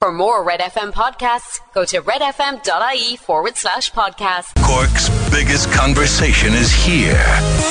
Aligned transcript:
For 0.00 0.12
more 0.12 0.44
Red 0.44 0.60
FM 0.60 0.92
podcasts, 0.92 1.58
go 1.72 1.86
to 1.86 2.02
redfm.ie 2.02 3.16
forward 3.16 3.56
slash 3.56 3.90
podcast. 3.92 4.52
Cork's 4.62 5.08
biggest 5.30 5.72
conversation 5.72 6.52
is 6.52 6.70
here. 6.70 7.14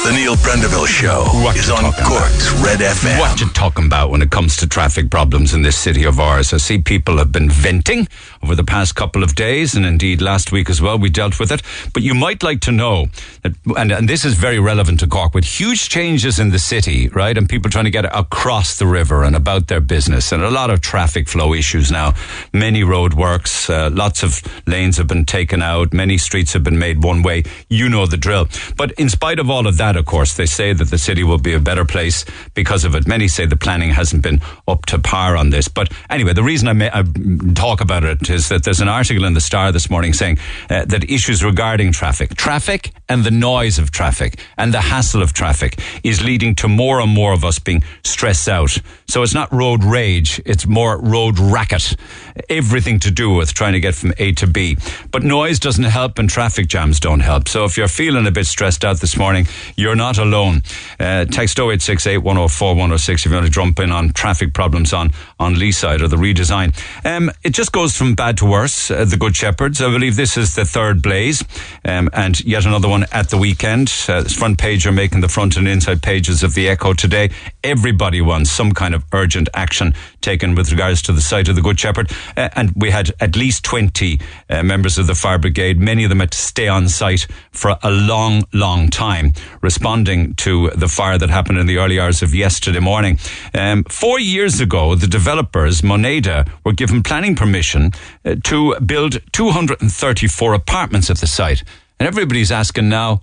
The 0.03 0.11
Neil 0.11 0.35
Prendeville 0.37 0.87
Show 0.87 1.25
What 1.43 1.55
is 1.55 1.67
you 1.67 1.75
on 1.75 1.83
talking 1.83 2.03
about? 2.03 2.21
Cork's 2.21 2.51
Red 2.63 2.79
FM. 2.79 3.19
What 3.19 3.39
you 3.39 3.47
talking 3.49 3.85
about 3.85 4.09
when 4.09 4.23
it 4.23 4.31
comes 4.31 4.57
to 4.57 4.67
traffic 4.67 5.11
problems 5.11 5.53
in 5.53 5.61
this 5.61 5.77
city 5.77 6.03
of 6.03 6.19
ours? 6.19 6.51
I 6.51 6.57
see 6.57 6.79
people 6.79 7.19
have 7.19 7.31
been 7.31 7.47
venting 7.47 8.07
over 8.41 8.55
the 8.55 8.63
past 8.63 8.95
couple 8.95 9.21
of 9.21 9.35
days, 9.35 9.75
and 9.75 9.85
indeed 9.85 10.19
last 10.19 10.51
week 10.51 10.67
as 10.67 10.81
well. 10.81 10.97
We 10.97 11.11
dealt 11.11 11.39
with 11.39 11.51
it, 11.51 11.61
but 11.93 12.01
you 12.01 12.15
might 12.15 12.41
like 12.41 12.59
to 12.61 12.71
know 12.71 13.05
that, 13.43 13.53
and, 13.77 13.91
and 13.91 14.09
this 14.09 14.25
is 14.25 14.33
very 14.33 14.59
relevant 14.59 14.99
to 15.01 15.07
Cork, 15.07 15.35
with 15.35 15.45
huge 15.45 15.89
changes 15.89 16.39
in 16.39 16.49
the 16.49 16.59
city, 16.59 17.07
right, 17.09 17.37
and 17.37 17.47
people 17.47 17.69
trying 17.69 17.85
to 17.85 17.91
get 17.91 18.05
across 18.05 18.79
the 18.79 18.87
river 18.87 19.23
and 19.23 19.35
about 19.35 19.67
their 19.67 19.81
business, 19.81 20.31
and 20.31 20.41
a 20.41 20.49
lot 20.49 20.71
of 20.71 20.81
traffic 20.81 21.29
flow 21.29 21.53
issues 21.53 21.91
now. 21.91 22.14
Many 22.53 22.81
roadworks, 22.81 23.69
uh, 23.69 23.89
lots 23.89 24.23
of 24.23 24.41
lanes 24.67 24.97
have 24.97 25.07
been 25.07 25.25
taken 25.25 25.61
out, 25.61 25.93
many 25.93 26.17
streets 26.17 26.53
have 26.53 26.63
been 26.63 26.79
made 26.79 27.03
one 27.03 27.23
way. 27.23 27.43
You 27.69 27.89
know 27.89 28.05
the 28.05 28.17
drill. 28.17 28.47
But 28.77 28.91
in 28.93 29.09
spite 29.09 29.39
of 29.39 29.49
all 29.49 29.67
of 29.67 29.77
that, 29.77 29.95
of 29.95 30.05
course, 30.05 30.35
they 30.35 30.45
say 30.45 30.73
that 30.73 30.89
the 30.89 30.97
city 30.97 31.23
will 31.23 31.37
be 31.37 31.53
a 31.53 31.59
better 31.59 31.85
place 31.85 32.25
because 32.53 32.83
of 32.83 32.95
it. 32.95 33.07
Many 33.07 33.27
say 33.27 33.45
the 33.45 33.55
planning 33.55 33.91
hasn't 33.91 34.23
been 34.23 34.41
up 34.67 34.85
to 34.87 34.99
par 34.99 35.35
on 35.35 35.49
this. 35.49 35.67
But 35.67 35.91
anyway, 36.09 36.33
the 36.33 36.43
reason 36.43 36.67
I, 36.67 36.73
may, 36.73 36.89
I 36.91 37.03
talk 37.53 37.81
about 37.81 38.03
it 38.03 38.29
is 38.29 38.49
that 38.49 38.63
there's 38.63 38.81
an 38.81 38.87
article 38.87 39.25
in 39.25 39.33
the 39.33 39.41
Star 39.41 39.71
this 39.71 39.89
morning 39.89 40.13
saying 40.13 40.37
uh, 40.69 40.85
that 40.85 41.09
issues 41.09 41.43
regarding 41.43 41.91
traffic, 41.91 42.35
traffic 42.35 42.91
and 43.09 43.23
the 43.23 43.31
noise 43.31 43.77
of 43.79 43.91
traffic 43.91 44.39
and 44.57 44.73
the 44.73 44.81
hassle 44.81 45.21
of 45.21 45.33
traffic 45.33 45.79
is 46.03 46.23
leading 46.23 46.55
to 46.55 46.67
more 46.67 46.99
and 46.99 47.11
more 47.11 47.33
of 47.33 47.43
us 47.43 47.59
being 47.59 47.83
stressed 48.03 48.47
out. 48.47 48.77
So 49.07 49.23
it's 49.23 49.33
not 49.33 49.51
road 49.53 49.83
rage, 49.83 50.41
it's 50.45 50.65
more 50.65 50.99
road 50.99 51.39
racket. 51.39 51.95
Everything 52.49 52.99
to 52.99 53.11
do 53.11 53.33
with 53.33 53.53
trying 53.53 53.73
to 53.73 53.79
get 53.79 53.95
from 53.95 54.13
A 54.17 54.31
to 54.33 54.47
B. 54.47 54.77
But 55.11 55.23
noise 55.23 55.59
doesn't 55.59 55.83
help 55.83 56.19
and 56.19 56.29
traffic 56.29 56.67
jams 56.67 56.99
don't 56.99 57.21
help. 57.21 57.47
So 57.47 57.65
if 57.65 57.77
you're 57.77 57.87
feeling 57.87 58.27
a 58.27 58.31
bit 58.31 58.45
stressed 58.45 58.83
out 58.83 58.99
this 58.99 59.17
morning, 59.17 59.47
you're 59.75 59.95
not 59.95 60.17
alone. 60.17 60.63
Uh, 60.99 61.25
text 61.25 61.59
0868 61.59 62.19
104 62.19 62.69
106 62.69 63.25
if 63.25 63.31
you 63.31 63.35
want 63.35 63.45
to 63.45 63.51
jump 63.51 63.79
in 63.79 63.91
on 63.91 64.09
traffic 64.13 64.53
problems 64.53 64.93
on, 64.93 65.11
on 65.39 65.57
Lee 65.57 65.71
side 65.71 66.01
or 66.01 66.07
the 66.07 66.17
redesign. 66.17 66.75
Um, 67.05 67.31
it 67.43 67.51
just 67.51 67.71
goes 67.71 67.95
from 67.95 68.15
bad 68.15 68.37
to 68.37 68.45
worse. 68.45 68.91
Uh, 68.91 69.05
the 69.05 69.17
Good 69.17 69.35
Shepherds. 69.35 69.81
I 69.81 69.91
believe 69.91 70.15
this 70.15 70.37
is 70.37 70.55
the 70.55 70.65
third 70.65 71.01
blaze, 71.01 71.43
um, 71.83 72.09
and 72.13 72.43
yet 72.43 72.65
another 72.65 72.89
one 72.89 73.05
at 73.11 73.29
the 73.29 73.37
weekend. 73.37 73.93
Uh, 74.07 74.21
this 74.21 74.35
front 74.35 74.57
page 74.57 74.85
are 74.85 74.91
making 74.91 75.21
the 75.21 75.29
front 75.29 75.57
and 75.57 75.67
inside 75.67 76.01
pages 76.01 76.43
of 76.43 76.53
the 76.53 76.67
Echo 76.69 76.93
today. 76.93 77.29
Everybody 77.63 78.21
wants 78.21 78.51
some 78.51 78.71
kind 78.71 78.95
of 78.95 79.03
urgent 79.13 79.49
action 79.53 79.93
taken 80.25 80.55
with 80.55 80.71
regards 80.71 81.01
to 81.03 81.13
the 81.13 81.21
site 81.21 81.47
of 81.47 81.55
the 81.55 81.61
Good 81.61 81.79
Shepherd, 81.79 82.11
uh, 82.35 82.49
and 82.55 82.73
we 82.75 82.89
had 82.89 83.11
at 83.19 83.35
least 83.35 83.63
twenty 83.63 84.19
uh, 84.49 84.63
members 84.63 84.97
of 84.97 85.07
the 85.07 85.15
fire 85.15 85.37
brigade. 85.37 85.79
Many 85.79 86.03
of 86.03 86.09
them 86.09 86.19
had 86.19 86.31
to 86.31 86.37
stay 86.37 86.67
on 86.67 86.89
site 86.89 87.27
for 87.51 87.77
a 87.83 87.91
long, 87.91 88.43
long 88.51 88.89
time, 88.89 89.33
responding 89.61 90.33
to 90.35 90.71
the 90.71 90.87
fire 90.87 91.17
that 91.17 91.29
happened 91.29 91.59
in 91.59 91.67
the 91.67 91.77
early 91.77 91.99
hours 91.99 92.23
of 92.23 92.33
yesterday 92.33 92.79
morning. 92.79 93.19
Um, 93.53 93.83
four 93.83 94.19
years 94.19 94.59
ago, 94.59 94.95
the 94.95 95.07
developers, 95.07 95.81
Moneda, 95.81 96.49
were 96.63 96.73
given 96.73 97.03
planning 97.03 97.35
permission 97.35 97.91
uh, 98.25 98.35
to 98.45 98.79
build 98.79 99.19
234 99.31 100.53
apartments 100.53 101.09
at 101.09 101.19
the 101.19 101.27
site. 101.27 101.63
And 101.99 102.07
everybody's 102.07 102.51
asking 102.51 102.89
now, 102.89 103.21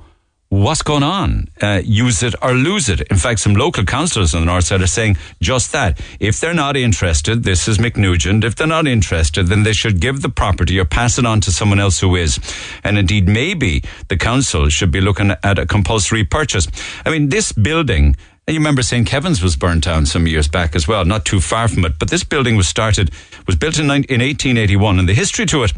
what's 0.52 0.82
going 0.82 1.02
on? 1.02 1.48
Uh, 1.62 1.80
use 1.82 2.22
it 2.22 2.34
or 2.42 2.52
lose 2.52 2.90
it. 2.90 3.00
In 3.10 3.16
fact, 3.16 3.40
some 3.40 3.54
local 3.54 3.84
councillors 3.84 4.34
on 4.34 4.42
the 4.42 4.46
north 4.46 4.64
side 4.64 4.82
are 4.82 4.86
saying 4.86 5.16
just 5.40 5.72
that. 5.72 5.98
If 6.20 6.40
they're 6.40 6.52
not 6.52 6.76
interested, 6.76 7.42
this 7.42 7.68
is 7.68 7.78
Mick 7.78 7.96
Nugent, 7.96 8.44
if 8.44 8.54
they're 8.54 8.66
not 8.66 8.86
interested, 8.86 9.46
then 9.46 9.62
they 9.62 9.72
should 9.72 9.98
give 9.98 10.20
the 10.20 10.28
property 10.28 10.78
or 10.78 10.84
pass 10.84 11.18
it 11.18 11.24
on 11.24 11.40
to 11.40 11.50
someone 11.50 11.80
else 11.80 12.00
who 12.00 12.16
is. 12.16 12.38
And 12.84 12.98
indeed, 12.98 13.28
maybe 13.28 13.82
the 14.08 14.18
council 14.18 14.68
should 14.68 14.90
be 14.90 15.00
looking 15.00 15.30
at 15.42 15.58
a 15.58 15.64
compulsory 15.64 16.22
purchase. 16.22 16.68
I 17.06 17.10
mean, 17.10 17.30
this 17.30 17.52
building, 17.52 18.14
and 18.46 18.54
you 18.54 18.60
remember 18.60 18.82
St. 18.82 19.06
Kevin's 19.06 19.42
was 19.42 19.56
burnt 19.56 19.84
down 19.84 20.04
some 20.04 20.26
years 20.26 20.48
back 20.48 20.76
as 20.76 20.86
well, 20.86 21.06
not 21.06 21.24
too 21.24 21.40
far 21.40 21.66
from 21.66 21.86
it. 21.86 21.98
But 21.98 22.10
this 22.10 22.24
building 22.24 22.58
was 22.58 22.68
started, 22.68 23.10
was 23.46 23.56
built 23.56 23.78
in, 23.78 23.86
in 23.86 23.90
1881, 23.90 24.98
and 24.98 25.08
the 25.08 25.14
history 25.14 25.46
to 25.46 25.62
it, 25.62 25.72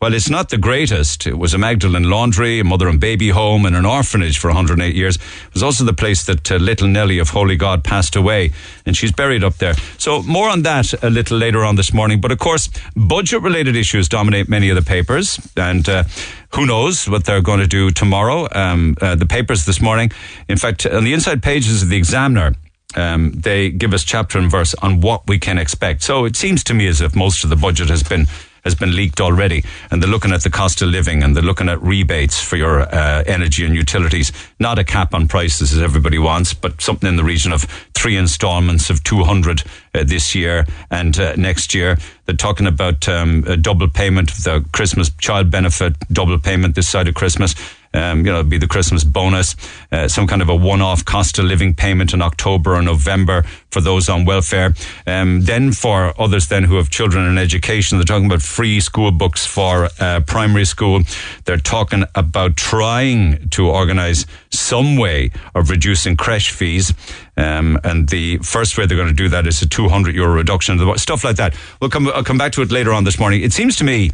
well, 0.00 0.12
it's 0.12 0.28
not 0.28 0.50
the 0.50 0.58
greatest. 0.58 1.26
It 1.26 1.38
was 1.38 1.54
a 1.54 1.58
Magdalen 1.58 2.10
laundry, 2.10 2.60
a 2.60 2.64
mother 2.64 2.88
and 2.88 3.00
baby 3.00 3.30
home, 3.30 3.64
and 3.64 3.74
an 3.74 3.86
orphanage 3.86 4.38
for 4.38 4.48
108 4.48 4.94
years. 4.94 5.16
It 5.16 5.54
was 5.54 5.62
also 5.62 5.84
the 5.84 5.94
place 5.94 6.26
that 6.26 6.50
uh, 6.52 6.56
little 6.56 6.88
Nellie 6.88 7.18
of 7.20 7.30
Holy 7.30 7.56
God 7.56 7.84
passed 7.84 8.14
away, 8.14 8.52
and 8.84 8.96
she's 8.96 9.12
buried 9.12 9.42
up 9.42 9.54
there. 9.56 9.74
So, 9.96 10.22
more 10.22 10.50
on 10.50 10.62
that 10.62 10.92
a 11.02 11.08
little 11.08 11.38
later 11.38 11.64
on 11.64 11.76
this 11.76 11.92
morning. 11.94 12.20
But 12.20 12.32
of 12.32 12.38
course, 12.38 12.68
budget 12.94 13.40
related 13.40 13.76
issues 13.76 14.08
dominate 14.08 14.48
many 14.48 14.68
of 14.68 14.76
the 14.76 14.82
papers, 14.82 15.40
and 15.56 15.88
uh, 15.88 16.04
who 16.50 16.66
knows 16.66 17.08
what 17.08 17.24
they're 17.24 17.40
going 17.40 17.60
to 17.60 17.66
do 17.66 17.90
tomorrow. 17.90 18.46
Um, 18.52 18.96
uh, 19.00 19.14
the 19.14 19.26
papers 19.26 19.64
this 19.64 19.80
morning, 19.80 20.10
in 20.48 20.58
fact, 20.58 20.84
on 20.84 21.04
the 21.04 21.14
inside 21.14 21.42
pages 21.42 21.82
of 21.82 21.88
the 21.88 21.96
Examiner, 21.96 22.52
um, 22.96 23.32
they 23.32 23.70
give 23.70 23.94
us 23.94 24.04
chapter 24.04 24.38
and 24.38 24.50
verse 24.50 24.74
on 24.82 25.00
what 25.00 25.26
we 25.26 25.38
can 25.38 25.56
expect. 25.56 26.02
So 26.02 26.24
it 26.24 26.36
seems 26.36 26.62
to 26.64 26.74
me 26.74 26.86
as 26.88 27.00
if 27.00 27.16
most 27.16 27.44
of 27.44 27.50
the 27.50 27.56
budget 27.56 27.88
has 27.88 28.02
been 28.02 28.26
has 28.64 28.74
been 28.74 28.96
leaked 28.96 29.20
already, 29.20 29.62
and 29.90 30.02
they're 30.02 30.10
looking 30.10 30.32
at 30.32 30.42
the 30.42 30.50
cost 30.50 30.82
of 30.82 30.88
living 30.88 31.22
and 31.22 31.36
they're 31.36 31.42
looking 31.42 31.68
at 31.68 31.80
rebates 31.82 32.42
for 32.42 32.56
your 32.56 32.80
uh, 32.80 33.22
energy 33.26 33.64
and 33.64 33.74
utilities. 33.74 34.32
Not 34.58 34.78
a 34.78 34.84
cap 34.84 35.14
on 35.14 35.28
prices 35.28 35.72
as 35.72 35.82
everybody 35.82 36.18
wants, 36.18 36.54
but 36.54 36.80
something 36.80 37.08
in 37.08 37.16
the 37.16 37.24
region 37.24 37.52
of 37.52 37.62
three 37.94 38.16
instalments 38.16 38.90
of 38.90 39.02
two 39.04 39.24
hundred 39.24 39.62
uh, 39.94 40.04
this 40.04 40.34
year 40.34 40.66
and 40.90 41.18
uh, 41.18 41.36
next 41.36 41.74
year. 41.74 41.98
They're 42.26 42.36
talking 42.36 42.66
about 42.66 43.08
um, 43.08 43.44
a 43.46 43.56
double 43.56 43.88
payment 43.88 44.30
of 44.30 44.42
the 44.44 44.64
Christmas 44.72 45.10
child 45.18 45.50
benefit, 45.50 45.94
double 46.10 46.38
payment 46.38 46.74
this 46.74 46.88
side 46.88 47.08
of 47.08 47.14
Christmas. 47.14 47.54
Um, 47.94 48.26
you 48.26 48.32
know, 48.32 48.40
it'd 48.40 48.50
be 48.50 48.58
the 48.58 48.66
Christmas 48.66 49.04
bonus, 49.04 49.56
uh, 49.92 50.08
some 50.08 50.26
kind 50.26 50.42
of 50.42 50.48
a 50.48 50.54
one-off 50.54 51.04
cost 51.04 51.38
of 51.38 51.44
living 51.44 51.74
payment 51.74 52.12
in 52.12 52.20
October 52.20 52.74
or 52.74 52.82
November 52.82 53.44
for 53.70 53.80
those 53.80 54.08
on 54.08 54.24
welfare. 54.24 54.74
Um, 55.06 55.42
then 55.42 55.72
for 55.72 56.12
others 56.20 56.48
then 56.48 56.64
who 56.64 56.76
have 56.76 56.90
children 56.90 57.26
in 57.26 57.38
education, 57.38 57.98
they're 57.98 58.04
talking 58.04 58.26
about 58.26 58.42
free 58.42 58.80
school 58.80 59.10
books 59.10 59.46
for 59.46 59.88
uh, 60.00 60.20
primary 60.26 60.64
school. 60.64 61.00
They're 61.44 61.56
talking 61.56 62.04
about 62.14 62.56
trying 62.56 63.48
to 63.50 63.70
organise 63.70 64.26
some 64.50 64.96
way 64.96 65.30
of 65.54 65.70
reducing 65.70 66.16
creche 66.16 66.50
fees. 66.50 66.92
Um, 67.36 67.78
and 67.84 68.08
the 68.08 68.38
first 68.38 68.76
way 68.76 68.86
they're 68.86 68.96
going 68.96 69.08
to 69.08 69.14
do 69.14 69.28
that 69.28 69.46
is 69.46 69.62
a 69.62 69.68
200 69.68 70.14
euro 70.14 70.34
reduction, 70.34 70.80
of 70.80 71.00
stuff 71.00 71.24
like 71.24 71.36
that. 71.36 71.54
We'll 71.80 71.90
come, 71.90 72.08
I'll 72.08 72.24
come 72.24 72.38
back 72.38 72.52
to 72.52 72.62
it 72.62 72.70
later 72.70 72.92
on 72.92 73.04
this 73.04 73.18
morning. 73.18 73.42
It 73.42 73.52
seems 73.52 73.76
to 73.76 73.84
me 73.84 74.10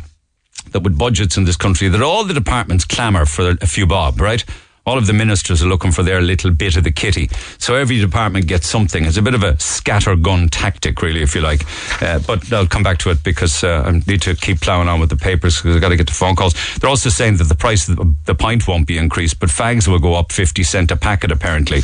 that 0.72 0.82
with 0.82 0.97
budgets 0.97 1.37
in 1.37 1.44
this 1.44 1.56
country, 1.56 1.88
that 1.88 2.03
all 2.03 2.25
the 2.25 2.34
departments 2.34 2.84
clamour 2.84 3.26
for 3.26 3.56
a 3.60 3.66
few 3.66 3.87
bob, 3.87 4.21
right? 4.21 4.44
All 4.91 4.99
of 4.99 5.06
the 5.06 5.12
ministers 5.12 5.62
are 5.62 5.69
looking 5.69 5.93
for 5.93 6.03
their 6.03 6.21
little 6.21 6.51
bit 6.51 6.77
of 6.77 6.83
the 6.83 6.91
kitty. 6.91 7.31
So 7.59 7.77
every 7.77 8.01
department 8.01 8.49
gets 8.49 8.67
something. 8.67 9.05
It's 9.05 9.17
a 9.17 9.23
bit 9.23 9.34
of 9.34 9.45
a 9.45 9.53
scattergun 9.53 10.49
tactic, 10.51 11.01
really, 11.01 11.23
if 11.23 11.33
you 11.37 11.43
like. 11.43 11.62
Uh, 12.03 12.19
but 12.27 12.53
I'll 12.53 12.67
come 12.67 12.83
back 12.83 12.99
to 12.99 13.11
it 13.11 13.23
because 13.23 13.62
uh, 13.62 13.84
I 13.87 13.93
need 13.93 14.21
to 14.23 14.34
keep 14.34 14.61
ploughing 14.61 14.89
on 14.89 14.99
with 14.99 15.09
the 15.09 15.17
papers 15.17 15.59
because 15.59 15.77
I've 15.77 15.81
got 15.81 15.91
to 15.91 15.97
get 15.97 16.09
the 16.09 16.12
phone 16.12 16.34
calls. 16.34 16.55
They're 16.81 16.91
also 16.91 17.09
saying 17.09 17.37
that 17.37 17.45
the 17.45 17.55
price 17.55 17.89
of 17.89 17.99
the, 18.25 18.34
pint 18.34 18.67
won't 18.67 18.89
be 18.89 18.99
increased, 18.99 19.39
but 19.39 19.49
fags 19.49 19.87
will 19.87 20.00
go 20.00 20.15
up 20.15 20.33
50 20.33 20.65
cent 20.65 20.91
a 20.91 20.97
packet, 20.97 21.31
apparently. 21.31 21.83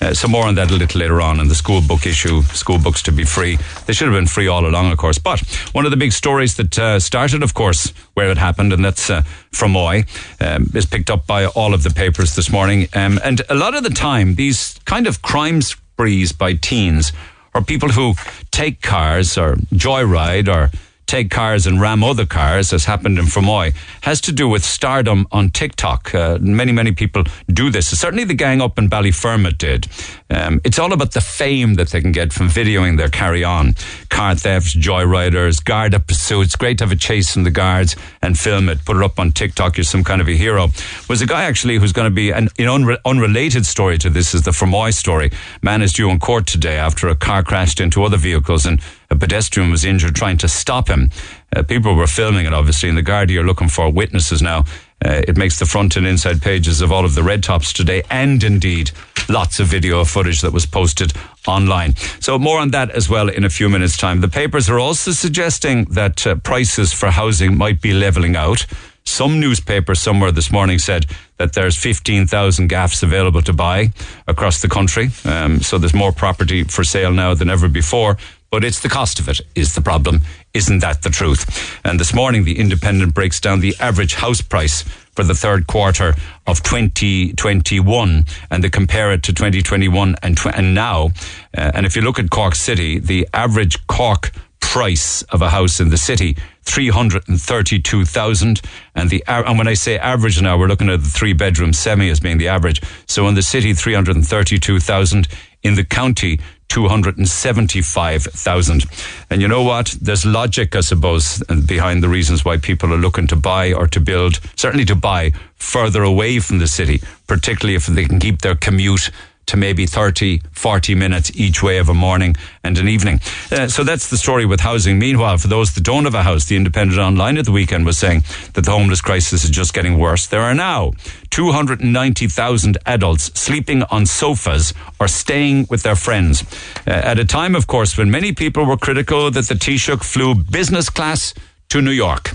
Uh, 0.00 0.12
so 0.12 0.26
more 0.26 0.44
on 0.44 0.56
that 0.56 0.68
a 0.72 0.74
little 0.74 0.98
later 0.98 1.20
on. 1.20 1.38
And 1.38 1.48
the 1.48 1.54
school 1.54 1.80
book 1.80 2.06
issue, 2.06 2.42
school 2.42 2.78
books 2.80 3.02
to 3.04 3.12
be 3.12 3.22
free. 3.22 3.56
They 3.86 3.92
should 3.92 4.08
have 4.08 4.16
been 4.16 4.26
free 4.26 4.48
all 4.48 4.66
along, 4.66 4.90
of 4.90 4.98
course. 4.98 5.18
But 5.18 5.38
one 5.70 5.84
of 5.84 5.92
the 5.92 5.96
big 5.96 6.10
stories 6.10 6.56
that 6.56 6.76
uh, 6.76 6.98
started, 6.98 7.44
of 7.44 7.54
course, 7.54 7.90
where 8.14 8.30
it 8.30 8.38
happened, 8.38 8.72
and 8.72 8.84
that's 8.84 9.08
uh, 9.52 9.56
Fermoy, 9.56 10.06
um, 10.40 10.66
is 10.74 10.86
picked 10.86 11.10
up 11.10 11.26
by 11.26 11.46
all 11.46 11.74
of 11.74 11.82
the 11.82 11.90
papers 11.90 12.34
this 12.34 12.50
morning. 12.50 12.88
Um, 12.94 13.18
and 13.24 13.42
a 13.48 13.54
lot 13.54 13.74
of 13.74 13.82
the 13.82 13.90
time, 13.90 14.34
these 14.34 14.78
kind 14.84 15.06
of 15.06 15.22
crime 15.22 15.62
sprees 15.62 16.32
by 16.32 16.54
teens 16.54 17.12
or 17.54 17.62
people 17.62 17.88
who 17.90 18.14
take 18.50 18.82
cars 18.82 19.36
or 19.36 19.56
joyride 19.74 20.48
or 20.48 20.70
take 21.06 21.30
cars 21.30 21.66
and 21.66 21.80
ram 21.80 22.04
other 22.04 22.26
cars, 22.26 22.72
as 22.72 22.84
happened 22.84 23.18
in 23.18 23.24
Fermoy, 23.24 23.74
has 24.02 24.20
to 24.20 24.30
do 24.30 24.46
with 24.46 24.62
stardom 24.62 25.26
on 25.32 25.50
TikTok. 25.50 26.14
Uh, 26.14 26.38
many, 26.40 26.70
many 26.70 26.92
people 26.92 27.24
do 27.48 27.70
this. 27.70 27.98
Certainly 27.98 28.24
the 28.24 28.34
gang 28.34 28.60
up 28.60 28.78
in 28.78 28.90
Ballyfermot 28.90 29.56
did. 29.56 29.88
Um, 30.30 30.60
it's 30.64 30.78
all 30.78 30.92
about 30.92 31.12
the 31.12 31.20
fame 31.20 31.74
that 31.74 31.88
they 31.88 32.00
can 32.00 32.12
get 32.12 32.32
from 32.32 32.48
videoing 32.48 32.98
their 32.98 33.08
carry 33.08 33.44
on. 33.44 33.74
Car 34.10 34.34
thefts, 34.34 34.76
joyriders, 34.76 35.64
Garda 35.64 36.00
pursuits. 36.00 36.54
Great 36.54 36.78
to 36.78 36.84
have 36.84 36.92
a 36.92 36.96
chase 36.96 37.32
from 37.32 37.44
the 37.44 37.50
guards 37.50 37.96
and 38.20 38.38
film 38.38 38.68
it, 38.68 38.84
put 38.84 38.96
it 38.96 39.02
up 39.02 39.18
on 39.18 39.32
TikTok. 39.32 39.76
You're 39.76 39.84
some 39.84 40.04
kind 40.04 40.20
of 40.20 40.28
a 40.28 40.36
hero. 40.36 40.68
Was 41.08 41.22
a 41.22 41.26
guy 41.26 41.44
actually 41.44 41.78
who's 41.78 41.92
going 41.92 42.10
to 42.10 42.14
be 42.14 42.30
an, 42.30 42.48
unre- 42.58 42.98
unrelated 43.06 43.64
story 43.64 43.96
to 43.98 44.10
this 44.10 44.34
is 44.34 44.42
the 44.42 44.50
Fermoy 44.50 44.92
story. 44.92 45.30
Man 45.62 45.82
is 45.82 45.92
due 45.92 46.10
in 46.10 46.18
court 46.18 46.46
today 46.46 46.76
after 46.76 47.08
a 47.08 47.16
car 47.16 47.42
crashed 47.42 47.80
into 47.80 48.04
other 48.04 48.18
vehicles 48.18 48.66
and 48.66 48.80
a 49.10 49.16
pedestrian 49.16 49.70
was 49.70 49.84
injured 49.84 50.14
trying 50.14 50.36
to 50.38 50.48
stop 50.48 50.88
him. 50.88 51.10
Uh, 51.54 51.62
people 51.62 51.94
were 51.94 52.06
filming 52.06 52.44
it, 52.44 52.52
obviously, 52.52 52.90
and 52.90 52.98
the 52.98 53.02
Gardaí 53.02 53.38
are 53.38 53.42
looking 53.42 53.68
for 53.68 53.90
witnesses 53.90 54.42
now. 54.42 54.64
Uh, 55.04 55.22
it 55.28 55.36
makes 55.36 55.58
the 55.58 55.66
front 55.66 55.96
and 55.96 56.06
inside 56.06 56.42
pages 56.42 56.80
of 56.80 56.90
all 56.90 57.04
of 57.04 57.14
the 57.14 57.22
red 57.22 57.42
tops 57.42 57.72
today, 57.72 58.02
and 58.10 58.42
indeed 58.42 58.90
lots 59.28 59.60
of 59.60 59.66
video 59.66 60.04
footage 60.04 60.40
that 60.40 60.52
was 60.52 60.66
posted 60.66 61.12
online. 61.46 61.94
So 62.20 62.38
more 62.38 62.58
on 62.58 62.70
that 62.70 62.90
as 62.90 63.08
well 63.08 63.28
in 63.28 63.44
a 63.44 63.50
few 63.50 63.68
minutes' 63.68 63.96
time. 63.96 64.20
The 64.20 64.28
papers 64.28 64.68
are 64.68 64.78
also 64.78 65.12
suggesting 65.12 65.84
that 65.86 66.26
uh, 66.26 66.36
prices 66.36 66.92
for 66.92 67.10
housing 67.10 67.56
might 67.56 67.80
be 67.80 67.92
leveling 67.92 68.36
out. 68.36 68.66
Some 69.04 69.40
newspaper 69.40 69.94
somewhere 69.94 70.32
this 70.32 70.52
morning 70.52 70.78
said 70.78 71.06
that 71.38 71.54
there's 71.54 71.76
15,000 71.76 72.68
gaffs 72.68 73.02
available 73.02 73.40
to 73.42 73.54
buy 73.54 73.92
across 74.26 74.60
the 74.60 74.68
country. 74.68 75.08
Um, 75.24 75.60
so 75.62 75.78
there's 75.78 75.94
more 75.94 76.12
property 76.12 76.64
for 76.64 76.84
sale 76.84 77.12
now 77.12 77.32
than 77.32 77.48
ever 77.48 77.68
before. 77.68 78.18
But 78.50 78.64
it's 78.64 78.80
the 78.80 78.88
cost 78.88 79.18
of 79.18 79.28
it 79.28 79.40
is 79.54 79.74
the 79.74 79.82
problem. 79.82 80.22
Isn't 80.54 80.78
that 80.80 81.02
the 81.02 81.10
truth? 81.10 81.78
And 81.84 82.00
this 82.00 82.14
morning, 82.14 82.44
the 82.44 82.58
Independent 82.58 83.14
breaks 83.14 83.40
down 83.40 83.60
the 83.60 83.76
average 83.78 84.14
house 84.14 84.40
price 84.40 84.82
for 85.12 85.22
the 85.22 85.34
third 85.34 85.66
quarter 85.66 86.14
of 86.46 86.62
2021 86.62 88.24
and 88.50 88.64
they 88.64 88.70
compare 88.70 89.12
it 89.12 89.22
to 89.24 89.32
2021 89.34 90.16
and, 90.22 90.36
tw- 90.36 90.46
and 90.46 90.74
now. 90.74 91.10
Uh, 91.56 91.72
and 91.74 91.84
if 91.84 91.94
you 91.96 92.02
look 92.02 92.18
at 92.18 92.30
Cork 92.30 92.54
City, 92.54 92.98
the 92.98 93.28
average 93.34 93.86
Cork 93.86 94.32
price 94.60 95.22
of 95.22 95.42
a 95.42 95.48
house 95.48 95.80
in 95.80 95.88
the 95.88 95.96
city 95.96 96.36
332,000 96.64 98.60
and 98.94 99.08
the 99.08 99.24
and 99.26 99.56
when 99.56 99.66
I 99.66 99.72
say 99.74 99.98
average 99.98 100.42
now 100.42 100.58
we're 100.58 100.66
looking 100.66 100.90
at 100.90 101.00
the 101.02 101.08
three 101.08 101.32
bedroom 101.32 101.72
semi 101.72 102.10
as 102.10 102.20
being 102.20 102.36
the 102.36 102.48
average 102.48 102.82
so 103.06 103.26
in 103.28 103.34
the 103.34 103.40
city 103.40 103.72
332,000 103.72 105.26
in 105.62 105.74
the 105.74 105.84
county 105.84 106.38
275,000. 106.68 108.84
And 109.30 109.42
you 109.42 109.48
know 109.48 109.62
what? 109.62 109.96
There's 110.00 110.24
logic, 110.24 110.76
I 110.76 110.80
suppose, 110.80 111.42
behind 111.66 112.02
the 112.02 112.08
reasons 112.08 112.44
why 112.44 112.58
people 112.58 112.92
are 112.92 112.98
looking 112.98 113.26
to 113.28 113.36
buy 113.36 113.72
or 113.72 113.86
to 113.88 114.00
build, 114.00 114.40
certainly 114.56 114.84
to 114.86 114.94
buy 114.94 115.32
further 115.56 116.02
away 116.02 116.38
from 116.38 116.58
the 116.58 116.68
city, 116.68 117.00
particularly 117.26 117.74
if 117.74 117.86
they 117.86 118.04
can 118.04 118.20
keep 118.20 118.42
their 118.42 118.54
commute 118.54 119.10
to 119.48 119.56
maybe 119.56 119.86
30, 119.86 120.40
40 120.52 120.94
minutes 120.94 121.30
each 121.34 121.62
way 121.62 121.78
of 121.78 121.88
a 121.88 121.94
morning 121.94 122.36
and 122.62 122.78
an 122.78 122.86
evening. 122.86 123.20
Uh, 123.50 123.66
so 123.66 123.82
that's 123.82 124.08
the 124.10 124.16
story 124.16 124.46
with 124.46 124.60
housing. 124.60 124.98
Meanwhile, 124.98 125.38
for 125.38 125.48
those 125.48 125.74
that 125.74 125.84
don't 125.84 126.04
have 126.04 126.14
a 126.14 126.22
house, 126.22 126.44
the 126.44 126.56
Independent 126.56 127.00
Online 127.00 127.38
at 127.38 127.46
the 127.46 127.52
weekend 127.52 127.86
was 127.86 127.98
saying 127.98 128.24
that 128.52 128.64
the 128.64 128.70
homeless 128.70 129.00
crisis 129.00 129.44
is 129.44 129.50
just 129.50 129.72
getting 129.74 129.98
worse. 129.98 130.26
There 130.26 130.42
are 130.42 130.54
now 130.54 130.92
290,000 131.30 132.78
adults 132.86 133.24
sleeping 133.38 133.82
on 133.84 134.06
sofas 134.06 134.74
or 135.00 135.08
staying 135.08 135.66
with 135.70 135.82
their 135.82 135.96
friends. 135.96 136.42
Uh, 136.86 136.90
at 136.90 137.18
a 137.18 137.24
time, 137.24 137.54
of 137.54 137.66
course, 137.66 137.96
when 137.96 138.10
many 138.10 138.32
people 138.32 138.64
were 138.64 138.76
critical 138.76 139.30
that 139.30 139.48
the 139.48 139.54
Taoiseach 139.54 140.04
flew 140.04 140.34
business 140.34 140.90
class 140.90 141.32
to 141.70 141.80
New 141.80 141.90
York, 141.90 142.32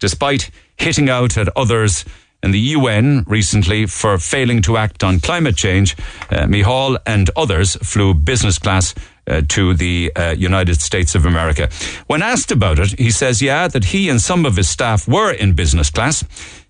despite 0.00 0.50
hitting 0.76 1.08
out 1.08 1.38
at 1.38 1.48
others 1.56 2.04
and 2.42 2.52
the 2.54 2.60
UN 2.76 3.24
recently 3.26 3.86
for 3.86 4.18
failing 4.18 4.62
to 4.62 4.76
act 4.76 5.02
on 5.02 5.20
climate 5.20 5.56
change. 5.56 5.96
Uh, 6.30 6.46
Micheál 6.46 6.98
and 7.06 7.30
others 7.36 7.76
flew 7.76 8.14
business 8.14 8.58
class 8.58 8.94
uh, 9.28 9.42
to 9.48 9.74
the 9.74 10.12
uh, 10.14 10.34
United 10.38 10.80
States 10.80 11.14
of 11.14 11.26
America. 11.26 11.68
When 12.06 12.22
asked 12.22 12.52
about 12.52 12.78
it, 12.78 12.98
he 12.98 13.10
says, 13.10 13.42
yeah, 13.42 13.68
that 13.68 13.86
he 13.86 14.08
and 14.08 14.20
some 14.20 14.46
of 14.46 14.56
his 14.56 14.68
staff 14.68 15.08
were 15.08 15.32
in 15.32 15.54
business 15.54 15.90
class. 15.90 16.24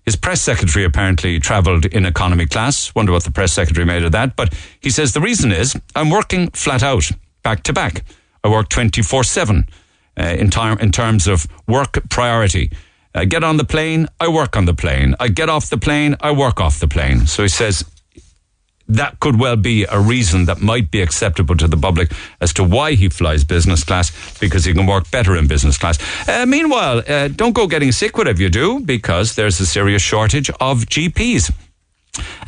His 0.05 0.15
press 0.15 0.41
secretary 0.41 0.85
apparently 0.85 1.39
travelled 1.39 1.85
in 1.85 2.05
economy 2.05 2.45
class. 2.45 2.95
Wonder 2.95 3.11
what 3.11 3.25
the 3.25 3.31
press 3.31 3.51
secretary 3.51 3.85
made 3.85 4.03
of 4.03 4.13
that. 4.13 4.35
But 4.35 4.53
he 4.79 4.89
says 4.89 5.13
the 5.13 5.21
reason 5.21 5.51
is 5.51 5.79
I'm 5.95 6.09
working 6.09 6.49
flat 6.51 6.81
out, 6.81 7.11
back 7.43 7.63
to 7.63 7.73
back. 7.73 8.03
I 8.43 8.49
work 8.49 8.69
24 8.69 9.25
7 9.25 9.67
uh, 10.17 10.23
in, 10.23 10.49
time, 10.49 10.79
in 10.79 10.91
terms 10.91 11.27
of 11.27 11.45
work 11.67 11.99
priority. 12.09 12.71
I 13.17 13.25
get 13.25 13.43
on 13.43 13.57
the 13.57 13.65
plane, 13.65 14.07
I 14.19 14.27
work 14.27 14.55
on 14.55 14.65
the 14.65 14.73
plane. 14.73 15.15
I 15.19 15.27
get 15.29 15.49
off 15.49 15.69
the 15.69 15.77
plane, 15.77 16.15
I 16.21 16.31
work 16.31 16.61
off 16.61 16.79
the 16.79 16.87
plane. 16.87 17.25
So 17.25 17.41
he 17.41 17.49
says 17.49 17.83
that 18.87 19.19
could 19.19 19.39
well 19.39 19.55
be 19.55 19.85
a 19.85 19.99
reason 19.99 20.45
that 20.45 20.61
might 20.61 20.91
be 20.91 21.01
acceptable 21.01 21.57
to 21.57 21.67
the 21.67 21.77
public 21.77 22.11
as 22.39 22.53
to 22.53 22.63
why 22.63 22.93
he 22.93 23.09
flies 23.09 23.43
business 23.43 23.83
class 23.83 24.11
because 24.39 24.65
he 24.65 24.73
can 24.73 24.85
work 24.85 25.09
better 25.11 25.35
in 25.35 25.47
business 25.47 25.77
class. 25.77 25.97
Uh, 26.27 26.45
meanwhile, 26.45 27.03
uh, 27.07 27.27
don't 27.27 27.53
go 27.53 27.67
getting 27.67 27.91
sick 27.91 28.17
whatever 28.17 28.41
you 28.41 28.49
do 28.49 28.79
because 28.79 29.35
there's 29.35 29.59
a 29.59 29.65
serious 29.65 30.01
shortage 30.01 30.49
of 30.61 30.85
GPs. 30.85 31.51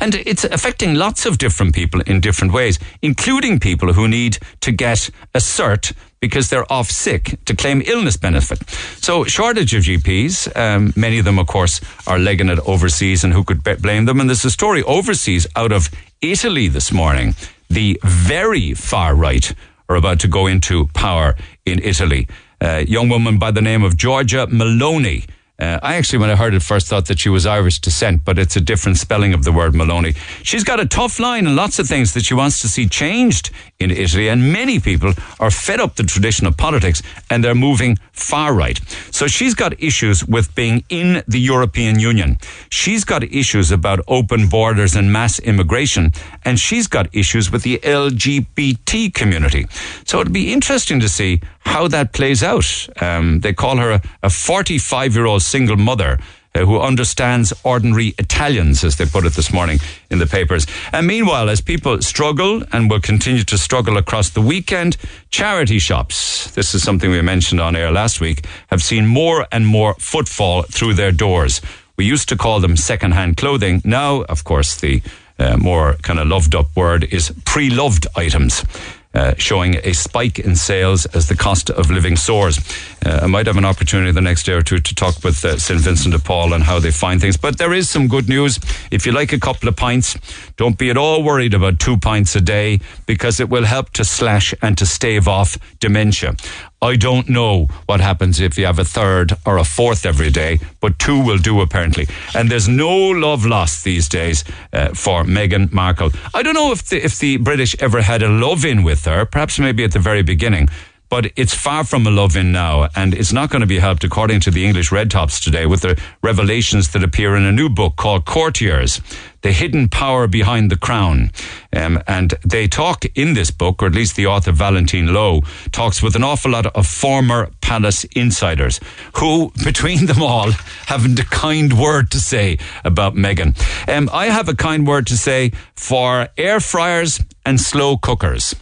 And 0.00 0.14
it's 0.14 0.44
affecting 0.44 0.94
lots 0.94 1.26
of 1.26 1.38
different 1.38 1.74
people 1.74 2.00
in 2.00 2.20
different 2.20 2.52
ways, 2.52 2.78
including 3.02 3.60
people 3.60 3.92
who 3.92 4.08
need 4.08 4.38
to 4.62 4.72
get 4.72 5.10
a 5.34 5.38
cert 5.38 5.92
because 6.20 6.50
they're 6.50 6.70
off 6.70 6.90
sick 6.90 7.38
to 7.46 7.56
claim 7.56 7.82
illness 7.86 8.16
benefit. 8.16 8.68
So, 9.00 9.24
shortage 9.24 9.74
of 9.74 9.82
GPs. 9.82 10.54
Um, 10.56 10.92
many 10.96 11.18
of 11.18 11.24
them, 11.24 11.38
of 11.38 11.46
course, 11.46 11.80
are 12.06 12.18
legging 12.18 12.48
it 12.48 12.58
overseas, 12.66 13.24
and 13.24 13.32
who 13.32 13.42
could 13.42 13.62
blame 13.62 14.04
them? 14.04 14.20
And 14.20 14.28
there's 14.28 14.44
a 14.44 14.50
story 14.50 14.82
overseas 14.82 15.46
out 15.56 15.72
of 15.72 15.88
Italy 16.20 16.68
this 16.68 16.92
morning. 16.92 17.34
The 17.68 17.98
very 18.04 18.74
far 18.74 19.14
right 19.14 19.52
are 19.88 19.96
about 19.96 20.20
to 20.20 20.28
go 20.28 20.46
into 20.46 20.88
power 20.88 21.36
in 21.64 21.80
Italy. 21.82 22.28
A 22.60 22.84
young 22.86 23.08
woman 23.08 23.38
by 23.38 23.50
the 23.50 23.62
name 23.62 23.82
of 23.82 23.96
Giorgia 23.96 24.46
Meloni 24.46 25.26
uh, 25.60 25.78
I 25.82 25.96
actually, 25.96 26.20
when 26.20 26.30
I 26.30 26.36
heard 26.36 26.54
it 26.54 26.62
first, 26.62 26.88
thought 26.88 27.06
that 27.06 27.18
she 27.18 27.28
was 27.28 27.44
Irish 27.44 27.80
descent, 27.80 28.24
but 28.24 28.38
it's 28.38 28.56
a 28.56 28.60
different 28.60 28.96
spelling 28.96 29.34
of 29.34 29.44
the 29.44 29.52
word 29.52 29.74
Maloney. 29.74 30.14
She's 30.42 30.64
got 30.64 30.80
a 30.80 30.86
tough 30.86 31.20
line 31.20 31.46
and 31.46 31.54
lots 31.54 31.78
of 31.78 31.86
things 31.86 32.14
that 32.14 32.24
she 32.24 32.34
wants 32.34 32.60
to 32.62 32.68
see 32.68 32.88
changed 32.88 33.50
in 33.78 33.90
Italy, 33.90 34.28
and 34.28 34.52
many 34.52 34.80
people 34.80 35.12
are 35.38 35.50
fed 35.50 35.80
up 35.80 35.96
the 35.96 36.02
tradition 36.02 36.46
of 36.46 36.56
politics 36.56 37.02
and 37.28 37.44
they're 37.44 37.54
moving 37.54 37.98
far 38.12 38.54
right. 38.54 38.80
So 39.10 39.26
she's 39.26 39.54
got 39.54 39.82
issues 39.82 40.24
with 40.24 40.54
being 40.54 40.84
in 40.88 41.22
the 41.28 41.40
European 41.40 41.98
Union. 41.98 42.38
She's 42.70 43.04
got 43.04 43.22
issues 43.24 43.70
about 43.70 44.00
open 44.08 44.48
borders 44.48 44.94
and 44.94 45.12
mass 45.12 45.38
immigration, 45.40 46.12
and 46.44 46.58
she's 46.58 46.86
got 46.86 47.14
issues 47.14 47.50
with 47.50 47.62
the 47.62 47.78
LGBT 47.78 49.12
community. 49.12 49.66
So 50.04 50.20
it'd 50.20 50.32
be 50.32 50.52
interesting 50.52 51.00
to 51.00 51.08
see 51.08 51.40
how 51.60 51.88
that 51.88 52.12
plays 52.12 52.42
out. 52.42 52.88
Um, 53.00 53.40
they 53.40 53.52
call 53.52 53.76
her 53.76 54.00
a 54.22 54.30
45 54.30 55.14
year 55.14 55.26
old 55.26 55.42
single 55.42 55.76
mother. 55.76 56.18
Uh, 56.52 56.64
who 56.64 56.80
understands 56.80 57.52
ordinary 57.62 58.12
Italians, 58.18 58.82
as 58.82 58.96
they 58.96 59.06
put 59.06 59.24
it 59.24 59.34
this 59.34 59.52
morning 59.52 59.78
in 60.10 60.18
the 60.18 60.26
papers. 60.26 60.66
And 60.92 61.06
meanwhile, 61.06 61.48
as 61.48 61.60
people 61.60 62.02
struggle 62.02 62.64
and 62.72 62.90
will 62.90 63.00
continue 63.00 63.44
to 63.44 63.56
struggle 63.56 63.96
across 63.96 64.30
the 64.30 64.40
weekend, 64.40 64.96
charity 65.30 65.78
shops, 65.78 66.50
this 66.50 66.74
is 66.74 66.82
something 66.82 67.08
we 67.08 67.22
mentioned 67.22 67.60
on 67.60 67.76
air 67.76 67.92
last 67.92 68.20
week, 68.20 68.46
have 68.66 68.82
seen 68.82 69.06
more 69.06 69.46
and 69.52 69.64
more 69.64 69.94
footfall 70.00 70.62
through 70.64 70.94
their 70.94 71.12
doors. 71.12 71.60
We 71.96 72.04
used 72.04 72.28
to 72.30 72.36
call 72.36 72.58
them 72.58 72.76
second-hand 72.76 73.36
clothing. 73.36 73.80
Now, 73.84 74.22
of 74.22 74.42
course, 74.42 74.74
the 74.74 75.02
uh, 75.38 75.56
more 75.56 75.94
kind 76.02 76.18
of 76.18 76.26
loved 76.26 76.56
up 76.56 76.74
word 76.74 77.04
is 77.04 77.32
pre-loved 77.44 78.08
items. 78.16 78.64
Uh, 79.12 79.34
showing 79.38 79.74
a 79.82 79.92
spike 79.92 80.38
in 80.38 80.54
sales 80.54 81.04
as 81.06 81.26
the 81.26 81.34
cost 81.34 81.68
of 81.68 81.90
living 81.90 82.14
soars. 82.14 82.60
Uh, 83.04 83.18
I 83.22 83.26
might 83.26 83.48
have 83.48 83.56
an 83.56 83.64
opportunity 83.64 84.12
the 84.12 84.20
next 84.20 84.44
day 84.44 84.52
or 84.52 84.62
two 84.62 84.78
to 84.78 84.94
talk 84.94 85.24
with 85.24 85.44
uh, 85.44 85.58
St. 85.58 85.80
Vincent 85.80 86.14
de 86.14 86.20
Paul 86.20 86.54
on 86.54 86.60
how 86.60 86.78
they 86.78 86.92
find 86.92 87.20
things. 87.20 87.36
But 87.36 87.58
there 87.58 87.72
is 87.72 87.90
some 87.90 88.06
good 88.06 88.28
news. 88.28 88.60
If 88.92 89.06
you 89.06 89.12
like 89.12 89.32
a 89.32 89.40
couple 89.40 89.68
of 89.68 89.74
pints, 89.74 90.16
don't 90.56 90.78
be 90.78 90.90
at 90.90 90.96
all 90.96 91.24
worried 91.24 91.54
about 91.54 91.80
two 91.80 91.96
pints 91.96 92.36
a 92.36 92.40
day 92.40 92.78
because 93.06 93.40
it 93.40 93.48
will 93.48 93.64
help 93.64 93.90
to 93.94 94.04
slash 94.04 94.54
and 94.62 94.78
to 94.78 94.86
stave 94.86 95.26
off 95.26 95.58
dementia. 95.80 96.36
I 96.82 96.96
don't 96.96 97.28
know 97.28 97.66
what 97.84 98.00
happens 98.00 98.40
if 98.40 98.56
you 98.56 98.64
have 98.64 98.78
a 98.78 98.84
third 98.84 99.34
or 99.44 99.58
a 99.58 99.64
fourth 99.64 100.06
every 100.06 100.30
day, 100.30 100.60
but 100.80 100.98
two 100.98 101.22
will 101.22 101.36
do 101.36 101.60
apparently. 101.60 102.06
And 102.34 102.50
there's 102.50 102.68
no 102.68 102.96
love 102.96 103.44
lost 103.44 103.84
these 103.84 104.08
days 104.08 104.44
uh, 104.72 104.88
for 104.94 105.24
Meghan 105.24 105.70
Markle. 105.72 106.10
I 106.32 106.42
don't 106.42 106.54
know 106.54 106.72
if 106.72 106.88
the, 106.88 107.04
if 107.04 107.18
the 107.18 107.36
British 107.36 107.76
ever 107.80 108.00
had 108.00 108.22
a 108.22 108.28
love 108.28 108.64
in 108.64 108.82
with 108.82 109.04
her, 109.04 109.26
perhaps 109.26 109.58
maybe 109.58 109.84
at 109.84 109.92
the 109.92 109.98
very 109.98 110.22
beginning 110.22 110.68
but 111.10 111.32
it's 111.34 111.52
far 111.52 111.84
from 111.84 112.06
a 112.06 112.10
love 112.10 112.36
in 112.36 112.52
now, 112.52 112.88
and 112.94 113.14
it's 113.14 113.32
not 113.32 113.50
going 113.50 113.60
to 113.60 113.66
be 113.66 113.80
helped, 113.80 114.04
according 114.04 114.38
to 114.40 114.50
the 114.50 114.64
English 114.64 114.92
Red 114.92 115.10
Tops 115.10 115.40
today, 115.40 115.66
with 115.66 115.80
the 115.80 116.00
revelations 116.22 116.92
that 116.92 117.02
appear 117.02 117.34
in 117.34 117.42
a 117.42 117.50
new 117.50 117.68
book 117.68 117.96
called 117.96 118.24
Courtiers, 118.24 119.00
The 119.42 119.50
Hidden 119.50 119.88
Power 119.88 120.28
Behind 120.28 120.70
the 120.70 120.78
Crown. 120.78 121.32
Um, 121.72 122.00
and 122.06 122.34
they 122.46 122.68
talk 122.68 123.04
in 123.16 123.34
this 123.34 123.50
book, 123.50 123.82
or 123.82 123.86
at 123.86 123.94
least 123.94 124.14
the 124.14 124.28
author 124.28 124.52
Valentine 124.52 125.12
Low 125.12 125.42
talks 125.72 126.00
with 126.00 126.14
an 126.14 126.22
awful 126.22 126.52
lot 126.52 126.66
of 126.66 126.86
former 126.86 127.50
palace 127.60 128.04
insiders 128.14 128.78
who, 129.16 129.52
between 129.64 130.06
them 130.06 130.22
all, 130.22 130.52
haven't 130.86 131.18
a 131.18 131.24
kind 131.24 131.76
word 131.76 132.12
to 132.12 132.20
say 132.20 132.56
about 132.84 133.14
Meghan. 133.14 133.58
Um, 133.88 134.08
I 134.12 134.26
have 134.26 134.48
a 134.48 134.54
kind 134.54 134.86
word 134.86 135.08
to 135.08 135.16
say 135.16 135.50
for 135.74 136.28
air 136.38 136.60
fryers 136.60 137.20
and 137.44 137.60
slow 137.60 137.96
cookers 137.96 138.54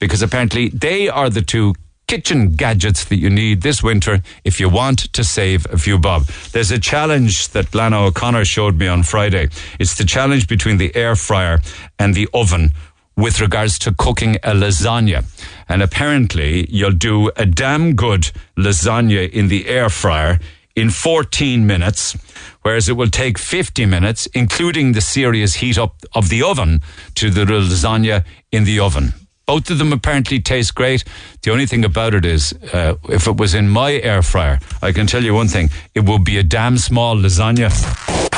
because 0.00 0.20
apparently 0.20 0.68
they 0.68 1.08
are 1.08 1.30
the 1.30 1.42
two 1.42 1.74
kitchen 2.12 2.50
gadgets 2.50 3.06
that 3.06 3.16
you 3.16 3.30
need 3.30 3.62
this 3.62 3.82
winter 3.82 4.22
if 4.44 4.60
you 4.60 4.68
want 4.68 4.98
to 5.14 5.24
save 5.24 5.66
a 5.72 5.78
few 5.78 5.98
bob. 5.98 6.26
There's 6.52 6.70
a 6.70 6.78
challenge 6.78 7.48
that 7.52 7.74
Lana 7.74 8.04
O'Connor 8.04 8.44
showed 8.44 8.76
me 8.76 8.86
on 8.86 9.02
Friday. 9.02 9.48
It's 9.80 9.96
the 9.96 10.04
challenge 10.04 10.46
between 10.46 10.76
the 10.76 10.94
air 10.94 11.16
fryer 11.16 11.62
and 11.98 12.14
the 12.14 12.28
oven 12.34 12.72
with 13.16 13.40
regards 13.40 13.78
to 13.78 13.94
cooking 13.94 14.36
a 14.42 14.52
lasagna. 14.52 15.24
And 15.70 15.80
apparently 15.80 16.66
you'll 16.68 17.00
do 17.12 17.30
a 17.34 17.46
damn 17.46 17.94
good 17.94 18.30
lasagna 18.58 19.30
in 19.30 19.48
the 19.48 19.66
air 19.66 19.88
fryer 19.88 20.38
in 20.76 20.90
14 20.90 21.66
minutes, 21.66 22.14
whereas 22.60 22.90
it 22.90 22.96
will 22.98 23.08
take 23.08 23.38
50 23.38 23.86
minutes, 23.86 24.26
including 24.34 24.92
the 24.92 25.00
serious 25.00 25.54
heat 25.54 25.78
up 25.78 26.02
of 26.14 26.28
the 26.28 26.42
oven, 26.42 26.82
to 27.14 27.30
the 27.30 27.46
lasagna 27.46 28.26
in 28.50 28.64
the 28.64 28.80
oven. 28.80 29.14
Both 29.46 29.70
of 29.70 29.78
them 29.78 29.92
apparently 29.92 30.40
taste 30.40 30.74
great. 30.74 31.04
The 31.42 31.50
only 31.50 31.66
thing 31.66 31.84
about 31.84 32.14
it 32.14 32.24
is, 32.24 32.52
uh, 32.72 32.94
if 33.08 33.26
it 33.26 33.36
was 33.36 33.52
in 33.54 33.68
my 33.68 33.94
air 33.94 34.22
fryer, 34.22 34.60
I 34.80 34.92
can 34.92 35.08
tell 35.08 35.24
you 35.24 35.34
one 35.34 35.48
thing: 35.48 35.70
it 35.92 36.04
would 36.04 36.24
be 36.24 36.38
a 36.38 36.44
damn 36.44 36.78
small 36.78 37.16
lasagna. 37.16 37.70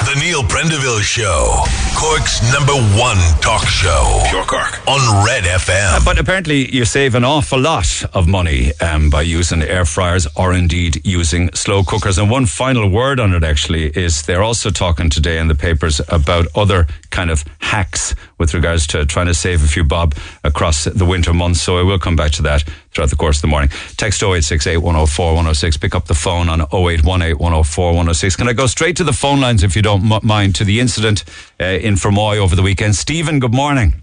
The 0.04 0.20
Neil 0.20 0.42
Prendeville 0.42 1.00
Show, 1.00 1.64
Cork's 1.96 2.42
number 2.52 2.74
one 2.98 3.16
talk 3.40 3.66
show. 3.66 4.22
Pure 4.28 4.44
Cork 4.44 4.86
on 4.88 5.24
Red 5.24 5.44
FM. 5.44 6.04
But 6.04 6.18
apparently, 6.18 6.70
you 6.74 6.84
save 6.84 7.14
an 7.14 7.24
awful 7.24 7.58
lot 7.58 8.04
of 8.14 8.26
money 8.26 8.72
um, 8.80 9.08
by 9.08 9.22
using 9.22 9.62
air 9.62 9.84
fryers 9.86 10.26
or 10.36 10.52
indeed 10.52 11.00
using 11.06 11.50
slow 11.54 11.82
cookers. 11.84 12.18
And 12.18 12.30
one 12.30 12.44
final 12.46 12.90
word 12.90 13.18
on 13.20 13.32
it 13.34 13.44
actually 13.44 13.86
is 13.96 14.22
they're 14.22 14.42
also 14.42 14.70
talking 14.70 15.08
today 15.08 15.38
in 15.38 15.48
the 15.48 15.54
papers 15.54 16.00
about 16.08 16.48
other 16.54 16.86
kind 17.10 17.30
of 17.30 17.44
hacks 17.60 18.14
with 18.38 18.52
regards 18.52 18.86
to 18.88 19.06
trying 19.06 19.26
to 19.26 19.34
save 19.34 19.64
a 19.64 19.68
few 19.68 19.84
bob 19.84 20.14
across 20.42 20.84
the 20.84 21.06
winter 21.06 21.32
months. 21.32 21.62
So 21.62 21.78
I 21.78 21.82
will 21.82 21.98
come 21.98 22.16
back 22.16 22.32
to 22.32 22.42
that 22.42 22.64
throughout 22.94 23.10
the 23.10 23.16
course 23.16 23.38
of 23.38 23.42
the 23.42 23.48
morning. 23.48 23.68
Text 23.96 24.22
0868 24.22 24.78
104 24.78 25.26
106. 25.26 25.76
Pick 25.78 25.94
up 25.94 26.06
the 26.06 26.14
phone 26.14 26.48
on 26.48 26.60
0818 26.62 27.36
104 27.38 27.86
106. 27.86 28.36
Can 28.36 28.48
I 28.48 28.52
go 28.52 28.66
straight 28.66 28.96
to 28.96 29.04
the 29.04 29.12
phone 29.12 29.40
lines 29.40 29.62
if 29.62 29.76
you 29.76 29.82
don't 29.82 30.10
m- 30.10 30.20
mind 30.22 30.54
to 30.56 30.64
the 30.64 30.80
incident 30.80 31.24
uh, 31.60 31.64
in 31.64 31.94
Fermoy 31.94 32.38
over 32.38 32.56
the 32.56 32.62
weekend? 32.62 32.94
Stephen, 32.94 33.40
good 33.40 33.54
morning. 33.54 33.94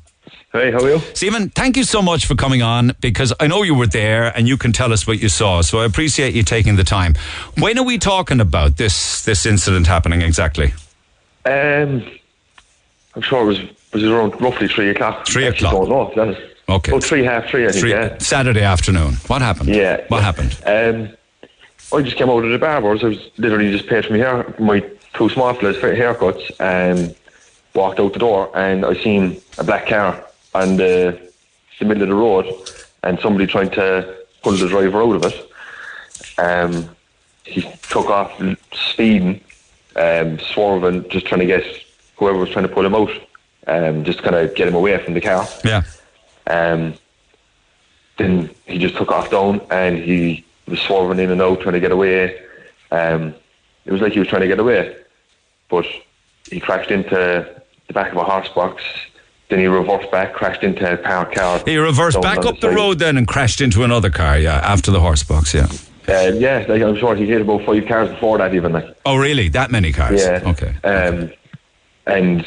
Hey, 0.52 0.70
how 0.70 0.80
are 0.80 0.90
you? 0.90 1.00
Stephen, 1.14 1.50
thank 1.50 1.78
you 1.78 1.86
so 1.86 2.02
much 2.02 2.26
for 2.26 2.36
coming 2.36 2.62
on 2.62 2.92
because 3.00 3.34
I 3.40 3.48
know 3.48 3.64
you 3.64 3.74
were 3.74 3.88
there 3.88 4.38
and 4.38 4.50
you 4.50 4.58
can 4.58 4.74
tell 4.74 4.92
us 4.92 5.08
what 5.08 5.20
you 5.22 5.30
saw. 5.30 5.62
So 5.62 5.80
I 5.80 5.86
appreciate 5.86 6.34
you 6.36 6.44
taking 6.44 6.76
the 6.76 6.84
time. 6.84 7.16
When 7.58 7.80
are 7.80 7.86
we 7.86 7.98
talking 7.98 8.42
about 8.42 8.76
this 8.76 9.24
this 9.24 9.46
incident 9.46 9.88
happening 9.88 10.22
exactly? 10.22 10.74
Um, 11.46 12.06
I'm 13.16 13.22
sure 13.22 13.44
it 13.44 13.46
was 13.46 13.60
was 13.94 14.04
around 14.04 14.40
roughly 14.42 14.68
three 14.68 14.90
o'clock. 14.90 15.26
Three 15.26 15.46
I 15.46 15.50
o'clock. 15.50 15.72
Don't 15.88 16.16
know. 16.18 16.36
To 16.80 16.82
be 16.82 16.92
honest. 16.92 16.92
Okay. 16.92 16.92
Oh, 16.94 17.00
three 17.00 17.24
half 17.24 17.50
three. 17.50 17.66
I 17.66 17.72
think. 17.72 17.82
Three, 17.82 17.92
yeah. 17.92 18.18
Saturday 18.18 18.64
afternoon. 18.64 19.16
What 19.28 19.42
happened? 19.42 19.70
Yeah. 19.70 20.06
What 20.08 20.18
yeah. 20.18 20.22
happened? 20.22 20.58
Um, 20.66 21.18
I 21.94 22.02
just 22.02 22.16
came 22.18 22.30
out 22.30 22.44
of 22.44 22.52
the 22.52 22.58
barbers. 22.58 23.04
I 23.04 23.08
was 23.08 23.32
literally 23.38 23.72
just 23.72 23.88
paid 23.88 24.06
for 24.06 24.14
my 24.14 24.20
hair, 24.20 24.56
my 24.60 24.80
two 25.14 25.30
small 25.30 25.54
fellas 25.54 25.78
for 25.78 25.94
haircuts, 25.94 26.52
and 26.60 27.16
walked 27.74 28.00
out 28.00 28.14
the 28.14 28.20
door, 28.20 28.50
and 28.56 28.86
I 28.86 28.94
seen 28.94 29.42
a 29.58 29.64
black 29.64 29.88
car 29.88 30.26
on 30.54 30.78
the, 30.78 31.20
the 31.80 31.86
middle 31.86 32.04
of 32.04 32.10
the 32.10 32.16
road, 32.16 32.46
and 33.04 33.20
somebody 33.20 33.46
trying 33.48 33.72
to 33.72 34.16
pull 34.42 34.54
the 34.54 34.68
driver 34.68 35.02
out 35.02 35.16
of 35.16 35.26
it. 35.26 35.52
Um, 36.38 36.96
he 37.44 37.62
took 37.90 38.08
off 38.08 38.42
speeding, 38.74 39.42
um, 39.96 40.40
swerving, 40.40 41.10
just 41.10 41.26
trying 41.26 41.40
to 41.42 41.46
get 41.46 41.66
whoever 42.16 42.38
was 42.38 42.50
trying 42.50 42.68
to 42.68 42.74
pull 42.74 42.86
him 42.86 42.96
out, 42.96 43.12
um, 43.68 44.04
just 44.06 44.24
kind 44.24 44.36
of 44.36 44.56
get 44.56 44.68
him 44.68 44.76
away 44.76 44.98
from 45.04 45.14
the 45.14 45.22
car. 45.22 45.48
Yeah. 45.66 45.84
Um, 46.48 46.96
then 48.18 48.50
he 48.66 48.78
just 48.78 48.96
took 48.98 49.12
off 49.12 49.32
down 49.32 49.62
and 49.72 49.98
he 49.98 50.46
was 50.68 50.80
swerving 50.80 51.20
in 51.20 51.32
and 51.32 51.42
out 51.42 51.62
trying 51.62 51.74
to 51.74 51.80
get 51.80 51.92
away. 51.92 52.40
Um, 52.92 53.34
it 53.86 53.92
was 53.92 54.02
like 54.02 54.14
he 54.14 54.20
was 54.20 54.28
trying 54.28 54.42
to 54.42 54.48
get 54.48 54.60
away, 54.60 54.96
but 55.70 55.86
he 56.50 56.60
crashed 56.60 56.92
into 56.92 57.54
the 57.88 57.94
back 57.94 58.12
of 58.12 58.18
a 58.18 58.24
horse 58.24 58.50
box. 58.50 58.84
Then 59.50 59.60
he 59.60 59.68
reversed 59.68 60.10
back, 60.12 60.34
crashed 60.34 60.64
into 60.64 60.94
a 60.94 60.98
parked 60.98 61.36
car. 61.36 61.62
He 61.66 61.78
reversed 61.78 62.22
back 62.22 62.46
up 62.46 62.60
the 62.60 62.70
side. 62.70 62.76
road 62.76 63.00
then 63.00 63.18
and 63.18 63.28
crashed 63.28 63.60
into 63.60 63.84
another 63.84 64.10
car, 64.10 64.40
yeah, 64.40 64.60
after 64.64 64.92
the 64.92 65.00
horse 65.00 65.24
box, 65.24 65.54
yeah. 65.54 65.68
Uh, 66.08 66.32
yeah, 66.36 66.66
like 66.68 66.82
I'm 66.82 66.96
sure 66.96 67.16
he 67.16 67.26
hit 67.26 67.42
about 67.42 67.66
five 67.66 67.86
cars 67.86 68.10
before 68.10 68.38
that, 68.38 68.54
even 68.54 68.72
like. 68.72 68.96
Oh, 69.06 69.18
really? 69.18 69.50
That 69.50 69.72
many 69.72 69.92
cars? 69.92 70.22
Yeah. 70.22 70.42
Okay. 70.46 70.74
Um, 70.84 71.32
and 72.08 72.46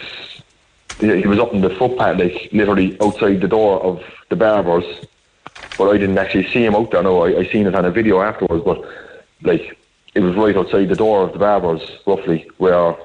he 1.01 1.27
was 1.27 1.39
up 1.39 1.53
in 1.53 1.61
the 1.61 1.71
footpath, 1.71 2.19
like 2.19 2.49
literally 2.53 2.97
outside 3.01 3.41
the 3.41 3.49
door 3.49 3.83
of 3.83 4.03
the 4.29 4.37
barbers. 4.37 4.85
But 5.79 5.91
I 5.91 5.99
didn't 5.99 6.19
actually 6.19 6.49
see 6.51 6.65
him 6.65 6.75
out 6.75 6.91
there. 6.91 7.03
No, 7.03 7.25
I, 7.25 7.41
I 7.41 7.47
seen 7.51 7.67
it 7.67 7.75
on 7.75 7.85
a 7.85 7.91
video 7.91 8.21
afterwards. 8.21 8.65
But 8.65 8.85
like, 9.43 9.77
it 10.15 10.21
was 10.21 10.37
right 10.37 10.57
outside 10.57 10.89
the 10.89 10.97
door 10.97 11.23
of 11.23 11.33
the 11.33 11.39
barbers, 11.39 11.83
roughly 12.07 12.49
where 12.59 12.97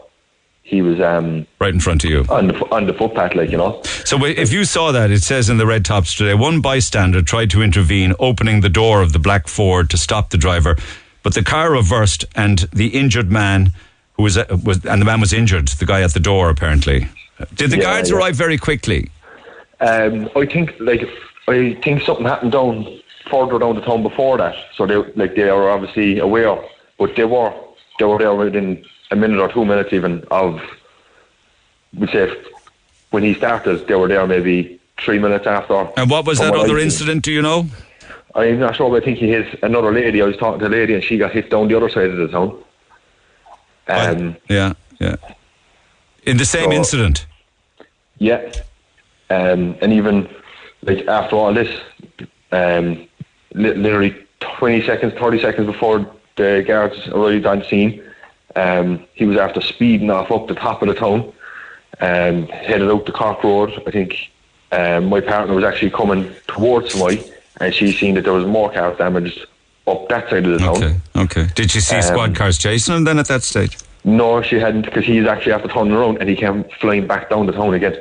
he 0.62 0.84
was 0.84 1.00
um, 1.00 1.48
Right 1.60 1.74
in 1.74 1.80
front 1.80 2.04
of 2.04 2.12
you. 2.12 2.26
on 2.30 2.48
the 2.48 2.56
on 2.72 2.86
the 2.86 2.94
footpath, 2.94 3.34
like 3.34 3.50
you 3.50 3.58
know. 3.58 3.82
So 3.84 4.24
if 4.24 4.54
you 4.54 4.66
saw 4.66 4.92
that, 4.92 5.10
it 5.10 5.24
says 5.24 5.50
in 5.50 5.58
the 5.58 5.66
red 5.66 5.84
tops 5.84 6.14
today, 6.14 6.36
one 6.36 6.62
bystander 6.62 7.24
tried 7.24 7.50
to 7.52 7.64
intervene, 7.64 8.14
opening 8.20 8.62
the 8.62 8.70
door 8.70 9.02
of 9.02 9.12
the 9.12 9.20
black 9.20 9.48
Ford 9.48 9.90
to 9.90 9.98
stop 9.98 10.30
the 10.30 10.38
driver, 10.38 10.78
but 11.24 11.34
the 11.34 11.44
car 11.44 11.72
reversed 11.72 12.26
and 12.36 12.60
the 12.72 12.90
injured 12.90 13.32
man 13.32 13.72
who 14.14 14.24
was, 14.24 14.38
uh, 14.38 14.46
was 14.64 14.86
and 14.86 15.02
the 15.02 15.06
man 15.06 15.20
was 15.20 15.34
injured, 15.34 15.70
the 15.70 15.86
guy 15.86 16.02
at 16.04 16.14
the 16.14 16.20
door 16.20 16.50
apparently. 16.50 17.08
Did 17.56 17.72
the 17.72 17.78
Yeah, 17.78 17.84
guards 17.84 18.10
yeah. 18.10 18.18
arrive 18.18 18.36
very 18.36 18.58
quickly? 18.58 19.10
Um, 19.80 20.30
I 20.36 20.46
think 20.46 20.74
like 20.80 21.08
I 21.48 21.74
think 21.84 22.02
something 22.04 22.26
happened 22.26 22.52
down 22.52 23.00
further 23.30 23.60
down 23.60 23.76
the 23.76 23.82
town 23.82 24.04
before 24.04 24.38
that. 24.38 24.56
So 24.76 24.86
they 24.86 24.96
like 25.16 25.36
they 25.36 25.50
were 25.52 25.70
obviously 25.70 26.20
aware, 26.20 26.58
but 26.98 27.16
they 27.16 27.26
were 27.26 27.54
they 27.98 28.06
were 28.06 28.18
there 28.18 28.36
within 28.36 28.84
a 29.12 29.16
minute 29.16 29.40
or 29.40 29.52
two 29.52 29.66
minutes 29.66 29.94
even 29.94 30.24
of 30.32 30.60
we 31.98 32.08
say 32.08 32.32
when 33.12 33.24
he 33.24 33.34
started 33.34 33.88
they 33.88 33.96
were 33.96 34.08
there 34.08 34.28
maybe 34.28 34.80
three 35.04 35.18
minutes 35.20 35.48
after. 35.48 35.90
And 35.98 36.10
what 36.10 36.26
was 36.26 36.40
that 36.40 36.54
other 36.56 36.78
incident, 36.78 37.24
do 37.24 37.32
you 37.32 37.42
know? 37.42 37.66
I'm 38.36 38.60
not 38.60 38.76
sure, 38.76 38.90
but 38.90 39.02
I 39.02 39.06
think 39.06 39.18
he 39.18 39.30
hit 39.30 39.64
another 39.64 39.92
lady. 39.92 40.22
I 40.22 40.26
was 40.26 40.38
talking 40.38 40.60
to 40.60 40.68
a 40.68 40.70
lady 40.70 40.94
and 40.94 41.04
she 41.04 41.18
got 41.18 41.32
hit 41.32 41.50
down 41.50 41.68
the 41.70 41.76
other 41.76 41.90
side 41.90 42.10
of 42.12 42.18
the 42.18 42.28
town. 42.28 42.64
Um, 43.88 44.36
yeah, 44.50 44.74
yeah. 45.00 45.16
In 46.26 46.38
the 46.38 46.46
same 46.46 46.66
So- 46.72 46.78
incident? 46.78 47.26
Yeah. 48.20 48.52
Um, 49.30 49.76
and 49.82 49.92
even 49.94 50.30
like 50.84 51.08
after 51.08 51.36
all 51.36 51.54
this, 51.54 51.70
um, 52.52 53.08
li- 53.54 53.74
literally 53.74 54.16
20 54.40 54.86
seconds, 54.86 55.14
30 55.20 55.42
seconds 55.42 55.66
before 55.68 56.10
the 56.36 56.64
guards 56.66 57.08
arrived 57.10 57.46
on 57.46 57.64
scene, 57.66 58.04
um, 58.56 59.06
he 59.14 59.26
was 59.26 59.38
after 59.38 59.62
speeding 59.62 60.10
off 60.10 60.32
up 60.32 60.48
the 60.48 60.56
top 60.56 60.82
of 60.82 60.88
the 60.88 60.96
town, 60.96 61.32
um, 62.02 62.48
headed 62.48 62.90
out 62.90 63.06
the 63.06 63.12
Cork 63.12 63.44
Road. 63.44 63.82
I 63.86 63.92
think 63.92 64.30
um, 64.72 65.06
my 65.10 65.22
partner 65.22 65.54
was 65.54 65.64
actually 65.64 65.92
coming 65.92 66.32
towards 66.48 66.96
me, 66.96 67.24
and 67.60 67.74
she 67.74 67.92
seen 67.92 68.16
that 68.16 68.24
there 68.24 68.34
was 68.34 68.46
more 68.46 68.72
cars 68.72 68.98
damaged 68.98 69.46
up 69.86 70.08
that 70.10 70.30
side 70.30 70.46
of 70.46 70.54
the 70.54 70.60
town. 70.60 70.78
Okay, 70.78 70.96
okay. 71.16 71.48
Did 71.56 71.72
she 71.72 71.80
see 71.80 71.98
Um, 71.98 72.02
squad 72.02 72.36
cars 72.36 72.58
chasing 72.58 72.96
him 72.96 73.04
then 73.04 73.20
at 73.20 73.28
that 73.28 73.44
stage? 73.44 73.78
No, 74.04 74.42
she 74.42 74.56
hadn't, 74.60 74.84
because 74.86 75.06
he's 75.06 75.26
actually 75.28 75.52
after 75.52 75.68
turning 75.68 75.94
around 75.94 76.20
and 76.20 76.30
he 76.30 76.36
came 76.36 76.64
flying 76.80 77.06
back 77.06 77.30
down 77.30 77.46
the 77.46 77.52
town 77.52 77.74
again. 77.74 77.98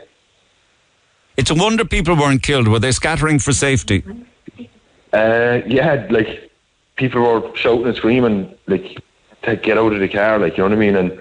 It's 1.39 1.51
a 1.51 1.55
wonder 1.55 1.85
people 1.85 2.17
weren't 2.17 2.43
killed. 2.43 2.67
Were 2.67 2.81
they 2.81 2.91
scattering 2.91 3.39
for 3.39 3.53
safety? 3.53 4.03
Uh, 5.13 5.61
yeah, 5.67 6.05
like 6.11 6.51
people 6.97 7.23
were 7.23 7.57
shouting 7.57 7.87
and 7.87 7.97
screaming, 7.97 8.53
like 8.67 9.01
to 9.45 9.55
get 9.55 9.79
out 9.79 9.93
of 9.93 10.01
the 10.01 10.09
car, 10.09 10.41
like 10.41 10.57
you 10.57 10.65
know 10.65 10.71
what 10.71 10.77
I 10.77 10.81
mean. 10.81 10.97
And 10.97 11.19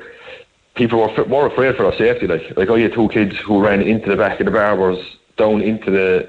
people 0.74 1.00
were 1.00 1.12
f- 1.12 1.28
more 1.28 1.46
afraid 1.46 1.76
for 1.76 1.84
their 1.84 1.98
safety. 2.00 2.26
Like, 2.26 2.58
like 2.58 2.68
I 2.68 2.80
had 2.80 2.94
two 2.94 3.08
kids 3.10 3.38
who 3.38 3.62
ran 3.62 3.84
into 3.84 4.10
the 4.10 4.18
back 4.18 4.40
of 4.40 4.48
the 4.48 4.52
bar 4.52 4.76
barbers, 4.76 5.06
down 5.38 5.62
into 5.62 5.92
the 5.92 6.28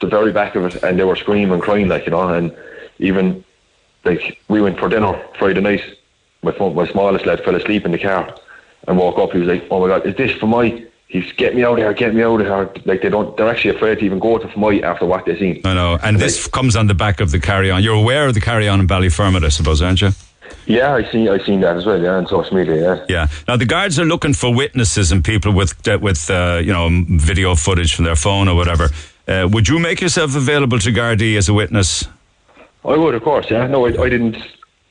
the 0.00 0.06
very 0.06 0.32
back 0.32 0.54
of 0.54 0.64
it, 0.64 0.82
and 0.82 0.98
they 0.98 1.04
were 1.04 1.16
screaming 1.16 1.52
and 1.52 1.62
crying, 1.62 1.88
like 1.88 2.06
you 2.06 2.12
know. 2.12 2.26
And 2.32 2.56
even 2.98 3.44
like 4.04 4.40
we 4.48 4.62
went 4.62 4.78
for 4.78 4.88
dinner 4.88 5.22
Friday 5.38 5.60
night. 5.60 5.82
My 6.42 6.52
my 6.70 6.86
smallest 6.86 7.26
lad 7.26 7.44
fell 7.44 7.54
asleep 7.54 7.84
in 7.84 7.92
the 7.92 7.98
car 7.98 8.34
and 8.86 8.96
woke 8.96 9.18
up. 9.18 9.32
He 9.32 9.40
was 9.40 9.48
like, 9.48 9.66
"Oh 9.70 9.80
my 9.80 9.88
god, 9.88 10.06
is 10.06 10.16
this 10.16 10.32
for 10.32 10.46
my?" 10.46 10.87
He's 11.08 11.32
get 11.32 11.54
me 11.56 11.64
out 11.64 11.72
of 11.72 11.78
here, 11.78 11.92
get 11.94 12.14
me 12.14 12.22
out 12.22 12.40
of 12.40 12.46
here. 12.46 12.82
Like 12.84 13.00
they 13.00 13.08
don't, 13.08 13.34
they're 13.36 13.48
actually 13.48 13.74
afraid 13.74 13.98
to 14.00 14.04
even 14.04 14.18
go 14.18 14.36
to 14.36 14.46
Fermoy 14.46 14.82
after 14.82 15.06
what 15.06 15.24
they've 15.24 15.38
seen. 15.38 15.62
I 15.64 15.72
know. 15.72 15.98
And 16.02 16.18
this 16.18 16.46
comes 16.46 16.76
on 16.76 16.86
the 16.86 16.94
back 16.94 17.20
of 17.20 17.30
the 17.30 17.40
carry 17.40 17.70
on. 17.70 17.82
You're 17.82 17.94
aware 17.94 18.26
of 18.26 18.34
the 18.34 18.42
carry 18.42 18.68
on 18.68 18.78
in 18.78 18.86
Ballyfermot, 18.86 19.42
I 19.42 19.48
suppose, 19.48 19.80
aren't 19.80 20.02
you? 20.02 20.10
Yeah, 20.66 20.94
I 20.94 21.10
see. 21.10 21.28
I 21.30 21.38
seen 21.38 21.60
that 21.60 21.78
as 21.78 21.86
well. 21.86 22.00
Yeah, 22.00 22.16
on 22.16 22.26
social 22.26 22.54
media. 22.54 22.76
Yeah. 22.76 23.06
Yeah. 23.08 23.26
Now 23.46 23.56
the 23.56 23.64
guards 23.64 23.98
are 23.98 24.04
looking 24.04 24.34
for 24.34 24.54
witnesses 24.54 25.10
and 25.10 25.24
people 25.24 25.52
with 25.52 25.88
uh, 25.88 25.98
with 26.00 26.28
uh, 26.30 26.60
you 26.62 26.72
know 26.74 26.88
video 27.08 27.54
footage 27.54 27.94
from 27.94 28.04
their 28.04 28.16
phone 28.16 28.48
or 28.48 28.54
whatever. 28.54 28.90
Uh, 29.26 29.48
would 29.50 29.66
you 29.66 29.78
make 29.78 30.02
yourself 30.02 30.36
available 30.36 30.78
to 30.78 30.90
Gardaí 30.90 31.36
as 31.38 31.48
a 31.48 31.54
witness? 31.54 32.06
I 32.84 32.96
would, 32.96 33.14
of 33.14 33.22
course. 33.22 33.50
Yeah. 33.50 33.66
No, 33.66 33.86
I, 33.86 34.02
I 34.02 34.08
didn't. 34.10 34.36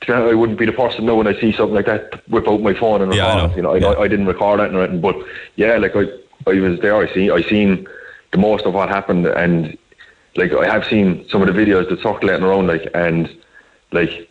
To 0.00 0.06
be 0.06 0.12
honest, 0.12 0.32
I 0.32 0.34
wouldn't 0.34 0.58
be 0.58 0.66
the 0.66 0.72
person 0.72 1.06
now 1.06 1.16
when 1.16 1.26
I 1.26 1.38
see 1.40 1.52
something 1.52 1.74
like 1.74 1.86
that 1.86 2.22
whip 2.28 2.48
out 2.48 2.60
my 2.62 2.74
phone 2.74 3.02
and 3.02 3.12
Yeah, 3.14 3.26
I 3.26 3.46
know. 3.46 3.56
You 3.56 3.62
know, 3.62 3.74
I, 3.74 3.78
Yeah. 3.78 3.94
I 3.98 4.08
didn't 4.08 4.26
record 4.26 4.60
that 4.60 4.74
or 4.74 4.82
anything. 4.82 5.00
But 5.00 5.16
yeah, 5.56 5.76
like 5.76 5.94
I, 5.96 6.04
I 6.46 6.60
was 6.60 6.78
there. 6.80 6.96
I 6.96 7.12
see. 7.12 7.30
I 7.30 7.42
seen 7.42 7.86
the 8.32 8.38
most 8.38 8.64
of 8.64 8.74
what 8.74 8.88
happened, 8.88 9.26
and 9.26 9.76
like 10.36 10.52
I 10.52 10.66
have 10.66 10.84
seen 10.86 11.26
some 11.30 11.42
of 11.42 11.52
the 11.52 11.58
videos 11.60 11.88
that 11.88 12.00
circulating 12.02 12.44
around, 12.44 12.66
like 12.68 12.88
and 12.94 13.28
like 13.92 14.28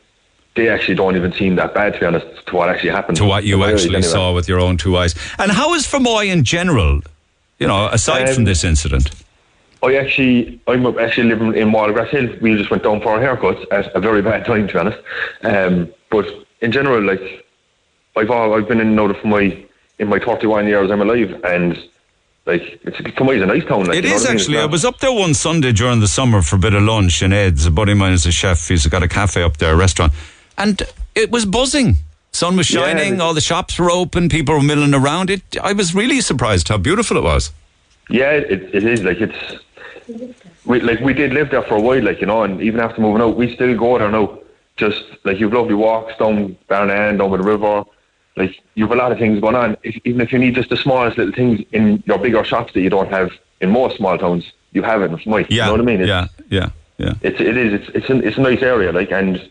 they 0.56 0.70
actually 0.70 0.96
don't 0.96 1.16
even 1.16 1.34
seem 1.34 1.56
that 1.56 1.74
bad 1.74 1.94
to 1.94 2.00
be 2.00 2.06
honest 2.06 2.26
to 2.48 2.56
what 2.56 2.70
actually 2.70 2.90
happened. 2.92 3.18
To 3.18 3.26
what 3.26 3.44
you 3.44 3.64
actually 3.64 3.96
anyway. 3.98 4.02
saw 4.02 4.34
with 4.34 4.48
your 4.48 4.60
own 4.60 4.78
two 4.78 4.98
eyes. 4.98 5.14
And 5.38 5.52
how 5.52 5.74
is 5.74 5.86
Fermoy 5.86 6.28
in 6.28 6.44
general? 6.44 7.02
You 7.60 7.68
know, 7.68 7.88
aside 7.88 8.30
from 8.30 8.42
Um, 8.42 8.46
this 8.46 8.64
incident. 8.64 9.10
I 9.84 9.96
actually, 9.96 10.60
I'm 10.68 10.86
actually 10.98 11.28
living 11.30 11.56
in 11.56 11.70
Watergrass 11.72 12.10
Hill. 12.10 12.36
We 12.42 12.58
just 12.58 12.70
went 12.72 12.84
down 12.84 13.00
for 13.02 13.10
our 13.12 13.20
haircuts 13.20 13.64
at 13.72 13.94
a 13.96 14.00
very 14.00 14.22
bad 14.22 14.46
time, 14.46 14.68
to 14.68 14.74
be 14.74 14.80
honest. 14.80 15.00
Um, 15.44 15.94
but 16.10 16.26
in 16.62 16.72
general, 16.72 17.02
like 17.04 17.46
I've 18.16 18.30
all, 18.32 18.54
I've 18.56 18.68
been 18.68 18.82
in 18.82 18.96
Nota 18.96 19.14
for 19.14 19.28
my 19.28 19.64
in 20.00 20.08
my 20.10 20.20
31 20.20 20.68
years 20.68 20.90
I'm 20.92 21.02
alive, 21.02 21.42
and 21.44 21.78
like 22.46 22.80
it's 22.84 22.98
Fermoy's 22.98 23.42
a 23.42 23.46
nice 23.46 23.66
town. 23.66 23.86
Like, 23.86 23.98
It 23.98 24.06
is 24.06 24.22
what 24.22 24.22
I 24.22 24.34
mean? 24.34 24.40
actually. 24.40 24.58
I 24.60 24.66
was 24.66 24.84
up 24.86 25.00
there 25.00 25.12
one 25.12 25.34
Sunday 25.34 25.72
during 25.72 26.00
the 26.00 26.08
summer 26.08 26.42
for 26.42 26.56
a 26.56 26.60
bit 26.60 26.74
of 26.74 26.82
lunch 26.84 27.22
in 27.22 27.32
Ed's. 27.34 27.66
A 27.66 27.72
buddy 27.72 27.92
of 27.92 27.98
mine 28.00 28.14
is 28.14 28.26
a 28.26 28.32
chef. 28.32 28.68
He's 28.68 28.88
got 28.88 29.04
a 29.04 29.08
cafe 29.08 29.44
up 29.44 29.58
there, 29.58 29.74
a 29.74 29.78
restaurant, 29.78 30.14
and 30.58 30.82
it 31.14 31.30
was 31.30 31.46
buzzing. 31.46 31.98
Sun 32.32 32.58
was 32.58 32.66
shining. 32.68 33.16
it- 33.16 33.22
all 33.22 33.34
the 33.34 33.42
shops 33.42 33.78
were 33.80 33.90
open. 33.92 34.30
People 34.30 34.56
were 34.56 34.64
milling 34.64 34.94
around. 34.94 35.30
It. 35.30 35.42
I 35.62 35.74
was 35.74 35.94
really 35.96 36.22
surprised 36.22 36.68
how 36.68 36.78
beautiful 36.78 37.18
it 37.18 37.24
was. 37.24 37.52
Yeah, 38.10 38.32
it, 38.32 38.74
it 38.74 38.84
is 38.86 39.04
like 39.04 39.20
it's 39.20 39.60
we 40.66 40.80
like 40.82 41.00
we 41.00 41.14
did 41.14 41.34
live 41.34 41.50
there 41.52 41.64
for 41.64 41.76
a 41.76 41.82
while, 41.82 42.04
like 42.04 42.22
you 42.22 42.28
know, 42.28 42.44
and 42.44 42.62
even 42.62 42.80
after 42.80 43.02
moving 43.02 43.22
out, 43.22 43.36
we 43.36 43.54
still 43.54 43.78
go 43.78 43.98
there 43.98 44.12
now. 44.12 44.40
Just 44.76 45.04
like 45.24 45.40
you've 45.40 45.54
lovely 45.54 45.74
walks 45.74 46.16
down 46.18 46.56
Barnane, 46.70 47.18
down 47.18 47.32
by 47.32 47.38
the 47.38 47.44
river. 47.44 47.84
Like 48.36 48.56
you've 48.76 48.92
a 48.92 48.96
lot 48.96 49.12
of 49.12 49.18
things 49.18 49.40
going 49.40 49.56
on. 49.56 49.76
If, 49.82 50.00
even 50.06 50.22
if 50.22 50.32
you 50.32 50.38
need 50.38 50.54
just 50.54 50.70
the 50.70 50.78
smallest 50.78 51.18
little 51.18 51.34
things 51.34 51.62
in 51.72 52.04
your 52.06 52.20
bigger 52.20 52.44
shops 52.44 52.74
that 52.74 52.82
you 52.82 52.90
don't 52.90 53.10
have 53.10 53.32
in 53.60 53.72
most 53.72 53.98
small 53.98 54.18
towns, 54.18 54.52
you 54.74 54.84
have 54.84 55.02
it 55.02 55.22
Smythe. 55.22 55.48
Yeah. 55.50 55.66
You 55.66 55.66
know 55.66 55.72
what 55.72 55.82
I 55.82 55.84
mean? 55.86 56.02
It's, 56.02 56.08
yeah. 56.08 56.28
Yeah. 56.50 56.70
Yeah. 56.98 57.14
It's 57.22 57.40
it 57.40 57.58
is 57.58 57.74
it's 57.74 57.90
it's, 57.96 58.10
an, 58.10 58.24
it's 58.24 58.38
a 58.38 58.42
nice 58.42 58.62
area, 58.62 58.92
like 58.92 59.12
and 59.12 59.50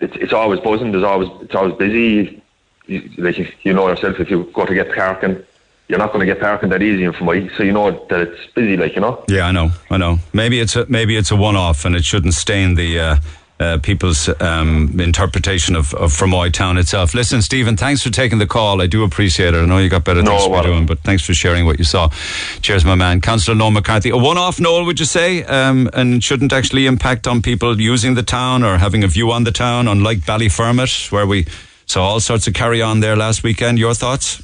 it's 0.00 0.16
it's 0.16 0.32
always 0.32 0.60
buzzing. 0.60 0.92
There's 0.92 1.04
always 1.04 1.28
it's 1.42 1.54
always 1.54 1.74
busy. 1.74 2.42
You, 2.86 3.10
like 3.18 3.64
you 3.64 3.72
know 3.72 3.88
yourself, 3.88 4.20
if 4.20 4.30
you 4.30 4.50
go 4.52 4.66
to 4.66 4.74
get 4.74 4.94
parking, 4.94 5.42
you're 5.88 5.98
not 5.98 6.12
going 6.12 6.20
to 6.20 6.26
get 6.26 6.40
parking 6.40 6.70
that 6.70 6.82
easy 6.82 7.04
in 7.04 7.12
Fermoy, 7.12 7.54
so 7.56 7.62
you 7.62 7.72
know 7.72 8.06
that 8.08 8.20
it's 8.20 8.52
busy. 8.54 8.76
Like 8.76 8.94
you 8.94 9.00
know. 9.00 9.24
Yeah, 9.28 9.46
I 9.46 9.52
know, 9.52 9.70
I 9.90 9.96
know. 9.96 10.18
Maybe 10.32 10.60
it's 10.60 10.76
a 10.76 10.86
maybe 10.88 11.16
it's 11.16 11.30
a 11.30 11.36
one-off, 11.36 11.84
and 11.84 11.94
it 11.94 12.04
shouldn't 12.04 12.34
stain 12.34 12.74
the 12.74 12.98
uh, 12.98 13.16
uh, 13.60 13.78
people's 13.78 14.28
um, 14.40 14.98
interpretation 14.98 15.76
of, 15.76 15.94
of 15.94 16.12
Fermoy 16.12 16.52
town 16.52 16.76
itself. 16.76 17.14
Listen, 17.14 17.40
Stephen, 17.40 17.76
thanks 17.76 18.02
for 18.02 18.10
taking 18.10 18.38
the 18.38 18.46
call. 18.46 18.80
I 18.80 18.86
do 18.86 19.04
appreciate 19.04 19.54
it. 19.54 19.58
I 19.58 19.66
know 19.66 19.78
you 19.78 19.88
got 19.88 20.04
better 20.04 20.22
No 20.22 20.32
things 20.32 20.44
to 20.44 20.50
be 20.50 20.62
doing, 20.62 20.86
but 20.86 21.00
thanks 21.00 21.24
for 21.24 21.34
sharing 21.34 21.64
what 21.64 21.78
you 21.78 21.84
saw. 21.84 22.08
Cheers, 22.62 22.84
my 22.84 22.94
man, 22.94 23.20
Councillor 23.20 23.56
Noel 23.56 23.70
McCarthy. 23.70 24.10
A 24.10 24.16
one-off, 24.16 24.60
Noel, 24.60 24.84
would 24.84 24.98
you 24.98 25.06
say, 25.06 25.44
um, 25.44 25.88
and 25.92 26.22
shouldn't 26.22 26.52
actually 26.52 26.86
impact 26.86 27.26
on 27.26 27.42
people 27.42 27.80
using 27.80 28.14
the 28.14 28.22
town 28.22 28.64
or 28.64 28.78
having 28.78 29.04
a 29.04 29.08
view 29.08 29.30
on 29.30 29.44
the 29.44 29.52
town, 29.52 29.86
unlike 29.86 30.18
Ballyfermot, 30.20 31.12
where 31.12 31.26
we 31.26 31.46
saw 31.86 32.04
all 32.04 32.20
sorts 32.20 32.46
of 32.48 32.54
carry 32.54 32.82
on 32.82 33.00
there 33.00 33.16
last 33.16 33.42
weekend. 33.42 33.78
Your 33.78 33.94
thoughts? 33.94 34.42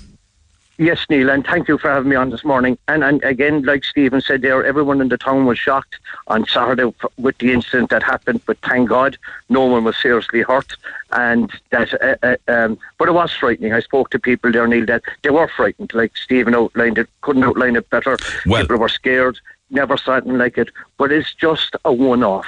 Yes, 0.81 1.05
Neil, 1.11 1.29
and 1.29 1.45
thank 1.45 1.69
you 1.69 1.77
for 1.77 1.91
having 1.91 2.09
me 2.09 2.17
on 2.17 2.31
this 2.31 2.43
morning. 2.43 2.79
And, 2.89 3.05
and 3.05 3.23
again, 3.23 3.65
like 3.65 3.85
Stephen 3.85 4.23
said 4.23 4.41
there, 4.41 4.65
everyone 4.65 5.03
in 5.03 5.11
the 5.11 5.19
town 5.19 5.45
was 5.45 5.59
shocked 5.59 5.97
on 6.29 6.47
Saturday 6.47 6.91
with 7.19 7.37
the 7.37 7.53
incident 7.53 7.91
that 7.91 8.03
happened. 8.03 8.41
But 8.47 8.57
thank 8.61 8.89
God, 8.89 9.19
no 9.51 9.67
one 9.67 9.85
was 9.85 9.99
seriously 9.99 10.41
hurt. 10.41 10.73
And 11.13 11.53
that, 11.69 11.93
uh, 12.03 12.17
uh, 12.23 12.37
um, 12.51 12.79
but 12.97 13.09
it 13.09 13.13
was 13.13 13.31
frightening. 13.31 13.75
I 13.75 13.81
spoke 13.81 14.09
to 14.09 14.19
people 14.19 14.51
there, 14.53 14.67
Neil, 14.67 14.87
that 14.87 15.03
they 15.21 15.29
were 15.29 15.49
frightened. 15.49 15.93
Like 15.93 16.17
Stephen 16.17 16.55
outlined 16.55 16.97
it, 16.97 17.11
couldn't 17.21 17.45
outline 17.45 17.77
it 17.77 17.91
better. 17.91 18.17
Well- 18.47 18.63
people 18.63 18.79
were 18.79 18.89
scared. 18.89 19.39
Never 19.69 19.99
saw 19.99 20.15
anything 20.15 20.39
like 20.39 20.57
it, 20.57 20.71
but 20.97 21.13
it's 21.13 21.33
just 21.35 21.77
a 21.85 21.93
one-off. 21.93 22.47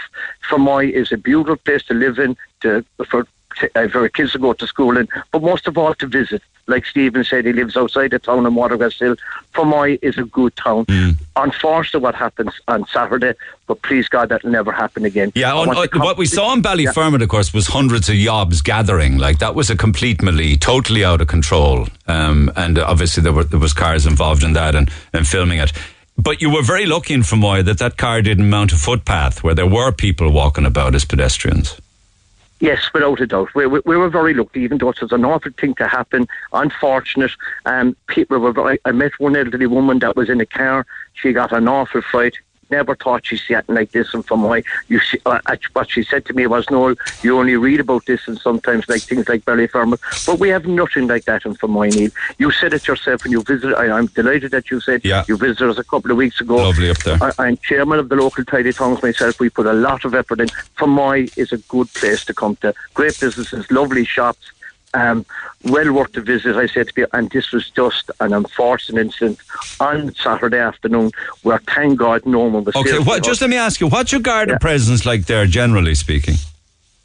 For 0.48 0.56
Fermoy 0.56 0.90
is 0.90 1.12
a 1.12 1.16
beautiful 1.18 1.56
place 1.56 1.84
to 1.84 1.94
live 1.94 2.18
in, 2.18 2.36
to 2.62 2.84
for 3.04 3.28
uh, 3.74 3.88
for 3.88 4.08
kids 4.08 4.32
to 4.32 4.38
go 4.38 4.52
to 4.52 4.66
school 4.66 4.96
in, 4.96 5.08
but 5.30 5.42
most 5.42 5.66
of 5.66 5.76
all 5.78 5.94
to 5.94 6.06
visit. 6.06 6.42
Like 6.68 6.86
Stephen 6.86 7.24
said, 7.24 7.44
he 7.44 7.52
lives 7.52 7.76
outside 7.76 8.12
the 8.12 8.20
town 8.20 8.46
of 8.46 8.52
Watergrass 8.52 8.96
Hill. 8.98 9.16
Fermoy 9.52 9.98
is 10.00 10.16
a 10.16 10.22
good 10.22 10.54
town. 10.54 10.86
Unfortunately, 11.34 12.00
what 12.00 12.14
happens 12.14 12.52
on 12.68 12.86
Saturday, 12.86 13.34
but 13.66 13.82
please 13.82 14.08
God, 14.08 14.28
that'll 14.28 14.48
never 14.50 14.70
happen 14.70 15.04
again. 15.04 15.32
Yeah, 15.34 15.54
on, 15.54 15.76
uh, 15.76 15.86
what 15.94 16.16
we 16.18 16.26
saw 16.26 16.52
in 16.52 16.60
Yeah. 16.62 16.70
Ballyfermot, 16.92 17.20
of 17.20 17.28
course, 17.28 17.52
was 17.52 17.66
hundreds 17.66 18.08
of 18.08 18.14
yobs 18.14 18.62
gathering. 18.62 19.18
Like 19.18 19.40
that 19.40 19.56
was 19.56 19.70
a 19.70 19.76
complete 19.76 20.22
melee, 20.22 20.56
totally 20.56 21.04
out 21.04 21.20
of 21.20 21.26
control. 21.26 21.88
Um, 22.06 22.52
and 22.54 22.78
obviously 22.78 23.24
there 23.24 23.32
were 23.32 23.44
there 23.44 23.58
was 23.60 23.72
cars 23.72 24.06
involved 24.06 24.44
in 24.44 24.52
that 24.52 24.76
and, 24.76 24.88
and 25.12 25.26
filming 25.26 25.58
it. 25.58 25.72
But 26.16 26.40
you 26.40 26.50
were 26.50 26.62
very 26.62 26.86
lucky 26.86 27.14
in 27.14 27.22
Fermoy 27.22 27.64
that 27.64 27.78
that 27.78 27.96
car 27.96 28.22
didn't 28.22 28.48
mount 28.48 28.72
a 28.72 28.76
footpath 28.76 29.42
where 29.42 29.54
there 29.54 29.66
were 29.66 29.90
people 29.90 30.30
walking 30.30 30.64
about 30.66 30.94
as 30.94 31.04
pedestrians. 31.04 31.80
Yes, 32.62 32.92
without 32.94 33.20
a 33.20 33.26
doubt. 33.26 33.52
We, 33.56 33.66
we, 33.66 33.80
we 33.84 33.96
were 33.96 34.08
very 34.08 34.34
lucky, 34.34 34.60
even 34.60 34.78
though 34.78 34.90
it 34.90 35.02
was 35.02 35.10
an 35.10 35.24
awful 35.24 35.50
thing 35.58 35.74
to 35.74 35.88
happen. 35.88 36.28
Unfortunate. 36.52 37.32
Um, 37.66 37.96
people 38.06 38.38
were. 38.38 38.52
Very, 38.52 38.78
I 38.84 38.92
met 38.92 39.18
one 39.18 39.34
elderly 39.34 39.66
woman 39.66 39.98
that 39.98 40.14
was 40.14 40.30
in 40.30 40.40
a 40.40 40.46
car. 40.46 40.86
She 41.14 41.32
got 41.32 41.50
an 41.50 41.66
awful 41.66 42.02
fright. 42.02 42.36
Never 42.72 42.94
thought 42.96 43.26
she'd 43.26 43.36
see 43.46 43.54
anything 43.54 43.74
like 43.76 43.92
this. 43.92 44.14
And 44.14 44.24
from 44.24 44.42
why 44.44 44.62
you 44.88 44.98
see, 44.98 45.18
uh, 45.26 45.38
uh, 45.44 45.56
what 45.74 45.90
she 45.90 46.02
said 46.02 46.24
to 46.26 46.32
me 46.32 46.46
was, 46.46 46.64
"Noel, 46.70 46.94
you 47.22 47.38
only 47.38 47.56
read 47.56 47.80
about 47.80 48.06
this 48.06 48.22
and 48.26 48.38
sometimes 48.38 48.88
like 48.88 49.02
things 49.02 49.28
like 49.28 49.44
Ballyfermot, 49.44 50.00
but 50.26 50.38
we 50.38 50.48
have 50.48 50.64
nothing 50.66 51.06
like 51.06 51.24
that 51.26 51.44
in 51.44 51.54
Fermoy, 51.54 51.88
Neil. 51.94 52.10
You 52.38 52.50
said 52.50 52.72
it 52.72 52.88
yourself 52.88 53.24
when 53.24 53.32
you 53.32 53.42
visited. 53.42 53.74
I, 53.76 53.86
I'm 53.96 54.06
delighted 54.06 54.50
that 54.52 54.70
you 54.70 54.80
said 54.80 55.04
Yeah. 55.04 55.24
you 55.28 55.36
visited 55.36 55.68
us 55.68 55.78
a 55.78 55.84
couple 55.84 56.10
of 56.10 56.16
weeks 56.16 56.40
ago. 56.40 56.56
Lovely 56.56 56.88
up 56.88 56.98
there. 56.98 57.18
I, 57.22 57.30
I'm 57.38 57.56
chairman 57.58 57.98
of 57.98 58.08
the 58.08 58.16
local 58.16 58.42
tidy 58.44 58.72
towns 58.72 59.02
myself. 59.02 59.38
We 59.38 59.50
put 59.50 59.66
a 59.66 59.74
lot 59.74 60.04
of 60.06 60.14
effort 60.14 60.40
in. 60.40 60.48
Fermoy 60.78 61.30
is 61.36 61.52
a 61.52 61.58
good 61.74 61.92
place 61.92 62.24
to 62.24 62.32
come 62.32 62.56
to. 62.62 62.72
Great 62.94 63.20
businesses, 63.20 63.70
lovely 63.70 64.06
shops, 64.06 64.50
um, 64.94 65.26
well 65.64 65.92
worth 65.92 66.12
the 66.12 66.20
visit. 66.20 66.56
I 66.56 66.66
said 66.66 66.88
to 66.88 66.94
you, 66.96 67.06
and 67.12 67.30
this 67.30 67.52
was 67.52 67.70
just 67.70 68.10
an 68.20 68.32
unfortunate 68.32 69.00
incident 69.00 69.38
on 69.80 70.14
Saturday 70.14 70.58
afternoon 70.58 71.12
where, 71.42 71.60
thank 71.74 71.98
God, 71.98 72.24
no 72.26 72.40
one 72.40 72.64
was. 72.64 72.76
Okay, 72.76 72.98
what, 72.98 73.22
just 73.22 73.40
let 73.40 73.50
me 73.50 73.56
ask 73.56 73.80
you, 73.80 73.88
what's 73.88 74.12
your 74.12 74.20
Garda 74.20 74.52
Yeah. 74.52 74.58
presence 74.58 75.04
like 75.06 75.26
there, 75.26 75.46
generally 75.46 75.94
speaking? 75.94 76.36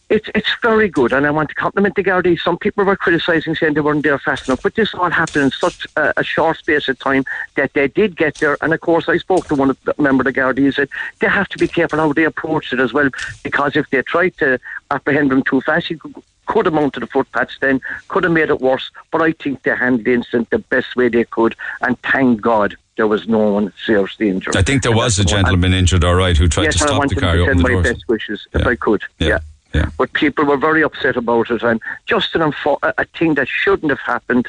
It's 0.10 0.30
it's 0.34 0.48
very 0.62 0.88
good, 0.88 1.12
and 1.12 1.28
I 1.28 1.32
want 1.32 1.50
to 1.50 1.56
compliment 1.56 1.96
the 1.96 2.04
Gardaí. 2.04 2.40
Some 2.40 2.58
people 2.58 2.86
were 2.86 2.96
criticising, 2.96 3.56
saying 3.56 3.74
they 3.74 3.82
weren't 3.82 4.04
there 4.04 4.18
fast 4.18 4.48
enough, 4.48 4.62
but 4.64 4.74
this 4.76 4.94
all 4.94 5.10
happened 5.10 5.44
in 5.44 5.52
such 5.52 5.86
a, 5.98 6.14
a 6.16 6.24
short 6.24 6.56
space 6.56 6.88
of 6.88 6.98
time 7.00 7.26
that 7.58 7.74
they 7.74 7.90
did 7.90 8.16
get 8.16 8.38
there. 8.40 8.58
And 8.62 8.74
of 8.74 8.80
course, 8.80 9.10
I 9.10 9.18
spoke 9.18 9.50
to 9.50 9.56
one 9.56 9.70
of 9.70 9.78
the 9.84 9.94
member 9.98 10.22
of 10.22 10.34
the 10.34 10.40
Gardaí 10.40 10.60
who 10.60 10.72
said 10.72 10.88
they 11.20 11.28
have 11.28 11.50
to 11.50 11.60
be 11.60 11.68
careful 11.68 12.00
how 12.00 12.14
they 12.14 12.24
approach 12.24 12.72
it 12.72 12.80
as 12.80 12.94
well, 12.94 13.10
because 13.44 13.76
if 13.76 13.90
they 13.90 14.02
try 14.02 14.30
to 14.30 14.58
apprehend 14.92 15.30
them 15.30 15.44
too 15.44 15.60
fast, 15.60 15.90
you 15.90 15.98
could, 15.98 16.16
could 16.48 16.66
have 16.66 16.74
mounted 16.74 17.02
the 17.02 17.08
footpaths 17.08 17.58
then, 17.62 17.80
could 18.08 18.24
have 18.24 18.34
made 18.34 18.50
it 18.50 18.60
worse. 18.60 18.90
But 19.12 19.22
I 19.22 19.32
think 19.34 19.64
they 19.64 19.76
handled 19.76 20.06
the 20.06 20.14
incident 20.14 20.50
the 20.50 20.60
best 20.60 20.96
way 20.96 21.10
they 21.10 21.26
could, 21.26 21.56
and 21.82 22.02
thank 22.02 22.42
God 22.42 22.76
there 22.96 23.08
was 23.08 23.28
no 23.28 23.52
one 23.54 23.72
seriously 23.86 24.30
injured. 24.30 24.58
I 24.58 24.64
think 24.64 24.82
there 24.84 24.96
was 24.96 25.20
a 25.20 25.24
gentleman 25.24 25.74
injured, 25.74 26.04
all 26.04 26.16
right, 26.16 26.36
who 26.36 26.48
tried 26.48 26.64
yes, 26.64 26.78
to 26.80 26.86
I 26.86 26.88
stop 26.88 27.10
the 27.10 27.16
car, 27.16 27.36
to 27.36 27.44
open 27.44 27.60
send 27.60 27.76
my 27.76 27.82
best 27.82 28.08
wishes 28.08 28.48
if 28.54 28.62
Yeah. 28.62 28.68
I 28.70 28.76
could. 28.76 29.04
Yeah. 29.20 29.28
yeah. 29.28 29.40
Yeah. 29.78 29.90
But 29.98 30.12
people 30.14 30.44
were 30.46 30.58
very 30.58 30.84
upset 30.84 31.16
about 31.16 31.50
it, 31.52 31.62
and 31.64 31.80
just 32.06 32.36
an 32.36 32.42
unfo- 32.42 32.80
a 32.84 33.06
thing 33.18 33.36
that 33.36 33.48
shouldn't 33.48 33.90
have 33.92 34.00
happened, 34.00 34.48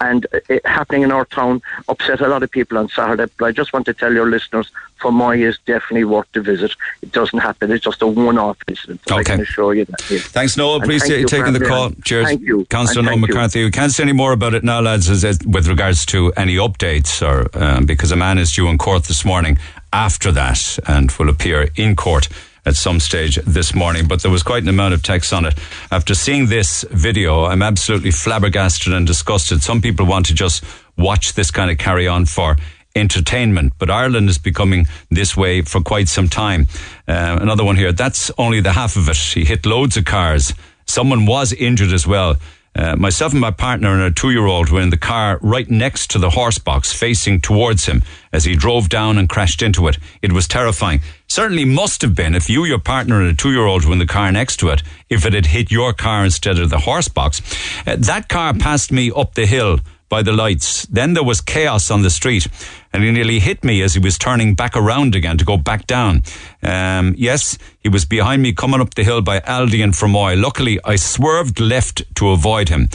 and 0.00 0.26
it 0.48 0.64
happening 0.66 1.02
in 1.02 1.12
our 1.12 1.24
town 1.24 1.60
upset 1.88 2.20
a 2.20 2.28
lot 2.28 2.42
of 2.42 2.50
people 2.50 2.78
on 2.78 2.88
Saturday. 2.88 3.30
But 3.38 3.44
I 3.46 3.52
just 3.52 3.72
want 3.72 3.86
to 3.86 3.94
tell 3.94 4.12
your 4.12 4.28
listeners, 4.30 4.70
Fermoy 5.00 5.46
is 5.48 5.58
definitely 5.66 6.04
worth 6.04 6.26
the 6.32 6.40
visit. 6.40 6.72
It 7.02 7.12
doesn't 7.12 7.38
happen; 7.38 7.70
it's 7.72 7.84
just 7.84 8.02
a 8.02 8.06
one-off 8.06 8.56
incident. 8.68 9.00
I 9.10 9.14
Okay. 9.20 9.24
can 9.24 9.40
assure 9.40 9.74
you 9.74 9.84
that. 9.86 10.10
yeah. 10.10 10.18
Thanks, 10.20 10.56
Noel. 10.56 10.76
And 10.76 10.84
Appreciate 10.84 11.08
thank 11.08 11.32
you 11.32 11.38
taking 11.38 11.52
the 11.54 11.64
call. 11.66 11.90
Cheers. 12.04 12.26
Thank 12.26 12.42
you. 12.42 12.64
Councillor 12.66 13.02
Noel 13.02 13.14
thank 13.14 13.28
you. 13.28 13.34
McCarthy. 13.34 13.64
We 13.64 13.70
can't 13.70 13.92
say 13.92 14.02
any 14.04 14.12
more 14.12 14.32
about 14.32 14.54
it 14.54 14.64
now, 14.64 14.80
lads, 14.80 15.08
with 15.44 15.66
regards 15.68 16.04
to 16.06 16.32
any 16.36 16.56
updates, 16.56 17.22
or 17.26 17.48
um, 17.62 17.86
because 17.86 18.10
a 18.12 18.16
man 18.16 18.38
is 18.38 18.52
due 18.52 18.68
in 18.68 18.78
court 18.78 19.04
this 19.04 19.24
morning 19.24 19.58
after 19.92 20.30
that 20.32 20.78
and 20.86 21.10
will 21.12 21.28
appear 21.30 21.68
in 21.76 21.96
court 21.96 22.28
at 22.68 22.76
some 22.76 23.00
stage 23.00 23.36
this 23.46 23.74
morning. 23.74 24.06
But 24.06 24.22
there 24.22 24.30
was 24.30 24.42
quite 24.42 24.62
an 24.62 24.68
amount 24.68 24.94
of 24.94 25.02
text 25.02 25.32
on 25.32 25.46
it. 25.46 25.58
After 25.90 26.14
seeing 26.14 26.46
this 26.46 26.84
video, 26.90 27.46
I'm 27.46 27.62
absolutely 27.62 28.10
flabbergasted 28.10 28.92
and 28.92 29.06
disgusted. 29.06 29.62
Some 29.62 29.80
people 29.80 30.06
want 30.06 30.26
to 30.26 30.34
just 30.34 30.62
watch 30.96 31.32
this 31.32 31.50
kind 31.50 31.70
of 31.70 31.78
carry 31.78 32.06
on 32.06 32.26
for 32.26 32.56
entertainment, 32.94 33.72
but 33.78 33.90
Ireland 33.90 34.28
is 34.28 34.38
becoming 34.38 34.86
this 35.10 35.36
way 35.36 35.62
for 35.62 35.80
quite 35.80 36.08
some 36.08 36.28
time. 36.28 36.66
Uh, 37.06 37.38
another 37.40 37.64
one 37.64 37.76
here. 37.76 37.92
That's 37.92 38.30
only 38.38 38.60
the 38.60 38.72
half 38.72 38.96
of 38.96 39.08
it. 39.08 39.16
He 39.16 39.44
hit 39.44 39.64
loads 39.64 39.96
of 39.96 40.04
cars. 40.04 40.52
Someone 40.86 41.26
was 41.26 41.52
injured 41.52 41.92
as 41.92 42.06
well. 42.06 42.36
Uh, 42.78 42.94
myself 42.94 43.32
and 43.32 43.40
my 43.40 43.50
partner 43.50 43.92
and 43.92 44.00
our 44.00 44.10
two-year-old 44.10 44.70
were 44.70 44.80
in 44.80 44.90
the 44.90 44.96
car 44.96 45.40
right 45.42 45.68
next 45.68 46.12
to 46.12 46.18
the 46.18 46.30
horse 46.30 46.58
box, 46.58 46.92
facing 46.92 47.40
towards 47.40 47.86
him 47.86 48.04
as 48.32 48.44
he 48.44 48.54
drove 48.54 48.88
down 48.88 49.18
and 49.18 49.28
crashed 49.28 49.62
into 49.62 49.88
it. 49.88 49.98
It 50.22 50.30
was 50.30 50.46
terrifying. 50.46 51.00
Certainly 51.26 51.64
must 51.64 52.02
have 52.02 52.14
been 52.14 52.36
if 52.36 52.48
you, 52.48 52.64
your 52.64 52.78
partner, 52.78 53.20
and 53.20 53.30
a 53.30 53.34
two-year-old 53.34 53.84
were 53.84 53.92
in 53.92 53.98
the 53.98 54.06
car 54.06 54.30
next 54.30 54.58
to 54.58 54.68
it. 54.68 54.84
If 55.10 55.26
it 55.26 55.32
had 55.32 55.46
hit 55.46 55.72
your 55.72 55.92
car 55.92 56.24
instead 56.24 56.60
of 56.60 56.70
the 56.70 56.78
horse 56.78 57.08
box, 57.08 57.42
uh, 57.84 57.96
that 57.98 58.28
car 58.28 58.54
passed 58.54 58.92
me 58.92 59.10
up 59.10 59.34
the 59.34 59.46
hill 59.46 59.80
by 60.08 60.22
the 60.22 60.32
lights. 60.32 60.86
Then 60.86 61.14
there 61.14 61.24
was 61.24 61.40
chaos 61.40 61.90
on 61.90 62.02
the 62.02 62.10
street, 62.10 62.46
and 62.92 63.02
he 63.02 63.10
nearly 63.10 63.38
hit 63.38 63.64
me 63.64 63.82
as 63.82 63.94
he 63.94 64.00
was 64.00 64.18
turning 64.18 64.54
back 64.54 64.76
around 64.76 65.14
again 65.14 65.38
to 65.38 65.44
go 65.44 65.56
back 65.56 65.86
down. 65.86 66.22
Um, 66.62 67.14
yes, 67.16 67.58
he 67.80 67.88
was 67.88 68.04
behind 68.04 68.42
me 68.42 68.52
coming 68.52 68.80
up 68.80 68.94
the 68.94 69.04
hill 69.04 69.22
by 69.22 69.40
Aldi 69.40 69.82
and 69.82 69.92
Fermoy. 69.92 70.40
Luckily, 70.40 70.78
I 70.84 70.96
swerved 70.96 71.60
left 71.60 72.02
to 72.16 72.30
avoid 72.30 72.68
him. 72.68 72.88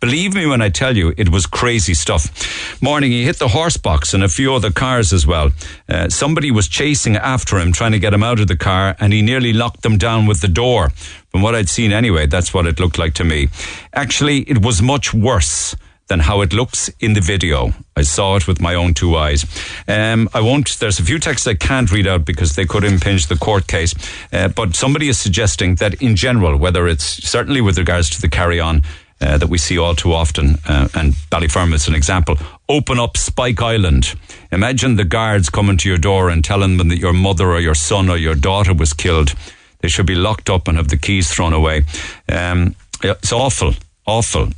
Believe 0.00 0.32
me 0.32 0.46
when 0.46 0.62
I 0.62 0.68
tell 0.68 0.96
you, 0.96 1.12
it 1.16 1.30
was 1.30 1.44
crazy 1.46 1.92
stuff. 1.92 2.80
Morning, 2.80 3.10
he 3.10 3.24
hit 3.24 3.40
the 3.40 3.48
horse 3.48 3.76
box 3.76 4.14
and 4.14 4.22
a 4.22 4.28
few 4.28 4.54
other 4.54 4.70
cars 4.70 5.12
as 5.12 5.26
well. 5.26 5.50
Uh, 5.88 6.08
somebody 6.08 6.52
was 6.52 6.68
chasing 6.68 7.16
after 7.16 7.58
him, 7.58 7.72
trying 7.72 7.90
to 7.90 7.98
get 7.98 8.14
him 8.14 8.22
out 8.22 8.38
of 8.38 8.46
the 8.46 8.56
car, 8.56 8.94
and 9.00 9.12
he 9.12 9.22
nearly 9.22 9.52
locked 9.52 9.82
them 9.82 9.98
down 9.98 10.26
with 10.26 10.40
the 10.40 10.46
door. 10.46 10.90
From 11.30 11.42
what 11.42 11.56
I'd 11.56 11.68
seen 11.68 11.90
anyway, 11.90 12.26
that's 12.26 12.54
what 12.54 12.64
it 12.64 12.78
looked 12.78 12.96
like 12.96 13.14
to 13.14 13.24
me. 13.24 13.48
Actually, 13.92 14.42
it 14.42 14.62
was 14.62 14.80
much 14.80 15.12
worse 15.12 15.74
than 16.08 16.20
how 16.20 16.40
it 16.40 16.52
looks 16.52 16.90
in 17.00 17.12
the 17.12 17.20
video. 17.20 17.72
I 17.96 18.02
saw 18.02 18.36
it 18.36 18.48
with 18.48 18.60
my 18.60 18.74
own 18.74 18.94
two 18.94 19.16
eyes. 19.16 19.44
Um, 19.86 20.28
I 20.34 20.40
won't, 20.40 20.78
there's 20.78 20.98
a 20.98 21.04
few 21.04 21.18
texts 21.18 21.46
I 21.46 21.54
can't 21.54 21.90
read 21.92 22.06
out 22.06 22.24
because 22.24 22.56
they 22.56 22.64
could 22.64 22.84
impinge 22.84 23.26
the 23.26 23.36
court 23.36 23.66
case. 23.66 23.94
Uh, 24.32 24.48
but 24.48 24.74
somebody 24.74 25.08
is 25.08 25.18
suggesting 25.18 25.76
that 25.76 26.02
in 26.02 26.16
general, 26.16 26.56
whether 26.56 26.88
it's 26.88 27.04
certainly 27.04 27.60
with 27.60 27.78
regards 27.78 28.10
to 28.10 28.20
the 28.20 28.28
carry 28.28 28.58
on, 28.58 28.82
uh, 29.20 29.36
that 29.36 29.48
we 29.48 29.58
see 29.58 29.76
all 29.76 29.96
too 29.96 30.12
often, 30.12 30.58
uh, 30.66 30.88
and 30.94 31.12
Ballyfermot 31.30 31.74
is 31.74 31.88
an 31.88 31.94
example. 31.94 32.36
Open 32.68 33.00
up 33.00 33.16
Spike 33.16 33.60
Island. 33.60 34.14
Imagine 34.52 34.94
the 34.94 35.04
guards 35.04 35.50
coming 35.50 35.76
to 35.78 35.88
your 35.88 35.98
door 35.98 36.30
and 36.30 36.44
telling 36.44 36.76
them 36.76 36.88
that 36.88 36.98
your 36.98 37.12
mother 37.12 37.50
or 37.50 37.60
your 37.60 37.74
son 37.74 38.08
or 38.08 38.16
your 38.16 38.36
daughter 38.36 38.72
was 38.72 38.92
killed. 38.92 39.34
They 39.80 39.88
should 39.88 40.06
be 40.06 40.14
locked 40.14 40.48
up 40.48 40.68
and 40.68 40.76
have 40.76 40.88
the 40.88 40.96
keys 40.96 41.30
thrown 41.32 41.52
away. 41.52 41.84
Um, 42.28 42.76
it's 43.02 43.32
awful, 43.32 43.74
awful. 44.06 44.50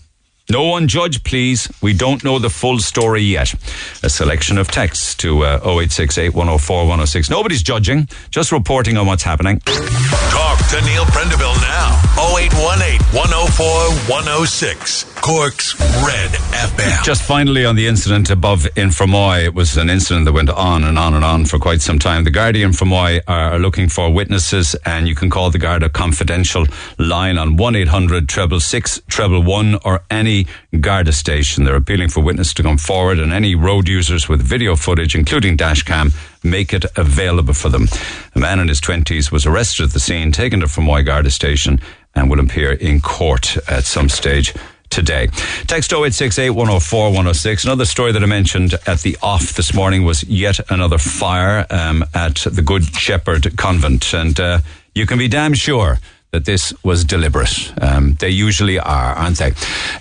No 0.50 0.64
one 0.64 0.88
judge, 0.88 1.22
please. 1.22 1.68
We 1.80 1.92
don't 1.92 2.24
know 2.24 2.40
the 2.40 2.50
full 2.50 2.80
story 2.80 3.22
yet. 3.22 3.54
A 4.02 4.10
selection 4.10 4.58
of 4.58 4.66
texts 4.66 5.14
to 5.16 5.44
uh, 5.44 5.60
0868 5.62 6.34
104 6.34 6.78
106. 6.78 7.30
Nobody's 7.30 7.62
judging, 7.62 8.08
just 8.30 8.50
reporting 8.50 8.96
on 8.96 9.06
what's 9.06 9.22
happening. 9.22 9.60
Talk 9.60 10.58
to 10.70 10.80
Neil 10.82 11.04
Prendeville 11.04 11.54
now. 11.62 12.02
0818 12.18 13.00
104 13.16 13.66
106. 14.10 15.04
Cork's 15.20 15.78
Red 15.78 16.30
FM. 16.30 17.04
Just 17.04 17.22
finally 17.22 17.64
on 17.64 17.76
the 17.76 17.86
incident 17.86 18.30
above 18.30 18.66
in 18.76 18.88
Fermoy, 18.88 19.44
it 19.44 19.54
was 19.54 19.76
an 19.76 19.88
incident 19.90 20.24
that 20.24 20.32
went 20.32 20.50
on 20.50 20.82
and 20.82 20.98
on 20.98 21.14
and 21.14 21.24
on 21.24 21.44
for 21.44 21.58
quite 21.58 21.80
some 21.80 21.98
time. 21.98 22.24
The 22.24 22.30
Guardian 22.30 22.72
Fermoy 22.72 23.20
are 23.28 23.58
looking 23.58 23.88
for 23.88 24.10
witnesses, 24.12 24.74
and 24.84 25.06
you 25.06 25.14
can 25.14 25.30
call 25.30 25.50
the 25.50 25.58
Garda 25.58 25.90
confidential 25.90 26.66
line 26.98 27.38
on 27.38 27.56
1 27.56 27.76
800 27.76 28.30
666 28.30 29.02
111 29.06 29.80
or 29.84 30.02
any 30.10 30.39
Garda 30.80 31.12
station. 31.12 31.64
They're 31.64 31.76
appealing 31.76 32.08
for 32.08 32.22
witnesses 32.22 32.54
to 32.54 32.62
come 32.62 32.78
forward, 32.78 33.18
and 33.18 33.32
any 33.32 33.54
road 33.54 33.88
users 33.88 34.28
with 34.28 34.42
video 34.42 34.76
footage, 34.76 35.14
including 35.14 35.56
dashcam, 35.56 36.14
make 36.44 36.72
it 36.72 36.84
available 36.96 37.54
for 37.54 37.68
them. 37.68 37.88
A 38.34 38.38
man 38.38 38.60
in 38.60 38.68
his 38.68 38.80
20s 38.80 39.30
was 39.32 39.46
arrested 39.46 39.84
at 39.84 39.92
the 39.92 40.00
scene, 40.00 40.32
taken 40.32 40.60
to 40.60 40.66
Fermoy 40.66 41.04
Garda 41.04 41.30
station, 41.30 41.80
and 42.14 42.30
will 42.30 42.40
appear 42.40 42.72
in 42.72 43.00
court 43.00 43.56
at 43.68 43.84
some 43.84 44.08
stage 44.08 44.54
today. 44.90 45.28
Text 45.66 45.92
0868 45.92 46.50
104 46.50 47.04
106. 47.06 47.64
Another 47.64 47.84
story 47.84 48.12
that 48.12 48.22
I 48.22 48.26
mentioned 48.26 48.74
at 48.86 49.00
the 49.00 49.16
off 49.22 49.54
this 49.54 49.72
morning 49.72 50.04
was 50.04 50.24
yet 50.24 50.58
another 50.70 50.98
fire 50.98 51.66
um, 51.70 52.04
at 52.12 52.44
the 52.50 52.62
Good 52.62 52.84
Shepherd 52.84 53.56
Convent. 53.56 54.12
And 54.12 54.38
uh, 54.38 54.58
you 54.94 55.06
can 55.06 55.18
be 55.18 55.28
damn 55.28 55.54
sure 55.54 55.98
that 56.32 56.44
this 56.44 56.72
was 56.84 57.04
deliberate. 57.04 57.72
Um, 57.82 58.14
they 58.20 58.28
usually 58.30 58.78
are, 58.78 59.14
aren't 59.14 59.38
they? 59.38 59.52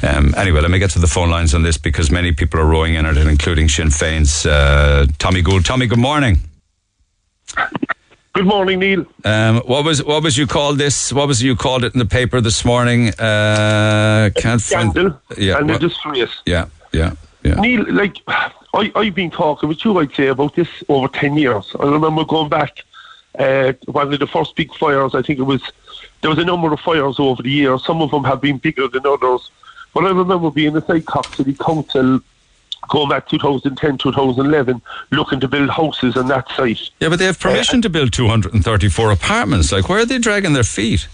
Um, 0.08 0.34
anyway, 0.38 0.62
let 0.62 0.70
me 0.72 0.78
get 0.80 0.92
to 0.92 1.00
the 1.00 1.08
phone 1.08 1.30
lines 1.30 1.54
on 1.56 1.64
this 1.64 1.78
because 1.78 2.12
many 2.12 2.32
people 2.32 2.60
are 2.60 2.66
rowing 2.66 2.96
in 2.96 3.06
it, 3.06 3.18
including 3.18 3.68
Sinn 3.68 3.88
Féin's 3.88 4.46
uh, 4.46 5.08
Tommy 5.18 5.42
Gould. 5.42 5.66
Tommy, 5.66 5.88
good 5.88 5.98
morning. 6.00 6.40
Good 8.34 8.46
morning, 8.46 8.80
Neil. 8.80 9.06
Um, 9.26 9.58
what 9.66 9.84
was 9.84 10.04
what 10.04 10.22
was 10.24 10.38
you 10.38 10.46
called 10.46 10.78
this? 10.78 11.12
What 11.12 11.28
was 11.28 11.42
you 11.42 11.56
called 11.56 11.84
it 11.84 11.94
in 11.94 12.00
the 12.00 12.06
paper 12.06 12.40
this 12.42 12.64
morning? 12.64 13.10
Uh, 13.20 14.30
can't 14.36 14.62
find. 14.62 14.92
Scandal 14.92 15.20
Yeah, 15.36 15.58
and 15.58 15.68
the 15.68 15.74
what- 15.74 15.82
disgrace. 15.82 16.30
Yeah, 16.46 16.68
yeah, 16.94 17.14
yeah. 17.44 17.56
Neil, 17.56 17.84
like, 17.92 18.18
I, 18.28 18.92
I've 18.96 19.16
been 19.16 19.32
talking 19.32 19.68
with 19.68 19.84
you, 19.84 19.98
I'd 19.98 20.14
say, 20.14 20.28
about 20.28 20.56
this 20.56 20.70
over 20.90 21.08
10 21.08 21.38
years. 21.38 21.76
I 21.80 21.86
remember 21.88 22.24
going 22.24 22.50
back, 22.50 22.84
uh, 23.40 23.74
one 23.88 24.14
of 24.14 24.20
the 24.20 24.28
first 24.28 24.56
big 24.56 24.74
fires, 24.76 25.16
I 25.16 25.24
think 25.24 25.40
it 25.40 25.44
was, 25.44 25.64
there 26.22 26.30
was 26.30 26.40
a 26.40 26.46
number 26.46 26.72
of 26.72 26.80
fires 26.80 27.20
over 27.20 27.42
the 27.42 27.50
years. 27.50 27.86
Some 27.86 28.02
of 28.02 28.12
them 28.12 28.24
have 28.24 28.42
been 28.42 28.58
bigger 28.58 28.88
than 28.88 29.06
others. 29.06 29.52
But 29.94 30.06
I 30.06 30.10
remember 30.10 30.52
being 30.52 30.76
inside 30.76 31.06
Cork 31.06 31.26
City 31.34 31.54
Council 31.54 32.20
going 32.90 33.10
back 33.10 33.28
2010, 33.28 33.98
2011, 33.98 34.82
looking 35.12 35.40
to 35.40 35.48
build 35.48 35.70
houses 35.70 36.18
on 36.18 36.28
that 36.28 36.50
site. 36.52 36.90
Yeah, 37.00 37.10
but 37.10 37.20
they 37.20 37.26
have 37.26 37.40
permission 37.40 37.82
to 37.82 37.90
build 37.90 38.14
234 38.14 39.12
apartments. 39.12 39.72
Like, 39.72 39.90
where 39.90 40.00
are 40.00 40.06
they 40.06 40.18
dragging 40.18 40.54
their 40.54 40.64
feet? 40.64 41.08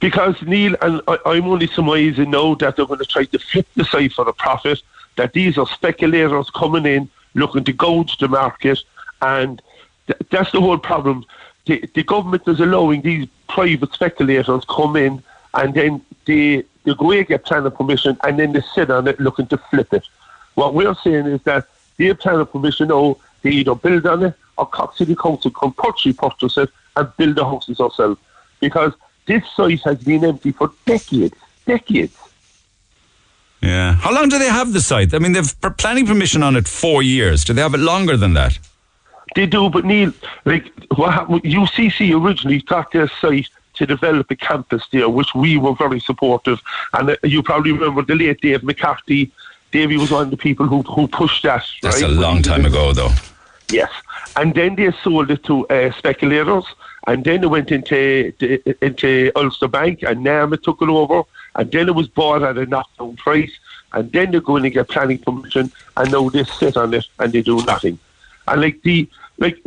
Because 0.00 0.40
Neil 0.42 0.76
and 0.82 1.00
I, 1.08 1.18
I'm 1.26 1.46
only 1.46 1.66
surmising 1.68 2.30
now 2.30 2.54
that 2.56 2.76
they're 2.76 2.86
going 2.86 2.98
to 2.98 3.06
try 3.06 3.24
to 3.24 3.38
flip 3.38 3.66
the 3.76 3.84
site 3.84 4.12
for 4.12 4.28
a 4.28 4.32
profit. 4.32 4.82
That 5.16 5.32
these 5.32 5.56
are 5.56 5.66
speculators 5.66 6.50
coming 6.50 6.84
in 6.84 7.08
looking 7.34 7.64
to 7.64 7.72
gouge 7.72 8.18
the 8.18 8.28
market, 8.28 8.78
and 9.22 9.62
th- 10.06 10.20
that's 10.30 10.52
the 10.52 10.60
whole 10.60 10.78
problem. 10.78 11.24
The, 11.66 11.88
the 11.94 12.02
government 12.02 12.46
is 12.46 12.60
allowing 12.60 13.02
these 13.02 13.28
private 13.48 13.92
speculators 13.92 14.64
come 14.68 14.96
in, 14.96 15.22
and 15.54 15.74
then 15.74 16.02
they 16.24 16.64
they 16.84 16.94
go 16.94 17.06
away 17.06 17.24
get 17.24 17.44
planning 17.44 17.72
permission, 17.72 18.16
and 18.22 18.38
then 18.38 18.52
they 18.52 18.62
sit 18.74 18.90
on 18.90 19.08
it 19.08 19.18
looking 19.20 19.46
to 19.48 19.58
flip 19.58 19.92
it. 19.92 20.04
What 20.54 20.74
we're 20.74 20.94
saying 20.94 21.26
is 21.26 21.42
that 21.42 21.68
they 21.96 22.12
planning 22.14 22.46
permission 22.46 22.88
now. 22.88 23.18
They 23.42 23.50
either 23.50 23.74
build 23.74 24.06
on 24.06 24.24
it 24.24 24.34
or 24.56 24.66
Cork 24.66 24.96
City 24.96 25.14
Council 25.14 25.50
purchase 25.50 26.16
purchase 26.16 26.56
it 26.56 26.70
and 26.96 27.16
build 27.16 27.36
the 27.36 27.44
houses 27.44 27.80
ourselves 27.80 28.18
because 28.60 28.92
this 29.26 29.42
site 29.54 29.80
has 29.82 30.02
been 30.02 30.24
empty 30.24 30.52
for 30.52 30.72
decades, 30.84 31.36
decades. 31.66 32.16
Yeah. 33.60 33.94
How 33.94 34.14
long 34.14 34.28
do 34.28 34.38
they 34.38 34.48
have 34.48 34.72
the 34.72 34.80
site? 34.80 35.14
I 35.14 35.18
mean, 35.18 35.32
they've 35.32 35.60
planning 35.78 36.06
permission 36.06 36.42
on 36.42 36.56
it 36.56 36.68
four 36.68 37.02
years. 37.02 37.44
Do 37.44 37.52
they 37.52 37.62
have 37.62 37.74
it 37.74 37.80
longer 37.80 38.16
than 38.16 38.34
that? 38.34 38.58
They 39.34 39.46
do, 39.46 39.68
but 39.68 39.84
Neil, 39.84 40.12
like 40.44 40.72
what 40.94 41.12
happened, 41.12 41.42
UCC 41.42 42.18
originally 42.18 42.60
got 42.62 42.92
their 42.92 43.08
site 43.08 43.48
to 43.74 43.86
develop 43.86 44.30
a 44.30 44.36
campus 44.36 44.86
there, 44.92 45.08
which 45.08 45.34
we 45.34 45.56
were 45.56 45.74
very 45.74 46.00
supportive. 46.00 46.60
And 46.94 47.10
uh, 47.10 47.16
you 47.22 47.42
probably 47.42 47.72
remember 47.72 48.02
the 48.02 48.14
late 48.14 48.40
Dave 48.40 48.62
McCarthy. 48.62 49.32
Davey 49.72 49.96
was 49.96 50.10
one 50.10 50.24
of 50.24 50.30
the 50.30 50.36
people 50.36 50.66
who 50.66 50.82
who 50.82 51.08
pushed 51.08 51.42
that. 51.42 51.66
That's 51.82 52.02
right? 52.02 52.10
a 52.10 52.14
long 52.14 52.42
time 52.42 52.64
ago, 52.64 52.92
though. 52.92 53.10
Yes, 53.68 53.90
and 54.36 54.54
then 54.54 54.76
they 54.76 54.92
sold 55.02 55.30
it 55.30 55.42
to 55.44 55.66
uh, 55.68 55.90
speculators, 55.92 56.64
and 57.08 57.24
then 57.24 57.42
it 57.42 57.50
went 57.50 57.72
into 57.72 58.32
into 58.80 59.32
Ulster 59.34 59.68
Bank, 59.68 60.02
and 60.02 60.22
NAMA 60.22 60.58
took 60.58 60.80
it 60.80 60.88
over, 60.88 61.24
and 61.56 61.70
then 61.72 61.88
it 61.88 61.94
was 61.94 62.06
bought 62.06 62.42
at 62.44 62.56
a 62.56 62.64
knockdown 62.64 63.16
price, 63.16 63.52
and 63.92 64.10
then 64.12 64.30
they're 64.30 64.40
going 64.40 64.62
to 64.62 64.70
get 64.70 64.88
planning 64.88 65.18
permission, 65.18 65.72
and 65.96 66.12
now 66.12 66.28
they 66.28 66.44
sit 66.44 66.76
on 66.76 66.94
it 66.94 67.06
and 67.18 67.32
they 67.32 67.42
do 67.42 67.60
nothing. 67.64 67.98
And 68.48 68.60
like 68.60 68.82
the 68.82 69.08
like 69.38 69.58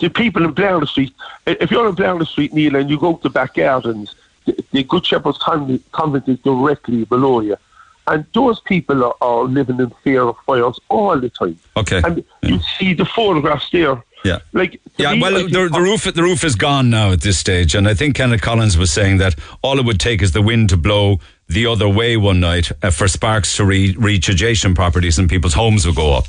the 0.00 0.08
people 0.08 0.44
in 0.44 0.52
Blarney 0.52 0.86
Street, 0.86 1.14
if 1.46 1.70
you're 1.70 1.88
in 1.88 1.94
Blarney 1.94 2.26
Street, 2.26 2.52
Neil, 2.52 2.76
and 2.76 2.90
you 2.90 2.98
go 2.98 3.16
to 3.16 3.30
back 3.30 3.54
gardens, 3.54 4.14
the, 4.44 4.64
the 4.72 4.82
Good 4.82 5.06
Shepherd's 5.06 5.38
Convent, 5.38 5.82
convent 5.92 6.28
is 6.28 6.38
directly 6.40 7.04
below 7.04 7.40
you. 7.40 7.56
And 8.06 8.26
those 8.34 8.60
people 8.60 9.02
are, 9.02 9.14
are 9.22 9.44
living 9.44 9.80
in 9.80 9.90
fear 10.02 10.22
of 10.22 10.36
fires 10.44 10.78
all 10.90 11.18
the 11.18 11.30
time. 11.30 11.58
Okay. 11.76 12.02
And 12.04 12.22
you 12.42 12.60
see 12.78 12.92
the 12.92 13.06
photographs 13.06 13.70
there. 13.70 14.02
Yeah. 14.24 14.40
Like 14.52 14.80
Yeah, 14.96 15.14
me, 15.14 15.20
well, 15.20 15.46
the, 15.46 15.68
the 15.68 15.80
roof 15.80 16.04
the 16.04 16.22
roof 16.22 16.44
is 16.44 16.54
gone 16.54 16.90
now 16.90 17.12
at 17.12 17.20
this 17.20 17.38
stage, 17.38 17.74
and 17.74 17.86
I 17.86 17.92
think 17.92 18.16
Kenneth 18.16 18.40
Collins 18.40 18.76
was 18.78 18.90
saying 18.90 19.18
that 19.18 19.34
all 19.62 19.78
it 19.78 19.84
would 19.84 20.00
take 20.00 20.22
is 20.22 20.32
the 20.32 20.40
wind 20.40 20.70
to 20.70 20.78
blow 20.78 21.20
the 21.46 21.66
other 21.66 21.88
way 21.88 22.16
one 22.16 22.40
night 22.40 22.72
uh, 22.82 22.90
for 22.90 23.06
sparks 23.06 23.56
to 23.56 23.66
re- 23.66 23.94
reach 23.98 24.30
adjacent 24.30 24.76
properties, 24.76 25.18
and 25.18 25.28
people's 25.28 25.52
homes 25.52 25.86
would 25.86 25.96
go 25.96 26.14
up. 26.14 26.26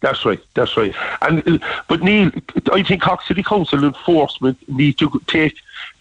That's 0.00 0.24
right. 0.24 0.40
That's 0.54 0.76
right. 0.76 0.94
And 1.22 1.46
uh, 1.46 1.82
but 1.88 2.02
Neil, 2.02 2.30
I 2.72 2.82
think 2.82 3.02
Cork 3.02 3.22
City 3.22 3.42
Council 3.42 3.84
enforcement 3.84 4.56
need 4.68 4.98
to 4.98 5.22
take 5.26 5.56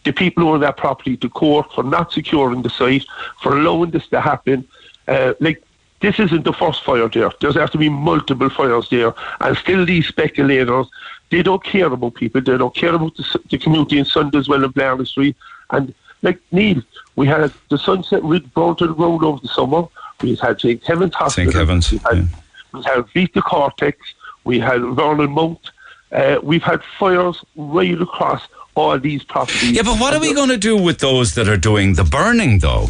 the 0.06 0.14
people 0.14 0.44
who 0.44 0.50
own 0.52 0.62
that 0.62 0.78
property 0.78 1.18
to 1.18 1.30
court 1.30 1.72
for 1.74 1.84
not 1.84 2.12
securing 2.12 2.62
the 2.62 2.70
site, 2.70 3.06
for 3.42 3.58
allowing 3.58 3.92
this 3.92 4.08
to 4.08 4.22
happen. 4.22 4.68
Uh, 5.08 5.34
like 5.40 5.62
this 6.02 6.20
isn't 6.20 6.44
the 6.44 6.54
first 6.54 6.84
fire 6.84 7.10
there. 7.10 7.32
There's 7.42 7.56
have 7.56 7.72
to 7.72 7.78
be 7.78 7.90
multiple 7.90 8.50
fires 8.50 8.88
there, 8.90 9.14
and 9.42 9.58
still 9.58 9.86
these 9.86 10.08
speculators, 10.08 10.88
they 11.30 11.44
don't 11.44 11.64
care 11.64 11.88
about 11.88 12.16
people. 12.16 12.42
They 12.42 12.58
don't 12.58 12.76
care 12.76 12.96
about 12.96 13.18
the, 13.18 13.40
the 13.50 13.58
community 13.58 14.00
in 14.00 14.06
Sunday's 14.06 14.48
Well 14.48 14.64
and 14.64 14.74
Blarney 14.74 15.06
Street. 15.06 15.36
And 15.72 15.94
like 16.22 16.40
Neil, 16.52 16.82
we 17.16 17.28
had 17.28 17.52
the 17.70 17.78
Sunset 17.78 18.22
to 18.22 18.40
the 18.40 18.40
ground 18.50 18.82
over 19.24 19.40
the 19.42 19.50
summer. 19.50 19.88
We 20.22 20.36
had 20.36 20.60
St. 20.60 20.84
Kevin's 20.84 21.16
Hospital. 21.16 21.52
Kevin's, 21.52 21.92
We 21.92 21.98
had, 22.00 22.18
yeah. 22.18 22.26
We 22.74 22.82
had 22.84 23.06
Vita 23.14 23.42
Cortex. 23.42 23.98
We 24.44 24.60
had 24.60 24.82
Vernon 24.82 25.32
Mount. 25.32 25.72
Uh, 26.12 26.40
we've 26.42 26.64
had 26.64 26.82
fires 26.98 27.44
right 27.56 28.00
across 28.02 28.42
all 28.76 28.98
these 28.98 29.24
properties. 29.24 29.72
Yeah, 29.72 29.84
but 29.84 30.00
what 30.00 30.14
are 30.14 30.20
we 30.20 30.34
going 30.34 30.50
to 30.50 30.58
do 30.58 30.76
with 30.82 31.00
those 31.00 31.36
that 31.36 31.48
are 31.48 31.58
doing 31.58 31.94
the 31.94 32.04
burning, 32.04 32.60
though? 32.60 32.88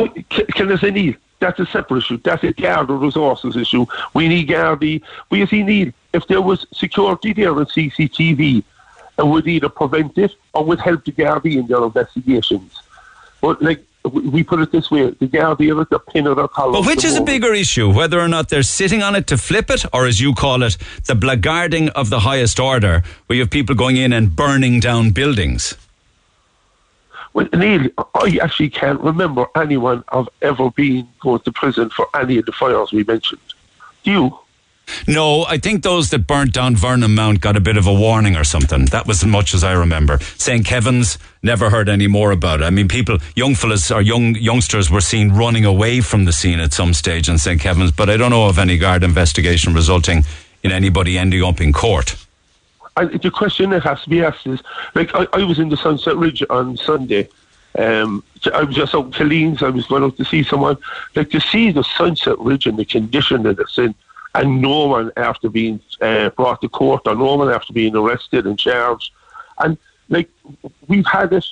Oh, 0.00 0.08
c- 0.32 0.44
Can 0.54 0.72
I 0.72 0.76
say, 0.76 0.90
Neil, 0.90 1.14
that's 1.38 1.60
a 1.60 1.66
separate 1.66 1.98
issue. 1.98 2.16
That's 2.18 2.42
a 2.44 2.52
Garda 2.52 2.94
resources 2.94 3.56
issue. 3.56 3.86
We 4.14 4.28
need 4.28 4.48
Gardaí. 4.48 5.02
We 5.30 5.46
see, 5.46 5.62
Neil, 5.62 5.92
if 6.12 6.26
there 6.26 6.40
was 6.42 6.66
security 6.72 7.32
there 7.32 7.50
and 7.56 7.68
CCTV, 7.68 8.64
it 9.18 9.26
would 9.26 9.46
either 9.46 9.68
prevent 9.68 10.16
it 10.18 10.34
or 10.54 10.64
would 10.64 10.80
help 10.80 11.04
the 11.04 11.12
Gardaí 11.12 11.56
in 11.58 11.66
their 11.66 11.84
investigations. 11.84 12.80
But, 13.40 13.60
like, 13.62 13.84
we 14.04 14.42
put 14.42 14.60
it 14.60 14.72
this 14.72 14.90
way, 14.90 15.10
the 15.10 15.28
Gardaí 15.28 15.74
are 15.74 15.80
at 15.80 15.90
the 15.90 15.98
pin 15.98 16.26
of 16.26 16.36
their 16.36 16.48
collar. 16.48 16.72
But 16.72 16.86
which 16.86 17.04
is 17.04 17.16
a 17.16 17.22
bigger 17.22 17.54
issue, 17.54 17.92
whether 17.92 18.18
or 18.18 18.28
not 18.28 18.48
they're 18.48 18.62
sitting 18.62 19.02
on 19.02 19.14
it 19.14 19.26
to 19.28 19.38
flip 19.38 19.70
it, 19.70 19.84
or 19.92 20.06
as 20.06 20.20
you 20.20 20.34
call 20.34 20.62
it, 20.62 20.76
the 21.06 21.14
blackguarding 21.14 21.88
of 21.90 22.10
the 22.10 22.20
highest 22.20 22.58
order, 22.58 23.02
where 23.26 23.36
you 23.36 23.42
have 23.42 23.50
people 23.50 23.74
going 23.74 23.96
in 23.96 24.12
and 24.12 24.34
burning 24.34 24.80
down 24.80 25.10
buildings? 25.10 25.76
Well, 27.32 27.48
Neil, 27.54 27.88
I 28.14 28.38
actually 28.42 28.70
can't 28.70 29.00
remember 29.00 29.46
anyone 29.56 30.04
of 30.08 30.28
ever 30.42 30.70
being 30.70 31.08
going 31.20 31.40
to 31.40 31.52
prison 31.52 31.88
for 31.90 32.06
any 32.14 32.38
of 32.38 32.46
the 32.46 32.52
fires 32.52 32.92
we 32.92 33.04
mentioned. 33.04 33.40
Do 34.02 34.10
you? 34.10 34.38
No, 35.06 35.44
I 35.44 35.58
think 35.58 35.82
those 35.82 36.10
that 36.10 36.26
burnt 36.26 36.52
down 36.52 36.76
Vernon 36.76 37.14
Mount 37.14 37.40
got 37.40 37.56
a 37.56 37.60
bit 37.60 37.76
of 37.76 37.86
a 37.86 37.94
warning 37.94 38.36
or 38.36 38.44
something. 38.44 38.86
That 38.86 39.06
was 39.06 39.22
as 39.22 39.28
much 39.28 39.54
as 39.54 39.64
I 39.64 39.72
remember. 39.72 40.18
St. 40.36 40.64
Kevin's 40.64 41.18
never 41.42 41.70
heard 41.70 41.88
any 41.88 42.06
more 42.06 42.30
about 42.30 42.60
it. 42.60 42.64
I 42.64 42.70
mean, 42.70 42.88
people, 42.88 43.18
young 43.34 43.54
fellas 43.54 43.90
or 43.90 44.02
young 44.02 44.34
youngsters 44.34 44.90
were 44.90 45.00
seen 45.00 45.32
running 45.32 45.64
away 45.64 46.00
from 46.00 46.24
the 46.24 46.32
scene 46.32 46.60
at 46.60 46.72
some 46.72 46.94
stage 46.94 47.28
in 47.28 47.38
St. 47.38 47.60
Kevin's, 47.60 47.92
but 47.92 48.10
I 48.10 48.16
don't 48.16 48.30
know 48.30 48.46
of 48.46 48.58
any 48.58 48.78
guard 48.78 49.02
investigation 49.02 49.74
resulting 49.74 50.24
in 50.62 50.72
anybody 50.72 51.18
ending 51.18 51.42
up 51.42 51.60
in 51.60 51.72
court. 51.72 52.16
And 52.96 53.20
the 53.22 53.30
question 53.30 53.70
that 53.70 53.82
has 53.84 54.02
to 54.02 54.10
be 54.10 54.22
asked 54.22 54.46
is, 54.46 54.60
like, 54.94 55.14
I, 55.14 55.26
I 55.32 55.44
was 55.44 55.58
in 55.58 55.70
the 55.70 55.76
Sunset 55.76 56.16
Ridge 56.16 56.42
on 56.50 56.76
Sunday. 56.76 57.28
Um, 57.78 58.22
I 58.52 58.64
was 58.64 58.76
just 58.76 58.94
out 58.94 59.06
in 59.06 59.12
Killeens. 59.12 59.62
I 59.62 59.70
was 59.70 59.86
going 59.86 60.02
out 60.02 60.16
to 60.18 60.24
see 60.24 60.42
someone. 60.42 60.76
Like 61.16 61.30
to 61.30 61.40
see 61.40 61.70
the 61.70 61.84
Sunset 61.84 62.38
Ridge 62.38 62.66
and 62.66 62.78
the 62.78 62.84
condition 62.84 63.44
that 63.44 63.58
it's 63.58 63.78
in, 63.78 63.94
and 64.34 64.62
no 64.62 64.86
one 64.86 65.12
after 65.16 65.48
being 65.48 65.80
uh, 66.00 66.30
brought 66.30 66.60
to 66.62 66.68
court 66.68 67.02
or 67.06 67.14
no 67.14 67.36
one 67.36 67.50
after 67.50 67.72
being 67.72 67.94
arrested 67.94 68.46
and 68.46 68.58
charged. 68.58 69.10
And 69.58 69.76
like 70.08 70.30
we've 70.88 71.06
had 71.06 71.32
it, 71.32 71.46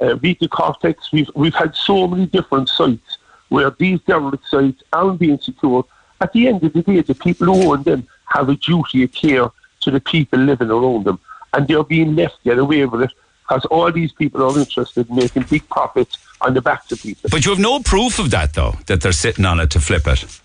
uh, 0.00 0.16
Vita 0.16 0.48
Cortex. 0.48 1.12
We've 1.12 1.30
we've 1.34 1.54
had 1.54 1.74
so 1.74 2.06
many 2.06 2.26
different 2.26 2.68
sites 2.68 3.18
where 3.48 3.70
these 3.70 4.00
derelict 4.02 4.48
sites 4.48 4.82
aren't 4.92 5.20
being 5.20 5.38
secured. 5.40 5.84
At 6.20 6.32
the 6.32 6.48
end 6.48 6.64
of 6.64 6.72
the 6.72 6.82
day, 6.82 7.00
the 7.02 7.14
people 7.14 7.46
who 7.46 7.72
own 7.72 7.82
them 7.82 8.06
have 8.26 8.48
a 8.48 8.56
duty 8.56 9.04
of 9.04 9.12
care 9.12 9.48
to 9.80 9.90
the 9.90 10.00
people 10.00 10.38
living 10.38 10.70
around 10.70 11.04
them, 11.04 11.20
and 11.52 11.68
they're 11.68 11.84
being 11.84 12.16
left 12.16 12.42
get 12.42 12.58
away 12.58 12.84
with 12.86 13.02
it 13.02 13.12
because 13.42 13.64
all 13.66 13.92
these 13.92 14.12
people 14.12 14.42
are 14.42 14.58
interested 14.58 15.08
in 15.08 15.14
making 15.14 15.44
big 15.44 15.68
profits 15.68 16.18
on 16.40 16.54
the 16.54 16.60
backs 16.60 16.90
of 16.90 17.00
people. 17.00 17.30
But 17.30 17.44
you 17.44 17.52
have 17.52 17.60
no 17.60 17.78
proof 17.80 18.18
of 18.18 18.30
that, 18.30 18.54
though, 18.54 18.74
that 18.86 19.00
they're 19.00 19.12
sitting 19.12 19.44
on 19.44 19.60
it 19.60 19.70
to 19.70 19.80
flip 19.80 20.06
it. 20.08 20.40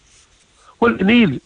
Well, 0.79 0.93
Neil, 0.95 1.39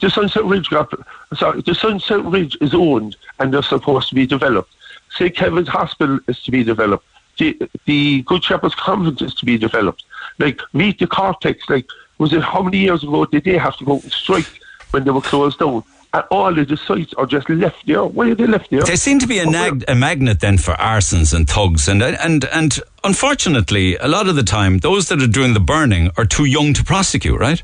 the 0.00 0.10
Sunset 0.10 0.44
Ridge, 0.44 0.70
got, 0.70 0.92
sorry, 1.34 1.62
the 1.62 1.74
Sunset 1.74 2.24
Ridge 2.24 2.56
is 2.60 2.74
owned 2.74 3.16
and 3.38 3.52
they're 3.52 3.62
supposed 3.62 4.08
to 4.08 4.14
be 4.14 4.26
developed. 4.26 4.70
St. 5.10 5.34
Kevin's 5.34 5.68
Hospital 5.68 6.18
is 6.28 6.42
to 6.42 6.50
be 6.50 6.64
developed. 6.64 7.04
The, 7.38 7.58
the 7.86 8.22
Good 8.22 8.44
Shepherd's 8.44 8.74
Convent 8.74 9.22
is 9.22 9.34
to 9.36 9.44
be 9.44 9.58
developed. 9.58 10.04
Like, 10.38 10.60
Vita 10.72 11.06
Cortex, 11.06 11.68
like, 11.68 11.86
was 12.18 12.32
it 12.32 12.42
how 12.42 12.62
many 12.62 12.78
years 12.78 13.02
ago 13.02 13.24
did 13.24 13.44
they 13.44 13.58
have 13.58 13.76
to 13.78 13.84
go 13.84 13.94
and 13.94 14.12
strike 14.12 14.46
when 14.90 15.04
they 15.04 15.10
were 15.10 15.20
closed 15.20 15.58
down? 15.58 15.82
and 16.14 16.22
all 16.30 16.56
of 16.56 16.68
the 16.68 16.76
sites 16.76 17.12
are 17.14 17.26
just 17.26 17.48
left 17.50 17.84
there. 17.86 18.04
Why 18.04 18.30
are 18.30 18.34
they 18.36 18.46
left 18.46 18.70
there? 18.70 18.82
They 18.82 18.94
seem 18.94 19.18
to 19.18 19.26
be 19.26 19.40
a, 19.40 19.46
nag- 19.46 19.84
a 19.88 19.96
magnet 19.96 20.38
then 20.38 20.58
for 20.58 20.74
arsons 20.74 21.34
and 21.34 21.48
thugs, 21.48 21.88
and 21.88 22.02
and 22.02 22.44
and 22.44 22.80
unfortunately, 23.02 23.96
a 23.96 24.06
lot 24.06 24.28
of 24.28 24.36
the 24.36 24.44
time, 24.44 24.78
those 24.78 25.08
that 25.08 25.20
are 25.20 25.26
doing 25.26 25.54
the 25.54 25.60
burning 25.60 26.10
are 26.16 26.24
too 26.24 26.44
young 26.44 26.72
to 26.74 26.84
prosecute, 26.84 27.38
right? 27.38 27.62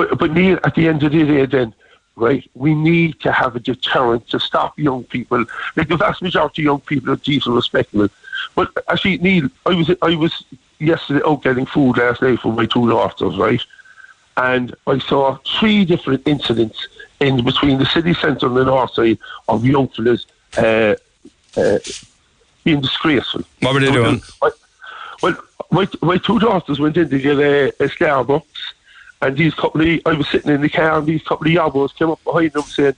But, 0.00 0.18
but 0.18 0.30
Neil, 0.32 0.58
at 0.64 0.74
the 0.74 0.88
end 0.88 1.02
of 1.02 1.12
the 1.12 1.24
day, 1.24 1.46
then, 1.46 1.74
right, 2.16 2.48
we 2.54 2.74
need 2.74 3.20
to 3.20 3.32
have 3.32 3.56
a 3.56 3.60
deterrent 3.60 4.28
to 4.28 4.40
stop 4.40 4.78
young 4.78 5.04
people. 5.04 5.44
Like 5.76 5.88
the 5.88 5.96
vast 5.96 6.22
majority 6.22 6.62
of 6.62 6.64
young 6.64 6.80
people 6.80 7.12
are 7.12 7.16
decent, 7.16 7.54
respectable. 7.54 8.08
But 8.54 8.72
actually, 8.88 9.18
Neil, 9.18 9.48
I 9.66 9.74
was 9.74 9.90
I 10.02 10.14
was 10.16 10.44
yesterday 10.78 11.20
out 11.26 11.42
getting 11.42 11.66
food 11.66 11.98
last 11.98 12.22
night 12.22 12.40
for 12.40 12.52
my 12.52 12.66
two 12.66 12.88
daughters, 12.88 13.36
right? 13.36 13.60
and 14.36 14.74
I 14.86 14.98
saw 14.98 15.38
three 15.58 15.84
different 15.84 16.26
incidents 16.26 16.88
in 17.20 17.44
between 17.44 17.78
the 17.78 17.86
city 17.86 18.14
centre 18.14 18.46
and 18.46 18.56
the 18.56 18.64
north 18.64 18.94
side 18.94 19.18
of 19.48 19.66
young 19.66 19.88
fellas 19.88 20.26
uh, 20.56 20.94
uh, 21.56 21.78
being 22.64 22.80
disgraceful. 22.80 23.42
What 23.60 23.74
were 23.74 23.80
they 23.80 23.92
doing? 23.92 24.22
well, 25.22 25.36
my, 25.70 25.86
my 26.00 26.16
two 26.16 26.38
daughters 26.38 26.80
went 26.80 26.96
in 26.96 27.10
to 27.10 27.18
get 27.18 27.38
a, 27.38 27.68
a 27.84 27.88
Starbucks, 27.88 28.44
and 29.22 29.36
these 29.36 29.54
couple 29.54 29.80
of, 29.82 30.00
I 30.06 30.12
was 30.12 30.28
sitting 30.28 30.50
in 30.50 30.60
the 30.60 30.68
car, 30.68 30.98
and 30.98 31.06
these 31.06 31.22
couple 31.22 31.46
of 31.46 31.52
yabos 31.52 31.94
came 31.94 32.10
up 32.10 32.22
behind 32.24 32.52
them 32.52 32.62
saying, 32.62 32.94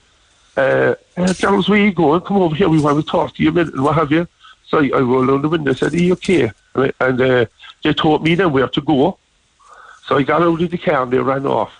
uh, 0.55 0.95
uh, 1.17 1.33
Charles, 1.33 1.67
where 1.67 1.81
are 1.81 1.85
you 1.85 1.91
going? 1.91 2.21
Come 2.21 2.37
over 2.37 2.55
here, 2.55 2.69
we 2.69 2.79
want 2.79 3.03
to 3.03 3.11
talk 3.11 3.35
to 3.35 3.43
you 3.43 3.49
a 3.49 3.51
minute, 3.51 3.73
and 3.73 3.83
what 3.83 3.95
have 3.95 4.11
you? 4.11 4.27
So 4.67 4.79
I, 4.79 4.89
I 4.95 5.01
rolled 5.01 5.29
on 5.29 5.41
the 5.41 5.49
window 5.49 5.69
and 5.69 5.77
said, 5.77 5.93
Are 5.93 5.97
you 5.97 6.13
okay? 6.13 6.51
And 6.73 7.21
uh, 7.21 7.45
they 7.83 7.93
told 7.93 8.23
me 8.23 8.35
then 8.35 8.51
where 8.51 8.67
to 8.67 8.81
go. 8.81 9.17
So 10.05 10.17
I 10.17 10.23
got 10.23 10.41
out 10.41 10.61
of 10.61 10.71
the 10.71 10.77
car 10.77 11.03
and 11.03 11.11
they 11.11 11.19
ran 11.19 11.45
off. 11.45 11.71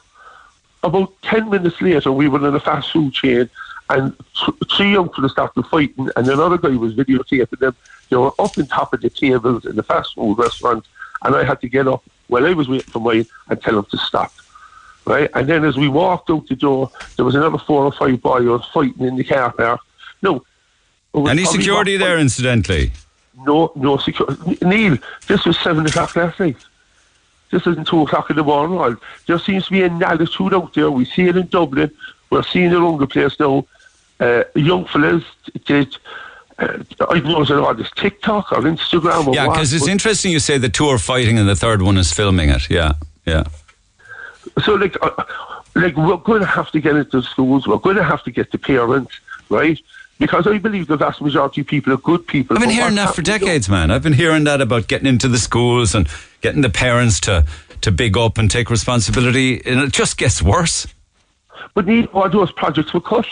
About 0.83 1.13
10 1.23 1.49
minutes 1.49 1.81
later, 1.81 2.11
we 2.11 2.27
were 2.27 2.47
in 2.47 2.53
a 2.53 2.59
fast 2.59 2.91
food 2.91 3.13
chain 3.13 3.49
and 3.89 4.15
th- 4.35 4.57
three 4.75 4.91
young 4.93 5.09
fellas 5.09 5.31
started 5.31 5.65
fighting 5.65 6.09
and 6.15 6.27
another 6.27 6.57
guy 6.57 6.69
was 6.69 6.93
videotaping 6.93 7.59
them. 7.59 7.75
They 8.09 8.15
were 8.15 8.33
up 8.39 8.57
on 8.57 8.67
top 8.67 8.93
of 8.93 9.01
the 9.01 9.09
tables 9.09 9.65
in 9.65 9.75
the 9.75 9.83
fast 9.83 10.13
food 10.13 10.37
restaurant 10.37 10.85
and 11.23 11.35
I 11.35 11.43
had 11.43 11.61
to 11.61 11.69
get 11.69 11.87
up 11.87 12.03
while 12.27 12.45
I 12.45 12.53
was 12.53 12.67
waiting 12.67 12.89
for 12.89 12.99
mine 12.99 13.25
and 13.49 13.61
tell 13.61 13.75
them 13.75 13.85
to 13.91 13.97
stop. 13.97 14.31
Right? 15.05 15.29
And 15.33 15.47
then 15.49 15.65
as 15.65 15.75
we 15.75 15.89
walked 15.89 16.29
out 16.29 16.47
the 16.47 16.55
door, 16.55 16.89
there 17.17 17.25
was 17.25 17.35
another 17.35 17.57
four 17.57 17.83
or 17.83 17.91
five 17.91 18.21
boys 18.21 18.65
fighting 18.73 19.05
in 19.05 19.15
the 19.17 19.23
car 19.23 19.51
park. 19.51 19.81
No. 20.21 20.45
Any 21.13 21.45
security 21.45 21.97
there, 21.97 22.17
incidentally? 22.17 22.91
No, 23.37 23.71
no 23.75 23.97
security. 23.97 24.57
Neil, 24.61 24.97
this 25.27 25.45
was 25.45 25.59
seven 25.59 25.85
o'clock 25.85 26.15
last 26.15 26.39
night. 26.39 26.57
This 27.51 27.67
isn't 27.67 27.87
two 27.87 28.01
o'clock 28.01 28.29
in 28.29 28.35
the 28.37 28.43
morning. 28.43 28.77
Well, 28.77 28.95
there 29.27 29.37
seems 29.37 29.65
to 29.65 29.71
be 29.71 29.83
an 29.83 30.01
attitude 30.01 30.53
out 30.53 30.73
there. 30.73 30.89
We 30.89 31.05
see 31.05 31.23
it 31.23 31.37
in 31.37 31.47
Dublin. 31.47 31.91
We're 32.29 32.43
seeing 32.43 32.71
it 32.71 32.73
around 32.73 32.99
the 32.99 33.07
place 33.07 33.39
now. 33.39 33.65
Uh, 34.19 34.43
young 34.55 34.85
fellas, 34.85 35.23
did. 35.65 35.95
Uh, 36.59 36.83
I 37.09 37.19
don't 37.19 37.25
know 37.25 37.41
is 37.41 37.49
it 37.49 37.57
on 37.57 37.77
this 37.77 37.89
TikTok 37.95 38.51
or 38.51 38.61
Instagram 38.61 39.27
or 39.27 39.35
Yeah, 39.35 39.47
because 39.47 39.73
it's 39.73 39.87
interesting 39.87 40.31
you 40.31 40.39
say 40.39 40.57
the 40.57 40.69
two 40.69 40.87
are 40.87 40.99
fighting 40.99 41.37
and 41.37 41.47
the 41.49 41.55
third 41.55 41.81
one 41.81 41.97
is 41.97 42.11
filming 42.11 42.49
it. 42.49 42.69
Yeah, 42.69 42.93
yeah. 43.25 43.43
So 44.63 44.75
like, 44.75 44.95
uh, 45.01 45.23
like 45.75 45.95
we're 45.95 46.17
going 46.17 46.41
to 46.41 46.47
have 46.47 46.69
to 46.71 46.79
get 46.79 46.95
into 46.95 47.21
schools. 47.23 47.67
We're 47.67 47.77
going 47.77 47.95
to 47.95 48.03
have 48.03 48.23
to 48.23 48.31
get 48.31 48.51
the 48.51 48.57
parents 48.57 49.19
right 49.49 49.79
because 50.19 50.47
I 50.47 50.57
believe 50.57 50.87
the 50.87 50.97
vast 50.97 51.21
majority 51.21 51.61
of 51.61 51.67
people 51.67 51.93
are 51.93 51.97
good 51.97 52.25
people. 52.27 52.55
I've 52.55 52.61
been 52.61 52.69
hearing 52.69 52.95
that 52.95 53.15
for 53.15 53.21
decades, 53.21 53.67
man. 53.67 53.91
I've 53.91 54.03
been 54.03 54.13
hearing 54.13 54.43
that 54.45 54.61
about 54.61 54.87
getting 54.87 55.07
into 55.07 55.27
the 55.27 55.37
schools 55.37 55.95
and 55.95 56.07
getting 56.41 56.61
the 56.61 56.69
parents 56.69 57.19
to, 57.21 57.45
to 57.81 57.91
big 57.91 58.17
up 58.17 58.37
and 58.37 58.49
take 58.49 58.69
responsibility, 58.69 59.61
and 59.65 59.79
it 59.81 59.91
just 59.91 60.17
gets 60.17 60.41
worse. 60.41 60.87
But 61.73 61.87
need 61.87 62.07
all 62.07 62.29
those 62.29 62.51
projects 62.51 62.93
were 62.93 63.01
cut. 63.01 63.25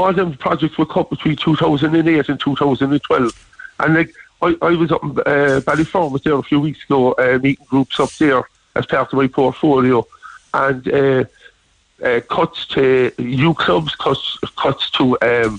All 0.00 0.12
them 0.12 0.34
projects 0.34 0.78
were 0.78 0.86
cut 0.86 1.10
between 1.10 1.36
2008 1.36 2.28
and 2.28 2.40
2012. 2.40 3.46
And 3.80 3.94
like, 3.94 4.14
I, 4.42 4.56
I 4.62 4.70
was 4.70 4.90
up 4.90 5.02
in 5.02 5.10
uh, 5.10 5.60
Ballyfermot 5.64 6.22
there 6.22 6.34
a 6.34 6.42
few 6.42 6.60
weeks 6.60 6.82
ago, 6.84 7.12
uh, 7.12 7.38
meeting 7.42 7.66
groups 7.68 8.00
up 8.00 8.10
there 8.12 8.42
as 8.76 8.86
part 8.86 9.12
of 9.12 9.18
my 9.18 9.26
portfolio. 9.26 10.06
And 10.54 10.88
uh, 10.88 11.24
uh, 12.02 12.20
cuts 12.30 12.66
to 12.68 13.12
youth 13.18 13.58
clubs, 13.58 13.94
cuts, 13.96 14.38
cuts 14.56 14.90
to 14.92 15.18
um, 15.20 15.58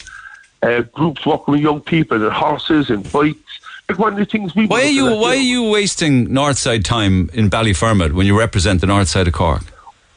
uh, 0.64 0.82
groups 0.82 1.26
working 1.26 1.52
with 1.54 1.62
young 1.62 1.82
people 1.82 2.22
and 2.22 2.34
horses 2.34 2.90
and 2.90 3.10
bikes. 3.12 3.60
Like 3.90 4.00
one 4.00 4.14
of 4.14 4.20
the 4.20 4.26
things 4.26 4.56
we. 4.56 4.68
Why 4.68 4.84
are 4.84 4.86
you 4.86 5.06
Why 5.18 5.36
are 5.36 5.36
you 5.36 5.70
wasting 5.70 6.30
Northside 6.30 6.84
time 6.84 7.30
in 7.34 7.50
Ballyfermot 7.50 8.14
when 8.14 8.26
you 8.26 8.38
represent 8.38 8.80
the 8.82 8.88
North 8.88 9.10
Side 9.10 9.28
of 9.28 9.34
Cork? 9.34 9.64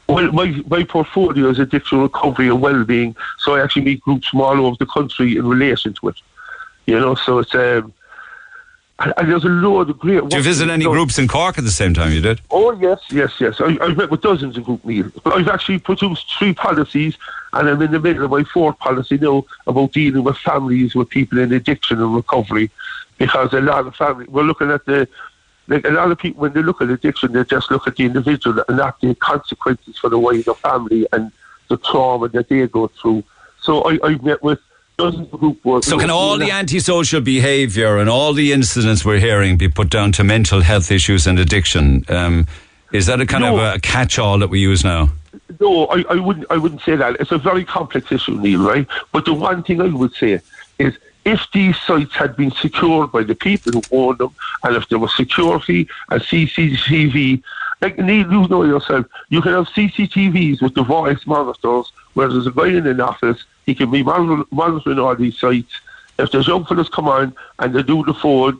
Well, 0.07 0.31
my, 0.31 0.47
my 0.67 0.83
portfolio 0.83 1.49
is 1.49 1.59
addiction 1.59 2.01
recovery 2.01 2.47
and 2.47 2.61
well-being, 2.61 3.15
so 3.39 3.55
I 3.55 3.63
actually 3.63 3.83
meet 3.83 4.01
groups 4.01 4.27
from 4.27 4.41
all 4.41 4.65
over 4.65 4.75
the 4.77 4.85
country 4.85 5.37
in 5.37 5.47
relation 5.47 5.93
to 5.95 6.09
it. 6.09 6.15
You 6.85 6.99
know, 6.99 7.15
so 7.15 7.39
it's 7.39 7.55
um, 7.55 7.91
and, 8.99 9.13
there's 9.29 9.43
a 9.43 9.49
load 9.49 9.89
of 9.89 9.99
great. 9.99 10.27
Do 10.29 10.37
you 10.37 10.43
visit 10.43 10.69
any 10.69 10.85
groups 10.85 11.17
in 11.17 11.27
Cork 11.27 11.57
at 11.57 11.63
the 11.63 11.71
same 11.71 11.93
time? 11.93 12.13
You 12.13 12.21
did? 12.21 12.39
Oh 12.49 12.71
yes, 12.73 12.99
yes, 13.09 13.33
yes. 13.39 13.59
I, 13.59 13.77
I've 13.81 13.97
met 13.97 14.09
with 14.09 14.21
dozens 14.21 14.55
of 14.57 14.63
group 14.63 14.85
meetings, 14.85 15.11
but 15.23 15.33
I've 15.33 15.47
actually 15.49 15.79
produced 15.79 16.31
three 16.37 16.53
policies, 16.53 17.17
and 17.53 17.67
I'm 17.67 17.81
in 17.81 17.91
the 17.91 17.99
middle 17.99 18.23
of 18.23 18.31
my 18.31 18.43
fourth 18.43 18.79
policy 18.79 19.17
now 19.17 19.43
about 19.67 19.91
dealing 19.91 20.23
with 20.23 20.37
families 20.37 20.95
with 20.95 21.09
people 21.09 21.39
in 21.39 21.51
addiction 21.51 22.01
and 22.01 22.15
recovery, 22.15 22.69
because 23.17 23.53
a 23.53 23.61
lot 23.61 23.85
of 23.85 23.95
families 23.95 24.29
we're 24.29 24.43
looking 24.43 24.71
at 24.71 24.85
the. 24.85 25.07
Like 25.67 25.85
a 25.85 25.89
lot 25.89 26.11
of 26.11 26.17
people, 26.17 26.41
when 26.41 26.53
they 26.53 26.61
look 26.61 26.81
at 26.81 26.89
addiction, 26.89 27.33
they 27.33 27.43
just 27.43 27.71
look 27.71 27.87
at 27.87 27.95
the 27.95 28.05
individual 28.05 28.63
and 28.67 28.77
not 28.77 29.01
the 29.01 29.15
consequences 29.15 29.97
for 29.97 30.09
the 30.09 30.19
wider 30.19 30.53
family 30.53 31.07
and 31.11 31.31
the 31.69 31.77
trauma 31.77 32.29
that 32.29 32.49
they 32.49 32.67
go 32.67 32.87
through. 32.87 33.23
So 33.61 33.81
I, 33.81 33.97
I've 34.03 34.23
met 34.23 34.43
with 34.43 34.59
so 34.97 35.11
can 35.99 36.09
all 36.09 36.37
the 36.37 36.51
antisocial 36.51 37.19
behaviour 37.19 37.97
and 37.97 38.09
all 38.09 38.31
the 38.31 38.53
incidents 38.53 39.03
we're 39.03 39.19
hearing 39.19 39.57
be 39.57 39.67
put 39.67 39.89
down 39.89 40.13
to 40.13 40.23
mental 40.23 40.61
health 40.61 40.89
issues 40.89 41.27
and 41.27 41.37
addiction? 41.37 42.05
Um, 42.07 42.47
is 42.93 43.07
that 43.07 43.19
a 43.19 43.25
kind 43.25 43.43
no. 43.43 43.57
of 43.57 43.75
a 43.75 43.79
catch-all 43.79 44.39
that 44.39 44.47
we 44.47 44.61
use 44.61 44.85
now? 44.85 45.09
No, 45.59 45.87
I, 45.87 46.05
I, 46.09 46.15
wouldn't. 46.15 46.45
I 46.49 46.57
wouldn't 46.57 46.81
say 46.81 46.95
that. 46.95 47.17
It's 47.19 47.31
a 47.31 47.37
very 47.37 47.65
complex 47.65 48.09
issue, 48.09 48.39
Neil. 48.39 48.65
Right? 48.65 48.87
But 49.11 49.25
the 49.25 49.33
one 49.33 49.63
thing 49.63 49.81
I 49.81 49.87
would 49.87 50.13
say 50.13 50.39
is, 50.79 50.97
if 51.25 51.47
these 51.51 51.75
sites 51.81 52.13
had 52.13 52.37
been 52.37 52.51
secured 52.51 53.11
by 53.11 53.23
the 53.23 53.35
people 53.35 53.71
who 53.73 53.81
own 53.91 54.17
them, 54.17 54.33
and 54.63 54.75
if 54.75 54.87
there 54.89 54.99
was 54.99 55.15
security 55.15 55.87
and 56.09 56.21
CCTV, 56.21 57.41
like 57.81 57.97
Neil, 57.97 58.31
you 58.31 58.47
know 58.47 58.63
yourself, 58.63 59.07
you 59.29 59.41
can 59.41 59.53
have 59.53 59.67
CCTVs 59.69 60.61
with 60.61 60.75
the 60.75 60.83
voice 60.83 61.25
monitors, 61.25 61.91
where 62.13 62.29
there's 62.29 62.47
a 62.47 62.51
guy 62.51 62.67
in 62.67 62.87
an 62.87 63.01
office 63.01 63.43
he 63.65 63.73
can 63.73 63.89
be 63.89 64.03
monitoring 64.03 64.99
all 64.99 65.15
these 65.15 65.37
sites. 65.37 65.81
if 66.19 66.31
there's 66.31 66.47
young 66.47 66.63
fellas 66.63 66.87
come 66.87 67.07
on 67.07 67.35
and 67.59 67.73
they 67.73 67.83
do 67.83 68.05
the 68.05 68.13
food, 68.13 68.57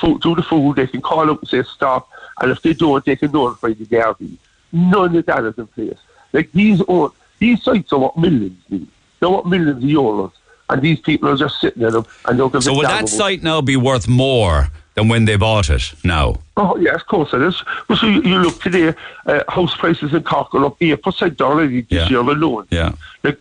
food 0.00 0.22
do 0.22 0.34
the 0.34 0.42
food, 0.42 0.76
they 0.76 0.86
can 0.86 1.02
call 1.02 1.28
up 1.30 1.40
and 1.40 1.48
say 1.48 1.62
stop, 1.64 2.08
and 2.40 2.50
if 2.50 2.62
they 2.62 2.72
don't, 2.72 3.04
they 3.04 3.16
can 3.16 3.32
notify 3.32 3.68
the 3.68 3.84
Gardaí. 3.84 4.36
None 4.72 5.16
of 5.16 5.26
that 5.26 5.44
is 5.44 5.58
in 5.58 5.66
place. 5.66 5.98
Like 6.32 6.50
these 6.52 6.80
own, 6.88 7.10
these 7.38 7.62
sites 7.62 7.92
are 7.92 7.98
what 7.98 8.16
millions 8.16 8.62
need. 8.70 8.88
They're 9.20 9.28
what 9.28 9.46
millions 9.46 9.82
of 9.84 9.90
euros, 9.90 10.32
and 10.70 10.82
these 10.82 11.00
people 11.00 11.28
are 11.28 11.36
just 11.36 11.60
sitting 11.60 11.82
in 11.82 11.92
them 11.92 12.06
and 12.26 12.38
they'll 12.38 12.48
give 12.48 12.62
So 12.64 12.72
will 12.74 12.82
that 12.82 13.08
site 13.08 13.42
now 13.42 13.60
be 13.60 13.76
worth 13.76 14.08
more 14.08 14.68
than 14.94 15.08
when 15.08 15.24
they 15.24 15.36
bought 15.36 15.68
it 15.70 15.92
now? 16.04 16.36
Oh, 16.56 16.76
yes, 16.76 16.96
of 17.02 17.06
course 17.06 17.32
it 17.32 17.42
is. 17.42 17.62
But 17.88 17.98
so 17.98 18.06
you, 18.06 18.22
you 18.22 18.38
look 18.38 18.60
today, 18.62 18.94
uh, 19.26 19.42
house 19.48 19.76
prices 19.76 20.14
in 20.14 20.22
Cork 20.22 20.54
are 20.54 20.64
up 20.64 20.78
8% 20.78 21.40
already 21.40 21.82
this 21.82 21.90
Yeah. 21.90 22.08
year 22.08 22.20
alone. 22.20 22.66
Yeah. 22.70 22.92
Like, 23.22 23.38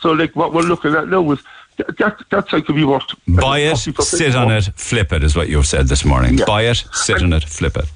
so, 0.00 0.12
like, 0.12 0.34
what 0.36 0.52
we're 0.52 0.62
looking 0.62 0.94
at 0.94 1.08
now 1.08 1.30
is 1.32 1.40
that, 1.76 2.22
that, 2.30 2.48
site 2.48 2.66
could 2.66 2.76
be 2.76 2.84
worth. 2.84 3.04
Buy 3.26 3.60
it, 3.60 3.76
sit 3.76 4.34
on 4.34 4.48
more. 4.48 4.58
it, 4.58 4.68
flip 4.76 5.12
it, 5.12 5.24
is 5.24 5.34
what 5.36 5.48
you've 5.48 5.66
said 5.66 5.88
this 5.88 6.04
morning. 6.04 6.38
Yeah. 6.38 6.44
Buy 6.44 6.62
it, 6.62 6.84
sit 6.92 7.22
on 7.22 7.32
it, 7.32 7.44
flip 7.44 7.76
it. 7.76 7.86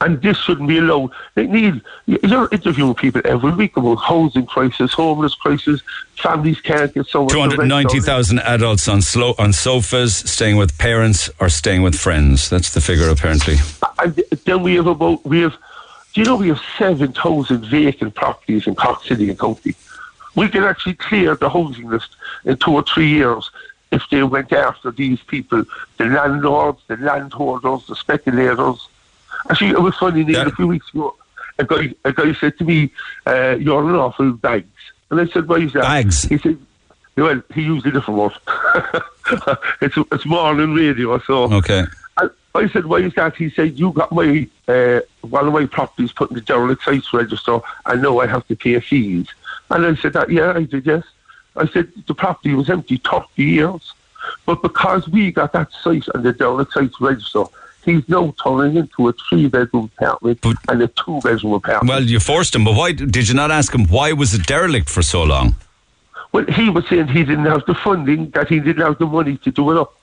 And 0.00 0.20
this 0.20 0.36
shouldn't 0.36 0.68
be 0.68 0.78
allowed. 0.78 1.10
Like, 1.36 1.48
Neil, 1.48 1.80
you're 2.06 2.48
interviewing 2.52 2.94
people 2.94 3.22
every 3.24 3.52
week 3.52 3.76
about 3.76 3.96
housing 3.96 4.44
crisis, 4.44 4.92
homeless 4.92 5.34
crisis, 5.34 5.80
families 6.16 6.60
can't 6.60 6.92
get 6.92 7.06
someone. 7.06 7.30
to 7.30 7.40
on 7.40 7.52
it. 7.52 7.56
290,000 7.56 8.40
adults 8.40 8.88
on, 8.88 9.00
slow, 9.00 9.34
on 9.38 9.52
sofas, 9.54 10.16
staying 10.16 10.56
with 10.56 10.76
parents 10.76 11.30
or 11.40 11.48
staying 11.48 11.82
with 11.82 11.94
friends. 11.94 12.50
That's 12.50 12.74
the 12.74 12.80
figure, 12.80 13.08
apparently. 13.08 13.56
And 13.98 14.14
then 14.44 14.62
we 14.62 14.74
have 14.74 14.86
about, 14.86 15.24
we 15.24 15.40
have, 15.40 15.56
do 16.12 16.20
you 16.20 16.26
know 16.26 16.36
we 16.36 16.48
have 16.48 16.60
7,000 16.78 17.64
vacant 17.64 18.14
properties 18.14 18.66
in 18.66 18.74
Cork 18.74 19.02
City 19.02 19.30
and 19.30 19.38
County? 19.38 19.74
We 20.34 20.48
can 20.48 20.64
actually 20.64 20.94
clear 20.94 21.36
the 21.36 21.48
housing 21.48 21.88
list 21.88 22.16
in 22.44 22.58
two 22.58 22.72
or 22.72 22.82
three 22.82 23.08
years 23.08 23.50
if 23.92 24.02
they 24.10 24.22
went 24.22 24.52
after 24.52 24.90
these 24.90 25.20
people, 25.22 25.64
the 25.96 26.04
landlords, 26.04 26.82
the 26.88 26.98
landholders, 26.98 27.86
the 27.86 27.96
speculators. 27.96 28.88
Actually, 29.50 29.70
it 29.70 29.80
was 29.80 29.94
funny, 29.96 30.24
Neil, 30.24 30.42
Yeah. 30.42 30.46
a 30.46 30.50
few 30.50 30.66
weeks 30.66 30.88
ago, 30.92 31.14
a 31.58 31.64
guy, 31.64 31.94
a 32.04 32.12
guy 32.12 32.32
said 32.34 32.58
to 32.58 32.64
me, 32.64 32.90
uh, 33.26 33.56
you're 33.58 33.88
an 33.88 33.94
awful 33.94 34.32
bags. 34.32 34.66
And 35.10 35.20
I 35.20 35.26
said, 35.26 35.48
why 35.48 35.56
is 35.58 35.72
that? 35.74 35.82
Bags? 35.82 36.22
He 36.24 36.38
said, 36.38 36.58
well, 37.16 37.40
he 37.54 37.62
used 37.62 37.86
a 37.86 37.92
different 37.92 38.20
word. 38.20 38.32
it's, 39.80 39.96
it's 40.12 40.26
morning 40.26 40.74
radio, 40.74 41.18
so... 41.20 41.44
Okay. 41.54 41.84
I, 42.18 42.28
I 42.54 42.68
said, 42.68 42.86
why 42.86 42.98
is 42.98 43.14
that? 43.14 43.36
He 43.36 43.50
said, 43.50 43.78
you 43.78 43.92
got 43.92 44.12
my, 44.12 44.48
uh, 44.68 45.00
one 45.22 45.46
of 45.46 45.52
my 45.52 45.66
properties 45.66 46.12
put 46.12 46.30
in 46.30 46.34
the 46.34 46.40
derelict 46.40 46.82
sites 46.82 47.12
register, 47.12 47.60
I 47.86 47.94
know 47.94 48.20
I 48.20 48.26
have 48.26 48.46
to 48.48 48.56
pay 48.56 48.78
fees. 48.80 49.28
And 49.70 49.86
I 49.86 49.94
said, 49.94 50.12
that, 50.14 50.30
yeah, 50.30 50.52
I 50.54 50.64
did, 50.64 50.86
yes. 50.86 51.04
I 51.56 51.66
said, 51.66 51.90
the 52.06 52.14
property 52.14 52.54
was 52.54 52.68
empty 52.68 52.98
30 52.98 53.26
years. 53.42 53.92
But 54.44 54.60
because 54.60 55.08
we 55.08 55.30
got 55.30 55.52
that 55.52 55.72
site 55.72 56.06
on 56.14 56.22
the 56.22 56.32
derelict 56.32 56.72
sites 56.72 57.00
register, 57.00 57.44
he's 57.86 58.06
now 58.08 58.34
turning 58.42 58.76
into 58.76 59.08
a 59.08 59.12
three-bedroom 59.14 59.90
apartment 59.96 60.40
But- 60.42 60.56
and 60.68 60.82
a 60.82 60.88
two-bedroom 60.88 61.54
apartment. 61.54 61.88
Well, 61.88 62.02
you 62.02 62.20
forced 62.20 62.54
him, 62.54 62.64
but 62.64 62.74
why 62.74 62.92
did 62.92 63.28
you 63.28 63.34
not 63.34 63.50
ask 63.50 63.74
him 63.74 63.86
why 63.86 64.12
was 64.12 64.34
it 64.34 64.46
derelict 64.46 64.90
for 64.90 65.02
so 65.02 65.22
long? 65.22 65.54
Well, 66.32 66.44
he 66.46 66.68
was 66.68 66.86
saying 66.88 67.08
he 67.08 67.24
didn't 67.24 67.46
have 67.46 67.64
the 67.66 67.74
funding, 67.74 68.30
that 68.30 68.48
he 68.48 68.60
didn't 68.60 68.84
have 68.84 68.98
the 68.98 69.06
money 69.06 69.38
to 69.38 69.50
do 69.50 69.70
it 69.70 69.78
up. 69.78 69.94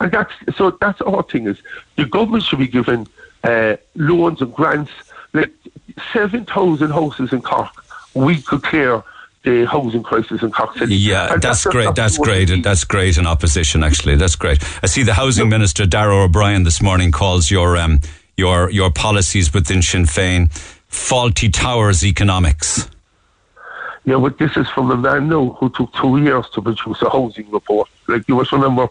And 0.00 0.12
that's 0.12 0.32
so 0.56 0.70
that's 0.80 1.00
our 1.00 1.24
thing 1.24 1.48
is 1.48 1.58
the 1.96 2.04
government 2.04 2.44
should 2.44 2.60
be 2.60 2.68
given 2.68 3.08
uh, 3.42 3.76
loans 3.96 4.40
and 4.40 4.54
grants. 4.54 4.92
Like 5.32 5.52
seven 6.12 6.44
thousand 6.46 6.92
houses 6.92 7.32
in 7.32 7.42
Cork, 7.42 7.72
we 8.14 8.40
could 8.40 8.62
clear 8.62 9.02
the 9.48 9.66
housing 9.66 10.02
crisis 10.02 10.42
in 10.42 10.50
Cork 10.50 10.76
City. 10.76 10.94
Yeah, 10.94 11.32
And 11.32 11.42
that's 11.42 11.64
just 11.64 11.72
great. 11.72 11.94
That's 11.94 12.18
great. 12.18 12.62
That's 12.62 12.84
great 12.84 13.16
in 13.16 13.26
opposition. 13.26 13.82
Actually, 13.82 14.16
that's 14.16 14.36
great. 14.36 14.62
I 14.82 14.86
see 14.86 15.02
the 15.02 15.14
housing 15.14 15.48
minister 15.48 15.86
Darragh 15.86 16.24
O'Brien 16.24 16.64
this 16.64 16.82
morning 16.82 17.12
calls 17.12 17.50
your 17.50 17.76
um, 17.76 18.00
your 18.36 18.70
your 18.70 18.90
policies 18.90 19.54
within 19.54 19.80
Sinn 19.82 20.04
Féin 20.04 20.50
Fawlty 20.90 21.52
Towers 21.52 22.04
economics. 22.04 22.88
Yeah, 24.04 24.18
but 24.18 24.38
this 24.38 24.56
is 24.56 24.68
from 24.70 24.90
a 24.90 24.96
man 24.96 25.28
now 25.28 25.50
who 25.58 25.70
took 25.70 25.92
two 25.94 26.18
years 26.22 26.48
to 26.50 26.62
produce 26.62 27.02
a 27.02 27.10
housing 27.10 27.50
report. 27.50 27.88
Like 28.06 28.26
you 28.28 28.36
must 28.36 28.52
remember, 28.52 28.88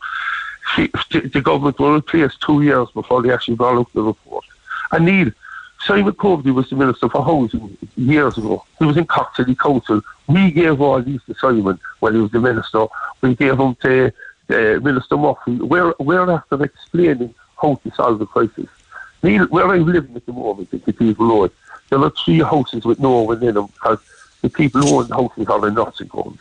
the, 0.75 1.29
the 1.33 1.41
government 1.41 1.79
were 1.79 1.95
in 1.95 2.01
place 2.03 2.35
two 2.45 2.61
years 2.61 2.87
before 2.93 3.23
they 3.23 3.33
actually 3.33 3.55
brought 3.55 3.79
out 3.79 3.93
the 3.93 4.03
report. 4.03 4.45
And 4.91 5.05
Neil, 5.05 5.31
Simon 5.85 6.13
Coveney 6.13 6.53
was 6.53 6.69
the 6.69 6.75
Minister 6.75 7.07
for 7.07 7.23
Housing 7.23 7.77
years 7.95 8.37
ago. 8.37 8.65
He 8.79 8.85
was 8.85 8.97
in 8.97 9.05
Cork 9.05 9.35
City 9.35 9.55
Council. 9.55 10.01
We 10.27 10.51
gave 10.51 10.81
all 10.81 11.01
these 11.01 11.21
to 11.25 11.35
Simon 11.35 11.79
when 11.99 12.15
he 12.15 12.21
was 12.21 12.31
the 12.31 12.39
Minister. 12.39 12.87
We 13.21 13.35
gave 13.35 13.57
them 13.57 13.75
to 13.75 14.11
uh, 14.49 14.79
Minister 14.79 15.17
Murphy. 15.17 15.55
We're, 15.57 15.93
we're 15.99 16.29
after 16.29 16.63
explaining 16.63 17.33
how 17.61 17.75
to 17.75 17.91
solve 17.91 18.19
the 18.19 18.25
crisis. 18.25 18.67
Neil, 19.23 19.45
where 19.47 19.67
I'm 19.67 19.85
living 19.85 20.15
at 20.15 20.25
the 20.25 20.33
moment 20.33 20.69
in 20.71 20.79
Cathedral 20.79 21.29
Road, 21.29 21.51
there 21.89 21.99
are 21.99 22.11
three 22.11 22.39
houses 22.39 22.85
with 22.85 22.99
no 22.99 23.21
one 23.21 23.43
in 23.43 23.55
them 23.55 23.67
because 23.67 23.99
the 24.41 24.49
people 24.49 24.81
who 24.81 24.99
own 24.99 25.07
the 25.07 25.15
houses 25.15 25.47
are 25.47 25.67
in 25.67 25.73
nursing 25.73 26.09
homes, 26.09 26.39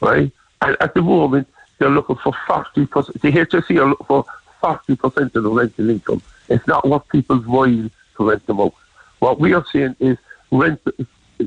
right? 0.00 0.30
And 0.62 0.76
at 0.80 0.94
the 0.94 1.02
moment, 1.02 1.48
they're 1.78 1.90
looking 1.90 2.16
for 2.16 2.32
40%, 2.32 3.20
the 3.20 3.32
HSE 3.32 3.80
are 3.80 3.86
looking 3.90 4.06
for 4.06 4.24
40% 4.62 5.34
of 5.34 5.42
the 5.42 5.50
rental 5.50 5.90
income. 5.90 6.22
It's 6.48 6.66
not 6.66 6.86
what 6.86 7.08
people's 7.08 7.44
mind 7.46 7.90
to 8.16 8.28
rent 8.28 8.46
them 8.46 8.60
out. 8.60 8.74
What 9.18 9.40
we 9.40 9.54
are 9.54 9.64
saying 9.72 9.96
is 10.00 10.18
rent, 10.50 10.80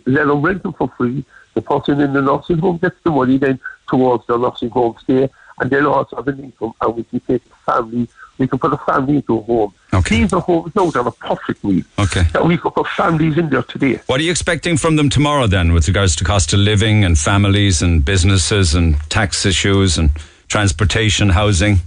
let 0.05 0.27
them 0.27 0.41
rent 0.41 0.63
them 0.63 0.73
for 0.73 0.89
free. 0.97 1.23
The 1.53 1.61
person 1.61 1.99
in 1.99 2.13
the 2.13 2.21
nursing 2.21 2.59
home 2.59 2.77
gets 2.77 2.95
the 3.03 3.11
money 3.11 3.37
then 3.37 3.59
towards 3.87 4.25
their 4.27 4.37
nursing 4.37 4.69
home 4.69 4.95
stay, 5.01 5.29
and 5.59 5.69
they'll 5.69 5.91
also 5.91 6.15
have 6.17 6.27
an 6.27 6.43
income, 6.43 6.73
and 6.79 6.95
we 6.95 7.03
can 7.03 7.19
take 7.21 7.41
a 7.45 7.71
family, 7.71 8.07
we 8.37 8.47
can 8.47 8.59
put 8.59 8.71
a 8.71 8.77
family 8.77 9.17
into 9.17 9.37
a 9.37 9.41
home. 9.41 9.73
Okay. 9.93 10.19
These 10.19 10.33
are 10.33 10.41
homes 10.41 10.73
now 10.75 10.89
that 10.91 11.05
are 11.05 11.11
perfect 11.11 11.63
need. 11.63 11.85
Okay. 11.97 12.23
That 12.33 12.45
we 12.45 12.57
could 12.57 12.73
put 12.73 12.87
families 12.87 13.37
in 13.37 13.49
there 13.49 13.63
today. 13.63 13.99
What 14.05 14.19
are 14.19 14.23
you 14.23 14.31
expecting 14.31 14.77
from 14.77 14.95
them 14.95 15.09
tomorrow 15.09 15.47
then, 15.47 15.73
with 15.73 15.87
regards 15.87 16.15
to 16.17 16.23
cost 16.23 16.53
of 16.53 16.59
living 16.59 17.03
and 17.03 17.17
families 17.17 17.81
and 17.81 18.05
businesses 18.05 18.75
and 18.75 18.97
tax 19.09 19.45
issues 19.45 19.97
and 19.97 20.11
transportation, 20.47 21.29
housing? 21.29 21.79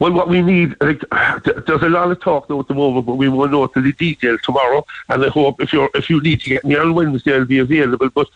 Well, 0.00 0.12
what 0.12 0.28
we 0.28 0.42
need, 0.42 0.76
like, 0.80 1.02
there's 1.44 1.82
a 1.82 1.88
lot 1.88 2.10
of 2.10 2.20
talk 2.20 2.50
now 2.50 2.60
at 2.60 2.68
the 2.68 2.74
moment, 2.74 3.06
but 3.06 3.14
we 3.14 3.28
won't 3.28 3.52
know 3.52 3.66
to 3.66 3.80
the 3.80 3.92
detail 3.92 4.36
tomorrow. 4.38 4.84
And 5.08 5.24
I 5.24 5.28
hope 5.28 5.60
if 5.60 5.72
you 5.72 5.88
if 5.94 6.10
you 6.10 6.20
need 6.20 6.40
to 6.42 6.50
get 6.50 6.64
me 6.64 6.76
on 6.76 6.94
Wednesday, 6.94 7.34
I'll 7.34 7.44
be 7.44 7.60
available. 7.60 8.08
But 8.10 8.28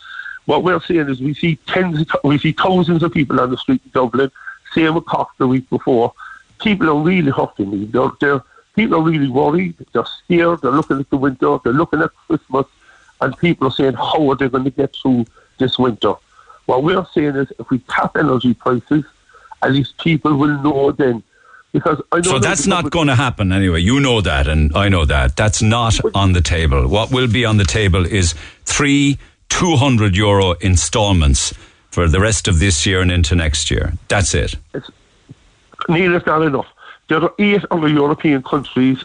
what 0.47 0.63
we're 0.63 0.81
saying 0.81 1.09
is 1.09 1.21
we 1.21 1.35
see 1.35 1.57
tens, 1.67 2.07
we 2.23 2.39
see 2.39 2.53
thousands 2.53 3.03
of 3.03 3.13
people 3.13 3.41
on 3.41 3.51
the 3.51 3.57
street 3.57 3.83
in 3.85 3.91
Dublin. 3.91 4.31
Same 4.73 4.95
with 4.95 5.07
Cork 5.07 5.29
the 5.39 5.49
week 5.49 5.69
before. 5.69 6.15
People 6.61 6.91
are 6.91 7.03
really 7.03 7.31
hurting 7.31 7.71
me. 7.71 7.85
They're, 7.87 8.11
they're, 8.21 8.43
people 8.77 8.99
are 8.99 9.03
really 9.03 9.29
worried. 9.29 9.75
They're 9.93 10.05
scared. 10.25 10.61
They're 10.63 10.71
looking 10.71 11.01
at 11.01 11.11
the 11.11 11.17
winter. 11.17 11.59
They're 11.65 11.73
looking 11.73 12.03
at 12.03 12.15
Christmas, 12.27 12.67
and 13.21 13.37
people 13.39 13.69
are 13.69 13.73
saying, 13.73 13.95
how 13.95 14.31
are 14.31 14.37
they 14.37 14.49
going 14.49 14.65
to 14.65 14.71
get 14.71 14.95
through 14.95 15.27
this 15.59 15.79
winter? 15.79 16.15
What 16.67 16.83
we're 16.83 17.07
saying 17.13 17.37
is, 17.37 17.53
if 17.59 17.71
we 17.71 17.79
cap 17.81 18.17
energy 18.17 18.55
prices, 18.55 19.05
at 19.63 19.73
least 19.73 19.99
people 19.99 20.37
will 20.37 20.63
know 20.63 20.93
then. 20.93 21.23
Because 21.73 22.01
I 22.13 22.17
know 22.17 22.23
So 22.23 22.39
that's 22.39 22.67
not 22.67 22.91
going 22.91 23.09
to 23.09 23.15
happen 23.15 23.53
anyway. 23.53 23.81
You 23.81 24.01
know 24.01 24.21
that, 24.23 24.49
and 24.49 24.75
I 24.75 24.89
know 24.89 25.05
that. 25.05 25.37
That's 25.37 25.61
not 25.61 26.01
on 26.15 26.33
the 26.33 26.41
table. 26.41 26.89
What 26.89 27.11
will 27.13 27.29
be 27.29 27.45
on 27.45 27.59
the 27.59 27.65
table 27.65 28.07
is 28.07 28.35
three 28.65 29.19
200 29.51 30.17
euro 30.17 30.53
installments 30.61 31.53
for 31.91 32.09
the 32.09 32.21
rest 32.21 32.49
of 32.49 32.59
this 32.59 32.87
year 32.87 33.01
and 33.01 33.11
into 33.11 33.35
next 33.35 33.71
year. 33.71 33.93
That's 34.09 34.35
it. 34.35 34.55
Neil, 35.89 36.15
it's 36.15 36.27
not 36.27 36.43
enough. 36.43 36.67
There 37.09 37.23
are 37.23 37.33
eight 37.39 37.65
other 37.71 37.89
European 37.89 38.43
countries. 38.43 39.05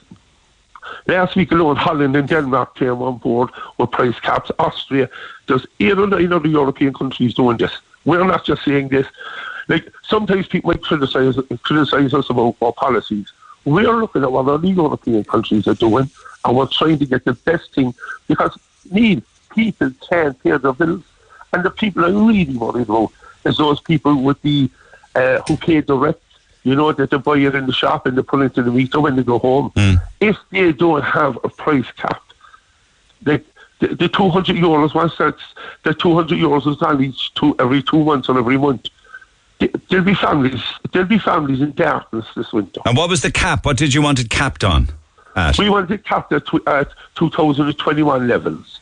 Last 1.07 1.35
week 1.35 1.51
alone, 1.51 1.77
Holland 1.77 2.15
and 2.15 2.27
Denmark 2.27 2.75
came 2.75 3.01
on 3.01 3.17
board 3.17 3.49
with 3.77 3.91
price 3.91 4.19
caps. 4.19 4.51
Austria, 4.59 5.09
there's 5.47 5.65
eight 5.79 5.97
or 5.97 6.07
nine 6.07 6.31
other 6.31 6.47
European 6.47 6.93
countries 6.93 7.33
doing 7.33 7.57
this. 7.57 7.71
We're 8.05 8.25
not 8.25 8.43
just 8.43 8.63
saying 8.65 8.89
this. 8.89 9.07
Like 9.67 9.91
sometimes 10.03 10.47
people 10.47 10.71
might 10.71 10.81
criticize 10.81 11.37
criticize 11.63 12.13
us 12.13 12.29
about 12.29 12.55
our 12.61 12.73
policies. 12.73 13.31
We're 13.65 13.93
looking 13.95 14.23
at 14.23 14.31
what 14.31 14.47
other 14.47 14.67
European 14.67 15.23
countries 15.23 15.67
are 15.67 15.73
doing, 15.73 16.09
and 16.43 16.57
we're 16.57 16.67
trying 16.67 16.99
to 16.99 17.05
get 17.05 17.23
the 17.23 17.33
best 17.33 17.73
thing 17.73 17.93
because 18.27 18.57
need 18.91 19.23
people 19.55 19.91
can't 20.09 20.41
pay 20.43 20.57
their 20.57 20.73
bills, 20.73 21.03
and 21.53 21.63
the 21.63 21.69
people 21.69 22.03
I'm 22.03 22.25
really 22.27 22.55
worried 22.57 22.89
about 22.89 23.11
is 23.45 23.57
those 23.57 23.79
people 23.81 24.21
with 24.21 24.41
the 24.41 24.69
uh, 25.15 25.39
who 25.47 25.55
pay 25.57 25.81
direct. 25.81 26.19
You 26.63 26.75
know 26.75 26.91
that 26.93 27.09
they 27.09 27.17
buy 27.17 27.37
it 27.37 27.55
in 27.55 27.65
the 27.65 27.73
shop 27.73 28.05
and 28.05 28.17
they 28.17 28.21
put 28.21 28.39
it 28.41 28.45
into 28.45 28.63
the 28.63 28.71
meter 28.71 29.01
when 29.01 29.15
they 29.17 29.23
go 29.23 29.37
home. 29.37 29.71
If 30.21 30.37
they 30.51 30.71
don't 30.71 31.01
have 31.03 31.37
a 31.43 31.49
price 31.49 31.89
cap, 31.97 32.21
the, 33.21 33.43
the, 33.79 33.87
the 33.95 34.07
200 34.07 34.55
euros, 34.55 34.93
once 34.95 35.13
that's 35.17 35.41
the 35.83 35.93
200 35.93 36.37
euros 36.39 36.65
is 36.67 36.81
on 36.81 37.03
each 37.03 37.33
two, 37.33 37.53
every 37.59 37.83
two 37.83 38.01
months 38.03 38.29
or 38.29 38.37
every 38.37 38.57
month, 38.57 38.83
th- 38.83 38.92
there'll 39.89 40.05
be 40.05 40.13
families, 40.15 40.61
there'll 40.91 41.07
be 41.07 41.19
families 41.19 41.61
in 41.61 41.71
darkness 41.73 42.25
this 42.35 42.51
winter. 42.53 42.81
And 42.85 42.97
what 42.97 43.09
was 43.09 43.21
the 43.21 43.31
cap? 43.31 43.65
What 43.65 43.77
did 43.77 43.93
you 43.93 44.01
want 44.01 44.19
it 44.19 44.29
capped 44.29 44.63
on? 44.63 44.89
At? 45.35 45.57
We 45.57 45.69
want 45.69 45.89
it 45.91 46.05
capped 46.05 46.31
at, 46.31 46.45
tw- 46.45 46.67
at 46.67 46.89
2021 47.15 48.27
levels. 48.27 48.79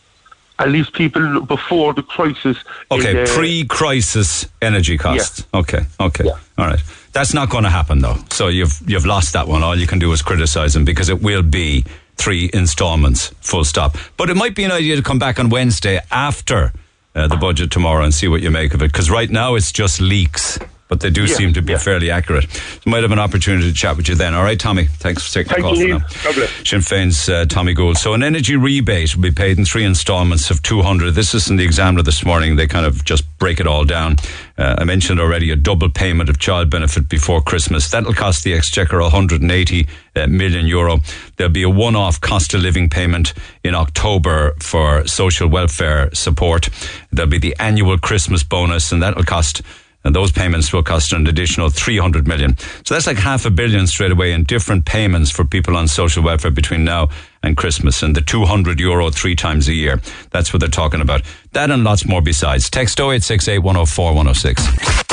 at 0.59 0.69
least 0.69 0.93
people 0.93 1.41
before 1.41 1.91
the 1.93 2.03
crisis. 2.03 2.57
Okay, 2.91 3.11
in, 3.11 3.17
uh, 3.17 3.25
pre-crisis 3.27 4.45
energy 4.61 4.97
costs. 4.97 5.43
Okay, 5.53 5.81
okay, 5.99 6.25
Yeah. 6.25 6.37
all 6.57 6.67
right. 6.67 6.79
That's 7.13 7.33
not 7.33 7.49
going 7.49 7.63
to 7.63 7.69
happen 7.69 7.99
though. 7.99 8.17
So 8.29 8.47
you've 8.47 8.79
you've 8.85 9.05
lost 9.05 9.33
that 9.33 9.47
one. 9.47 9.63
All 9.63 9.75
you 9.77 9.87
can 9.87 9.97
do 9.99 10.11
is 10.13 10.21
criticise 10.21 10.73
them 10.73 10.85
because 10.85 11.09
it 11.09 11.21
will 11.21 11.41
be 11.41 11.83
three 12.17 12.49
instalments, 12.53 13.29
full 13.41 13.63
stop. 13.65 13.97
But 14.17 14.29
it 14.29 14.35
might 14.37 14.53
be 14.55 14.63
an 14.63 14.71
idea 14.71 14.95
to 14.97 15.01
come 15.01 15.17
back 15.19 15.39
on 15.39 15.49
Wednesday 15.49 15.99
after 16.11 16.71
uh, 17.15 17.27
the 17.27 17.37
budget 17.37 17.71
tomorrow 17.71 18.03
and 18.03 18.13
see 18.13 18.27
what 18.27 18.41
you 18.41 18.51
make 18.51 18.73
of 18.73 18.81
it. 18.81 18.91
Because 18.91 19.09
right 19.09 19.29
now 19.29 19.55
it's 19.55 19.71
just 19.71 20.01
leaks. 20.01 20.59
But 20.91 20.99
they 20.99 21.09
do 21.09 21.21
Yeah, 21.23 21.35
seem 21.35 21.53
to 21.53 21.61
be 21.61 21.71
yeah. 21.71 21.77
fairly 21.79 22.11
accurate. 22.11 22.51
So 22.51 22.89
might 22.89 23.01
have 23.03 23.13
an 23.13 23.17
opportunity 23.19 23.65
to 23.69 23.73
chat 23.73 23.95
with 23.95 24.09
you 24.09 24.15
then. 24.15 24.33
All 24.33 24.43
right, 24.43 24.59
Tommy. 24.59 24.87
Thanks 24.87 25.25
for 25.25 25.33
taking 25.33 25.53
Thank 25.53 25.63
the 25.63 25.69
call 25.69 25.77
you, 25.77 25.99
for 26.01 26.41
now. 26.41 26.47
Sinn 26.65 26.81
Féin's 26.81 27.29
uh, 27.29 27.45
Tommy 27.45 27.73
Gould. 27.73 27.97
So 27.97 28.13
an 28.13 28.21
energy 28.23 28.57
rebate 28.57 29.15
will 29.15 29.23
be 29.23 29.31
paid 29.31 29.57
in 29.57 29.63
three 29.63 29.85
instalments 29.85 30.51
of 30.51 30.61
200. 30.63 31.11
This 31.13 31.33
is 31.33 31.49
in 31.49 31.55
the 31.55 31.63
examiner 31.63 32.03
this 32.03 32.25
morning. 32.25 32.57
They 32.57 32.67
kind 32.67 32.85
of 32.85 33.05
just 33.05 33.23
break 33.39 33.61
it 33.61 33.67
all 33.67 33.85
down. 33.85 34.17
Uh, 34.57 34.75
I 34.79 34.83
mentioned 34.83 35.21
already 35.21 35.49
a 35.49 35.55
double 35.55 35.89
payment 35.89 36.29
of 36.29 36.39
child 36.39 36.69
benefit 36.69 37.07
before 37.07 37.41
Christmas. 37.41 37.89
That'll 37.89 38.13
cost 38.13 38.43
the 38.43 38.53
Exchequer 38.53 38.99
180 38.99 39.87
uh, 40.17 40.27
million 40.27 40.67
euro. 40.67 40.99
There'll 41.37 41.53
be 41.53 41.63
a 41.63 41.69
one-off 41.69 42.19
cost 42.19 42.53
of 42.53 42.59
living 42.63 42.89
payment 42.89 43.33
in 43.63 43.75
October 43.75 44.55
for 44.59 45.07
social 45.07 45.47
welfare 45.47 46.13
support. 46.13 46.67
There'll 47.13 47.31
be 47.31 47.39
the 47.39 47.55
annual 47.59 47.97
Christmas 47.97 48.43
bonus 48.43 48.91
and 48.91 49.01
that'll 49.01 49.23
cost 49.23 49.61
and 50.03 50.15
those 50.15 50.31
payments 50.31 50.73
will 50.73 50.83
cost 50.83 51.13
an 51.13 51.27
additional 51.27 51.69
300 51.69 52.27
million. 52.27 52.57
So 52.85 52.93
that's 52.93 53.07
like 53.07 53.17
half 53.17 53.45
a 53.45 53.51
billion 53.51 53.87
straight 53.87 54.11
away 54.11 54.31
in 54.31 54.43
different 54.43 54.85
payments 54.85 55.31
for 55.31 55.45
people 55.45 55.77
on 55.77 55.87
social 55.87 56.23
welfare 56.23 56.51
between 56.51 56.83
now 56.83 57.09
and 57.43 57.57
Christmas 57.57 58.03
and 58.03 58.15
the 58.15 58.21
200 58.21 58.79
euro 58.79 59.09
three 59.09 59.35
times 59.35 59.67
a 59.67 59.73
year. 59.73 60.01
That's 60.31 60.53
what 60.53 60.59
they're 60.59 60.69
talking 60.69 61.01
about. 61.01 61.21
That 61.53 61.71
and 61.71 61.83
lots 61.83 62.05
more 62.05 62.21
besides. 62.21 62.69
Text 62.69 62.99
0868 62.99 63.59
104 63.59 64.13
106. 64.13 65.10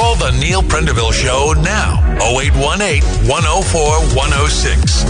Call 0.00 0.16
the 0.16 0.30
Neil 0.40 0.62
Prendeville 0.62 1.12
Show 1.12 1.52
now. 1.60 2.00
0818 2.22 3.02
104 3.28 4.16
106. 4.16 5.04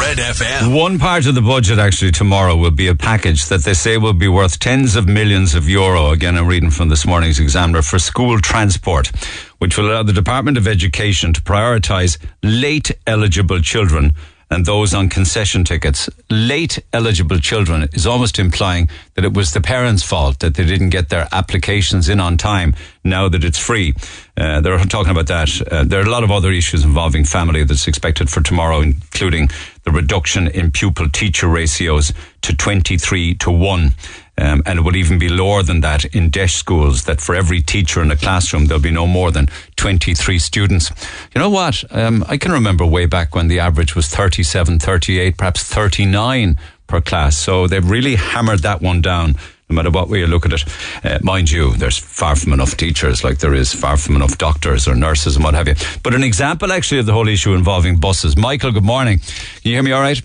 Red 0.00 0.18
FM. 0.18 0.76
One 0.76 0.98
part 0.98 1.26
of 1.26 1.36
the 1.36 1.40
budget 1.40 1.78
actually 1.78 2.10
tomorrow 2.10 2.56
will 2.56 2.72
be 2.72 2.88
a 2.88 2.94
package 2.96 3.46
that 3.46 3.62
they 3.62 3.72
say 3.72 3.98
will 3.98 4.12
be 4.12 4.26
worth 4.26 4.58
tens 4.58 4.96
of 4.96 5.06
millions 5.06 5.54
of 5.54 5.68
euro. 5.68 6.10
Again, 6.10 6.36
I'm 6.36 6.48
reading 6.48 6.72
from 6.72 6.88
this 6.88 7.06
morning's 7.06 7.38
examiner 7.38 7.82
for 7.82 8.00
school 8.00 8.40
transport, 8.40 9.12
which 9.58 9.78
will 9.78 9.92
allow 9.92 10.02
the 10.02 10.12
Department 10.12 10.58
of 10.58 10.66
Education 10.66 11.32
to 11.32 11.40
prioritise 11.40 12.18
late 12.42 12.90
eligible 13.06 13.60
children 13.60 14.12
and 14.50 14.64
those 14.64 14.94
on 14.94 15.08
concession 15.08 15.64
tickets. 15.64 16.08
Late 16.30 16.78
eligible 16.92 17.38
children 17.38 17.88
is 17.92 18.06
almost 18.06 18.38
implying 18.38 18.88
that 19.14 19.24
it 19.24 19.34
was 19.34 19.52
the 19.52 19.60
parents' 19.60 20.02
fault 20.02 20.38
that 20.40 20.54
they 20.54 20.64
didn't 20.64 20.90
get 20.90 21.08
their 21.08 21.28
applications 21.32 22.08
in 22.08 22.20
on 22.20 22.36
time 22.36 22.74
now 23.02 23.28
that 23.28 23.44
it's 23.44 23.58
free. 23.58 23.94
Uh, 24.36 24.60
they're 24.60 24.78
talking 24.84 25.10
about 25.10 25.26
that. 25.26 25.50
Uh, 25.70 25.84
there 25.84 26.00
are 26.00 26.06
a 26.06 26.10
lot 26.10 26.24
of 26.24 26.30
other 26.30 26.52
issues 26.52 26.84
involving 26.84 27.24
family 27.24 27.64
that's 27.64 27.88
expected 27.88 28.30
for 28.30 28.40
tomorrow, 28.40 28.80
including 28.80 29.48
the 29.84 29.90
reduction 29.90 30.48
in 30.48 30.70
pupil 30.70 31.08
teacher 31.08 31.48
ratios 31.48 32.12
to 32.42 32.54
23 32.54 33.34
to 33.34 33.50
1. 33.50 33.90
Um, 34.38 34.62
and 34.66 34.78
it 34.78 34.82
will 34.82 34.96
even 34.96 35.18
be 35.18 35.28
lower 35.28 35.62
than 35.62 35.80
that 35.80 36.04
in 36.06 36.28
DEIS 36.30 36.52
schools, 36.52 37.04
that 37.04 37.20
for 37.20 37.34
every 37.34 37.62
teacher 37.62 38.02
in 38.02 38.10
a 38.10 38.16
classroom, 38.16 38.66
there'll 38.66 38.82
be 38.82 38.90
no 38.90 39.06
more 39.06 39.30
than 39.30 39.48
23 39.76 40.38
students. 40.38 40.90
You 41.34 41.40
know 41.40 41.48
what? 41.50 41.82
Um, 41.90 42.24
I 42.28 42.36
can 42.36 42.52
remember 42.52 42.84
way 42.84 43.06
back 43.06 43.34
when 43.34 43.48
the 43.48 43.60
average 43.60 43.94
was 43.94 44.08
37, 44.08 44.78
38, 44.78 45.38
perhaps 45.38 45.62
39 45.62 46.58
per 46.86 47.00
class. 47.00 47.36
So 47.36 47.66
they've 47.66 47.88
really 47.88 48.16
hammered 48.16 48.60
that 48.60 48.82
one 48.82 49.00
down. 49.00 49.36
No 49.68 49.74
matter 49.74 49.90
what 49.90 50.08
way 50.08 50.20
you 50.20 50.28
look 50.28 50.46
at 50.46 50.52
it, 50.52 50.64
uh, 51.02 51.18
mind 51.22 51.50
you, 51.50 51.72
there's 51.72 51.98
far 51.98 52.36
from 52.36 52.52
enough 52.52 52.76
teachers, 52.76 53.24
like 53.24 53.38
there 53.38 53.54
is 53.54 53.74
far 53.74 53.96
from 53.96 54.14
enough 54.14 54.38
doctors 54.38 54.86
or 54.86 54.94
nurses 54.94 55.34
and 55.34 55.44
what 55.44 55.54
have 55.54 55.66
you. 55.66 55.74
But 56.04 56.14
an 56.14 56.22
example, 56.22 56.72
actually, 56.72 57.00
of 57.00 57.06
the 57.06 57.12
whole 57.12 57.26
issue 57.26 57.52
involving 57.52 57.98
buses. 57.98 58.36
Michael, 58.36 58.70
good 58.70 58.84
morning. 58.84 59.18
Can 59.18 59.62
you 59.64 59.72
hear 59.72 59.82
me 59.82 59.90
all 59.90 60.00
right? 60.02 60.22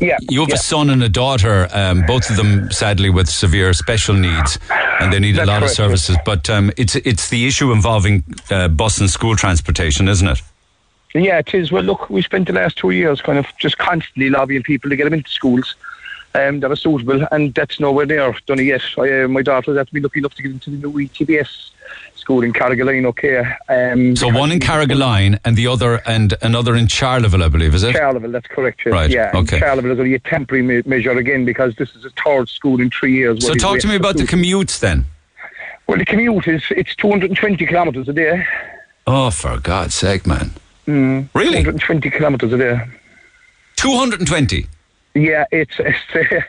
Yeah. 0.00 0.16
You 0.28 0.40
have 0.40 0.48
yeah. 0.48 0.54
a 0.54 0.58
son 0.58 0.90
and 0.90 1.02
a 1.02 1.08
daughter, 1.08 1.68
um, 1.72 2.04
both 2.06 2.30
of 2.30 2.36
them 2.36 2.70
sadly 2.70 3.10
with 3.10 3.28
severe 3.28 3.72
special 3.72 4.14
needs, 4.14 4.58
and 5.00 5.12
they 5.12 5.18
need 5.18 5.34
a 5.34 5.38
That's 5.38 5.48
lot 5.48 5.56
of 5.56 5.62
correct, 5.62 5.76
services. 5.76 6.16
But 6.24 6.48
um, 6.48 6.70
it's 6.76 6.96
it's 6.96 7.28
the 7.28 7.46
issue 7.46 7.72
involving 7.72 8.24
uh, 8.50 8.68
bus 8.68 9.00
and 9.00 9.10
school 9.10 9.36
transportation, 9.36 10.08
isn't 10.08 10.26
it? 10.26 10.42
Yeah, 11.14 11.38
it 11.38 11.54
is. 11.54 11.72
Well, 11.72 11.82
look, 11.82 12.08
we 12.08 12.22
spent 12.22 12.46
the 12.46 12.52
last 12.52 12.76
two 12.76 12.90
years 12.90 13.20
kind 13.20 13.38
of 13.38 13.46
just 13.58 13.78
constantly 13.78 14.30
lobbying 14.30 14.62
people 14.62 14.90
to 14.90 14.96
get 14.96 15.04
them 15.04 15.14
into 15.14 15.30
schools 15.30 15.74
um, 16.34 16.60
that 16.60 16.70
are 16.70 16.76
suitable, 16.76 17.26
and 17.32 17.52
that's 17.54 17.80
nowhere 17.80 18.06
near 18.06 18.34
done 18.46 18.64
yet. 18.64 18.82
I, 18.96 19.22
uh, 19.22 19.28
my 19.28 19.42
daughter 19.42 19.76
has 19.76 19.88
to 19.88 19.92
be 19.92 20.00
lucky 20.00 20.20
enough 20.20 20.34
to 20.36 20.42
get 20.42 20.52
into 20.52 20.70
the 20.70 20.76
new 20.76 20.92
ETBS 20.92 21.70
school 22.20 22.42
in 22.44 22.52
Carrigaline, 22.52 23.04
okay. 23.06 23.38
Um, 23.68 24.14
So 24.16 24.28
one 24.28 24.52
in 24.52 24.60
Carrigaline 24.60 25.38
and 25.44 25.56
the 25.56 25.66
other 25.66 26.00
and 26.06 26.34
another 26.42 26.74
in 26.76 26.86
Charleville, 26.86 27.42
I 27.42 27.48
believe, 27.48 27.74
is 27.74 27.82
it? 27.82 27.94
Charleville, 27.96 28.32
that's 28.32 28.46
correct. 28.46 28.80
yes. 28.84 28.92
Right, 28.92 29.10
Yeah, 29.10 29.32
okay. 29.34 29.58
Charleville 29.58 29.92
is 29.92 29.98
only 29.98 30.14
a 30.14 30.18
temporary 30.20 30.62
me- 30.62 30.82
measure 30.86 31.12
again 31.18 31.44
because 31.44 31.74
this 31.76 31.90
is 31.96 32.04
a 32.04 32.10
third 32.22 32.48
school 32.48 32.80
in 32.80 32.90
three 32.90 33.14
years. 33.14 33.44
So 33.46 33.54
talk 33.54 33.78
to 33.80 33.88
me 33.88 33.96
about 33.96 34.16
the 34.16 34.24
commutes 34.24 34.78
then. 34.80 35.06
Well, 35.86 35.98
the 35.98 36.04
commute 36.04 36.46
is 36.46 36.62
it's 36.70 36.94
220 36.96 37.66
kilometres 37.66 38.08
a 38.08 38.12
day. 38.12 38.46
Oh, 39.06 39.30
for 39.30 39.58
God's 39.58 39.94
sake, 39.94 40.24
man! 40.26 40.52
Mm, 40.86 41.28
Really? 41.34 41.62
220 41.64 42.10
kilometres 42.10 42.52
a 42.52 42.58
day. 42.58 42.80
Two 43.76 43.96
hundred 43.96 44.20
and 44.20 44.28
twenty. 44.28 44.66
Yeah, 45.14 45.46
it's 45.50 45.74
it's, 45.80 45.98
uh, 46.14 46.20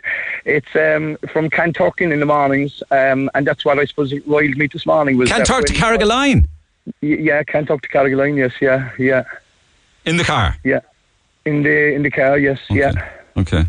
it's 0.45 0.75
um, 0.75 1.17
from 1.31 1.49
Kanturkin 1.49 2.11
in 2.11 2.19
the 2.19 2.25
mornings, 2.25 2.81
um, 2.91 3.29
and 3.33 3.45
that's 3.45 3.63
what 3.65 3.79
I 3.79 3.85
suppose 3.85 4.11
it 4.11 4.27
riled 4.27 4.57
me 4.57 4.67
this 4.67 4.85
morning. 4.85 5.17
Was 5.17 5.29
Can't 5.29 5.45
that 5.45 5.47
talk 5.47 5.65
to 5.65 5.73
Carrigaline 5.73 6.47
Yeah, 7.01 7.43
Kanturk 7.43 7.81
to 7.81 7.89
Carrigaline. 7.89 8.37
Yes, 8.37 8.53
yeah, 8.61 8.91
yeah, 8.97 9.23
in 10.05 10.17
the 10.17 10.23
car. 10.23 10.57
yeah. 10.63 10.81
In 11.45 11.63
the 11.63 11.93
in 11.93 12.03
the 12.03 12.11
car, 12.11 12.37
yes, 12.37 12.59
yeah. 12.69 13.09
Okay. 13.35 13.65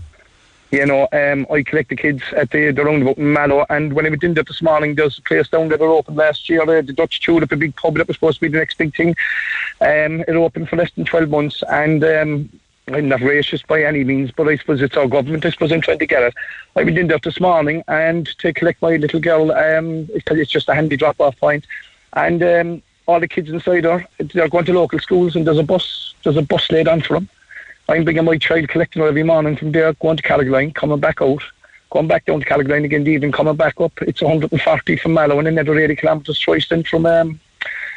You 0.70 0.86
know, 0.86 1.06
um, 1.12 1.46
I 1.52 1.62
collect 1.62 1.90
the 1.90 1.96
kids 1.96 2.22
at 2.34 2.50
the, 2.50 2.70
the 2.70 2.82
roundabout 2.82 3.18
in 3.18 3.30
Mallow, 3.30 3.66
and 3.68 3.92
when 3.92 4.06
I 4.06 4.08
went 4.08 4.24
in 4.24 4.32
there 4.32 4.42
this 4.44 4.62
morning, 4.62 4.94
there's 4.94 5.18
a 5.18 5.22
place 5.22 5.46
down 5.48 5.68
there 5.68 5.76
that 5.76 5.84
opened 5.84 6.16
last 6.16 6.48
year, 6.48 6.62
uh, 6.62 6.80
the 6.80 6.94
Dutch 6.94 7.20
Tulip, 7.20 7.52
a 7.52 7.56
big 7.56 7.76
pub 7.76 7.98
that 7.98 8.08
was 8.08 8.16
supposed 8.16 8.36
to 8.38 8.40
be 8.40 8.48
the 8.48 8.56
next 8.56 8.78
big 8.78 8.96
thing. 8.96 9.10
Um, 9.82 10.22
it 10.22 10.30
opened 10.30 10.70
for 10.70 10.76
less 10.76 10.90
than 10.92 11.04
12 11.04 11.28
months, 11.28 11.62
and 11.70 12.02
um, 12.04 12.48
I'm 12.88 13.08
not 13.08 13.20
racist 13.20 13.66
by 13.68 13.84
any 13.84 14.02
means, 14.02 14.32
but 14.32 14.48
I 14.48 14.56
suppose 14.56 14.82
it's 14.82 14.96
our 14.96 15.06
government. 15.06 15.44
I 15.44 15.50
suppose 15.50 15.70
I'm 15.72 15.80
trying 15.80 16.00
to 16.00 16.06
get 16.06 16.22
it. 16.22 16.34
I 16.76 16.82
went 16.82 16.98
in 16.98 17.06
there 17.06 17.18
this 17.22 17.40
morning 17.40 17.82
and 17.86 18.26
to 18.38 18.52
collect 18.52 18.82
my 18.82 18.96
little 18.96 19.20
girl, 19.20 19.52
um, 19.52 20.08
it's 20.12 20.50
just 20.50 20.68
a 20.68 20.74
handy 20.74 20.96
drop-off 20.96 21.38
point, 21.38 21.64
and 22.14 22.42
um, 22.42 22.82
all 23.06 23.20
the 23.20 23.28
kids 23.28 23.50
inside 23.50 23.86
are 23.86 24.04
they're 24.18 24.48
going 24.48 24.64
to 24.64 24.72
local 24.72 24.98
schools, 24.98 25.36
and 25.36 25.46
there's 25.46 25.58
a 25.58 25.62
bus, 25.62 26.14
there's 26.24 26.36
a 26.36 26.42
bus 26.42 26.70
laid 26.72 26.88
on 26.88 27.00
for 27.02 27.14
them. 27.14 27.28
I'm 27.88 28.04
bringing 28.04 28.24
my 28.24 28.36
child 28.38 28.68
collecting 28.68 29.00
her 29.02 29.08
every 29.08 29.22
morning 29.22 29.56
from 29.56 29.72
there, 29.72 29.92
going 29.94 30.16
to 30.16 30.22
Carrigaline, 30.22 30.74
coming 30.74 30.98
back 31.00 31.22
out, 31.22 31.42
going 31.90 32.08
back 32.08 32.24
down 32.24 32.40
to 32.40 32.46
Carrigaline 32.46 32.84
again, 32.84 33.04
the 33.04 33.12
evening, 33.12 33.30
coming 33.32 33.54
back 33.56 33.80
up. 33.80 33.92
It's 34.02 34.22
140 34.22 34.96
from 34.96 35.14
Mallow 35.14 35.38
and 35.38 35.46
another 35.48 35.78
80 35.78 35.96
kilometres 35.96 36.38
twice 36.40 36.68
then 36.68 36.82
from 36.82 37.06
um, 37.06 37.38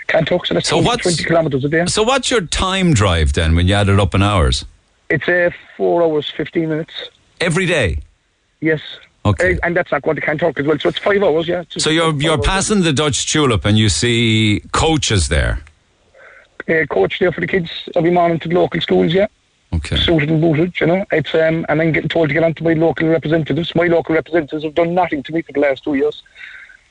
Kanturk, 0.08 0.46
so 0.46 0.54
that's 0.54 0.70
So 0.70 0.78
what's- 0.78 1.06
120 1.06 1.24
kilometres 1.28 1.66
a 1.66 1.70
day. 1.70 1.86
So 1.88 2.04
what's 2.04 2.30
your 2.30 2.42
time 2.42 2.94
drive 2.94 3.34
then 3.34 3.56
when 3.56 3.68
you 3.68 3.74
add 3.74 3.90
it 3.90 4.00
up 4.00 4.14
in 4.14 4.22
hours? 4.22 4.64
It's 5.10 5.28
uh, 5.28 5.52
four 5.78 6.04
hours, 6.04 6.30
15 6.36 6.70
minutes. 6.70 6.94
Every 7.40 7.66
day. 7.66 8.00
Yes. 8.62 8.82
Okay. 9.26 9.56
Uh, 9.56 9.58
and 9.64 9.76
that's 9.76 9.92
not 9.92 10.04
going 10.04 10.16
to 10.16 10.22
Kanturk 10.22 10.60
as 10.60 10.66
well, 10.66 10.78
so 10.80 10.90
it's 10.90 11.00
five 11.00 11.22
hours, 11.24 11.48
yeah. 11.48 11.64
So 11.70 11.90
you're 11.90 12.14
you're 12.22 12.34
hours. 12.34 12.46
passing 12.46 12.82
the 12.82 12.94
Dutch 12.94 13.32
tulip 13.32 13.66
and 13.66 13.78
you 13.78 13.90
see 13.90 14.62
coaches 14.72 15.28
there. 15.30 15.62
Uh, 16.70 16.86
coach 16.90 17.20
there 17.20 17.32
for 17.32 17.42
the 17.42 17.48
kids 17.48 17.70
every 17.96 18.12
morning 18.12 18.40
to 18.40 18.48
the 18.50 18.56
local 18.56 18.80
schools, 18.82 19.14
yeah. 19.14 19.28
Okay. 19.74 19.98
suited 19.98 20.30
and 20.30 20.42
booted, 20.42 20.80
you 20.80 20.88
know. 20.88 21.06
It's 21.12 21.34
um, 21.34 21.66
and 21.68 21.82
I'm 21.82 21.92
getting 21.92 22.10
told 22.10 22.30
to 22.30 22.34
get 22.34 22.44
on 22.44 22.54
to 22.54 22.64
my 22.64 22.74
local 22.74 23.08
representatives. 23.08 23.76
My 23.76 23.88
local 23.88 24.16
representatives 24.16 24.64
have 24.64 24.76
done 24.76 24.94
nothing 24.94 25.22
to 25.24 25.34
me 25.34 25.42
for 25.42 25.52
the 25.52 25.60
last 25.60 25.84
two 25.84 25.96
years. 25.96 26.24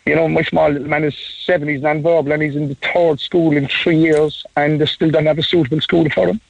You 0.05 0.17
know, 0.17 0.29
my 0.29 0.43
small 0.43 0.69
little 0.69 0.89
man 0.89 1.05
is 1.05 1.17
seven, 1.17 1.69
he's 1.69 1.81
non-verbal, 1.81 2.31
and 2.31 2.43
he's 2.43 2.57
in 2.57 2.69
the 2.69 2.75
third 2.75 3.21
school 3.21 3.57
in 3.57 3.69
three 3.69 3.97
years, 3.97 4.45
and 4.55 4.81
they 4.81 4.87
still 4.87 5.11
don't 5.11 5.25
have 5.25 5.39
a 5.39 5.43
suitable 5.43 5.81
school 5.81 6.11
for 6.11 6.29
him. 6.29 6.41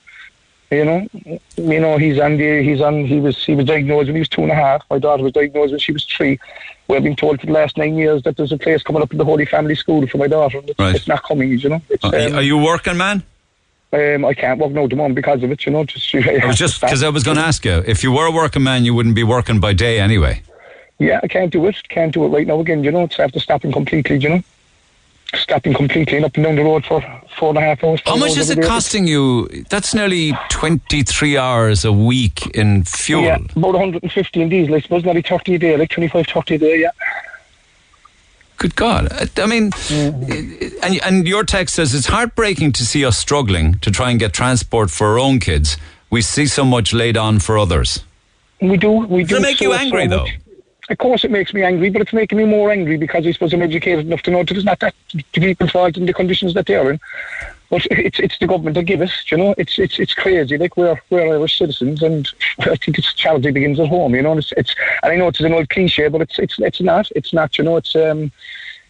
You 0.74 0.84
know, 0.84 1.08
you 1.56 1.80
know, 1.80 1.96
he's 1.98 2.18
on 2.18 2.36
the, 2.36 2.62
he's 2.62 2.80
on, 2.80 3.04
he 3.04 3.20
was, 3.20 3.42
he 3.44 3.54
was 3.54 3.66
diagnosed 3.66 4.06
when 4.06 4.16
he 4.16 4.20
was 4.20 4.28
two 4.28 4.42
and 4.42 4.50
a 4.50 4.54
half. 4.54 4.82
My 4.90 4.98
daughter 4.98 5.22
was 5.22 5.32
diagnosed 5.32 5.70
when 5.72 5.78
she 5.80 5.92
was 5.92 6.04
three. 6.04 6.38
We've 6.88 7.02
been 7.02 7.16
told 7.16 7.40
for 7.40 7.46
the 7.46 7.52
last 7.52 7.76
nine 7.76 7.96
years 7.96 8.22
that 8.24 8.36
there's 8.36 8.52
a 8.52 8.58
place 8.58 8.82
coming 8.82 9.00
up 9.02 9.12
in 9.12 9.18
the 9.18 9.24
Holy 9.24 9.46
Family 9.46 9.74
School 9.74 10.06
for 10.06 10.18
my 10.18 10.26
daughter. 10.26 10.60
It's, 10.66 10.78
Right. 10.78 10.94
it's 10.94 11.08
not 11.08 11.22
coming, 11.22 11.48
you 11.58 11.68
know. 11.68 11.82
Uh, 12.02 12.08
um, 12.08 12.34
are 12.34 12.42
you 12.42 12.58
working, 12.58 12.96
man? 12.96 13.22
um, 13.94 14.24
I 14.24 14.34
can't 14.34 14.58
work 14.58 14.72
now 14.72 14.86
the 14.86 14.96
moment 14.96 15.14
because 15.14 15.42
of 15.42 15.50
it, 15.50 15.64
you 15.64 15.72
know. 15.72 15.84
Just, 15.84 16.14
I 16.14 16.44
was 16.46 16.56
just 16.56 16.80
because 16.80 17.02
I 17.02 17.08
was 17.08 17.22
going 17.22 17.36
to 17.36 17.42
ask 17.44 17.64
you 17.64 17.82
if 17.86 18.02
you 18.02 18.10
were 18.12 18.26
a 18.26 18.32
working 18.32 18.62
man, 18.64 18.84
you 18.84 18.94
wouldn't 18.94 19.14
be 19.14 19.22
working 19.22 19.60
by 19.60 19.72
day 19.72 20.00
anyway. 20.00 20.42
Yeah, 20.98 21.20
I 21.22 21.28
can't 21.28 21.52
do 21.52 21.66
it. 21.66 21.76
Can't 21.88 22.12
do 22.12 22.24
it 22.24 22.28
right 22.28 22.46
now 22.46 22.60
again, 22.60 22.84
you 22.84 22.90
know. 22.90 23.04
It's 23.04 23.42
stop 23.42 23.64
him 23.64 23.72
completely, 23.72 24.18
you 24.18 24.28
know. 24.28 24.42
Stopping 25.36 25.74
completely 25.74 26.16
and 26.16 26.24
up 26.26 26.34
and 26.36 26.44
down 26.44 26.56
the 26.56 26.62
road 26.62 26.84
for 26.84 27.00
four 27.38 27.50
and 27.50 27.58
a 27.58 27.60
half 27.60 27.82
hours. 27.84 28.00
How 28.06 28.16
much 28.16 28.36
is 28.36 28.50
it 28.50 28.62
costing 28.62 29.06
you? 29.06 29.48
That's 29.70 29.94
nearly 29.94 30.32
23 30.50 31.36
hours 31.36 31.84
a 31.84 31.92
week 31.92 32.46
in 32.56 32.84
fuel. 32.84 33.22
Yeah, 33.22 33.36
about 33.56 33.74
150 33.74 34.40
in 34.42 34.48
diesel. 34.48 34.74
I 34.74 34.80
suppose 34.80 35.04
nearly 35.04 35.22
30 35.22 35.54
a 35.54 35.58
day, 35.58 35.76
like 35.76 35.90
25, 35.90 36.26
30 36.26 36.54
a 36.54 36.58
day. 36.58 36.80
Yeah. 36.80 36.90
Good 38.56 38.76
God. 38.76 39.08
I- 39.12 39.42
I 39.42 39.46
mean, 39.46 39.72
uh, 39.90 40.84
and, 40.86 41.00
and 41.04 41.28
your 41.28 41.44
text 41.44 41.74
says 41.74 41.94
it's 41.94 42.06
heartbreaking 42.06 42.72
to 42.72 42.86
see 42.86 43.04
us 43.04 43.18
struggling 43.18 43.74
to 43.80 43.90
try 43.90 44.10
and 44.10 44.18
get 44.18 44.32
transport 44.32 44.90
for 44.90 45.08
our 45.08 45.18
own 45.18 45.40
kids. 45.40 45.76
We 46.10 46.22
see 46.22 46.46
so 46.46 46.64
much 46.64 46.92
laid 46.92 47.16
on 47.16 47.40
for 47.40 47.58
others. 47.58 48.04
We 48.62 48.76
do. 48.76 48.92
We 48.92 49.24
do. 49.24 49.28
Does 49.34 49.38
it 49.38 49.42
make 49.42 49.60
you 49.60 49.70
so- 49.72 49.76
so 49.76 49.82
angry, 49.82 50.06
though? 50.06 50.26
Of 50.90 50.98
course, 50.98 51.24
it 51.24 51.30
makes 51.30 51.54
me 51.54 51.62
angry, 51.62 51.88
but 51.88 52.02
it's 52.02 52.12
making 52.12 52.36
me 52.36 52.44
more 52.44 52.70
angry 52.70 52.98
because 52.98 53.26
I 53.26 53.32
suppose 53.32 53.54
I'm 53.54 53.62
educated 53.62 54.06
enough 54.06 54.22
to 54.22 54.30
know 54.30 54.44
that 54.44 54.50
it's 54.50 54.66
not 54.66 54.80
that 54.80 54.94
to 55.10 55.40
people's 55.40 55.70
fault 55.70 55.96
in 55.96 56.04
the 56.04 56.12
conditions 56.12 56.52
that 56.54 56.66
they 56.66 56.74
are 56.74 56.90
in. 56.90 57.00
But 57.70 57.86
it's 57.90 58.20
it's 58.20 58.38
the 58.38 58.46
government 58.46 58.74
that 58.74 58.82
give 58.82 59.00
us, 59.00 59.30
you 59.30 59.38
know. 59.38 59.54
It's 59.56 59.78
it's 59.78 59.98
it's 59.98 60.12
crazy. 60.12 60.58
Like 60.58 60.76
we're 60.76 61.00
we're 61.08 61.34
Irish 61.34 61.58
citizens, 61.58 62.02
and 62.02 62.28
I 62.58 62.76
think 62.76 62.98
it's 62.98 63.14
charity 63.14 63.50
begins 63.50 63.80
at 63.80 63.88
home, 63.88 64.14
you 64.14 64.20
know. 64.20 64.32
And 64.32 64.40
it's, 64.40 64.52
it's 64.56 64.74
and 65.02 65.12
I 65.12 65.16
know 65.16 65.28
it's 65.28 65.40
an 65.40 65.54
old 65.54 65.70
cliche, 65.70 66.08
but 66.08 66.20
it's 66.20 66.38
it's 66.38 66.58
it's 66.58 66.82
not. 66.82 67.10
It's 67.16 67.32
not. 67.32 67.56
You 67.56 67.64
know. 67.64 67.76
It's 67.76 67.96
um. 67.96 68.30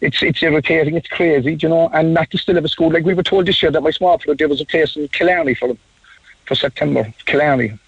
It's 0.01 0.21
it's 0.21 0.43
irritating. 0.43 0.95
It's 0.95 1.07
crazy, 1.07 1.55
you 1.55 1.69
know, 1.69 1.89
and 1.93 2.13
not 2.13 2.29
to 2.31 2.37
still 2.37 2.55
have 2.55 2.65
a 2.65 2.67
school. 2.67 2.91
Like 2.91 3.05
we 3.05 3.13
were 3.13 3.23
told 3.23 3.45
this 3.45 3.63
year 3.63 3.71
that 3.71 3.81
my 3.81 3.91
small 3.91 4.17
brother 4.17 4.35
there 4.35 4.49
was 4.49 4.59
a 4.59 4.65
place 4.65 4.97
in 4.97 5.07
Killarney 5.07 5.53
for 5.53 5.77
for 6.45 6.55
September. 6.55 7.13
Killarney. 7.25 7.79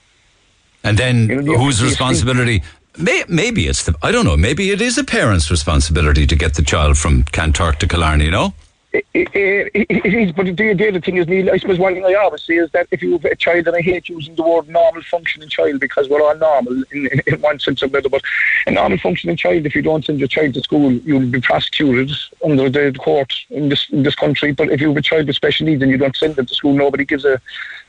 And 0.85 0.97
then 0.97 1.27
You 1.27 1.41
know, 1.41 1.57
whose 1.57 1.83
responsibility? 1.83 2.63
May, 2.97 3.23
maybe 3.27 3.67
it's 3.67 3.83
the, 3.83 3.95
I 4.01 4.11
don't 4.11 4.25
know, 4.25 4.37
maybe 4.37 4.71
it 4.71 4.81
is 4.81 4.97
a 4.97 5.03
parent's 5.03 5.51
responsibility 5.51 6.25
to 6.25 6.35
get 6.35 6.55
the 6.55 6.63
child 6.63 6.97
from 6.97 7.23
Kanturk 7.25 7.77
to 7.79 7.87
Killarney, 7.87 8.25
you 8.25 8.31
know? 8.31 8.53
It, 8.93 9.05
it, 9.13 9.71
it 9.89 10.13
is, 10.13 10.31
but 10.31 10.45
the, 10.45 10.73
the 10.73 10.87
other 10.87 11.01
thing 11.01 11.17
is, 11.17 11.27
Neil, 11.27 11.51
I 11.51 11.57
suppose 11.57 11.77
one 11.77 11.93
thing 11.93 12.05
I 12.05 12.13
always 12.15 12.41
say 12.41 12.55
is 12.55 12.71
that 12.71 12.87
if 12.89 13.03
you 13.03 13.11
have 13.11 13.25
a 13.25 13.35
child, 13.35 13.67
and 13.67 13.75
I 13.75 13.81
hate 13.81 14.09
using 14.09 14.33
the 14.33 14.41
word 14.41 14.67
normal 14.69 15.03
functioning 15.03 15.49
child 15.49 15.79
because 15.79 16.09
we're 16.09 16.21
all 16.21 16.35
normal 16.35 16.83
in, 16.91 17.07
in, 17.07 17.21
in 17.27 17.41
one 17.41 17.59
sense 17.59 17.83
or 17.83 17.87
another, 17.87 18.09
but 18.09 18.23
a 18.65 18.71
normal 18.71 18.97
functioning 18.97 19.37
child, 19.37 19.65
if 19.65 19.75
you 19.75 19.83
don't 19.83 20.05
send 20.05 20.19
your 20.19 20.27
child 20.27 20.55
to 20.55 20.61
school, 20.61 20.93
you'll 20.93 21.29
be 21.29 21.41
prosecuted 21.41 22.11
under 22.43 22.69
the 22.69 22.97
court 22.97 23.31
in 23.49 23.69
this 23.69 23.87
in 23.89 24.03
this 24.03 24.15
country. 24.15 24.53
But 24.53 24.71
if 24.71 24.81
you 24.81 24.87
have 24.87 24.97
a 24.97 25.01
child 25.01 25.27
with 25.27 25.35
special 25.35 25.67
needs 25.67 25.81
and 25.83 25.91
you 25.91 25.97
don't 25.97 26.15
send 26.15 26.35
them 26.35 26.45
to 26.45 26.55
school, 26.55 26.73
nobody 26.73 27.05
gives 27.05 27.25
a, 27.25 27.41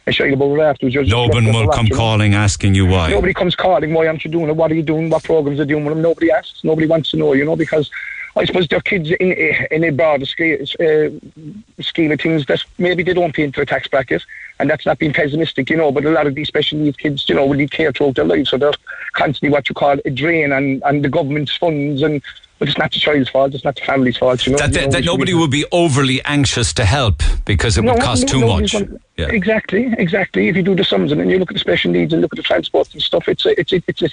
a 0.08 0.12
shit 0.12 0.32
about 0.32 0.52
it 0.54 0.60
afterwards. 0.60 0.94
You're 0.94 1.04
just 1.04 1.12
No 1.12 1.26
one 1.26 1.44
will 1.46 1.68
come 1.68 1.86
you 1.86 1.90
know. 1.90 1.96
calling 1.96 2.34
asking 2.34 2.74
you 2.74 2.86
why. 2.86 3.10
Nobody 3.10 3.34
comes 3.34 3.54
calling, 3.54 3.92
why 3.92 4.06
aren't 4.06 4.24
you 4.24 4.30
doing 4.30 4.48
it? 4.48 4.56
What 4.56 4.72
are 4.72 4.74
you 4.74 4.82
doing? 4.82 5.10
What 5.10 5.24
programs 5.24 5.60
are 5.60 5.62
you 5.62 5.68
doing 5.68 5.84
with 5.84 5.94
them? 5.94 6.02
Nobody 6.02 6.30
asks. 6.30 6.64
Nobody 6.64 6.86
wants 6.86 7.10
to 7.10 7.16
know, 7.16 7.32
you 7.34 7.44
know, 7.44 7.56
because 7.56 7.90
I 8.36 8.44
suppose 8.44 8.68
they're 8.68 8.80
kids 8.80 9.10
in, 9.10 9.32
in 9.70 9.84
a 9.84 9.90
broader 9.90 10.24
scale, 10.24 10.62
uh, 10.62 11.82
scheme 11.82 12.12
of 12.12 12.20
things 12.20 12.46
that 12.46 12.62
maybe 12.78 13.02
they 13.02 13.14
don't 13.14 13.34
pay 13.34 13.44
into 13.44 13.60
the 13.60 13.66
tax 13.66 13.88
bracket, 13.88 14.22
and 14.60 14.70
that's 14.70 14.86
not 14.86 14.98
being 14.98 15.12
pessimistic, 15.12 15.70
you 15.70 15.76
know, 15.76 15.90
but 15.90 16.04
a 16.04 16.10
lot 16.10 16.26
of 16.26 16.34
these 16.34 16.48
special 16.48 16.78
needs 16.78 16.96
kids, 16.96 17.28
you 17.28 17.34
know, 17.34 17.46
will 17.46 17.56
need 17.56 17.70
care 17.70 17.90
throughout 17.90 18.14
their 18.14 18.24
lives, 18.24 18.50
so 18.50 18.56
they're 18.56 18.72
constantly 19.14 19.50
what 19.50 19.68
you 19.68 19.74
call 19.74 19.96
a 20.04 20.10
drain 20.10 20.52
on, 20.52 20.80
on 20.84 21.02
the 21.02 21.08
government's 21.08 21.56
funds, 21.56 22.02
and 22.02 22.22
but 22.58 22.68
it's 22.68 22.78
not 22.78 22.92
the 22.92 22.98
child's 22.98 23.28
fault, 23.28 23.54
it's 23.54 23.64
not 23.64 23.76
the 23.76 23.82
family's 23.82 24.16
fault, 24.16 24.44
you 24.46 24.52
know. 24.52 24.58
that 24.58 24.68
You 24.68 24.74
that, 24.74 24.84
know, 24.86 24.90
that 24.92 25.04
nobody 25.04 25.34
would 25.34 25.50
be 25.50 25.64
overly 25.72 26.22
anxious 26.24 26.72
to 26.74 26.84
help 26.84 27.22
because 27.44 27.78
it 27.78 27.84
would 27.84 28.00
cost 28.00 28.26
no, 28.26 28.28
too 28.28 28.46
much. 28.46 28.74
Yeah. 29.16 29.28
Exactly, 29.28 29.94
exactly. 29.98 30.48
If 30.48 30.56
you 30.56 30.62
do 30.62 30.74
the 30.74 30.84
sums 30.84 31.12
and 31.12 31.20
then 31.20 31.28
you 31.28 31.38
look 31.38 31.50
at 31.50 31.54
the 31.54 31.60
special 31.60 31.90
needs 31.90 32.12
and 32.12 32.22
look 32.22 32.32
at 32.32 32.36
the 32.36 32.42
transport 32.42 32.92
and 32.92 33.02
stuff, 33.02 33.28
it's 33.28 33.46
a, 33.46 33.58
it's 33.58 33.72
a, 33.72 33.82
it's 33.86 34.02
a, 34.02 34.08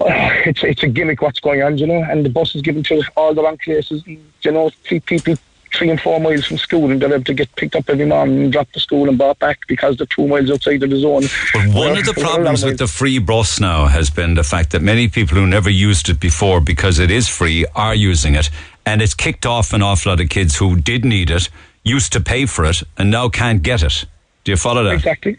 it's 0.48 0.64
it's 0.64 0.82
a 0.82 0.88
gimmick 0.88 1.22
what's 1.22 1.40
going 1.40 1.62
on, 1.62 1.78
you 1.78 1.86
know. 1.86 2.02
And 2.02 2.24
the 2.24 2.30
bus 2.30 2.54
is 2.54 2.62
given 2.62 2.82
to 2.84 3.02
all 3.16 3.34
the 3.34 3.42
wrong 3.42 3.58
places. 3.58 4.02
You 4.06 4.50
know, 4.50 4.70
three 4.84 5.00
people 5.00 5.36
three 5.74 5.90
and 5.90 6.00
four 6.00 6.20
miles 6.20 6.46
from 6.46 6.58
school 6.58 6.90
and 6.90 7.00
they're 7.00 7.12
able 7.12 7.24
to 7.24 7.34
get 7.34 7.54
picked 7.56 7.74
up 7.74 7.88
every 7.88 8.06
morning 8.06 8.42
and 8.42 8.52
dropped 8.52 8.74
to 8.74 8.80
school 8.80 9.08
and 9.08 9.18
brought 9.18 9.38
back 9.38 9.66
because 9.66 9.96
they're 9.96 10.06
two 10.06 10.26
miles 10.26 10.50
outside 10.50 10.82
of 10.82 10.90
the 10.90 11.00
zone. 11.00 11.22
But 11.52 11.74
one 11.74 11.96
of 11.96 12.04
the 12.04 12.12
for 12.12 12.20
a 12.20 12.22
lot 12.22 12.30
problems 12.30 12.64
with 12.64 12.78
the 12.78 12.86
free 12.86 13.18
bus 13.18 13.60
now 13.60 13.86
has 13.86 14.10
been 14.10 14.34
the 14.34 14.44
fact 14.44 14.70
that 14.72 14.82
many 14.82 15.08
people 15.08 15.36
who 15.36 15.46
never 15.46 15.70
used 15.70 16.08
it 16.08 16.20
before 16.20 16.60
because 16.60 16.98
it 16.98 17.10
is 17.10 17.28
free 17.28 17.66
are 17.74 17.94
using 17.94 18.34
it. 18.34 18.50
And 18.84 19.00
it's 19.00 19.14
kicked 19.14 19.46
off 19.46 19.72
an 19.72 19.82
awful 19.82 20.12
lot 20.12 20.20
of 20.20 20.28
kids 20.28 20.56
who 20.56 20.76
did 20.76 21.04
need 21.04 21.30
it, 21.30 21.48
used 21.84 22.12
to 22.12 22.20
pay 22.20 22.46
for 22.46 22.64
it, 22.64 22.82
and 22.98 23.10
now 23.10 23.28
can't 23.28 23.62
get 23.62 23.82
it. 23.82 24.04
Do 24.44 24.52
you 24.52 24.56
follow 24.56 24.84
that? 24.84 24.94
Exactly. 24.94 25.38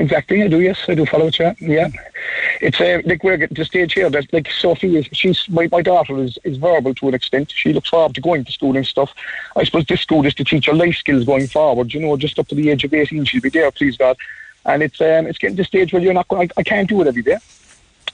Exactly, 0.00 0.42
I 0.42 0.48
do. 0.48 0.60
Yes, 0.60 0.78
I 0.88 0.94
do 0.94 1.04
follow 1.04 1.26
it. 1.26 1.38
Yeah, 1.38 1.52
yeah. 1.60 1.88
It's 2.62 2.80
uh, 2.80 3.02
like 3.04 3.22
we're 3.22 3.36
getting 3.36 3.54
the 3.54 3.66
stage 3.66 3.92
here 3.92 4.08
that 4.08 4.32
like 4.32 4.50
Sophie 4.50 4.96
is. 4.96 5.06
She's 5.12 5.46
my, 5.50 5.68
my 5.70 5.82
daughter 5.82 6.16
is, 6.22 6.38
is 6.42 6.56
verbal 6.56 6.94
to 6.94 7.08
an 7.08 7.14
extent. 7.14 7.52
She 7.54 7.74
looks 7.74 7.90
forward 7.90 8.14
to 8.14 8.22
going 8.22 8.46
to 8.46 8.52
school 8.52 8.76
and 8.78 8.86
stuff. 8.86 9.12
I 9.56 9.64
suppose 9.64 9.84
this 9.84 10.00
school 10.00 10.24
is 10.24 10.34
to 10.36 10.44
teach 10.44 10.66
her 10.66 10.72
life 10.72 10.96
skills 10.96 11.24
going 11.24 11.48
forward. 11.48 11.92
You 11.92 12.00
know, 12.00 12.16
just 12.16 12.38
up 12.38 12.48
to 12.48 12.54
the 12.54 12.70
age 12.70 12.82
of 12.84 12.94
eighteen, 12.94 13.26
she'll 13.26 13.42
be 13.42 13.50
there, 13.50 13.70
please 13.70 13.98
God. 13.98 14.16
And 14.64 14.82
it's 14.82 15.00
um, 15.02 15.26
it's 15.26 15.38
getting 15.38 15.58
to 15.58 15.64
stage 15.64 15.92
where 15.92 16.00
you're 16.00 16.14
not. 16.14 16.26
I, 16.30 16.48
I 16.56 16.62
can't 16.62 16.88
do 16.88 17.02
it 17.02 17.06
every 17.06 17.22
day. 17.22 17.36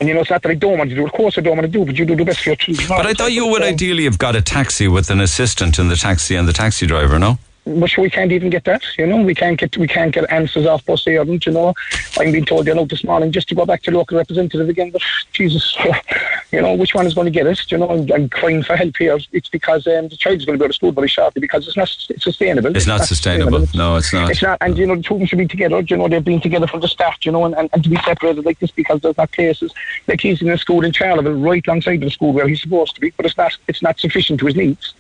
And 0.01 0.09
you 0.09 0.14
know, 0.14 0.22
it's 0.22 0.30
not 0.30 0.43
that 0.43 0.51
I 0.51 0.55
don't 0.55 0.78
want 0.78 0.91
to 0.91 0.97
do 0.97 1.03
it. 1.03 1.07
Of 1.07 1.12
course, 1.12 1.39
I 1.39 1.41
don't 1.41 1.57
want 1.57 1.66
to 1.66 1.72
do, 1.72 1.82
it, 1.82 1.87
but 1.87 1.97
you 1.97 2.05
do 2.05 2.16
the 2.16 2.24
best 2.24 2.41
for 2.41 2.51
your 2.51 2.57
children. 2.57 2.89
But 2.89 3.07
I 3.07 3.14
thought 3.14 3.32
you 3.32 3.47
would 3.47 3.62
ideally 3.62 4.05
have 4.05 4.18
got 4.18 4.34
a 4.34 4.43
taxi 4.43 4.89
with 4.89 5.09
an 5.09 5.20
assistant 5.20 5.78
in 5.78 5.89
the 5.89 5.97
taxi 5.97 6.34
and 6.34 6.47
the 6.49 6.53
taxi 6.53 6.87
driver, 6.87 7.18
no? 7.18 7.39
Sure, 7.87 8.03
we 8.03 8.11
can't 8.11 8.31
even 8.31 8.49
get 8.49 8.64
that. 8.64 8.85
You 8.97 9.09
know, 9.09 9.23
we 9.23 9.35
can't 9.35 9.59
get 9.59 9.77
we 9.77 9.89
can't 9.89 10.14
get 10.14 10.31
answers 10.31 10.67
off 10.67 10.85
Bus 10.85 11.05
Éireann. 11.05 11.45
You 11.45 11.53
know, 11.53 11.75
I'm 12.17 12.31
being 12.31 12.45
told 12.45 12.69
you 12.69 12.75
know 12.75 12.85
this 12.85 13.03
morning 13.03 13.33
just 13.33 13.49
to 13.49 13.57
go 13.57 13.67
back 13.67 13.83
to 13.83 13.91
local 13.91 14.17
representative 14.19 14.69
again. 14.69 14.91
But 14.93 15.03
Jesus, 15.33 15.77
you 16.53 16.62
know, 16.62 16.75
which 16.75 16.95
one 16.95 17.07
is 17.07 17.14
going 17.14 17.25
to 17.25 17.31
get 17.33 17.49
it? 17.49 17.61
You 17.73 17.79
know, 17.79 17.89
I'm, 17.89 18.12
I'm 18.12 18.29
crying 18.29 18.62
for 18.62 18.77
help 18.77 18.97
here. 18.97 19.19
It's 19.33 19.49
because 19.49 19.85
um, 19.89 20.07
the 20.07 20.17
child's 20.17 20.45
going 20.45 20.57
to 20.57 20.62
go 20.62 20.69
to 20.69 20.73
school 20.73 20.93
very 20.93 21.09
shortly 21.09 21.41
because 21.41 21.67
it's 21.67 21.77
not 21.77 21.93
it's 22.09 22.23
sustainable. 22.23 22.77
It's 22.77 22.87
not 22.87 23.05
sustainable. 23.05 23.67
No, 23.75 23.97
it's 23.97 24.12
not. 24.12 24.31
It's 24.31 24.43
not, 24.43 24.59
and 24.61 24.79
you 24.79 24.87
know, 24.87 24.95
the 24.95 25.03
children 25.03 25.27
should 25.27 25.39
be 25.39 25.49
together. 25.49 25.81
You 25.81 25.97
know, 25.97 26.07
they've 26.07 26.25
been 26.25 26.41
together 26.41 26.69
from 26.69 26.81
the 26.81 26.89
start. 26.89 27.25
You 27.25 27.33
know, 27.33 27.47
and, 27.47 27.57
and, 27.57 27.69
and 27.73 27.83
to 27.83 27.91
be 27.91 27.97
separated 27.97 28.45
like 28.45 28.61
this 28.61 28.71
because 28.71 29.01
there's 29.01 29.17
not 29.17 29.33
places 29.33 29.75
like 30.07 30.21
he's 30.21 30.41
in 30.41 30.51
a 30.51 30.59
school 30.59 30.85
in 30.85 30.93
Charleville, 30.93 31.43
right 31.43 31.67
alongside 31.67 32.01
the 32.01 32.11
school 32.11 32.33
where 32.33 32.47
he's 32.47 32.62
supposed 32.62 32.95
to 32.95 33.01
be, 33.01 33.11
but 33.17 33.27
it's 33.27 33.37
not 33.37 33.57
it's 33.67 33.83
not 33.83 33.99
sufficient 33.99 34.39
to 34.39 34.47
his 34.47 34.55
needs. 34.55 34.95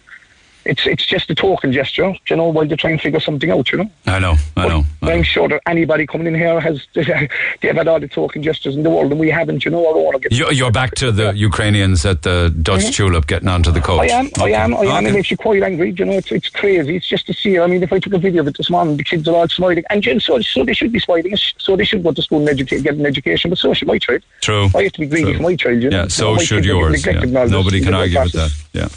It's 0.66 0.86
it's 0.86 1.06
just 1.06 1.30
a 1.30 1.34
token 1.34 1.72
gesture, 1.72 2.14
you 2.28 2.36
know, 2.36 2.48
while 2.48 2.66
they're 2.66 2.76
trying 2.76 2.98
to 2.98 3.02
figure 3.02 3.20
something 3.20 3.50
out, 3.50 3.70
you 3.72 3.78
know. 3.78 3.90
I 4.06 4.18
know, 4.18 4.36
I 4.56 4.68
know. 4.68 4.84
I. 5.02 5.12
I'm 5.12 5.22
sure 5.22 5.48
that 5.48 5.62
anybody 5.66 6.06
coming 6.06 6.26
in 6.26 6.34
here 6.34 6.60
has 6.60 6.86
they've 6.94 7.76
had 7.76 7.88
all 7.88 8.00
the 8.00 8.08
token 8.08 8.42
gestures 8.42 8.76
in 8.76 8.82
the 8.82 8.90
world, 8.90 9.10
and 9.12 9.20
we 9.20 9.30
haven't, 9.30 9.64
you 9.64 9.70
know. 9.70 9.86
Our 9.86 9.96
own 9.96 10.20
You're, 10.30 10.52
you're 10.52 10.72
back 10.72 10.94
to 10.96 11.12
the 11.12 11.32
Ukrainians 11.36 12.04
at 12.04 12.22
the 12.22 12.54
Dutch 12.62 12.80
mm-hmm. 12.80 12.90
tulip 12.90 13.26
getting 13.26 13.48
onto 13.48 13.70
the 13.70 13.80
coach. 13.80 14.10
I 14.10 14.14
am, 14.14 14.30
I 14.38 14.50
am, 14.50 14.74
I 14.74 14.84
am. 14.84 15.04
Okay. 15.04 15.08
It 15.08 15.12
makes 15.12 15.30
you 15.30 15.36
quite 15.36 15.62
angry. 15.62 15.92
You 15.92 16.04
know, 16.04 16.12
it's 16.12 16.32
it's 16.32 16.48
crazy. 16.48 16.96
It's 16.96 17.06
just 17.06 17.26
to 17.26 17.34
see. 17.34 17.58
I 17.58 17.66
mean, 17.66 17.82
if 17.82 17.92
I 17.92 17.98
took 17.98 18.14
a 18.14 18.18
video 18.18 18.42
of 18.42 18.48
it 18.48 18.56
this 18.56 18.70
morning, 18.70 18.96
the 18.96 19.04
kids 19.04 19.28
are 19.28 19.36
all 19.36 19.48
smiling, 19.48 19.84
and 19.90 20.04
you 20.04 20.14
know, 20.14 20.18
so 20.18 20.40
so 20.40 20.64
they 20.64 20.74
should 20.74 20.92
be 20.92 20.98
smiling. 20.98 21.36
So 21.58 21.76
they 21.76 21.84
should 21.84 22.02
go 22.02 22.12
to 22.12 22.22
school 22.22 22.40
and 22.40 22.48
educate, 22.48 22.82
get 22.82 22.94
an 22.94 23.06
education. 23.06 23.50
But 23.50 23.58
so 23.58 23.72
should 23.74 23.88
my 23.88 23.98
child. 23.98 24.22
True. 24.40 24.68
I 24.74 24.82
have 24.84 24.92
to 24.92 25.00
be 25.00 25.06
greedy 25.06 25.24
True. 25.24 25.36
for 25.36 25.42
my 25.42 25.56
child. 25.56 25.82
You 25.82 25.90
know? 25.90 25.98
Yeah, 25.98 26.08
so 26.08 26.36
should 26.38 26.38
kids 26.38 26.52
are 26.52 26.60
getting 26.60 26.78
yours. 26.78 27.06
yeah. 27.06 27.22
and 27.22 27.50
Nobody 27.50 27.80
can 27.80 27.94
argue 27.94 28.20
with 28.20 28.32
that. 28.32 28.52
Yeah. 28.72 28.88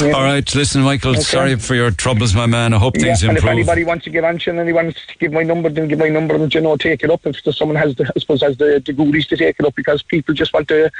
Yeah. 0.00 0.12
All 0.12 0.22
right, 0.22 0.54
listen, 0.54 0.82
Michael. 0.82 1.07
Okay. 1.16 1.22
Sorry 1.22 1.56
for 1.56 1.74
your 1.74 1.90
troubles, 1.90 2.34
my 2.34 2.46
man. 2.46 2.74
I 2.74 2.78
hope 2.78 2.96
Yeah, 2.96 3.04
things 3.04 3.22
and 3.22 3.36
if 3.38 3.44
anybody 3.44 3.84
wants 3.84 4.04
to 4.04 4.10
give 4.10 4.24
action, 4.24 4.58
anyone 4.58 4.86
wants 4.86 5.06
to 5.06 5.16
give 5.18 5.32
my 5.32 5.42
number, 5.42 5.68
then 5.68 5.88
give 5.88 5.98
my 5.98 6.08
number 6.08 6.34
and 6.34 6.52
you 6.54 6.60
know 6.60 6.76
take 6.76 7.02
it 7.02 7.10
up. 7.10 7.26
If 7.26 7.36
someone 7.54 7.76
has 7.76 7.94
the, 7.96 8.10
I 8.14 8.18
suppose 8.18 8.42
has 8.42 8.56
the, 8.56 8.82
the 8.84 8.92
goodies 8.92 9.26
to 9.28 9.36
take 9.36 9.56
it 9.58 9.66
up 9.66 9.74
because 9.74 10.02
people 10.02 10.34
just 10.34 10.52
want 10.52 10.68
to 10.68 10.90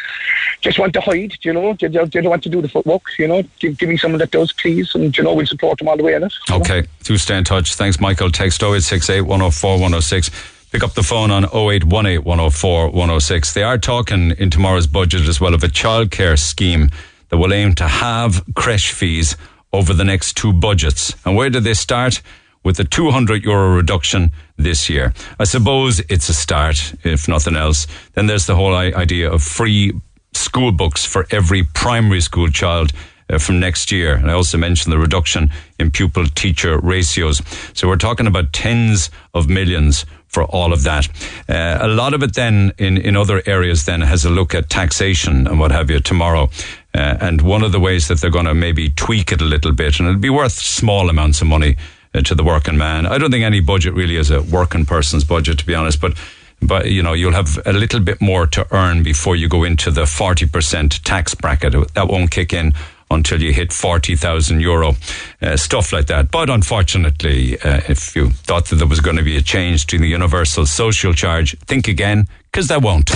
just 0.61 0.79
want 0.79 0.93
to 0.95 1.01
hide, 1.01 1.33
you 1.43 1.53
know, 1.53 1.75
they, 1.75 1.89
they 1.89 2.07
don't 2.07 2.31
want 2.31 2.43
to 2.43 2.49
do 2.49 2.61
the 2.61 2.69
footwork, 2.69 3.03
you 3.19 3.29
know. 3.29 3.43
Give, 3.59 3.77
give 3.77 3.89
me 3.89 3.97
someone 3.97 4.19
that 4.19 4.31
does, 4.31 4.53
please, 4.53 4.95
and 4.95 5.17
you 5.17 5.25
know 5.25 5.35
we'll 5.35 5.47
support 5.47 5.79
them 5.79 5.89
all 5.89 5.97
the 5.97 6.03
way 6.03 6.15
in 6.15 6.23
it. 6.25 6.33
you 6.49 6.55
know. 6.55 6.61
Okay, 6.61 6.87
do 7.05 7.17
stay 7.17 7.37
in 7.37 7.45
touch. 7.45 7.75
Thanks, 7.75 8.01
Michael. 8.01 8.31
Text 8.31 8.63
0868 8.63 9.23
104 9.23 9.73
106. 9.73 10.31
Pick 10.71 10.83
up 10.83 10.93
the 10.93 11.03
phone 11.03 11.31
on 11.31 11.45
0818 11.45 12.25
104 12.25 12.91
106. 12.91 13.55
They 13.55 13.63
are 13.63 13.79
talking 13.79 14.33
in 14.33 14.51
tomorrow's 14.51 14.87
budget 14.87 15.23
as 15.23 15.41
well 15.41 15.55
of 15.55 15.65
a 15.65 15.69
childcare 15.69 16.39
scheme 16.39 16.91
that 17.31 17.39
will 17.39 17.53
aim 17.55 17.75
to 17.77 17.89
have 17.89 18.43
creche 18.55 18.93
fees 18.93 19.37
over 19.79 19.95
the 19.95 20.05
next 20.05 20.37
two 20.37 20.53
budgets. 20.53 21.15
And 21.25 21.37
where 21.37 21.51
did 21.51 21.63
they 21.63 21.75
start? 21.75 22.21
With 22.65 22.81
a 22.81 22.85
200 22.85 23.45
euro 23.45 23.77
reduction 23.77 24.33
this 24.57 24.91
year. 24.91 25.15
I 25.39 25.45
suppose 25.45 26.01
it's 26.11 26.29
a 26.29 26.35
start, 26.35 26.93
if 27.05 27.29
nothing 27.29 27.57
else. 27.57 27.87
Then 28.15 28.27
there's 28.27 28.47
the 28.47 28.57
whole 28.57 28.75
idea 28.75 29.31
of 29.31 29.43
free 29.43 29.93
school 30.35 30.73
books 30.73 31.07
for 31.07 31.27
every 31.31 31.63
primary 31.63 32.21
school 32.21 32.49
child 32.49 32.93
uh, 33.31 33.39
from 33.39 33.61
next 33.61 33.93
year. 33.93 34.15
And 34.15 34.29
I 34.31 34.35
also 34.35 34.59
mentioned 34.59 34.93
the 34.93 34.99
reduction 34.99 35.51
in 35.79 35.93
pupil 35.93 36.27
teacher 36.27 36.79
ratios. 36.81 37.41
So 37.75 37.87
we're 37.87 37.97
talking 37.97 38.27
about 38.27 38.53
tens 38.53 39.11
of 39.35 39.49
millions 39.49 40.05
for 40.27 40.45
all 40.45 40.73
of 40.73 40.83
that. 40.83 41.09
Uh, 41.49 41.79
a 41.81 41.89
lot 41.89 42.13
of 42.13 42.23
it 42.23 42.35
then 42.35 42.73
in, 42.79 42.99
in 42.99 43.17
other 43.17 43.43
areas 43.47 43.85
then 43.85 44.01
has 44.01 44.25
a 44.25 44.31
look 44.31 44.55
at 44.55 44.69
taxation 44.69 45.47
and 45.47 45.59
what 45.61 45.71
have 45.71 45.91
you 45.91 46.01
tomorrow. 46.01 46.51
Uh, 46.95 47.19
and 47.21 47.43
one 47.43 47.63
of 47.63 47.73
the 47.73 47.81
ways 47.81 48.09
that 48.09 48.21
they're 48.21 48.31
going 48.31 48.47
to 48.47 48.55
maybe 48.55 48.91
tweak 48.91 49.31
it 49.31 49.41
a 49.41 49.45
little 49.45 49.73
bit, 49.73 49.99
and 49.99 50.09
it'll 50.09 50.21
be 50.21 50.31
worth 50.31 50.53
small 50.53 51.11
amounts 51.11 51.43
of 51.43 51.47
money 51.47 51.77
uh, 52.15 52.23
to 52.23 52.35
the 52.35 52.45
working 52.45 52.79
man. 52.79 53.07
I 53.07 53.19
don't 53.19 53.31
think 53.31 53.45
any 53.45 53.61
budget 53.61 53.95
really 53.95 54.17
is 54.17 54.31
a 54.31 54.43
working 54.43 54.87
person's 54.87 55.25
budget, 55.25 55.59
to 55.59 55.67
be 55.67 55.75
honest, 55.75 56.01
but 56.01 56.17
but 56.61 56.91
you 56.91 57.03
know 57.03 57.13
you'll 57.13 57.35
have 57.35 57.59
a 57.67 57.73
little 57.73 58.01
bit 58.01 58.21
more 58.21 58.47
to 58.47 58.67
earn 58.75 59.03
before 59.03 59.37
you 59.37 59.49
go 59.49 59.63
into 59.65 59.91
the 59.91 60.03
40% 60.03 61.03
tax 61.05 61.35
bracket 61.35 61.73
that 61.95 62.09
won't 62.09 62.31
kick 62.31 62.53
in 62.53 62.73
until 63.11 63.43
you 63.43 63.53
hit 63.53 63.73
40,000 63.73 64.61
euro, 64.61 64.95
uh, 65.41 65.57
stuff 65.57 65.93
like 65.93 66.07
that. 66.07 66.31
But 66.31 66.51
unfortunately, 66.51 67.59
uh, 67.61 67.81
if 67.89 68.15
you 68.15 68.31
thought 68.31 68.67
that 68.67 68.77
there 68.77 68.87
was 68.87 69.01
going 69.01 69.17
to 69.17 69.23
be 69.23 69.37
a 69.37 69.43
change 69.43 69.87
to 69.87 69.99
the 69.99 70.09
universal 70.09 70.67
social 70.67 71.15
charge, 71.15 71.59
think 71.61 71.89
again, 71.89 72.29
because 72.51 72.69
there 72.69 72.81
won't. 72.81 73.11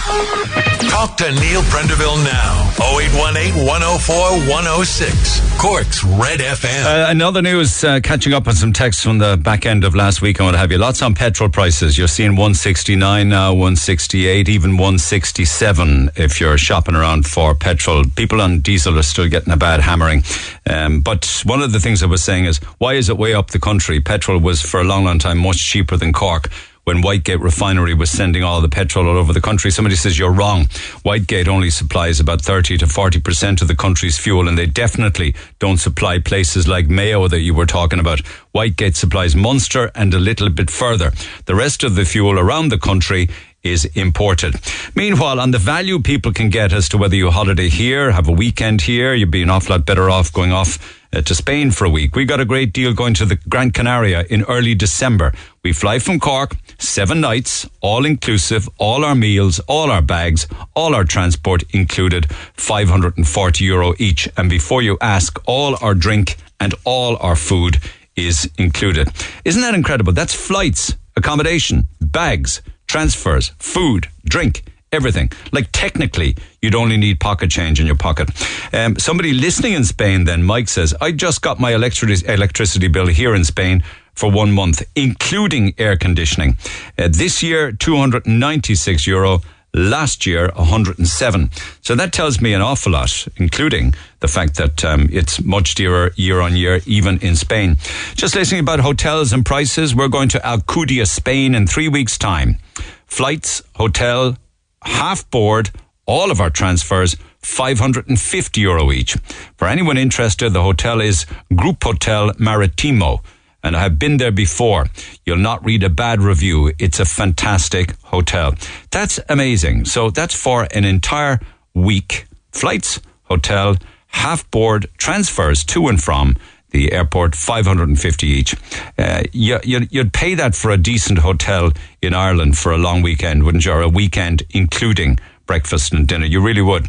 Talk 0.00 1.16
to 1.18 1.30
Neil 1.32 1.62
Prendeville 1.62 2.22
now. 2.24 2.72
0818 2.80 3.66
104 3.66 4.16
106. 4.48 5.60
Cork's 5.60 6.02
Red 6.04 6.40
FM. 6.40 6.84
Uh, 6.84 7.10
another 7.10 7.42
news, 7.42 7.84
uh, 7.84 8.00
catching 8.02 8.32
up 8.32 8.48
on 8.48 8.54
some 8.54 8.72
texts 8.72 9.02
from 9.02 9.18
the 9.18 9.36
back 9.36 9.66
end 9.66 9.84
of 9.84 9.94
last 9.94 10.22
week 10.22 10.40
I 10.40 10.44
and 10.44 10.52
what 10.52 10.58
have 10.58 10.72
you. 10.72 10.78
Lots 10.78 11.02
on 11.02 11.14
petrol 11.14 11.50
prices. 11.50 11.98
You're 11.98 12.08
seeing 12.08 12.30
169 12.30 13.28
now, 13.28 13.52
168, 13.52 14.48
even 14.48 14.72
167 14.72 16.10
if 16.16 16.40
you're 16.40 16.56
shopping 16.56 16.94
around 16.94 17.26
for 17.26 17.54
petrol. 17.54 18.04
People 18.16 18.40
on 18.40 18.60
diesel 18.60 18.98
are 18.98 19.02
still 19.02 19.28
getting 19.28 19.52
a 19.52 19.58
bad 19.58 19.80
hammering. 19.80 20.22
Um, 20.68 21.02
but 21.02 21.42
one 21.44 21.60
of 21.60 21.72
the 21.72 21.80
things 21.80 22.02
I 22.02 22.06
was 22.06 22.22
saying 22.22 22.46
is, 22.46 22.58
why 22.78 22.94
is 22.94 23.08
it 23.10 23.18
way 23.18 23.34
up 23.34 23.50
the 23.50 23.60
country? 23.60 24.00
Petrol 24.00 24.38
was 24.38 24.62
for 24.62 24.80
a 24.80 24.84
long, 24.84 25.04
long 25.04 25.18
time 25.18 25.38
much 25.38 25.58
cheaper 25.58 25.96
than 25.96 26.12
Cork 26.12 26.48
when 26.90 27.04
Whitegate 27.04 27.40
Refinery 27.40 27.94
was 27.94 28.10
sending 28.10 28.42
all 28.42 28.60
the 28.60 28.68
petrol 28.68 29.06
all 29.06 29.16
over 29.16 29.32
the 29.32 29.40
country. 29.40 29.70
Somebody 29.70 29.94
says 29.94 30.18
you're 30.18 30.32
wrong. 30.32 30.64
Whitegate 31.04 31.46
only 31.46 31.70
supplies 31.70 32.18
about 32.18 32.42
30 32.42 32.78
to 32.78 32.86
40% 32.86 33.62
of 33.62 33.68
the 33.68 33.76
country's 33.76 34.18
fuel, 34.18 34.48
and 34.48 34.58
they 34.58 34.66
definitely 34.66 35.36
don't 35.60 35.76
supply 35.76 36.18
places 36.18 36.66
like 36.66 36.88
Mayo 36.88 37.28
that 37.28 37.42
you 37.42 37.54
were 37.54 37.64
talking 37.64 38.00
about. 38.00 38.22
Whitegate 38.52 38.96
supplies 38.96 39.36
Munster 39.36 39.92
and 39.94 40.12
a 40.12 40.18
little 40.18 40.48
bit 40.48 40.68
further. 40.68 41.12
The 41.44 41.54
rest 41.54 41.84
of 41.84 41.94
the 41.94 42.04
fuel 42.04 42.40
around 42.40 42.70
the 42.70 42.78
country 42.78 43.28
is 43.62 43.84
imported. 43.94 44.56
Meanwhile, 44.96 45.38
on 45.38 45.52
the 45.52 45.58
value 45.58 46.00
people 46.00 46.32
can 46.32 46.48
get 46.48 46.72
as 46.72 46.88
to 46.88 46.98
whether 46.98 47.14
you 47.14 47.30
holiday 47.30 47.68
here, 47.68 48.10
have 48.10 48.26
a 48.26 48.32
weekend 48.32 48.82
here, 48.82 49.14
you'd 49.14 49.30
be 49.30 49.42
an 49.42 49.50
awful 49.50 49.76
lot 49.76 49.86
better 49.86 50.10
off 50.10 50.32
going 50.32 50.50
off 50.50 50.98
uh, 51.12 51.20
to 51.22 51.34
Spain 51.34 51.70
for 51.70 51.84
a 51.84 51.90
week. 51.90 52.16
We 52.16 52.24
got 52.24 52.40
a 52.40 52.44
great 52.44 52.72
deal 52.72 52.94
going 52.94 53.14
to 53.14 53.26
the 53.26 53.36
Gran 53.36 53.70
Canaria 53.70 54.24
in 54.30 54.42
early 54.44 54.74
December. 54.74 55.32
We 55.62 55.74
fly 55.74 55.98
from 55.98 56.20
Cork, 56.20 56.56
seven 56.78 57.20
nights, 57.20 57.68
all 57.82 58.06
inclusive, 58.06 58.66
all 58.78 59.04
our 59.04 59.14
meals, 59.14 59.60
all 59.68 59.90
our 59.90 60.00
bags, 60.00 60.46
all 60.74 60.94
our 60.94 61.04
transport 61.04 61.64
included, 61.74 62.32
540 62.54 63.64
euro 63.64 63.92
each. 63.98 64.26
And 64.38 64.48
before 64.48 64.80
you 64.80 64.96
ask, 65.02 65.38
all 65.44 65.76
our 65.82 65.94
drink 65.94 66.36
and 66.60 66.74
all 66.84 67.18
our 67.18 67.36
food 67.36 67.76
is 68.16 68.50
included. 68.56 69.08
Isn't 69.44 69.60
that 69.60 69.74
incredible? 69.74 70.14
That's 70.14 70.34
flights, 70.34 70.94
accommodation, 71.14 71.88
bags, 72.00 72.62
transfers, 72.86 73.50
food, 73.58 74.08
drink, 74.24 74.62
everything. 74.92 75.30
Like 75.52 75.68
technically, 75.72 76.36
you'd 76.62 76.74
only 76.74 76.96
need 76.96 77.20
pocket 77.20 77.50
change 77.50 77.80
in 77.80 77.86
your 77.86 77.96
pocket. 77.96 78.30
Um, 78.72 78.98
somebody 78.98 79.34
listening 79.34 79.74
in 79.74 79.84
Spain, 79.84 80.24
then 80.24 80.42
Mike 80.42 80.68
says, 80.68 80.94
I 81.02 81.12
just 81.12 81.42
got 81.42 81.60
my 81.60 81.74
electricity 81.74 82.26
electricity 82.32 82.88
bill 82.88 83.08
here 83.08 83.34
in 83.34 83.44
Spain 83.44 83.82
for 84.14 84.30
one 84.30 84.52
month, 84.52 84.82
including 84.94 85.74
air 85.78 85.96
conditioning. 85.96 86.56
Uh, 86.98 87.08
this 87.10 87.42
year, 87.42 87.72
296 87.72 89.06
euro. 89.06 89.40
Last 89.72 90.26
year, 90.26 90.50
107. 90.56 91.50
So 91.80 91.94
that 91.94 92.12
tells 92.12 92.40
me 92.40 92.54
an 92.54 92.60
awful 92.60 92.90
lot, 92.90 93.28
including 93.36 93.94
the 94.18 94.26
fact 94.26 94.56
that 94.56 94.84
um, 94.84 95.08
it's 95.12 95.40
much 95.44 95.76
dearer 95.76 96.10
year 96.16 96.40
on 96.40 96.56
year, 96.56 96.80
even 96.86 97.20
in 97.20 97.36
Spain. 97.36 97.76
Just 98.16 98.34
listening 98.34 98.62
about 98.62 98.80
hotels 98.80 99.32
and 99.32 99.46
prices, 99.46 99.94
we're 99.94 100.08
going 100.08 100.28
to 100.30 100.40
Alcudia, 100.40 101.06
Spain 101.06 101.54
in 101.54 101.68
three 101.68 101.86
weeks' 101.86 102.18
time. 102.18 102.58
Flights, 103.06 103.62
hotel, 103.76 104.36
half 104.82 105.30
board, 105.30 105.70
all 106.04 106.32
of 106.32 106.40
our 106.40 106.50
transfers, 106.50 107.14
550 107.42 108.60
euro 108.60 108.90
each. 108.90 109.16
For 109.56 109.68
anyone 109.68 109.96
interested, 109.96 110.52
the 110.52 110.62
hotel 110.62 111.00
is 111.00 111.26
Grupotel 111.52 112.38
Maritimo. 112.38 113.22
And 113.62 113.76
I 113.76 113.80
have 113.82 113.98
been 113.98 114.16
there 114.16 114.32
before. 114.32 114.86
You'll 115.24 115.36
not 115.36 115.64
read 115.64 115.82
a 115.82 115.90
bad 115.90 116.22
review. 116.22 116.72
It's 116.78 117.00
a 117.00 117.04
fantastic 117.04 118.00
hotel. 118.02 118.54
That's 118.90 119.20
amazing. 119.28 119.84
So 119.84 120.10
that's 120.10 120.34
for 120.34 120.66
an 120.72 120.84
entire 120.84 121.40
week. 121.74 122.26
Flights, 122.52 123.00
hotel, 123.24 123.76
half 124.08 124.50
board, 124.50 124.88
transfers 124.96 125.64
to 125.64 125.88
and 125.88 126.02
from 126.02 126.36
the 126.70 126.92
airport, 126.92 127.34
550 127.34 128.26
each. 128.26 128.54
Uh, 128.96 129.22
you, 129.32 129.58
you'd, 129.64 129.92
you'd 129.92 130.12
pay 130.12 130.34
that 130.34 130.54
for 130.54 130.70
a 130.70 130.76
decent 130.76 131.18
hotel 131.18 131.72
in 132.00 132.14
Ireland 132.14 132.56
for 132.58 132.72
a 132.72 132.78
long 132.78 133.02
weekend, 133.02 133.44
wouldn't 133.44 133.64
you? 133.64 133.72
Or 133.72 133.82
a 133.82 133.88
weekend 133.88 134.44
including 134.50 135.18
breakfast 135.46 135.92
and 135.92 136.06
dinner. 136.06 136.26
You 136.26 136.40
really 136.40 136.62
would. 136.62 136.88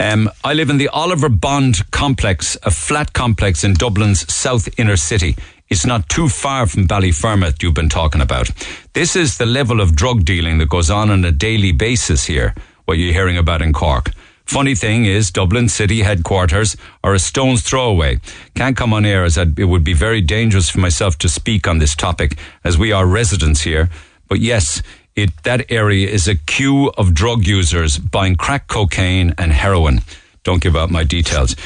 Um, 0.00 0.28
I 0.42 0.54
live 0.54 0.70
in 0.70 0.78
the 0.78 0.88
Oliver 0.88 1.28
Bond 1.28 1.88
complex, 1.92 2.56
a 2.64 2.70
flat 2.70 3.12
complex 3.12 3.62
in 3.62 3.74
Dublin's 3.74 4.32
south 4.32 4.68
inner 4.76 4.96
city. 4.96 5.36
It's 5.70 5.86
not 5.86 6.08
too 6.08 6.28
far 6.28 6.66
from 6.66 6.86
Ballyfermot 6.86 7.62
you've 7.62 7.74
been 7.74 7.88
talking 7.88 8.20
about. 8.20 8.50
This 8.92 9.16
is 9.16 9.38
the 9.38 9.46
level 9.46 9.80
of 9.80 9.96
drug 9.96 10.24
dealing 10.24 10.58
that 10.58 10.68
goes 10.68 10.90
on 10.90 11.10
on 11.10 11.24
a 11.24 11.32
daily 11.32 11.72
basis 11.72 12.26
here, 12.26 12.54
what 12.84 12.98
you're 12.98 13.12
hearing 13.12 13.38
about 13.38 13.62
in 13.62 13.72
Cork. 13.72 14.10
Funny 14.44 14.74
thing 14.74 15.06
is, 15.06 15.30
Dublin 15.30 15.70
city 15.70 16.02
headquarters 16.02 16.76
are 17.02 17.14
a 17.14 17.18
stone's 17.18 17.62
throw 17.62 17.88
away. 17.88 18.20
Can't 18.54 18.76
come 18.76 18.92
on 18.92 19.06
air 19.06 19.24
as 19.24 19.38
I'd, 19.38 19.58
it 19.58 19.64
would 19.64 19.84
be 19.84 19.94
very 19.94 20.20
dangerous 20.20 20.68
for 20.68 20.80
myself 20.80 21.16
to 21.18 21.28
speak 21.30 21.66
on 21.66 21.78
this 21.78 21.96
topic 21.96 22.36
as 22.62 22.76
we 22.76 22.92
are 22.92 23.06
residents 23.06 23.62
here. 23.62 23.88
But 24.28 24.40
yes, 24.40 24.82
it, 25.16 25.30
that 25.44 25.72
area 25.72 26.08
is 26.08 26.28
a 26.28 26.34
queue 26.34 26.90
of 26.98 27.14
drug 27.14 27.46
users 27.46 27.96
buying 27.96 28.36
crack 28.36 28.68
cocaine 28.68 29.32
and 29.38 29.50
heroin. 29.50 30.02
Don't 30.42 30.60
give 30.62 30.76
out 30.76 30.90
my 30.90 31.04
details. 31.04 31.56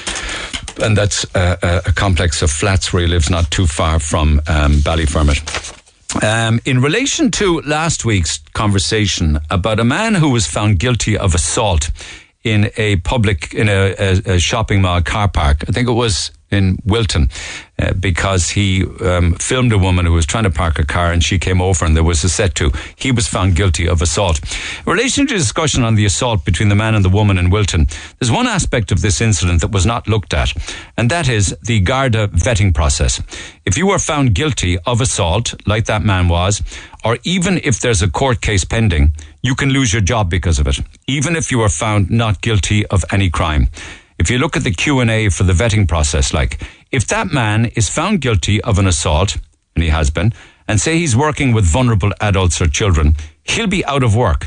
And 0.82 0.96
that's 0.96 1.24
a, 1.34 1.82
a, 1.86 1.92
complex 1.92 2.42
of 2.42 2.50
flats 2.50 2.92
where 2.92 3.02
he 3.02 3.08
lives 3.08 3.30
not 3.30 3.50
too 3.50 3.66
far 3.66 3.98
from 3.98 4.40
um, 4.46 4.74
Ballyfermot. 4.74 5.74
Um, 6.22 6.60
in 6.64 6.80
relation 6.80 7.30
to 7.32 7.60
last 7.62 8.04
week's 8.04 8.38
conversation 8.54 9.40
about 9.50 9.80
a 9.80 9.84
man 9.84 10.14
who 10.14 10.30
was 10.30 10.46
found 10.46 10.78
guilty 10.78 11.18
of 11.18 11.34
assault 11.34 11.90
in 12.44 12.70
a 12.76 12.96
public, 12.96 13.52
in 13.52 13.68
a, 13.68 13.94
a, 13.98 14.34
a 14.34 14.38
shopping 14.38 14.80
mall 14.80 15.02
car 15.02 15.28
park, 15.28 15.64
I 15.68 15.72
think 15.72 15.88
it 15.88 15.92
was 15.92 16.30
in 16.50 16.78
Wilton 16.84 17.28
uh, 17.80 17.92
because 17.94 18.50
he 18.50 18.84
um, 19.02 19.34
filmed 19.34 19.72
a 19.72 19.78
woman 19.78 20.04
who 20.04 20.12
was 20.12 20.26
trying 20.26 20.44
to 20.44 20.50
park 20.50 20.78
a 20.80 20.84
car 20.84 21.12
and 21.12 21.22
she 21.22 21.38
came 21.38 21.60
over 21.60 21.84
and 21.84 21.94
there 21.94 22.02
was 22.02 22.24
a 22.24 22.28
set 22.28 22.54
to. 22.56 22.72
He 22.96 23.12
was 23.12 23.28
found 23.28 23.54
guilty 23.54 23.88
of 23.88 24.02
assault. 24.02 24.40
In 24.84 24.92
relation 24.92 25.26
to 25.28 25.34
discussion 25.34 25.84
on 25.84 25.94
the 25.94 26.04
assault 26.04 26.44
between 26.44 26.70
the 26.70 26.74
man 26.74 26.96
and 26.96 27.04
the 27.04 27.08
woman 27.08 27.38
in 27.38 27.50
Wilton, 27.50 27.86
there's 28.18 28.32
one 28.32 28.48
aspect 28.48 28.90
of 28.90 29.00
this 29.00 29.20
incident 29.20 29.60
that 29.60 29.70
was 29.70 29.86
not 29.86 30.08
looked 30.08 30.34
at, 30.34 30.52
and 30.96 31.08
that 31.10 31.28
is 31.28 31.56
the 31.62 31.78
Garda 31.80 32.28
vetting 32.28 32.74
process. 32.74 33.22
If 33.64 33.78
you 33.78 33.90
are 33.90 34.00
found 34.00 34.34
guilty 34.34 34.78
of 34.80 35.00
assault, 35.00 35.54
like 35.66 35.84
that 35.84 36.02
man 36.02 36.28
was, 36.28 36.62
or 37.04 37.18
even 37.22 37.60
if 37.62 37.78
there's 37.78 38.02
a 38.02 38.10
court 38.10 38.40
case 38.40 38.64
pending, 38.64 39.12
you 39.42 39.54
can 39.54 39.70
lose 39.70 39.92
your 39.92 40.02
job 40.02 40.28
because 40.28 40.58
of 40.58 40.66
it, 40.66 40.80
even 41.06 41.36
if 41.36 41.52
you 41.52 41.60
are 41.60 41.68
found 41.68 42.10
not 42.10 42.40
guilty 42.40 42.84
of 42.86 43.04
any 43.12 43.30
crime 43.30 43.68
if 44.18 44.30
you 44.30 44.38
look 44.38 44.56
at 44.56 44.64
the 44.64 44.72
Q&A 44.72 45.28
for 45.28 45.44
the 45.44 45.52
vetting 45.52 45.86
process, 45.86 46.34
like 46.34 46.60
if 46.90 47.06
that 47.08 47.32
man 47.32 47.66
is 47.76 47.88
found 47.88 48.20
guilty 48.20 48.60
of 48.62 48.78
an 48.78 48.86
assault, 48.86 49.36
and 49.74 49.82
he 49.84 49.90
has 49.90 50.10
been, 50.10 50.32
and 50.66 50.80
say 50.80 50.98
he's 50.98 51.16
working 51.16 51.52
with 51.52 51.64
vulnerable 51.64 52.12
adults 52.20 52.60
or 52.60 52.68
children, 52.68 53.16
he'll 53.42 53.66
be 53.66 53.84
out 53.84 54.02
of 54.02 54.14
work. 54.14 54.46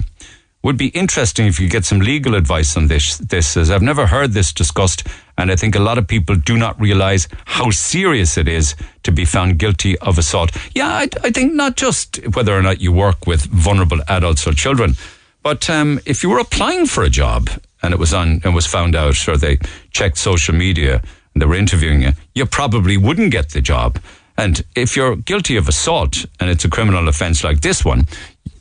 Would 0.63 0.77
be 0.77 0.89
interesting 0.89 1.47
if 1.47 1.59
you 1.59 1.67
get 1.67 1.85
some 1.85 1.99
legal 1.99 2.35
advice 2.35 2.77
on 2.77 2.85
this. 2.87 3.17
This 3.17 3.57
as 3.57 3.71
I've 3.71 3.81
never 3.81 4.05
heard 4.05 4.33
this 4.33 4.53
discussed, 4.53 5.07
and 5.35 5.51
I 5.51 5.55
think 5.55 5.75
a 5.75 5.79
lot 5.79 5.97
of 5.97 6.07
people 6.07 6.35
do 6.35 6.55
not 6.55 6.79
realize 6.79 7.27
how 7.45 7.71
serious 7.71 8.37
it 8.37 8.47
is 8.47 8.75
to 9.01 9.11
be 9.11 9.25
found 9.25 9.57
guilty 9.57 9.97
of 9.99 10.19
assault. 10.19 10.51
Yeah, 10.75 10.89
I, 10.89 11.09
I 11.23 11.31
think 11.31 11.53
not 11.53 11.77
just 11.77 12.19
whether 12.35 12.55
or 12.55 12.61
not 12.61 12.79
you 12.79 12.91
work 12.91 13.25
with 13.25 13.41
vulnerable 13.45 14.01
adults 14.07 14.45
or 14.45 14.53
children, 14.53 14.95
but 15.41 15.67
um, 15.67 15.99
if 16.05 16.21
you 16.21 16.29
were 16.29 16.37
applying 16.37 16.85
for 16.85 17.03
a 17.03 17.09
job 17.09 17.49
and 17.81 17.91
it 17.91 17.99
was 17.99 18.13
on 18.13 18.41
and 18.43 18.53
was 18.53 18.67
found 18.67 18.95
out, 18.95 19.27
or 19.27 19.37
they 19.37 19.57
checked 19.89 20.19
social 20.19 20.53
media 20.53 21.01
and 21.33 21.41
they 21.41 21.45
were 21.45 21.55
interviewing 21.55 22.01
you, 22.01 22.11
you 22.35 22.45
probably 22.45 22.97
wouldn't 22.97 23.31
get 23.31 23.49
the 23.49 23.61
job. 23.61 23.99
And 24.37 24.63
if 24.75 24.95
you're 24.95 25.15
guilty 25.15 25.55
of 25.57 25.67
assault 25.67 26.25
and 26.39 26.49
it's 26.49 26.65
a 26.65 26.69
criminal 26.69 27.07
offence 27.07 27.43
like 27.43 27.61
this 27.61 27.85
one, 27.85 28.07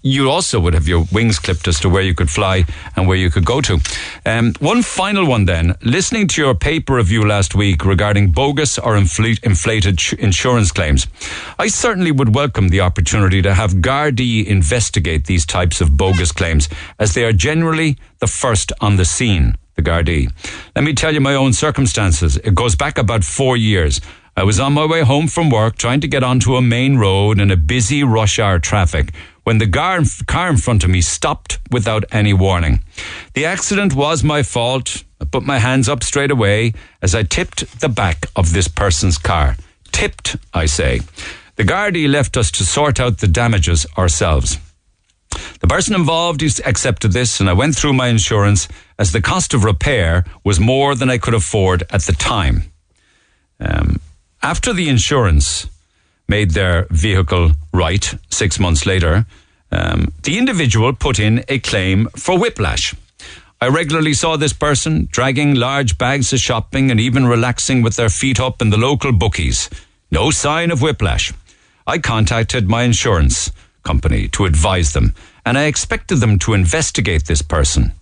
you 0.03 0.31
also 0.31 0.59
would 0.59 0.75
have 0.75 0.89
your 0.89 1.05
wings 1.13 1.39
clipped 1.39 1.69
as 1.69 1.79
to 1.81 1.89
where 1.89 2.03
you 2.03 2.15
could 2.15 2.31
fly 2.31 2.65
and 2.97 3.07
where 3.07 3.17
you 3.17 3.31
could 3.31 3.45
go 3.45 3.61
to. 3.61 3.79
Um, 4.25 4.55
one 4.59 4.83
final 4.83 5.27
one 5.27 5.45
then. 5.45 5.75
Listening 5.83 6.27
to 6.29 6.43
your 6.43 6.55
paper 6.55 6.95
review 6.95 7.27
last 7.27 7.55
week 7.55 7.85
regarding 7.85 8.33
bogus 8.33 8.79
or 8.79 8.97
inflated 8.97 10.01
insurance 10.19 10.73
claims, 10.73 11.07
I 11.59 11.69
certainly 11.69 12.13
would 12.13 12.35
welcome 12.35 12.69
the 12.69 12.81
opportunity 12.81 13.43
to 13.43 13.55
have 13.55 13.75
Gardaí 13.75 14.45
investigate 14.47 15.27
these 15.27 15.45
types 15.45 15.81
of 15.81 15.97
bogus 15.97 16.33
claims, 16.33 16.69
as 16.99 17.15
they 17.15 17.25
are 17.25 17.33
generally 17.33 17.99
the 18.21 18.27
first 18.27 18.73
on 18.81 18.97
the 18.97 19.05
scene. 19.05 19.57
The 19.81 19.91
Gardaí. 19.91 20.31
Let 20.77 20.85
me 20.85 20.93
tell 20.93 21.15
you 21.15 21.21
my 21.21 21.35
own 21.35 21.55
circumstances. 21.55 22.37
It 22.37 22.55
goes 22.55 22.77
back 22.77 22.99
about 22.99 23.25
four 23.25 23.57
years. 23.57 24.01
I 24.37 24.45
was 24.45 24.61
on 24.61 24.75
my 24.75 24.85
way 24.85 25.01
home 25.01 25.27
from 25.27 25.49
work 25.49 25.77
trying 25.77 26.01
to 26.03 26.09
get 26.09 26.23
onto 26.23 26.57
a 26.57 26.63
main 26.63 26.99
road 26.99 27.41
in 27.41 27.51
a 27.51 27.57
busy 27.57 28.05
rush 28.05 28.39
hour 28.39 28.59
traffic 28.59 29.15
when 29.45 29.57
the 29.57 29.67
car 30.27 30.51
in 30.51 30.57
front 30.59 30.85
of 30.85 30.91
me 30.91 31.01
stopped 31.01 31.59
without 31.71 32.05
any 32.13 32.35
warning. 32.35 32.85
The 33.33 33.47
accident 33.47 33.95
was 33.95 34.23
my 34.23 34.43
fault. 34.43 35.03
I 35.19 35.25
put 35.25 35.45
my 35.45 35.59
hands 35.59 35.89
up 35.89 36.05
straight 36.05 36.31
away 36.31 36.75
as 37.01 37.15
I 37.15 37.23
tipped 37.23 37.81
the 37.81 37.89
back 37.89 38.27
of 38.37 38.53
this 38.53 38.69
person's 38.69 39.17
car. 39.17 39.57
Tipped, 39.93 40.37
I 40.53 40.67
say. 40.67 41.01
The 41.57 41.65
Gardaí 41.65 42.07
left 42.07 42.37
us 42.37 42.51
to 42.53 42.65
sort 42.65 43.01
out 43.01 43.19
the 43.19 43.29
damages 43.29 43.87
ourselves. 43.97 44.59
The 45.61 45.69
person 45.69 45.95
involved 45.95 46.43
accepted 46.65 47.13
this, 47.13 47.41
and 47.41 47.49
I 47.49 47.53
went 47.53 47.77
through 47.77 47.93
my 47.93 48.09
insurance 48.09 48.67
as 48.99 49.13
the 49.13 49.21
cost 49.21 49.55
of 49.55 49.65
repair 49.65 50.25
was 50.43 50.59
more 50.59 50.95
than 50.95 51.11
I 51.11 51.19
could 51.19 51.35
afford 51.35 51.83
at 51.91 52.03
the 52.03 52.13
time. 52.13 52.65
Um, 53.61 54.01
after 54.43 54.73
the 54.73 54.89
insurance 54.89 55.67
made 56.29 56.53
their 56.53 56.87
vehicle 56.91 57.53
right 57.73 58.15
six 58.31 58.59
months 58.59 58.87
later, 58.87 59.27
um, 59.71 60.13
the 60.23 60.39
individual 60.39 60.93
put 60.95 61.19
in 61.19 61.45
a 61.49 61.59
claim 61.59 62.09
for 62.17 62.39
whiplash. 62.39 62.95
I 63.61 63.69
regularly 63.69 64.15
saw 64.15 64.37
this 64.37 64.55
person 64.55 65.09
dragging 65.13 65.55
large 65.55 65.99
bags 65.99 66.33
of 66.33 66.41
shopping 66.41 66.91
and 66.91 66.99
even 66.99 67.27
relaxing 67.27 67.83
with 67.83 67.97
their 67.97 68.09
feet 68.09 68.41
up 68.41 68.63
in 68.63 68.71
the 68.71 68.79
local 68.79 69.13
bookies. 69.13 69.69
No 70.11 70.31
sign 70.31 70.71
of 70.71 70.81
whiplash. 70.81 71.33
I 71.87 71.99
contacted 71.99 72.69
my 72.69 72.85
insurance 72.85 73.53
company 73.83 74.29
to 74.29 74.45
advise 74.45 74.93
them, 74.93 75.15
and 75.45 75.59
I 75.59 75.65
expected 75.65 76.17
them 76.17 76.39
to 76.41 76.55
investigate 76.55 77.27
this 77.27 77.43
person. 77.43 77.93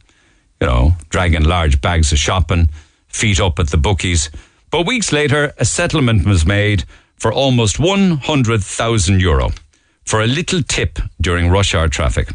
You 0.61 0.67
know, 0.67 0.93
dragging 1.09 1.45
large 1.45 1.81
bags 1.81 2.13
of 2.13 2.19
shopping, 2.19 2.69
feet 3.09 3.41
up 3.41 3.59
at 3.59 3.69
the 3.69 3.77
bookies. 3.77 4.31
But 4.71 4.87
weeks 4.87 5.13
later, 5.13 5.53
a 5.59 5.65
settlement 5.65 6.27
was 6.27 6.45
made 6.45 6.85
for 7.17 7.33
almost 7.33 7.79
100,000 7.79 9.21
euro 9.21 9.51
for 10.05 10.23
a 10.23 10.27
little 10.27 10.63
tip 10.63 10.99
during 11.21 11.51
rush 11.51 11.75
hour 11.75 11.89
traffic. 11.89 12.29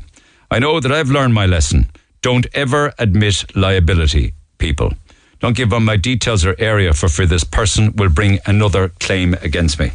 I 0.51 0.59
know 0.59 0.79
that 0.79 0.91
I've 0.91 1.09
learned 1.09 1.33
my 1.33 1.45
lesson. 1.45 1.89
Don't 2.21 2.45
ever 2.53 2.93
admit 2.99 3.55
liability, 3.55 4.33
people. 4.57 4.93
Don't 5.39 5.57
give 5.57 5.71
them 5.71 5.83
my 5.83 5.97
details 5.97 6.45
or 6.45 6.55
area 6.57 6.93
for 6.93 7.09
fear 7.09 7.25
this 7.25 7.43
person 7.43 7.93
will 7.95 8.09
bring 8.09 8.39
another 8.45 8.89
claim 8.99 9.33
against 9.41 9.79
me. 9.79 9.91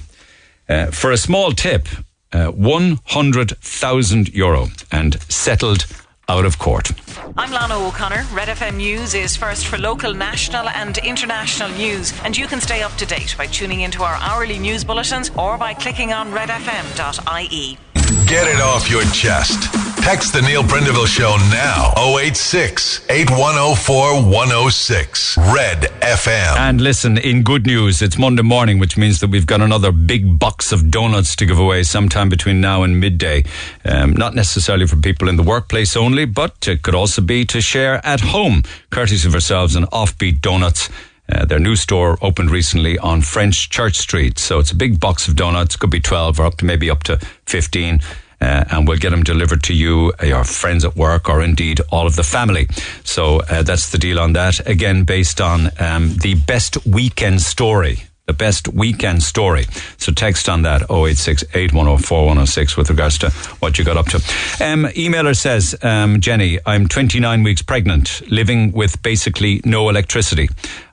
Uh, 0.69 0.87
for 0.87 1.11
a 1.11 1.17
small 1.17 1.53
tip, 1.53 1.89
uh, 2.33 2.51
100,000 2.51 4.29
euro 4.35 4.69
and 4.91 5.21
settled 5.31 5.87
out 6.29 6.45
of 6.45 6.59
court. 6.59 6.91
I'm 7.37 7.51
Lana 7.51 7.79
O'Connor. 7.79 8.27
Red 8.35 8.49
FM 8.49 8.77
News 8.77 9.15
is 9.15 9.35
first 9.35 9.67
for 9.67 9.79
local, 9.79 10.13
national, 10.13 10.69
and 10.69 10.99
international 10.99 11.71
news, 11.71 12.13
and 12.23 12.37
you 12.37 12.47
can 12.47 12.61
stay 12.61 12.83
up 12.83 12.93
to 12.97 13.07
date 13.07 13.35
by 13.39 13.47
tuning 13.47 13.81
into 13.81 14.03
our 14.03 14.17
hourly 14.17 14.59
news 14.59 14.85
bulletins 14.85 15.31
or 15.37 15.57
by 15.57 15.73
clicking 15.73 16.13
on 16.13 16.31
redfm.ie. 16.31 17.79
Get 18.27 18.47
it 18.49 18.61
off 18.61 18.91
your 18.91 19.03
chest. 19.13 19.71
Text 20.03 20.33
the 20.33 20.41
Neil 20.41 20.63
Prendeville 20.63 21.07
Show 21.07 21.37
now. 21.51 21.93
086 22.19 23.05
8104 23.11 24.23
106. 24.23 25.37
Red 25.37 25.83
FM. 26.01 26.57
And 26.57 26.81
listen, 26.81 27.19
in 27.19 27.43
good 27.43 27.67
news, 27.67 28.01
it's 28.01 28.17
Monday 28.17 28.43
morning, 28.43 28.79
which 28.79 28.97
means 28.97 29.21
that 29.21 29.29
we've 29.29 29.45
got 29.47 29.61
another 29.61 29.93
big 29.93 30.39
box 30.39 30.73
of 30.73 30.91
donuts 30.91 31.37
to 31.37 31.45
give 31.45 31.59
away 31.59 31.83
sometime 31.83 32.31
between 32.31 32.63
now 32.63 32.83
and 32.83 32.99
midday. 32.99 33.45
Um, 33.85 34.15
not 34.15 34.35
necessarily 34.35 34.87
for 34.87 34.97
people 34.97 35.29
in 35.29 35.37
the 35.37 35.43
workplace 35.43 35.95
only, 35.95 36.25
but 36.25 36.67
it 36.67 36.81
could 36.83 36.95
also 36.95 37.21
be 37.21 37.45
to 37.45 37.61
share 37.61 38.05
at 38.07 38.21
home, 38.21 38.63
courtesy 38.89 39.29
of 39.29 39.35
ourselves 39.35 39.77
and 39.77 39.85
Offbeat 39.91 40.41
Donuts. 40.41 40.89
Uh, 41.31 41.45
their 41.45 41.59
new 41.59 41.77
store 41.77 42.19
opened 42.23 42.51
recently 42.51 42.99
on 42.99 43.21
French 43.21 43.69
Church 43.71 43.97
Street. 43.97 44.39
So 44.39 44.59
it's 44.59 44.71
a 44.71 44.77
big 44.77 44.99
box 44.99 45.29
of 45.29 45.37
donuts, 45.37 45.77
could 45.77 45.91
be 45.91 46.01
12 46.01 46.41
or 46.41 46.47
up 46.47 46.57
to 46.59 46.65
maybe 46.65 46.91
up 46.91 47.03
to 47.05 47.19
15. 47.47 48.01
Uh, 48.41 48.65
and 48.71 48.87
we'll 48.87 48.99
get 48.99 49.11
them 49.11 49.25
delivered 49.25 49.63
to 49.65 49.75
you, 49.75 50.13
uh, 50.23 50.27
your 50.27 50.45
friends 50.45 50.85
at 50.85 50.97
work, 50.97 51.29
or 51.29 51.43
indeed 51.43 51.81
all 51.91 52.07
of 52.07 52.15
the 52.15 52.23
family. 52.23 52.69
So 53.03 53.41
uh, 53.41 53.63
that's 53.63 53.91
the 53.91 53.99
deal 53.99 54.21
on 54.21 54.33
that. 54.35 54.65
Again, 54.67 55.05
based 55.05 55.41
on 55.41 55.71
um, 55.81 56.15
the 56.19 56.35
best 56.47 56.87
weekend 56.87 57.43
story 57.43 58.05
the 58.29 58.35
best 58.35 58.69
weekend 58.69 59.23
story. 59.23 59.65
So 59.97 60.13
text 60.13 60.49
on 60.49 60.63
that 60.63 60.83
086 60.91 61.45
8104 61.55 62.77
with 62.77 62.91
regards 62.91 63.19
to 63.19 63.31
what 63.61 63.79
you 63.79 63.85
got 63.85 63.97
up 63.97 64.07
to. 64.09 64.17
Um, 64.63 64.85
emailer 64.95 65.35
says, 65.35 65.75
um, 65.83 66.21
Jenny, 66.21 66.59
I'm 66.67 66.87
29 66.87 67.43
weeks 67.43 67.63
pregnant, 67.63 68.21
living 68.31 68.73
with 68.73 69.03
basically 69.03 69.63
no 69.65 69.89
electricity. 69.89 70.49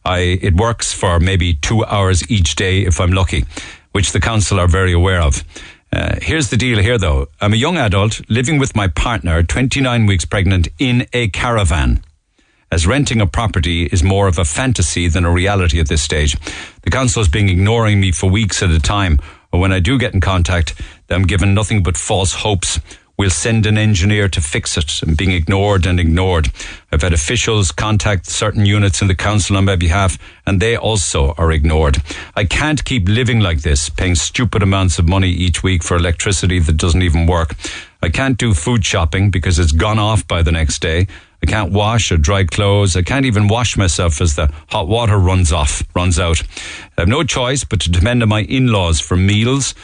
I, 0.05 0.39
it 0.41 0.55
works 0.55 0.93
for 0.93 1.19
maybe 1.19 1.55
two 1.55 1.83
hours 1.83 2.29
each 2.31 2.55
day 2.55 2.85
if 2.85 3.01
I'm 3.01 3.11
lucky, 3.11 3.43
which 3.91 4.13
the 4.13 4.21
council 4.21 4.57
are 4.57 4.67
very 4.67 4.93
aware 4.93 5.21
of. 5.21 5.43
Uh, 5.91 6.15
here's 6.21 6.49
the 6.49 6.57
deal 6.57 6.79
here 6.79 6.97
though. 6.97 7.27
I'm 7.41 7.53
a 7.53 7.57
young 7.57 7.75
adult 7.75 8.21
living 8.29 8.59
with 8.59 8.77
my 8.77 8.87
partner, 8.87 9.43
29 9.43 10.05
weeks 10.05 10.23
pregnant, 10.23 10.69
in 10.79 11.05
a 11.11 11.27
caravan 11.27 12.01
as 12.75 12.85
renting 12.85 13.21
a 13.21 13.25
property 13.25 13.85
is 13.85 14.03
more 14.03 14.27
of 14.27 14.37
a 14.37 14.43
fantasy 14.43 15.07
than 15.07 15.23
a 15.23 15.31
reality 15.31 15.79
at 15.79 15.87
this 15.87 16.01
stage. 16.01 16.35
The 16.81 16.89
council 16.89 17.21
has 17.21 17.29
been 17.29 17.47
ignoring 17.47 18.01
me 18.01 18.11
for 18.11 18.29
weeks 18.29 18.61
at 18.61 18.69
a 18.69 18.81
time, 18.81 19.17
or 19.53 19.61
when 19.61 19.71
I 19.71 19.79
do 19.79 19.97
get 19.97 20.13
in 20.13 20.19
contact, 20.19 20.75
I'm 21.09 21.23
given 21.23 21.53
nothing 21.53 21.83
but 21.83 21.95
false 21.95 22.33
hopes. 22.33 22.81
We'll 23.17 23.29
send 23.29 23.65
an 23.65 23.77
engineer 23.77 24.27
to 24.27 24.41
fix 24.41 24.77
it 24.77 25.01
and 25.01 25.15
being 25.15 25.31
ignored 25.31 25.85
and 25.85 26.01
ignored. 26.01 26.51
I've 26.91 27.01
had 27.01 27.13
officials 27.13 27.71
contact 27.71 28.25
certain 28.25 28.65
units 28.65 29.01
in 29.01 29.07
the 29.07 29.15
council 29.15 29.55
on 29.55 29.63
my 29.63 29.77
behalf 29.77 30.17
and 30.45 30.61
they 30.61 30.75
also 30.75 31.33
are 31.37 31.53
ignored. 31.53 32.03
I 32.35 32.43
can't 32.43 32.83
keep 32.83 33.07
living 33.07 33.39
like 33.39 33.61
this, 33.61 33.87
paying 33.87 34.15
stupid 34.15 34.61
amounts 34.61 34.99
of 34.99 35.07
money 35.07 35.29
each 35.29 35.63
week 35.63 35.81
for 35.81 35.95
electricity 35.95 36.59
that 36.59 36.75
doesn't 36.75 37.03
even 37.03 37.25
work. 37.25 37.55
I 38.01 38.09
can't 38.09 38.37
do 38.37 38.53
food 38.53 38.83
shopping 38.83 39.31
because 39.31 39.59
it's 39.59 39.71
gone 39.71 39.97
off 39.97 40.27
by 40.27 40.41
the 40.43 40.51
next 40.51 40.81
day. 40.81 41.07
I 41.45 41.47
can't 41.47 41.71
wash 41.71 42.11
or 42.11 42.17
dry 42.17 42.43
clothes. 42.43 42.95
I 42.95 43.03
can't 43.03 43.27
even 43.27 43.47
wash 43.47 43.77
myself 43.77 44.19
as 44.19 44.35
the 44.35 44.51
hot 44.69 44.87
water 44.87 45.15
runs 45.15 45.51
off, 45.51 45.83
runs 45.95 46.17
out. 46.17 46.41
I 46.97 47.01
have 47.01 47.07
no 47.07 47.21
choice 47.21 47.63
but 47.63 47.81
to 47.81 47.91
depend 47.91 48.23
on 48.23 48.29
my 48.29 48.41
in-laws 48.41 48.99
for 48.99 49.15
meals 49.15 49.75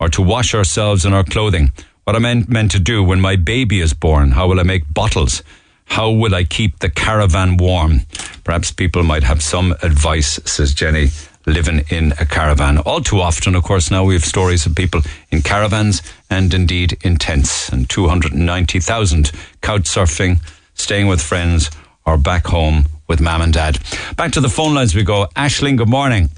or 0.00 0.08
to 0.08 0.20
wash 0.20 0.56
ourselves 0.56 1.04
and 1.04 1.14
our 1.14 1.22
clothing. 1.22 1.70
What 2.02 2.16
am 2.16 2.26
I 2.26 2.34
meant 2.48 2.72
to 2.72 2.80
do 2.80 3.04
when 3.04 3.20
my 3.20 3.36
baby 3.36 3.78
is 3.78 3.94
born? 3.94 4.32
How 4.32 4.48
will 4.48 4.58
I 4.58 4.64
make 4.64 4.92
bottles? 4.92 5.44
How 5.84 6.10
will 6.10 6.34
I 6.34 6.42
keep 6.42 6.80
the 6.80 6.90
caravan 6.90 7.58
warm? 7.58 8.00
Perhaps 8.42 8.72
people 8.72 9.04
might 9.04 9.22
have 9.22 9.40
some 9.40 9.70
advice, 9.82 10.40
says 10.44 10.74
Jenny, 10.74 11.10
living 11.46 11.84
in 11.90 12.12
a 12.18 12.26
caravan. 12.26 12.78
All 12.78 13.00
too 13.00 13.20
often, 13.20 13.54
of 13.54 13.62
course, 13.62 13.88
now 13.88 14.02
we 14.02 14.14
have 14.14 14.24
stories 14.24 14.66
of 14.66 14.74
people 14.74 15.02
in 15.30 15.42
caravans 15.42 16.02
and 16.28 16.52
indeed 16.52 16.98
in 17.04 17.18
tents 17.18 17.68
and 17.68 17.88
290,000 17.88 19.30
couch 19.62 19.82
surfing, 19.82 20.40
staying 20.74 21.06
with 21.06 21.20
friends, 21.20 21.70
or 22.06 22.16
back 22.18 22.46
home 22.46 22.86
with 23.08 23.20
mum 23.20 23.42
and 23.42 23.52
dad. 23.52 23.78
Back 24.16 24.32
to 24.32 24.40
the 24.40 24.48
phone 24.48 24.74
lines 24.74 24.94
we 24.94 25.02
go. 25.02 25.26
Ashling, 25.36 25.76
good 25.76 25.88
morning. 25.88 26.30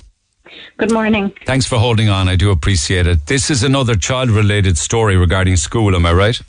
Good 0.79 0.93
morning. 0.93 1.33
Thanks 1.45 1.67
for 1.67 1.79
holding 1.79 2.09
on. 2.09 2.29
I 2.29 2.37
do 2.37 2.51
appreciate 2.51 3.07
it. 3.07 3.27
This 3.27 3.51
is 3.51 3.63
another 3.63 3.95
child 3.95 4.31
related 4.31 4.79
story 4.79 5.17
regarding 5.17 5.57
school, 5.57 5.95
am 5.95 6.07
I 6.07 6.13
right? 6.13 6.41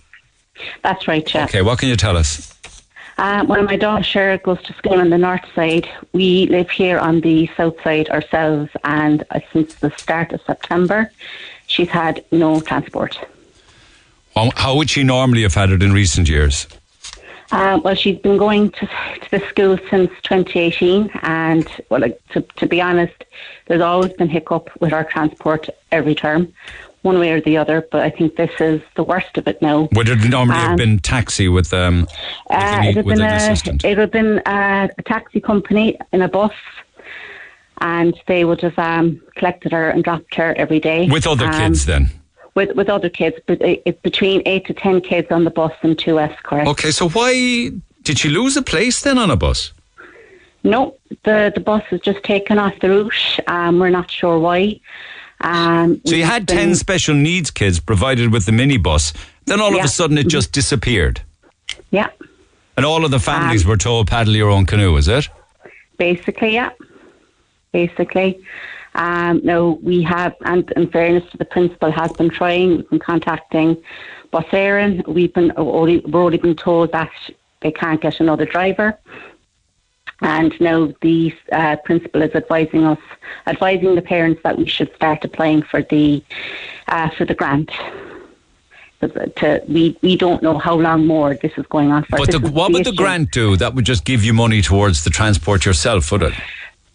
That's 0.84 1.08
right, 1.08 1.34
yeah. 1.34 1.46
Okay, 1.46 1.62
what 1.62 1.80
can 1.80 1.90
you 1.90 1.96
tell 1.96 2.18
us? 2.18 2.54
Uh, 3.18 3.44
well, 3.48 3.64
my 3.64 3.76
daughter 3.76 4.38
goes 4.44 4.62
to 4.64 4.74
school 4.74 5.00
on 5.00 5.10
the 5.10 5.18
north 5.18 5.46
side. 5.56 5.90
We 6.14 6.46
live 6.48 6.70
here 6.70 7.00
on 7.00 7.22
the 7.22 7.50
south 7.58 7.82
side 7.84 8.10
ourselves, 8.10 8.70
and 8.84 9.24
uh, 9.32 9.40
since 9.52 9.76
the 9.76 9.92
start 9.98 10.34
of 10.34 10.42
September, 10.46 11.12
she's 11.66 11.90
had 11.90 12.24
no 12.32 12.60
transport. 12.60 13.20
Well, 14.36 14.52
how 14.56 14.76
would 14.76 14.92
she 14.92 15.04
normally 15.04 15.42
have 15.42 15.56
had 15.56 15.72
it 15.72 15.82
in 15.82 15.94
recent 15.94 16.30
years? 16.30 16.68
Uh, 17.52 17.80
well, 17.84 17.96
she's 17.96 18.20
been 18.20 18.38
going 18.38 18.72
to, 18.72 18.86
to 18.86 19.32
the 19.32 19.40
school 19.48 19.78
since 19.90 20.10
2018, 20.24 21.10
and 21.22 21.68
well, 21.90 22.02
like, 22.02 22.20
to, 22.30 22.42
to 22.42 22.68
be 22.68 22.82
honest, 22.82 23.24
there's 23.68 23.82
always 23.82 24.14
been 24.14 24.28
hiccup 24.28 24.70
with 24.82 24.92
our 24.94 25.06
transport 25.06 25.70
every 25.92 26.14
term, 26.14 26.54
one 27.04 27.20
way 27.20 27.32
or 27.32 27.40
the 27.40 27.58
other. 27.58 27.88
But 27.90 28.02
I 28.02 28.10
think 28.10 28.36
this 28.36 28.52
is 28.60 28.82
the 28.96 29.04
worst 29.04 29.38
of 29.38 29.48
it 29.48 29.62
now. 29.62 29.88
Would 29.94 30.10
it 30.10 30.30
normally 30.30 30.60
um, 30.60 30.70
have 30.70 30.78
been 30.78 31.00
taxi 31.00 31.48
with 31.48 31.74
um? 31.74 32.08
Uh, 32.50 32.82
it 32.84 33.06
would 33.06 33.18
have 33.20 33.64
been 33.64 33.76
a, 33.82 33.88
it 33.88 33.98
would 33.98 33.98
have 33.98 34.12
been 34.12 34.42
a, 34.46 34.90
a 34.98 35.04
taxi 35.04 35.40
company 35.40 35.98
in 36.12 36.22
a 36.22 36.28
bus 36.28 36.54
and 37.80 38.20
they 38.28 38.44
would 38.44 38.62
have 38.62 38.78
um, 38.80 39.22
collected 39.36 39.72
her 39.72 39.90
and 39.90 40.04
dropped 40.04 40.34
her 40.36 40.54
every 40.56 40.80
day. 40.80 41.08
With 41.08 41.28
other 41.28 41.46
um, 41.46 41.54
kids, 41.54 41.86
then? 41.86 42.10
With, 42.58 42.76
with 42.76 42.90
other 42.90 43.08
kids, 43.08 43.38
but 43.46 43.60
it's 43.62 44.02
between 44.02 44.42
eight 44.48 44.66
to 44.66 44.74
ten 44.74 45.00
kids 45.00 45.28
on 45.30 45.44
the 45.44 45.52
bus 45.52 45.74
and 45.84 45.98
two 45.98 46.20
escorts. 46.20 46.68
Okay, 46.68 46.90
so 46.90 47.08
why 47.08 47.70
did 48.02 48.18
she 48.18 48.30
lose 48.30 48.58
a 48.58 48.64
place 48.64 49.02
then 49.04 49.20
on 49.20 49.30
a 49.30 49.36
bus? 49.36 49.72
No, 50.64 50.96
the 51.24 51.52
the 51.54 51.62
bus 51.62 51.84
has 51.92 52.02
just 52.02 52.24
taken 52.24 52.58
off 52.58 52.74
the 52.82 52.90
route. 52.90 53.40
Um, 53.46 53.78
we're 53.80 53.92
not 53.92 54.10
sure 54.10 54.40
why. 54.40 54.80
Um, 55.40 56.02
so 56.04 56.16
you 56.16 56.24
had 56.24 56.48
been, 56.48 56.58
ten 56.58 56.76
special 56.76 57.14
needs 57.14 57.52
kids 57.52 57.80
provided 57.80 58.34
with 58.34 58.48
the 58.48 58.52
minibus. 58.52 59.14
Then 59.46 59.62
all 59.62 59.74
yeah. 59.74 59.82
of 59.82 59.86
a 59.86 59.88
sudden 59.88 60.18
it 60.18 60.28
just 60.28 60.52
disappeared. 60.52 61.22
Yeah. 61.92 62.10
And 62.76 62.86
all 62.88 63.06
of 63.06 63.12
the 63.12 63.20
families 63.20 63.66
um, 63.66 63.70
were 63.70 63.78
told 63.78 64.08
paddle 64.08 64.36
your 64.36 64.50
own 64.50 64.66
canoe, 64.66 64.98
is 64.98 65.08
it? 65.08 65.30
Basically, 65.98 66.56
yeah. 66.56 66.72
Basically. 67.72 68.40
Um, 68.98 69.42
now 69.44 69.80
we 69.82 70.02
have, 70.04 70.36
and 70.44 70.70
in 70.72 70.90
fairness 70.90 71.30
to 71.32 71.38
the 71.38 71.46
principal, 71.46 71.92
has 71.92 72.12
been 72.14 72.30
trying, 72.30 72.78
we've 72.78 72.90
been 72.90 73.00
contacting 73.00 73.78
Éireann. 74.34 75.08
We've 75.08 75.34
been 75.34 75.52
only, 75.56 76.00
we're 76.00 76.22
only 76.22 76.38
been 76.38 76.56
told 76.56 76.92
that 76.92 77.12
they 77.62 77.72
can't 77.72 78.02
get 78.02 78.20
another 78.20 78.46
driver. 78.46 78.98
And 80.22 80.60
now 80.60 80.94
the 81.02 81.34
uh, 81.52 81.76
principal 81.86 82.24
is 82.24 82.34
advising 82.34 82.86
us, 82.86 83.00
advising 83.46 83.94
the 83.96 84.02
parents 84.02 84.42
that 84.44 84.58
we 84.58 84.66
should 84.68 84.94
start 84.96 85.24
applying 85.24 85.62
for 85.62 85.84
the 85.84 86.24
uh, 86.88 87.10
for 87.10 87.26
the 87.26 87.36
grant. 87.36 87.72
To, 89.02 89.62
we 89.68 89.96
we 90.02 90.18
don't 90.18 90.42
know 90.42 90.58
how 90.58 90.74
long 90.74 91.06
more 91.06 91.36
this 91.36 91.52
is 91.56 91.68
going 91.68 91.92
on 91.92 92.04
for. 92.06 92.18
But 92.18 92.32
the, 92.32 92.40
what 92.40 92.74
would 92.74 92.84
the 92.84 92.94
grant 92.94 93.30
do? 93.30 93.56
That 93.58 93.76
would 93.76 93.86
just 93.86 94.06
give 94.06 94.24
you 94.24 94.34
money 94.34 94.64
towards 94.64 95.04
the 95.04 95.12
transport 95.12 95.66
yourself, 95.68 96.12
would 96.12 96.24
it? 96.24 96.34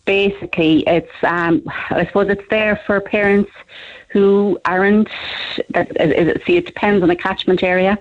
Basically 0.05 0.81
it's 0.87 1.13
um 1.23 1.63
I 1.91 2.05
suppose 2.07 2.29
it's 2.29 2.49
there 2.51 2.81
for 2.87 3.01
parents 3.01 3.51
who 4.09 4.59
aren't 4.65 5.09
that 5.71 5.89
see 6.47 6.57
it 6.57 6.67
depends 6.67 7.03
on 7.03 7.09
the 7.09 7.17
catchment 7.17 7.63
area. 7.63 7.99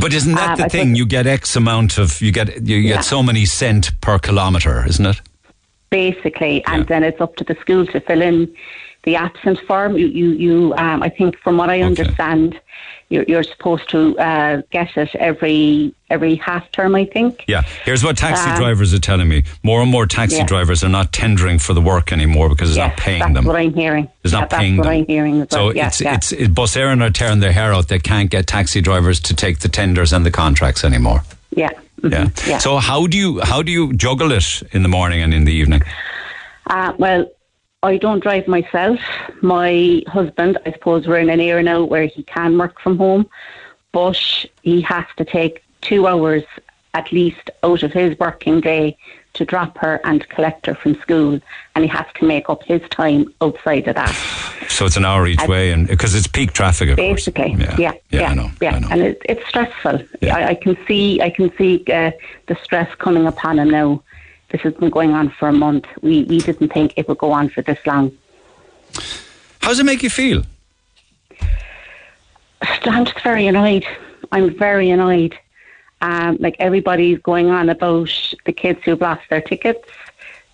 But 0.00 0.12
isn't 0.14 0.34
that 0.34 0.50
Um, 0.50 0.56
the 0.56 0.64
I 0.64 0.68
thing? 0.68 0.94
You 0.94 1.06
get 1.06 1.26
X 1.26 1.56
amount 1.56 1.98
of 1.98 2.20
you 2.20 2.32
get 2.32 2.66
you 2.66 2.76
Yeah. 2.76 2.96
get 2.96 3.04
so 3.04 3.22
many 3.22 3.44
cent 3.44 3.98
per 4.00 4.18
kilometre, 4.18 4.84
isn't 4.88 5.06
it? 5.06 5.20
basically, 5.90 6.62
and 6.66 6.86
then 6.86 7.02
it's 7.02 7.18
up 7.18 7.34
to 7.36 7.44
the 7.44 7.54
school 7.62 7.86
to 7.86 7.98
fill 8.00 8.20
in 8.20 8.46
the 9.04 9.16
absent 9.16 9.58
form. 9.60 9.96
You, 9.96 10.08
you, 10.08 10.28
you 10.32 10.74
um, 10.76 11.02
I 11.02 11.08
think, 11.08 11.38
from 11.38 11.56
what 11.56 11.70
I 11.70 11.80
understand, 11.80 12.60
you're, 13.10 13.24
you're 13.24 13.42
supposed 13.42 13.88
to 13.90 14.18
uh, 14.18 14.62
get 14.70 14.96
it 14.96 15.14
every 15.14 15.94
every 16.10 16.34
half 16.36 16.70
term. 16.72 16.94
I 16.94 17.04
think. 17.06 17.44
Yeah. 17.48 17.62
Here's 17.84 18.04
what 18.04 18.16
taxi 18.18 18.50
Um, 18.50 18.56
drivers 18.56 18.92
are 18.92 18.98
telling 18.98 19.28
me: 19.28 19.44
more 19.62 19.80
and 19.82 19.90
more 19.90 20.06
taxi 20.06 20.36
Yeah. 20.36 20.44
drivers 20.46 20.84
are 20.84 20.88
not 20.90 21.12
tendering 21.12 21.58
for 21.58 21.72
the 21.74 21.80
work 21.80 22.12
anymore 22.12 22.48
because 22.48 22.68
it's 22.70 22.76
Yes, 22.76 22.90
not 22.90 22.96
paying 22.98 23.18
that's 23.20 23.28
them. 23.34 23.44
That's 23.44 23.46
what 23.46 23.56
I'm 23.56 23.74
hearing. 23.74 24.08
It's 24.24 24.32
Yeah, 24.32 24.40
not 24.40 24.50
that's 24.50 24.60
paying 24.60 24.76
what 24.76 24.84
them. 24.84 24.92
I'm 24.92 25.06
hearing 25.06 25.46
so. 25.50 25.72
Yeah, 25.72 25.86
it's 25.88 26.00
it's 26.00 26.32
it, 26.32 26.54
Bus 26.54 26.76
Éireann 26.76 27.02
are 27.02 27.10
tearing 27.10 27.40
their 27.40 27.52
hair 27.52 27.72
out. 27.72 27.88
They 27.88 27.98
can't 27.98 28.30
get 28.30 28.46
taxi 28.46 28.80
drivers 28.80 29.20
to 29.20 29.34
take 29.34 29.60
the 29.60 29.68
tenders 29.68 30.12
and 30.12 30.24
the 30.26 30.30
contracts 30.30 30.84
anymore. 30.84 31.22
yeah. 31.56 31.70
mhm, 32.02 32.12
Yeah. 32.12 32.28
yeah. 32.46 32.58
So 32.58 32.76
how 32.78 33.06
do 33.06 33.16
you 33.16 33.40
how 33.40 33.62
do 33.62 33.72
you 33.72 33.92
juggle 33.94 34.32
it 34.32 34.62
in 34.72 34.82
the 34.82 34.88
morning 34.88 35.22
and 35.22 35.32
in 35.32 35.44
the 35.44 35.52
evening? 35.52 35.82
Uh, 36.66 36.92
well, 36.98 37.24
I 37.82 37.96
don't 37.96 38.20
drive 38.20 38.48
myself. 38.48 38.98
My 39.40 40.02
husband, 40.08 40.58
I 40.66 40.72
suppose 40.72 41.06
we're 41.06 41.18
in 41.20 41.30
an 41.30 41.40
era 41.40 41.62
now 41.62 41.84
where 41.84 42.06
he 42.06 42.24
can 42.24 42.58
work 42.58 42.80
from 42.80 42.98
home, 42.98 43.30
but 43.92 44.20
he 44.62 44.80
has 44.80 45.04
to 45.16 45.24
take 45.24 45.62
two 45.80 46.08
hours 46.08 46.42
at 46.94 47.12
least 47.12 47.50
out 47.62 47.84
of 47.84 47.92
his 47.92 48.18
working 48.18 48.60
day 48.60 48.96
to 49.34 49.44
drop 49.44 49.78
her 49.78 50.00
and 50.02 50.28
collect 50.28 50.66
her 50.66 50.74
from 50.74 50.96
school, 51.00 51.40
and 51.76 51.84
he 51.84 51.88
has 51.88 52.06
to 52.16 52.24
make 52.24 52.50
up 52.50 52.64
his 52.64 52.80
time 52.88 53.32
outside 53.40 53.86
of 53.86 53.94
that. 53.94 54.12
So 54.68 54.84
it's 54.86 54.96
an 54.96 55.04
hour 55.04 55.28
each 55.28 55.46
way, 55.46 55.70
and 55.70 55.86
because 55.86 56.16
it's 56.16 56.26
peak 56.26 56.52
traffic, 56.52 56.88
of 56.88 56.96
Basically, 56.96 57.54
course. 57.54 57.78
yeah, 57.78 57.92
yeah, 58.10 58.30
I 58.30 58.34
know, 58.34 58.50
yeah, 58.60 58.74
I 58.74 58.78
know. 58.80 58.88
and 58.90 59.00
it, 59.02 59.22
it's 59.28 59.46
stressful. 59.46 60.02
Yeah. 60.20 60.36
I, 60.36 60.48
I 60.48 60.54
can 60.56 60.76
see, 60.88 61.20
I 61.22 61.30
can 61.30 61.56
see 61.56 61.84
uh, 61.86 62.10
the 62.46 62.56
stress 62.56 62.92
coming 62.96 63.28
upon 63.28 63.60
him 63.60 63.70
now. 63.70 64.02
This 64.50 64.62
has 64.62 64.74
been 64.74 64.90
going 64.90 65.12
on 65.12 65.30
for 65.30 65.48
a 65.48 65.52
month. 65.52 65.86
We 66.00 66.24
we 66.24 66.38
didn't 66.38 66.72
think 66.72 66.94
it 66.96 67.08
would 67.08 67.18
go 67.18 67.32
on 67.32 67.48
for 67.50 67.62
this 67.62 67.78
long. 67.86 68.12
How 69.60 69.68
does 69.68 69.80
it 69.80 69.84
make 69.84 70.02
you 70.02 70.10
feel? 70.10 70.44
I'm 72.62 73.04
just 73.04 73.20
very 73.20 73.46
annoyed. 73.46 73.86
I'm 74.32 74.56
very 74.56 74.90
annoyed. 74.90 75.38
Um, 76.00 76.36
like 76.40 76.56
everybody's 76.58 77.18
going 77.18 77.50
on 77.50 77.68
about 77.68 78.10
the 78.46 78.52
kids 78.52 78.80
who've 78.84 79.00
lost 79.00 79.22
their 79.30 79.40
tickets. 79.40 79.86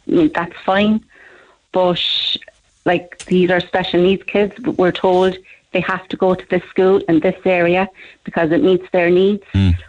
I 0.08 0.10
mean, 0.10 0.30
that's 0.34 0.56
fine, 0.64 1.04
but 1.72 2.00
like 2.84 3.24
these 3.26 3.50
are 3.50 3.60
special 3.60 4.02
needs 4.02 4.22
kids. 4.24 4.58
We're 4.60 4.92
told 4.92 5.36
they 5.72 5.80
have 5.80 6.06
to 6.08 6.16
go 6.16 6.34
to 6.34 6.46
this 6.48 6.62
school 6.64 6.98
in 7.08 7.20
this 7.20 7.36
area 7.44 7.88
because 8.24 8.50
it 8.52 8.62
meets 8.62 8.88
their 8.90 9.10
needs. 9.10 9.44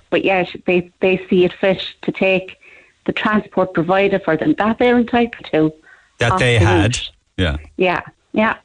But 0.10 0.24
yet 0.24 0.54
they 0.66 0.92
they 1.00 1.26
see 1.28 1.46
it 1.46 1.54
fit 1.54 1.82
to 2.04 2.12
take 2.12 2.58
the 3.06 3.14
transport 3.14 3.74
provided 3.74 4.24
for 4.24 4.36
them 4.38 4.54
that 4.58 4.78
they're 4.80 4.98
entitled 4.98 5.46
to. 5.52 5.74
That 6.20 6.40
they 6.40 6.58
the 6.58 6.66
had. 6.66 6.82
route. 6.82 7.12
Yeah. 7.38 7.58
Yeah, 7.78 8.02
yeah. 8.34 8.58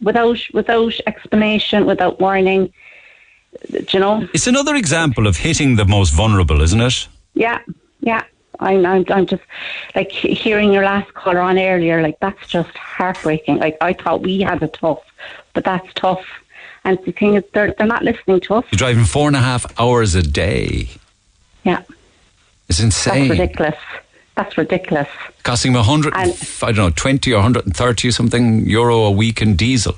Without 0.00 0.38
without 0.52 0.94
explanation, 1.06 1.86
without 1.86 2.20
warning. 2.20 2.72
You 3.92 4.00
know? 4.00 4.28
It's 4.32 4.46
another 4.46 4.76
example 4.76 5.26
of 5.26 5.36
hitting 5.36 5.76
the 5.76 5.84
most 5.84 6.10
vulnerable, 6.10 6.62
isn't 6.62 6.80
it? 6.80 7.08
Yeah, 7.34 7.58
yeah. 8.00 8.22
I'm, 8.60 8.84
I'm, 8.84 9.04
I'm 9.08 9.26
just 9.26 9.42
like 9.94 10.12
hearing 10.12 10.72
your 10.72 10.84
last 10.84 11.12
caller 11.14 11.40
on 11.40 11.58
earlier. 11.58 12.02
Like 12.02 12.18
that's 12.20 12.46
just 12.46 12.76
heartbreaking. 12.76 13.58
Like 13.58 13.76
I 13.80 13.92
thought 13.92 14.22
we 14.22 14.40
had 14.40 14.62
it 14.62 14.74
tough, 14.74 15.02
but 15.54 15.64
that's 15.64 15.92
tough. 15.94 16.24
And 16.84 16.98
the 17.04 17.12
thing 17.12 17.34
is, 17.34 17.44
they're 17.52 17.74
they're 17.76 17.86
not 17.86 18.04
listening 18.04 18.40
to 18.40 18.54
us. 18.54 18.64
You're 18.70 18.78
driving 18.78 19.04
four 19.04 19.26
and 19.26 19.36
a 19.36 19.40
half 19.40 19.66
hours 19.78 20.14
a 20.14 20.22
day. 20.22 20.88
Yeah, 21.64 21.82
It's 22.70 22.80
insane. 22.80 23.28
that's 23.28 23.40
ridiculous. 23.40 23.74
That's 24.36 24.56
ridiculous. 24.56 25.08
Costing 25.42 25.72
me 25.72 25.78
100, 25.78 26.14
And- 26.16 26.32
I 26.62 26.66
don't 26.66 26.76
know, 26.76 26.90
20 26.90 27.32
or 27.32 27.36
130 27.36 28.08
or 28.08 28.12
something 28.12 28.64
euro 28.66 29.00
a 29.00 29.10
week 29.10 29.42
in 29.42 29.56
diesel. 29.56 29.96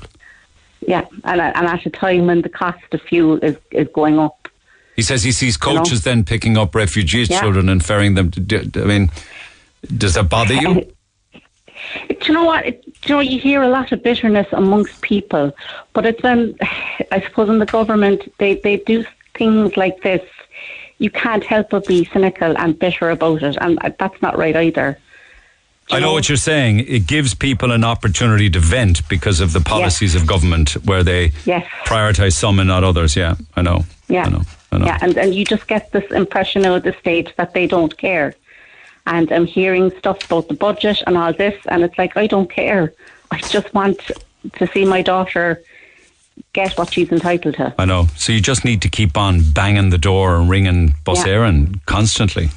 Yeah, 0.84 1.04
and 1.22 1.40
uh, 1.40 1.52
and 1.54 1.68
at 1.68 1.86
a 1.86 1.90
time 1.90 2.26
when 2.26 2.42
the 2.42 2.48
cost 2.48 2.82
of 2.92 3.00
fuel 3.02 3.38
is 3.38 3.56
is 3.70 3.86
going 3.94 4.18
up. 4.18 4.48
He 4.96 5.02
says 5.02 5.22
he 5.22 5.30
sees 5.30 5.56
You 5.64 5.74
know? 5.74 5.78
coaches 5.78 6.02
then 6.02 6.24
picking 6.24 6.56
up 6.58 6.74
refugee 6.74 7.22
Yeah. 7.22 7.40
children 7.40 7.68
and 7.68 7.84
ferrying 7.84 8.14
them 8.14 8.32
to. 8.32 8.70
I 8.82 8.84
mean, 8.84 9.08
does 9.96 10.14
that 10.14 10.28
bother 10.28 10.54
you? 10.54 10.74
Do 12.08 12.16
you 12.26 12.34
know 12.34 12.44
what? 12.44 12.66
It, 12.66 12.82
you 13.06 13.14
know 13.14 13.20
you 13.20 13.38
hear 13.38 13.62
a 13.62 13.68
lot 13.68 13.92
of 13.92 14.02
bitterness 14.02 14.48
amongst 14.52 15.00
people, 15.02 15.52
but 15.92 16.04
it's 16.04 16.22
then 16.22 16.56
um, 16.60 16.68
I 17.12 17.20
suppose 17.20 17.48
in 17.48 17.58
the 17.60 17.66
government 17.66 18.32
they 18.38 18.56
they 18.56 18.78
do 18.78 19.04
things 19.34 19.76
like 19.76 20.02
this. 20.02 20.22
You 21.02 21.10
can't 21.10 21.42
help 21.42 21.70
but 21.70 21.84
be 21.88 22.04
cynical 22.12 22.56
and 22.56 22.78
bitter 22.78 23.10
about 23.10 23.42
it, 23.42 23.56
and 23.60 23.76
that's 23.98 24.22
not 24.22 24.38
right 24.38 24.54
either. 24.54 24.96
I 25.90 25.98
know 25.98 26.12
what 26.12 26.28
you're 26.28 26.36
saying. 26.38 26.78
It 26.86 27.08
gives 27.08 27.34
people 27.34 27.72
an 27.72 27.82
opportunity 27.82 28.48
to 28.50 28.60
vent 28.60 29.06
because 29.08 29.40
of 29.40 29.52
the 29.52 29.60
policies 29.60 30.14
of 30.14 30.28
government 30.28 30.74
where 30.84 31.02
they 31.02 31.32
Yes. 31.44 31.66
prioritise 31.86 32.34
some 32.34 32.60
and 32.60 32.68
not 32.68 32.84
others. 32.84 33.16
Yeah, 33.16 33.34
I 33.56 33.62
know. 33.62 33.84
Yeah. 34.08 34.26
I 34.26 34.28
know. 34.28 34.42
I 34.70 34.78
know. 34.78 34.86
Yeah, 34.86 34.98
and, 35.02 35.18
and 35.18 35.34
you 35.34 35.44
just 35.44 35.66
get 35.66 35.90
this 35.90 36.08
impression 36.12 36.64
out 36.64 36.76
of 36.76 36.82
the 36.84 36.94
state 37.00 37.34
that 37.36 37.52
they 37.52 37.66
don't 37.66 37.98
care. 37.98 38.36
And 39.04 39.32
I'm 39.32 39.44
hearing 39.46 39.90
stuff 39.98 40.24
about 40.26 40.46
the 40.46 40.54
budget 40.54 41.02
and 41.08 41.18
all 41.18 41.32
this, 41.32 41.56
and 41.66 41.82
it's 41.82 41.98
like, 41.98 42.16
I 42.16 42.28
don't 42.28 42.48
care. 42.48 42.92
I 43.32 43.38
just 43.40 43.74
want 43.74 43.98
to 44.52 44.66
see 44.68 44.84
my 44.84 45.02
daughter 45.02 45.60
get 46.52 46.76
what 46.78 46.92
she's 46.92 47.10
entitled 47.10 47.54
to. 47.56 47.74
I 47.78 47.84
know. 47.84 48.06
So 48.16 48.32
you 48.32 48.40
just 48.40 48.64
need 48.64 48.82
to 48.82 48.88
keep 48.88 49.16
on 49.16 49.40
banging 49.52 49.90
the 49.90 49.98
door 49.98 50.36
and 50.36 50.48
ringing 50.48 50.94
Bus 51.04 51.26
Yeah. 51.26 51.34
Éireann 51.34 51.84
constantly. 51.86 52.50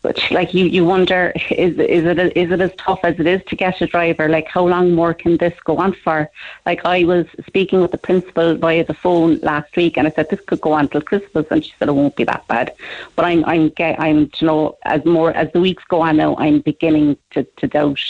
But 0.00 0.30
like 0.30 0.54
you, 0.54 0.64
you 0.64 0.86
wonder 0.86 1.32
is 1.50 1.78
is 1.78 2.06
it 2.06 2.18
is 2.36 2.50
it 2.50 2.60
as 2.60 2.72
tough 2.78 3.00
as 3.04 3.20
it 3.20 3.26
is 3.26 3.42
to 3.48 3.56
get 3.56 3.80
a 3.82 3.86
driver? 3.86 4.28
Like 4.28 4.48
how 4.48 4.66
long 4.66 4.92
more 4.92 5.12
can 5.12 5.36
this 5.36 5.52
go 5.64 5.76
on 5.76 5.92
for? 5.92 6.30
Like 6.64 6.84
I 6.86 7.04
was 7.04 7.26
speaking 7.46 7.82
with 7.82 7.90
the 7.90 7.98
principal 7.98 8.56
via 8.56 8.84
the 8.84 8.94
phone 8.94 9.38
last 9.40 9.76
week, 9.76 9.98
and 9.98 10.06
I 10.06 10.10
said 10.10 10.30
this 10.30 10.40
could 10.40 10.62
go 10.62 10.72
on 10.72 10.88
till 10.88 11.02
Christmas, 11.02 11.46
and 11.50 11.62
she 11.62 11.74
said 11.78 11.88
it 11.88 11.92
won't 11.92 12.16
be 12.16 12.24
that 12.24 12.46
bad. 12.48 12.72
But 13.16 13.26
I'm 13.26 13.44
I'm 13.44 13.68
get, 13.68 14.00
I'm 14.00 14.30
you 14.38 14.46
know 14.46 14.78
as 14.84 15.04
more 15.04 15.30
as 15.32 15.52
the 15.52 15.60
weeks 15.60 15.84
go 15.88 16.00
on 16.00 16.16
now, 16.16 16.36
I'm 16.36 16.60
beginning 16.60 17.18
to 17.32 17.44
to 17.58 17.68
doubt. 17.68 18.00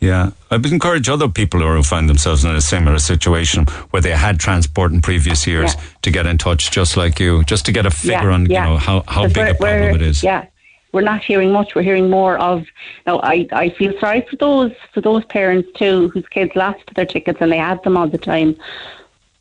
Yeah, 0.00 0.30
I 0.50 0.58
would 0.58 0.66
encourage 0.70 1.08
other 1.08 1.28
people 1.28 1.60
who 1.60 1.82
find 1.82 2.08
themselves 2.08 2.44
in 2.44 2.54
a 2.54 2.60
similar 2.60 2.98
situation 2.98 3.64
where 3.90 4.02
they 4.02 4.10
had 4.10 4.38
transport 4.38 4.92
in 4.92 5.00
previous 5.00 5.46
years 5.46 5.74
Yeah. 5.74 5.80
to 6.02 6.10
get 6.10 6.26
in 6.26 6.36
touch, 6.38 6.70
just 6.70 6.96
like 6.96 7.18
you, 7.18 7.44
just 7.44 7.64
to 7.66 7.72
get 7.72 7.86
a 7.86 7.90
figure 7.90 8.30
on 8.30 8.42
you 8.42 8.60
know 8.60 8.76
how, 8.76 9.02
how 9.08 9.26
big 9.26 9.48
a 9.48 9.54
problem 9.54 9.94
it 9.94 10.02
is. 10.02 10.22
Yeah, 10.22 10.46
we're 10.92 11.00
not 11.00 11.24
hearing 11.24 11.50
much. 11.50 11.74
We're 11.74 11.82
hearing 11.82 12.10
more 12.10 12.36
of. 12.38 12.66
Now, 13.06 13.20
I, 13.22 13.48
I 13.52 13.70
feel 13.70 13.98
sorry 13.98 14.20
for 14.28 14.36
those 14.36 14.72
for 14.92 15.00
those 15.00 15.24
parents 15.24 15.68
too 15.76 16.10
whose 16.10 16.28
kids 16.28 16.52
lost 16.54 16.84
their 16.94 17.06
tickets 17.06 17.38
and 17.40 17.50
they 17.50 17.58
had 17.58 17.82
them 17.82 17.96
all 17.96 18.06
the 18.08 18.18
time, 18.18 18.54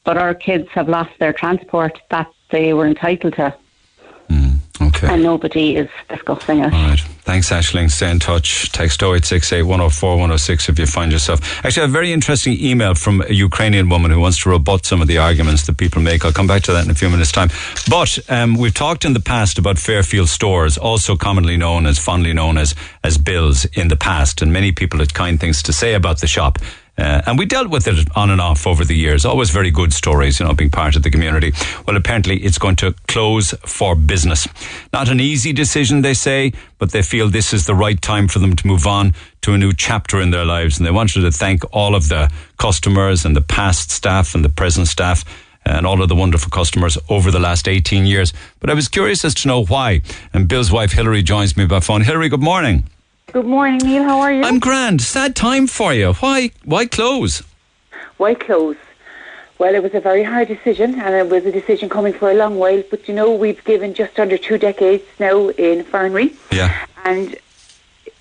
but 0.05 0.17
our 0.17 0.33
kids 0.33 0.69
have 0.71 0.87
lost 0.87 1.11
their 1.19 1.33
transport 1.33 1.99
that 2.11 2.27
they 2.51 2.73
were 2.73 2.87
entitled 2.87 3.33
to, 3.35 3.53
Okay. 4.81 5.07
and 5.07 5.23
nobody 5.23 5.77
is 5.77 5.89
discussing 6.09 6.59
it. 6.59 6.73
All 6.73 6.89
right. 6.89 6.99
Thanks, 6.99 7.49
Ashling. 7.49 7.89
Stay 7.89 8.11
in 8.11 8.19
touch. 8.19 8.71
Text 8.71 9.01
0868 9.01 9.63
104 9.63 10.09
106 10.11 10.69
if 10.69 10.77
you 10.77 10.85
find 10.85 11.11
yourself. 11.11 11.65
Actually, 11.65 11.85
a 11.85 11.87
very 11.87 12.11
interesting 12.11 12.57
email 12.59 12.93
from 12.93 13.21
a 13.21 13.33
Ukrainian 13.33 13.89
woman 13.89 14.11
who 14.11 14.19
wants 14.19 14.41
to 14.43 14.49
rebut 14.49 14.85
some 14.85 15.01
of 15.01 15.07
the 15.07 15.17
arguments 15.17 15.65
that 15.65 15.77
people 15.77 16.01
make. 16.01 16.25
I'll 16.25 16.33
come 16.33 16.47
back 16.47 16.63
to 16.63 16.73
that 16.73 16.85
in 16.85 16.91
a 16.91 16.95
few 16.95 17.09
minutes' 17.09 17.31
time. 17.31 17.49
But 17.89 18.19
um, 18.29 18.55
we've 18.55 18.73
talked 18.73 19.05
in 19.05 19.13
the 19.13 19.19
past 19.19 19.57
about 19.57 19.79
Fairfield 19.79 20.29
stores, 20.29 20.77
also 20.77 21.15
commonly 21.15 21.57
known 21.57 21.85
as, 21.85 21.97
fondly 21.97 22.33
known 22.33 22.57
as, 22.57 22.75
as 23.03 23.17
Bills 23.17 23.65
in 23.65 23.87
the 23.87 23.95
past. 23.95 24.41
And 24.41 24.51
many 24.51 24.71
people 24.71 24.99
had 24.99 25.13
kind 25.13 25.39
things 25.39 25.63
to 25.63 25.73
say 25.73 25.93
about 25.93 26.21
the 26.21 26.27
shop. 26.27 26.59
Uh, 26.97 27.21
and 27.25 27.37
we 27.37 27.45
dealt 27.45 27.69
with 27.69 27.87
it 27.87 28.07
on 28.15 28.29
and 28.29 28.39
off 28.39 28.65
over 28.65 28.85
the 28.85 28.95
years. 28.95 29.25
Always 29.25 29.49
very 29.49 29.69
good 29.69 29.91
stories, 29.91 30.39
you 30.39 30.45
know, 30.45 30.53
being 30.53 30.69
part 30.69 30.95
of 30.95 31.03
the 31.03 31.09
community. 31.11 31.51
Well, 31.85 31.97
apparently 31.97 32.37
it's 32.37 32.57
going 32.57 32.77
to 32.77 32.93
close 33.07 33.53
for 33.65 33.95
business. 33.95 34.47
Not 34.93 35.09
an 35.09 35.19
easy 35.19 35.51
decision, 35.51 36.01
they 36.01 36.13
say, 36.13 36.53
but 36.77 36.91
they 36.91 37.01
feel 37.01 37.29
this 37.29 37.53
is 37.53 37.65
the 37.65 37.75
right 37.75 38.01
time 38.01 38.27
for 38.27 38.39
them 38.39 38.55
to 38.55 38.67
move 38.67 38.87
on 38.87 39.13
to 39.41 39.53
a 39.53 39.57
new 39.57 39.73
chapter 39.73 40.21
in 40.21 40.31
their 40.31 40.45
lives. 40.45 40.77
And 40.77 40.87
they 40.87 40.91
wanted 40.91 41.21
to 41.21 41.31
thank 41.31 41.63
all 41.73 41.95
of 41.95 42.07
the 42.07 42.31
customers 42.57 43.25
and 43.25 43.35
the 43.35 43.41
past 43.41 43.91
staff 43.91 44.33
and 44.33 44.45
the 44.45 44.49
present 44.49 44.87
staff 44.87 45.25
and 45.65 45.85
all 45.85 46.01
of 46.01 46.09
the 46.09 46.15
wonderful 46.15 46.49
customers 46.49 46.97
over 47.09 47.31
the 47.31 47.39
last 47.39 47.67
18 47.67 48.05
years. 48.05 48.31
But 48.59 48.69
I 48.69 48.73
was 48.73 48.87
curious 48.87 49.25
as 49.25 49.33
to 49.35 49.47
know 49.47 49.65
why. 49.65 50.01
And 50.33 50.47
Bill's 50.47 50.71
wife 50.71 50.93
Hillary, 50.93 51.23
joins 51.23 51.57
me 51.57 51.65
by 51.65 51.79
phone. 51.79 52.01
Hillary, 52.01 52.29
good 52.29 52.43
morning. 52.43 52.83
Good 53.31 53.45
morning, 53.45 53.79
Neil. 53.79 54.03
How 54.03 54.19
are 54.21 54.31
you? 54.31 54.43
I'm 54.43 54.59
grand. 54.59 55.01
Sad 55.01 55.35
time 55.35 55.67
for 55.67 55.93
you. 55.93 56.13
Why? 56.13 56.51
Why 56.63 56.85
close? 56.85 57.43
Why 58.17 58.33
close? 58.33 58.77
Well, 59.57 59.73
it 59.75 59.83
was 59.83 59.93
a 59.93 59.99
very 59.99 60.23
hard 60.23 60.47
decision, 60.47 60.99
and 60.99 61.13
it 61.15 61.29
was 61.29 61.45
a 61.45 61.51
decision 61.51 61.89
coming 61.89 62.13
for 62.13 62.29
a 62.31 62.33
long 62.33 62.57
while. 62.57 62.83
But 62.89 63.07
you 63.07 63.13
know, 63.13 63.31
we've 63.33 63.63
given 63.65 63.93
just 63.93 64.19
under 64.19 64.37
two 64.37 64.57
decades 64.57 65.03
now 65.19 65.49
in 65.49 65.83
Farranree, 65.83 66.33
Yeah. 66.51 66.85
and 67.03 67.35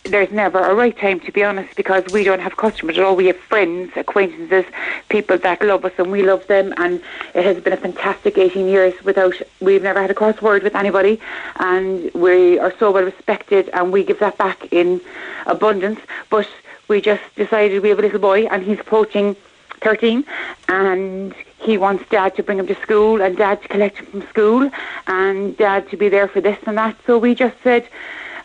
there's 0.04 0.30
never 0.30 0.58
a 0.58 0.74
right 0.74 0.96
time, 0.96 1.18
to 1.20 1.32
be 1.32 1.42
honest, 1.42 1.74
because 1.76 2.04
we 2.12 2.24
don't 2.24 2.40
have 2.40 2.56
customers 2.56 2.98
at 2.98 3.04
all. 3.04 3.16
We 3.16 3.26
have 3.26 3.38
friends, 3.38 3.92
acquaintances, 3.96 4.64
people 5.08 5.38
that 5.38 5.62
love 5.62 5.84
us, 5.84 5.92
and 5.98 6.12
we 6.12 6.22
love 6.22 6.46
them. 6.46 6.74
And 6.76 7.02
it 7.34 7.44
has 7.44 7.62
been 7.62 7.72
a 7.72 7.78
fantastic 7.78 8.36
18 8.36 8.66
years 8.68 8.94
without, 9.02 9.34
we've 9.60 9.82
never 9.82 10.00
had 10.00 10.10
a 10.10 10.14
cross 10.14 10.40
word 10.42 10.62
with 10.62 10.76
anybody, 10.76 11.20
and 11.56 12.12
we 12.12 12.58
are 12.58 12.74
so 12.78 12.90
well 12.90 13.04
respected, 13.04 13.70
and 13.70 13.92
we 13.92 14.04
give 14.04 14.18
that 14.20 14.36
back 14.36 14.72
in 14.72 15.00
abundance. 15.46 16.00
But 16.28 16.48
we 16.86 17.00
just 17.00 17.22
decided 17.34 17.82
we 17.82 17.88
have 17.88 17.98
a 17.98 18.02
little 18.02 18.20
boy, 18.20 18.46
and 18.46 18.62
he's 18.62 18.80
approaching 18.80 19.36
13, 19.80 20.24
and 20.68 21.34
he 21.58 21.78
wants 21.78 22.06
dad 22.10 22.36
to 22.36 22.42
bring 22.42 22.58
him 22.58 22.66
to 22.66 22.74
school, 22.82 23.22
and 23.22 23.38
dad 23.38 23.62
to 23.62 23.68
collect 23.68 23.98
him 23.98 24.06
from 24.06 24.28
school, 24.28 24.70
and 25.06 25.56
dad 25.56 25.88
to 25.88 25.96
be 25.96 26.10
there 26.10 26.28
for 26.28 26.42
this 26.42 26.58
and 26.66 26.76
that. 26.76 26.94
So 27.06 27.16
we 27.16 27.34
just 27.34 27.56
said, 27.62 27.88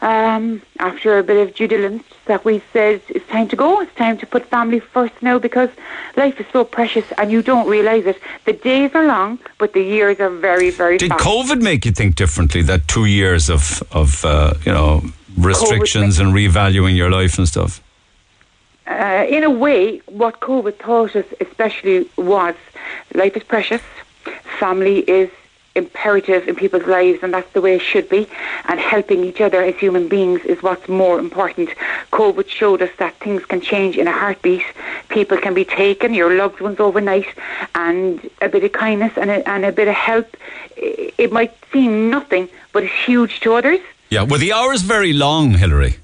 um, 0.02 0.62
after 0.80 1.18
a 1.18 1.24
bit 1.24 1.38
of 1.48 1.56
due 1.56 1.68
diligence, 1.68 2.04
that 2.26 2.46
we 2.46 2.62
said 2.72 3.02
it's 3.10 3.28
time 3.28 3.48
to 3.50 3.56
go. 3.56 3.82
It's 3.82 3.94
time 3.96 4.18
to 4.20 4.26
put 4.26 4.46
family 4.46 4.80
first 4.80 5.14
now 5.22 5.40
because 5.40 5.70
life 6.16 6.40
is 6.40 6.46
so 6.54 6.64
precious 6.64 7.06
and 7.18 7.32
you 7.32 7.42
don't 7.42 7.68
realise 7.68 8.06
it. 8.06 8.18
The 8.46 8.54
days 8.54 8.92
are 8.94 9.06
long, 9.06 9.40
but 9.58 9.74
the 9.74 9.82
years 9.82 10.20
are 10.20 10.30
very, 10.30 10.70
very 10.70 10.98
Did 10.98 11.12
fast. 11.12 11.24
COVID 11.24 11.62
make 11.62 11.86
you 11.86 11.92
think 11.92 12.16
differently? 12.16 12.62
That 12.62 12.88
two 12.88 13.06
years 13.06 13.50
of 13.50 13.84
of 13.92 14.24
uh, 14.24 14.54
you 14.66 14.72
know 14.72 15.04
restrictions 15.38 16.20
and 16.20 16.34
revaluing 16.34 16.96
your 16.96 17.10
life 17.10 17.38
and 17.38 17.48
stuff. 17.48 17.82
uh, 18.90 19.26
in 19.30 19.44
a 19.44 19.50
way, 19.50 20.00
what 20.08 20.40
COVID 20.40 20.80
taught 20.80 21.16
us 21.16 21.26
especially 21.40 22.10
was 22.18 22.56
life 23.14 23.38
is 23.38 23.44
precious, 23.44 23.82
family 24.60 25.00
is 25.02 25.30
imperative 25.84 26.48
in 26.48 26.56
people's 26.64 26.86
lives, 26.86 27.20
and 27.24 27.34
that's 27.34 27.52
the 27.54 27.62
way 27.66 27.74
it 27.80 27.82
should 27.92 28.08
be. 28.08 28.28
And 28.70 28.80
helping 28.80 29.24
each 29.24 29.42
other 29.42 29.62
as 29.64 29.76
human 29.76 30.08
beings 30.08 30.42
is 30.52 30.62
what's 30.62 30.88
more 30.88 31.18
important. 31.18 31.70
COVID 32.12 32.48
showed 32.48 32.82
us 32.82 32.94
that 32.98 33.14
things 33.26 33.44
can 33.52 33.62
change 33.72 33.98
in 33.98 34.08
a 34.08 34.12
heartbeat. 34.12 34.66
People 35.18 35.38
can 35.38 35.54
be 35.54 35.66
taken, 35.66 36.14
your 36.14 36.36
loved 36.36 36.60
ones 36.62 36.80
overnight, 36.80 37.30
and 37.74 38.30
a 38.42 38.50
bit 38.50 38.64
of 38.64 38.72
kindness 38.72 39.14
and 39.18 39.30
a, 39.32 39.38
and 39.50 39.66
a 39.66 39.72
bit 39.72 39.88
of 39.88 39.96
help. 39.96 40.28
It 40.78 41.32
might 41.32 41.54
seem 41.74 42.10
nothing, 42.10 42.50
but 42.74 42.84
it's 42.84 43.00
huge 43.06 43.40
to 43.42 43.54
others. 43.54 43.80
Yeah. 44.10 44.24
Were 44.24 44.38
the 44.38 44.54
hours 44.54 44.82
very 44.82 45.14
long, 45.14 45.52
Hilary? 45.64 45.98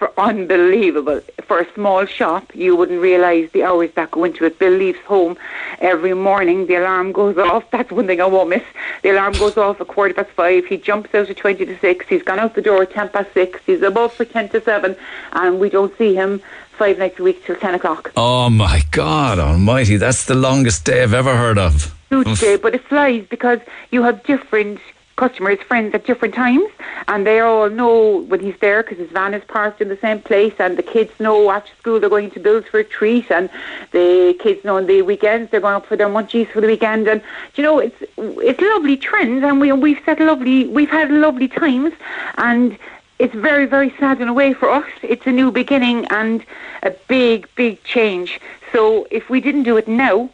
For 0.00 0.10
unbelievable. 0.18 1.20
For 1.46 1.60
a 1.60 1.72
small 1.74 2.06
shop, 2.06 2.52
you 2.54 2.74
wouldn't 2.74 3.02
realise 3.02 3.52
the 3.52 3.64
hours 3.64 3.90
that 3.96 4.10
go 4.10 4.24
into 4.24 4.46
it. 4.46 4.58
Bill 4.58 4.72
leaves 4.72 4.98
home 5.00 5.36
every 5.78 6.14
morning. 6.14 6.66
The 6.66 6.76
alarm 6.76 7.12
goes 7.12 7.36
off. 7.36 7.70
That's 7.70 7.92
one 7.92 8.06
thing 8.06 8.20
I 8.20 8.24
won't 8.24 8.48
miss. 8.48 8.62
The 9.02 9.10
alarm 9.10 9.34
goes 9.34 9.58
off 9.58 9.78
at 9.78 9.88
quarter 9.88 10.14
past 10.14 10.30
five. 10.30 10.64
He 10.64 10.78
jumps 10.78 11.14
out 11.14 11.28
at 11.28 11.36
twenty 11.36 11.66
to 11.66 11.78
six. 11.78 12.08
He's 12.08 12.22
gone 12.22 12.38
out 12.38 12.54
the 12.54 12.62
door 12.62 12.82
at 12.82 12.92
ten 12.92 13.10
past 13.10 13.32
six. 13.34 13.60
He's 13.66 13.82
above 13.82 14.14
for 14.14 14.24
ten 14.24 14.48
to 14.48 14.60
seven, 14.62 14.96
and 15.32 15.60
we 15.60 15.68
don't 15.68 15.96
see 15.98 16.14
him 16.14 16.40
five 16.78 16.96
nights 16.98 17.20
a 17.20 17.22
week 17.22 17.44
till 17.44 17.56
ten 17.56 17.74
o'clock. 17.74 18.10
Oh 18.16 18.48
my 18.48 18.80
God 18.90 19.38
Almighty! 19.38 19.98
That's 19.98 20.24
the 20.24 20.34
longest 20.34 20.86
day 20.86 21.02
I've 21.02 21.12
ever 21.12 21.36
heard 21.36 21.58
of. 21.58 21.94
huge 22.08 22.40
day, 22.40 22.56
but 22.56 22.74
it 22.74 22.82
flies 22.84 23.26
because 23.28 23.60
you 23.90 24.02
have 24.02 24.22
different 24.22 24.80
customers, 25.20 25.58
friends 25.70 25.94
at 25.94 26.06
different 26.06 26.34
times, 26.34 26.70
and 27.06 27.26
they 27.26 27.40
all 27.40 27.68
know 27.68 28.22
when 28.30 28.40
he's 28.40 28.58
there 28.60 28.82
because 28.82 28.98
his 28.98 29.10
van 29.10 29.34
is 29.34 29.44
parked 29.44 29.80
in 29.82 29.88
the 29.88 29.98
same 29.98 30.20
place, 30.30 30.54
and 30.58 30.78
the 30.80 30.82
kids 30.82 31.12
know 31.20 31.50
after 31.50 31.72
school 31.80 32.00
they're 32.00 32.16
going 32.18 32.30
to 32.30 32.40
Bill's 32.40 32.64
for 32.72 32.80
a 32.80 32.84
treat, 32.98 33.30
and 33.30 33.50
the 33.92 34.34
kids 34.44 34.64
know 34.64 34.76
on 34.78 34.86
the 34.86 35.02
weekends 35.02 35.50
they're 35.50 35.60
going 35.60 35.74
up 35.74 35.86
for 35.86 35.96
their 36.00 36.08
munchies 36.08 36.48
for 36.52 36.60
the 36.62 36.66
weekend, 36.74 37.06
and 37.06 37.20
you 37.54 37.62
know 37.62 37.78
it's 37.78 38.00
it's 38.16 38.62
lovely 38.72 38.96
trends, 38.96 39.44
and 39.44 39.60
we 39.60 39.70
we've 39.72 40.02
set 40.06 40.18
lovely 40.20 40.66
we've 40.66 40.94
had 41.00 41.10
lovely 41.10 41.48
times, 41.48 41.92
and. 42.38 42.78
It's 43.24 43.34
very, 43.34 43.66
very 43.66 43.90
sad 44.00 44.22
in 44.22 44.28
a 44.28 44.32
way 44.32 44.54
for 44.54 44.70
us. 44.70 44.90
It's 45.02 45.26
a 45.26 45.30
new 45.40 45.50
beginning 45.50 46.06
and 46.06 46.42
a 46.82 46.90
big, 47.06 47.38
big 47.54 47.84
change. 47.84 48.40
So 48.72 49.06
if 49.10 49.28
we 49.28 49.42
didn't 49.42 49.64
do 49.64 49.76
it 49.76 49.86
now, 49.86 50.30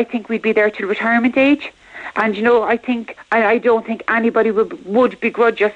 I 0.00 0.02
think 0.02 0.30
we'd 0.30 0.40
be 0.40 0.52
there 0.52 0.70
till 0.70 0.88
retirement 0.88 1.36
age. 1.36 1.64
And 2.16 2.36
you 2.36 2.42
know, 2.42 2.62
I 2.62 2.76
think 2.76 3.16
I, 3.30 3.44
I 3.44 3.58
don't 3.58 3.86
think 3.86 4.02
anybody 4.08 4.50
would 4.50 4.84
would 4.86 5.18
begrudge 5.20 5.62
us 5.62 5.72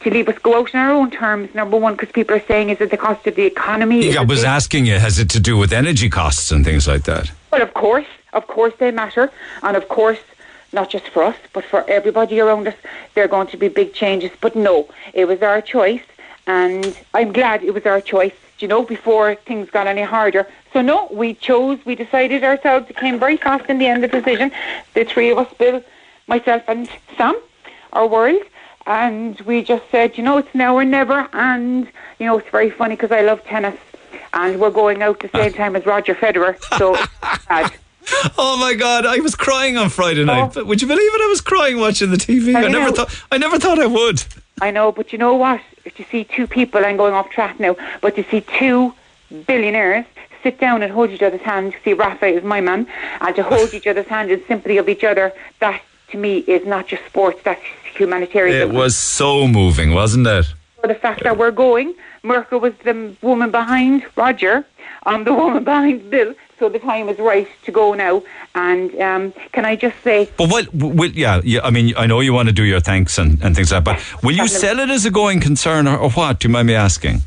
to 0.00 0.10
leave 0.10 0.28
us 0.28 0.38
go 0.38 0.58
out 0.58 0.74
on 0.74 0.80
our 0.80 0.92
own 0.92 1.10
terms. 1.10 1.54
Number 1.54 1.76
one, 1.76 1.94
because 1.94 2.12
people 2.12 2.36
are 2.36 2.44
saying, 2.46 2.70
is 2.70 2.80
it 2.80 2.90
the 2.90 2.96
cost 2.96 3.26
of 3.26 3.34
the 3.34 3.44
economy? 3.44 4.16
I 4.16 4.22
was 4.22 4.44
asking 4.44 4.86
you, 4.86 4.98
has 4.98 5.18
it 5.18 5.30
to 5.30 5.40
do 5.40 5.56
with 5.56 5.72
energy 5.72 6.08
costs 6.08 6.52
and 6.52 6.64
things 6.64 6.86
like 6.86 7.04
that? 7.04 7.32
Well, 7.50 7.62
of 7.62 7.74
course, 7.74 8.06
of 8.32 8.46
course 8.46 8.74
they 8.78 8.90
matter, 8.90 9.30
and 9.62 9.76
of 9.76 9.88
course, 9.88 10.20
not 10.72 10.90
just 10.90 11.08
for 11.08 11.22
us, 11.24 11.36
but 11.52 11.64
for 11.64 11.88
everybody 11.88 12.40
around 12.40 12.68
us, 12.68 12.74
there 13.14 13.24
are 13.24 13.28
going 13.28 13.48
to 13.48 13.56
be 13.56 13.68
big 13.68 13.92
changes. 13.94 14.30
But 14.40 14.54
no, 14.54 14.88
it 15.14 15.26
was 15.26 15.42
our 15.42 15.60
choice, 15.60 16.02
and 16.46 16.96
I'm 17.14 17.32
glad 17.32 17.62
it 17.62 17.74
was 17.74 17.86
our 17.86 18.00
choice. 18.00 18.34
You 18.60 18.68
know, 18.68 18.82
before 18.82 19.36
things 19.36 19.70
got 19.70 19.86
any 19.86 20.02
harder. 20.02 20.46
So 20.78 20.82
no, 20.82 21.08
we 21.10 21.34
chose, 21.34 21.84
we 21.84 21.96
decided 21.96 22.44
ourselves. 22.44 22.88
It 22.88 22.94
came 22.94 23.18
very 23.18 23.36
fast 23.36 23.68
in 23.68 23.78
the 23.78 23.86
end. 23.86 24.04
Of 24.04 24.12
the 24.12 24.20
decision, 24.20 24.52
the 24.94 25.04
three 25.04 25.30
of 25.30 25.38
us, 25.38 25.52
Bill, 25.54 25.82
myself, 26.28 26.62
and 26.68 26.88
Sam, 27.16 27.34
our 27.92 28.06
world. 28.06 28.40
And 28.86 29.40
we 29.40 29.64
just 29.64 29.82
said, 29.90 30.16
you 30.16 30.22
know, 30.22 30.38
it's 30.38 30.54
now 30.54 30.76
or 30.76 30.84
never. 30.84 31.28
And, 31.32 31.88
you 32.20 32.26
know, 32.26 32.38
it's 32.38 32.48
very 32.50 32.70
funny 32.70 32.94
because 32.94 33.10
I 33.10 33.22
love 33.22 33.42
tennis. 33.42 33.76
And 34.32 34.60
we're 34.60 34.70
going 34.70 35.02
out 35.02 35.18
the 35.18 35.30
same 35.34 35.52
time 35.52 35.74
as 35.74 35.84
Roger 35.84 36.14
Federer. 36.14 36.56
So 36.78 36.94
sad. 37.48 37.72
Oh 38.38 38.56
my 38.56 38.74
God! 38.74 39.04
I 39.04 39.18
was 39.18 39.34
crying 39.34 39.76
on 39.76 39.90
Friday 39.90 40.24
night. 40.24 40.56
Oh. 40.56 40.64
Would 40.64 40.80
you 40.80 40.86
believe 40.86 41.12
it? 41.12 41.20
I 41.20 41.26
was 41.26 41.40
crying 41.40 41.78
watching 41.78 42.12
the 42.12 42.16
TV. 42.16 42.54
I, 42.54 42.66
I 42.66 42.68
never 42.68 42.92
thought. 42.92 43.24
I 43.32 43.36
never 43.36 43.58
thought 43.58 43.80
I 43.80 43.86
would. 43.86 44.22
I 44.62 44.70
know, 44.70 44.92
but 44.92 45.12
you 45.12 45.18
know 45.18 45.34
what? 45.34 45.60
If 45.84 45.98
you 45.98 46.06
see 46.10 46.22
two 46.22 46.46
people, 46.46 46.86
I'm 46.86 46.96
going 46.96 47.14
off 47.14 47.30
track 47.30 47.58
now, 47.58 47.76
but 48.00 48.16
you 48.16 48.24
see 48.30 48.42
two 48.42 48.94
billionaires 49.46 50.06
sit 50.42 50.58
down 50.60 50.82
and 50.82 50.92
hold 50.92 51.10
each 51.10 51.22
other's 51.22 51.40
hand, 51.40 51.74
see 51.84 51.92
Rafa 51.92 52.26
is 52.26 52.44
my 52.44 52.60
man, 52.60 52.86
and 53.20 53.36
to 53.36 53.42
hold 53.42 53.74
each 53.78 53.86
other's 53.86 54.06
hand 54.06 54.30
in 54.30 54.44
sympathy 54.46 54.78
of 54.78 54.88
each 54.88 55.04
other, 55.04 55.32
that 55.60 55.82
to 56.10 56.18
me 56.18 56.38
is 56.38 56.66
not 56.66 56.86
just 56.86 57.04
sports, 57.06 57.40
that's 57.44 57.62
humanitarian. 57.94 58.70
It 58.70 58.74
was 58.74 58.96
so 58.96 59.46
moving, 59.46 59.92
wasn't 59.92 60.26
it? 60.26 60.46
For 60.80 60.86
the 60.86 60.94
fact 60.94 61.24
that 61.24 61.36
we're 61.36 61.50
going, 61.50 61.94
Mirka 62.22 62.60
was 62.60 62.72
the 62.84 63.14
woman 63.20 63.50
behind 63.50 64.06
Roger, 64.16 64.64
I'm 65.04 65.24
the 65.24 65.32
woman 65.42 65.64
behind 65.64 66.10
Bill, 66.10 66.34
so 66.58 66.68
the 66.68 66.78
time 66.78 67.08
is 67.08 67.18
right 67.18 67.48
to 67.64 67.72
go 67.72 67.94
now. 67.94 68.22
And 68.54 68.94
um, 69.00 69.32
can 69.52 69.64
I 69.64 69.76
just 69.76 69.96
say, 70.02 70.28
But 70.36 70.50
what? 70.50 70.72
Will, 70.74 71.10
yeah, 71.10 71.40
yeah. 71.44 71.60
I 71.62 71.70
mean, 71.70 71.94
I 71.96 72.06
know 72.06 72.20
you 72.20 72.32
want 72.32 72.48
to 72.48 72.52
do 72.54 72.64
your 72.64 72.80
thanks 72.80 73.18
and, 73.18 73.42
and 73.42 73.54
things 73.54 73.72
like 73.72 73.84
that. 73.84 73.96
But 73.96 74.22
will 74.22 74.34
you 74.34 74.48
sell 74.48 74.78
it 74.80 74.90
as 74.90 75.04
a 75.04 75.10
going 75.10 75.40
concern 75.40 75.86
or, 75.86 75.96
or 75.96 76.10
what? 76.10 76.40
Do 76.40 76.48
you 76.48 76.52
mind 76.52 76.66
me 76.66 76.74
asking? 76.74 77.20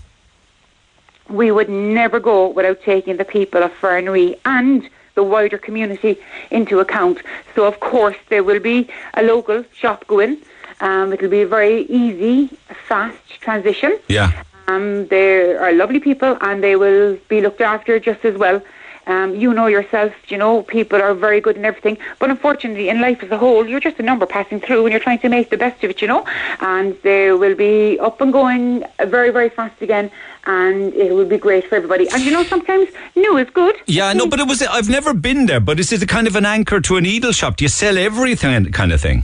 We 1.32 1.52
would 1.52 1.70
never 1.70 2.20
go 2.20 2.50
without 2.50 2.82
taking 2.82 3.18
the 3.18 3.26
people 3.26 3.64
of 3.64 3.72
Farranree 3.80 4.38
and 4.46 4.90
the 5.16 5.24
wider 5.24 5.58
community 5.58 6.20
into 6.52 6.80
account. 6.80 7.20
So, 7.56 7.66
of 7.66 7.80
course, 7.80 8.18
there 8.30 8.44
will 8.44 8.60
be 8.60 8.90
a 9.14 9.24
local 9.24 9.64
shop 9.74 10.08
going. 10.08 10.38
Um, 10.80 11.14
it'll 11.14 11.30
be 11.30 11.42
a 11.42 11.48
very 11.48 11.84
easy, 11.84 12.58
fast 12.88 13.18
transition. 13.40 14.00
Yeah. 14.08 14.44
Um, 14.68 15.08
they 15.08 15.54
are 15.56 15.74
lovely 15.74 16.00
people 16.00 16.38
and 16.42 16.64
they 16.64 16.76
will 16.76 17.18
be 17.28 17.42
looked 17.42 17.62
after 17.62 18.00
just 18.00 18.24
as 18.26 18.38
well. 18.38 18.62
Um, 19.08 19.36
you 19.36 19.54
know 19.54 19.68
yourself, 19.68 20.14
you 20.30 20.38
know, 20.38 20.62
people 20.64 21.02
are 21.02 21.14
very 21.14 21.41
good 21.41 21.56
and 21.56 21.66
everything. 21.66 21.97
But 22.20 22.30
unfortunately, 22.30 22.89
in 22.89 23.02
life 23.02 23.24
as 23.24 23.32
a 23.32 23.38
whole, 23.38 23.68
you're 23.68 23.80
just 23.80 23.99
a 23.99 24.04
number 24.04 24.26
passing 24.26 24.60
through 24.60 24.86
and 24.86 24.91
you're 24.91 25.02
trying 25.02 25.20
to 25.20 25.30
make 25.30 25.49
the 25.49 25.58
best 25.58 25.84
of 25.84 25.89
it, 25.89 26.02
you 26.02 26.08
know. 26.08 26.26
And 26.60 26.95
they 27.02 27.32
will 27.32 27.56
be 27.56 27.99
up 27.99 28.22
and 28.22 28.32
going 28.32 28.86
very, 29.06 29.32
very 29.32 29.49
fast 29.49 29.82
again. 29.82 30.12
And 30.45 30.93
it 30.93 31.14
will 31.14 31.26
be 31.26 31.38
great 31.38 31.68
for 31.68 31.76
everybody. 31.76 32.10
And 32.10 32.24
you 32.24 32.32
know, 32.32 32.43
sometimes 32.43 32.89
new 33.16 33.38
is 33.38 33.49
good. 33.49 33.76
Yeah, 33.86 34.14
no, 34.14 34.28
but 34.28 34.39
it 34.39 34.47
was. 34.47 34.62
I've 34.64 34.89
never 34.89 35.14
been 35.14 35.45
there. 35.45 35.60
But 35.60 35.78
this 35.78 35.91
is 35.91 36.02
it 36.02 36.06
a 36.06 36.08
kind 36.08 36.28
of 36.28 36.36
an 36.36 36.45
anchor 36.45 36.82
to 36.82 36.97
a 36.97 37.02
needle 37.02 37.32
shop? 37.32 37.58
Do 37.58 37.64
you 37.66 37.70
sell 37.70 37.97
everything, 37.97 38.72
kind 38.72 38.91
of 38.91 39.02
thing? 39.02 39.24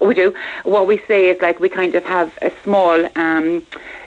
We 0.00 0.14
do. 0.14 0.34
What 0.64 0.86
we 0.86 0.98
say 1.06 1.30
is 1.30 1.40
like 1.40 1.60
we 1.60 1.68
kind 1.68 1.94
of 1.94 2.04
have 2.04 2.36
a 2.42 2.50
small 2.62 3.08
um, 3.16 3.64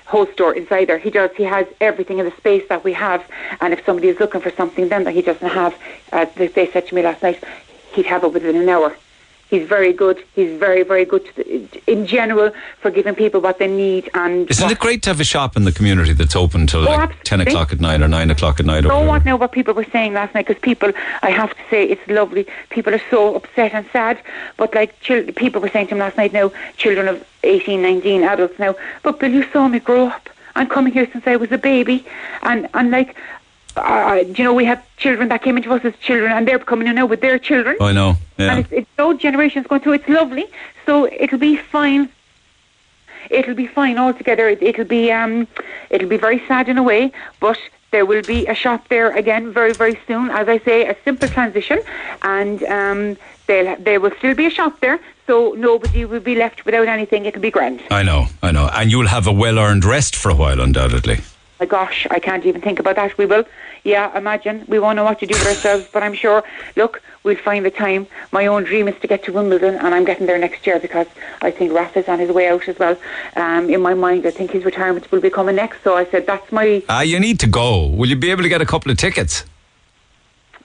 whole 0.08 0.26
store 0.28 0.54
inside 0.54 0.86
there. 0.86 0.98
He 0.98 1.10
does. 1.10 1.32
He 1.36 1.44
has 1.44 1.68
everything 1.82 2.18
in 2.20 2.26
the 2.26 2.36
space 2.38 2.64
that 2.70 2.84
we 2.84 2.94
have. 2.94 3.30
And 3.60 3.74
if 3.74 3.86
somebody 3.86 4.08
is 4.08 4.20
looking 4.20 4.42
for 4.42 4.52
something 4.52 4.88
then 4.88 5.04
that 5.04 5.14
he 5.14 5.22
doesn't 5.22 5.50
have, 5.50 5.78
uh, 6.14 6.26
they, 6.36 6.48
they 6.48 6.72
said 6.72 6.88
to 6.88 6.96
me 6.96 7.02
last 7.02 7.22
night, 7.22 7.44
he'd 7.92 8.06
have 8.06 8.24
it 8.24 8.32
within 8.32 8.56
an 8.56 8.70
hour. 8.70 8.96
He's 9.50 9.66
very 9.68 9.94
good. 9.94 10.22
He's 10.36 10.58
very, 10.60 10.84
very 10.84 11.06
good 11.06 11.26
to 11.26 11.32
the, 11.36 11.82
in 11.88 12.06
general 12.06 12.52
for 12.82 12.92
giving 12.92 13.16
people 13.16 13.40
what 13.40 13.60
they 13.60 13.68
need. 13.68 14.10
And 14.14 14.50
Isn't 14.52 14.70
it 14.72 14.80
great 14.80 15.04
to 15.04 15.10
have 15.10 15.22
a 15.22 15.24
shop 15.24 15.56
in 15.56 15.64
the 15.64 15.72
community 15.72 16.12
that's 16.14 16.36
open 16.36 16.68
till 16.68 16.82
Oh, 16.82 16.92
like 16.92 17.24
10 17.24 17.40
o'clock 17.42 17.72
at 17.72 17.80
night 17.80 18.02
or 18.02 18.10
9 18.10 18.30
o'clock 18.32 18.60
at 18.60 18.66
night? 18.66 18.84
Or 18.86 18.90
know 18.90 18.96
whatever? 18.96 19.10
what 19.10 19.26
now 19.26 19.36
what 19.38 19.52
people 19.54 19.74
were 19.74 19.86
saying 19.86 20.14
last 20.14 20.34
night 20.36 20.48
because 20.48 20.62
people 20.62 20.92
I 21.22 21.30
have 21.32 21.52
to 21.52 21.64
say 21.70 21.86
it's 21.86 22.06
lovely 22.10 22.46
people 22.70 22.94
are 22.94 23.02
so 23.10 23.36
upset 23.36 23.74
and 23.74 23.86
sad 23.94 24.20
but 24.58 24.76
like 24.76 25.00
chil- 25.00 25.32
people 25.32 25.62
were 25.62 25.70
saying 25.70 25.88
to 25.88 25.94
him 25.96 26.00
last 26.00 26.18
night 26.18 26.34
now 26.34 26.52
children 26.76 27.08
of 27.08 27.26
18 27.44 27.82
19 27.82 28.24
adults 28.24 28.60
now 28.60 28.76
but 29.04 29.20
Bill 29.20 29.32
you 29.32 29.44
saw 29.52 29.68
me 29.70 29.80
grow 29.80 30.08
up 30.08 30.30
I'm 30.56 30.68
coming 30.68 30.92
here 30.92 31.08
since 31.12 31.26
I 31.28 31.36
was 31.38 31.52
a 31.52 31.58
baby 31.58 32.06
and 32.44 32.68
and 32.74 32.92
like 32.92 33.16
uh, 33.78 34.24
you 34.36 34.44
know 34.44 34.54
we 34.54 34.66
have 34.66 34.84
children 34.98 35.30
that 35.30 35.42
came 35.42 35.58
into 35.58 35.72
us 35.72 35.84
as 35.84 35.96
children 35.98 36.32
and 36.32 36.48
they're 36.48 36.60
coming 36.60 36.88
in 36.88 36.96
now 36.96 37.06
with 37.06 37.22
their 37.22 37.40
children 37.40 37.76
I 37.82 37.92
know. 37.92 38.16
Yeah. 38.38 38.52
and 38.52 38.60
it's, 38.60 38.72
it's 38.72 38.90
those 38.98 39.18
generations 39.18 39.68
going 39.68 39.82
through 39.82 39.94
it's 39.94 40.10
lovely 40.10 40.46
so 40.86 41.06
it'll 41.06 41.40
be 41.40 41.56
fine 41.56 42.10
it'll 43.30 43.56
be 43.56 43.68
fine 43.68 43.98
altogether. 43.98 44.50
It, 44.50 44.62
it'll 44.62 44.86
be 44.86 45.12
um, 45.12 45.48
it'll 45.90 46.10
be 46.10 46.18
very 46.18 46.42
sad 46.48 46.70
in 46.70 46.78
a 46.78 46.84
way, 46.84 47.12
but 47.40 47.60
there 47.92 48.06
will 48.06 48.22
be 48.22 48.46
a 48.48 48.54
shop 48.54 48.88
there 48.90 49.16
again 49.16 49.52
very 49.52 49.74
very 49.74 50.00
soon. 50.08 50.30
As 50.30 50.48
I 50.48 50.60
say, 50.60 50.88
a 50.88 50.96
simple 51.04 51.28
transition, 51.28 51.80
and 52.22 52.64
um, 52.64 53.18
they'll 53.48 53.76
there 53.78 54.00
will 54.00 54.12
still 54.18 54.36
be 54.36 54.46
a 54.46 54.50
shop 54.50 54.80
there, 54.80 55.00
so 55.26 55.54
nobody 55.58 56.06
will 56.06 56.20
be 56.20 56.36
left 56.36 56.66
without 56.66 56.88
anything. 56.88 57.26
It'll 57.26 57.42
be 57.42 57.52
grand. 57.52 57.82
I 57.92 58.04
know, 58.04 58.28
I 58.42 58.52
know. 58.52 58.70
And 58.74 58.92
you'll 58.92 59.08
have 59.08 59.28
a 59.28 59.34
well 59.34 59.60
earned 59.60 59.86
rest 59.86 60.16
for 60.16 60.30
a 60.30 60.36
while, 60.36 60.60
undoubtedly. 60.60 61.20
My 61.60 61.66
gosh, 61.66 62.06
I 62.12 62.20
can't 62.20 62.46
even 62.46 62.62
think 62.62 62.80
about 62.80 62.98
that. 62.98 63.18
We 63.18 63.26
will, 63.26 63.44
yeah, 63.88 64.16
imagine. 64.18 64.66
We 64.68 64.78
won't 64.80 64.96
know 64.98 65.06
what 65.06 65.20
to 65.22 65.26
do 65.26 65.34
with 65.34 65.48
ourselves, 65.48 65.88
but 65.94 66.04
I'm 66.04 66.14
sure, 66.14 66.44
look, 66.76 67.02
we'll 67.24 67.38
find 67.50 67.66
the 67.66 67.72
time. 67.72 68.06
My 68.32 68.46
own 68.48 68.64
dream 68.66 68.88
is 68.88 69.00
to 69.02 69.08
get 69.08 69.24
to 69.26 69.32
Wimbledon, 69.32 69.76
and 69.76 69.96
I'm 69.96 70.06
getting 70.06 70.28
there 70.28 70.38
next 70.38 70.68
year 70.68 70.78
because 70.80 71.08
I 71.42 71.52
think 71.52 71.74
Rafa's 71.74 72.08
on 72.08 72.20
his 72.20 72.32
way 72.38 72.48
out 72.50 72.68
as 72.68 72.78
well. 72.78 72.96
Um, 73.36 73.70
in 73.70 73.82
my 73.82 73.94
mind, 73.94 74.26
I 74.28 74.32
think 74.32 74.52
his 74.52 74.64
retirement 74.66 75.10
will 75.12 75.22
be 75.22 75.30
coming 75.30 75.56
next, 75.56 75.84
so 75.84 75.96
I 75.96 76.06
said, 76.06 76.28
that's 76.28 76.52
my, 76.52 76.84
Ah, 76.90 77.02
you 77.02 77.20
need 77.20 77.40
to 77.40 77.48
go. 77.48 77.88
Will 77.88 78.10
you 78.10 78.18
be 78.18 78.30
able 78.32 78.44
to 78.44 78.50
get 78.50 78.62
a 78.62 78.66
couple 78.66 78.92
of 78.92 78.98
tickets? 78.98 79.46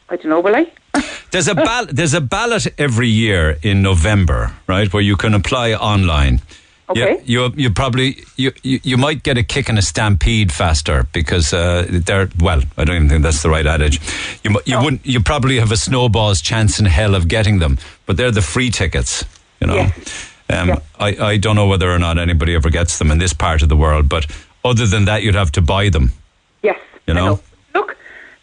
I 0.08 0.16
don't 0.16 0.26
know, 0.28 0.40
will 0.40 0.56
I? 0.56 0.66
There's 1.30 1.48
a 1.48 1.54
ball- 1.54 1.86
there's 1.88 2.12
a 2.12 2.20
ballot 2.20 2.66
every 2.76 3.08
year 3.08 3.56
in 3.62 3.80
November, 3.80 4.52
right, 4.66 4.92
where 4.92 5.02
you 5.02 5.16
can 5.16 5.32
apply 5.32 5.72
online. 5.72 6.42
Okay. 6.88 7.22
You, 7.24 7.44
you, 7.44 7.52
you 7.56 7.70
probably 7.70 8.24
you, 8.36 8.52
you, 8.62 8.80
you 8.82 8.96
might 8.96 9.22
get 9.22 9.38
a 9.38 9.42
kick 9.42 9.68
and 9.68 9.78
a 9.78 9.82
stampede 9.82 10.52
faster 10.52 11.06
because 11.12 11.52
uh, 11.52 11.86
they're 11.88 12.28
well. 12.38 12.62
I 12.76 12.84
don't 12.84 12.96
even 12.96 13.08
think 13.08 13.22
that's 13.22 13.42
the 13.42 13.48
right 13.50 13.66
adage. 13.66 14.00
You 14.42 14.60
you 14.66 14.82
wouldn't 14.82 15.06
you 15.06 15.20
probably 15.20 15.58
have 15.58 15.72
a 15.72 15.76
snowball's 15.76 16.40
chance 16.40 16.78
in 16.78 16.86
hell 16.86 17.14
of 17.14 17.28
getting 17.28 17.60
them, 17.60 17.78
but 18.06 18.16
they're 18.16 18.30
the 18.30 18.42
free 18.42 18.70
tickets. 18.70 19.24
You 19.60 19.68
know. 19.68 19.90
Um, 20.50 20.80
I 20.98 21.16
I 21.16 21.36
don't 21.38 21.56
know 21.56 21.68
whether 21.68 21.90
or 21.90 21.98
not 21.98 22.18
anybody 22.18 22.54
ever 22.54 22.68
gets 22.68 22.98
them 22.98 23.10
in 23.10 23.18
this 23.18 23.32
part 23.32 23.62
of 23.62 23.68
the 23.68 23.76
world, 23.76 24.08
but 24.08 24.26
other 24.64 24.86
than 24.86 25.06
that, 25.06 25.22
you'd 25.22 25.34
have 25.34 25.52
to 25.52 25.62
buy 25.62 25.88
them. 25.88 26.12
Yes. 26.62 26.78
You 27.06 27.14
I 27.14 27.16
know. 27.16 27.40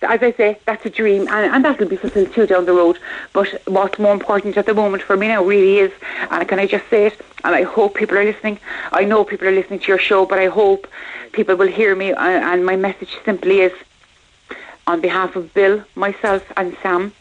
As 0.02 0.24
I 0.24 0.32
say, 0.32 0.58
that's 0.66 0.86
a 0.86 0.90
dream, 0.90 1.28
and, 1.28 1.54
and 1.54 1.66
that'll 1.66 1.88
be 1.88 1.98
fulfilled 1.98 2.34
too 2.34 2.48
down 2.48 2.66
the 2.66 2.74
road. 2.74 2.98
But 3.34 3.62
what's 3.68 4.00
more 4.00 4.14
important 4.14 4.56
at 4.56 4.66
the 4.66 4.74
moment 4.74 5.04
for 5.04 5.18
me 5.18 5.28
now 5.28 5.44
really 5.44 5.80
is, 5.80 5.92
and 6.32 6.48
can 6.48 6.58
I 6.58 6.68
just 6.68 6.90
say 6.90 7.08
it, 7.08 7.20
and 7.44 7.54
I 7.54 7.64
hope 7.64 7.96
people 7.96 8.18
are 8.18 8.24
listening. 8.24 8.60
I 8.94 9.04
know 9.04 9.26
people 9.26 9.48
are 9.50 9.52
listening 9.52 9.80
to 9.80 9.88
your 9.88 9.98
show, 9.98 10.26
but 10.26 10.40
I 10.40 10.46
hope 10.48 10.88
people 11.34 11.58
will 11.58 11.68
hear 11.68 11.96
me, 11.96 12.14
uh, 12.14 12.24
and 12.24 12.66
my 12.66 12.78
message 12.78 13.18
simply 13.26 13.60
is, 13.60 13.74
on 14.88 15.02
behalf 15.02 15.36
of 15.36 15.54
Bill, 15.54 15.84
myself, 15.96 16.44
and 16.56 16.78
Sam, 16.82 17.12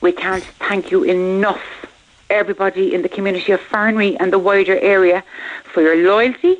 we 0.00 0.10
can't 0.10 0.44
thank 0.68 0.90
you 0.90 1.04
enough, 1.04 1.86
everybody 2.30 2.94
in 2.94 3.02
the 3.02 3.08
community 3.08 3.52
of 3.52 3.60
Farranree 3.60 4.16
and 4.18 4.32
the 4.32 4.40
wider 4.40 4.78
area, 4.80 5.22
for 5.62 5.82
your 5.82 5.96
loyalty, 5.96 6.58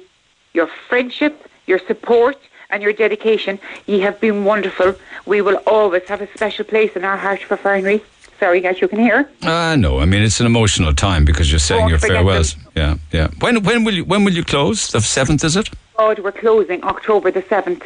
your 0.52 0.68
friendship, 0.88 1.50
your 1.66 1.80
support, 1.80 2.38
and 2.74 2.82
your 2.82 2.92
dedication. 2.92 3.58
Ye 3.86 4.00
have 4.00 4.20
been 4.20 4.44
wonderful. 4.44 4.94
We 5.26 5.40
will 5.40 5.56
always 5.66 6.02
have 6.08 6.20
a 6.20 6.28
special 6.34 6.64
place 6.64 6.92
in 6.96 7.04
our 7.04 7.16
heart 7.16 7.40
for 7.42 7.56
Farranree. 7.56 8.02
Sorry, 8.40 8.60
guys, 8.60 8.80
you 8.80 8.88
can 8.88 8.98
hear. 8.98 9.30
Ah, 9.44 9.76
no. 9.78 10.00
I 10.00 10.06
mean, 10.06 10.22
it's 10.22 10.40
an 10.40 10.46
emotional 10.46 10.92
time 10.92 11.24
because 11.24 11.50
you're 11.50 11.60
saying 11.60 11.82
Don't 11.82 11.90
your 11.90 11.98
forget 12.00 12.16
farewells. 12.16 12.56
Yeah, 12.74 12.96
yeah. 13.12 13.28
When 13.38 13.62
when 13.62 13.84
will 13.84 13.94
you 13.94 14.04
when 14.04 14.24
will 14.24 14.32
you 14.32 14.44
close? 14.44 14.88
The 14.88 15.00
seventh, 15.00 15.44
is 15.44 15.56
it? 15.56 15.70
God, 15.96 16.18
we're 16.18 16.32
closing 16.32 16.82
October 16.82 17.30
the 17.30 17.42
7th. 17.42 17.84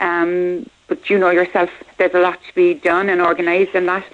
Um, 0.00 0.68
but 0.88 1.08
you 1.08 1.16
know 1.16 1.30
yourself, 1.30 1.70
there's 1.98 2.12
a 2.12 2.18
lot 2.18 2.38
to 2.48 2.54
be 2.56 2.74
done 2.74 3.08
and 3.08 3.20
organised 3.22 3.74
and 3.76 3.86
that. 3.88 4.04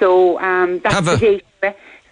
So 0.00 0.40
um, 0.40 0.80
that's 0.80 0.94
Have 0.96 1.04
the 1.06 1.16
date. 1.16 1.44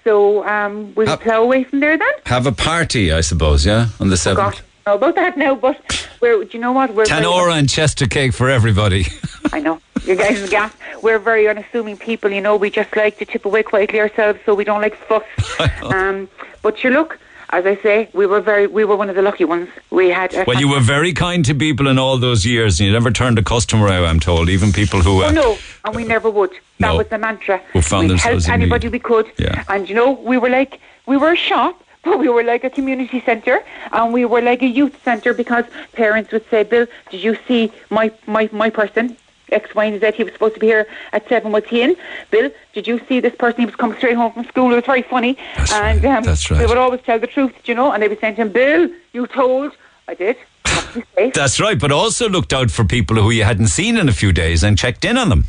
So 0.05 0.47
um, 0.47 0.95
we'll 0.95 1.09
Have- 1.09 1.21
plough 1.21 1.43
away 1.43 1.65
from 1.65 1.81
there 1.81 1.99
then. 1.99 2.13
Have 2.27 2.47
a 2.47 2.53
party, 2.53 3.13
I 3.13 3.23
suppose. 3.23 3.67
Yeah, 3.67 3.89
on 3.99 4.09
the 4.09 4.13
Oh, 4.15 4.27
seventh. 4.29 4.55
don't 4.59 4.63
know 4.87 4.95
about 4.95 5.17
that 5.17 5.37
now, 5.37 5.55
but 5.55 6.09
we're, 6.21 6.45
do 6.45 6.51
you 6.53 6.61
know 6.61 6.73
what? 6.73 6.95
We're 6.95 7.07
very- 7.07 7.53
and 7.53 7.69
Chester 7.69 8.07
cake 8.07 8.33
for 8.33 8.49
everybody. 8.49 9.07
I 9.53 9.61
know. 9.61 9.81
You 10.05 10.15
guys 10.15 10.41
are 10.43 10.49
gas. 10.49 10.73
We're 11.03 11.19
very 11.19 11.49
unassuming 11.49 11.97
people, 11.97 12.31
you 12.31 12.41
know. 12.41 12.55
We 12.57 12.71
just 12.71 12.95
like 12.95 13.19
to 13.19 13.25
tip 13.25 13.45
away 13.45 13.65
quietly 13.65 13.99
ourselves, 14.01 14.39
so 14.47 14.55
we 14.55 14.63
don't 14.65 14.81
like 14.81 14.95
fuss. 14.97 15.25
um, 15.83 16.29
but 16.63 16.85
you 16.85 16.91
look, 16.91 17.19
as 17.51 17.67
I 17.67 17.77
say, 17.83 18.09
we 18.13 18.27
were 18.27 18.41
very, 18.41 18.69
we 18.69 18.85
were 18.85 18.95
one 18.97 19.11
of 19.11 19.17
the 19.17 19.23
lucky 19.23 19.45
ones. 19.45 19.69
We 19.91 20.11
had. 20.11 20.33
Well, 20.47 20.61
you 20.61 20.69
were 20.69 20.81
very 20.81 21.13
kind 21.13 21.45
to 21.47 21.55
people 21.55 21.89
in 21.89 21.99
all 21.99 22.19
those 22.19 22.47
years, 22.47 22.79
and 22.79 22.87
you 22.87 22.93
never 22.93 23.11
turned 23.11 23.39
a 23.39 23.43
customer 23.43 23.89
out. 23.89 24.05
I'm 24.05 24.21
told, 24.21 24.49
even 24.49 24.73
people 24.73 25.01
who. 25.01 25.23
Uh, 25.25 25.29
Oh 25.29 25.31
no, 25.33 25.59
and 25.85 25.97
we 25.97 26.05
never 26.05 26.31
would. 26.31 26.51
That 26.79 26.89
No. 26.93 26.97
was 26.99 27.09
the 27.09 27.19
mantra. 27.19 27.59
Who 27.73 27.83
found 27.83 28.05
we 28.05 28.09
themselves 28.11 28.47
helped 28.47 28.61
anybody 28.61 28.87
need. 28.87 28.93
we 28.93 28.99
could. 29.01 29.31
Yeah. 29.39 29.65
And 29.69 29.89
you 29.89 29.97
know, 29.97 30.13
we 30.13 30.39
were 30.39 30.51
like 30.51 30.79
we 31.07 31.17
were 31.17 31.33
a 31.33 31.37
shop, 31.37 31.83
but 32.07 32.19
we 32.19 32.29
were 32.29 32.43
like 32.43 32.65
a 32.65 32.71
community 32.71 33.21
centre, 33.21 33.59
and 33.93 34.13
we 34.13 34.25
were 34.25 34.41
like 34.41 34.63
a 34.63 34.67
youth 34.81 34.97
centre 35.05 35.35
because 35.35 35.65
parents 35.93 36.33
would 36.33 36.49
say, 36.49 36.63
"Bill, 36.63 36.87
did 37.11 37.23
you 37.23 37.37
see 37.47 37.63
my 37.91 38.07
my 38.27 38.49
my 38.53 38.71
person?" 38.71 39.17
X, 39.53 39.75
Y, 39.77 39.85
and 39.85 40.01
Z. 40.01 40.13
He 40.17 40.25
was 40.25 40.33
supposed 40.33 40.55
to 40.55 40.61
be 40.61 40.67
here 40.67 40.87
at 41.13 41.29
seven. 41.29 41.53
Was 41.53 41.65
he 41.67 41.83
in? 41.83 41.97
Bill, 42.33 42.51
did 42.73 42.89
you 42.89 43.01
see 43.09 43.21
this 43.21 43.35
person? 43.43 43.61
He 43.61 43.67
was 43.67 43.77
coming 43.77 43.97
straight 43.97 44.17
home 44.17 44.33
from 44.33 44.45
school. 44.53 44.73
It 44.73 44.77
was 44.77 44.85
very 44.85 45.03
funny. 45.03 45.39
That's 45.57 45.73
and 45.73 46.03
right. 46.03 46.17
um, 46.17 46.25
That's 46.25 46.51
right. 46.51 46.59
they 46.59 46.67
would 46.67 46.79
always 46.79 47.01
tell 47.03 47.21
the 47.21 47.29
truth, 47.29 47.53
you 47.69 47.75
know. 47.75 47.93
And 47.93 48.03
they 48.03 48.09
would 48.09 48.21
to 48.21 48.33
him, 48.33 48.51
"Bill, 48.51 48.89
you 49.13 49.27
told." 49.27 49.73
I 50.09 50.15
did. 50.15 50.37
Have 50.65 50.93
to 50.93 51.01
be 51.01 51.07
safe. 51.15 51.35
That's 51.35 51.59
right, 51.61 51.79
but 51.79 51.91
also 51.93 52.29
looked 52.29 52.53
out 52.53 52.71
for 52.71 52.85
people 52.85 53.17
who 53.17 53.31
you 53.31 53.45
hadn't 53.45 53.69
seen 53.69 53.97
in 53.97 54.09
a 54.09 54.13
few 54.13 54.33
days 54.33 54.63
and 54.65 54.79
checked 54.79 55.05
in 55.05 55.17
on 55.17 55.29
them. 55.31 55.45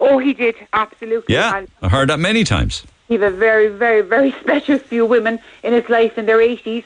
Oh, 0.00 0.18
he 0.18 0.32
did 0.34 0.54
absolutely. 0.72 1.34
Yeah, 1.34 1.56
And 1.56 1.68
I 1.82 1.88
heard 1.88 2.10
that 2.10 2.20
many 2.20 2.44
times. 2.44 2.84
He 3.08 3.14
have 3.14 3.22
a 3.22 3.30
very, 3.30 3.68
very, 3.68 4.02
very 4.02 4.32
special 4.42 4.78
few 4.78 5.06
women 5.06 5.38
in 5.62 5.72
his 5.72 5.88
life 5.88 6.18
in 6.18 6.26
their 6.26 6.38
80s, 6.38 6.84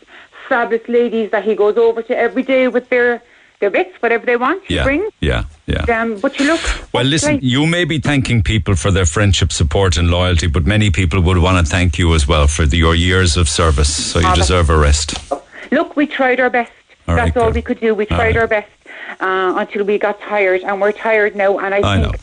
fabulous 0.48 0.88
ladies 0.88 1.30
that 1.32 1.44
he 1.44 1.54
goes 1.54 1.76
over 1.76 2.02
to 2.02 2.16
every 2.16 2.42
day 2.42 2.68
with 2.68 2.88
their 2.88 3.22
their 3.60 3.70
bits, 3.70 3.94
whatever 4.02 4.26
they 4.26 4.36
want 4.36 4.60
Yeah, 4.68 4.82
bring. 4.82 5.08
yeah, 5.20 5.44
yeah. 5.66 5.84
Um, 6.00 6.18
but 6.18 6.36
you 6.40 6.46
look. 6.46 6.60
Well, 6.92 7.04
listen, 7.04 7.38
you 7.40 7.64
may 7.64 7.84
be 7.84 8.00
thanking 8.00 8.42
people 8.42 8.74
for 8.74 8.90
their 8.90 9.06
friendship, 9.06 9.52
support, 9.52 9.96
and 9.96 10.10
loyalty, 10.10 10.48
but 10.48 10.66
many 10.66 10.90
people 10.90 11.20
would 11.20 11.38
want 11.38 11.64
to 11.64 11.70
thank 11.70 11.96
you 11.96 12.12
as 12.16 12.26
well 12.26 12.48
for 12.48 12.66
the, 12.66 12.76
your 12.76 12.96
years 12.96 13.36
of 13.36 13.48
service. 13.48 13.94
So 14.10 14.18
you 14.18 14.34
deserve 14.34 14.68
a 14.68 14.76
rest. 14.76 15.14
Look, 15.70 15.94
we 15.94 16.08
tried 16.08 16.40
our 16.40 16.50
best. 16.50 16.72
All 17.06 17.14
That's 17.14 17.36
right, 17.36 17.36
all 17.36 17.50
girl. 17.50 17.54
we 17.54 17.62
could 17.62 17.78
do. 17.78 17.94
We 17.94 18.06
tried 18.06 18.18
right. 18.18 18.36
our 18.36 18.48
best 18.48 18.70
uh, 19.20 19.54
until 19.56 19.84
we 19.84 19.96
got 19.96 20.20
tired, 20.20 20.62
and 20.62 20.80
we're 20.80 20.90
tired 20.90 21.36
now. 21.36 21.58
And 21.60 21.72
I, 21.72 21.78
I 21.78 22.00
think 22.02 22.12
know. 22.14 22.18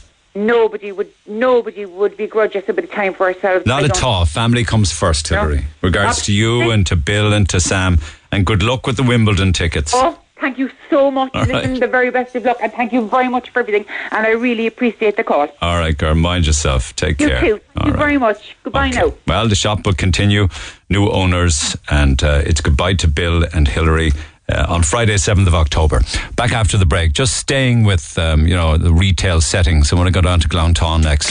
Nobody 0.45 0.91
would 0.91 1.11
nobody 1.27 1.85
would 1.85 2.17
begrudge 2.17 2.55
us 2.55 2.63
a 2.67 2.73
bit 2.73 2.83
of 2.85 2.91
time 2.91 3.13
for 3.13 3.25
ourselves. 3.27 3.65
Not 3.65 3.83
at 3.83 4.03
all. 4.03 4.25
Family 4.25 4.63
comes 4.63 4.91
first, 4.91 5.29
No. 5.31 5.39
Hillary. 5.41 5.65
Regards 5.81 6.23
to 6.25 6.33
you 6.33 6.71
and 6.71 6.85
to 6.87 6.95
Bill 6.95 7.33
and 7.33 7.47
to 7.49 7.59
Sam. 7.59 7.99
And 8.31 8.45
good 8.45 8.63
luck 8.63 8.85
with 8.87 8.97
the 8.97 9.03
Wimbledon 9.03 9.53
tickets. 9.53 9.91
Oh, 9.95 10.17
thank 10.39 10.57
you 10.59 10.69
so 10.89 11.09
much. 11.09 11.31
All 11.33 11.41
Listen, 11.41 11.71
right. 11.71 11.79
the 11.79 11.87
very 11.87 12.11
best 12.11 12.35
of 12.35 12.45
luck, 12.45 12.57
and 12.61 12.71
thank 12.71 12.93
you 12.93 13.07
very 13.07 13.27
much 13.27 13.49
for 13.49 13.59
everything. 13.59 13.85
And 14.11 14.25
I 14.27 14.31
really 14.31 14.67
appreciate 14.67 15.17
the 15.17 15.23
call. 15.23 15.47
All 15.61 15.77
right, 15.79 15.97
girl. 15.97 16.13
Mind 16.15 16.45
yourself. 16.45 16.95
Take 16.95 17.19
You 17.21 17.29
care. 17.29 17.41
too. 17.41 17.53
All 17.53 17.59
Thank 17.59 17.85
you 17.87 17.91
right. 17.93 17.99
very 17.99 18.17
much. 18.19 18.55
Goodbye 18.63 18.89
Okay. 18.89 18.99
now. 19.01 19.13
Well, 19.27 19.47
the 19.47 19.55
shop 19.55 19.85
will 19.85 19.93
continue. 19.95 20.47
New 20.89 21.09
owners, 21.09 21.75
and 21.89 22.21
uh, 22.23 22.41
it's 22.45 22.61
goodbye 22.61 22.93
to 22.95 23.07
Bill 23.07 23.43
and 23.53 23.67
Hillary. 23.67 24.11
Uh, 24.49 24.65
on 24.67 24.81
Friday, 24.81 25.13
7th 25.13 25.45
of 25.45 25.53
October. 25.53 26.01
Back 26.35 26.53
after 26.53 26.75
the 26.77 26.85
break, 26.85 27.13
just 27.13 27.37
staying 27.37 27.83
with, 27.83 28.17
um, 28.17 28.47
you 28.47 28.55
know, 28.55 28.77
the 28.77 28.91
retail 28.91 29.41
settings. 29.41 29.93
I 29.93 29.95
want 29.95 30.07
to 30.07 30.11
go 30.11 30.21
down 30.21 30.39
to 30.39 30.47
Glounthaune 30.49 31.03
next. 31.03 31.29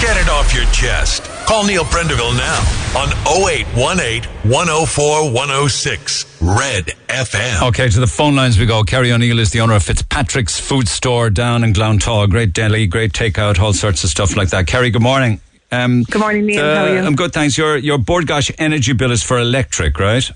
Get 0.00 0.16
it 0.16 0.28
off 0.30 0.54
your 0.54 0.64
chest. 0.72 1.24
Call 1.46 1.64
Neil 1.64 1.84
Prendeville 1.84 2.34
now 2.38 2.58
on 2.98 3.08
0818 3.26 4.24
104 4.50 5.30
106 5.32 6.38
Red 6.40 6.86
FM. 7.08 7.68
Okay, 7.68 7.88
to 7.90 8.00
the 8.00 8.06
phone 8.06 8.34
lines 8.36 8.58
we 8.58 8.64
go. 8.66 8.82
Kerry 8.82 9.12
O'Neill 9.12 9.38
is 9.40 9.50
the 9.50 9.60
owner 9.60 9.74
of 9.74 9.82
Fitzpatrick's 9.82 10.58
Food 10.58 10.88
Store 10.88 11.28
down 11.30 11.64
in 11.64 11.72
Glounthaune. 11.74 12.30
Great 12.30 12.52
deli, 12.54 12.86
great 12.86 13.12
takeout, 13.12 13.58
all 13.60 13.72
sorts 13.74 14.04
of 14.04 14.10
stuff 14.10 14.36
like 14.36 14.48
that. 14.50 14.66
Kerry, 14.66 14.90
good 14.90 15.02
morning. 15.02 15.40
Um, 15.70 16.04
Good 16.04 16.20
morning, 16.20 16.46
Neil. 16.46 16.64
uh, 16.64 16.74
How 16.76 16.84
are 16.84 16.94
you? 16.94 17.00
I'm 17.00 17.14
good, 17.14 17.34
thanks. 17.34 17.58
Your 17.58 17.76
your 17.76 17.98
Bord 17.98 18.26
Gáis 18.26 18.50
energy 18.58 18.94
bill 18.94 19.12
is 19.12 19.22
for 19.22 19.38
electric, 19.38 19.98
right? 19.98 20.30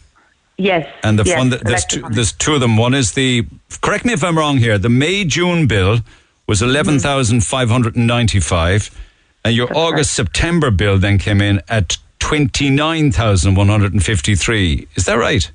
Yes. 0.63 0.87
And 1.03 1.19
the 1.19 1.25
yes, 1.25 1.51
that, 1.51 1.65
there's 1.65 1.85
two, 1.85 2.03
there's 2.11 2.31
two 2.31 2.55
of 2.55 2.61
them. 2.61 2.77
One 2.77 2.95
is 2.95 3.15
the 3.15 3.45
correct 3.81 4.05
me 4.05 4.13
if 4.13 4.23
I'm 4.23 4.39
wrong 4.39 4.59
here. 4.59 4.79
The 4.79 4.89
May 4.89 5.25
June 5.25 5.67
bill 5.67 5.99
was 6.47 6.63
eleven 6.63 7.01
thousand 7.01 7.43
five 7.43 7.69
hundred 7.69 7.97
and 7.97 8.07
ninety 8.07 8.39
five, 8.39 8.89
and 9.45 9.57
your 9.57 9.77
August 9.77 10.13
September 10.13 10.71
bill 10.71 10.99
then 10.99 11.19
came 11.19 11.41
in 11.41 11.61
at 11.69 11.99
29,153. 12.21 14.87
Is 14.95 15.05
that 15.07 15.15
right? 15.15 15.51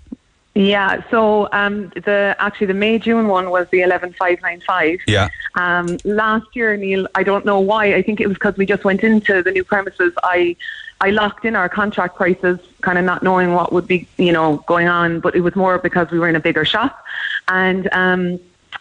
Yeah, 0.55 1.01
so 1.09 1.47
um, 1.53 1.87
the 1.95 2.35
actually 2.39 2.67
the 2.67 2.73
May 2.73 2.99
June 2.99 3.29
one 3.29 3.49
was 3.49 3.65
the 3.71 3.83
eleven 3.83 4.11
five 4.11 4.41
nine 4.41 4.61
five. 4.67 4.99
Yeah. 5.07 5.29
Um, 5.55 5.97
last 6.03 6.47
year, 6.53 6.75
Neil, 6.75 7.07
I 7.15 7.23
don't 7.23 7.45
know 7.45 7.61
why. 7.61 7.95
I 7.95 8.01
think 8.01 8.19
it 8.19 8.27
was 8.27 8.35
because 8.35 8.57
we 8.57 8.65
just 8.65 8.83
went 8.83 9.03
into 9.03 9.41
the 9.41 9.51
new 9.51 9.63
premises. 9.63 10.11
I 10.23 10.57
I 10.99 11.11
locked 11.11 11.45
in 11.45 11.55
our 11.55 11.69
contract 11.69 12.15
prices, 12.15 12.59
kind 12.81 12.97
of 12.97 13.05
not 13.05 13.21
knowing 13.21 13.53
what 13.53 13.71
would 13.71 13.87
be 13.87 14.07
you 14.17 14.31
know 14.31 14.57
going 14.67 14.87
on, 14.87 15.19
but 15.19 15.35
it 15.35 15.41
was 15.41 15.55
more 15.55 15.77
because 15.77 16.09
we 16.11 16.19
were 16.19 16.29
in 16.29 16.35
a 16.35 16.41
bigger 16.41 16.65
shop, 16.65 17.03
and. 17.47 17.89
Um, 17.91 18.39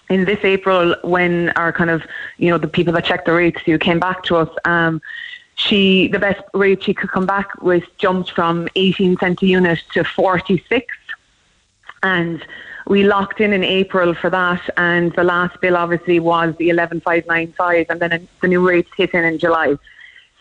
in 0.08 0.24
this 0.24 0.38
April, 0.44 0.94
when 1.02 1.48
our 1.50 1.72
kind 1.72 1.90
of, 1.90 2.00
you 2.38 2.48
know, 2.48 2.58
the 2.58 2.68
people 2.68 2.92
that 2.92 3.04
checked 3.04 3.26
the 3.26 3.32
rates, 3.32 3.60
you 3.66 3.76
came 3.76 3.98
back 3.98 4.22
to 4.24 4.36
us, 4.36 4.48
um, 4.64 5.02
she, 5.56 6.06
the 6.06 6.18
best 6.20 6.40
rate 6.54 6.84
she 6.84 6.94
could 6.94 7.10
come 7.10 7.26
back 7.26 7.60
with 7.60 7.82
jumped 7.98 8.30
from 8.30 8.68
18 8.76 9.16
cent 9.16 9.42
a 9.42 9.46
unit 9.46 9.80
to 9.94 10.04
46 10.04 10.94
and 12.02 12.46
we 12.86 13.02
locked 13.02 13.40
in 13.40 13.52
in 13.52 13.64
April 13.64 14.14
for 14.14 14.30
that, 14.30 14.62
and 14.76 15.12
the 15.14 15.24
last 15.24 15.60
bill 15.60 15.76
obviously 15.76 16.20
was 16.20 16.54
the 16.56 16.68
eleven 16.68 17.00
five 17.00 17.26
nine 17.26 17.52
five, 17.52 17.86
and 17.90 18.00
then 18.00 18.28
the 18.40 18.48
new 18.48 18.66
rates 18.66 18.90
hit 18.96 19.12
in 19.12 19.24
in 19.24 19.38
July. 19.38 19.76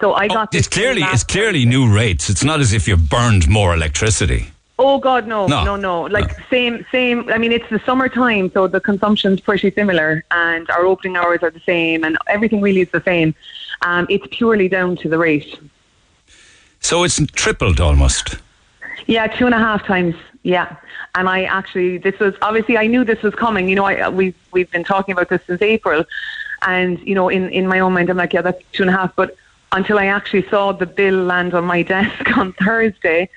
So 0.02 0.14
I 0.14 0.28
got. 0.28 0.54
It's 0.54 0.68
clearly 0.68 1.02
it's 1.04 1.24
clearly 1.24 1.66
new 1.66 1.94
rates. 1.94 2.30
It's 2.30 2.44
not 2.44 2.60
as 2.60 2.74
if 2.74 2.88
you've 2.88 3.10
burned 3.10 3.48
more 3.48 3.74
electricity. 3.74 4.48
Oh 4.78 4.98
God, 5.00 5.26
no, 5.26 5.48
No. 5.48 5.64
no, 5.64 5.76
no, 5.78 6.02
Like 6.02 6.36
same, 6.50 6.86
same. 6.92 7.30
I 7.32 7.38
mean, 7.38 7.54
it's 7.54 7.70
the 7.70 7.80
summertime, 7.86 8.52
so 8.52 8.68
the 8.68 8.82
consumption's 8.82 9.40
pretty 9.40 9.72
similar, 9.72 10.26
and 10.32 10.70
our 10.70 10.86
opening 10.86 11.16
hours 11.16 11.40
are 11.44 11.50
the 11.50 11.62
same, 11.62 12.04
and 12.04 12.18
everything 12.28 12.60
really 12.62 12.82
is 12.82 12.90
the 12.92 13.02
same. 13.02 13.34
Um, 13.84 14.06
it's 14.10 14.28
purely 14.32 14.68
down 14.68 14.98
to 14.98 15.08
the 15.08 15.18
rate. 15.18 15.58
So 16.82 17.04
it's 17.06 17.22
tripled 17.28 17.80
almost. 17.80 18.38
Yeah, 19.08 19.28
two 19.28 19.46
and 19.46 19.56
a 19.56 19.60
half 19.60 19.86
times. 19.86 20.16
Yeah, 20.44 20.76
and 21.16 21.30
I 21.30 21.44
actually 21.44 21.98
this 21.98 22.20
was 22.20 22.36
obviously 22.42 22.78
I 22.78 22.88
knew 22.88 23.06
this 23.06 23.22
was 23.24 23.34
coming. 23.34 23.70
You 23.70 23.76
know, 23.78 23.86
I 23.86 24.10
we've 24.10 24.36
we've 24.52 24.70
been 24.72 24.84
talking 24.84 25.14
about 25.14 25.30
this 25.30 25.42
since 25.48 25.62
April, 25.62 26.04
and 26.64 27.00
you 27.00 27.16
know, 27.16 27.30
in 27.30 27.50
in 27.50 27.66
my 27.66 27.80
own 27.80 27.94
mind, 27.94 28.10
I'm 28.10 28.18
like, 28.18 28.34
yeah, 28.34 28.42
that's 28.42 28.62
two 28.74 28.84
and 28.84 28.90
a 28.90 28.94
half. 28.94 29.16
But 29.16 29.38
until 29.76 30.00
I 30.00 30.08
actually 30.08 30.48
saw 30.50 30.72
the 30.72 30.86
bill 30.86 31.24
land 31.24 31.54
on 31.54 31.66
my 31.66 31.82
desk 31.96 32.38
on 32.38 32.54
Thursday, 32.54 33.30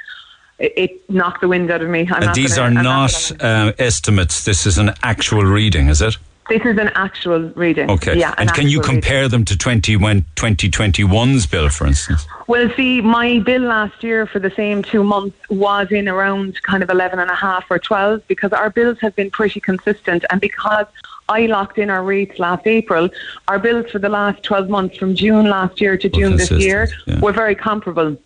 it, 0.58 0.72
it 0.76 1.10
knocked 1.10 1.40
the 1.40 1.48
wind 1.48 1.70
out 1.70 1.82
of 1.82 1.88
me. 1.88 2.08
These 2.34 2.56
gonna- 2.56 2.76
are 2.76 2.78
I'm 2.78 2.84
not 2.84 3.42
uh, 3.42 3.72
estimates. 3.78 4.44
This 4.44 4.66
is 4.66 4.78
an 4.78 4.94
actual 5.02 5.44
reading, 5.44 5.88
is 5.88 6.00
it? 6.02 6.16
This 6.48 6.62
is 6.64 6.78
an 6.78 6.88
actual 6.94 7.50
reading. 7.50 7.90
Okay. 7.90 8.18
Yeah. 8.18 8.30
an 8.30 8.48
and 8.48 8.52
can 8.54 8.68
you 8.68 8.78
actual 8.78 8.94
reading. 8.94 9.02
compare 9.02 9.28
them 9.28 9.44
to 9.44 9.58
20, 9.58 9.96
when 9.96 10.24
2021's 10.36 11.44
bill, 11.44 11.68
for 11.68 11.86
instance? 11.86 12.26
Well, 12.46 12.70
see, 12.74 13.02
my 13.02 13.40
bill 13.40 13.62
last 13.62 14.02
year 14.02 14.26
for 14.26 14.38
the 14.38 14.50
same 14.52 14.82
two 14.82 15.04
months 15.04 15.36
was 15.50 15.92
in 15.92 16.08
around 16.08 16.62
kind 16.62 16.82
of 16.82 16.88
11 16.88 17.18
and 17.18 17.30
a 17.30 17.34
half 17.34 17.66
or 17.70 17.78
12 17.78 18.26
because 18.28 18.54
our 18.54 18.70
bills 18.70 18.96
have 19.00 19.14
been 19.14 19.30
pretty 19.30 19.60
consistent. 19.60 20.24
And 20.30 20.40
because 20.40 20.86
I 21.28 21.46
locked 21.46 21.78
in 21.78 21.90
our 21.90 22.02
rates 22.02 22.38
last 22.38 22.66
April, 22.66 23.10
our 23.48 23.58
bills 23.58 23.90
for 23.90 23.98
the 23.98 24.08
last 24.08 24.42
12 24.42 24.68
months 24.68 24.96
from 24.96 25.14
June 25.14 25.48
last 25.48 25.80
year 25.80 25.96
to 25.96 26.08
June 26.08 26.36
this 26.36 26.50
year 26.50 26.88
yeah. 27.06 27.20
were 27.20 27.32
very 27.32 27.54
comparable. 27.54 28.16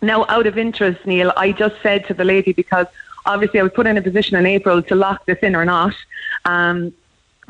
Now, 0.00 0.24
out 0.28 0.46
of 0.46 0.58
interest, 0.58 1.04
Neil, 1.06 1.32
I 1.36 1.52
just 1.52 1.76
said 1.82 2.06
to 2.06 2.14
the 2.14 2.24
lady 2.24 2.52
because 2.52 2.86
obviously 3.26 3.60
I 3.60 3.62
was 3.62 3.72
put 3.72 3.86
in 3.86 3.96
a 3.96 4.02
position 4.02 4.36
in 4.36 4.46
April 4.46 4.82
to 4.82 4.94
lock 4.94 5.26
this 5.26 5.38
in 5.42 5.54
or 5.54 5.64
not. 5.64 5.94
Um, 6.44 6.92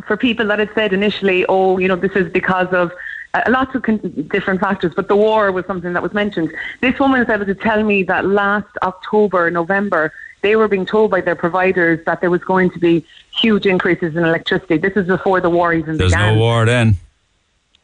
for 0.06 0.16
people 0.16 0.46
that 0.48 0.58
had 0.58 0.70
said 0.74 0.92
initially, 0.92 1.46
oh, 1.48 1.78
you 1.78 1.88
know, 1.88 1.96
this 1.96 2.12
is 2.12 2.30
because 2.32 2.68
of 2.72 2.92
uh, 3.34 3.42
lots 3.48 3.74
of 3.74 3.82
con- 3.82 4.26
different 4.30 4.60
factors, 4.60 4.92
but 4.94 5.08
the 5.08 5.16
war 5.16 5.52
was 5.52 5.64
something 5.66 5.92
that 5.92 6.02
was 6.02 6.12
mentioned. 6.12 6.52
This 6.80 6.98
woman 6.98 7.20
was 7.20 7.28
able 7.28 7.46
to 7.46 7.54
tell 7.54 7.82
me 7.82 8.02
that 8.04 8.26
last 8.26 8.68
October, 8.82 9.50
November, 9.50 10.12
they 10.42 10.56
were 10.56 10.68
being 10.68 10.84
told 10.84 11.10
by 11.10 11.20
their 11.20 11.36
providers 11.36 12.04
that 12.04 12.20
there 12.20 12.30
was 12.30 12.42
going 12.42 12.70
to 12.70 12.78
be 12.78 13.04
huge 13.30 13.64
increases 13.66 14.14
in 14.16 14.24
electricity. 14.24 14.76
This 14.76 14.96
is 14.96 15.06
before 15.06 15.40
the 15.40 15.50
war 15.50 15.72
even 15.72 15.96
There's 15.96 16.12
began. 16.12 16.26
There's 16.26 16.36
no 16.36 16.40
war 16.40 16.66
then. 16.66 16.96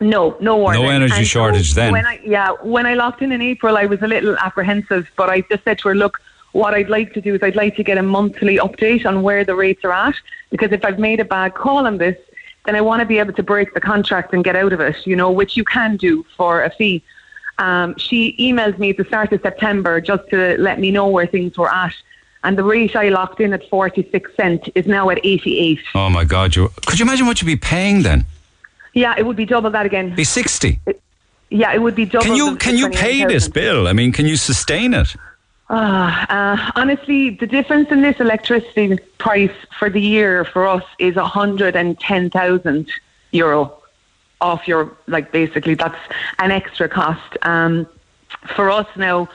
No, 0.01 0.37
no 0.41 0.57
war. 0.57 0.75
No 0.75 0.83
then. 0.83 1.03
energy 1.03 1.15
And 1.17 1.27
so 1.27 1.31
shortage 1.31 1.75
then. 1.75 1.93
When 1.93 2.07
I, 2.07 2.21
yeah, 2.25 2.51
when 2.63 2.87
I 2.87 2.95
locked 2.95 3.23
in 3.23 3.33
in 3.33 3.43
April, 3.43 3.77
I 3.77 3.87
was 3.87 4.03
a 4.03 4.07
little 4.07 4.37
apprehensive, 4.39 5.11
but 5.17 5.29
I 5.29 5.41
just 5.43 5.65
said 5.65 5.79
to 5.81 5.89
her, 5.89 5.95
look, 5.95 6.21
what 6.53 6.75
I'd 6.75 6.89
like 6.89 7.15
to 7.15 7.21
do 7.21 7.35
is 7.35 7.43
I'd 7.43 7.57
like 7.57 7.77
to 7.77 7.85
get 7.85 7.99
a 7.99 8.03
monthly 8.03 8.59
update 8.59 9.07
on 9.07 9.23
where 9.23 9.45
the 9.45 9.55
rates 9.55 9.85
are 9.85 9.93
at, 9.93 10.15
because 10.51 10.73
if 10.73 10.85
I've 10.85 10.99
made 10.99 11.21
a 11.21 11.25
bad 11.25 11.55
call 11.55 11.87
on 11.87 11.99
this, 11.99 12.17
then 12.65 12.75
I 12.75 12.81
want 12.81 13.01
to 13.01 13.07
be 13.07 13.19
able 13.19 13.33
to 13.35 13.43
break 13.43 13.75
the 13.75 13.81
contract 13.81 14.35
and 14.35 14.43
get 14.45 14.57
out 14.57 14.73
of 14.73 14.81
it, 14.81 15.07
you 15.07 15.17
know, 15.17 15.31
which 15.31 15.57
you 15.57 15.65
can 15.65 15.97
do 15.97 16.25
for 16.37 16.63
a 16.63 16.71
fee. 16.71 17.03
Um, 17.59 17.97
she 17.99 18.37
emailed 18.39 18.79
me 18.79 18.91
at 18.91 18.97
the 18.97 19.05
start 19.05 19.33
of 19.33 19.43
September 19.43 20.01
just 20.01 20.29
to 20.31 20.57
let 20.59 20.79
me 20.79 20.91
know 20.91 21.09
where 21.09 21.27
things 21.27 21.59
were 21.59 21.73
at. 21.73 21.95
And 22.45 22.57
the 22.57 22.65
rate 22.65 22.95
I 22.95 23.09
locked 23.09 23.41
in 23.41 23.53
at 23.53 23.69
46 23.69 24.31
cent 24.37 24.69
is 24.75 24.87
now 24.87 25.11
at 25.11 25.19
88. 25.25 25.81
Oh 25.95 26.09
my 26.09 26.25
God! 26.25 26.55
You 26.55 26.71
could 26.87 26.99
you 26.99 27.05
imagine 27.05 27.27
what 27.27 27.41
you'd 27.43 27.47
be 27.47 27.57
paying 27.57 28.03
then? 28.03 28.25
Yeah, 28.95 29.15
it 29.19 29.27
would 29.27 29.37
be 29.37 29.45
double 29.45 29.71
that 29.71 29.87
again. 29.87 30.15
Be 30.15 30.25
sixty. 30.25 30.81
Yeah, 31.51 31.73
it 31.73 31.83
would 31.83 31.95
be 31.95 32.05
double. 32.05 32.25
Can 32.25 32.37
you 32.37 32.57
can 32.57 32.77
you 32.77 32.89
pay 32.91 33.25
28,000. 33.25 33.29
this 33.29 33.49
bill? 33.49 33.89
I 33.89 33.93
mean, 33.93 34.13
can 34.13 34.27
you 34.27 34.37
sustain 34.37 34.95
it? 34.95 35.15
Ah, 35.71 36.27
uh, 36.31 36.73
honestly, 36.77 37.31
the 37.31 37.47
difference 37.47 37.91
in 37.91 38.01
this 38.01 38.19
electricity 38.21 38.99
price 39.19 39.53
for 39.79 39.91
the 39.91 40.01
year 40.01 40.45
for 40.45 40.67
us 40.67 40.85
is 40.99 41.17
110,000 41.17 42.89
euro 43.33 43.75
off 44.41 44.67
your, 44.67 44.97
like, 45.07 45.31
basically, 45.31 45.75
that's 45.75 45.99
an 46.39 46.51
extra 46.51 46.89
cost. 46.89 47.37
Um, 47.43 47.87
for 48.57 48.71
us 48.71 48.87
now, 48.97 49.23
uh, 49.23 49.27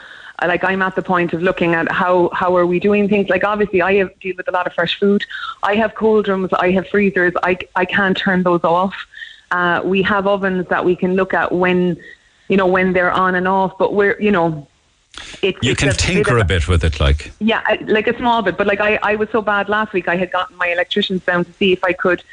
like, 0.47 0.63
I'm 0.63 0.81
at 0.81 0.95
the 0.95 1.01
point 1.01 1.33
of 1.33 1.41
looking 1.41 1.73
at 1.73 1.91
how, 1.91 2.29
how 2.33 2.55
are 2.55 2.65
we 2.65 2.79
doing 2.79 3.07
things. 3.07 3.29
Like, 3.29 3.43
obviously, 3.43 3.81
I 3.81 3.95
have, 3.95 4.19
deal 4.19 4.35
with 4.35 4.47
a 4.47 4.51
lot 4.51 4.67
of 4.67 4.73
fresh 4.73 4.99
food. 4.99 5.23
I 5.61 5.75
have 5.75 5.95
cold 5.95 6.27
rooms, 6.27 6.51
I 6.53 6.71
have 6.71 6.87
freezers. 6.87 7.33
I, 7.43 7.57
I 7.75 7.85
can't 7.85 8.17
turn 8.17 8.43
those 8.43 8.63
off. 8.63 8.95
Uh, 9.51 9.81
we 9.83 10.01
have 10.01 10.25
ovens 10.27 10.67
that 10.69 10.83
we 10.83 10.95
can 10.95 11.15
look 11.15 11.33
at 11.33 11.51
when, 11.51 11.97
you 12.47 12.57
know, 12.57 12.67
when 12.67 12.93
they're 12.93 13.11
on 13.11 13.35
and 13.35 13.47
off, 13.47 13.77
but 13.77 13.93
we're, 13.93 14.19
you 14.19 14.31
know, 14.31 14.67
it's, 15.43 15.59
You 15.61 15.75
can 15.75 15.89
a 15.89 15.91
bit 15.91 15.99
tinker 15.99 16.37
a 16.39 16.43
bit 16.43 16.67
with 16.67 16.83
it, 16.83 16.99
like. 16.99 17.31
yeah, 17.39 17.61
like 17.85 18.07
a 18.07 18.17
small 18.17 18.41
bit. 18.41 18.57
But 18.57 18.65
like 18.65 18.79
I, 18.79 18.97
I 19.03 19.15
was 19.15 19.29
so 19.29 19.41
bad 19.41 19.69
last 19.69 19.93
week, 19.93 20.07
I 20.07 20.15
had 20.15 20.31
gotten 20.31 20.57
my 20.57 20.67
electricians 20.67 21.23
down 21.23 21.45
to 21.45 21.53
see 21.53 21.71
if 21.71 21.83
I 21.83 21.93
could 21.93 22.23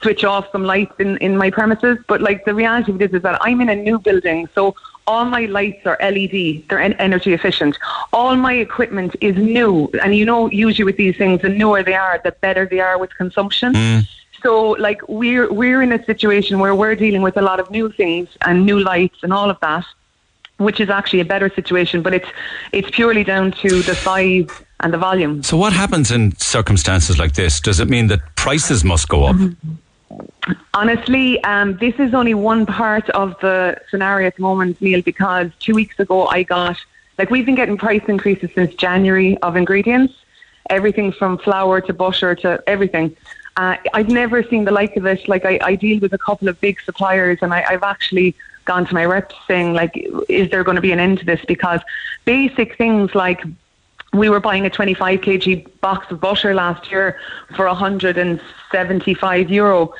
switch 0.00 0.22
off 0.24 0.50
some 0.52 0.64
lights 0.64 0.94
in, 1.00 1.16
in 1.18 1.36
my 1.36 1.50
premises. 1.50 1.98
But 2.06 2.20
like 2.20 2.44
the 2.44 2.54
reality 2.54 2.92
of 2.92 3.02
it 3.02 3.06
is, 3.06 3.14
is 3.16 3.22
that 3.22 3.38
I'm 3.40 3.60
in 3.60 3.68
a 3.68 3.74
new 3.74 3.98
building, 3.98 4.48
so 4.54 4.76
all 5.06 5.24
my 5.24 5.46
lights 5.46 5.86
are 5.86 5.98
LED. 6.00 6.64
They're 6.68 6.80
en- 6.80 6.94
energy 6.94 7.32
efficient. 7.32 7.78
All 8.12 8.36
my 8.36 8.54
equipment 8.54 9.16
is 9.20 9.36
new, 9.36 9.90
and 10.02 10.14
you 10.14 10.24
know, 10.24 10.50
usually 10.50 10.84
with 10.84 10.96
these 10.96 11.16
things, 11.16 11.42
the 11.42 11.48
newer 11.48 11.82
they 11.82 11.94
are, 11.94 12.20
the 12.22 12.32
better 12.32 12.66
they 12.66 12.80
are 12.80 12.98
with 12.98 13.14
consumption. 13.16 13.72
Mm. 13.72 14.08
So 14.42 14.70
like 14.70 15.00
we're 15.08 15.52
we're 15.52 15.82
in 15.82 15.92
a 15.92 16.02
situation 16.04 16.58
where 16.58 16.74
we're 16.74 16.94
dealing 16.94 17.22
with 17.22 17.36
a 17.36 17.42
lot 17.42 17.60
of 17.60 17.70
new 17.70 17.90
things 17.90 18.28
and 18.46 18.64
new 18.64 18.80
lights 18.80 19.18
and 19.22 19.32
all 19.32 19.50
of 19.50 19.58
that 19.60 19.84
which 20.60 20.78
is 20.78 20.90
actually 20.90 21.20
a 21.20 21.24
better 21.24 21.48
situation, 21.48 22.02
but 22.02 22.12
it's 22.12 22.28
it's 22.72 22.90
purely 22.90 23.24
down 23.24 23.50
to 23.50 23.82
the 23.82 23.94
size 23.94 24.50
and 24.80 24.92
the 24.92 24.98
volume. 24.98 25.42
So 25.42 25.56
what 25.56 25.72
happens 25.72 26.10
in 26.10 26.36
circumstances 26.36 27.18
like 27.18 27.32
this? 27.32 27.60
Does 27.60 27.80
it 27.80 27.88
mean 27.88 28.08
that 28.08 28.20
prices 28.36 28.84
must 28.84 29.08
go 29.08 29.24
up? 29.24 29.36
Mm-hmm. 29.36 29.72
Honestly, 30.74 31.42
um, 31.44 31.76
this 31.76 31.94
is 31.98 32.14
only 32.14 32.34
one 32.34 32.66
part 32.66 33.08
of 33.10 33.38
the 33.40 33.80
scenario 33.90 34.26
at 34.26 34.36
the 34.36 34.42
moment, 34.42 34.80
Neil, 34.80 35.02
because 35.02 35.50
two 35.58 35.74
weeks 35.74 35.98
ago 36.00 36.26
I 36.26 36.42
got 36.42 36.76
like 37.18 37.30
we've 37.30 37.46
been 37.46 37.54
getting 37.54 37.76
price 37.76 38.02
increases 38.08 38.50
since 38.54 38.74
January 38.74 39.36
of 39.38 39.56
ingredients, 39.56 40.14
everything 40.70 41.12
from 41.12 41.38
flour 41.38 41.80
to 41.82 41.92
butter 41.92 42.34
to 42.36 42.62
everything. 42.66 43.14
Uh, 43.56 43.76
I've 43.92 44.08
never 44.08 44.42
seen 44.42 44.64
the 44.64 44.70
like 44.70 44.96
of 44.96 45.04
it. 45.06 45.28
Like 45.28 45.44
I, 45.44 45.58
I 45.62 45.74
deal 45.74 46.00
with 46.00 46.14
a 46.14 46.18
couple 46.18 46.48
of 46.48 46.60
big 46.60 46.80
suppliers, 46.80 47.38
and 47.42 47.52
I, 47.52 47.64
I've 47.68 47.82
actually 47.82 48.34
gone 48.64 48.86
to 48.86 48.94
my 48.94 49.04
reps 49.04 49.34
saying, 49.46 49.74
like, 49.74 49.92
is 50.28 50.50
there 50.50 50.64
going 50.64 50.76
to 50.76 50.80
be 50.80 50.92
an 50.92 51.00
end 51.00 51.18
to 51.18 51.24
this? 51.24 51.44
Because 51.46 51.80
basic 52.24 52.76
things 52.78 53.14
like 53.14 53.42
we 54.12 54.28
were 54.28 54.40
buying 54.40 54.66
a 54.66 54.70
25 54.70 55.20
kg 55.20 55.66
box 55.80 56.10
of 56.10 56.20
butter 56.20 56.54
last 56.54 56.90
year 56.90 57.18
for 57.56 57.66
175 57.66 59.50
euro. 59.50 59.94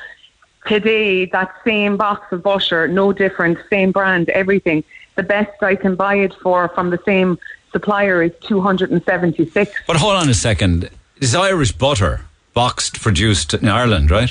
Today, 0.67 1.25
that 1.25 1.51
same 1.65 1.97
box 1.97 2.31
of 2.31 2.43
butter, 2.43 2.87
no 2.87 3.11
different, 3.13 3.57
same 3.69 3.91
brand, 3.91 4.29
everything. 4.29 4.83
The 5.15 5.23
best 5.23 5.61
I 5.63 5.75
can 5.75 5.95
buy 5.95 6.15
it 6.15 6.33
for 6.35 6.69
from 6.69 6.89
the 6.91 6.99
same 7.05 7.39
supplier 7.71 8.21
is 8.21 8.31
276. 8.41 9.71
But 9.87 9.95
hold 9.95 10.13
on 10.15 10.29
a 10.29 10.33
second. 10.33 10.89
Is 11.19 11.33
Irish 11.35 11.71
butter 11.71 12.21
boxed 12.53 13.01
produced 13.01 13.53
in 13.53 13.67
Ireland, 13.67 14.11
right? 14.11 14.29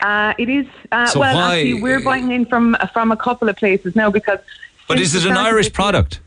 Uh, 0.00 0.34
it 0.38 0.48
is 0.48 0.66
uh, 0.92 1.06
So 1.06 1.20
well. 1.20 1.34
why- 1.34 1.58
Actually, 1.58 1.82
we're 1.82 2.00
buying 2.00 2.30
in 2.32 2.46
from 2.46 2.76
from 2.92 3.12
a 3.12 3.16
couple 3.16 3.48
of 3.48 3.56
places 3.56 3.94
now 3.94 4.10
because. 4.10 4.38
But 4.88 4.98
is 4.98 5.14
it 5.14 5.24
an 5.26 5.36
Irish 5.36 5.72
product? 5.72 6.20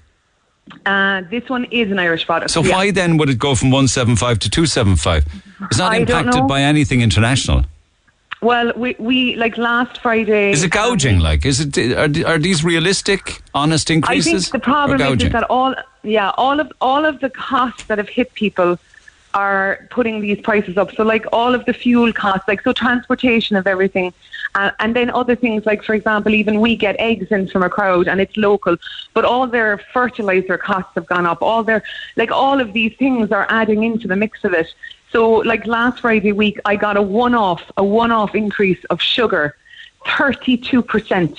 Uh, 0.86 1.22
this 1.30 1.48
one 1.50 1.66
is 1.66 1.92
an 1.92 2.00
Irish 2.00 2.26
product. 2.26 2.52
So 2.52 2.64
yeah. 2.64 2.72
why 2.72 2.92
then 2.92 3.18
would 3.18 3.30
it 3.30 3.40
go 3.40 3.56
from 3.56 3.70
175 3.70 4.40
to 4.40 4.50
275? 4.50 5.26
It's 5.62 5.78
not 5.78 5.94
I 5.94 5.98
impacted 5.98 6.48
by 6.48 6.62
anything 6.62 7.02
international. 7.02 7.66
Well, 8.42 8.74
we, 8.76 8.96
we 9.00 9.36
like 9.36 9.58
last 9.58 10.00
Friday. 10.00 10.52
Is 10.52 10.64
it 10.64 10.72
gouging? 10.72 11.20
Like, 11.20 11.46
is 11.46 11.62
it? 11.62 11.78
Are, 11.78 12.34
are 12.34 12.38
these 12.38 12.64
realistic, 12.64 13.42
honest 13.54 13.90
increases? 13.90 14.28
I 14.28 14.38
think 14.38 14.52
the 14.52 14.60
problem 14.60 15.02
is, 15.02 15.24
is 15.24 15.32
that 15.32 15.46
all 15.50 15.74
yeah, 16.04 16.32
all 16.38 16.60
of 16.60 16.72
all 16.82 17.06
of 17.06 17.20
the 17.22 17.30
costs 17.30 17.86
that 17.86 17.98
have 17.98 18.10
hit 18.10 18.34
people 18.34 18.78
are 19.34 19.88
putting 19.90 20.22
these 20.22 20.40
prices 20.40 20.78
up. 20.78 20.92
So 20.92 21.04
like 21.04 21.26
all 21.34 21.54
of 21.54 21.66
the 21.66 21.74
fuel 21.74 22.14
costs, 22.14 22.48
like 22.48 22.62
so 22.62 22.72
transportation 22.72 23.56
of 23.56 23.68
everything, 23.68 24.14
uh, 24.56 24.72
and 24.80 24.96
then 24.96 25.10
other 25.10 25.36
things 25.36 25.66
like, 25.66 25.84
for 25.84 25.94
example, 25.94 26.34
even 26.34 26.62
we 26.62 26.76
get 26.76 26.96
eggs 26.98 27.28
in 27.30 27.48
from 27.48 27.62
a 27.62 27.70
crowd 27.70 28.08
and 28.08 28.20
it's 28.22 28.38
local, 28.38 28.78
but 29.14 29.24
all 29.26 29.46
their 29.46 29.78
fertilizer 29.94 30.58
costs 30.58 30.92
have 30.96 31.06
gone 31.06 31.26
up. 31.26 31.42
All 31.42 31.64
their 31.64 31.84
like 32.16 32.32
all 32.32 32.60
of 32.62 32.74
these 32.74 32.96
things 32.98 33.32
are 33.32 33.46
adding 33.50 33.84
into 33.84 34.08
the 34.08 34.16
mix 34.16 34.44
of 34.46 34.54
it. 34.54 34.74
So 35.12 35.30
like 35.52 35.68
last 35.68 36.00
Friday 36.00 36.32
week, 36.32 36.58
I 36.66 36.76
got 36.76 36.96
a 36.98 37.02
one-off 37.02 37.64
a 37.78 37.84
one-off 37.84 38.34
increase 38.34 38.84
of 38.86 39.02
sugar, 39.02 39.56
thirty-two 40.18 40.82
percent. 40.82 41.38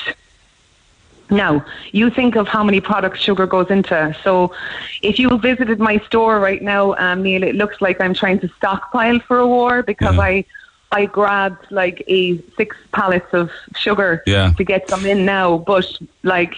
Now, 1.28 1.64
you 1.90 2.08
think 2.08 2.36
of 2.36 2.46
how 2.46 2.62
many 2.62 2.80
products 2.80 3.20
sugar 3.20 3.46
goes 3.46 3.68
into. 3.68 4.16
So, 4.22 4.54
if 5.02 5.18
you 5.18 5.36
visited 5.38 5.80
my 5.80 5.98
store 6.06 6.38
right 6.38 6.62
now, 6.62 6.94
um, 6.98 7.24
Neil, 7.24 7.42
it 7.42 7.56
looks 7.56 7.80
like 7.80 8.00
I'm 8.00 8.14
trying 8.14 8.38
to 8.40 8.48
stockpile 8.58 9.18
for 9.20 9.38
a 9.40 9.46
war 9.46 9.82
because 9.82 10.18
I 10.20 10.44
I 10.92 11.06
grabbed 11.06 11.70
like 11.70 12.02
a 12.06 12.38
six 12.56 12.76
pallets 12.92 13.32
of 13.32 13.50
sugar 13.76 14.22
Yeah. 14.26 14.52
to 14.56 14.64
get 14.64 14.88
some 14.88 15.04
in 15.04 15.24
now. 15.24 15.58
But 15.58 15.86
like, 16.22 16.54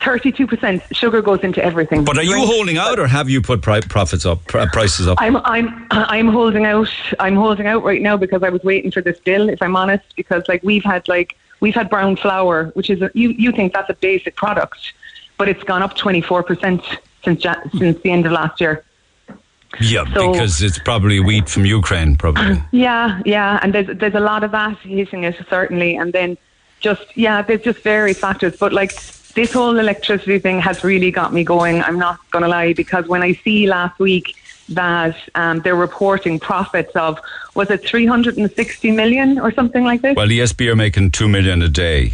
thirty-two 0.00 0.46
percent 0.46 0.82
sugar 0.92 1.20
goes 1.22 1.40
into 1.40 1.62
everything. 1.64 2.04
But 2.04 2.18
are 2.18 2.22
you 2.22 2.44
holding 2.46 2.78
out, 2.78 2.98
or 2.98 3.06
have 3.06 3.28
you 3.28 3.40
put 3.42 3.62
pri- 3.62 3.80
profits 3.80 4.24
up, 4.26 4.44
pr- 4.46 4.66
prices 4.72 5.06
up? 5.08 5.18
I'm 5.20 5.36
I'm 5.38 5.86
I'm 5.90 6.28
holding 6.28 6.66
out. 6.66 6.88
I'm 7.18 7.36
holding 7.36 7.66
out 7.66 7.82
right 7.84 8.00
now 8.02 8.16
because 8.16 8.42
I 8.42 8.48
was 8.48 8.62
waiting 8.62 8.90
for 8.90 9.02
this 9.02 9.18
bill. 9.20 9.48
If 9.48 9.60
I'm 9.62 9.76
honest, 9.76 10.04
because 10.16 10.44
like 10.48 10.62
we've 10.62 10.84
had 10.84 11.06
like 11.08 11.36
we've 11.60 11.74
had 11.74 11.90
brown 11.90 12.16
flour, 12.16 12.66
which 12.74 12.90
is 12.90 13.02
a, 13.02 13.10
you 13.14 13.30
you 13.30 13.52
think 13.52 13.72
that's 13.72 13.90
a 13.90 13.94
basic 13.94 14.36
product, 14.36 14.78
but 15.36 15.48
it's 15.48 15.62
gone 15.64 15.82
up 15.82 15.96
24 15.96 16.42
percent 16.44 16.82
since 17.24 17.42
Ja- 17.44 17.54
since 17.76 18.00
the 18.02 18.10
end 18.10 18.24
of 18.26 18.32
last 18.32 18.60
year. 18.60 18.84
Yeah, 19.80 20.04
so- 20.14 20.32
because 20.32 20.62
it's 20.62 20.78
probably 20.78 21.20
wheat 21.20 21.48
from 21.48 21.64
Ukraine, 21.64 22.16
probably. 22.16 22.62
Yeah, 22.72 23.20
yeah, 23.24 23.58
and 23.62 23.74
there's 23.74 23.96
there's 23.98 24.14
a 24.14 24.20
lot 24.20 24.44
of 24.44 24.50
that 24.52 24.78
hitting 24.78 25.24
it 25.24 25.36
certainly, 25.48 25.96
and 25.96 26.12
then 26.12 26.36
just 26.80 27.04
yeah, 27.16 27.42
there's 27.42 27.62
just 27.62 27.80
various 27.80 28.18
factors. 28.18 28.56
But 28.56 28.72
like 28.72 28.92
this 29.34 29.52
whole 29.52 29.78
electricity 29.78 30.38
thing 30.38 30.60
has 30.60 30.84
really 30.84 31.10
got 31.10 31.32
me 31.32 31.44
going. 31.44 31.82
I'm 31.82 31.98
not 31.98 32.18
gonna 32.30 32.48
lie 32.48 32.72
because 32.72 33.06
when 33.06 33.22
I 33.22 33.34
see 33.44 33.66
last 33.66 33.98
week 33.98 34.34
that 34.70 35.16
um, 35.34 35.60
they're 35.60 35.76
reporting 35.76 36.38
profits 36.38 36.94
of 36.94 37.18
was 37.54 37.70
it 37.70 37.86
360 37.88 38.90
million 38.90 39.38
or 39.38 39.50
something 39.52 39.84
like 39.84 40.02
this? 40.02 40.14
Well, 40.14 40.28
the 40.28 40.40
ESB 40.40 40.70
are 40.70 40.76
making 40.76 41.12
two 41.12 41.28
million 41.28 41.62
a 41.62 41.68
day. 41.68 42.12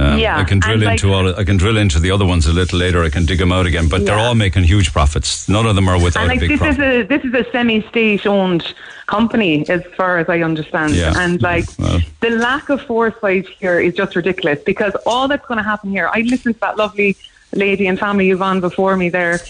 Um, 0.00 0.18
Yeah, 0.18 0.38
I 0.38 0.44
can 0.44 0.58
drill 0.60 0.82
into 0.82 1.08
like- 1.08 1.14
all. 1.34 1.40
I 1.40 1.44
can 1.44 1.56
drill 1.56 1.76
into 1.76 1.98
the 2.00 2.10
other 2.10 2.24
ones 2.24 2.46
a 2.46 2.52
little 2.52 2.78
later. 2.78 3.02
I 3.04 3.10
can 3.10 3.24
dig 3.26 3.38
them 3.38 3.52
out 3.52 3.66
again, 3.66 3.86
but 3.88 4.06
they're 4.06 4.18
all 4.18 4.34
making 4.34 4.64
huge 4.64 4.92
profits. 4.92 5.48
None 5.48 5.66
of 5.66 5.74
them 5.76 5.88
are 5.88 6.00
without 6.02 6.26
like 6.28 6.38
a 6.38 6.40
big 6.40 6.50
this 6.50 6.58
profit. 6.60 6.80
is 6.80 7.04
a 7.04 7.08
this 7.12 7.22
is 7.24 7.34
a 7.34 7.44
semi-state 7.52 8.26
owned 8.26 8.64
company 9.06 9.68
as 9.68 9.82
far 9.96 10.18
as 10.18 10.28
I 10.28 10.40
understand 10.40 10.94
Yeah. 10.94 11.12
and 11.22 11.42
like 11.42 11.66
Well. 11.78 12.00
the 12.20 12.30
lack 12.30 12.68
of 12.70 12.80
foresight 12.82 13.46
here 13.60 13.78
is 13.80 13.92
just 13.94 14.14
ridiculous 14.16 14.60
because 14.64 14.94
all 15.04 15.26
that's 15.28 15.44
going 15.46 15.58
to 15.58 15.64
happen 15.72 15.90
here 15.90 16.08
I 16.14 16.20
listened 16.20 16.54
to 16.54 16.60
that 16.60 16.76
lovely 16.78 17.16
lady 17.52 17.88
and 17.88 17.98
family 17.98 18.32
on 18.32 18.60
before 18.60 18.96
me 18.96 19.08
there 19.08 19.40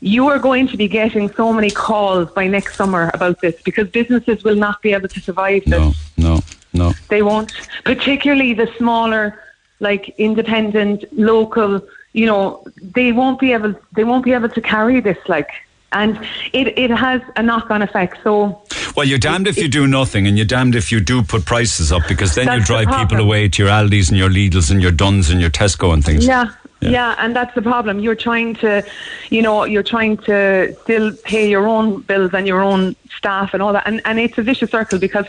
you 0.00 0.22
are 0.28 0.38
going 0.38 0.66
to 0.68 0.76
be 0.78 0.88
getting 0.88 1.30
so 1.34 1.52
many 1.52 1.70
calls 1.70 2.30
by 2.38 2.46
next 2.48 2.74
summer 2.80 3.10
about 3.12 3.36
this 3.42 3.54
because 3.68 3.86
businesses 3.88 4.42
will 4.44 4.56
not 4.56 4.80
be 4.80 4.94
able 4.94 5.08
to 5.08 5.20
survive 5.20 5.62
this 5.66 5.78
no, 5.78 5.92
no, 6.28 6.40
no. 6.72 6.92
they 7.10 7.20
won't 7.20 7.52
particularly 7.84 8.54
the 8.54 8.68
smaller 8.78 9.38
like 9.82 10.08
independent 10.18 11.04
local 11.12 11.80
you 12.12 12.26
know 12.26 12.64
they 12.96 13.12
won't 13.12 13.38
be 13.40 13.52
able 13.52 13.74
they 13.96 14.04
won't 14.04 14.24
be 14.24 14.32
able 14.32 14.48
to 14.48 14.60
carry 14.60 15.00
this 15.00 15.18
like 15.28 15.50
and 15.92 16.18
it 16.52 16.66
it 16.78 16.90
has 16.90 17.20
a 17.36 17.42
knock 17.42 17.70
on 17.70 17.82
effect 17.82 18.16
so 18.22 18.62
Well, 18.96 19.06
you're 19.06 19.18
damned 19.18 19.46
if 19.46 19.56
you 19.58 19.68
do 19.68 19.86
nothing, 19.86 20.26
and 20.26 20.36
you're 20.38 20.46
damned 20.56 20.74
if 20.74 20.92
you 20.92 21.00
do 21.00 21.22
put 21.22 21.44
prices 21.46 21.90
up, 21.92 22.02
because 22.08 22.34
then 22.34 22.44
you 22.44 22.50
That's 22.52 22.68
the 22.68 22.84
drive 22.84 22.88
people 23.00 23.20
away 23.26 23.48
to 23.48 23.62
your 23.62 23.70
Aldi's 23.72 24.08
and 24.10 24.18
your 24.18 24.28
Lidl's 24.30 24.70
and 24.70 24.82
your 24.82 24.90
Dunnes 25.02 25.30
and 25.30 25.40
your 25.40 25.50
Tesco 25.50 25.92
and 25.94 26.02
things. 26.04 26.26
Yeah, 26.26 26.46
Yeah. 26.80 26.90
yeah, 26.96 27.14
and 27.18 27.34
that's 27.36 27.54
the 27.54 27.62
problem. 27.62 28.00
You're 28.04 28.20
trying 28.28 28.54
to, 28.64 28.82
you 29.30 29.42
know, 29.46 29.64
you're 29.64 29.88
trying 29.94 30.16
to 30.28 30.74
still 30.82 31.08
pay 31.24 31.44
your 31.54 31.66
own 31.66 31.86
bills 32.10 32.32
and 32.34 32.46
your 32.46 32.62
own 32.62 32.94
staff 33.18 33.54
and 33.54 33.62
all 33.62 33.72
that, 33.72 33.84
and 33.86 34.00
and 34.04 34.18
it's 34.18 34.36
a 34.38 34.42
vicious 34.42 34.70
circle 34.70 34.98
because 34.98 35.26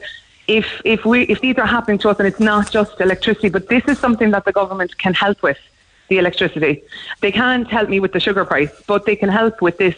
if 0.47 0.81
if 0.83 1.05
we 1.05 1.23
if 1.23 1.41
these 1.41 1.57
are 1.57 1.65
happening 1.65 1.97
to 1.99 2.09
us 2.09 2.19
and 2.19 2.27
it's 2.27 2.39
not 2.39 2.71
just 2.71 2.99
electricity, 2.99 3.49
but 3.49 3.67
this 3.69 3.83
is 3.87 3.97
something 3.99 4.31
that 4.31 4.45
the 4.45 4.51
government 4.51 4.97
can 4.97 5.13
help 5.13 5.41
with, 5.41 5.57
the 6.09 6.17
electricity. 6.17 6.83
They 7.21 7.31
can't 7.31 7.67
help 7.67 7.89
me 7.89 7.99
with 7.99 8.13
the 8.13 8.19
sugar 8.19 8.45
price, 8.45 8.71
but 8.87 9.05
they 9.05 9.15
can 9.15 9.29
help 9.29 9.61
with 9.61 9.77
this. 9.77 9.95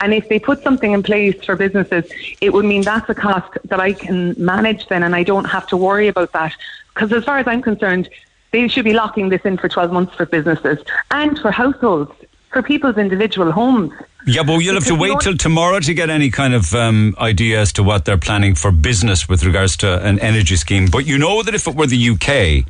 And 0.00 0.12
if 0.12 0.28
they 0.28 0.38
put 0.38 0.62
something 0.62 0.92
in 0.92 1.02
place 1.02 1.42
for 1.42 1.56
businesses, 1.56 2.04
it 2.42 2.52
would 2.52 2.66
mean 2.66 2.82
that's 2.82 3.08
a 3.08 3.14
cost 3.14 3.56
that 3.64 3.80
I 3.80 3.94
can 3.94 4.34
manage 4.36 4.86
then, 4.88 5.02
and 5.02 5.16
I 5.16 5.22
don't 5.22 5.46
have 5.46 5.66
to 5.68 5.76
worry 5.76 6.08
about 6.08 6.32
that. 6.32 6.52
Because 6.94 7.12
as 7.12 7.24
far 7.24 7.38
as 7.38 7.46
I'm 7.46 7.62
concerned, 7.62 8.10
they 8.52 8.68
should 8.68 8.84
be 8.84 8.92
locking 8.92 9.30
this 9.30 9.42
in 9.42 9.56
for 9.56 9.68
12 9.68 9.92
months 9.92 10.14
for 10.14 10.26
businesses 10.26 10.78
and 11.10 11.38
for 11.38 11.50
households, 11.50 12.12
for 12.56 12.62
people's 12.62 12.96
individual 12.96 13.52
homes. 13.52 13.92
Yeah, 14.26 14.42
but 14.42 14.56
you'll 14.60 14.76
have 14.76 14.86
to 14.86 14.94
wait 14.94 15.20
till 15.20 15.36
tomorrow 15.36 15.78
to 15.78 15.92
get 15.92 16.08
any 16.08 16.30
kind 16.30 16.54
of 16.54 16.74
um, 16.74 17.14
idea 17.18 17.60
as 17.60 17.70
to 17.74 17.82
what 17.82 18.06
they're 18.06 18.16
planning 18.16 18.54
for 18.54 18.72
business 18.72 19.28
with 19.28 19.44
regards 19.44 19.76
to 19.78 20.02
an 20.02 20.18
energy 20.20 20.56
scheme. 20.56 20.86
But 20.90 21.06
you 21.06 21.18
know 21.18 21.42
that 21.42 21.54
if 21.54 21.68
it 21.68 21.74
were 21.76 21.86
the 21.86 22.10
UK, 22.10 22.64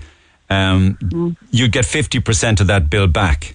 um, 0.50 0.98
Mm-hmm. 1.00 1.30
you'd 1.52 1.70
get 1.70 1.84
50% 1.84 2.60
of 2.60 2.66
that 2.66 2.90
bill 2.90 3.06
back. 3.06 3.54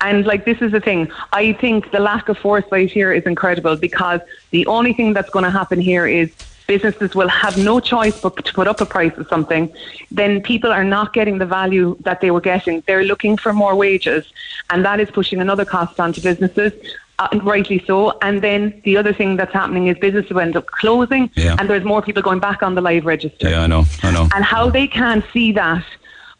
And 0.00 0.24
like 0.26 0.44
this 0.44 0.62
is 0.62 0.70
the 0.70 0.80
thing, 0.80 1.10
I 1.32 1.54
think 1.54 1.90
the 1.90 1.98
lack 1.98 2.28
of 2.28 2.38
foresight 2.38 2.92
here 2.92 3.12
is 3.12 3.24
incredible 3.24 3.76
because 3.76 4.20
the 4.52 4.64
only 4.68 4.92
thing 4.92 5.12
that's 5.12 5.30
going 5.30 5.44
to 5.44 5.50
happen 5.50 5.80
here 5.80 6.06
is 6.06 6.30
businesses 6.66 7.14
will 7.14 7.28
have 7.28 7.56
no 7.56 7.80
choice 7.80 8.20
but 8.20 8.44
to 8.44 8.52
put 8.52 8.66
up 8.68 8.80
a 8.80 8.86
price 8.86 9.16
of 9.16 9.26
something. 9.28 9.72
Then 10.10 10.40
people 10.42 10.70
are 10.72 10.84
not 10.84 11.12
getting 11.12 11.38
the 11.38 11.46
value 11.46 11.96
that 12.00 12.20
they 12.20 12.30
were 12.30 12.40
getting. 12.40 12.82
They're 12.86 13.04
looking 13.04 13.36
for 13.36 13.52
more 13.52 13.74
wages, 13.76 14.24
and 14.70 14.84
that 14.84 15.00
is 15.00 15.10
pushing 15.10 15.40
another 15.40 15.64
cost 15.64 15.98
onto 16.00 16.20
businesses. 16.20 16.72
Uh, 17.18 17.28
rightly 17.42 17.82
so. 17.86 18.18
And 18.20 18.42
then 18.42 18.78
the 18.84 18.98
other 18.98 19.12
thing 19.14 19.36
that's 19.36 19.52
happening 19.52 19.86
is 19.86 19.96
businesses 19.98 20.30
will 20.30 20.40
end 20.40 20.54
up 20.56 20.66
closing, 20.66 21.30
Yeah. 21.34 21.56
and 21.58 21.70
there's 21.70 21.84
more 21.84 22.02
people 22.02 22.22
going 22.22 22.40
back 22.40 22.62
on 22.62 22.74
the 22.74 22.82
live 22.82 23.06
register 23.06 23.48
Yeah, 23.48 23.62
I 23.62 23.66
know, 23.66 23.84
I 24.02 24.10
know. 24.10 24.28
and 24.34 24.44
how 24.44 24.68
they 24.68 24.86
can't 24.86 25.24
see 25.32 25.52
that. 25.52 25.84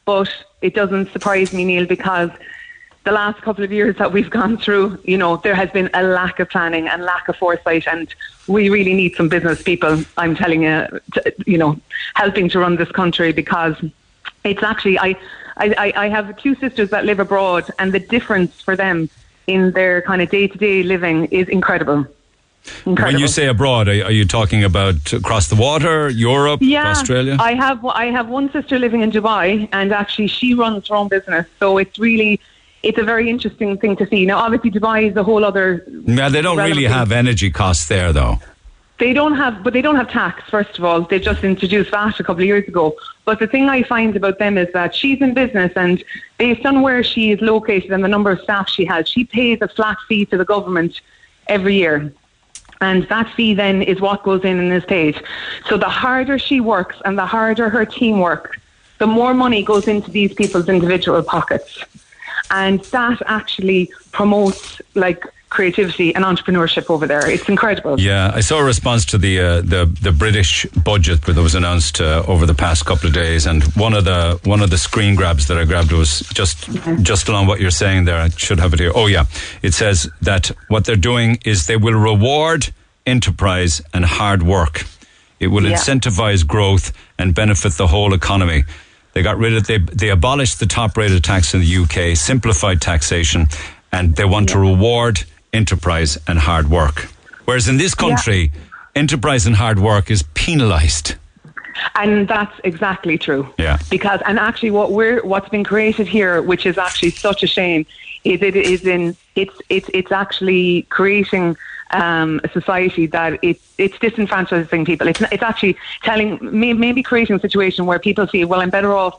But 0.05 0.29
it 0.61 0.75
doesn't 0.75 1.11
surprise 1.13 1.53
me, 1.53 1.65
Neil, 1.65 1.87
because 1.87 2.31
the 3.07 3.13
last 3.13 3.41
couple 3.41 3.63
of 3.63 3.71
years 3.73 3.95
that 3.97 4.13
we've 4.13 4.29
gone 4.29 4.59
through, 4.59 4.99
you 5.05 5.17
know, 5.17 5.37
there 5.37 5.55
has 5.55 5.71
been 5.71 5.89
a 5.95 6.03
lack 6.03 6.41
of 6.41 6.51
planning 6.51 6.89
and 6.89 7.05
lack 7.05 7.29
of 7.29 7.37
foresight, 7.37 7.87
and 7.87 8.13
we 8.49 8.69
really 8.69 8.95
need 8.95 9.15
some 9.15 9.29
business 9.29 9.63
people. 9.63 10.03
I'm 10.19 10.35
telling 10.35 10.63
you, 10.65 10.79
to, 11.15 11.35
you 11.47 11.57
know, 11.57 11.79
helping 12.15 12.49
to 12.51 12.59
run 12.59 12.75
this 12.83 12.91
country 12.91 13.31
because 13.33 13.77
it's 14.43 14.65
actually 14.73 14.99
I, 14.99 15.11
I, 15.57 15.93
I- 16.05 16.09
have 16.17 16.37
two 16.45 16.55
sisters 16.57 16.91
that 16.91 17.05
live 17.05 17.21
abroad, 17.21 17.65
and 17.79 17.93
the 17.93 18.01
difference 18.01 18.61
for 18.61 18.75
them 18.75 19.09
in 19.47 19.71
their 19.71 20.03
kind 20.03 20.21
of 20.21 20.29
day 20.29 20.49
to 20.49 20.59
day 20.59 20.83
living 20.83 21.27
is 21.27 21.49
incredible. 21.49 22.05
Incredible. 22.85 23.13
When 23.13 23.21
you 23.21 23.29
say 23.29 23.47
abroad, 23.47 23.87
are, 23.87 24.07
are 24.07 24.17
you 24.21 24.25
talking 24.25 24.65
about 24.65 25.13
across 25.13 25.47
the 25.47 25.55
water, 25.55 26.09
Europe, 26.09 26.59
yeah, 26.61 26.91
Australia? 26.91 27.37
I 27.39 27.55
have 27.55 27.79
I 27.85 28.07
have 28.07 28.27
one 28.29 28.51
sister 28.51 28.81
living 28.81 29.03
in 29.03 29.13
Dubai, 29.13 29.69
and 29.73 29.93
actually 29.93 30.27
she 30.27 30.55
runs 30.55 30.89
her 30.89 30.97
own 30.97 31.07
business. 31.07 31.47
So 31.61 31.79
it's 31.79 31.97
really 32.01 32.41
it's 32.83 32.99
a 32.99 33.03
very 33.03 33.29
interesting 33.29 33.79
thing 33.79 33.97
to 33.97 34.07
see. 34.07 34.27
Now, 34.27 34.39
obviously, 34.39 34.71
Dubai 34.71 35.11
is 35.11 35.17
a 35.17 35.23
whole 35.23 35.45
other. 35.45 35.85
yeah, 36.07 36.29
they 36.29 36.43
don't 36.43 36.59
really 36.59 36.85
have 36.85 37.13
energy 37.13 37.51
costs 37.51 37.89
there, 37.89 38.13
though. 38.13 38.39
They 38.99 39.13
don't 39.13 39.35
have, 39.37 39.63
but 39.63 39.75
they 39.75 39.83
don't 39.83 39.97
have 39.97 40.09
tax. 40.09 40.49
First 40.49 40.79
of 40.79 40.85
all, 40.85 41.03
they 41.03 41.19
just 41.19 41.45
introduced 41.45 41.91
VAT 41.91 42.19
a 42.19 42.25
couple 42.25 42.43
of 42.43 42.47
years 42.47 42.67
ago. 42.67 42.97
But 43.27 43.41
the 43.41 43.47
thing 43.47 43.69
I 43.69 43.83
find 43.83 44.17
about 44.17 44.39
them 44.39 44.57
is 44.57 44.73
that 44.73 44.95
she's 44.95 45.21
in 45.21 45.35
business, 45.35 45.73
and 45.77 46.03
based 46.39 46.65
on 46.65 46.81
where 46.81 47.03
she 47.03 47.31
is 47.33 47.41
located 47.43 47.91
and 47.93 48.03
the 48.03 48.09
number 48.09 48.31
of 48.31 48.41
staff 48.41 48.71
she 48.71 48.87
has, 48.87 49.07
she 49.09 49.25
pays 49.25 49.59
a 49.61 49.69
flat 49.69 49.99
fee 50.09 50.25
to 50.27 50.39
the 50.39 50.47
government 50.47 51.03
every 51.47 51.75
year. 51.75 52.13
And 52.81 53.07
that 53.09 53.33
fee 53.35 53.55
then 53.55 53.83
is 53.83 54.01
what 54.01 54.23
goes 54.23 54.45
in 54.45 54.59
in 54.59 54.69
this 54.71 54.85
page. 54.85 55.23
So 55.69 55.77
the 55.77 55.89
harder 55.89 56.39
she 56.39 56.61
works 56.61 56.97
and 57.05 57.19
the 57.19 57.27
harder 57.27 57.69
her 57.69 57.85
team 57.85 58.21
work, 58.21 58.61
the 58.99 59.07
more 59.07 59.35
money 59.35 59.63
goes 59.63 59.89
into 59.89 60.11
these 60.11 60.33
people's 60.35 60.69
individual 60.69 61.23
pockets. 61.23 61.83
And 62.51 62.81
that 62.87 63.21
actually 63.27 63.91
promotes 64.13 64.81
like 64.95 65.25
creativity 65.49 66.15
and 66.15 66.25
entrepreneurship 66.25 66.91
over 66.91 67.07
there. 67.07 67.29
It's 67.31 67.49
incredible. 67.49 67.99
Yeah, 68.01 68.33
I 68.35 68.41
saw 68.41 68.59
a 68.59 68.65
response 68.65 69.05
to 69.07 69.19
the 69.19 69.39
uh, 69.41 69.61
the 69.63 69.87
the 70.03 70.13
British 70.13 70.67
budget 70.85 71.23
that 71.23 71.37
was 71.37 71.55
announced 71.55 72.01
uh, 72.01 72.25
over 72.27 72.47
the 72.47 72.55
past 72.55 72.85
couple 72.85 73.07
of 73.09 73.15
days, 73.15 73.47
and 73.47 73.63
one 73.77 73.95
of 73.95 74.05
the 74.05 74.41
one 74.45 74.61
of 74.61 74.71
the 74.71 74.79
screen 74.79 75.15
grabs 75.15 75.47
that 75.47 75.57
I 75.57 75.65
grabbed 75.65 75.93
was 75.93 76.21
just 76.35 76.69
just 77.03 77.29
along 77.29 77.47
what 77.47 77.61
you're 77.61 77.71
saying 77.85 78.05
there. 78.07 78.21
I 78.21 78.29
should 78.31 78.59
have 78.61 78.75
it 78.75 78.81
here. 78.81 78.93
Oh 78.95 79.07
yeah, 79.07 79.25
it 79.63 79.73
says 79.73 80.09
that 80.23 80.51
what 80.69 80.85
they're 80.85 80.97
doing 81.13 81.39
is 81.45 81.67
they 81.67 81.77
will 81.77 81.95
reward 81.99 82.73
enterprise 83.07 83.81
and 83.95 84.05
hard 84.05 84.43
work. 84.43 84.85
It 85.39 85.49
will 85.49 85.65
Yeah. 85.65 85.77
incentivize 85.77 86.45
growth 86.47 86.93
and 87.19 87.35
benefit 87.35 87.73
the 87.75 87.87
whole 87.87 88.15
economy. 88.15 88.65
They 89.17 89.23
got 89.23 89.39
rid 89.39 89.57
of 89.57 89.67
they 89.67 89.79
they 89.79 90.11
abolished 90.11 90.61
the 90.61 90.67
top 90.67 90.95
rated 90.95 91.25
tax 91.25 91.55
in 91.55 91.61
the 91.61 91.77
UK, 91.79 92.15
simplified 92.19 92.83
taxation, 92.83 93.49
and 93.91 94.15
they 94.15 94.27
want 94.27 94.51
to 94.51 94.59
reward 94.59 95.25
enterprise 95.55 96.19
and 96.29 96.39
hard 96.39 96.69
work. 96.69 97.09
Whereas 97.47 97.67
in 97.67 97.79
this 97.79 97.95
country, 97.95 98.53
enterprise 98.95 99.47
and 99.47 99.57
hard 99.57 99.79
work 99.79 100.11
is 100.11 100.23
penalised. 100.35 101.15
And 101.95 102.29
that's 102.29 102.61
exactly 102.63 103.17
true. 103.17 103.49
Yeah. 103.59 103.79
Because 103.89 104.21
and 104.27 104.39
actually 104.39 104.71
what 104.71 104.93
we're 104.93 105.25
what's 105.25 105.49
been 105.49 105.65
created 105.65 106.07
here, 106.07 106.43
which 106.43 106.67
is 106.67 106.77
actually 106.77 107.13
such 107.13 107.43
a 107.43 107.47
shame, 107.47 107.87
is 108.25 108.43
it 108.43 108.55
is 108.55 108.85
in 108.85 109.17
it's 109.35 109.59
it's 109.71 109.89
it's 109.95 110.13
actually 110.13 110.83
creating 110.91 111.57
um, 111.91 112.41
a 112.45 112.49
society 112.49 113.07
that 113.07 113.39
it, 113.43 113.61
it's 113.79 113.97
disenfranchising 113.99 114.87
people. 114.87 115.09
It's 115.09 115.21
it's 115.21 115.43
actually 115.43 115.77
telling 116.03 116.39
maybe 116.43 117.03
creating 117.03 117.37
a 117.37 117.41
situation 117.41 117.87
where 117.87 117.99
people 117.99 118.27
feel 118.27 118.49
well 118.49 118.61
I'm 118.61 118.71
better 118.71 118.93
off 118.93 119.17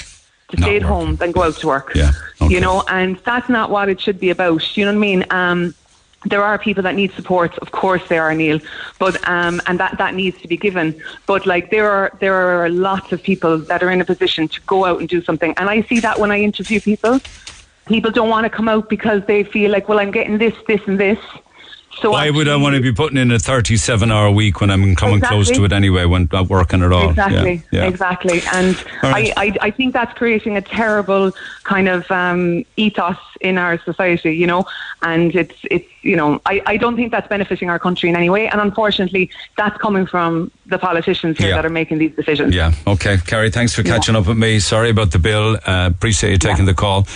to 0.49 0.57
stay 0.57 0.77
at 0.77 0.81
home 0.81 1.17
than 1.17 1.31
go 1.31 1.43
out 1.43 1.55
to 1.55 1.67
work. 1.67 1.93
Yeah. 1.93 2.11
You 2.41 2.61
know, 2.61 2.83
and 2.87 3.17
that's 3.25 3.49
not 3.49 3.69
what 3.69 3.89
it 3.89 3.99
should 3.99 4.19
be 4.19 4.29
about. 4.29 4.77
You 4.77 4.85
know 4.85 4.91
what 4.91 4.97
I 4.97 4.99
mean? 4.99 5.25
Um, 5.29 5.75
there 6.25 6.43
are 6.43 6.57
people 6.57 6.83
that 6.83 6.95
need 6.95 7.11
support, 7.13 7.57
of 7.59 7.71
course 7.71 8.01
there 8.09 8.23
are, 8.23 8.33
Neil, 8.33 8.59
but 8.99 9.15
um, 9.27 9.61
and 9.67 9.79
that, 9.79 9.97
that 9.97 10.15
needs 10.15 10.41
to 10.41 10.47
be 10.47 10.57
given. 10.57 11.01
But 11.25 11.45
like 11.45 11.69
there 11.69 11.89
are 11.89 12.11
there 12.19 12.33
are 12.33 12.69
lots 12.69 13.11
of 13.11 13.21
people 13.21 13.57
that 13.59 13.83
are 13.83 13.91
in 13.91 14.01
a 14.01 14.05
position 14.05 14.47
to 14.47 14.61
go 14.61 14.85
out 14.85 14.99
and 14.99 15.07
do 15.07 15.21
something, 15.21 15.53
and 15.57 15.69
I 15.69 15.81
see 15.83 15.99
that 15.99 16.19
when 16.19 16.31
I 16.31 16.39
interview 16.41 16.81
people, 16.81 17.19
people 17.87 18.11
don't 18.11 18.29
want 18.29 18.45
to 18.45 18.49
come 18.49 18.67
out 18.67 18.89
because 18.89 19.25
they 19.25 19.43
feel 19.43 19.71
like, 19.71 19.87
well, 19.87 19.99
I'm 19.99 20.11
getting 20.11 20.37
this, 20.37 20.55
this, 20.67 20.81
and 20.87 20.99
this. 20.99 21.19
So 22.01 22.11
Why 22.11 22.29
would 22.29 22.47
I 22.47 22.55
want 22.55 22.75
to 22.75 22.81
be 22.81 22.91
putting 22.93 23.17
in 23.17 23.31
a 23.31 23.39
37 23.39 24.11
hour 24.11 24.29
week 24.29 24.61
when 24.61 24.69
I'm 24.69 24.95
coming 24.95 25.19
close 25.19 25.49
to 25.51 25.65
it 25.65 25.73
anyway 25.73 26.05
when 26.05 26.29
not 26.31 26.47
working 26.47 26.83
at 26.83 26.91
all? 26.91 27.09
Exactly, 27.09 27.63
Yeah, 27.71 27.81
yeah. 27.83 27.87
exactly. 27.87 28.41
And 28.53 28.75
right. 29.01 29.33
I, 29.35 29.45
I, 29.45 29.53
I 29.61 29.71
think 29.71 29.93
that's 29.93 30.13
creating 30.13 30.57
a 30.57 30.61
terrible 30.61 31.31
kind 31.63 31.87
of 31.87 32.09
um, 32.11 32.63
ethos 32.75 33.17
in 33.41 33.57
our 33.57 33.79
society, 33.79 34.35
you 34.35 34.45
know. 34.47 34.65
And 35.01 35.35
it's, 35.35 35.55
it's 35.71 35.87
you 36.03 36.15
know, 36.15 36.39
I, 36.45 36.61
I 36.65 36.77
don't 36.77 36.95
think 36.95 37.11
that's 37.11 37.27
benefiting 37.27 37.69
our 37.69 37.79
country 37.79 38.09
in 38.09 38.15
any 38.15 38.29
way. 38.29 38.47
And 38.47 38.61
unfortunately, 38.61 39.29
that's 39.57 39.77
coming 39.77 40.05
from 40.05 40.51
the 40.67 40.77
politicians 40.77 41.37
here 41.37 41.49
Yeah. 41.49 41.55
that 41.55 41.65
are 41.65 41.69
making 41.69 41.97
these 41.97 42.15
decisions. 42.15 42.53
Yeah, 42.53 42.73
okay. 42.85 43.17
Kerry, 43.25 43.49
thanks 43.49 43.73
for 43.73 43.83
catching 43.83 44.15
up 44.15 44.27
with 44.27 44.37
me. 44.37 44.59
Sorry 44.59 44.89
about 44.89 45.11
the 45.11 45.19
bill. 45.19 45.57
Uh, 45.65 45.87
appreciate 45.91 46.31
you 46.31 46.37
taking 46.37 46.65
the 46.65 46.73
call. 46.73 47.07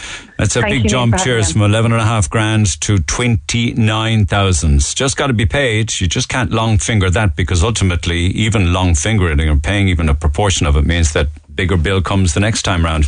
That's 0.41 0.55
a 0.55 0.61
Thank 0.61 0.81
big 0.81 0.89
jump. 0.89 1.17
Cheers 1.17 1.51
from 1.51 1.61
11 1.61 1.91
and 1.91 2.01
a 2.01 2.03
half 2.03 2.27
grand 2.27 2.81
to 2.81 2.97
29,000. 2.97 4.79
Just 4.95 5.15
got 5.15 5.27
to 5.27 5.33
be 5.33 5.45
paid. 5.45 6.01
You 6.01 6.07
just 6.07 6.29
can't 6.29 6.49
long 6.49 6.79
finger 6.79 7.11
that 7.11 7.35
because 7.35 7.63
ultimately, 7.63 8.21
even 8.21 8.73
long 8.73 8.95
fingering 8.95 9.39
or 9.39 9.57
paying 9.57 9.87
even 9.87 10.09
a 10.09 10.15
proportion 10.15 10.65
of 10.65 10.75
it 10.75 10.83
means 10.83 11.13
that 11.13 11.27
bigger 11.53 11.77
bill 11.77 12.01
comes 12.01 12.33
the 12.33 12.39
next 12.39 12.63
time 12.63 12.83
round. 12.83 13.07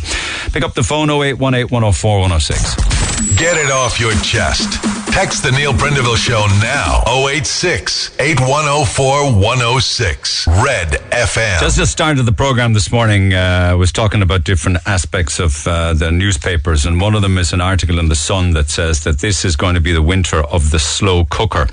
Pick 0.52 0.62
up 0.62 0.74
the 0.74 0.84
phone 0.84 1.10
0818 1.10 1.72
104 1.72 2.20
106. 2.20 3.03
Get 3.36 3.56
it 3.56 3.70
off 3.70 4.00
your 4.00 4.12
chest. 4.22 4.82
Text 5.12 5.44
the 5.44 5.52
Neil 5.52 5.72
Prendeville 5.72 6.16
Show 6.16 6.46
now. 6.60 7.02
086 7.06 8.10
8104 8.18 9.32
106. 9.32 10.46
Red 10.48 10.88
FM. 11.10 11.60
Just 11.60 11.76
the 11.76 11.86
start 11.86 12.18
of 12.18 12.26
the 12.26 12.32
program 12.32 12.72
this 12.72 12.90
morning 12.90 13.32
uh, 13.32 13.76
was 13.78 13.92
talking 13.92 14.22
about 14.22 14.42
different 14.42 14.78
aspects 14.86 15.38
of 15.38 15.66
uh, 15.68 15.94
the 15.94 16.10
newspapers, 16.10 16.86
and 16.86 17.00
one 17.00 17.14
of 17.14 17.22
them 17.22 17.38
is 17.38 17.52
an 17.52 17.60
article 17.60 18.00
in 18.00 18.08
the 18.08 18.16
Sun 18.16 18.54
that 18.54 18.68
says 18.68 19.04
that 19.04 19.20
this 19.20 19.44
is 19.44 19.54
going 19.54 19.74
to 19.74 19.80
be 19.80 19.92
the 19.92 20.02
winter 20.02 20.42
of 20.42 20.72
the 20.72 20.80
slow 20.80 21.24
cooker, 21.24 21.68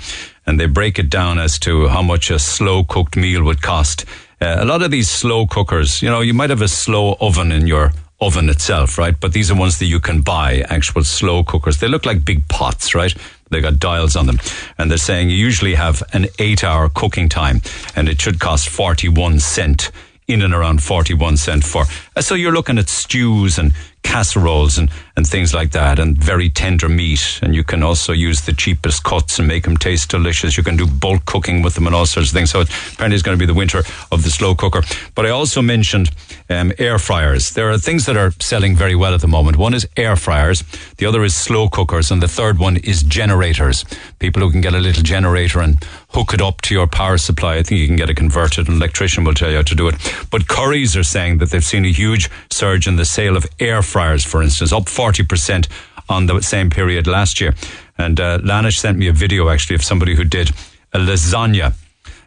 and 0.46 0.60
they 0.60 0.66
break 0.66 1.00
it 1.00 1.10
down 1.10 1.40
as 1.40 1.58
to 1.60 1.88
how 1.88 2.02
much 2.02 2.30
a 2.30 2.38
slow 2.38 2.84
cooked 2.84 3.16
meal 3.16 3.42
would 3.42 3.62
cost. 3.62 4.04
Uh, 4.40 4.56
a 4.58 4.64
lot 4.64 4.82
of 4.82 4.92
these 4.92 5.08
slow 5.08 5.46
cookers, 5.46 6.02
you 6.02 6.08
know, 6.08 6.20
you 6.20 6.34
might 6.34 6.50
have 6.50 6.62
a 6.62 6.68
slow 6.68 7.16
oven 7.20 7.50
in 7.50 7.66
your 7.66 7.92
oven 8.22 8.48
itself, 8.48 8.98
right? 8.98 9.18
But 9.18 9.32
these 9.32 9.50
are 9.50 9.56
ones 9.56 9.78
that 9.80 9.86
you 9.86 9.98
can 9.98 10.22
buy, 10.22 10.64
actual 10.68 11.02
slow 11.02 11.42
cookers. 11.42 11.78
They 11.78 11.88
look 11.88 12.06
like 12.06 12.24
big 12.24 12.46
pots, 12.48 12.94
right? 12.94 13.12
They 13.50 13.60
got 13.60 13.80
dials 13.80 14.14
on 14.16 14.26
them. 14.26 14.38
And 14.78 14.90
they're 14.90 14.98
saying 14.98 15.28
you 15.28 15.36
usually 15.36 15.74
have 15.74 16.02
an 16.12 16.26
eight 16.38 16.62
hour 16.64 16.88
cooking 16.88 17.28
time 17.28 17.60
and 17.96 18.08
it 18.08 18.20
should 18.20 18.38
cost 18.38 18.68
41 18.68 19.40
cent 19.40 19.90
in 20.28 20.40
and 20.40 20.54
around 20.54 20.82
41 20.82 21.36
cent 21.36 21.64
for. 21.64 21.84
So 22.20 22.34
you're 22.34 22.52
looking 22.52 22.78
at 22.78 22.88
stews 22.88 23.58
and 23.58 23.72
casseroles 24.02 24.78
and, 24.78 24.88
and 25.16 25.26
things 25.26 25.52
like 25.52 25.72
that 25.72 25.98
and 25.98 26.16
very 26.16 26.48
tender 26.48 26.88
meat. 26.88 27.40
And 27.42 27.54
you 27.54 27.64
can 27.64 27.82
also 27.82 28.12
use 28.12 28.42
the 28.42 28.52
cheapest 28.52 29.04
cuts 29.04 29.38
and 29.38 29.46
make 29.46 29.64
them 29.64 29.76
taste 29.76 30.10
delicious. 30.10 30.56
You 30.56 30.62
can 30.62 30.76
do 30.76 30.86
bulk 30.86 31.24
cooking 31.26 31.62
with 31.62 31.74
them 31.74 31.86
and 31.86 31.94
all 31.94 32.06
sorts 32.06 32.30
of 32.30 32.34
things. 32.34 32.50
So 32.50 32.60
apparently 32.60 33.14
it's 33.14 33.22
going 33.22 33.36
to 33.36 33.42
be 33.42 33.46
the 33.46 33.54
winter 33.54 33.82
of 34.10 34.22
the 34.24 34.30
slow 34.30 34.54
cooker. 34.54 34.82
But 35.14 35.26
I 35.26 35.30
also 35.30 35.62
mentioned 35.62 36.10
um, 36.48 36.72
air 36.78 36.98
fryers. 36.98 37.52
There 37.54 37.70
are 37.70 37.78
things 37.78 38.06
that 38.06 38.16
are 38.16 38.32
selling 38.40 38.74
very 38.74 38.94
well 38.94 39.14
at 39.14 39.20
the 39.20 39.28
moment. 39.28 39.56
One 39.56 39.74
is 39.74 39.86
air 39.96 40.16
fryers. 40.16 40.64
The 40.96 41.06
other 41.06 41.22
is 41.24 41.34
slow 41.34 41.68
cookers. 41.68 42.10
And 42.10 42.22
the 42.22 42.28
third 42.28 42.58
one 42.58 42.78
is 42.78 43.02
generators. 43.02 43.84
People 44.18 44.42
who 44.42 44.50
can 44.50 44.60
get 44.60 44.74
a 44.74 44.78
little 44.78 45.02
generator 45.02 45.60
and 45.60 45.82
hook 46.10 46.34
it 46.34 46.40
up 46.40 46.60
to 46.62 46.74
your 46.74 46.86
power 46.86 47.18
supply. 47.18 47.56
I 47.56 47.62
think 47.62 47.80
you 47.80 47.86
can 47.86 47.96
get 47.96 48.10
it 48.10 48.16
converted. 48.16 48.68
An 48.68 48.74
electrician 48.74 49.24
will 49.24 49.34
tell 49.34 49.50
you 49.50 49.56
how 49.56 49.62
to 49.62 49.74
do 49.74 49.88
it. 49.88 49.94
But 50.30 50.42
Currys 50.42 50.98
are 50.98 51.02
saying 51.02 51.38
that 51.38 51.50
they've 51.50 51.64
seen 51.64 51.84
a 51.84 51.92
huge 51.92 52.30
surge 52.50 52.86
in 52.86 52.96
the 52.96 53.04
sale 53.04 53.36
of 53.36 53.46
air 53.58 53.82
fryers, 53.82 54.24
for 54.24 54.42
instance, 54.42 54.72
up 54.72 54.88
40% 55.02 55.68
on 56.08 56.26
the 56.26 56.40
same 56.40 56.70
period 56.70 57.06
last 57.06 57.40
year. 57.40 57.54
And 57.98 58.20
uh, 58.20 58.38
Lanish 58.38 58.78
sent 58.78 58.98
me 58.98 59.08
a 59.08 59.12
video 59.12 59.48
actually 59.48 59.76
of 59.76 59.82
somebody 59.82 60.14
who 60.14 60.24
did 60.24 60.50
a 60.92 60.98
lasagna. 60.98 61.74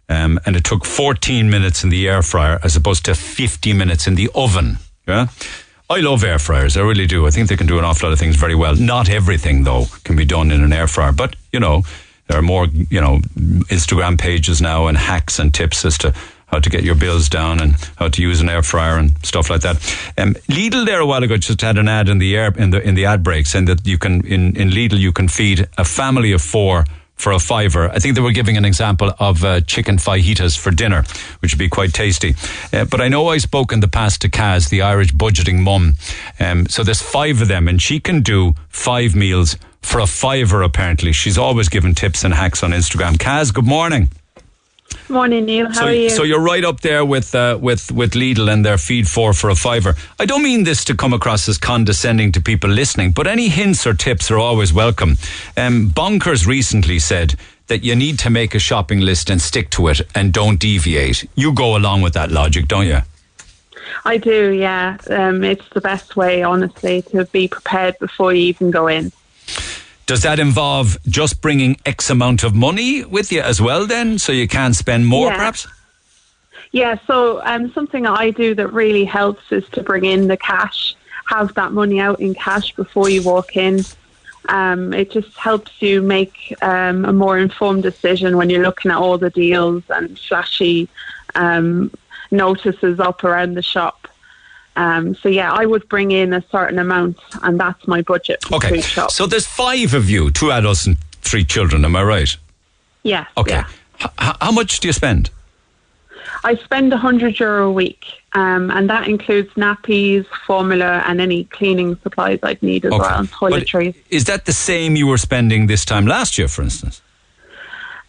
Um, 0.08 0.40
and 0.46 0.56
it 0.56 0.64
took 0.64 0.86
14 0.86 1.50
minutes 1.50 1.84
in 1.84 1.90
the 1.90 2.08
air 2.08 2.22
fryer 2.22 2.60
as 2.64 2.76
opposed 2.76 3.06
to 3.06 3.16
50 3.16 3.74
minutes 3.74 4.08
in 4.08 4.16
the 4.16 4.30
oven. 4.36 4.78
Yeah. 5.08 5.28
I 5.90 6.00
love 6.00 6.24
air 6.24 6.40
fryers. 6.40 6.78
I 6.78 6.82
really 6.82 7.08
do. 7.08 7.28
I 7.28 7.30
think 7.30 7.48
they 7.48 7.58
can 7.58 7.68
do 7.68 7.80
an 7.80 7.86
awful 7.86 8.10
lot 8.10 8.14
of 8.14 8.20
things 8.20 8.36
very 8.36 8.56
well. 8.56 8.76
Not 8.76 9.10
everything, 9.10 9.64
though, 9.64 9.86
can 10.04 10.16
be 10.16 10.26
done 10.26 10.52
in 10.52 10.64
an 10.64 10.74
air 10.74 10.88
fryer. 10.88 11.12
But, 11.12 11.36
you 11.54 11.60
know, 11.60 11.84
there 12.28 12.40
are 12.40 12.42
more, 12.42 12.66
you 12.90 13.00
know, 13.00 13.20
Instagram 13.70 14.20
pages 14.20 14.62
now 14.62 14.88
and 14.88 14.98
hacks 14.98 15.40
and 15.40 15.54
tips 15.54 15.86
as 15.86 15.98
to 16.00 16.14
how 16.48 16.60
to 16.60 16.70
get 16.70 16.84
your 16.84 16.96
bills 16.96 17.30
down 17.30 17.60
and 17.60 17.76
how 17.98 18.08
to 18.08 18.22
use 18.22 18.42
an 18.42 18.50
air 18.50 18.64
fryer 18.64 18.98
and 18.98 19.14
stuff 19.26 19.50
like 19.50 19.62
that. 19.62 19.76
Um, 20.18 20.36
Lidl 20.50 20.86
there 20.86 21.00
a 21.00 21.06
while 21.06 21.24
ago 21.24 21.38
just 21.38 21.62
had 21.62 21.78
an 21.78 21.88
ad 21.88 22.10
in 22.10 22.20
the 22.20 22.36
air 22.36 22.54
in 22.56 22.70
the 22.70 22.82
in 22.82 22.96
the 22.96 23.06
ad 23.06 23.24
break 23.24 23.46
saying 23.46 23.66
that 23.66 23.86
you 23.86 23.98
can 23.98 24.26
in 24.26 24.56
in 24.56 24.70
Lidl 24.70 25.00
you 25.00 25.12
can 25.12 25.28
feed 25.28 25.68
a 25.78 25.86
family 25.86 26.32
of 26.32 26.42
four 26.42 26.86
for 27.16 27.32
a 27.32 27.40
fiver. 27.40 27.90
I 27.90 28.00
think 28.00 28.16
they 28.16 28.22
were 28.22 28.32
giving 28.32 28.58
an 28.58 28.66
example 28.66 29.14
of 29.20 29.44
uh, 29.44 29.62
chicken 29.62 29.98
fajitas 29.98 30.58
for 30.58 30.72
dinner, 30.72 31.04
which 31.40 31.54
would 31.54 31.60
be 31.60 31.70
quite 31.70 31.94
tasty. 31.94 32.36
Uh, 32.74 32.86
but 32.86 33.02
I 33.02 33.08
know 33.08 33.30
I 33.30 33.38
spoke 33.38 33.72
in 33.72 33.80
the 33.80 33.88
past 33.88 34.22
to 34.22 34.30
Kaz, 34.30 34.70
the 34.70 34.82
Irish 34.82 35.14
budgeting 35.14 35.60
mum. 35.60 35.94
Um, 36.40 36.68
so 36.68 36.84
there's 36.84 37.02
five 37.02 37.42
of 37.42 37.48
them, 37.48 37.68
and 37.68 37.82
she 37.82 38.00
can 38.00 38.22
do 38.22 38.54
five 38.70 39.16
meals 39.16 39.58
for 39.82 40.00
a 40.00 40.08
fiver. 40.08 40.62
Apparently, 40.62 41.14
she's 41.14 41.38
always 41.38 41.70
giving 41.70 41.96
tips 41.96 42.24
and 42.24 42.34
hacks 42.34 42.64
on 42.64 42.72
Instagram. 42.72 43.16
Kaz, 43.16 43.54
good 43.54 43.68
morning. 43.68 44.10
Morning, 45.08 45.46
Neil. 45.46 45.68
How 45.68 45.74
so, 45.74 45.86
are 45.86 45.94
you? 45.94 46.10
so 46.10 46.24
you're 46.24 46.42
right 46.42 46.64
up 46.64 46.82
there 46.82 47.06
with 47.06 47.36
uh, 47.36 47.60
with 47.62 47.92
with 47.92 48.14
Lidl 48.14 48.52
and 48.52 48.66
their 48.66 48.78
feed 48.78 49.08
four 49.08 49.34
for 49.34 49.50
a 49.52 49.56
fiver. 49.56 49.96
I 50.20 50.26
don't 50.26 50.42
mean 50.42 50.64
this 50.64 50.84
to 50.86 50.96
come 50.96 51.14
across 51.14 51.48
as 51.48 51.60
condescending 51.60 52.32
to 52.32 52.42
people 52.42 52.70
listening, 52.70 53.12
but 53.12 53.28
any 53.28 53.50
hints 53.50 53.86
or 53.86 53.94
tips 53.94 54.32
are 54.32 54.40
always 54.40 54.74
welcome. 54.74 55.18
Um, 55.56 55.90
Bonkers 55.92 56.48
recently 56.48 56.98
said 56.98 57.36
that 57.68 57.84
you 57.84 57.96
need 57.96 58.18
to 58.20 58.30
make 58.30 58.56
a 58.56 58.60
shopping 58.60 59.00
list 59.00 59.30
and 59.30 59.42
stick 59.42 59.70
to 59.72 59.90
it 59.90 60.02
and 60.16 60.34
don't 60.34 60.60
deviate. 60.60 61.28
You 61.36 61.54
go 61.54 61.76
along 61.76 62.02
with 62.02 62.14
that 62.14 62.32
logic, 62.32 62.68
don't 62.68 62.88
you? 62.88 63.00
I 64.06 64.18
do, 64.18 64.52
yeah. 64.52 64.98
Um, 65.10 65.44
it's 65.44 65.68
the 65.70 65.82
best 65.82 66.16
way, 66.16 66.44
honestly, 66.44 67.04
to 67.04 67.26
be 67.26 67.48
prepared 67.48 67.98
before 68.00 68.34
you 68.34 68.42
even 68.42 68.72
go 68.72 68.88
in. 68.88 69.12
Does 70.06 70.22
that 70.22 70.40
involve 70.40 70.98
just 71.08 71.42
bringing 71.42 71.78
X 71.86 72.10
amount 72.10 72.44
of 72.44 72.54
money 72.54 73.04
with 73.04 73.32
you 73.32 73.42
as 73.42 73.60
well, 73.60 73.88
then, 73.88 74.20
so 74.20 74.32
you 74.32 74.48
can 74.48 74.74
spend 74.74 75.08
more, 75.08 75.28
Yeah. 75.30 75.38
perhaps? 75.38 75.68
Yeah, 76.72 76.98
so 77.08 77.42
um, 77.44 77.72
something 77.74 78.06
I 78.06 78.30
do 78.32 78.54
that 78.56 78.68
really 78.68 79.06
helps 79.06 79.52
is 79.52 79.68
to 79.70 79.82
bring 79.82 80.06
in 80.06 80.28
the 80.28 80.38
cash, 80.38 80.96
have 81.28 81.54
that 81.56 81.72
money 81.72 82.00
out 82.00 82.20
in 82.20 82.36
cash 82.36 82.76
before 82.76 83.10
you 83.10 83.24
walk 83.24 83.56
in. 83.56 83.84
Um, 84.50 84.94
it 84.94 85.10
just 85.10 85.36
helps 85.38 85.82
you 85.82 86.02
make 86.04 86.54
um, 86.62 87.06
a 87.06 87.14
more 87.14 87.40
informed 87.40 87.82
decision 87.82 88.38
when 88.38 88.50
you're 88.50 88.62
looking 88.62 88.92
at 88.92 88.98
all 88.98 89.18
the 89.18 89.32
deals 89.32 89.84
and 89.90 90.20
flashy 90.20 90.88
um, 91.34 91.92
notices 92.30 93.00
up 93.00 93.24
around 93.24 93.56
the 93.56 93.64
shop. 93.64 94.05
Um, 94.78 95.16
so 95.16 95.30
yeah, 95.30 95.52
I 95.52 95.66
would 95.66 95.88
bring 95.88 96.12
in 96.12 96.34
a 96.34 96.44
certain 96.52 96.80
amount, 96.80 97.18
and 97.44 97.60
that's 97.60 97.88
my 97.88 98.02
budget 98.02 98.44
for 98.44 98.56
Okay. 98.56 98.70
food 98.70 98.84
shop. 98.84 99.12
So 99.12 99.26
there's 99.26 99.46
five 99.48 99.94
of 99.94 100.10
you, 100.10 100.32
two 100.32 100.52
adults 100.52 100.86
and 100.86 100.98
three 101.22 101.46
children. 101.46 101.86
Am 101.86 101.96
I 101.96 102.04
right? 102.04 102.36
yeah. 103.04 103.26
Okay. 103.38 103.52
yeah. 103.54 103.68
H- 104.02 104.36
how 104.42 104.52
much 104.52 104.80
do 104.82 104.88
you 104.88 104.94
spend? 104.94 105.30
I 106.44 106.56
spend 106.56 106.92
a 106.94 106.98
hundred 106.98 107.40
euro 107.40 107.70
a 107.70 107.72
week, 107.72 108.04
um, 108.34 108.70
and 108.72 108.90
that 108.90 109.08
includes 109.08 109.50
nappies, 109.54 110.26
formula, 110.46 111.04
and 111.08 111.22
any 111.22 111.46
cleaning 111.46 111.96
supplies 112.04 112.40
I'd 112.44 112.62
need 112.62 112.86
as 112.86 112.92
Okay. 112.92 113.02
well, 113.02 113.24
toiletries. 113.26 113.96
Is 114.10 114.26
that 114.26 114.46
the 114.46 114.54
same 114.54 114.96
you 114.96 115.08
were 115.08 115.18
spending 115.18 115.68
this 115.68 115.86
time 115.86 116.06
last 116.06 116.38
year, 116.38 116.48
for 116.48 116.62
instance? 116.64 117.02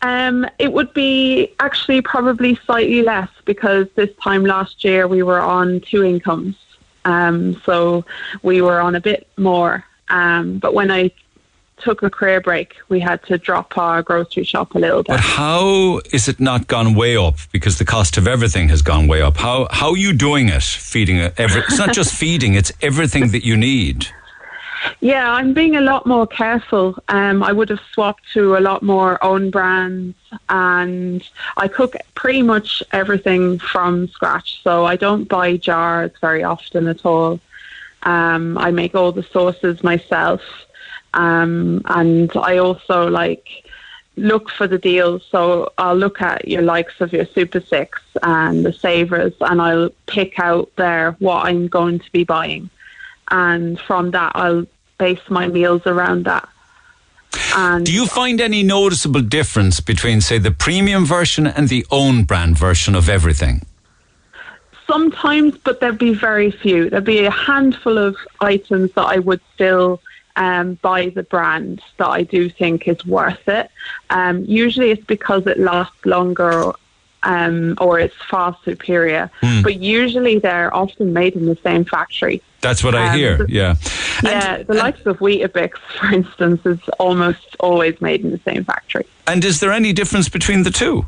Um, 0.03 0.47
it 0.59 0.73
would 0.73 0.93
be 0.95 1.53
actually 1.59 2.01
probably 2.03 2.55
slightly 2.57 3.03
less 3.03 3.31
because 3.45 3.87
this 3.95 4.11
time 4.23 4.45
last 4.45 4.85
year 4.85 5.09
we 5.09 5.23
were 5.23 5.41
on 5.41 5.81
two 5.81 6.05
incomes, 6.05 6.57
um, 7.05 7.61
so 7.65 8.05
we 8.43 8.61
were 8.61 8.81
on 8.81 8.95
a 8.95 9.01
bit 9.01 9.27
more. 9.37 9.85
Um, 10.09 10.59
but 10.59 10.75
when 10.75 10.91
I 10.91 11.11
took 11.79 12.03
a 12.03 12.11
career 12.11 12.41
break, 12.41 12.77
we 12.89 13.01
had 13.01 13.23
to 13.25 13.39
drop 13.39 13.77
our 13.77 14.03
grocery 14.03 14.45
shop 14.45 14.75
a 14.75 14.79
little 14.79 15.03
bit. 15.03 15.09
But 15.09 15.21
how 15.21 16.01
is 16.13 16.29
it 16.29 16.41
not 16.41 16.67
gone 16.67 16.95
way 16.95 17.17
up? 17.17 17.37
Because 17.53 17.79
the 17.79 17.85
cost 17.85 18.17
of 18.17 18.27
everything 18.27 18.69
has 18.69 18.83
gone 18.83 19.07
way 19.07 19.23
up. 19.23 19.37
How 19.37 19.69
how 19.71 19.91
are 19.91 19.97
you 19.97 20.13
doing 20.13 20.49
it? 20.49 20.63
Feeding 20.63 21.17
it 21.17 21.35
every, 21.39 21.63
It's 21.63 21.79
not 21.79 21.93
just 21.95 22.15
feeding; 22.23 22.55
it's 22.55 22.73
everything 22.83 23.29
that 23.29 23.45
you 23.45 23.57
need. 23.57 24.07
Yeah, 25.01 25.31
I'm 25.33 25.53
being 25.53 25.77
a 25.77 25.81
lot 25.81 26.07
more 26.07 26.27
careful. 26.27 26.99
Um, 27.09 27.43
I 27.43 27.53
would 27.53 27.69
have 27.69 27.81
swapped 27.93 28.25
to 28.35 28.57
a 28.57 28.61
lot 28.61 28.83
more 28.83 29.23
own 29.25 29.51
brands, 29.51 30.17
and 30.49 31.27
I 31.57 31.69
cook 31.69 31.97
pretty 32.15 32.43
much 32.43 32.83
everything 32.93 33.59
from 33.59 34.09
scratch. 34.09 34.63
So 34.63 34.85
I 34.85 34.97
don't 34.97 35.25
buy 35.25 35.57
jars 35.57 36.13
very 36.21 36.43
often 36.43 36.87
at 36.89 37.05
all. 37.05 37.41
Um, 38.03 38.57
I 38.59 38.71
make 38.71 38.95
all 38.95 39.13
the 39.13 39.23
sauces 39.23 39.83
myself, 39.83 40.43
um, 41.15 41.83
and 41.87 42.31
I 42.37 42.59
also 42.59 43.09
like 43.09 43.49
look 44.17 44.51
for 44.51 44.67
the 44.67 44.79
deals. 44.79 45.25
So 45.31 45.73
I'll 45.79 45.97
look 45.97 46.23
at 46.23 46.49
your 46.49 46.63
likes 46.63 47.01
of 47.01 47.13
your 47.13 47.27
Super 47.27 47.61
Six 47.61 48.01
and 48.23 48.65
the 48.65 48.73
Savers, 48.73 49.35
and 49.41 49.61
I'll 49.61 49.91
pick 50.07 50.39
out 50.39 50.71
there 50.77 51.17
what 51.19 51.47
I'm 51.47 51.69
going 51.69 51.99
to 51.99 52.13
be 52.13 52.25
buying 52.25 52.71
and 53.31 53.79
from 53.81 54.11
that 54.13 54.33
I'll 54.35 54.67
base 54.99 55.21
my 55.29 55.49
meals 55.49 55.83
around 55.87 56.25
that. 56.25 56.49
And 57.55 57.85
Do 57.85 57.93
you 57.93 58.07
find 58.07 58.41
any 58.41 58.63
noticeable 58.63 59.21
difference 59.21 59.81
between, 59.81 60.21
say, 60.21 60.39
the 60.39 60.51
premium 60.51 61.05
version 61.05 61.47
and 61.47 61.69
the 61.69 61.87
own 61.91 62.25
brand 62.25 62.59
version 62.59 62.95
of 62.95 63.09
everything? 63.09 63.63
sometimes, 64.87 65.57
but 65.59 65.81
there'd 65.81 65.99
be 65.99 66.15
very 66.15 66.51
few. 66.51 66.89
There'd 66.89 67.05
be 67.05 67.25
a 67.25 67.31
handful 67.31 67.99
of 67.99 68.17
items 68.41 68.93
that 68.93 69.07
I 69.07 69.19
would 69.19 69.41
still 69.55 70.01
um, 70.37 70.75
buy 70.83 71.09
the 71.09 71.23
brand 71.23 71.83
that 71.99 72.09
I 72.09 72.23
do 72.23 72.49
think 72.49 72.89
is 72.89 73.05
worth 73.05 73.49
it. 73.49 73.71
Um, 74.11 74.45
usually, 74.45 74.91
it's 74.91 75.05
because 75.05 75.47
it 75.47 75.59
lasts 75.59 76.05
longer. 76.05 76.73
Um, 77.35 77.75
or 77.81 77.99
it's 77.99 78.15
far 78.31 78.57
superior, 78.65 79.29
Hmm. 79.43 79.63
but 79.63 79.81
usually 79.81 80.39
they're 80.39 80.73
often 80.73 81.13
made 81.13 81.35
in 81.35 81.47
the 81.47 81.59
same 81.65 81.85
factory. 81.85 82.41
That's 82.61 82.85
what 82.85 82.95
I 82.95 83.09
Um, 83.09 83.19
hear. 83.19 83.37
the- 83.39 83.47
Yeah. 83.53 83.75
Yeah, 84.23 84.63
the 84.63 84.75
likes 84.75 85.05
of 85.07 85.19
Weetabix, 85.19 85.73
for 85.99 86.07
instance, 86.15 86.61
is 86.65 86.79
almost 87.01 87.57
always 87.59 88.01
made 88.01 88.21
in 88.25 88.31
the 88.31 88.39
same 88.49 88.63
factory. 88.65 89.07
And 89.27 89.45
is 89.45 89.59
there 89.59 89.73
any 89.73 89.93
difference 89.93 90.29
between 90.29 90.63
the 90.63 90.71
two? 90.71 91.07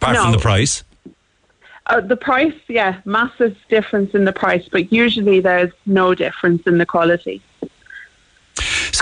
Apart 0.00 0.16
from 0.18 0.30
the 0.32 0.38
price? 0.38 0.84
Uh, 1.86 2.00
the 2.00 2.16
price, 2.16 2.54
yeah, 2.68 2.94
massive 3.04 3.56
difference 3.68 4.14
in 4.14 4.24
the 4.26 4.32
price, 4.32 4.66
but 4.70 4.92
usually 4.92 5.40
there's 5.40 5.72
no 5.86 6.14
difference 6.14 6.62
in 6.68 6.78
the 6.78 6.86
quality. 6.86 7.42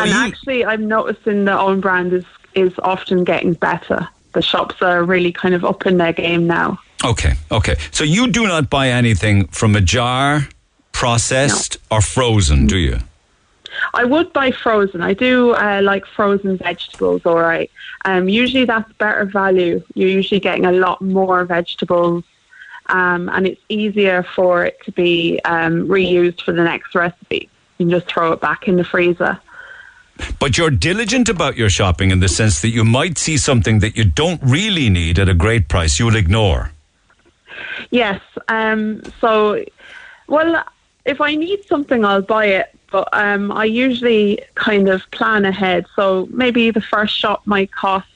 and 0.00 0.10
actually, 0.10 0.64
I'm 0.64 0.88
noticing 0.88 1.44
the 1.44 1.58
own 1.58 1.80
brand 1.80 2.14
is 2.14 2.24
is 2.54 2.72
often 2.82 3.24
getting 3.24 3.52
better. 3.54 4.08
The 4.32 4.42
shops 4.42 4.80
are 4.82 5.04
really 5.04 5.32
kind 5.32 5.54
of 5.54 5.64
up 5.64 5.86
in 5.86 5.98
their 5.98 6.12
game 6.12 6.46
now. 6.46 6.78
Okay, 7.04 7.34
okay. 7.50 7.76
So 7.90 8.04
you 8.04 8.28
do 8.28 8.46
not 8.46 8.70
buy 8.70 8.88
anything 8.88 9.48
from 9.48 9.74
a 9.74 9.80
jar, 9.80 10.48
processed, 10.92 11.78
or 11.90 12.00
frozen, 12.00 12.66
do 12.66 12.78
you? 12.78 12.98
I 13.94 14.04
would 14.04 14.32
buy 14.32 14.50
frozen. 14.50 15.00
I 15.00 15.14
do 15.14 15.52
uh, 15.54 15.80
like 15.82 16.06
frozen 16.06 16.56
vegetables. 16.56 17.22
All 17.24 17.40
right. 17.40 17.70
Um, 18.04 18.28
usually 18.28 18.64
that's 18.64 18.92
better 18.94 19.24
value. 19.24 19.82
You're 19.94 20.08
usually 20.08 20.40
getting 20.40 20.66
a 20.66 20.72
lot 20.72 21.00
more 21.00 21.44
vegetables, 21.44 22.24
um, 22.86 23.28
and 23.30 23.46
it's 23.46 23.60
easier 23.68 24.22
for 24.22 24.64
it 24.64 24.78
to 24.84 24.92
be 24.92 25.40
um, 25.44 25.88
reused 25.88 26.42
for 26.42 26.52
the 26.52 26.64
next 26.64 26.94
recipe. 26.94 27.48
You 27.78 27.86
can 27.86 27.90
just 27.90 28.06
throw 28.06 28.32
it 28.32 28.40
back 28.40 28.68
in 28.68 28.76
the 28.76 28.84
freezer. 28.84 29.40
But 30.38 30.58
you're 30.58 30.70
diligent 30.70 31.28
about 31.28 31.56
your 31.56 31.70
shopping 31.70 32.10
in 32.10 32.20
the 32.20 32.28
sense 32.28 32.60
that 32.62 32.68
you 32.68 32.84
might 32.84 33.18
see 33.18 33.36
something 33.36 33.78
that 33.80 33.96
you 33.96 34.04
don't 34.04 34.40
really 34.42 34.90
need 34.90 35.18
at 35.18 35.28
a 35.28 35.34
great 35.34 35.68
price, 35.68 35.98
you'll 35.98 36.16
ignore. 36.16 36.72
Yes. 37.90 38.20
Um, 38.48 39.02
so, 39.20 39.64
well, 40.26 40.64
if 41.04 41.20
I 41.20 41.34
need 41.34 41.64
something, 41.66 42.04
I'll 42.04 42.22
buy 42.22 42.46
it. 42.46 42.76
But 42.90 43.08
um, 43.12 43.50
I 43.50 43.64
usually 43.64 44.40
kind 44.54 44.88
of 44.88 45.10
plan 45.12 45.44
ahead. 45.46 45.86
So 45.96 46.28
maybe 46.30 46.70
the 46.70 46.82
first 46.82 47.16
shop 47.16 47.42
might 47.46 47.72
cost 47.72 48.06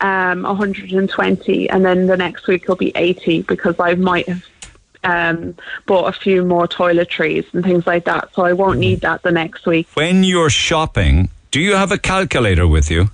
um, 0.00 0.42
120, 0.44 1.68
and 1.68 1.84
then 1.84 2.06
the 2.06 2.16
next 2.16 2.46
week 2.46 2.66
will 2.66 2.76
be 2.76 2.92
80 2.94 3.42
because 3.42 3.78
I 3.78 3.94
might 3.94 4.26
have 4.28 4.46
um, 5.04 5.54
bought 5.86 6.14
a 6.14 6.18
few 6.18 6.44
more 6.44 6.68
toiletries 6.68 7.46
and 7.52 7.64
things 7.64 7.86
like 7.86 8.04
that. 8.04 8.34
So 8.34 8.44
I 8.44 8.52
won't 8.52 8.78
need 8.78 9.00
that 9.00 9.22
the 9.22 9.30
next 9.30 9.66
week. 9.66 9.88
When 9.94 10.24
you're 10.24 10.50
shopping, 10.50 11.30
do 11.50 11.60
you 11.60 11.74
have 11.74 11.92
a 11.92 11.98
calculator 11.98 12.66
with 12.66 12.90
you? 12.90 13.10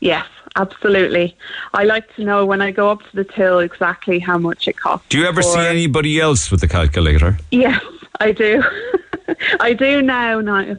Yes, 0.00 0.26
absolutely. 0.56 1.36
I 1.74 1.84
like 1.84 2.14
to 2.16 2.24
know 2.24 2.46
when 2.46 2.62
I 2.62 2.70
go 2.70 2.90
up 2.90 3.02
to 3.10 3.16
the 3.16 3.24
till 3.24 3.58
exactly 3.58 4.18
how 4.18 4.38
much 4.38 4.68
it 4.68 4.76
costs. 4.76 5.08
Do 5.08 5.18
you 5.18 5.26
ever 5.26 5.42
see 5.42 5.58
anybody 5.58 6.20
else 6.20 6.50
with 6.50 6.60
the 6.60 6.68
calculator? 6.68 7.38
Yes, 7.50 7.82
I 8.20 8.32
do. 8.32 8.62
I 9.60 9.72
do 9.74 10.02
now, 10.02 10.40
now. 10.40 10.76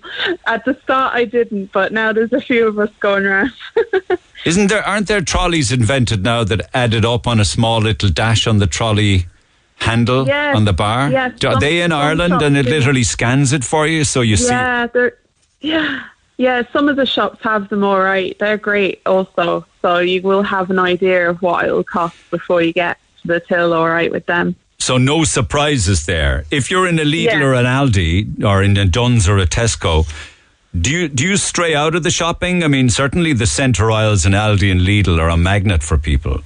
At 0.47 0.65
the 0.65 0.77
start, 0.83 1.13
I 1.13 1.25
didn't, 1.25 1.71
but 1.71 1.91
now 1.91 2.13
there's 2.13 2.33
a 2.33 2.41
few 2.41 2.67
of 2.67 2.79
us 2.79 2.89
going 2.99 3.25
around. 3.25 3.51
Isn't 4.45 4.67
there 4.67 4.83
aren't 4.83 5.07
there 5.07 5.21
trolleys 5.21 5.71
invented 5.71 6.23
now 6.23 6.43
that 6.45 6.69
added 6.73 7.05
up 7.05 7.27
on 7.27 7.39
a 7.39 7.45
small 7.45 7.79
little 7.79 8.09
dash 8.09 8.47
on 8.47 8.59
the 8.59 8.67
trolley 8.67 9.25
handle 9.79 10.27
Yes, 10.27 10.55
on 10.55 10.65
the 10.65 10.73
bar? 10.73 11.09
yes, 11.09 11.33
Are 11.43 11.51
some- 11.53 11.59
they 11.59 11.81
in 11.81 11.91
Ireland 11.91 12.41
and 12.41 12.57
it 12.57 12.65
literally 12.65 13.03
scans 13.03 13.53
it 13.53 13.63
for 13.63 13.87
you 13.87 14.03
so 14.03 14.21
you 14.21 14.35
see 14.37 14.49
yeah, 14.53 14.87
they're 14.87 15.13
yeah, 15.61 16.03
yeah. 16.37 16.63
Some 16.71 16.87
of 16.87 16.95
the 16.95 17.05
shops 17.05 17.39
have 17.43 17.67
them 17.69 17.83
all 17.83 17.99
right. 17.99 18.37
They're 18.39 18.57
great, 18.57 19.01
also. 19.05 19.65
So 19.81 19.97
you 19.99 20.21
will 20.21 20.43
have 20.43 20.69
an 20.69 20.79
idea 20.79 21.29
of 21.29 21.41
what 21.41 21.65
it'll 21.65 21.83
cost 21.83 22.15
before 22.31 22.61
you 22.61 22.71
get 22.71 22.97
to 23.21 23.27
the 23.27 23.39
till. 23.41 23.73
All 23.73 23.89
right 23.89 24.09
with 24.11 24.25
them. 24.25 24.55
So 24.77 24.97
no 24.97 25.25
surprises 25.25 26.05
there. 26.05 26.45
If 26.51 26.71
you're 26.71 26.87
in 26.87 26.97
a 26.99 27.03
Lidl 27.03 27.23
Yeah. 27.25 27.43
or 27.43 27.53
an 27.55 27.65
Aldi 27.65 28.41
or 28.45 28.63
in 28.63 28.77
a 28.77 28.85
Dunnes 28.85 29.27
or 29.27 29.37
a 29.37 29.45
Tesco, 29.45 30.07
do 30.79 30.89
you 30.91 31.07
do 31.09 31.25
you 31.25 31.35
stray 31.35 31.75
out 31.75 31.93
of 31.95 32.03
the 32.03 32.11
shopping? 32.11 32.63
I 32.63 32.67
mean, 32.69 32.89
certainly 32.89 33.33
the 33.33 33.45
centre 33.45 33.91
aisles 33.91 34.25
in 34.25 34.31
Aldi 34.31 34.71
and 34.71 34.79
Lidl 34.79 35.19
are 35.19 35.29
a 35.29 35.35
magnet 35.35 35.83
for 35.83 35.97
people. 35.97 36.39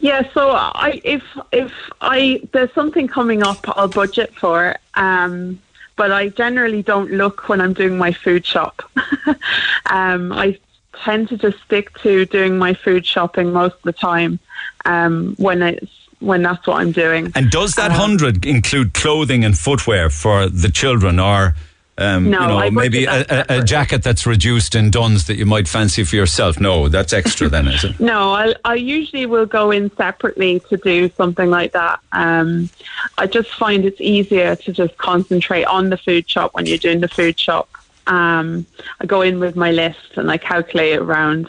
Yeah, 0.00 0.28
so 0.32 0.50
I 0.52 1.00
if 1.04 1.22
if 1.52 1.72
I 2.00 2.40
there's 2.52 2.72
something 2.72 3.08
coming 3.08 3.42
up, 3.42 3.64
I'll 3.76 3.88
budget 3.88 4.34
for 4.34 4.70
it. 4.70 4.80
Um, 4.94 5.60
but 5.96 6.12
I 6.12 6.28
generally 6.28 6.82
don't 6.82 7.10
look 7.10 7.48
when 7.48 7.60
I'm 7.60 7.74
doing 7.74 7.98
my 7.98 8.12
food 8.12 8.46
shop. 8.46 8.82
um, 9.90 10.32
I 10.32 10.58
tend 11.04 11.28
to 11.28 11.36
just 11.36 11.58
stick 11.64 11.96
to 11.98 12.24
doing 12.26 12.58
my 12.58 12.72
food 12.72 13.04
shopping 13.04 13.52
most 13.52 13.74
of 13.74 13.82
the 13.82 13.92
time 13.92 14.38
um, 14.86 15.34
when 15.38 15.62
it's 15.62 15.92
when 16.20 16.42
that's 16.42 16.66
what 16.66 16.80
I'm 16.80 16.92
doing. 16.92 17.32
And 17.34 17.50
does 17.50 17.74
that 17.74 17.92
hundred 17.92 18.46
include 18.46 18.94
clothing 18.94 19.44
and 19.44 19.58
footwear 19.58 20.10
for 20.10 20.48
the 20.48 20.70
children, 20.70 21.18
or 21.18 21.54
um, 22.00 22.30
No, 22.30 22.40
you 22.40 22.46
know, 22.48 22.58
I 22.58 22.70
maybe 22.70 23.04
a, 23.04 23.24
a, 23.28 23.44
a 23.60 23.62
jacket 23.62 24.02
that's 24.02 24.26
reduced 24.26 24.74
in 24.74 24.90
Dunnes 24.90 25.26
that 25.26 25.36
you 25.36 25.46
might 25.46 25.68
fancy 25.68 26.02
for 26.04 26.16
yourself? 26.16 26.58
No, 26.58 26.88
that's 26.88 27.12
extra 27.12 27.48
then, 27.48 27.68
is 27.68 27.84
it? 27.84 28.00
No, 28.10 28.32
I, 28.32 28.54
I 28.64 28.74
usually 28.74 29.26
will 29.26 29.46
go 29.46 29.70
in 29.70 29.94
separately 29.94 30.60
to 30.68 30.76
do 30.78 31.10
something 31.10 31.48
like 31.50 31.72
that. 31.72 32.00
Um, 32.12 32.70
I 33.18 33.26
just 33.26 33.50
find 33.50 33.84
it's 33.84 34.00
easier 34.00 34.56
to 34.56 34.72
just 34.72 34.96
concentrate 34.96 35.64
on 35.64 35.90
the 35.90 35.96
food 35.96 36.28
shop 36.28 36.54
when 36.54 36.66
you're 36.66 36.78
doing 36.78 37.00
the 37.00 37.08
food 37.08 37.38
shop. 37.38 37.68
Um, 38.06 38.66
I 39.00 39.06
go 39.06 39.20
in 39.20 39.38
with 39.38 39.54
my 39.54 39.70
list 39.70 40.16
and 40.16 40.30
I 40.30 40.38
calculate 40.38 40.94
it 40.94 41.00
around, 41.00 41.48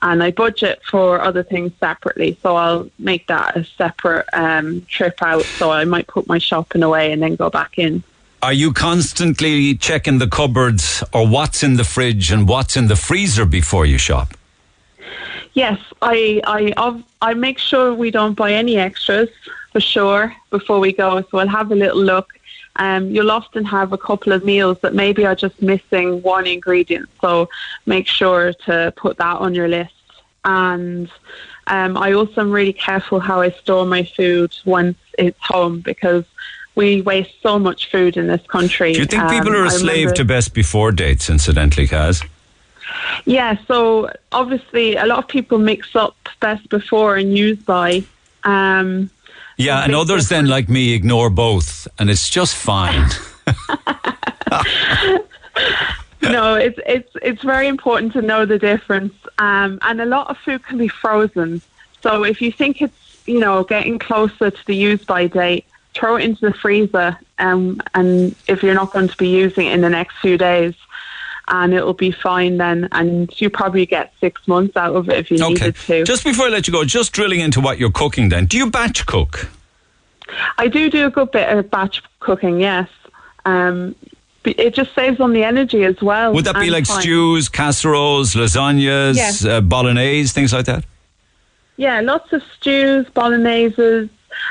and 0.00 0.22
I 0.22 0.30
budget 0.30 0.80
for 0.88 1.20
other 1.20 1.42
things 1.42 1.72
separately. 1.80 2.38
So 2.42 2.56
I'll 2.56 2.88
make 2.98 3.26
that 3.26 3.56
a 3.56 3.64
separate 3.64 4.26
um, 4.32 4.82
trip 4.88 5.22
out. 5.22 5.42
So 5.42 5.70
I 5.70 5.84
might 5.84 6.06
put 6.06 6.26
my 6.28 6.38
shopping 6.38 6.82
away 6.82 7.12
and 7.12 7.22
then 7.22 7.36
go 7.36 7.50
back 7.50 7.78
in. 7.78 8.02
Are 8.40 8.52
you 8.52 8.72
constantly 8.72 9.74
checking 9.74 10.18
the 10.18 10.28
cupboards 10.28 11.02
or 11.12 11.26
what's 11.26 11.64
in 11.64 11.76
the 11.76 11.82
fridge 11.82 12.30
and 12.30 12.48
what's 12.48 12.76
in 12.76 12.86
the 12.86 12.94
freezer 12.94 13.44
before 13.44 13.84
you 13.84 13.98
shop? 13.98 14.32
Yes, 15.54 15.80
I 16.02 16.40
I 16.46 17.02
I 17.20 17.34
make 17.34 17.58
sure 17.58 17.92
we 17.92 18.12
don't 18.12 18.34
buy 18.34 18.52
any 18.52 18.76
extras 18.76 19.28
for 19.72 19.80
sure 19.80 20.32
before 20.50 20.78
we 20.78 20.92
go. 20.92 21.24
So 21.30 21.38
I'll 21.38 21.48
have 21.48 21.72
a 21.72 21.74
little 21.74 22.00
look. 22.00 22.32
Um, 22.76 23.10
you'll 23.10 23.32
often 23.32 23.64
have 23.64 23.92
a 23.92 23.98
couple 23.98 24.32
of 24.32 24.44
meals 24.44 24.78
that 24.82 24.94
maybe 24.94 25.26
are 25.26 25.34
just 25.34 25.60
missing 25.60 26.22
one 26.22 26.46
ingredient. 26.46 27.08
So 27.20 27.48
make 27.86 28.06
sure 28.06 28.52
to 28.66 28.92
put 28.96 29.16
that 29.16 29.38
on 29.38 29.52
your 29.52 29.66
list. 29.66 29.94
And 30.44 31.10
um, 31.66 31.96
I 31.96 32.12
also 32.12 32.40
am 32.42 32.52
really 32.52 32.72
careful 32.72 33.18
how 33.18 33.40
I 33.40 33.50
store 33.50 33.84
my 33.84 34.04
food 34.04 34.54
once 34.64 34.96
it's 35.18 35.40
home 35.42 35.80
because 35.80 36.24
we 36.78 37.02
waste 37.02 37.34
so 37.42 37.58
much 37.58 37.90
food 37.90 38.16
in 38.16 38.28
this 38.28 38.44
country. 38.46 38.92
Do 38.92 39.00
you 39.00 39.06
think 39.06 39.24
Um, 39.24 39.30
people 39.30 39.52
are 39.54 39.64
a 39.64 39.74
I 39.74 39.82
slave 39.84 40.14
to 40.14 40.24
best 40.24 40.54
before 40.54 40.92
dates, 40.92 41.28
incidentally, 41.28 41.88
Kaz? 41.88 42.24
Yeah, 43.26 43.56
so 43.66 44.10
obviously 44.30 44.94
a 44.94 45.04
lot 45.04 45.18
of 45.18 45.26
people 45.26 45.58
mix 45.58 45.96
up 45.96 46.16
best 46.40 46.68
before 46.68 47.16
and 47.16 47.36
use 47.36 47.58
by. 47.58 48.04
Um, 48.44 49.10
Yeah, 49.56 49.84
and 49.84 49.92
others 49.92 50.28
then, 50.28 50.46
like 50.46 50.68
me, 50.68 50.94
ignore 50.94 51.30
both, 51.30 51.88
and 51.98 52.08
it's 52.08 52.30
just 52.30 52.54
fine. 52.54 53.10
no, 56.22 56.54
it's 56.54 56.78
it's 56.86 57.12
it's 57.28 57.42
very 57.42 57.66
important 57.66 58.12
to 58.12 58.22
know 58.22 58.46
the 58.46 58.58
difference. 58.70 59.14
Um, 59.38 59.80
and 59.82 60.00
a 60.00 60.06
lot 60.06 60.30
of 60.30 60.38
food 60.44 60.60
can 60.62 60.78
be 60.78 60.86
frozen. 60.88 61.60
So 62.04 62.22
if 62.22 62.40
you 62.40 62.52
think 62.52 62.80
it's 62.86 63.02
you 63.26 63.40
know 63.40 63.64
getting 63.64 63.98
closer 63.98 64.50
to 64.58 64.62
the 64.66 64.76
use 64.76 65.04
by 65.04 65.26
date, 65.26 65.64
throw 65.98 66.16
it 66.16 66.24
into 66.24 66.40
the 66.46 66.52
freezer. 66.54 67.18
Um, 67.38 67.80
and 67.94 68.34
if 68.46 68.62
you're 68.62 68.74
not 68.74 68.92
going 68.92 69.08
to 69.08 69.16
be 69.16 69.28
using 69.28 69.66
it 69.66 69.72
in 69.72 69.80
the 69.80 69.90
next 69.90 70.16
few 70.20 70.38
days, 70.38 70.74
and 71.50 71.72
it'll 71.72 71.94
be 71.94 72.10
fine 72.10 72.58
then. 72.58 72.88
And 72.92 73.32
you 73.40 73.48
probably 73.50 73.86
get 73.86 74.12
six 74.20 74.46
months 74.46 74.76
out 74.76 74.94
of 74.94 75.08
it 75.08 75.16
if 75.18 75.30
you 75.30 75.36
Okay. 75.42 75.52
needed 75.54 75.76
to. 75.86 76.04
Just 76.04 76.24
before 76.24 76.46
I 76.46 76.48
let 76.50 76.66
you 76.68 76.72
go, 76.72 76.84
just 76.84 77.12
drilling 77.12 77.40
into 77.40 77.60
what 77.60 77.78
you're 77.78 77.90
cooking 77.90 78.28
then. 78.28 78.46
Do 78.46 78.58
you 78.58 78.70
batch 78.70 79.06
cook? 79.06 79.48
I 80.58 80.68
do 80.68 80.90
do 80.90 81.06
a 81.06 81.10
good 81.10 81.30
bit 81.30 81.48
of 81.48 81.70
batch 81.70 82.02
cooking. 82.20 82.60
Yes. 82.60 82.88
Um, 83.46 83.94
it 84.44 84.74
just 84.74 84.94
saves 84.94 85.20
on 85.20 85.32
the 85.32 85.42
energy 85.42 85.84
as 85.84 86.00
well. 86.02 86.32
Would 86.34 86.44
that 86.44 86.56
be 86.60 86.70
like 86.70 86.84
stews, 86.86 87.48
casseroles, 87.48 88.34
lasagnas, 88.34 89.16
Yes. 89.16 89.44
uh, 89.44 89.60
bolognese, 89.62 90.32
things 90.32 90.52
like 90.52 90.66
that? 90.66 90.84
Yeah, 91.76 92.00
lots 92.00 92.32
of 92.32 92.42
stews, 92.58 93.06
bologneses. 93.14 94.10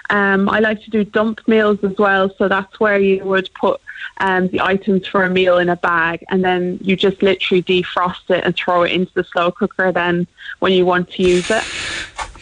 Um, 0.09 0.49
I 0.49 0.59
like 0.59 0.81
to 0.83 0.89
do 0.89 1.03
dump 1.03 1.47
meals 1.47 1.79
as 1.83 1.97
well. 1.97 2.29
So 2.37 2.47
that's 2.47 2.79
where 2.79 2.99
you 2.99 3.23
would 3.25 3.49
put 3.53 3.81
um, 4.19 4.47
the 4.49 4.61
items 4.61 5.07
for 5.07 5.23
a 5.23 5.29
meal 5.29 5.57
in 5.57 5.69
a 5.69 5.75
bag, 5.75 6.23
and 6.29 6.43
then 6.43 6.79
you 6.81 6.95
just 6.95 7.21
literally 7.21 7.63
defrost 7.63 8.29
it 8.29 8.43
and 8.43 8.55
throw 8.55 8.83
it 8.83 8.91
into 8.91 9.13
the 9.13 9.23
slow 9.23 9.51
cooker. 9.51 9.91
Then 9.91 10.27
when 10.59 10.71
you 10.73 10.85
want 10.85 11.11
to 11.11 11.23
use 11.23 11.49
it. 11.49 11.63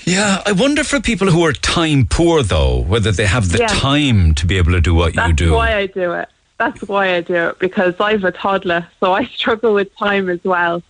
Yeah, 0.06 0.42
I 0.46 0.52
wonder 0.52 0.84
for 0.84 1.00
people 1.00 1.32
who 1.32 1.44
are 1.44 1.54
time 1.54 2.06
poor 2.06 2.44
though, 2.44 2.82
whether 2.82 3.12
they 3.12 3.26
have 3.26 3.52
the 3.52 3.60
Yeah. 3.60 3.68
time 3.68 4.36
to 4.36 4.46
be 4.46 4.58
able 4.58 4.72
to 4.74 4.82
do 4.82 4.94
what 4.94 5.16
you 5.16 5.34
do. 5.34 5.46
That's 5.46 5.56
why 5.56 5.76
I 5.76 5.86
do 5.88 6.12
it. 6.14 6.30
That's 6.58 6.82
why 6.84 7.16
I 7.16 7.22
do 7.22 7.50
it 7.50 7.60
because 7.60 7.96
I 8.00 8.12
have 8.12 8.24
a 8.24 8.32
toddler, 8.32 8.88
so 9.00 9.14
I 9.14 9.26
struggle 9.40 9.74
with 9.74 9.96
time 9.98 10.30
as 10.30 10.44
well. 10.44 10.84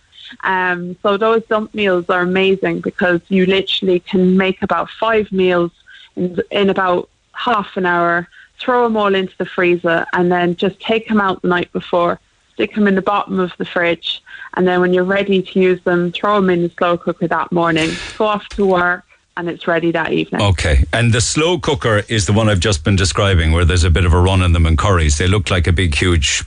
Um, 0.44 0.96
so 1.02 1.16
those 1.16 1.44
dump 1.44 1.72
meals 1.74 2.10
are 2.10 2.20
amazing 2.20 2.80
because 2.80 3.20
you 3.28 3.46
literally 3.46 4.00
can 4.00 4.36
make 4.36 4.60
about 4.62 4.90
five 4.90 5.30
meals 5.32 5.70
in, 6.16 6.70
about 6.70 7.08
half 7.32 7.76
an 7.76 7.86
hour, 7.86 8.28
throw 8.58 8.84
them 8.84 8.96
all 8.96 9.14
into 9.14 9.34
the 9.38 9.46
freezer, 9.46 10.06
and 10.12 10.32
then 10.32 10.56
just 10.56 10.80
take 10.80 11.08
them 11.08 11.20
out 11.20 11.42
the 11.42 11.48
night 11.48 11.70
before, 11.72 12.18
stick 12.54 12.74
them 12.74 12.88
in 12.88 12.94
the 12.94 13.02
bottom 13.02 13.38
of 13.38 13.52
the 13.58 13.64
fridge, 13.64 14.22
and 14.54 14.66
then 14.66 14.80
when 14.80 14.92
you're 14.92 15.04
ready 15.04 15.42
to 15.42 15.60
use 15.60 15.82
them, 15.84 16.10
throw 16.12 16.36
them 16.36 16.50
in 16.50 16.62
the 16.62 16.70
slow 16.70 16.96
cooker 16.96 17.28
that 17.28 17.52
morning, 17.52 17.90
go 18.16 18.26
off 18.26 18.48
to 18.50 18.66
work, 18.66 19.04
and 19.36 19.50
it's 19.50 19.68
ready 19.68 19.92
that 19.92 20.12
evening. 20.12 20.40
Okay, 20.40 20.84
and 20.92 21.12
the 21.12 21.20
slow 21.20 21.58
cooker 21.58 22.02
is 22.08 22.26
the 22.26 22.32
one 22.32 22.48
I've 22.48 22.60
just 22.60 22.84
been 22.84 22.96
describing, 22.96 23.52
where 23.52 23.64
there's 23.64 23.84
a 23.84 23.90
bit 23.90 24.06
of 24.06 24.14
a 24.14 24.20
run 24.20 24.42
in 24.42 24.52
them 24.52 24.66
in 24.66 24.76
curries. 24.76 25.18
They 25.18 25.28
look 25.28 25.50
like 25.50 25.66
a 25.66 25.72
big, 25.72 25.94
huge 25.94 26.42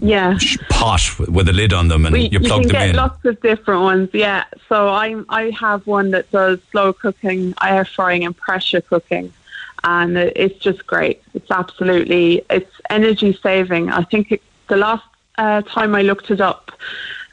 Yeah. 0.00 0.38
pot 0.68 1.00
with- 1.18 1.48
a 1.48 1.52
lid 1.52 1.72
on 1.72 1.88
them, 1.88 2.06
and 2.06 2.12
We- 2.12 2.28
you 2.28 2.40
plug 2.40 2.62
you 2.64 2.68
can 2.68 2.68
them 2.68 2.80
get 2.80 2.88
in. 2.90 2.96
lots 2.96 3.24
of 3.24 3.40
different 3.40 3.82
ones, 3.82 4.10
yeah. 4.12 4.44
So 4.68 4.88
I 4.88 5.16
I 5.28 5.50
have 5.58 5.86
one 5.86 6.10
that 6.12 6.30
does 6.30 6.58
slow 6.70 6.92
cooking, 6.92 7.54
air 7.62 7.84
frying, 7.84 8.24
and 8.24 8.36
pressure 8.36 8.80
cooking, 8.80 9.32
and 9.84 10.16
it's 10.16 10.58
just 10.58 10.86
great. 10.86 11.22
It's 11.34 11.50
absolutely 11.50 12.42
it's 12.50 12.74
energy 12.90 13.38
saving. 13.42 13.90
I 13.90 14.02
think 14.02 14.32
it, 14.32 14.42
the 14.68 14.76
last 14.76 15.04
uh, 15.38 15.62
time 15.62 15.94
I 15.94 16.02
looked 16.02 16.30
it 16.30 16.40
up, 16.40 16.72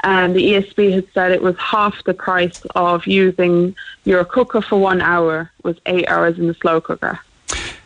and 0.04 0.36
the 0.36 0.44
ESB 0.54 0.92
had 0.94 1.06
said 1.14 1.32
it 1.32 1.42
was 1.42 1.56
half 1.58 2.04
the 2.04 2.14
price 2.14 2.62
of 2.76 3.08
using 3.08 3.76
your 4.06 4.24
cooker 4.24 4.62
for 4.62 4.80
one 4.80 5.02
hour 5.02 5.52
was 5.64 5.76
eight 5.88 6.08
hours 6.08 6.38
in 6.38 6.48
the 6.48 6.54
slow 6.56 6.80
cooker. 6.80 7.20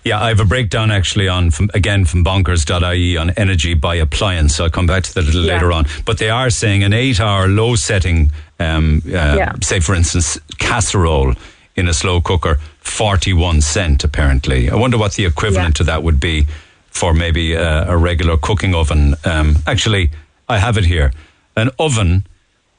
Yeah, 0.03 0.21
I 0.21 0.29
have 0.29 0.39
a 0.39 0.45
breakdown 0.45 0.91
actually 0.91 1.27
on 1.27 1.51
from, 1.51 1.69
again 1.73 2.05
from 2.05 2.23
bonkers.ie 2.23 3.17
on 3.17 3.29
energy 3.31 3.73
by 3.73 3.95
appliance. 3.95 4.55
So 4.55 4.63
I'll 4.63 4.69
come 4.69 4.87
back 4.87 5.03
to 5.03 5.13
that 5.15 5.23
a 5.23 5.25
little 5.25 5.45
Yeah. 5.45 5.53
later 5.55 5.71
on. 5.71 5.85
But 6.05 6.17
they 6.17 6.29
are 6.29 6.49
saying 6.49 6.83
an 6.83 6.93
eight-hour 6.93 7.47
low 7.47 7.75
setting, 7.75 8.31
um, 8.59 9.01
uh, 9.05 9.09
Yeah. 9.11 9.53
say 9.61 9.79
for 9.81 9.95
instance 9.95 10.39
casserole 10.57 11.35
in 11.75 11.87
a 11.87 11.93
slow 11.93 12.21
cooker, 12.21 12.59
forty-one 12.79 13.61
cent 13.61 14.03
apparently. 14.03 14.69
I 14.69 14.75
wonder 14.75 14.97
what 14.97 15.13
the 15.13 15.25
equivalent 15.25 15.75
to 15.77 15.83
that 15.85 16.01
would 16.03 16.19
be 16.19 16.47
for 16.91 17.13
maybe 17.13 17.55
uh, 17.55 17.85
a 17.93 17.97
regular 17.97 18.37
cooking 18.37 18.73
oven. 18.73 19.15
Um, 19.25 19.57
actually, 19.67 20.11
I 20.47 20.57
have 20.57 20.77
it 20.77 20.85
here. 20.85 21.11
An 21.55 21.69
oven, 21.77 22.25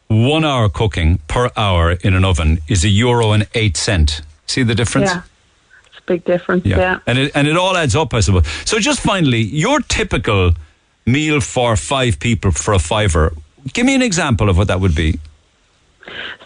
one 0.09 0.45
hour 0.45 0.69
cooking 0.69 1.19
per 1.29 1.51
hour 1.57 1.93
in 1.93 2.15
an 2.15 2.25
oven 2.25 2.59
is 2.67 2.83
a 2.85 2.89
euro 2.89 3.33
and 3.33 3.47
eight 3.55 3.77
cent. 3.77 4.23
See 4.47 4.65
the 4.65 4.75
difference? 4.75 5.11
Yeah, 5.11 5.19
a 5.21 5.30
big 6.11 6.25
difference. 6.25 6.67
yeah. 6.67 6.99
And 7.07 7.17
it, 7.19 7.33
and 7.37 7.47
it 7.47 7.57
all 7.57 7.77
adds 7.77 7.95
up, 7.95 8.13
I 8.19 8.21
suppose. 8.21 8.47
So 8.65 8.79
just 8.79 9.01
finally, 9.01 9.43
your 9.65 9.79
typical 9.99 10.53
meal 11.07 11.41
for 11.41 11.77
five 11.77 12.19
people 12.19 12.51
for 12.51 12.75
a 12.75 12.79
fiver. 12.79 13.33
Give 13.75 13.87
me 13.87 13.95
an 13.95 14.03
example 14.03 14.49
of 14.49 14.57
what 14.59 14.69
that 14.69 14.81
would 14.81 14.95
be. 14.95 15.19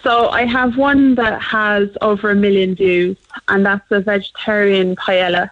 So 0.02 0.28
I 0.28 0.44
have 0.44 0.76
one 0.76 1.14
that 1.14 1.40
has 1.40 1.88
over 2.02 2.30
a 2.30 2.34
million 2.34 2.74
views, 2.74 3.16
and 3.48 3.64
that's 3.64 3.90
a 3.90 4.00
vegetarian 4.00 4.96
paella. 4.96 5.50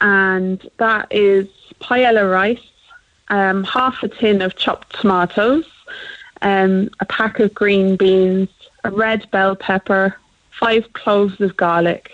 And 0.00 0.56
that 0.78 1.08
is 1.10 1.48
paella 1.80 2.30
rice, 2.30 2.68
um, 3.28 3.64
half 3.64 4.02
a 4.02 4.08
tin 4.08 4.42
of 4.42 4.54
chopped 4.56 4.88
tomatoes, 5.00 5.66
um, 6.42 6.90
a 7.00 7.06
pack 7.06 7.40
of 7.40 7.52
green 7.52 7.96
beans, 7.96 8.48
a 8.84 8.90
red 8.90 9.28
bell 9.32 9.56
pepper, 9.56 10.16
five 10.60 10.92
cloves 10.92 11.40
of 11.40 11.56
garlic, 11.56 12.12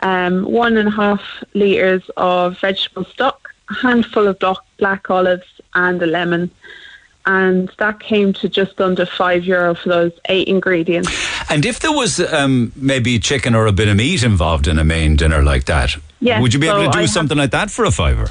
um, 0.00 0.44
one 0.44 0.76
and 0.76 0.88
a 0.88 0.92
half 0.92 1.22
litres 1.54 2.02
of 2.16 2.58
vegetable 2.60 3.04
stock, 3.04 3.54
a 3.70 3.74
handful 3.74 4.26
of 4.26 4.38
doc- 4.38 4.64
black 4.78 5.10
olives, 5.10 5.46
and 5.74 6.02
a 6.02 6.06
lemon. 6.06 6.50
And 7.28 7.68
that 7.78 7.98
came 7.98 8.32
to 8.34 8.48
just 8.48 8.80
under 8.80 9.04
five 9.04 9.44
euro 9.44 9.74
for 9.74 9.88
those 9.88 10.12
eight 10.28 10.46
ingredients. 10.46 11.10
And 11.50 11.66
if 11.66 11.80
there 11.80 11.90
was 11.92 12.20
um, 12.20 12.70
maybe 12.76 13.18
chicken 13.18 13.54
or 13.54 13.66
a 13.66 13.72
bit 13.72 13.88
of 13.88 13.96
meat 13.96 14.22
involved 14.22 14.68
in 14.68 14.78
a 14.78 14.84
main 14.84 15.16
dinner 15.16 15.42
like 15.42 15.64
that, 15.64 15.96
would 16.20 16.54
you 16.54 16.60
be 16.60 16.68
able 16.68 16.84
to 16.84 16.90
do 16.90 16.98
I 16.98 17.00
have- 17.02 17.10
something 17.10 17.36
like 17.36 17.50
that 17.50 17.70
for 17.70 17.84
a 17.84 17.90
fiver? 17.90 18.30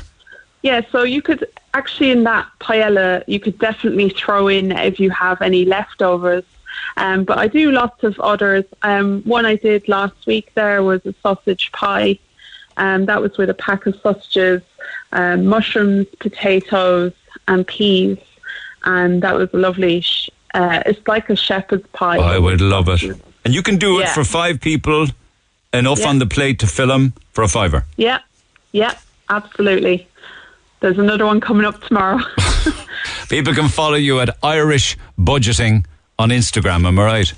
Yeah, 0.62 0.82
so 0.92 1.04
you 1.04 1.22
could 1.22 1.48
actually 1.76 2.10
in 2.10 2.24
that 2.24 2.48
paella, 2.60 3.24
you 3.28 3.40
could 3.40 3.60
definitely 3.60 4.10
throw 4.10 4.48
in 4.48 4.72
if 4.72 5.00
you 5.00 5.12
have 5.12 5.42
any 5.42 5.64
leftovers. 5.66 6.44
Um, 6.98 7.24
but 7.26 7.38
I 7.38 7.48
do 7.48 7.72
lots 7.72 8.04
of 8.04 8.20
others. 8.20 8.64
Um, 8.82 9.22
one 9.24 9.46
I 9.46 9.56
did 9.56 9.88
last 9.88 10.26
week 10.26 10.52
there 10.56 10.82
was 10.84 11.06
a 11.06 11.14
sausage 11.22 11.72
pie. 11.72 12.20
Um, 12.78 13.06
that 13.06 13.22
was 13.22 13.38
with 13.38 13.50
a 13.50 13.54
pack 13.54 13.86
of 13.86 13.96
sausages, 14.02 14.62
um, 15.12 15.46
mushrooms, 15.46 16.08
potatoes, 16.20 17.14
and 17.48 17.66
peas. 17.66 18.18
And 18.84 19.22
that 19.24 19.36
was 19.36 19.50
a 19.54 19.58
lovely. 19.58 20.02
Sh- 20.02 20.30
uh, 20.54 20.84
it's 20.86 21.06
like 21.08 21.30
a 21.30 21.36
shepherd's 21.36 21.88
pie. 21.94 22.18
I 22.18 22.38
would 22.40 22.62
love 22.62 22.88
it. 22.90 23.04
And 23.44 23.54
you 23.54 23.62
can 23.62 23.78
do 23.78 24.00
it 24.00 24.04
Yeah. 24.04 24.14
for 24.14 24.24
five 24.24 24.60
people, 24.62 25.08
enough 25.74 26.00
Yeah. 26.00 26.10
on 26.10 26.20
the 26.20 26.26
plate 26.26 26.60
to 26.60 26.68
fill 26.68 26.88
them 26.88 27.14
for 27.34 27.44
a 27.44 27.48
fiver. 27.48 27.86
Yeah, 27.98 28.20
yeah, 28.72 28.94
absolutely. 29.30 30.08
There's 30.82 30.98
another 31.00 31.26
one 31.26 31.40
coming 31.42 31.66
up 31.66 31.82
tomorrow. 31.88 32.20
People 33.30 33.54
can 33.54 33.70
follow 33.70 33.96
you 33.96 34.20
at 34.20 34.38
Irish 34.44 34.98
Budgeting 35.20 35.86
on 36.18 36.30
Instagram, 36.30 36.86
am 36.86 37.00
I 37.00 37.06
right? 37.06 37.34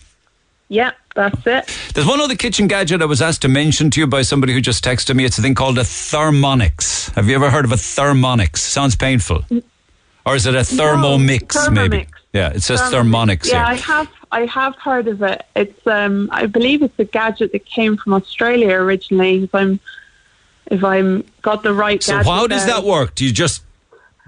yeah, 0.70 0.92
that's 1.16 1.48
it. 1.48 1.74
There's 1.94 2.06
one 2.06 2.20
other 2.20 2.36
kitchen 2.36 2.68
gadget 2.68 3.02
I 3.02 3.06
was 3.06 3.22
asked 3.22 3.42
to 3.44 3.48
mention 3.48 3.90
to 3.92 4.02
you 4.02 4.08
by 4.08 4.22
somebody 4.22 4.52
who 4.54 4.60
just 4.62 4.84
texted 4.84 5.16
me. 5.16 5.24
It's 5.24 5.38
a 5.38 5.42
thing 5.42 5.56
called 5.56 5.78
a 5.78 5.84
thermonics. 5.84 7.14
Have 7.16 7.30
you 7.30 7.36
ever 7.36 7.50
heard 7.50 7.64
of 7.66 7.72
a 7.72 7.76
thermonics? 7.76 8.58
Sounds 8.58 8.96
painful. 8.96 9.46
Or 10.26 10.36
is 10.36 10.46
it 10.46 10.56
a 10.56 10.60
thermomix, 10.60 11.72
maybe? 11.72 12.00
Thermomix. 12.00 12.08
Yeah, 12.34 12.50
it 12.50 12.62
says 12.62 12.82
thermonics 12.82 13.50
Yeah, 13.50 13.66
I 13.66 13.76
have. 13.76 14.10
I 14.30 14.46
have 14.46 14.76
heard 14.76 15.08
of 15.08 15.22
it. 15.24 15.46
It's. 15.56 15.88
Um, 15.88 16.28
I 16.34 16.46
believe 16.48 16.84
it's 16.84 17.00
a 17.00 17.06
gadget 17.06 17.54
that 17.54 17.66
came 17.66 17.96
from 17.96 18.14
Australia 18.14 18.72
originally. 18.76 19.44
If 19.46 19.56
I'm, 19.56 19.80
if 20.70 20.84
I'm 20.84 21.24
got 21.42 21.64
the 21.64 21.74
right. 21.74 22.04
So 22.04 22.12
gadget 22.12 22.28
how 22.28 22.46
does 22.46 22.66
there. 22.66 22.76
that 22.76 22.84
work? 22.84 23.16
Do 23.16 23.24
you 23.26 23.32
just 23.32 23.64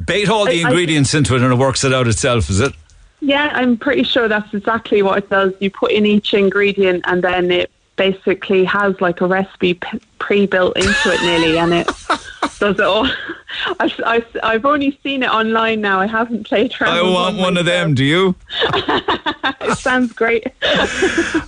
bait 0.04 0.30
all 0.30 0.46
the 0.46 0.52
I- 0.52 0.68
I- 0.68 0.70
ingredients 0.70 1.14
into 1.14 1.36
it 1.36 1.42
and 1.42 1.52
it 1.52 1.58
works 1.58 1.84
it 1.84 1.94
out 1.94 2.08
itself, 2.08 2.50
is 2.50 2.62
it? 2.62 2.72
Yeah, 3.22 3.50
I'm 3.54 3.78
pretty 3.78 4.04
sure 4.04 4.28
that's 4.28 4.54
exactly 4.54 5.02
what 5.02 5.18
it 5.18 5.30
does. 5.30 5.54
You 5.60 5.70
put 5.72 5.91
in 5.91 6.06
each 6.06 6.34
ingredient, 6.34 7.04
and 7.08 7.22
then 7.24 7.52
it 7.52 7.70
basically 7.96 8.64
has 8.64 9.00
like 9.02 9.22
a 9.22 9.28
recipe 9.28 9.74
p- 9.74 10.00
pre-built 10.20 10.78
into 10.78 11.12
it, 11.14 11.22
nearly, 11.22 11.58
and 11.58 11.74
it 11.74 11.88
does 12.60 12.76
it 12.76 12.82
all. 12.82 13.10
I've, 13.80 14.00
I've, 14.06 14.38
I've 14.44 14.66
only 14.66 14.98
seen 15.02 15.24
it 15.24 15.30
online 15.30 15.82
now. 15.82 16.00
I 16.00 16.06
haven't 16.08 16.48
played 16.48 16.74
around. 16.80 16.98
I 16.98 17.02
with 17.02 17.14
want 17.14 17.38
one 17.38 17.58
of 17.58 17.66
them, 17.66 17.96
do 17.96 18.04
you? 18.04 18.36
It 19.62 19.78
sounds 19.78 20.14
great. 20.14 20.48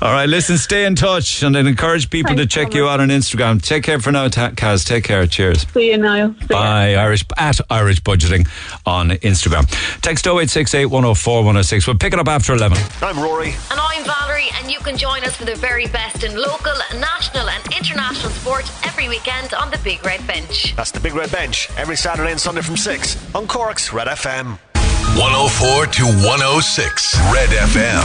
All 0.01 0.11
right, 0.13 0.27
listen, 0.27 0.57
stay 0.57 0.85
in 0.85 0.95
touch 0.95 1.41
and 1.43 1.57
I'd 1.57 1.65
encourage 1.65 2.09
people 2.09 2.35
Thanks 2.35 2.53
to 2.53 2.59
check 2.59 2.71
so 2.71 2.77
you 2.77 2.87
out 2.87 2.99
on 2.99 3.09
Instagram. 3.09 3.61
Take 3.61 3.83
care 3.83 3.99
for 3.99 4.11
now, 4.11 4.27
Ta- 4.27 4.51
Kaz. 4.51 4.85
Take 4.85 5.05
care. 5.05 5.25
Cheers. 5.25 5.65
See 5.71 5.91
you, 5.91 5.97
Niall. 5.97 6.33
See 6.33 6.39
ya. 6.41 6.61
Bye, 6.61 6.95
Irish 6.95 7.25
at 7.37 7.59
Irish 7.69 8.01
Budgeting 8.01 8.47
on 8.85 9.09
Instagram. 9.09 9.67
Text 10.01 10.27
0868 10.27 10.85
104 10.87 11.37
106. 11.37 11.87
We'll 11.87 11.97
pick 11.97 12.13
it 12.13 12.19
up 12.19 12.27
after 12.27 12.53
11. 12.53 12.77
I'm 13.01 13.19
Rory. 13.19 13.53
And 13.71 13.79
I'm 13.79 14.03
Valerie, 14.03 14.49
and 14.59 14.71
you 14.71 14.79
can 14.79 14.97
join 14.97 15.23
us 15.23 15.35
for 15.35 15.45
the 15.45 15.55
very 15.55 15.87
best 15.87 16.23
in 16.23 16.35
local, 16.35 16.73
national, 16.99 17.49
and 17.49 17.63
international 17.75 18.31
sport 18.61 18.87
every 18.87 19.09
weekend 19.09 19.53
on 19.53 19.69
the 19.71 19.79
Big 19.83 20.03
Red 20.05 20.25
Bench. 20.27 20.75
That's 20.75 20.91
the 20.91 20.99
Big 20.99 21.13
Red 21.13 21.31
Bench 21.31 21.69
every 21.77 21.95
Saturday 21.95 22.31
and 22.31 22.39
Sunday 22.39 22.61
from 22.61 22.77
6 22.77 23.35
on 23.35 23.47
Cork's 23.47 23.93
Red 23.93 24.07
FM. 24.07 24.57
104 25.17 25.87
to 25.87 26.03
106 26.05 27.17
Red 27.33 27.49
FM. 27.49 28.03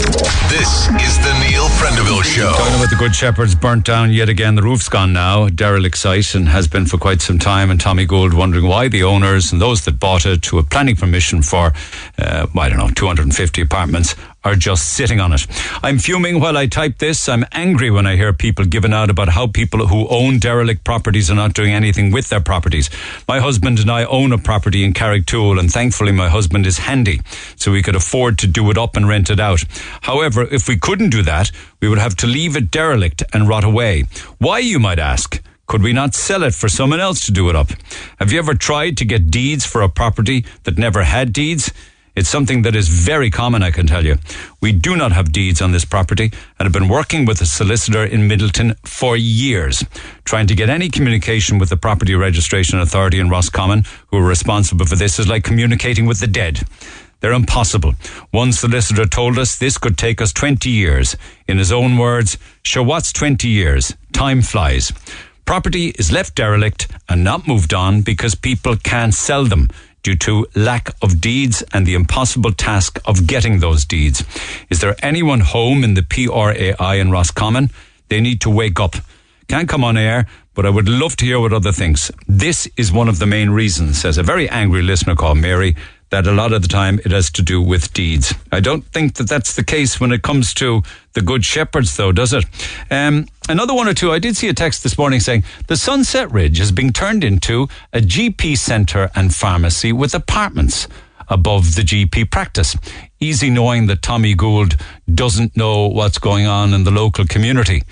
This 0.50 0.88
is 0.88 1.16
the 1.18 1.32
Neil 1.46 1.68
Prendeville 1.78 2.24
Show. 2.24 2.50
Talking 2.50 2.74
about 2.74 2.90
the 2.90 2.96
Good 2.98 3.14
Shepherd's 3.14 3.54
burnt 3.54 3.84
down 3.84 4.10
yet 4.10 4.28
again. 4.28 4.56
The 4.56 4.62
roof's 4.62 4.88
gone 4.88 5.12
now. 5.12 5.48
Derelict 5.48 5.96
site 5.96 6.34
and 6.34 6.48
has 6.48 6.66
been 6.66 6.84
for 6.84 6.98
quite 6.98 7.20
some 7.20 7.38
time. 7.38 7.70
And 7.70 7.80
Tommy 7.80 8.06
Gould 8.06 8.34
wondering 8.34 8.66
why 8.66 8.88
the 8.88 9.04
owners 9.04 9.52
and 9.52 9.60
those 9.60 9.84
that 9.84 10.00
bought 10.00 10.26
it 10.26 10.42
to 10.42 10.58
a 10.58 10.64
planning 10.64 10.96
permission 10.96 11.42
for, 11.42 11.72
uh, 12.18 12.46
I 12.58 12.68
don't 12.68 12.78
know, 12.78 12.88
250 12.88 13.62
apartments 13.62 14.16
are 14.47 14.55
just 14.55 14.93
sitting 14.93 15.18
on 15.18 15.32
it. 15.32 15.44
I'm 15.82 15.98
fuming 15.98 16.39
while 16.39 16.56
I 16.56 16.66
type 16.66 16.98
this. 16.98 17.28
I'm 17.28 17.44
angry 17.51 17.90
when 17.90 18.06
I 18.06 18.14
hear 18.14 18.32
people 18.32 18.64
giving 18.64 18.93
out 18.93 19.10
about 19.10 19.28
how 19.28 19.48
people 19.48 19.89
who 19.89 20.06
own 20.06 20.39
derelict 20.39 20.85
properties 20.85 21.31
are 21.32 21.35
not 21.35 21.52
doing 21.52 21.73
anything 21.73 22.12
with 22.12 22.28
their 22.28 22.40
properties. 22.40 22.89
My 23.27 23.40
husband 23.40 23.81
and 23.81 23.90
I 23.90 24.05
own 24.05 24.31
a 24.32 24.39
property 24.39 24.85
in 24.85 24.93
Carrigtwohill 24.93 25.59
and 25.59 25.70
thankfully 25.70 26.12
my 26.12 26.28
husband 26.28 26.64
is 26.64 26.78
handy 26.78 27.20
so 27.56 27.73
we 27.73 27.82
could 27.82 27.97
afford 27.97 28.39
to 28.39 28.47
do 28.47 28.70
it 28.70 28.78
up 28.78 28.97
and 28.97 29.09
rent 29.09 29.31
it 29.31 29.40
out. 29.40 29.64
However, 30.02 30.43
if 30.43 30.68
we 30.68 30.78
couldn't 30.78 31.10
do 31.10 31.23
that, 31.23 31.51
we 31.81 31.89
would 31.89 31.98
have 31.98 32.14
to 32.16 32.28
leave 32.28 32.56
it 32.56 32.70
derelict 32.70 33.24
and 33.32 33.48
rot 33.48 33.64
away. 33.64 34.05
Why, 34.39 34.60
you 34.60 34.78
might 34.78 35.01
ask? 35.01 35.43
Could 35.66 35.82
we 35.82 35.93
not 35.93 36.14
sell 36.14 36.44
it 36.44 36.55
for 36.55 36.68
someone 36.68 37.01
else 37.01 37.27
to 37.27 37.32
do 37.32 37.51
it 37.51 37.56
up? 37.56 37.70
Have 38.20 38.31
you 38.31 38.39
ever 38.39 38.55
tried 38.55 38.97
to 38.98 39.05
get 39.05 39.32
deeds 39.32 39.66
for 39.66 39.82
a 39.82 39.89
property 39.89 40.44
that 40.62 40.78
never 40.78 41.02
had 41.02 41.32
deeds? 41.32 41.73
It's 42.16 42.30
something 42.30 42.62
that 42.62 42.74
is 42.74 42.88
very 42.88 43.30
common, 43.30 43.62
I 43.62 43.70
can 43.70 43.86
tell 43.86 44.06
you. 44.06 44.16
We 44.62 44.72
do 44.72 44.97
not 44.97 45.12
have 45.12 45.32
deeds 45.32 45.60
on 45.60 45.72
this 45.72 45.84
property 45.84 46.32
and 46.59 46.64
have 46.64 46.72
been 46.72 46.88
working 46.88 47.26
with 47.26 47.43
a 47.43 47.47
solicitor 47.47 48.05
in 48.05 48.26
Midleton 48.26 48.74
for 48.88 49.18
years, 49.18 49.84
trying 50.24 50.47
to 50.47 50.55
get 50.55 50.70
any 50.70 50.88
communication 50.88 51.59
with 51.59 51.68
the 51.68 51.76
Property 51.76 52.14
Registration 52.14 52.80
Authority 52.80 53.20
in 53.20 53.28
Roscommon, 53.28 53.84
who 54.06 54.16
are 54.16 54.26
responsible 54.26 54.86
for 54.86 54.97
this, 54.97 55.18
is 55.18 55.28
like 55.28 55.44
communicating 55.44 56.06
with 56.06 56.20
the 56.20 56.26
dead. 56.26 56.62
They're 57.20 57.32
impossible. 57.32 57.94
One 58.30 58.52
solicitor 58.52 59.05
told 59.05 59.38
us 59.38 59.59
this 59.59 59.76
could 59.76 59.98
take 59.98 60.22
us 60.22 60.32
20 60.32 60.70
years. 60.70 61.16
In 61.47 61.59
his 61.59 61.70
own 61.70 61.98
words, 61.98 62.38
sure, 62.62 62.82
what's 62.82 63.12
20 63.12 63.47
years? 63.47 63.94
Time 64.14 64.40
flies. 64.40 64.90
Property 65.44 65.90
is 65.98 66.10
left 66.10 66.34
derelict 66.34 66.88
and 67.10 67.22
not 67.22 67.47
moved 67.47 67.74
on 67.74 68.01
because 68.01 68.34
people 68.34 68.76
can't 68.76 69.14
sell 69.14 69.44
them 69.44 69.68
due 70.06 70.14
to 70.14 70.46
lack 70.54 70.94
of 71.02 71.20
deeds 71.20 71.64
and 71.72 71.84
the 71.84 71.94
impossible 71.94 72.52
task 72.52 73.00
of 73.06 73.26
getting 73.26 73.58
those 73.58 73.84
deeds. 73.84 74.22
Is 74.70 74.80
there 74.80 74.94
anyone 75.02 75.40
home 75.40 75.82
in 75.82 75.94
the 75.94 76.02
PRAI 76.02 77.00
in 77.00 77.10
Roscommon? 77.10 77.70
They 78.08 78.20
need 78.20 78.40
to 78.42 78.50
wake 78.50 78.78
up. 78.78 78.94
Can't 79.48 79.68
come 79.68 79.82
on 79.82 79.96
air, 79.96 80.28
but 80.54 80.64
I 80.64 80.70
would 80.70 80.88
love 80.88 81.16
to 81.16 81.24
hear 81.24 81.40
what 81.40 81.52
other 81.52 81.72
thinks. 81.72 82.12
This 82.28 82.68
is 82.76 82.92
one 82.92 83.08
of 83.08 83.18
the 83.18 83.26
main 83.26 83.50
reasons, 83.50 84.00
says 84.00 84.16
a 84.16 84.22
very 84.22 84.48
angry 84.48 84.82
listener 84.82 85.16
called 85.16 85.38
Mary, 85.38 85.74
that 86.10 86.26
a 86.26 86.32
lot 86.32 86.52
of 86.52 86.62
the 86.62 86.68
time 86.68 87.00
it 87.04 87.10
has 87.10 87.30
to 87.32 87.42
do 87.42 87.60
with 87.60 87.92
deeds. 87.92 88.32
I 88.52 88.60
don't 88.60 88.84
think 88.86 89.14
that 89.14 89.28
that's 89.28 89.54
the 89.54 89.64
case 89.64 90.00
when 90.00 90.12
it 90.12 90.22
comes 90.22 90.54
to 90.54 90.82
the 91.14 91.22
Good 91.22 91.44
Shepherds, 91.44 91.96
though, 91.96 92.12
does 92.12 92.32
it? 92.32 92.44
Um, 92.90 93.26
another 93.48 93.74
one 93.74 93.88
or 93.88 93.94
two. 93.94 94.12
I 94.12 94.18
did 94.18 94.36
see 94.36 94.48
a 94.48 94.54
text 94.54 94.82
this 94.82 94.96
morning 94.96 95.20
saying 95.20 95.44
the 95.66 95.76
Sunset 95.76 96.30
Ridge 96.30 96.60
is 96.60 96.70
being 96.70 96.92
turned 96.92 97.24
into 97.24 97.68
a 97.92 98.00
GP 98.00 98.56
centre 98.56 99.10
and 99.14 99.34
pharmacy 99.34 99.92
with 99.92 100.14
apartments 100.14 100.86
above 101.28 101.74
the 101.74 101.82
GP 101.82 102.30
practice. 102.30 102.76
Easy 103.18 103.50
knowing 103.50 103.86
that 103.86 104.02
Tommy 104.02 104.34
Gould 104.34 104.76
doesn't 105.12 105.56
know 105.56 105.88
what's 105.88 106.18
going 106.18 106.46
on 106.46 106.72
in 106.72 106.84
the 106.84 106.90
local 106.90 107.26
community. 107.26 107.82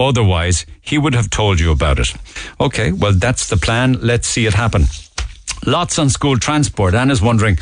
Otherwise, 0.00 0.64
he 0.80 0.96
would 0.96 1.14
have 1.14 1.28
told 1.28 1.60
you 1.60 1.70
about 1.70 1.98
it. 1.98 2.14
Okay, 2.58 2.90
well, 2.90 3.12
that's 3.12 3.48
the 3.48 3.58
plan. 3.58 3.92
Let's 4.00 4.26
see 4.26 4.46
it 4.46 4.54
happen. 4.54 4.86
Lots 5.66 5.98
on 5.98 6.08
school 6.08 6.38
transport. 6.38 6.94
Anna's 6.94 7.20
wondering, 7.20 7.58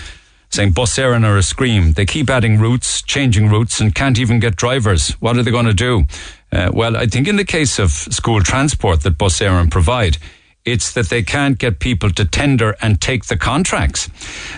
saying 0.51 0.73
bus 0.73 0.97
Éireann 0.97 1.25
are 1.25 1.37
a 1.37 1.43
scream. 1.43 1.93
They 1.93 2.07
keep 2.07 2.31
adding 2.31 2.59
routes, 2.59 3.03
changing 3.03 3.49
routes, 3.49 3.81
and 3.81 3.95
can't 3.95 4.19
even 4.19 4.41
get 4.41 4.57
drivers. 4.57 5.11
What 5.21 5.37
are 5.37 5.43
they 5.43 5.51
going 5.51 5.67
to 5.67 5.75
do? 5.75 6.05
Uh, 6.51 6.71
well, 6.73 6.97
I 6.97 7.07
think 7.07 7.29
in 7.29 7.37
the 7.37 7.45
case 7.45 7.79
of 7.79 7.91
school 7.91 8.41
transport 8.43 9.03
that 9.03 9.19
bus 9.19 9.41
Éireann 9.41 9.71
provide, 9.71 10.19
it's 10.65 10.93
that 10.93 11.09
they 11.09 11.23
can't 11.23 11.59
get 11.59 11.81
people 11.81 12.11
to 12.11 12.25
tender 12.25 12.77
and 12.81 13.01
take 13.01 13.27
the 13.27 13.37
contracts. 13.37 14.09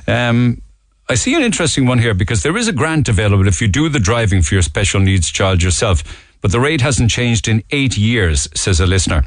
Um, 0.07 0.61
I 1.09 1.15
see 1.15 1.35
an 1.35 1.43
interesting 1.43 1.87
one 1.87 1.99
here 1.99 2.15
because 2.15 2.43
there 2.43 2.57
is 2.57 2.69
a 2.69 2.73
grant 2.73 3.09
available 3.09 3.49
if 3.49 3.61
you 3.61 3.69
do 3.69 3.89
the 3.89 3.99
driving 3.99 4.43
for 4.43 4.55
your 4.55 4.63
special 4.63 5.01
needs 5.01 5.29
child 5.29 5.63
yourself, 5.63 6.05
but 6.41 6.53
the 6.53 6.61
rate 6.61 6.81
hasn't 6.81 7.11
changed 7.11 7.49
in 7.49 7.65
eight 7.71 7.97
years, 7.97 8.49
says 8.55 8.81
a 8.81 8.87
listener. 8.87 9.25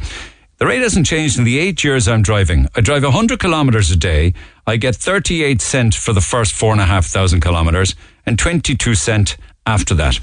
The 0.63 0.69
rate 0.69 0.81
hasn't 0.81 1.07
changed 1.07 1.37
in 1.37 1.43
the 1.43 1.59
eight 1.59 1.83
years 1.83 2.07
I'm 2.07 2.21
driving. 2.21 2.67
I 2.73 2.79
drive 2.79 3.03
100 3.03 3.37
kilometres 3.37 3.91
a 3.91 3.97
day. 3.97 4.33
I 4.65 4.77
get 4.77 4.95
38 4.95 5.59
cent 5.59 5.93
for 5.93 6.13
the 6.13 6.21
first 6.21 6.53
four 6.53 6.71
and 6.71 6.79
a 6.79 6.85
half 6.85 7.05
thousand 7.05 7.41
kilometres 7.41 7.95
and 8.25 8.39
22 8.39 8.95
cent 8.95 9.35
after 9.65 9.93
that. 9.95 10.21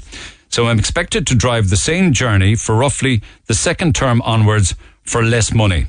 So 0.49 0.65
I'm 0.65 0.79
expected 0.79 1.27
to 1.27 1.35
drive 1.35 1.69
the 1.69 1.77
same 1.77 2.11
journey 2.11 2.55
for 2.55 2.73
roughly 2.73 3.21
the 3.45 3.53
second 3.53 3.93
term 3.93 4.19
onwards 4.23 4.73
for 5.03 5.21
less 5.21 5.53
money. 5.53 5.85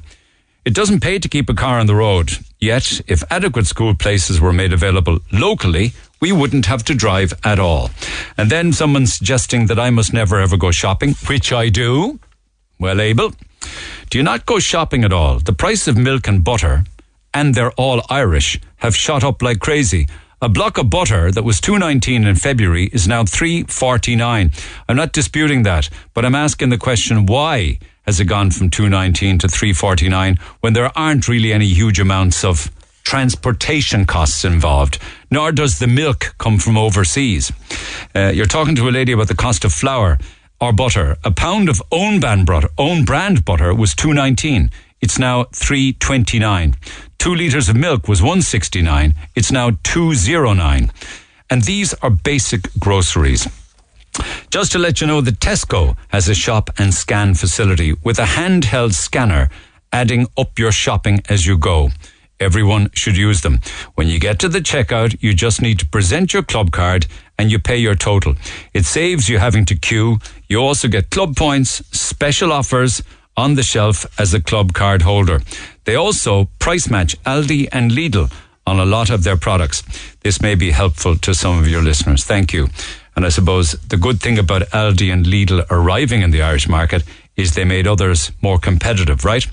It 0.66 0.74
doesn't 0.74 1.00
pay 1.00 1.18
to 1.18 1.30
keep 1.30 1.48
a 1.48 1.54
car 1.54 1.80
on 1.80 1.86
the 1.86 1.94
road. 1.94 2.32
Yet, 2.60 3.00
if 3.06 3.24
adequate 3.30 3.66
school 3.66 3.94
places 3.94 4.38
were 4.38 4.52
made 4.52 4.74
available 4.74 5.20
locally, 5.32 5.92
we 6.20 6.30
wouldn't 6.30 6.66
have 6.66 6.84
to 6.84 6.94
drive 6.94 7.32
at 7.42 7.58
all. 7.58 7.88
And 8.36 8.50
then 8.50 8.74
someone 8.74 9.06
suggesting 9.06 9.68
that 9.68 9.78
I 9.78 9.88
must 9.88 10.12
never 10.12 10.38
ever 10.38 10.58
go 10.58 10.70
shopping, 10.72 11.14
which 11.26 11.54
I 11.54 11.70
do. 11.70 12.20
Well, 12.78 13.00
Abel. 13.00 13.32
Do 14.10 14.18
you 14.18 14.24
not 14.24 14.46
go 14.46 14.58
shopping 14.58 15.04
at 15.04 15.12
all? 15.12 15.38
The 15.38 15.52
price 15.52 15.88
of 15.88 15.96
milk 15.96 16.28
and 16.28 16.44
butter, 16.44 16.84
and 17.32 17.54
they're 17.54 17.72
all 17.72 18.02
Irish, 18.10 18.60
have 18.76 18.94
shot 18.94 19.24
up 19.24 19.42
like 19.42 19.60
crazy. 19.60 20.06
A 20.42 20.48
block 20.48 20.76
of 20.76 20.90
butter 20.90 21.30
that 21.30 21.44
was 21.44 21.60
2.19 21.60 22.26
in 22.26 22.34
February 22.34 22.86
is 22.92 23.06
now 23.06 23.22
3.49. 23.22 24.52
I'm 24.88 24.96
not 24.96 25.12
disputing 25.12 25.62
that, 25.62 25.88
but 26.14 26.24
I'm 26.24 26.34
asking 26.34 26.70
the 26.70 26.78
question 26.78 27.26
why 27.26 27.78
has 28.06 28.18
it 28.18 28.24
gone 28.24 28.50
from 28.50 28.68
2.19 28.68 29.38
to 29.40 29.46
3.49 29.46 30.40
when 30.60 30.72
there 30.72 30.90
aren't 30.98 31.28
really 31.28 31.52
any 31.52 31.66
huge 31.66 32.00
amounts 32.00 32.44
of 32.44 32.70
transportation 33.04 34.04
costs 34.04 34.44
involved, 34.44 34.98
nor 35.30 35.52
does 35.52 35.78
the 35.78 35.86
milk 35.86 36.34
come 36.38 36.58
from 36.58 36.76
overseas. 36.76 37.52
Uh, 38.14 38.32
you're 38.34 38.46
talking 38.46 38.74
to 38.74 38.88
a 38.88 38.90
lady 38.90 39.12
about 39.12 39.28
the 39.28 39.34
cost 39.34 39.64
of 39.64 39.72
flour 39.72 40.18
or 40.62 40.72
butter. 40.72 41.16
A 41.24 41.32
pound 41.32 41.68
of 41.68 41.82
own 41.90 42.20
brand 42.20 42.46
butter, 42.46 42.68
own 42.78 43.04
brand 43.04 43.44
butter 43.44 43.74
was 43.74 43.96
2.19. 43.96 44.70
It's 45.00 45.18
now 45.18 45.44
3.29. 45.44 46.76
Two 47.18 47.34
litres 47.34 47.68
of 47.68 47.74
milk 47.74 48.06
was 48.06 48.22
169. 48.22 49.12
It's 49.34 49.50
now 49.50 49.72
209. 49.82 50.92
And 51.50 51.62
these 51.64 51.94
are 51.94 52.10
basic 52.10 52.72
groceries. 52.78 53.48
Just 54.50 54.70
to 54.72 54.78
let 54.78 55.00
you 55.00 55.08
know 55.08 55.20
that 55.20 55.40
Tesco 55.40 55.96
has 56.08 56.28
a 56.28 56.34
shop 56.34 56.70
and 56.78 56.94
scan 56.94 57.34
facility 57.34 57.94
with 58.04 58.20
a 58.20 58.24
handheld 58.24 58.94
scanner 58.94 59.50
adding 59.92 60.28
up 60.38 60.60
your 60.60 60.70
shopping 60.70 61.22
as 61.28 61.44
you 61.44 61.58
go. 61.58 61.90
Everyone 62.38 62.90
should 62.92 63.16
use 63.16 63.42
them. 63.42 63.60
When 63.94 64.08
you 64.08 64.18
get 64.18 64.40
to 64.40 64.48
the 64.48 64.58
checkout, 64.58 65.16
you 65.20 65.32
just 65.32 65.62
need 65.62 65.78
to 65.78 65.86
present 65.86 66.32
your 66.32 66.42
club 66.42 66.72
card 66.72 67.06
and 67.38 67.52
you 67.52 67.58
pay 67.60 67.76
your 67.76 67.94
total. 67.94 68.34
It 68.74 68.84
saves 68.84 69.28
you 69.28 69.38
having 69.38 69.64
to 69.66 69.76
queue. 69.76 70.18
You 70.52 70.58
also 70.58 70.86
get 70.86 71.08
club 71.08 71.34
points, 71.34 71.82
special 71.96 72.52
offers 72.52 73.02
on 73.38 73.54
the 73.54 73.62
shelf 73.62 74.04
as 74.20 74.34
a 74.34 74.40
club 74.40 74.74
card 74.74 75.00
holder. 75.00 75.40
They 75.84 75.94
also 75.94 76.50
price 76.58 76.90
match 76.90 77.16
Aldi 77.22 77.70
and 77.72 77.90
Lidl 77.90 78.30
on 78.66 78.78
a 78.78 78.84
lot 78.84 79.08
of 79.08 79.24
their 79.24 79.38
products. 79.38 79.82
This 80.20 80.42
may 80.42 80.54
be 80.54 80.72
helpful 80.72 81.16
to 81.16 81.32
some 81.32 81.58
of 81.58 81.68
your 81.68 81.80
listeners. 81.82 82.24
Thank 82.24 82.52
you. 82.52 82.68
And 83.16 83.24
I 83.24 83.30
suppose 83.30 83.72
the 83.88 83.96
good 83.96 84.20
thing 84.20 84.38
about 84.38 84.68
Aldi 84.72 85.10
and 85.10 85.24
Lidl 85.24 85.64
arriving 85.70 86.20
in 86.20 86.32
the 86.32 86.42
Irish 86.42 86.68
market 86.68 87.02
is 87.34 87.54
they 87.54 87.64
made 87.64 87.86
others 87.86 88.30
more 88.42 88.58
competitive, 88.58 89.24
right? 89.24 89.46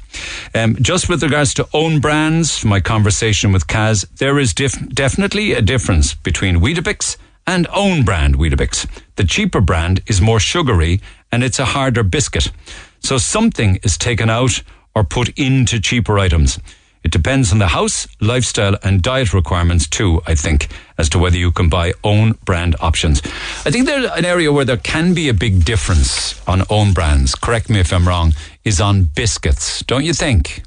Um, 0.54 0.76
just 0.82 1.08
with 1.08 1.24
regards 1.24 1.54
to 1.54 1.70
own 1.74 2.02
brands, 2.02 2.66
my 2.66 2.82
conversation 2.82 3.54
with 3.54 3.68
Kaz, 3.68 4.06
there 4.18 4.38
is 4.38 4.54
dif- 4.54 4.90
definitely 4.90 5.54
a 5.54 5.62
difference 5.62 6.14
between 6.14 6.58
Weetabix 6.58 7.16
and 7.50 7.66
own 7.74 8.04
brand 8.04 8.38
Weetabix. 8.38 8.88
The 9.16 9.24
cheaper 9.24 9.60
brand 9.60 10.02
is 10.06 10.22
more 10.22 10.40
sugary 10.40 11.02
and 11.32 11.44
it's 11.44 11.58
a 11.58 11.66
harder 11.66 12.04
biscuit. 12.04 12.52
So 13.00 13.18
something 13.18 13.80
is 13.82 13.98
taken 13.98 14.30
out 14.30 14.62
or 14.94 15.04
put 15.04 15.30
into 15.30 15.80
cheaper 15.80 16.20
items. 16.20 16.60
It 17.04 17.12
depends 17.12 17.52
on 17.52 17.58
the 17.58 17.70
house, 17.70 18.08
lifestyle, 18.22 18.76
and 18.84 19.02
diet 19.02 19.34
requirements 19.34 19.88
too, 19.88 20.22
I 20.28 20.36
think, 20.36 20.68
as 21.00 21.10
to 21.10 21.18
whether 21.18 21.38
you 21.38 21.52
can 21.52 21.70
buy 21.70 21.94
own 22.04 22.34
brand 22.46 22.76
options. 22.82 23.20
I 23.66 23.72
think 23.72 23.88
there's 23.88 24.12
an 24.12 24.26
area 24.26 24.54
where 24.54 24.66
there 24.66 24.78
can 24.78 25.16
be 25.16 25.28
a 25.28 25.34
big 25.34 25.66
difference 25.66 26.40
on 26.48 26.62
own 26.70 26.94
brands, 26.94 27.34
correct 27.34 27.68
me 27.68 27.80
if 27.80 27.92
I'm 27.92 28.08
wrong, 28.08 28.36
is 28.64 28.80
on 28.80 29.06
biscuits, 29.06 29.82
don't 29.86 30.06
you 30.06 30.14
think? 30.14 30.62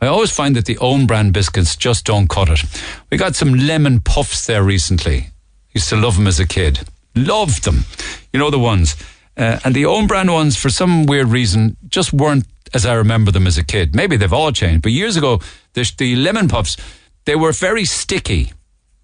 I 0.00 0.06
always 0.06 0.30
find 0.30 0.54
that 0.54 0.66
the 0.66 0.78
own 0.78 1.08
brand 1.08 1.32
biscuits 1.32 1.74
just 1.74 2.04
don't 2.04 2.28
cut 2.28 2.50
it. 2.50 2.62
We 3.10 3.18
got 3.18 3.34
some 3.34 3.52
lemon 3.54 3.98
puffs 3.98 4.46
there 4.46 4.62
recently. 4.62 5.30
Used 5.72 5.88
to 5.90 5.96
love 5.96 6.16
them 6.16 6.26
as 6.26 6.40
a 6.40 6.46
kid. 6.46 6.80
Loved 7.14 7.64
them. 7.64 7.84
You 8.32 8.38
know 8.38 8.50
the 8.50 8.58
ones. 8.58 8.96
Uh, 9.36 9.58
and 9.64 9.74
the 9.74 9.86
own 9.86 10.06
brand 10.06 10.32
ones, 10.32 10.56
for 10.56 10.70
some 10.70 11.06
weird 11.06 11.28
reason, 11.28 11.76
just 11.88 12.12
weren't 12.12 12.46
as 12.74 12.86
I 12.86 12.94
remember 12.94 13.30
them 13.30 13.46
as 13.46 13.58
a 13.58 13.64
kid. 13.64 13.94
Maybe 13.94 14.16
they've 14.16 14.32
all 14.32 14.52
changed. 14.52 14.82
But 14.82 14.92
years 14.92 15.16
ago, 15.16 15.40
the, 15.72 15.90
the 15.96 16.16
lemon 16.16 16.48
puffs, 16.48 16.76
they 17.24 17.36
were 17.36 17.52
very 17.52 17.84
sticky. 17.84 18.52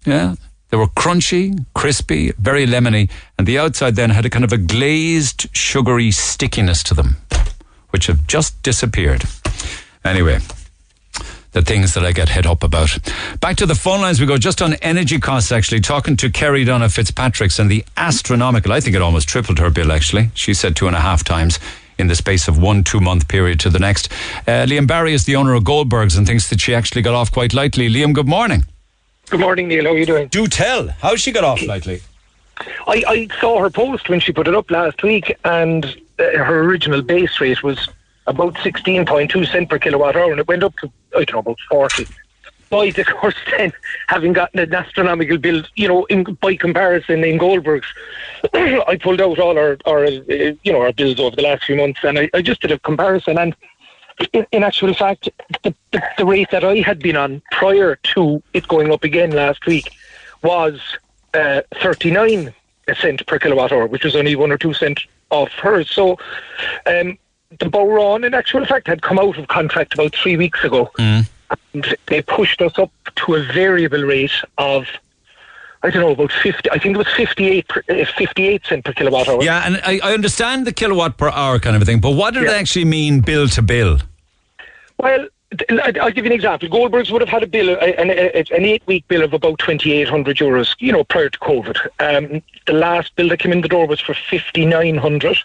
Yeah. 0.05 0.35
They 0.69 0.77
were 0.77 0.87
crunchy, 0.87 1.65
crispy, 1.73 2.33
very 2.33 2.65
lemony, 2.65 3.09
and 3.37 3.47
the 3.47 3.57
outside 3.57 3.95
then 3.95 4.09
had 4.09 4.25
a 4.25 4.29
kind 4.29 4.43
of 4.43 4.51
a 4.51 4.57
glazed, 4.57 5.47
sugary 5.55 6.11
stickiness 6.11 6.83
to 6.83 6.93
them, 6.93 7.17
which 7.91 8.07
have 8.07 8.27
just 8.27 8.61
disappeared. 8.63 9.23
Anyway, 10.03 10.39
the 11.57 11.63
things 11.63 11.95
that 11.95 12.05
I 12.05 12.11
get 12.11 12.29
head 12.29 12.45
up 12.45 12.63
about. 12.63 12.95
Back 13.39 13.55
to 13.57 13.65
the 13.65 13.73
phone 13.73 14.01
lines 14.01 14.19
we 14.19 14.27
go, 14.27 14.37
just 14.37 14.61
on 14.61 14.75
energy 14.75 15.19
costs, 15.19 15.51
actually, 15.51 15.79
talking 15.79 16.15
to 16.17 16.29
Kerry 16.29 16.63
Donna 16.63 16.87
Fitzpatrick's 16.87 17.57
and 17.57 17.69
the 17.69 17.83
astronomical, 17.97 18.71
I 18.71 18.79
think 18.79 18.95
it 18.95 19.01
almost 19.01 19.27
tripled 19.27 19.57
her 19.57 19.71
bill, 19.71 19.91
actually. 19.91 20.29
She 20.35 20.53
said 20.53 20.75
two 20.75 20.85
and 20.85 20.95
a 20.95 20.99
half 20.99 21.23
times 21.23 21.59
in 21.97 22.07
the 22.07 22.15
space 22.15 22.47
of 22.47 22.61
one 22.61 22.83
two 22.83 22.99
month 22.99 23.27
period 23.27 23.59
to 23.61 23.71
the 23.71 23.79
next. 23.79 24.11
Uh, 24.47 24.67
Liam 24.67 24.85
Barry 24.85 25.13
is 25.13 25.25
the 25.25 25.35
owner 25.35 25.55
of 25.55 25.63
Goldberg's 25.63 26.15
and 26.15 26.27
thinks 26.27 26.47
that 26.51 26.61
she 26.61 26.75
actually 26.75 27.01
got 27.01 27.15
off 27.15 27.31
quite 27.31 27.55
lightly. 27.55 27.89
Liam, 27.89 28.13
good 28.13 28.27
morning. 28.27 28.63
Good 29.31 29.39
morning, 29.39 29.67
Neil. 29.67 29.85
How 29.85 29.93
are 29.93 29.97
you 29.97 30.05
doing? 30.05 30.27
Do 30.27 30.45
tell. 30.45 30.89
How 30.89 31.15
she 31.15 31.31
got 31.31 31.43
off 31.43 31.65
lightly? 31.65 32.01
I, 32.85 33.03
I 33.07 33.27
saw 33.41 33.59
her 33.59 33.71
post 33.71 34.09
when 34.09 34.19
she 34.19 34.31
put 34.31 34.47
it 34.47 34.53
up 34.53 34.69
last 34.69 35.01
week, 35.01 35.35
and 35.43 35.85
uh, 36.19 36.23
her 36.37 36.59
original 36.61 37.01
base 37.01 37.41
rate 37.41 37.63
was 37.63 37.89
about 38.27 38.53
16.2 38.55 39.51
cent 39.51 39.69
per 39.69 39.79
kilowatt 39.79 40.15
hour, 40.15 40.31
and 40.31 40.39
it 40.39 40.47
went 40.47 40.63
up 40.63 40.75
to, 40.77 40.91
I 41.15 41.23
don't 41.23 41.33
know, 41.33 41.39
about 41.39 41.59
40. 41.69 42.07
By 42.69 42.87
of 42.87 43.05
course, 43.21 43.35
then, 43.57 43.71
having 44.07 44.33
gotten 44.33 44.59
an 44.59 44.73
astronomical 44.73 45.37
bill, 45.37 45.63
you 45.75 45.87
know, 45.87 46.05
in, 46.05 46.23
by 46.23 46.55
comparison 46.55 47.23
in 47.23 47.37
Goldberg's, 47.37 47.87
I 48.53 48.97
pulled 49.01 49.21
out 49.21 49.39
all 49.39 49.57
our, 49.57 49.77
our 49.85 50.05
uh, 50.05 50.09
you 50.63 50.73
know, 50.73 50.81
our 50.81 50.91
bills 50.91 51.19
over 51.19 51.35
the 51.35 51.41
last 51.41 51.63
few 51.63 51.77
months, 51.77 52.01
and 52.03 52.19
I, 52.19 52.29
I 52.33 52.41
just 52.41 52.61
did 52.61 52.71
a 52.71 52.79
comparison, 52.79 53.37
and 53.37 53.55
in, 54.33 54.45
in 54.51 54.63
actual 54.63 54.93
fact, 54.93 55.29
the, 55.63 55.73
the, 55.91 56.03
the 56.17 56.25
rate 56.25 56.49
that 56.51 56.63
I 56.63 56.77
had 56.77 56.99
been 56.99 57.15
on 57.15 57.41
prior 57.51 57.95
to 57.95 58.43
it 58.53 58.67
going 58.67 58.91
up 58.91 59.03
again 59.03 59.31
last 59.31 59.65
week 59.65 59.89
was 60.43 60.81
uh, 61.33 61.61
39 61.81 62.53
cent 62.99 63.25
per 63.27 63.39
kilowatt 63.39 63.71
hour, 63.71 63.87
which 63.87 64.03
was 64.03 64.15
only 64.15 64.35
one 64.35 64.51
or 64.51 64.57
two 64.57 64.73
cent 64.73 64.99
off 65.29 65.51
hers. 65.51 65.89
So 65.89 66.17
um, 66.85 67.17
the 67.49 67.65
Bowron, 67.65 68.25
in 68.25 68.33
actual 68.33 68.65
fact, 68.65 68.87
had 68.87 69.01
come 69.01 69.19
out 69.19 69.37
of 69.37 69.47
contract 69.47 69.93
about 69.93 70.15
three 70.15 70.37
weeks 70.37 70.63
ago. 70.63 70.91
Mm. 70.97 71.29
And 71.73 71.97
they 72.07 72.21
pushed 72.21 72.61
us 72.61 72.77
up 72.77 72.91
to 73.15 73.35
a 73.35 73.43
variable 73.43 74.03
rate 74.03 74.33
of, 74.57 74.85
I 75.83 75.89
don't 75.89 76.01
know, 76.01 76.11
about 76.11 76.31
50, 76.31 76.69
I 76.71 76.77
think 76.77 76.95
it 76.95 76.97
was 76.97 77.07
fifty-eight, 77.15 77.71
uh, 77.89 78.05
58 78.17 78.65
cent 78.65 78.85
per 78.85 78.93
kilowatt 78.93 79.29
hour. 79.29 79.41
Yeah, 79.41 79.65
and 79.65 79.77
I, 79.85 79.99
I 80.03 80.13
understand 80.13 80.67
the 80.67 80.73
kilowatt 80.73 81.17
per 81.17 81.29
hour 81.29 81.59
kind 81.59 81.75
of 81.75 81.81
a 81.81 81.85
thing, 81.85 82.01
but 82.01 82.11
what 82.11 82.33
did 82.33 82.43
it 82.43 82.49
actually 82.49 82.85
mean 82.85 83.21
bill 83.21 83.47
to 83.49 83.61
bill? 83.61 83.99
Well, 84.97 85.27
I'll 85.69 86.11
give 86.11 86.25
you 86.25 86.31
an 86.31 86.33
example. 86.33 86.67
Goldberg's 86.67 87.11
would 87.11 87.21
have 87.21 87.29
had 87.29 87.43
a 87.43 87.47
bill, 87.47 87.69
uh, 87.69 87.85
an, 87.85 88.09
an 88.09 88.65
eight-week 88.65 89.07
bill 89.07 89.23
of 89.23 89.33
about 89.33 89.59
2,800 89.59 90.37
euros, 90.37 90.75
you 90.79 90.91
know, 90.91 91.05
prior 91.05 91.29
to 91.29 91.39
COVID. 91.39 91.77
Um, 91.99 92.41
the 92.65 92.73
last 92.73 93.15
bill 93.15 93.29
that 93.29 93.39
came 93.39 93.53
in 93.53 93.61
the 93.61 93.69
door 93.69 93.87
was 93.87 94.01
for 94.01 94.13
5,900. 94.13 95.37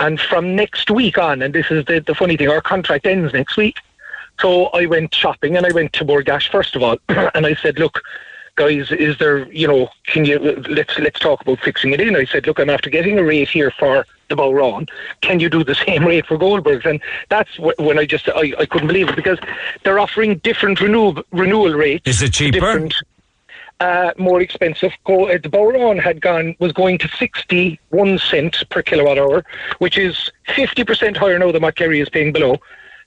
And 0.00 0.18
from 0.18 0.56
next 0.56 0.90
week 0.90 1.18
on, 1.18 1.42
and 1.42 1.54
this 1.54 1.70
is 1.70 1.84
the, 1.84 2.00
the 2.00 2.14
funny 2.14 2.36
thing, 2.36 2.48
our 2.48 2.62
contract 2.62 3.06
ends 3.06 3.32
next 3.34 3.56
week. 3.56 3.76
So 4.40 4.66
I 4.68 4.86
went 4.86 5.14
shopping 5.14 5.56
and 5.56 5.66
I 5.66 5.72
went 5.72 5.92
to 5.94 6.04
Bord 6.04 6.26
Gáis 6.26 6.50
first 6.50 6.74
of 6.74 6.82
all, 6.82 6.96
and 7.08 7.46
I 7.46 7.54
said, 7.54 7.78
look, 7.78 8.00
guys, 8.56 8.90
is 8.90 9.18
there, 9.18 9.50
you 9.52 9.68
know, 9.68 9.90
can 10.06 10.24
you 10.24 10.38
let's 10.38 10.98
let's 10.98 11.20
talk 11.20 11.42
about 11.42 11.60
fixing 11.60 11.92
it 11.92 12.00
in? 12.00 12.16
I 12.16 12.24
said, 12.24 12.46
look, 12.46 12.58
I'm 12.58 12.70
after 12.70 12.88
getting 12.88 13.18
a 13.18 13.24
rate 13.24 13.50
here 13.50 13.70
for 13.78 14.06
the 14.28 14.36
Bowron. 14.36 14.88
Can 15.20 15.40
you 15.40 15.50
do 15.50 15.62
the 15.62 15.74
same 15.86 16.06
rate 16.06 16.26
for 16.26 16.38
Goldberg's? 16.38 16.86
And 16.86 17.00
that's 17.28 17.54
wh- 17.56 17.78
when 17.78 17.98
I 17.98 18.06
just 18.06 18.28
I, 18.30 18.54
I 18.58 18.64
couldn't 18.64 18.88
believe 18.88 19.10
it 19.10 19.16
because 19.16 19.38
they're 19.84 19.98
offering 19.98 20.38
different 20.38 20.80
renewal 20.80 21.22
renewal 21.32 21.72
rates. 21.74 22.08
Is 22.08 22.22
it 22.22 22.32
cheaper? 22.32 22.88
Uh, 23.80 24.12
more 24.18 24.42
expensive. 24.42 24.92
Uh, 25.06 25.38
the 25.42 25.48
Bowron 25.50 25.98
had 25.98 26.20
gone 26.20 26.54
was 26.58 26.70
going 26.70 26.98
to 26.98 27.08
sixty 27.08 27.80
one 27.88 28.18
cent 28.18 28.62
per 28.68 28.82
kilowatt 28.82 29.18
hour, 29.18 29.42
which 29.78 29.96
is 29.96 30.30
fifty 30.54 30.84
percent 30.84 31.16
higher 31.16 31.38
now 31.38 31.50
than 31.50 31.62
what 31.62 31.76
Kerry 31.76 31.98
is 31.98 32.10
paying 32.10 32.30
below, 32.30 32.58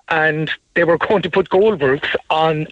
and 0.10 0.50
they 0.74 0.84
were 0.84 0.98
going 0.98 1.22
to 1.22 1.30
put 1.30 1.50
Goldberg's 1.50 2.10
on 2.32 2.66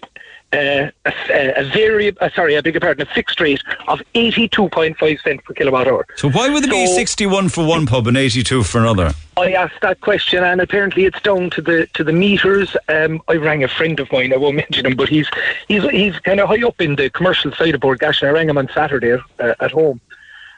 uh, 0.54 0.90
a, 1.06 1.60
a 1.60 1.64
variable, 1.64 2.18
uh, 2.22 2.30
sorry, 2.36 2.58
I 2.58 2.62
beg 2.62 2.74
your 2.74 2.82
pardon, 2.82 3.08
a 3.08 3.14
fixed 3.14 3.40
rate 3.40 3.62
of 3.88 4.02
82.5 4.16 5.22
cents 5.22 5.44
per 5.46 5.54
kilowatt 5.54 5.88
hour. 5.88 6.06
So 6.18 6.30
why 6.30 6.50
would 6.50 6.64
it 6.64 6.70
be 6.70 6.88
61 6.88 7.50
for 7.50 7.66
one 7.66 7.86
pub 7.86 8.08
and 8.08 8.18
82 8.18 8.64
for 8.64 8.80
another? 8.80 9.14
I 9.38 9.54
asked 9.54 9.82
that 9.82 10.02
question, 10.02 10.44
and 10.44 10.60
apparently 10.60 11.06
it's 11.06 11.22
down 11.22 11.50
to 11.52 11.62
the 11.62 11.88
to 11.94 12.04
the 12.04 12.12
meters. 12.12 12.76
Um, 12.90 13.22
I 13.28 13.36
rang 13.36 13.64
a 13.64 13.68
friend 13.68 14.00
of 14.00 14.12
mine. 14.12 14.34
I 14.34 14.38
won't 14.38 14.56
mention 14.64 14.86
him, 14.86 14.96
but 14.96 15.10
he's 15.10 15.30
he's 15.68 15.84
he's 15.90 16.20
kind 16.20 16.40
of 16.40 16.50
high 16.50 16.66
up 16.66 16.82
in 16.82 16.96
the 16.96 17.10
commercial 17.10 17.52
side 17.54 17.76
of 17.76 17.82
Bord 17.82 18.00
Gáis, 18.00 18.22
and 18.22 18.30
I 18.30 18.34
rang 18.34 18.50
him 18.50 18.58
on 18.58 18.70
Saturday 18.74 19.14
uh, 19.40 19.54
at 19.60 19.72
home. 19.72 20.02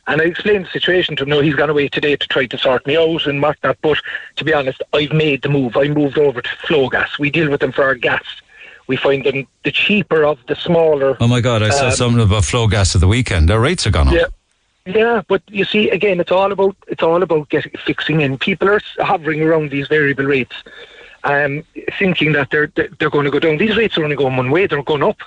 And 0.06 0.22
I 0.22 0.26
explained 0.26 0.66
the 0.66 0.70
situation 0.70 1.16
to 1.16 1.24
him. 1.24 1.30
No, 1.30 1.40
he's 1.40 1.56
gone 1.56 1.70
away 1.70 1.88
today 1.88 2.18
to 2.18 2.28
try 2.28 2.46
to 2.48 2.58
sort 2.58 2.86
me 2.86 2.98
out 2.98 3.26
and 3.26 3.42
whatnot. 3.42 3.78
But 3.82 4.00
to 4.36 4.44
be 4.44 4.54
honest, 4.54 4.82
I've 4.92 5.14
made 5.14 5.44
the 5.44 5.50
move. 5.50 5.78
I 5.78 5.88
moved 5.88 6.18
over 6.18 6.42
to 6.42 6.50
Flogas. 6.68 7.18
We 7.20 7.30
deal 7.30 7.50
with 7.50 7.62
them 7.62 7.72
for 7.72 7.84
our 7.84 7.96
gas. 7.96 8.24
We 8.88 8.98
find 8.98 9.24
them 9.26 9.48
the 9.64 9.72
cheaper 9.72 10.26
of 10.26 10.40
the 10.48 10.56
smaller. 10.56 11.18
Oh 11.20 11.28
my 11.28 11.42
God, 11.42 11.64
I 11.64 11.70
saw 11.70 11.88
um, 11.88 11.92
something 11.92 12.22
about 12.22 12.44
Flogas 12.44 12.96
at 12.96 13.02
the 13.02 13.08
weekend. 13.08 13.48
Their 13.50 13.60
rates 13.60 13.88
are 13.88 13.92
gone 13.92 14.10
up. 14.10 14.14
yeah. 14.14 14.26
Yeah, 14.86 15.22
but 15.30 15.42
you 15.48 15.64
see, 15.64 15.90
again, 15.90 16.20
it's 16.20 16.32
all 16.32 16.52
about 16.52 16.76
it's 16.90 17.02
all 17.04 17.24
about 17.24 17.48
getting 17.48 17.72
fixing 17.86 18.20
in. 18.20 18.38
People 18.38 18.70
are 18.70 18.82
hovering 18.98 19.42
around 19.42 19.72
these 19.72 19.88
variable 19.88 20.26
rates, 20.26 20.56
um, 21.24 21.64
thinking 21.98 22.34
that 22.34 22.50
they're 22.52 22.68
they're 22.76 22.90
they're 23.00 23.10
going 23.10 23.24
to 23.24 23.32
go 23.32 23.40
down. 23.40 23.58
These 23.58 23.78
rates 23.78 23.98
are 23.98 24.04
only 24.04 24.18
going 24.18 24.36
one 24.36 24.52
way; 24.52 24.68
they're 24.68 24.84
going 24.84 25.04
up. 25.04 25.20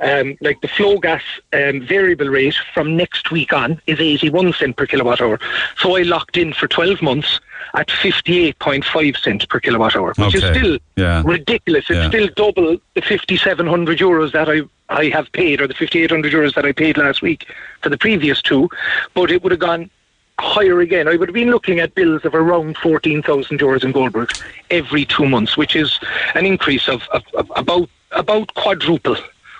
Um, 0.00 0.36
like 0.40 0.60
the 0.60 0.68
Flogas 0.68 1.20
um, 1.52 1.82
variable 1.86 2.28
rate 2.28 2.56
from 2.72 2.96
next 2.96 3.30
week 3.30 3.52
on 3.52 3.80
is 3.86 4.00
81 4.00 4.54
cent 4.54 4.76
per 4.76 4.86
kilowatt 4.86 5.20
hour. 5.20 5.38
So 5.76 5.96
I 5.96 6.02
locked 6.02 6.36
in 6.36 6.52
for 6.52 6.66
12 6.66 7.00
months 7.00 7.38
at 7.74 7.88
58.5 7.88 9.16
cent 9.16 9.48
per 9.48 9.60
kilowatt 9.60 9.96
hour, 9.96 10.14
which 10.16 10.34
is 10.34 10.44
still 10.44 10.78
Yeah. 10.96 11.22
ridiculous. 11.24 11.84
It's 11.90 11.98
Yeah. 11.98 12.08
still 12.08 12.28
double 12.36 12.76
the 12.94 13.02
5,700 13.02 13.98
euros 13.98 14.32
that 14.32 14.48
I, 14.48 14.62
I 14.88 15.08
have 15.08 15.30
paid, 15.32 15.60
or 15.60 15.66
the 15.66 15.74
5,800 15.74 16.32
euros 16.32 16.54
that 16.54 16.64
I 16.64 16.72
paid 16.72 16.96
last 16.96 17.20
week 17.20 17.46
for 17.82 17.88
the 17.88 17.98
previous 17.98 18.40
two. 18.40 18.68
But 19.14 19.30
it 19.30 19.42
would 19.42 19.50
have 19.52 19.60
gone 19.60 19.90
higher 20.38 20.80
again. 20.80 21.08
I 21.08 21.16
would 21.16 21.28
have 21.28 21.34
been 21.34 21.50
looking 21.50 21.80
at 21.80 21.94
bills 21.94 22.24
of 22.24 22.34
around 22.34 22.76
14,000 22.78 23.58
euros 23.58 23.84
in 23.84 23.92
Goldberg 23.92 24.30
every 24.70 25.04
two 25.04 25.26
months, 25.26 25.56
which 25.56 25.74
is 25.76 25.98
an 26.34 26.46
increase 26.46 26.88
of, 26.88 27.02
of, 27.12 27.22
of 27.34 27.50
about 27.56 27.88
about 28.12 28.54
quadruple 28.54 29.16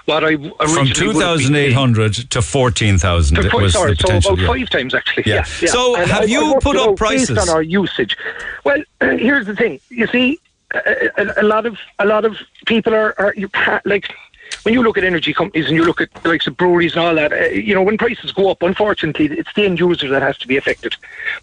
what 0.06 0.22
I 0.24 0.28
originally 0.32 0.50
From 0.50 0.66
have 0.66 0.74
been 1.38 1.52
paying. 1.52 1.72
2,800 1.72 2.14
to 2.30 2.42
14,000 2.42 3.38
it 3.38 3.52
was 3.52 3.72
sorry, 3.72 3.90
the 3.92 3.96
potential. 3.96 4.20
so 4.22 4.34
about 4.34 4.42
yeah. 4.42 4.46
five 4.64 4.70
times 4.70 4.94
actually. 4.94 5.24
Yeah. 5.26 5.34
Yeah. 5.36 5.44
yeah. 5.62 5.68
So 5.70 5.96
And 5.96 6.10
have 6.10 6.22
I- 6.22 6.26
you 6.26 6.54
I 6.54 6.58
put 6.60 6.76
up 6.76 6.88
out 6.90 6.98
based 6.98 7.30
on 7.30 7.48
our 7.48 7.62
usage? 7.62 8.16
Well, 8.64 8.82
uh, 9.00 9.10
here's 9.16 9.46
the 9.46 9.56
thing. 9.56 9.80
You 9.88 10.06
see, 10.08 10.38
a, 10.74 11.10
a, 11.16 11.42
a 11.42 11.44
lot 11.44 11.66
of 11.66 11.78
a 11.98 12.04
lot 12.06 12.24
of 12.24 12.36
people 12.66 12.94
are, 12.94 13.14
are 13.18 13.34
you 13.36 13.48
like. 13.84 14.12
When 14.62 14.72
you 14.72 14.82
look 14.82 14.96
at 14.96 15.04
energy 15.04 15.34
companies 15.34 15.66
and 15.66 15.74
you 15.76 15.84
look 15.84 16.00
at 16.00 16.12
the 16.22 16.28
likes 16.28 16.46
of 16.46 16.56
breweries 16.56 16.92
and 16.96 17.04
all 17.04 17.14
that, 17.16 17.32
uh, 17.32 17.36
you 17.46 17.74
know, 17.74 17.82
when 17.82 17.98
prices 17.98 18.30
go 18.32 18.50
up, 18.50 18.62
unfortunately, 18.62 19.26
it's 19.26 19.52
the 19.54 19.64
end 19.64 19.78
user 19.80 20.08
that 20.08 20.22
has 20.22 20.38
to 20.38 20.46
be 20.48 20.56
affected. 20.56 20.94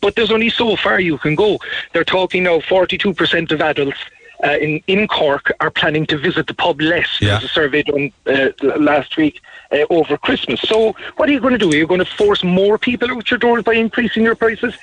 But 0.02 0.16
there's 0.16 0.32
only 0.32 0.50
so 0.50 0.76
far 0.76 1.00
you 1.00 1.18
can 1.20 1.36
go. 1.36 1.60
They're 1.94 2.04
talking 2.04 2.44
now 2.44 2.60
42% 2.60 3.52
of 3.52 3.62
adults 3.62 3.98
uh, 4.44 4.58
in, 4.60 4.82
in 4.88 5.08
Cork 5.08 5.52
are 5.60 5.70
planning 5.72 6.06
to 6.08 6.18
visit 6.18 6.48
the 6.48 6.54
pub 6.54 6.82
less. 6.82 7.08
Yeah. 7.22 7.30
There's 7.40 7.44
a 7.46 7.48
survey 7.50 7.84
done 7.84 8.12
uh, 8.28 8.50
last 8.78 9.18
week 9.18 9.42
uh, 9.72 9.86
over 9.90 10.18
Christmas. 10.18 10.62
So 10.62 10.96
what 11.18 11.30
are 11.30 11.32
you 11.32 11.40
going 11.40 11.54
to 11.54 11.58
do? 11.60 11.70
Are 11.70 11.76
you 11.76 11.88
going 11.88 12.00
to 12.04 12.12
force 12.18 12.44
more 12.44 12.78
people 12.78 13.10
out 13.12 13.30
your 13.32 13.38
doors 13.38 13.64
by 13.64 13.74
increasing 13.74 14.24
your 14.24 14.36
prices? 14.36 14.74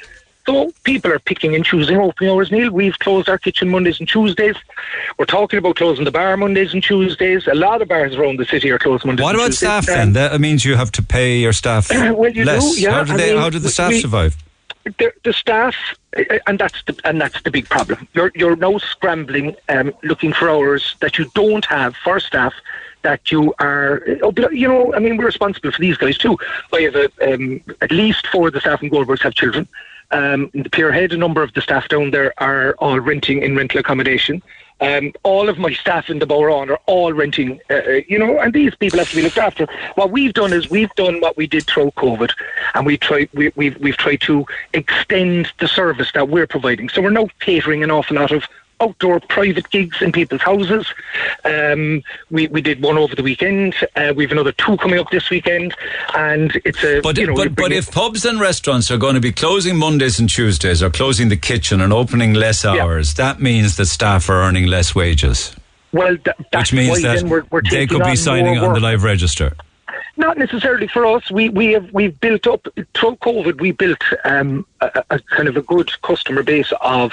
So 0.46 0.72
people 0.84 1.12
are 1.12 1.18
picking 1.18 1.54
and 1.54 1.62
choosing 1.62 1.98
opening 1.98 2.30
hours, 2.30 2.50
Neil. 2.50 2.70
We've 2.70 2.98
closed 3.00 3.28
our 3.28 3.36
kitchen 3.36 3.68
Mondays 3.68 4.00
and 4.00 4.08
Tuesdays. 4.08 4.56
We're 5.18 5.26
talking 5.26 5.58
about 5.58 5.76
closing 5.76 6.06
the 6.06 6.10
bar 6.10 6.34
Mondays 6.38 6.72
and 6.72 6.82
Tuesdays. 6.82 7.46
A 7.46 7.54
lot 7.54 7.82
of 7.82 7.88
bars 7.88 8.14
around 8.16 8.38
the 8.38 8.46
city 8.46 8.70
are 8.70 8.78
closed 8.78 9.04
Mondays 9.04 9.22
What 9.24 9.34
about 9.34 9.48
Tuesdays. 9.48 9.68
staff 9.84 9.88
Um, 9.90 9.94
then? 9.94 10.12
That 10.14 10.40
means 10.40 10.64
you 10.64 10.76
have 10.76 10.90
to 10.92 11.02
pay 11.02 11.36
your 11.38 11.52
staff 11.52 11.90
Well, 11.92 12.28
you 12.28 12.44
do, 12.44 12.44
less. 12.44 12.80
yeah. 12.80 12.92
How 12.92 13.04
do 13.04 13.12
I 13.12 13.16
they? 13.18 13.32
mean, 13.34 13.42
how 13.42 13.50
do 13.50 13.58
the 13.58 13.68
staff 13.68 13.90
we- 13.90 14.00
survive? 14.00 14.36
The, 14.98 15.12
the 15.24 15.32
staff, 15.32 15.74
uh, 16.16 16.38
and 16.46 16.58
that's 16.58 16.82
the 16.84 16.98
and 17.04 17.20
that's 17.20 17.42
the 17.42 17.50
big 17.50 17.68
problem. 17.68 18.08
You're 18.14 18.32
you're 18.34 18.56
now 18.56 18.78
scrambling, 18.78 19.56
um, 19.68 19.92
looking 20.02 20.32
for 20.32 20.48
hours 20.48 20.96
that 21.00 21.18
you 21.18 21.30
don't 21.34 21.64
have 21.66 21.94
for 21.96 22.20
staff. 22.20 22.54
That 23.02 23.30
you 23.30 23.54
are, 23.60 24.02
uh, 24.24 24.50
you 24.50 24.66
know, 24.66 24.92
I 24.92 24.98
mean, 24.98 25.16
we're 25.16 25.26
responsible 25.26 25.70
for 25.70 25.80
these 25.80 25.96
guys 25.96 26.18
too. 26.18 26.36
I 26.72 26.80
have 26.80 26.96
a, 26.96 27.32
um, 27.32 27.60
at 27.80 27.92
least 27.92 28.26
four 28.26 28.48
of 28.48 28.54
the 28.54 28.60
staff 28.60 28.82
in 28.82 28.90
Goldbergs 28.90 29.22
have 29.22 29.34
children. 29.34 29.68
Um, 30.10 30.50
in 30.54 30.62
the 30.62 30.70
Pierhead, 30.70 31.12
a 31.12 31.16
number 31.16 31.42
of 31.42 31.52
the 31.52 31.60
staff 31.60 31.88
down 31.88 32.10
there 32.10 32.32
are 32.38 32.74
all 32.78 32.98
renting 32.98 33.42
in 33.42 33.54
rental 33.54 33.78
accommodation. 33.78 34.42
Um, 34.80 35.12
all 35.24 35.48
of 35.48 35.58
my 35.58 35.72
staff 35.72 36.08
in 36.08 36.20
the 36.20 36.26
Bowron 36.26 36.70
are 36.70 36.80
all 36.86 37.12
renting, 37.12 37.60
uh, 37.68 37.74
uh, 37.74 38.00
you 38.06 38.18
know, 38.18 38.38
and 38.38 38.52
these 38.52 38.74
people 38.76 38.98
have 39.00 39.10
to 39.10 39.16
be 39.16 39.22
looked 39.22 39.38
after. 39.38 39.66
What 39.96 40.10
we've 40.10 40.32
done 40.32 40.52
is 40.52 40.70
we've 40.70 40.94
done 40.94 41.20
what 41.20 41.36
we 41.36 41.46
did 41.46 41.66
through 41.66 41.90
COVID, 41.92 42.32
and 42.74 42.86
we 42.86 42.96
try 42.96 43.28
we, 43.34 43.52
we've 43.56 43.76
we've 43.78 43.96
tried 43.96 44.20
to 44.22 44.46
extend 44.74 45.52
the 45.58 45.66
service 45.66 46.12
that 46.12 46.28
we're 46.28 46.46
providing. 46.46 46.88
So 46.88 47.02
we're 47.02 47.10
now 47.10 47.28
catering 47.40 47.82
an 47.82 47.90
awful 47.90 48.16
lot 48.16 48.30
of 48.30 48.44
outdoor 48.80 49.20
private 49.20 49.68
gigs 49.70 50.00
in 50.00 50.12
people's 50.12 50.40
houses. 50.42 50.92
Um, 51.44 52.02
we 52.30 52.48
we 52.48 52.60
did 52.60 52.82
one 52.82 52.98
over 52.98 53.14
the 53.14 53.22
weekend. 53.22 53.74
Uh, 53.96 54.12
we 54.14 54.24
have 54.24 54.32
another 54.32 54.52
two 54.52 54.76
coming 54.76 54.98
up 54.98 55.10
this 55.10 55.30
weekend, 55.30 55.74
and 56.14 56.60
it's 56.64 56.82
a. 56.84 57.00
But 57.00 57.18
you 57.18 57.26
know, 57.26 57.34
but, 57.34 57.54
but 57.54 57.72
if 57.72 57.90
pubs 57.90 58.24
and 58.24 58.40
restaurants 58.40 58.90
are 58.90 58.98
going 58.98 59.14
to 59.14 59.20
be 59.20 59.32
closing 59.32 59.76
Mondays 59.76 60.18
and 60.18 60.28
Tuesdays 60.28 60.82
or 60.82 60.90
closing 60.90 61.28
the 61.28 61.36
kitchen 61.36 61.80
and 61.80 61.92
opening 61.92 62.34
less 62.34 62.64
hours, 62.64 63.14
that 63.14 63.40
means 63.40 63.76
that 63.76 63.86
staff 63.86 64.28
are 64.28 64.42
earning 64.42 64.66
less 64.66 64.94
wages. 64.94 65.54
well, 65.92 66.16
th- 66.16 66.36
that's 66.52 66.72
Which 66.72 66.78
means 66.78 67.02
that 67.02 67.16
then 67.16 67.28
we're, 67.28 67.44
we're 67.50 67.62
they 67.62 67.86
could 67.86 68.02
be 68.02 68.10
on 68.10 68.16
signing 68.16 68.58
on 68.58 68.74
the 68.74 68.80
live 68.80 69.02
register. 69.02 69.54
Not 70.16 70.36
necessarily 70.36 70.88
for 70.88 71.06
us. 71.06 71.30
We 71.30 71.48
we 71.48 71.72
have 71.72 71.92
we've 71.92 72.18
built 72.20 72.46
up 72.48 72.66
through 72.94 73.16
COVID. 73.16 73.60
We 73.60 73.70
built 73.70 74.02
um, 74.24 74.66
a, 74.80 75.04
a 75.10 75.20
kind 75.20 75.48
of 75.48 75.56
a 75.56 75.62
good 75.62 75.90
customer 76.02 76.42
base 76.42 76.72
of 76.80 77.12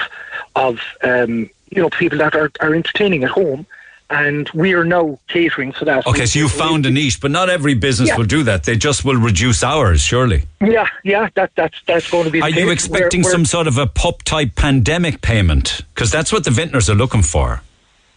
of 0.56 0.80
um, 1.04 1.50
you 1.70 1.82
know 1.82 1.90
people 1.90 2.18
that 2.20 2.36
are, 2.36 2.52
are 2.60 2.74
entertaining 2.74 3.24
at 3.24 3.32
home, 3.32 3.66
and 4.10 4.50
we 4.54 4.74
are 4.74 4.84
now 4.86 5.18
catering 5.28 5.72
for 5.72 5.86
that. 5.86 6.06
Okay, 6.08 6.22
We- 6.22 6.26
so 6.28 6.40
you 6.40 6.48
found 6.50 6.86
a 6.86 6.92
niche, 6.92 7.20
but 7.22 7.32
not 7.32 7.50
every 7.50 7.74
business 7.74 8.10
Yeah. 8.10 8.18
will 8.18 8.26
do 8.26 8.44
that. 8.44 8.64
They 8.64 8.76
just 8.76 9.04
will 9.04 9.16
reduce 9.18 9.64
hours, 9.64 10.02
surely. 10.02 10.44
Yeah, 10.62 10.88
yeah. 11.04 11.30
That 11.36 11.52
that's 11.56 11.78
that's 11.88 12.10
going 12.10 12.26
to 12.26 12.32
be. 12.32 12.40
the 12.40 12.46
Are 12.46 12.50
you 12.50 12.70
expecting 12.70 13.22
We're- 13.22 13.32
some 13.32 13.42
we're- 13.42 13.46
sort 13.48 13.68
of 13.68 13.78
a 13.78 13.88
pup 13.88 14.24
type 14.24 14.56
pandemic 14.56 15.22
payment? 15.22 15.82
Because 15.94 16.12
that's 16.12 16.32
what 16.32 16.44
the 16.44 16.52
vintners 16.52 16.90
are 16.90 16.96
looking 16.96 17.24
for. 17.24 17.62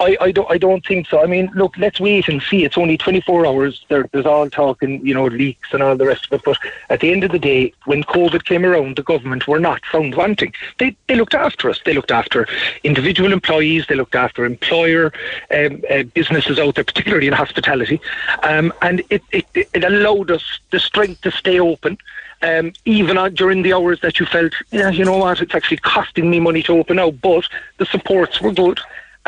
I, 0.00 0.16
I 0.20 0.32
don't 0.32 0.50
I 0.50 0.58
don't 0.58 0.84
think 0.86 1.08
so. 1.08 1.22
I 1.22 1.26
mean, 1.26 1.50
look, 1.54 1.76
let's 1.76 1.98
wait 1.98 2.28
and 2.28 2.40
see. 2.42 2.64
It's 2.64 2.78
only 2.78 2.96
24 2.96 3.46
hours. 3.46 3.84
There, 3.88 4.08
there's 4.12 4.26
all 4.26 4.48
talking, 4.48 5.04
you 5.04 5.12
know, 5.12 5.26
leaks 5.26 5.72
and 5.72 5.82
all 5.82 5.96
the 5.96 6.06
rest 6.06 6.26
of 6.26 6.34
it. 6.34 6.44
But 6.44 6.58
at 6.88 7.00
the 7.00 7.10
end 7.10 7.24
of 7.24 7.32
the 7.32 7.38
day, 7.38 7.72
when 7.84 8.04
COVID 8.04 8.44
came 8.44 8.64
around, 8.64 8.96
the 8.96 9.02
government 9.02 9.48
were 9.48 9.58
not 9.58 9.84
found 9.86 10.14
wanting. 10.14 10.54
They 10.78 10.96
they 11.08 11.16
looked 11.16 11.34
after 11.34 11.68
us. 11.68 11.80
They 11.84 11.94
looked 11.94 12.12
after 12.12 12.46
individual 12.84 13.32
employees. 13.32 13.86
They 13.88 13.96
looked 13.96 14.14
after 14.14 14.44
employer 14.44 15.12
um, 15.52 15.82
uh, 15.90 16.04
businesses 16.04 16.58
out 16.58 16.76
there, 16.76 16.84
particularly 16.84 17.26
in 17.26 17.32
hospitality, 17.32 18.00
um, 18.44 18.72
and 18.82 19.02
it, 19.10 19.22
it 19.32 19.46
it 19.54 19.84
allowed 19.84 20.30
us 20.30 20.60
the 20.70 20.78
strength 20.78 21.22
to 21.22 21.30
stay 21.30 21.58
open. 21.58 21.98
Um, 22.40 22.72
even 22.84 23.16
during 23.34 23.62
the 23.62 23.72
hours 23.72 24.00
that 24.02 24.20
you 24.20 24.26
felt, 24.26 24.52
yeah, 24.70 24.90
you 24.90 25.04
know 25.04 25.16
what, 25.16 25.42
it's 25.42 25.56
actually 25.56 25.78
costing 25.78 26.30
me 26.30 26.38
money 26.38 26.62
to 26.62 26.78
open 26.78 26.94
now, 26.94 27.10
but 27.10 27.48
the 27.78 27.86
supports 27.86 28.40
were 28.40 28.52
good 28.52 28.78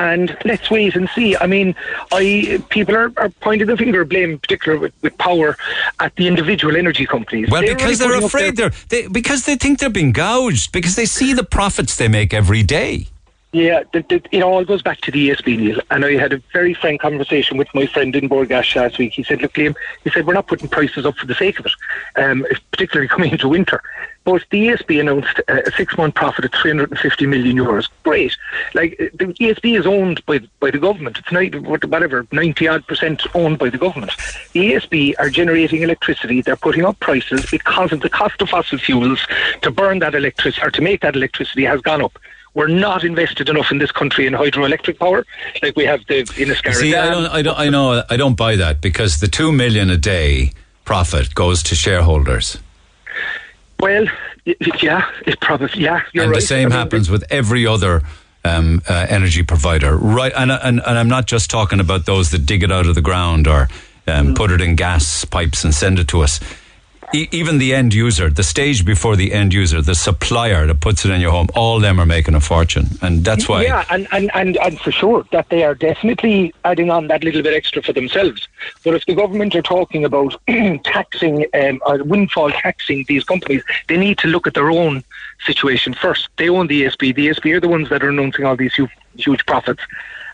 and 0.00 0.36
let's 0.46 0.70
wait 0.70 0.96
and 0.96 1.08
see. 1.10 1.36
I 1.36 1.46
mean, 1.46 1.74
I 2.10 2.62
people 2.70 2.96
are, 2.96 3.12
are 3.18 3.28
pointing 3.28 3.66
the 3.66 3.76
finger 3.76 4.00
of 4.00 4.08
blame, 4.08 4.30
in 4.30 4.38
particular 4.38 4.78
with, 4.78 4.94
with 5.02 5.16
power, 5.18 5.56
at 6.00 6.16
the 6.16 6.26
individual 6.26 6.76
energy 6.76 7.06
companies. 7.06 7.50
Well, 7.50 7.60
They're 7.60 7.74
because 7.74 8.00
really 8.00 8.18
they're 8.18 8.26
afraid 8.26 8.56
they're 8.56 8.72
they, 8.88 9.06
because 9.08 9.44
they 9.44 9.56
think 9.56 9.78
they're 9.78 9.90
being 9.90 10.12
gouged 10.12 10.72
because 10.72 10.96
they 10.96 11.04
see 11.04 11.34
the 11.34 11.44
profits 11.44 11.96
they 11.96 12.08
make 12.08 12.32
every 12.32 12.62
day. 12.62 13.08
Yeah, 13.52 13.82
the, 13.92 14.02
the, 14.02 14.22
it 14.30 14.42
all 14.42 14.64
goes 14.64 14.80
back 14.80 15.00
to 15.00 15.10
the 15.10 15.30
ESB, 15.30 15.58
Neil. 15.58 15.80
And 15.90 16.04
I 16.04 16.16
had 16.16 16.32
a 16.32 16.40
very 16.52 16.72
frank 16.72 17.00
conversation 17.00 17.56
with 17.56 17.66
my 17.74 17.84
friend 17.84 18.14
in 18.14 18.28
Bord 18.28 18.48
Gáis 18.48 18.76
last 18.76 18.98
week. 18.98 19.14
He 19.14 19.24
said, 19.24 19.42
look, 19.42 19.54
Liam, 19.54 19.74
he 20.04 20.10
said, 20.10 20.24
we're 20.24 20.34
not 20.34 20.46
putting 20.46 20.68
prices 20.68 21.04
up 21.04 21.16
for 21.16 21.26
the 21.26 21.34
sake 21.34 21.58
of 21.58 21.66
it, 21.66 21.72
um, 22.14 22.46
particularly 22.70 23.08
coming 23.14 23.32
into 23.32 23.48
winter. 23.48 23.82
But 24.22 24.44
the 24.50 24.68
ESB 24.68 25.00
announced 25.00 25.40
a 25.48 25.72
six-month 25.72 26.14
profit 26.14 26.44
of 26.44 26.52
350 26.52 27.26
million 27.26 27.56
euros. 27.56 27.88
Great. 28.04 28.36
Like, 28.74 28.92
uh, 29.00 29.06
the 29.14 29.26
ESB 29.26 29.76
is 29.76 29.86
owned 29.86 30.24
by, 30.26 30.40
by 30.60 30.70
the 30.70 30.78
government. 30.78 31.18
It's 31.18 31.32
not, 31.32 31.52
whatever, 31.88 32.24
90-odd 32.24 32.86
percent 32.86 33.22
owned 33.34 33.58
by 33.58 33.70
the 33.70 33.78
government. 33.78 34.12
The 34.52 34.74
ESB 34.74 35.14
are 35.18 35.30
generating 35.30 35.82
electricity. 35.82 36.40
They're 36.40 36.54
putting 36.54 36.84
up 36.84 37.00
prices 37.00 37.50
because 37.50 37.90
of 37.90 38.00
the 38.00 38.10
cost 38.10 38.40
of 38.42 38.50
fossil 38.50 38.78
fuels 38.78 39.26
to 39.62 39.72
burn 39.72 39.98
that 40.00 40.14
electricity, 40.14 40.64
or 40.64 40.70
to 40.70 40.82
make 40.82 41.00
that 41.00 41.16
electricity 41.16 41.64
has 41.64 41.80
gone 41.80 42.02
up 42.02 42.16
we're 42.54 42.68
not 42.68 43.04
invested 43.04 43.48
enough 43.48 43.70
in 43.70 43.78
this 43.78 43.92
country 43.92 44.26
in 44.26 44.32
hydroelectric 44.32 44.98
power, 44.98 45.24
like 45.62 45.76
we 45.76 45.84
have 45.84 46.04
the 46.06 46.22
Inniscarra 46.22 46.74
See, 46.74 46.94
I 46.94 47.10
don't, 47.10 47.26
I 47.26 47.42
don't, 47.42 47.58
I 47.58 47.68
know, 47.68 48.02
I 48.10 48.16
don't 48.16 48.36
buy 48.36 48.56
that 48.56 48.80
because 48.80 49.20
the 49.20 49.28
two 49.28 49.52
million 49.52 49.90
a 49.90 49.96
day 49.96 50.52
profit 50.84 51.34
goes 51.34 51.62
to 51.64 51.74
shareholders, 51.74 52.58
Well, 53.78 54.06
yeah, 54.82 55.08
it 55.26 55.40
probably 55.40 55.80
yeah. 55.80 56.02
You're 56.12 56.24
and 56.24 56.32
right. 56.32 56.40
the 56.40 56.46
same 56.46 56.66
I 56.66 56.70
mean, 56.70 56.78
happens 56.78 57.10
with 57.10 57.24
every 57.30 57.66
other 57.66 58.02
um, 58.44 58.82
uh, 58.88 59.06
energy 59.08 59.42
provider, 59.42 59.96
right? 59.96 60.32
And, 60.36 60.50
and 60.50 60.80
and 60.80 60.98
I'm 60.98 61.08
not 61.08 61.26
just 61.26 61.50
talking 61.50 61.78
about 61.78 62.06
those 62.06 62.30
that 62.30 62.46
dig 62.46 62.62
it 62.62 62.72
out 62.72 62.86
of 62.86 62.94
the 62.94 63.02
ground 63.02 63.46
or 63.46 63.68
um, 64.08 64.34
put 64.34 64.50
it 64.50 64.60
in 64.60 64.74
gas 64.74 65.24
pipes 65.24 65.62
and 65.64 65.74
send 65.74 65.98
it 65.98 66.08
to 66.08 66.22
us. 66.22 66.40
Even 67.12 67.58
the 67.58 67.74
end 67.74 67.92
user, 67.92 68.30
the 68.30 68.44
stage 68.44 68.84
before 68.84 69.16
the 69.16 69.32
end 69.32 69.52
user, 69.52 69.82
the 69.82 69.96
supplier 69.96 70.66
that 70.66 70.80
puts 70.80 71.04
it 71.04 71.10
in 71.10 71.20
your 71.20 71.32
home, 71.32 71.48
all 71.54 71.80
them 71.80 71.98
are 71.98 72.06
making 72.06 72.34
a 72.34 72.40
fortune, 72.40 72.86
and 73.02 73.24
that's 73.24 73.48
why. 73.48 73.62
Yeah, 73.62 73.84
and, 73.90 74.06
and, 74.12 74.30
and, 74.34 74.56
and 74.58 74.80
for 74.80 74.92
sure 74.92 75.24
that 75.32 75.48
they 75.48 75.64
are 75.64 75.74
definitely 75.74 76.54
adding 76.64 76.88
on 76.88 77.08
that 77.08 77.24
little 77.24 77.42
bit 77.42 77.52
extra 77.52 77.82
for 77.82 77.92
themselves. 77.92 78.46
But 78.84 78.94
if 78.94 79.06
the 79.06 79.14
government 79.14 79.56
are 79.56 79.62
talking 79.62 80.04
about 80.04 80.40
taxing 80.84 81.46
um, 81.54 81.80
or 81.84 82.02
windfall 82.04 82.50
taxing 82.50 83.04
these 83.08 83.24
companies, 83.24 83.64
they 83.88 83.96
need 83.96 84.18
to 84.18 84.28
look 84.28 84.46
at 84.46 84.54
their 84.54 84.70
own 84.70 85.02
situation 85.44 85.94
first. 85.94 86.28
They 86.36 86.48
own 86.48 86.68
the 86.68 86.82
ESB. 86.84 87.14
The 87.16 87.28
ESB 87.28 87.56
are 87.56 87.60
the 87.60 87.68
ones 87.68 87.88
that 87.88 88.04
are 88.04 88.08
announcing 88.10 88.44
all 88.44 88.56
these 88.56 88.74
huge, 88.74 88.90
huge 89.16 89.44
profits. 89.46 89.82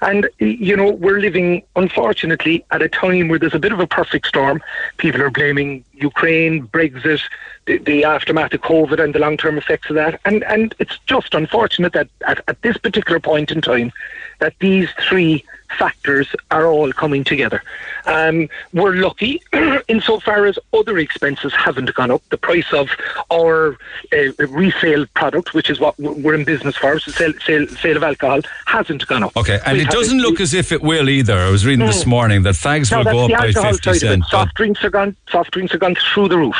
And, 0.00 0.28
you 0.38 0.76
know, 0.76 0.90
we're 0.90 1.20
living, 1.20 1.62
unfortunately, 1.74 2.64
at 2.70 2.82
a 2.82 2.88
time 2.88 3.28
where 3.28 3.38
there's 3.38 3.54
a 3.54 3.58
bit 3.58 3.72
of 3.72 3.80
a 3.80 3.86
perfect 3.86 4.26
storm. 4.26 4.62
People 4.98 5.22
are 5.22 5.30
blaming 5.30 5.84
Ukraine, 5.94 6.66
Brexit, 6.68 7.22
the, 7.66 7.78
the 7.78 8.04
aftermath 8.04 8.52
of 8.52 8.60
COVID 8.60 9.02
and 9.02 9.14
the 9.14 9.18
long 9.18 9.36
term 9.36 9.58
effects 9.58 9.88
of 9.90 9.96
that. 9.96 10.20
And, 10.24 10.44
and 10.44 10.74
it's 10.78 10.98
just 11.06 11.34
unfortunate 11.34 11.92
that 11.94 12.08
at, 12.26 12.42
at 12.48 12.60
this 12.62 12.76
particular 12.76 13.20
point 13.20 13.50
in 13.50 13.60
time, 13.60 13.92
that 14.38 14.54
these 14.60 14.90
three 15.08 15.44
factors 15.78 16.28
are 16.50 16.66
all 16.66 16.92
coming 16.92 17.24
together. 17.24 17.62
Um, 18.06 18.48
we're 18.72 18.94
lucky 18.94 19.42
insofar 19.88 20.46
as 20.46 20.58
other 20.72 20.98
expenses 20.98 21.52
haven't 21.54 21.92
gone 21.94 22.10
up. 22.10 22.22
The 22.30 22.36
price 22.38 22.72
of 22.72 22.88
our 23.32 23.76
uh, 24.12 24.46
resale 24.48 25.06
product, 25.14 25.54
which 25.54 25.70
is 25.70 25.80
what 25.80 25.98
we're 25.98 26.34
in 26.34 26.44
business 26.44 26.76
for, 26.76 26.98
so 26.98 27.10
sale, 27.10 27.32
sale, 27.44 27.66
sale 27.68 27.96
of 27.96 28.02
alcohol, 28.02 28.40
hasn't 28.66 29.06
gone 29.06 29.24
up. 29.24 29.36
Okay, 29.36 29.58
and 29.66 29.78
We've 29.78 29.86
it 29.86 29.90
doesn't 29.90 30.18
look 30.20 30.40
as 30.40 30.54
if 30.54 30.72
it 30.72 30.82
will 30.82 31.08
either. 31.08 31.36
I 31.38 31.50
was 31.50 31.66
reading 31.66 31.86
this 31.86 32.04
Mm. 32.04 32.08
morning 32.08 32.42
that 32.44 32.54
fags 32.54 32.90
no, 32.92 32.98
will 32.98 33.04
go 33.04 33.24
up 33.24 33.30
by 33.40 33.52
50 33.52 33.60
side 33.60 33.74
of 33.74 33.86
it. 33.96 34.00
cents. 34.00 34.30
Soft 34.30 34.54
drinks 34.54 34.84
are 34.84 34.90
gone. 34.90 35.16
Soft 35.30 35.50
drinks 35.52 35.74
are 35.74 35.78
gone 35.78 35.96
through 35.96 36.28
the 36.28 36.38
roof. 36.38 36.56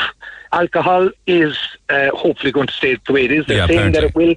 Alcohol 0.51 1.09
is 1.27 1.57
uh, 1.89 2.09
hopefully 2.13 2.51
going 2.51 2.67
to 2.67 2.73
stay 2.73 2.97
the 3.05 3.13
way 3.13 3.25
it 3.25 3.31
is. 3.31 3.45
They're 3.45 3.57
Yeah, 3.57 3.67
saying 3.67 3.91
that 3.93 4.03
it 4.05 4.15
will. 4.15 4.35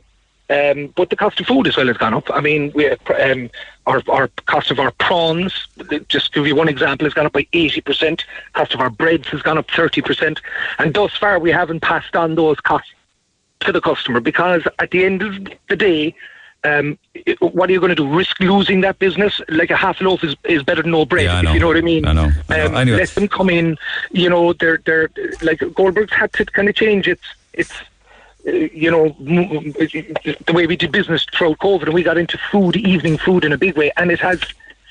Um, 0.50 0.88
but 0.96 1.10
the 1.10 1.16
cost 1.16 1.38
of 1.40 1.46
food 1.46 1.68
as 1.68 1.76
well 1.76 1.86
has 1.86 1.96
gone 1.96 2.12
up. 2.12 2.28
I 2.30 2.40
mean, 2.40 2.72
we, 2.74 2.88
um, 2.90 3.50
our, 3.86 4.02
our 4.08 4.28
cost 4.46 4.70
of 4.72 4.80
our 4.80 4.90
prawns, 4.90 5.68
just 6.08 6.32
to 6.32 6.40
give 6.40 6.48
you 6.48 6.56
one 6.56 6.68
example, 6.68 7.06
has 7.06 7.14
gone 7.14 7.26
up 7.26 7.32
by 7.32 7.44
80%. 7.52 8.22
Cost 8.54 8.74
of 8.74 8.80
our 8.80 8.90
breads 8.90 9.28
has 9.28 9.42
gone 9.42 9.58
up 9.58 9.68
30%. 9.68 10.38
And 10.80 10.92
thus 10.92 11.16
far, 11.16 11.38
we 11.38 11.52
haven't 11.52 11.80
passed 11.80 12.16
on 12.16 12.34
those 12.34 12.58
costs 12.60 12.90
to 13.60 13.70
the 13.72 13.80
customer 13.80 14.18
because 14.20 14.62
at 14.80 14.90
the 14.90 15.04
end 15.04 15.22
of 15.22 15.34
the 15.68 15.76
day, 15.76 16.14
um, 16.64 16.98
it- 17.14 17.40
what 17.40 17.70
are 17.70 17.72
you 17.72 17.78
going 17.80 17.90
to 17.90 17.94
do? 17.94 18.08
Risk 18.12 18.40
losing 18.40 18.80
that 18.80 18.98
business? 18.98 19.40
Like 19.48 19.70
a 19.70 19.76
half 19.76 20.00
loaf 20.00 20.24
is, 20.24 20.34
is 20.44 20.62
better 20.64 20.82
than 20.82 20.90
no 20.90 21.04
bread, 21.06 21.26
Yeah, 21.26 21.42
know. 21.42 21.52
you 21.52 21.60
know 21.60 21.68
what 21.68 21.76
I 21.76 21.80
mean. 21.80 22.04
I 22.06 22.12
know. 22.12 22.30
I 22.48 22.56
know. 22.56 22.66
Um, 22.66 22.74
Anyway. 22.76 22.98
Let 22.98 23.08
them 23.10 23.28
come 23.28 23.50
in. 23.50 23.78
You 24.10 24.28
know, 24.28 24.52
they're 24.52 24.80
they're 24.84 25.10
like 25.42 25.60
Goldberg's 25.74 26.12
had 26.12 26.32
to 26.34 26.44
kind 26.44 26.68
of 26.68 26.74
change 26.74 27.06
its 27.06 27.22
its. 27.52 27.72
You 28.44 28.90
know, 28.90 29.16
the 29.18 30.52
way 30.54 30.66
we 30.66 30.76
did 30.76 30.92
business 30.92 31.26
throughout 31.32 31.58
COVID, 31.58 31.84
and 31.84 31.94
we 31.94 32.02
got 32.02 32.16
into 32.16 32.38
food, 32.38 32.76
evening 32.76 33.18
food, 33.18 33.44
in 33.44 33.52
a 33.52 33.58
big 33.58 33.76
way, 33.76 33.92
and 33.96 34.10
it 34.10 34.20
has 34.20 34.40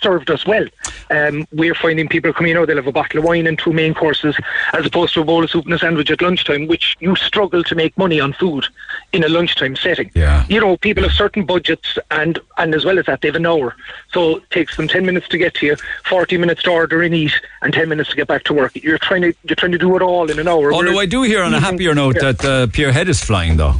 served 0.01 0.29
us 0.31 0.45
well. 0.45 0.65
Um, 1.11 1.47
we're 1.51 1.75
finding 1.75 2.07
people 2.07 2.31
coming 2.31 2.55
out, 2.55 2.67
they'll 2.67 2.75
have 2.77 2.87
a 2.87 2.91
bottle 2.91 3.19
of 3.19 3.25
wine 3.25 3.47
and 3.47 3.57
two 3.57 3.73
main 3.73 3.93
courses, 3.93 4.35
as 4.73 4.85
opposed 4.85 5.13
to 5.15 5.21
a 5.21 5.23
bowl 5.25 5.43
of 5.43 5.49
soup 5.49 5.65
and 5.65 5.73
a 5.73 5.79
sandwich 5.79 6.11
at 6.11 6.21
lunchtime, 6.21 6.67
which 6.67 6.95
you 6.99 7.15
struggle 7.15 7.63
to 7.63 7.75
make 7.75 7.97
money 7.97 8.19
on 8.19 8.33
food 8.33 8.65
in 9.13 9.23
a 9.23 9.27
lunchtime 9.29 9.75
setting. 9.75 10.11
Yeah. 10.13 10.45
You 10.47 10.59
know, 10.61 10.77
people 10.77 11.03
have 11.03 11.11
certain 11.13 11.45
budgets, 11.45 11.97
and, 12.11 12.39
and 12.57 12.73
as 12.75 12.85
well 12.85 12.99
as 12.99 13.05
that, 13.07 13.21
they 13.21 13.27
have 13.29 13.35
an 13.35 13.45
hour. 13.45 13.75
So 14.13 14.37
it 14.37 14.49
takes 14.51 14.77
them 14.77 14.87
10 14.87 15.05
minutes 15.05 15.27
to 15.29 15.37
get 15.37 15.55
to 15.55 15.65
you, 15.65 15.75
40 16.05 16.37
minutes 16.37 16.63
to 16.63 16.69
order 16.71 17.01
and 17.01 17.13
eat, 17.15 17.33
and 17.61 17.73
10 17.73 17.89
minutes 17.89 18.09
to 18.11 18.15
get 18.15 18.27
back 18.27 18.43
to 18.45 18.53
work. 18.53 18.71
You're 18.75 18.99
trying 18.99 19.21
to, 19.23 19.33
you're 19.43 19.55
trying 19.55 19.71
to 19.73 19.77
do 19.77 19.95
it 19.95 20.01
all 20.01 20.29
in 20.29 20.37
an 20.39 20.47
hour. 20.47 20.71
Although 20.71 20.91
whereas 20.91 20.99
I 20.99 21.05
do 21.07 21.23
hear 21.23 21.41
on 21.43 21.53
a 21.53 21.59
happier 21.59 21.93
note 21.95 22.15
Yeah. 22.21 22.31
that 22.31 22.45
uh, 22.45 22.67
Pierhead 22.67 23.07
is 23.09 23.23
flying, 23.23 23.57
though. 23.57 23.75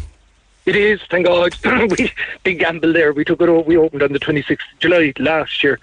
It 0.66 0.76
is, 0.76 1.00
thank 1.10 1.26
God. 1.26 1.56
we 1.98 2.12
big 2.44 2.60
gamble 2.60 2.94
there. 2.94 3.14
We 3.14 3.24
took 3.26 3.41
it. 3.41 3.50
o- 3.50 3.62
We 3.62 3.78
opened 3.78 4.04
on 4.04 4.14
the 4.14 4.20
26th 4.20 4.52
of 4.52 4.80
July 4.80 5.14
last 5.18 5.64
year, 5.64 5.80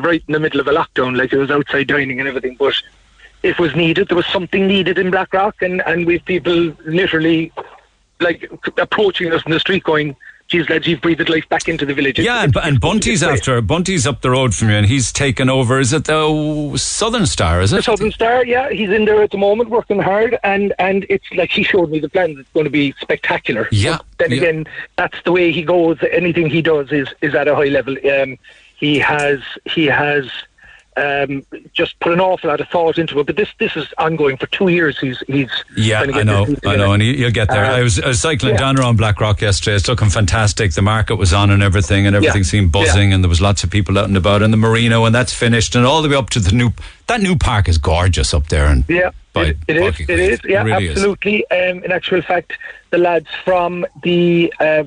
right 0.00 0.22
in 0.26 0.32
the 0.32 0.40
middle 0.40 0.60
of 0.60 0.66
a 0.68 0.72
lockdown, 0.72 1.16
like 1.16 1.32
it 1.32 1.38
was 1.38 1.50
outside 1.50 1.86
dining 1.88 2.18
and 2.20 2.28
everything. 2.28 2.56
But 2.58 2.74
it 3.42 3.58
was 3.58 3.74
needed. 3.76 4.08
There 4.08 4.16
was 4.16 4.26
something 4.26 4.66
needed 4.66 4.98
in 4.98 5.10
Blackrock, 5.10 5.62
and 5.62 5.80
and 5.86 6.06
we've 6.06 6.24
people 6.24 6.74
literally 6.86 7.52
like 8.20 8.50
approaching 8.78 9.32
us 9.32 9.42
in 9.46 9.52
the 9.52 9.60
street, 9.60 9.84
going, 9.84 10.16
geez, 10.48 10.68
lads, 10.68 10.88
you've 10.88 11.00
breathed 11.00 11.28
life 11.28 11.48
back 11.48 11.68
into 11.68 11.86
the 11.86 11.94
village. 11.94 12.18
Yeah, 12.18 12.42
It's- 12.42 12.56
and, 12.56 12.56
and 12.74 12.80
Bunty's 12.80 13.22
after 13.22 13.60
Bunty's 13.60 14.08
up 14.08 14.22
the 14.22 14.30
road 14.30 14.56
from 14.56 14.70
you, 14.70 14.74
and 14.74 14.86
he's 14.86 15.12
taken 15.12 15.48
over. 15.48 15.78
Is 15.78 15.92
it 15.92 16.06
the 16.06 16.72
Southern 16.76 17.26
Star? 17.26 17.60
Is 17.60 17.72
it 17.72 17.76
The? 17.76 17.82
Southern 17.82 18.10
Star, 18.10 18.44
yeah, 18.44 18.70
he's 18.70 18.90
in 18.90 19.04
there 19.04 19.22
at 19.22 19.30
the 19.30 19.38
moment 19.38 19.70
working 19.70 20.00
hard, 20.00 20.36
and 20.42 20.74
and 20.80 21.06
it's 21.08 21.26
like 21.36 21.50
he 21.52 21.62
showed 21.62 21.90
me 21.90 22.00
the 22.00 22.08
plans. 22.08 22.38
It's 22.40 22.50
going 22.50 22.64
to 22.64 22.70
be 22.70 22.92
spectacular. 23.00 23.68
Yeah, 23.70 23.98
But 23.98 24.18
then 24.18 24.30
yeah. 24.32 24.36
again, 24.38 24.66
that's 24.96 25.22
the 25.24 25.30
way 25.30 25.52
he 25.52 25.62
goes. 25.62 25.98
Anything 26.10 26.50
he 26.50 26.60
does 26.60 26.90
is 26.90 27.06
is 27.22 27.36
at 27.36 27.46
a 27.46 27.54
high 27.54 27.66
level. 27.68 27.94
Um, 28.10 28.36
he 28.78 28.98
has 28.98 29.40
he 29.64 29.86
has 29.86 30.30
um, 30.96 31.46
just 31.72 31.98
put 32.00 32.12
an 32.12 32.20
awful 32.20 32.50
lot 32.50 32.60
of 32.60 32.68
thought 32.68 32.98
into 32.98 33.20
it. 33.20 33.26
But 33.26 33.36
this 33.36 33.48
this 33.58 33.76
is 33.76 33.86
ongoing 33.98 34.36
for 34.36 34.46
two 34.46 34.68
years. 34.68 34.98
He's 34.98 35.22
he's 35.28 35.50
Yeah, 35.76 36.00
I 36.00 36.22
know, 36.24 36.46
I 36.66 36.76
know, 36.76 36.92
and 36.92 37.02
he, 37.02 37.16
you'll 37.18 37.30
get 37.30 37.48
there. 37.48 37.64
Uh, 37.64 37.76
I 37.76 37.82
was, 37.82 38.00
I 38.00 38.08
was 38.08 38.20
cycling 38.20 38.54
yeah. 38.54 38.60
down 38.60 38.78
around 38.78 38.96
Blackrock 38.96 39.40
yesterday. 39.40 39.76
It's 39.76 39.86
looking 39.86 40.10
fantastic. 40.10 40.72
The 40.72 40.82
market 40.82 41.16
was 41.16 41.32
on 41.32 41.50
and 41.50 41.62
everything, 41.62 42.06
and 42.06 42.16
everything 42.16 42.42
Yeah. 42.42 42.48
seemed 42.48 42.72
buzzing, 42.72 43.12
and 43.12 43.22
there 43.22 43.28
was 43.28 43.40
lots 43.40 43.62
of 43.62 43.70
people 43.70 43.96
out 43.98 44.06
and 44.06 44.16
about. 44.16 44.42
And 44.42 44.52
the 44.52 44.56
Marino, 44.56 45.04
and 45.04 45.14
that's 45.14 45.32
finished, 45.32 45.76
and 45.76 45.86
all 45.86 46.02
the 46.02 46.08
way 46.08 46.16
up 46.16 46.30
to 46.30 46.40
the 46.40 46.52
new. 46.52 46.70
That 47.06 47.20
new 47.20 47.36
park 47.36 47.68
is 47.68 47.78
gorgeous 47.78 48.34
up 48.34 48.48
there, 48.48 48.66
and 48.66 48.84
Yeah, 48.88 49.10
it, 49.36 49.56
it 49.68 49.76
is. 49.76 50.00
It 50.00 50.18
is. 50.20 50.40
Yeah, 50.44 50.62
really 50.64 50.86
is. 50.86 50.90
absolutely. 50.92 51.48
Um, 51.50 51.84
in 51.84 51.92
actual 51.92 52.22
fact, 52.22 52.54
the 52.90 52.98
lads 52.98 53.28
from 53.44 53.86
the 54.02 54.52
uh, 54.58 54.84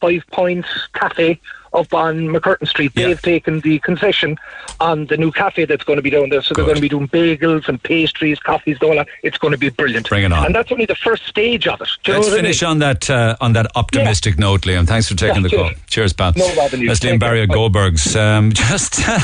Five 0.00 0.24
Points 0.32 0.68
Cafe 0.94 1.40
up 1.74 1.92
on 1.92 2.28
MacCurtain 2.28 2.68
Street, 2.68 2.92
they've 2.94 3.20
taken 3.20 3.60
the 3.60 3.78
concession 3.80 4.36
on 4.80 5.06
the 5.06 5.16
new 5.16 5.30
cafe 5.32 5.64
that's 5.64 5.84
going 5.84 5.96
to 5.96 6.02
be 6.02 6.10
down 6.10 6.28
there. 6.28 6.42
So 6.42 6.54
they're 6.54 6.64
going 6.64 6.76
to 6.76 6.80
be 6.82 6.88
doing 6.88 7.08
bagels 7.08 7.68
and 7.68 7.82
pastries, 7.82 8.38
coffees, 8.38 8.78
all 8.82 8.94
that. 8.94 9.08
It's 9.22 9.38
going 9.38 9.52
to 9.52 9.58
be 9.58 9.70
brilliant. 9.70 10.08
Bring 10.08 10.24
it 10.24 10.32
on. 10.32 10.46
And 10.46 10.54
that's 10.54 10.70
only 10.72 10.86
the 10.86 10.94
first 10.94 11.26
stage 11.26 11.66
of 11.66 11.80
it. 11.80 11.88
You 12.06 12.14
Let's 12.14 12.28
finish 12.28 12.62
I 12.62 12.66
mean? 12.66 12.70
on 12.72 12.78
that 12.80 13.10
uh, 13.10 13.36
on 13.40 13.52
that 13.54 13.66
optimistic 13.74 14.38
note, 14.38 14.62
Liam. 14.62 14.86
Thanks 14.86 15.08
for 15.08 15.14
taking 15.16 15.42
Yeah, 15.42 15.48
the 15.48 15.56
call. 15.56 15.70
cheers. 15.88 16.12
Pat. 16.12 16.36
No 16.36 16.54
bother, 16.54 16.76
Liam. 16.76 16.88
That's 16.88 17.00
Liam 17.00 17.20
care. 17.20 17.46
Goldberg's. 17.46 18.14
Um, 18.16 18.52
just 18.54 19.00
uh, 19.08 19.18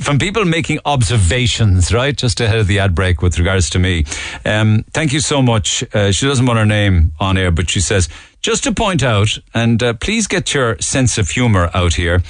from 0.00 0.18
people 0.18 0.44
making 0.44 0.80
observations, 0.84 1.92
right, 1.92 2.16
just 2.16 2.40
ahead 2.40 2.58
of 2.58 2.66
the 2.66 2.78
ad 2.78 2.94
break 2.94 3.22
with 3.22 3.38
regards 3.38 3.70
to 3.70 3.78
me. 3.78 4.04
Um, 4.44 4.84
thank 4.92 5.12
you 5.12 5.20
so 5.20 5.40
much. 5.42 5.84
Uh, 5.94 6.10
she 6.12 6.26
doesn't 6.26 6.46
want 6.46 6.58
her 6.58 6.66
name 6.66 7.12
on 7.20 7.36
air, 7.38 7.50
but 7.50 7.70
she 7.70 7.80
says 7.80 8.08
just 8.44 8.62
to 8.64 8.72
point 8.72 9.02
out, 9.02 9.38
and 9.54 9.82
uh, 9.82 9.94
please 9.94 10.26
get 10.26 10.52
your 10.52 10.78
sense 10.78 11.16
of 11.16 11.30
humour 11.30 11.70
out 11.72 11.94
here. 11.94 12.22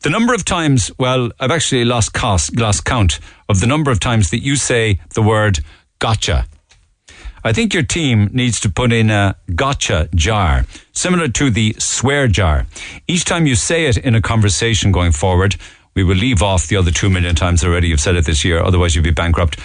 The 0.00 0.10
number 0.10 0.34
of 0.34 0.44
times, 0.44 0.90
well, 0.98 1.30
I've 1.40 1.50
actually 1.50 1.86
lost 1.86 2.12
cost, 2.12 2.54
lost 2.58 2.84
count 2.84 3.18
of 3.48 3.60
the 3.60 3.66
number 3.66 3.90
of 3.90 3.98
times 3.98 4.28
that 4.32 4.40
you 4.40 4.56
say 4.56 5.00
the 5.14 5.22
word 5.22 5.60
gotcha. 5.98 6.44
I 7.42 7.54
think 7.54 7.72
your 7.72 7.84
team 7.84 8.28
needs 8.34 8.60
to 8.60 8.68
put 8.68 8.92
in 8.92 9.08
a 9.08 9.34
gotcha 9.54 10.10
jar, 10.14 10.66
similar 10.92 11.28
to 11.28 11.48
the 11.48 11.74
swear 11.78 12.28
jar. 12.28 12.66
Each 13.08 13.24
time 13.24 13.46
you 13.46 13.54
say 13.54 13.86
it 13.86 13.96
in 13.96 14.14
a 14.14 14.20
conversation 14.20 14.92
going 14.92 15.12
forward, 15.12 15.56
we 15.94 16.04
will 16.04 16.16
leave 16.16 16.42
off 16.42 16.66
the 16.66 16.76
other 16.76 16.90
two 16.90 17.08
million 17.08 17.34
times 17.34 17.64
already 17.64 17.88
you've 17.88 18.00
said 18.00 18.16
it 18.16 18.26
this 18.26 18.44
year, 18.44 18.62
otherwise 18.62 18.94
you'll 18.94 19.04
be 19.04 19.10
bankrupt. 19.10 19.58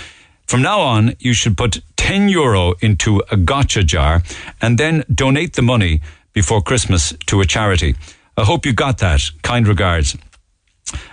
From 0.47 0.61
now 0.61 0.79
on, 0.79 1.13
you 1.19 1.33
should 1.33 1.57
put 1.57 1.81
10 1.97 2.29
euro 2.29 2.73
into 2.81 3.21
a 3.29 3.35
gotcha 3.35 3.83
jar 3.83 4.23
and 4.61 4.77
then 4.77 5.03
donate 5.13 5.53
the 5.53 5.61
money 5.61 6.01
before 6.31 6.61
Christmas 6.61 7.13
to 7.25 7.41
a 7.41 7.45
charity. 7.45 7.95
I 8.37 8.45
hope 8.45 8.65
you 8.65 8.71
got 8.71 8.99
that. 8.99 9.23
Kind 9.41 9.67
regards. 9.67 10.15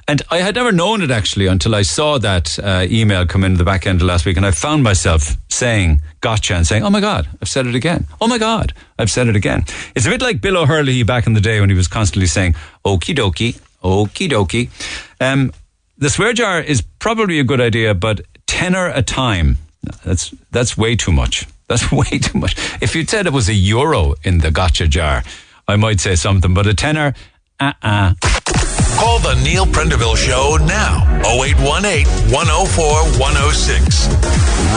And 0.06 0.22
I 0.30 0.38
had 0.38 0.54
never 0.54 0.70
known 0.70 1.02
it 1.02 1.10
actually 1.10 1.46
until 1.48 1.74
I 1.74 1.82
saw 1.82 2.18
that 2.18 2.58
uh, 2.60 2.86
email 2.88 3.26
come 3.26 3.42
in 3.42 3.54
the 3.54 3.64
back 3.64 3.88
end 3.88 4.02
of 4.02 4.06
last 4.06 4.24
week, 4.24 4.36
and 4.36 4.46
I 4.46 4.52
found 4.52 4.84
myself 4.84 5.36
saying 5.48 6.00
"gotcha" 6.20 6.54
and 6.54 6.64
saying, 6.64 6.84
"Oh 6.84 6.90
my 6.90 7.00
God, 7.00 7.26
I've 7.42 7.48
said 7.48 7.66
it 7.66 7.74
again! 7.74 8.06
Oh 8.20 8.28
my 8.28 8.38
God, 8.38 8.72
I've 8.98 9.10
said 9.10 9.26
it 9.26 9.34
again." 9.34 9.64
It's 9.96 10.06
a 10.06 10.10
bit 10.10 10.22
like 10.22 10.40
Bill 10.40 10.58
O'Herlihy 10.58 11.02
back 11.02 11.26
in 11.26 11.32
the 11.32 11.40
day 11.40 11.58
when 11.58 11.70
he 11.70 11.76
was 11.76 11.88
constantly 11.88 12.28
saying 12.28 12.54
"okie 12.84 13.16
dokie, 13.16 13.58
okie 13.82 14.28
dokie." 14.28 14.68
Um, 15.20 15.52
the 15.98 16.10
swear 16.10 16.34
jar 16.34 16.60
is 16.60 16.82
probably 17.00 17.40
a 17.40 17.44
good 17.44 17.60
idea, 17.60 17.94
but 17.94 18.20
tenner 18.46 18.88
a 18.88 19.02
time. 19.02 19.58
That's 20.04 20.34
that's 20.50 20.76
way 20.76 20.96
too 20.96 21.12
much. 21.12 21.46
That's 21.66 21.90
way 21.90 22.18
too 22.18 22.38
much. 22.38 22.54
If 22.82 22.94
you'd 22.94 23.08
said 23.08 23.26
it 23.26 23.32
was 23.32 23.48
a 23.48 23.54
euro 23.54 24.14
in 24.22 24.38
the 24.38 24.50
gotcha 24.50 24.86
jar, 24.86 25.24
I 25.66 25.76
might 25.76 25.98
say 25.98 26.14
something, 26.14 26.52
but 26.52 26.66
a 26.66 26.74
tenner, 26.74 27.14
uh 27.58 27.72
uh 27.82 28.14
Call 28.98 29.18
the 29.18 29.34
Neil 29.42 29.66
Prendeville 29.66 30.16
Show 30.16 30.56
now. 30.66 31.02
0818 31.26 32.06
104 32.32 33.20
106. 33.20 34.06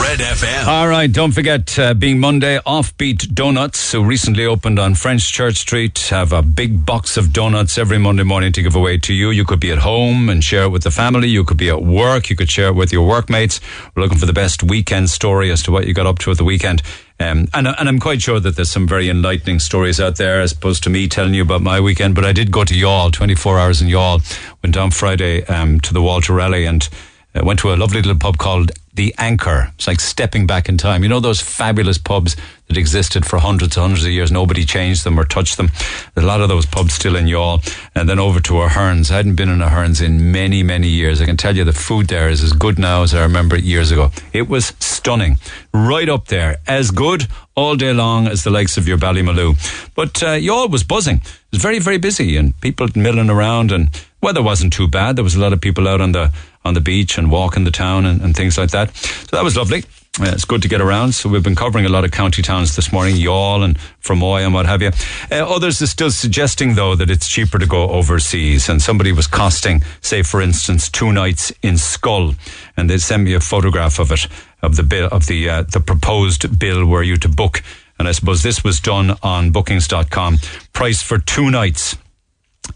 Red 0.00 0.18
FM. 0.18 0.66
All 0.66 0.88
right, 0.88 1.10
don't 1.10 1.32
forget, 1.32 1.78
uh, 1.78 1.94
being 1.94 2.18
Monday, 2.18 2.58
Offbeat 2.66 3.32
Donuts, 3.34 3.92
who 3.92 4.04
recently 4.04 4.44
opened 4.44 4.78
on 4.78 4.94
French 4.94 5.32
Church 5.32 5.56
Street, 5.56 5.98
have 6.10 6.32
a 6.32 6.42
big 6.42 6.84
box 6.84 7.16
of 7.16 7.32
donuts 7.32 7.78
every 7.78 7.98
Monday 7.98 8.22
morning 8.22 8.52
to 8.52 8.62
give 8.62 8.74
away 8.76 8.98
to 8.98 9.14
you. 9.14 9.30
You 9.30 9.44
could 9.44 9.60
be 9.60 9.70
at 9.70 9.78
home 9.78 10.28
and 10.28 10.42
share 10.42 10.64
it 10.64 10.70
with 10.70 10.82
the 10.82 10.90
family. 10.90 11.28
You 11.28 11.44
could 11.44 11.56
be 11.56 11.68
at 11.68 11.82
work. 11.82 12.28
You 12.30 12.36
could 12.36 12.50
share 12.50 12.68
it 12.68 12.74
with 12.74 12.92
your 12.92 13.06
workmates. 13.06 13.60
We're 13.94 14.02
looking 14.02 14.18
for 14.18 14.26
the 14.26 14.32
best 14.32 14.62
weekend 14.62 15.10
story 15.10 15.50
as 15.50 15.62
to 15.64 15.72
what 15.72 15.86
you 15.86 15.94
got 15.94 16.06
up 16.06 16.18
to 16.20 16.30
at 16.30 16.38
the 16.38 16.44
weekend. 16.44 16.82
Um, 17.20 17.48
and, 17.52 17.66
and 17.66 17.88
I'm 17.88 17.98
quite 17.98 18.22
sure 18.22 18.38
that 18.38 18.54
there's 18.54 18.70
some 18.70 18.86
very 18.86 19.08
enlightening 19.08 19.58
stories 19.58 19.98
out 19.98 20.16
there 20.16 20.40
as 20.40 20.52
opposed 20.52 20.84
to 20.84 20.90
me 20.90 21.08
telling 21.08 21.34
you 21.34 21.42
about 21.42 21.62
my 21.62 21.80
weekend. 21.80 22.14
But 22.14 22.24
I 22.24 22.32
did 22.32 22.52
go 22.52 22.64
to 22.64 22.74
Youghal, 22.74 23.12
24 23.12 23.58
hours 23.58 23.82
in 23.82 23.88
Youghal. 23.88 24.22
Went 24.62 24.74
down 24.74 24.92
Friday 24.92 25.44
um, 25.46 25.80
to 25.80 25.92
the 25.92 26.00
Walter 26.02 26.32
Rally 26.32 26.64
and 26.64 26.88
uh, 27.38 27.44
went 27.44 27.60
to 27.60 27.72
a 27.72 27.76
lovely 27.76 28.02
little 28.02 28.18
pub 28.18 28.38
called 28.38 28.72
The 28.94 29.14
Anchor. 29.18 29.70
It's 29.74 29.86
like 29.86 30.00
stepping 30.00 30.46
back 30.46 30.68
in 30.68 30.78
time. 30.78 31.02
You 31.02 31.08
know 31.08 31.20
those 31.20 31.40
fabulous 31.40 31.98
pubs 31.98 32.36
that 32.66 32.76
existed 32.76 33.24
for 33.24 33.38
hundreds 33.38 33.76
and 33.76 33.82
hundreds 33.82 34.04
of 34.04 34.10
years. 34.10 34.30
Nobody 34.30 34.64
changed 34.64 35.04
them 35.04 35.18
or 35.18 35.24
touched 35.24 35.56
them. 35.56 35.68
There's 36.14 36.24
a 36.24 36.28
lot 36.28 36.40
of 36.40 36.48
those 36.48 36.66
pubs 36.66 36.94
still 36.94 37.16
in 37.16 37.26
Youghal. 37.26 37.62
And 37.94 38.08
then 38.08 38.18
over 38.18 38.40
to 38.40 38.60
Ahern's. 38.62 39.10
I 39.10 39.16
hadn't 39.16 39.36
been 39.36 39.48
in 39.48 39.62
Ahern's 39.62 40.00
in 40.00 40.32
many, 40.32 40.62
many 40.62 40.88
years. 40.88 41.20
I 41.20 41.26
can 41.26 41.36
tell 41.36 41.56
you 41.56 41.64
the 41.64 41.72
food 41.72 42.08
there 42.08 42.28
is 42.28 42.42
as 42.42 42.52
good 42.52 42.78
now 42.78 43.02
as 43.02 43.14
I 43.14 43.22
remember 43.22 43.56
it 43.56 43.64
years 43.64 43.90
ago. 43.90 44.10
It 44.32 44.48
was 44.48 44.72
stunning. 44.78 45.38
Right 45.72 46.08
up 46.08 46.26
there. 46.26 46.58
As 46.66 46.90
good 46.90 47.28
all 47.54 47.76
day 47.76 47.92
long 47.92 48.28
as 48.28 48.44
the 48.44 48.50
likes 48.50 48.76
of 48.76 48.86
your 48.86 48.98
Ballymaloe. 48.98 49.56
But 49.94 50.22
uh, 50.22 50.36
Youghal 50.36 50.70
was 50.70 50.84
buzzing. 50.84 51.16
It 51.16 51.52
was 51.52 51.62
very, 51.62 51.78
very 51.78 51.98
busy 51.98 52.36
and 52.36 52.58
people 52.60 52.88
milling 52.94 53.30
around 53.30 53.72
and 53.72 53.88
weather 54.20 54.42
wasn't 54.42 54.72
too 54.72 54.88
bad. 54.88 55.16
There 55.16 55.24
was 55.24 55.34
a 55.34 55.40
lot 55.40 55.52
of 55.52 55.60
people 55.60 55.88
out 55.88 56.00
on 56.00 56.12
the 56.12 56.32
on 56.64 56.74
the 56.74 56.80
beach 56.80 57.18
and 57.18 57.30
walking 57.30 57.64
the 57.64 57.70
town 57.70 58.04
and, 58.06 58.20
and 58.20 58.36
things 58.36 58.58
like 58.58 58.70
that. 58.70 58.94
So 58.94 59.36
that 59.36 59.44
was 59.44 59.56
lovely. 59.56 59.84
Uh, 60.20 60.32
it's 60.32 60.44
good 60.44 60.62
to 60.62 60.68
get 60.68 60.80
around. 60.80 61.12
So 61.12 61.28
we've 61.28 61.44
been 61.44 61.54
covering 61.54 61.86
a 61.86 61.88
lot 61.88 62.04
of 62.04 62.10
county 62.10 62.42
towns 62.42 62.74
this 62.74 62.92
morning, 62.92 63.14
Youghal 63.14 63.64
and 63.64 63.78
Fermoy 64.02 64.44
and 64.44 64.52
what 64.52 64.66
have 64.66 64.82
you. 64.82 64.90
Uh, 65.30 65.48
others 65.48 65.80
are 65.80 65.86
still 65.86 66.10
suggesting 66.10 66.74
though 66.74 66.96
that 66.96 67.08
it's 67.08 67.28
cheaper 67.28 67.58
to 67.58 67.66
go 67.66 67.90
overseas. 67.90 68.68
And 68.68 68.82
somebody 68.82 69.12
was 69.12 69.28
costing, 69.28 69.82
say 70.00 70.22
for 70.22 70.42
instance, 70.42 70.88
two 70.88 71.12
nights 71.12 71.52
in 71.62 71.74
Schull, 71.74 72.34
and 72.76 72.90
they 72.90 72.98
sent 72.98 73.22
me 73.22 73.34
a 73.34 73.40
photograph 73.40 74.00
of 74.00 74.10
it, 74.10 74.26
of 74.60 74.74
the 74.74 74.82
bill, 74.82 75.08
of 75.12 75.26
the 75.26 75.48
uh, 75.48 75.62
the 75.62 75.80
proposed 75.80 76.58
bill 76.58 76.84
where 76.84 77.02
you 77.02 77.16
to 77.18 77.28
book. 77.28 77.62
And 77.98 78.08
I 78.08 78.12
suppose 78.12 78.42
this 78.42 78.64
was 78.64 78.80
done 78.80 79.16
on 79.22 79.50
Bookings.com. 79.50 80.38
Price 80.72 81.02
for 81.02 81.18
two 81.18 81.50
nights 81.50 81.96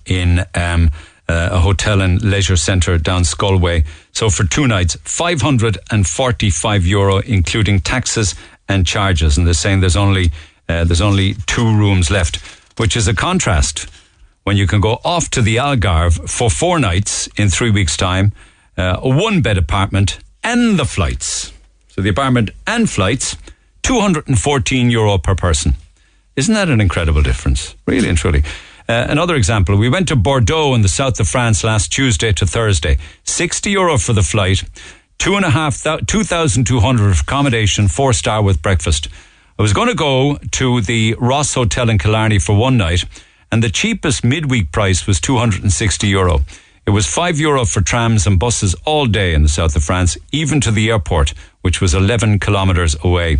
in 0.06 0.44
um, 0.54 0.90
uh, 1.32 1.48
a 1.52 1.59
hotel 1.59 2.00
and 2.02 2.22
leisure 2.22 2.56
centre 2.56 2.98
down 2.98 3.22
Schull 3.22 3.59
way. 3.59 3.84
So 4.12 4.28
for 4.28 4.44
two 4.44 4.66
nights, 4.66 4.96
545 5.04 6.86
euro, 6.86 7.18
including 7.18 7.80
taxes 7.80 8.34
and 8.68 8.86
charges. 8.86 9.38
And 9.38 9.46
they're 9.46 9.54
saying 9.54 9.80
there's 9.80 9.96
only, 9.96 10.30
uh, 10.68 10.84
there's 10.84 11.00
only 11.00 11.34
two 11.46 11.64
rooms 11.64 12.10
left, 12.10 12.36
which 12.78 12.96
is 12.96 13.09
a 13.09 13.14
contrast 13.14 13.88
when 14.44 14.56
you 14.56 14.66
can 14.66 14.80
go 14.80 15.00
off 15.04 15.30
to 15.30 15.42
the 15.42 15.56
Algarve 15.56 16.28
for 16.28 16.50
four 16.50 16.78
nights 16.78 17.28
in 17.36 17.48
three 17.48 17.70
weeks' 17.70 17.96
time, 17.96 18.32
uh, 18.76 18.98
a 19.00 19.09
one 19.09 19.40
bed 19.40 19.56
apartment 19.56 20.18
and 20.42 20.78
the 20.78 20.84
flights. 20.84 21.52
So 21.88 22.02
the 22.02 22.10
apartment 22.10 22.50
and 22.66 22.90
flights, 22.90 23.36
214 23.82 24.90
euro 24.90 25.18
per 25.18 25.34
person. 25.34 25.76
Isn't 26.34 26.54
that 26.54 26.68
an 26.68 26.80
incredible 26.80 27.22
difference? 27.22 27.74
Really 27.86 28.09
and 28.09 28.18
truly. 28.18 28.42
Uh, 28.88 29.06
another 29.09 29.36
example, 29.36 29.76
we 29.76 29.88
went 29.88 30.09
to 30.09 30.16
Bordeaux 30.16 30.74
in 30.74 30.82
the 30.82 30.88
south 30.88 31.20
of 31.20 31.28
France 31.28 31.62
last 31.62 31.92
Tuesday 31.92 32.32
to 32.32 32.46
Thursday. 32.46 32.98
60 33.24 33.70
euro 33.70 33.98
for 33.98 34.12
the 34.12 34.22
flight, 34.22 34.64
two 35.18 35.36
and 35.36 35.44
a 35.44 35.50
half, 35.50 35.82
2,200 35.82 37.16
for 37.16 37.22
accommodation, 37.22 37.88
four 37.88 38.12
star 38.12 38.42
with 38.42 38.60
breakfast. 38.60 39.09
I 39.59 39.62
was 39.62 39.72
going 39.72 39.88
to 39.88 39.94
go 39.94 40.38
to 40.52 40.80
the 40.80 41.14
Ross 41.18 41.54
Hotel 41.54 41.88
in 41.88 41.98
Killarney 41.98 42.38
for 42.38 42.56
one 42.56 42.76
night, 42.76 43.04
and 43.52 43.62
the 43.62 43.70
cheapest 43.70 44.24
midweek 44.24 44.72
price 44.72 45.06
was 45.06 45.20
260 45.20 46.09
euro. 46.09 46.40
It 46.84 46.90
was 46.90 47.06
5 47.06 47.38
euro 47.38 47.64
for 47.64 47.80
trams 47.80 48.26
and 48.26 48.40
buses 48.40 48.74
all 48.84 49.06
day 49.06 49.34
in 49.34 49.42
the 49.42 49.48
south 49.48 49.76
of 49.76 49.84
France, 49.84 50.18
even 50.32 50.60
to 50.62 50.72
the 50.72 50.90
airport, 50.90 51.32
which 51.60 51.80
was 51.80 51.94
11 51.94 52.40
kilometres 52.40 52.96
away. 53.04 53.38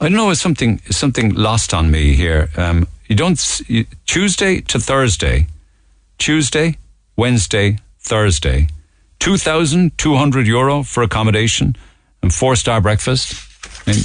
I 0.00 0.06
don't 0.06 0.14
know, 0.14 0.30
is 0.30 0.40
something, 0.40 0.80
something 0.90 1.34
lost 1.34 1.72
on 1.72 1.90
me 1.90 2.14
here. 2.14 2.48
Um, 2.56 2.88
you 3.10 3.16
don't, 3.16 3.60
you, 3.68 3.84
Tuesday 4.06 4.60
to 4.60 4.78
Thursday, 4.78 5.48
Tuesday, 6.18 6.78
Wednesday, 7.16 7.78
Thursday, 7.98 8.68
2,200 9.18 10.46
euro 10.46 10.84
for 10.84 11.02
accommodation 11.02 11.76
and 12.22 12.32
four 12.32 12.54
star 12.54 12.80
breakfast. 12.80 13.34
I 13.86 13.92
mean, 13.92 14.02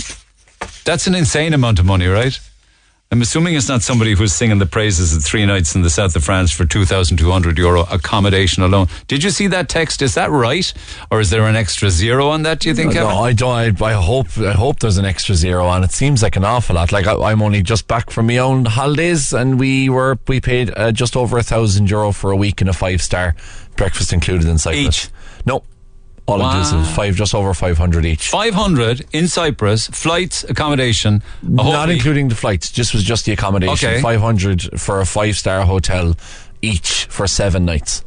that's 0.84 1.06
an 1.06 1.14
insane 1.14 1.54
amount 1.54 1.78
of 1.78 1.86
money, 1.86 2.08
right? 2.08 2.38
I'm 3.16 3.22
assuming 3.22 3.56
it's 3.56 3.70
not 3.70 3.82
somebody 3.82 4.12
who's 4.14 4.34
singing 4.34 4.58
the 4.58 4.66
praises 4.66 5.16
of 5.16 5.24
three 5.24 5.46
nights 5.46 5.74
in 5.74 5.84
the 5.84 5.90
south 5.90 6.18
of 6.18 6.26
France 6.26 6.52
for 6.52 6.66
2,200 6.66 7.58
euro 7.58 7.86
accommodation 7.90 8.62
alone. 8.62 8.90
Did 9.08 9.24
you 9.24 9.30
see 9.30 9.48
that 9.48 9.70
text? 9.70 10.02
Is 10.02 10.16
that 10.16 10.32
right? 10.32 10.74
Or 11.10 11.22
is 11.22 11.30
there 11.30 11.44
an 11.44 11.56
extra 11.56 11.90
zero 11.90 12.28
on 12.28 12.44
that, 12.44 12.60
do 12.60 12.68
you 12.68 12.76
think, 12.76 12.94
no, 12.94 13.08
Kevin? 13.08 13.16
I 13.16 13.32
don't. 13.32 13.82
I, 13.82 13.86
I 13.86 13.94
hope. 13.94 14.38
I 14.38 14.52
hope 14.52 14.82
there's 14.82 14.98
an 14.98 15.06
extra 15.06 15.34
zero 15.34 15.66
on. 15.66 15.82
It 15.86 15.94
seems 15.94 16.22
like 16.24 16.36
an 16.36 16.44
awful 16.44 16.76
lot. 16.76 16.92
Like 16.92 17.08
I, 17.08 17.16
I'm 17.16 17.42
only 17.42 17.62
just 17.64 17.88
back 17.88 18.10
from 18.10 18.28
my 18.28 18.38
own 18.38 18.66
holidays, 18.66 19.32
and 19.32 19.58
we 19.62 19.88
were 19.88 20.20
we 20.28 20.42
paid 20.42 20.74
uh, 20.76 20.92
just 20.92 21.16
over 21.16 21.38
a 21.38 21.44
thousand 21.44 21.90
euro 21.90 22.12
for 22.12 22.32
a 22.32 22.36
week 22.36 22.62
in 22.62 22.68
a 22.68 22.74
five 22.74 23.02
star 23.02 23.34
breakfast 23.78 24.12
included 24.12 24.50
in 24.50 24.58
Cyprus. 24.58 25.06
Each? 25.06 25.10
No, 25.46 25.64
all 26.28 26.40
Wow. 26.40 26.50
inclusive. 26.50 26.88
Five, 26.96 27.16
just 27.16 27.36
over 27.36 27.54
five 27.54 27.78
hundred 27.78 28.06
each. 28.06 28.30
500 28.30 29.06
in 29.14 29.28
Cyprus, 29.28 29.88
flights, 29.88 30.44
accommodation. 30.46 31.22
Not 31.44 31.88
week. 31.88 31.98
including 31.98 32.30
the 32.30 32.36
flights. 32.36 32.72
Just 32.72 32.94
was 32.94 33.04
just 33.04 33.26
the 33.26 33.32
accommodation. 33.34 33.90
Okay. 33.90 34.02
Five 34.02 34.22
hundred 34.22 34.80
for 34.80 35.00
a 35.02 35.06
five 35.06 35.36
star 35.38 35.62
hotel 35.66 36.16
each 36.62 37.06
for 37.06 37.28
seven 37.28 37.66
nights. 37.66 38.04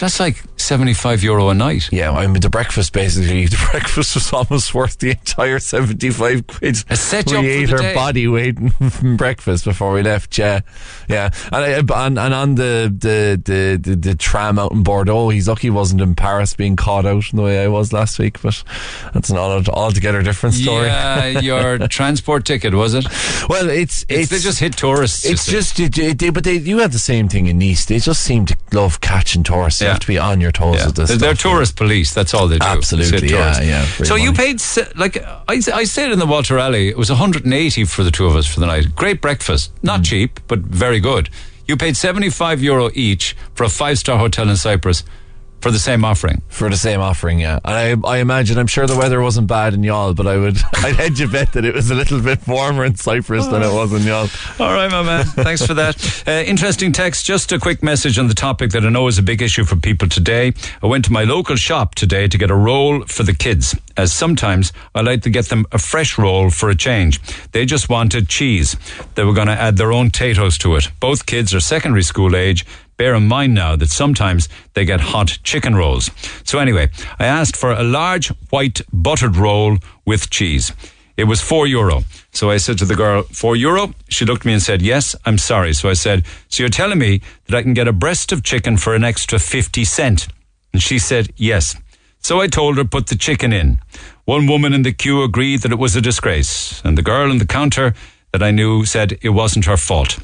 That's 0.00 0.20
like 0.20 0.42
75 0.56 1.22
euro 1.22 1.48
a 1.48 1.54
night. 1.54 1.88
Yeah, 1.92 2.12
I 2.12 2.26
mean 2.26 2.40
the 2.40 2.50
breakfast 2.50 2.92
basically. 2.92 3.46
The 3.52 3.68
breakfast 3.70 4.14
was 4.14 4.32
almost 4.32 4.74
worth 4.74 4.98
the 4.98 5.10
entire 5.10 5.58
seventy-five 5.58 6.46
quid. 6.46 6.76
I 6.88 6.94
set 6.94 7.30
we 7.30 7.48
ate 7.48 7.68
day. 7.68 7.94
body 7.94 8.28
weight 8.28 8.56
breakfast 9.16 9.64
before 9.64 9.92
we 9.92 10.02
left. 10.02 10.38
Yeah, 10.38 10.60
yeah, 11.08 11.30
and, 11.52 11.90
uh, 11.90 11.94
I, 11.94 12.06
and 12.06 12.18
and 12.18 12.34
on 12.34 12.54
the 12.54 12.92
the, 12.96 13.40
the 13.44 13.78
the 13.82 13.96
the 13.96 14.14
tram 14.14 14.58
out 14.58 14.72
in 14.72 14.82
Bordeaux, 14.82 15.28
he's 15.28 15.48
lucky 15.48 15.62
he 15.62 15.70
wasn't 15.70 16.00
in 16.00 16.14
Paris 16.14 16.54
being 16.54 16.76
caught 16.76 17.04
out 17.06 17.30
in 17.30 17.36
the 17.36 17.42
way 17.42 17.62
I 17.62 17.68
was 17.68 17.92
last 17.92 18.18
week. 18.18 18.40
But 18.42 18.62
that's 19.12 19.30
an 19.30 19.36
all 19.36 19.62
altogether 19.70 20.22
different 20.22 20.54
story. 20.54 20.86
Yeah, 20.86 21.26
your 21.40 21.78
transport 21.88 22.44
ticket, 22.44 22.74
was 22.74 22.94
it? 22.94 23.06
Well, 23.48 23.68
it's 23.70 24.04
It's, 24.08 24.22
it's 24.22 24.30
they 24.30 24.38
just 24.38 24.60
hit 24.60 24.76
tourists. 24.76 25.24
It's 25.24 25.46
just, 25.46 25.78
it, 25.78 25.96
it, 25.98 26.18
they, 26.18 26.30
but 26.30 26.44
they, 26.44 26.56
you 26.56 26.78
had 26.78 26.92
the 26.92 26.98
same 26.98 27.28
thing 27.28 27.46
in 27.46 27.58
Nice. 27.58 27.84
They 27.84 27.98
just 27.98 28.22
seem 28.22 28.46
to 28.46 28.56
love 28.72 29.00
catching 29.00 29.42
tourists. 29.42 29.81
Yeah. 29.82 29.90
have 29.92 30.00
to 30.00 30.06
be 30.06 30.18
on 30.18 30.40
your 30.40 30.52
toes 30.52 30.76
Yeah. 30.76 30.86
with 30.86 30.96
this. 30.96 31.08
They're, 31.10 31.18
they're 31.18 31.34
tourist 31.34 31.76
police. 31.76 32.12
That's 32.14 32.34
all 32.34 32.48
they 32.48 32.58
do. 32.58 32.66
Absolutely, 32.66 33.28
yeah, 33.30 33.60
yeah, 33.60 33.84
So 33.84 34.14
you 34.14 34.32
paid 34.32 34.60
like 34.96 35.16
I, 35.48 35.60
I 35.74 35.84
stayed 35.84 36.12
in 36.12 36.18
the 36.18 36.26
Walter 36.26 36.56
Raleigh. 36.56 36.88
It 36.88 36.96
was 36.98 37.10
180 37.10 37.84
for 37.84 38.02
the 38.04 38.10
two 38.10 38.26
of 38.26 38.36
us 38.36 38.46
for 38.46 38.60
the 38.60 38.66
night. 38.66 38.94
Great 38.94 39.20
breakfast, 39.20 39.72
not 39.82 40.00
Mm. 40.00 40.04
cheap, 40.06 40.40
but 40.48 40.60
very 40.60 41.00
good. 41.00 41.28
You 41.68 41.76
paid 41.76 41.96
75 41.96 42.62
euro 42.62 42.90
each 42.94 43.36
for 43.54 43.64
a 43.64 43.68
five 43.68 43.98
star 43.98 44.18
hotel 44.18 44.48
in 44.50 44.56
Cyprus 44.56 45.04
for 45.62 45.70
the 45.70 45.78
same 45.78 46.04
offering. 46.04 46.42
for 46.48 46.68
the 46.68 46.76
same 46.76 47.00
offering, 47.00 47.38
yeah. 47.38 47.58
And 47.64 48.04
I, 48.04 48.08
I 48.08 48.18
imagine, 48.18 48.58
I'm 48.58 48.66
sure 48.66 48.86
the 48.86 48.96
weather 48.96 49.20
wasn't 49.22 49.46
bad 49.46 49.74
in 49.74 49.82
Youghal, 49.82 50.14
but 50.14 50.26
I 50.26 50.36
would, 50.36 50.58
I'd 50.74 50.96
hedge 50.96 51.20
a 51.20 51.28
bet 51.28 51.52
that 51.52 51.64
it 51.64 51.74
was 51.74 51.90
a 51.90 51.94
little 51.94 52.20
bit 52.20 52.46
warmer 52.46 52.84
in 52.84 52.96
Cyprus 52.96 53.46
than 53.46 53.62
it 53.62 53.72
was 53.72 53.92
in 53.92 54.00
Youghal. 54.00 54.60
All 54.60 54.72
right, 54.74 54.90
my 54.90 55.02
man. 55.02 55.24
Thanks 55.24 55.64
for 55.64 55.74
that. 55.74 55.92
Uh, 56.24 56.42
interesting 56.46 56.92
text. 56.92 57.26
Just 57.26 57.50
a 57.50 57.58
quick 57.58 57.82
message 57.82 58.16
on 58.16 58.28
the 58.28 58.34
topic 58.34 58.70
that 58.70 58.84
I 58.84 58.88
know 58.90 59.08
is 59.08 59.18
a 59.18 59.22
big 59.22 59.42
issue 59.42 59.64
for 59.64 59.74
people 59.76 60.08
today. 60.08 60.52
I 60.82 60.86
went 60.86 61.04
to 61.06 61.12
my 61.12 61.24
local 61.24 61.56
shop 61.56 61.94
today 61.96 62.28
to 62.28 62.38
get 62.38 62.50
a 62.50 62.54
roll 62.54 63.04
for 63.06 63.24
the 63.24 63.34
kids, 63.34 63.74
as 63.96 64.12
sometimes 64.12 64.72
I 64.94 65.00
like 65.00 65.22
to 65.22 65.30
get 65.30 65.46
them 65.46 65.66
a 65.72 65.78
fresh 65.78 66.16
roll 66.18 66.50
for 66.50 66.70
a 66.70 66.76
change. 66.76 67.20
They 67.50 67.64
just 67.66 67.88
wanted 67.88 68.28
cheese. 68.28 68.76
They 69.14 69.24
were 69.24 69.32
going 69.34 69.48
to 69.48 69.52
add 69.60 69.76
their 69.78 69.92
own 69.92 70.10
potatoes 70.10 70.58
to 70.58 70.76
it. 70.76 70.88
Both 71.00 71.26
kids 71.26 71.52
are 71.54 71.60
secondary 71.60 72.02
school 72.02 72.36
age. 72.36 72.64
Bear 73.02 73.16
in 73.16 73.26
mind 73.26 73.52
now 73.52 73.74
that 73.74 73.90
sometimes 73.90 74.48
they 74.74 74.84
get 74.84 75.00
hot 75.00 75.40
chicken 75.42 75.74
rolls. 75.74 76.08
So 76.44 76.60
anyway, 76.60 76.88
I 77.18 77.26
asked 77.26 77.56
for 77.56 77.72
a 77.72 77.82
large 77.82 78.28
white 78.50 78.80
buttered 78.92 79.34
roll 79.36 79.78
with 80.06 80.30
cheese. 80.30 80.72
It 81.16 81.24
was 81.24 81.40
four 81.40 81.66
euro. 81.66 82.04
So 82.30 82.48
I 82.48 82.58
said 82.58 82.78
to 82.78 82.84
the 82.84 82.94
girl, 82.94 83.24
four 83.24 83.56
euro? 83.56 83.92
She 84.08 84.24
looked 84.24 84.42
at 84.42 84.46
me 84.46 84.52
and 84.52 84.62
said, 84.62 84.82
yes, 84.82 85.16
I'm 85.26 85.36
sorry. 85.36 85.72
So 85.72 85.90
I 85.90 85.94
said, 85.94 86.24
so 86.48 86.62
you're 86.62 86.70
telling 86.70 87.00
me 87.00 87.22
that 87.46 87.56
I 87.56 87.62
can 87.62 87.74
get 87.74 87.88
a 87.88 87.92
breast 87.92 88.30
of 88.30 88.44
chicken 88.44 88.76
for 88.76 88.94
an 88.94 89.02
extra 89.02 89.40
50 89.40 89.84
cent? 89.84 90.28
And 90.72 90.80
she 90.80 91.00
said, 91.00 91.32
yes. 91.34 91.74
So 92.20 92.40
I 92.40 92.46
told 92.46 92.76
her, 92.76 92.84
put 92.84 93.08
the 93.08 93.16
chicken 93.16 93.52
in. 93.52 93.80
One 94.26 94.46
woman 94.46 94.72
in 94.72 94.82
the 94.82 94.92
queue 94.92 95.24
agreed 95.24 95.62
that 95.62 95.72
it 95.72 95.78
was 95.80 95.96
a 95.96 96.00
disgrace. 96.00 96.80
And 96.84 96.96
the 96.96 97.02
girl 97.02 97.32
in 97.32 97.38
the 97.38 97.46
counter 97.46 97.94
that 98.30 98.44
I 98.44 98.52
knew 98.52 98.84
said 98.84 99.18
it 99.22 99.30
wasn't 99.30 99.64
her 99.64 99.76
fault. 99.76 100.20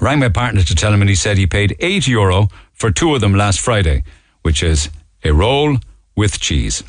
Rang 0.00 0.18
my 0.18 0.28
partner 0.28 0.62
to 0.62 0.74
tell 0.74 0.92
him, 0.92 1.00
and 1.00 1.08
he 1.08 1.14
said 1.14 1.38
he 1.38 1.46
paid 1.46 1.76
8 1.78 2.06
euro 2.08 2.48
for 2.72 2.90
two 2.90 3.14
of 3.14 3.20
them 3.20 3.34
last 3.34 3.60
Friday, 3.60 4.02
which 4.42 4.62
is 4.62 4.90
a 5.22 5.32
roll 5.32 5.78
with 6.16 6.40
cheese. 6.40 6.82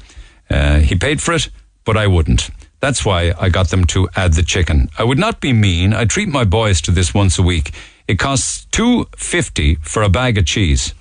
Uh, 0.50 0.80
he 0.80 0.96
paid 0.96 1.22
for 1.22 1.34
it, 1.34 1.50
but 1.84 1.98
I 1.98 2.08
wouldn't. 2.08 2.50
That's 2.80 3.06
why 3.06 3.34
I 3.40 3.50
got 3.50 3.70
them 3.70 3.86
to 3.86 4.10
add 4.16 4.34
the 4.34 4.44
chicken. 4.44 4.90
I 4.98 5.04
would 5.04 5.18
not 5.18 5.40
be 5.40 5.54
mean. 5.54 5.94
I 5.94 6.06
treat 6.06 6.28
my 6.28 6.44
boys 6.44 6.82
to 6.82 6.92
this 6.92 7.14
once 7.14 7.40
a 7.40 7.42
week. 7.42 7.72
It 8.08 8.20
costs 8.20 8.66
two 8.66 9.08
fifty 9.18 9.76
for 9.76 10.04
a 10.04 10.10
bag 10.10 10.38
of 10.38 10.46
cheese, 10.46 10.94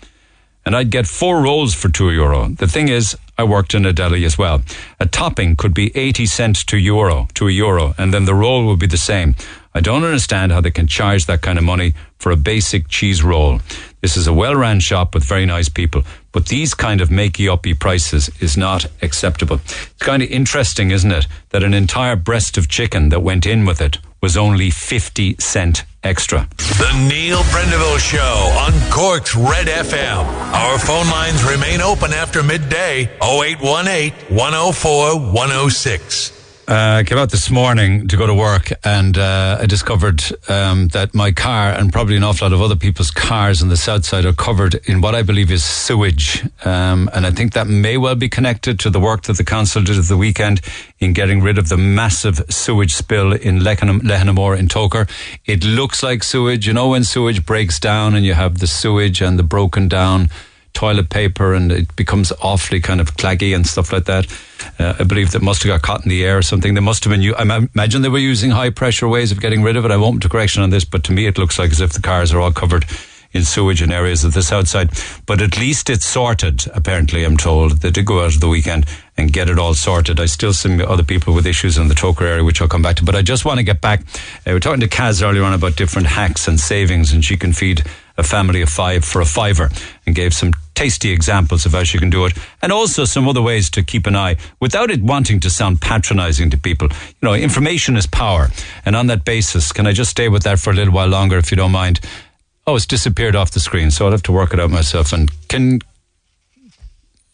and 0.64 0.74
I'd 0.74 0.90
get 0.90 1.06
four 1.06 1.42
rolls 1.42 1.74
for 1.74 1.90
two 1.90 2.10
euro. 2.10 2.48
The 2.48 2.66
thing 2.66 2.88
is, 2.88 3.16
I 3.36 3.44
worked 3.44 3.74
in 3.74 3.84
a 3.84 3.92
deli 3.92 4.24
as 4.24 4.38
well. 4.38 4.62
A 4.98 5.06
topping 5.06 5.56
could 5.56 5.74
be 5.74 5.94
eighty 5.94 6.24
cents 6.24 6.64
to 6.66 6.78
euro 6.78 7.28
to 7.34 7.48
a 7.48 7.50
euro, 7.50 7.94
and 7.98 8.14
then 8.14 8.24
the 8.24 8.34
roll 8.34 8.64
would 8.66 8.78
be 8.78 8.86
the 8.86 8.96
same. 8.96 9.34
I 9.76 9.80
don't 9.80 10.04
understand 10.04 10.52
how 10.52 10.60
they 10.60 10.70
can 10.70 10.86
charge 10.86 11.26
that 11.26 11.42
kind 11.42 11.58
of 11.58 11.64
money 11.64 11.94
for 12.18 12.30
a 12.30 12.36
basic 12.36 12.86
cheese 12.86 13.24
roll. 13.24 13.58
This 14.02 14.16
is 14.16 14.28
a 14.28 14.32
well 14.32 14.54
run 14.54 14.78
shop 14.78 15.14
with 15.14 15.24
very 15.24 15.46
nice 15.46 15.68
people, 15.68 16.04
but 16.30 16.46
these 16.46 16.74
kind 16.74 17.00
of 17.00 17.08
makey-uppy 17.08 17.74
prices 17.74 18.30
is 18.40 18.56
not 18.56 18.86
acceptable. 19.02 19.56
It's 19.56 19.92
kind 19.98 20.22
of 20.22 20.30
interesting, 20.30 20.92
isn't 20.92 21.10
it, 21.10 21.26
that 21.50 21.64
an 21.64 21.74
entire 21.74 22.14
breast 22.14 22.56
of 22.56 22.68
chicken 22.68 23.08
that 23.08 23.20
went 23.20 23.46
in 23.46 23.66
with 23.66 23.80
it 23.80 23.98
was 24.22 24.36
only 24.36 24.70
50 24.70 25.36
cent 25.40 25.82
extra. 26.04 26.48
The 26.58 27.08
Neil 27.08 27.38
Prendeville 27.38 27.98
Show 27.98 28.20
on 28.20 28.72
Cork's 28.92 29.34
Red 29.34 29.66
FM. 29.66 30.24
Our 30.54 30.78
phone 30.78 31.08
lines 31.10 31.42
remain 31.42 31.80
open 31.80 32.12
after 32.12 32.44
midday 32.44 33.10
0818 33.20 34.36
104 34.36 35.18
106. 35.32 36.43
Uh, 36.66 37.00
I 37.00 37.04
came 37.04 37.18
out 37.18 37.30
this 37.30 37.50
morning 37.50 38.08
to 38.08 38.16
go 38.16 38.26
to 38.26 38.32
work 38.32 38.72
and 38.84 39.18
uh, 39.18 39.58
I 39.60 39.66
discovered 39.66 40.22
um, 40.48 40.88
that 40.88 41.14
my 41.14 41.30
car 41.30 41.72
and 41.72 41.92
probably 41.92 42.16
an 42.16 42.24
awful 42.24 42.46
lot 42.48 42.54
of 42.54 42.62
other 42.62 42.74
people's 42.76 43.10
cars 43.10 43.60
on 43.60 43.68
the 43.68 43.76
south 43.76 44.06
side 44.06 44.24
are 44.24 44.32
covered 44.32 44.76
in 44.86 45.02
what 45.02 45.14
I 45.14 45.20
believe 45.20 45.50
is 45.50 45.62
sewage. 45.62 46.42
Um, 46.64 47.10
and 47.12 47.26
I 47.26 47.32
think 47.32 47.52
that 47.52 47.66
may 47.66 47.98
well 47.98 48.14
be 48.14 48.30
connected 48.30 48.78
to 48.80 48.88
the 48.88 48.98
work 48.98 49.24
that 49.24 49.36
the 49.36 49.44
council 49.44 49.82
did 49.82 49.98
at 49.98 50.06
the 50.06 50.16
weekend 50.16 50.62
in 51.00 51.12
getting 51.12 51.42
rid 51.42 51.58
of 51.58 51.68
the 51.68 51.76
massive 51.76 52.42
sewage 52.48 52.94
spill 52.94 53.34
in 53.34 53.58
Lehan- 53.58 54.00
Lehenaghmore 54.00 54.58
in 54.58 54.68
Togher. 54.68 55.06
It 55.44 55.64
looks 55.64 56.02
like 56.02 56.22
sewage. 56.22 56.66
You 56.66 56.72
know, 56.72 56.88
when 56.88 57.04
sewage 57.04 57.44
breaks 57.44 57.78
down 57.78 58.14
and 58.14 58.24
you 58.24 58.32
have 58.32 58.60
the 58.60 58.66
sewage 58.66 59.20
and 59.20 59.38
the 59.38 59.42
broken 59.42 59.86
down 59.86 60.30
toilet 60.74 61.08
paper 61.08 61.54
and 61.54 61.72
it 61.72 61.96
becomes 61.96 62.32
awfully 62.42 62.80
kind 62.80 63.00
of 63.00 63.16
claggy 63.16 63.54
and 63.54 63.66
stuff 63.66 63.92
like 63.92 64.04
that. 64.04 64.26
Uh, 64.78 64.94
I 64.98 65.04
believe 65.04 65.30
that 65.32 65.42
must 65.42 65.62
have 65.62 65.70
got 65.70 65.82
caught 65.82 66.04
in 66.04 66.10
the 66.10 66.24
air 66.24 66.36
or 66.36 66.42
something. 66.42 66.74
They 66.74 66.80
must 66.80 67.04
have 67.04 67.12
been, 67.12 67.22
u- 67.22 67.34
I 67.36 67.42
imagine 67.74 68.02
they 68.02 68.08
were 68.08 68.18
using 68.18 68.50
high 68.50 68.70
pressure 68.70 69.08
ways 69.08 69.32
of 69.32 69.40
getting 69.40 69.62
rid 69.62 69.76
of 69.76 69.84
it. 69.84 69.90
I 69.90 69.96
won't 69.96 70.22
to 70.22 70.28
correction 70.28 70.62
on 70.62 70.70
this, 70.70 70.84
but 70.84 71.04
to 71.04 71.12
me 71.12 71.26
it 71.26 71.38
looks 71.38 71.58
like 71.58 71.70
as 71.70 71.80
if 71.80 71.92
the 71.92 72.02
cars 72.02 72.32
are 72.32 72.40
all 72.40 72.52
covered 72.52 72.84
in 73.32 73.44
sewage 73.44 73.82
in 73.82 73.90
areas 73.90 74.22
of 74.24 74.32
the 74.32 74.42
south 74.42 74.68
side. 74.68 74.90
But 75.26 75.42
at 75.42 75.58
least 75.58 75.90
it's 75.90 76.06
sorted, 76.06 76.66
apparently, 76.72 77.24
I'm 77.24 77.36
told. 77.36 77.78
They 77.80 77.90
did 77.90 78.06
go 78.06 78.24
out 78.24 78.34
of 78.34 78.40
the 78.40 78.48
weekend 78.48 78.86
and 79.16 79.32
get 79.32 79.50
it 79.50 79.58
all 79.58 79.74
sorted. 79.74 80.20
I 80.20 80.26
still 80.26 80.52
see 80.52 80.80
other 80.82 81.02
people 81.02 81.34
with 81.34 81.46
issues 81.46 81.76
in 81.76 81.88
the 81.88 81.94
Togher 81.96 82.22
area, 82.22 82.44
which 82.44 82.62
I'll 82.62 82.68
come 82.68 82.82
back 82.82 82.96
to. 82.96 83.04
But 83.04 83.16
I 83.16 83.22
just 83.22 83.44
want 83.44 83.58
to 83.58 83.64
get 83.64 83.80
back. 83.80 84.00
Uh, 84.00 84.06
we 84.46 84.52
were 84.52 84.60
talking 84.60 84.80
to 84.80 84.88
Kaz 84.88 85.20
earlier 85.20 85.42
on 85.42 85.52
about 85.52 85.74
different 85.76 86.06
hacks 86.06 86.46
and 86.46 86.60
savings, 86.60 87.12
and 87.12 87.24
she 87.24 87.36
can 87.36 87.52
feed 87.52 87.82
a 88.16 88.22
family 88.22 88.62
of 88.62 88.68
five 88.68 89.04
for 89.04 89.20
a 89.20 89.24
fiver 89.24 89.70
and 90.06 90.14
gave 90.14 90.32
some 90.32 90.52
tasty 90.74 91.10
examples 91.10 91.66
of 91.66 91.72
how 91.72 91.84
she 91.84 91.98
can 91.98 92.10
do 92.10 92.24
it 92.24 92.36
and 92.62 92.72
also 92.72 93.04
some 93.04 93.28
other 93.28 93.42
ways 93.42 93.70
to 93.70 93.82
keep 93.82 94.06
an 94.06 94.16
eye 94.16 94.36
without 94.60 94.90
it 94.90 95.02
wanting 95.02 95.40
to 95.40 95.50
sound 95.50 95.80
patronizing 95.80 96.50
to 96.50 96.56
people. 96.56 96.88
You 96.88 97.28
know, 97.28 97.34
information 97.34 97.96
is 97.96 98.06
power. 98.06 98.48
And 98.84 98.96
on 98.96 99.06
that 99.08 99.24
basis, 99.24 99.72
can 99.72 99.86
I 99.86 99.92
just 99.92 100.10
stay 100.10 100.28
with 100.28 100.42
that 100.44 100.58
for 100.58 100.70
a 100.70 100.74
little 100.74 100.94
while 100.94 101.08
longer 101.08 101.38
if 101.38 101.50
you 101.50 101.56
don't 101.56 101.72
mind? 101.72 102.00
Oh, 102.66 102.76
it's 102.76 102.86
disappeared 102.86 103.36
off 103.36 103.50
the 103.50 103.60
screen, 103.60 103.90
so 103.90 104.06
I'll 104.06 104.12
have 104.12 104.22
to 104.24 104.32
work 104.32 104.54
it 104.54 104.60
out 104.60 104.70
myself. 104.70 105.12
And 105.12 105.30
can 105.48 105.80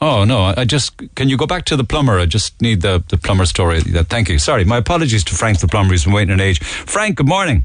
Oh 0.03 0.25
no! 0.25 0.55
I 0.57 0.65
just 0.65 0.97
can 1.15 1.29
you 1.29 1.37
go 1.37 1.47
back 1.47 1.67
to 1.67 1.77
the 1.77 1.85
plumber? 1.85 2.19
I 2.19 2.25
just 2.25 2.61
need 2.63 2.81
the 2.81 3.05
the 3.09 3.19
plumber 3.19 3.45
story. 3.45 3.83
Thank 3.83 4.31
you. 4.31 4.39
Sorry, 4.39 4.65
my 4.65 4.79
apologies 4.79 5.25
to 5.25 5.35
Frank 5.35 5.61
the 5.61 5.69
plumber. 5.69 5.93
He's 5.93 6.05
been 6.05 6.15
waiting 6.15 6.33
an 6.33 6.41
age. 6.41 6.59
Frank, 6.61 7.17
good 7.17 7.29
morning. 7.29 7.65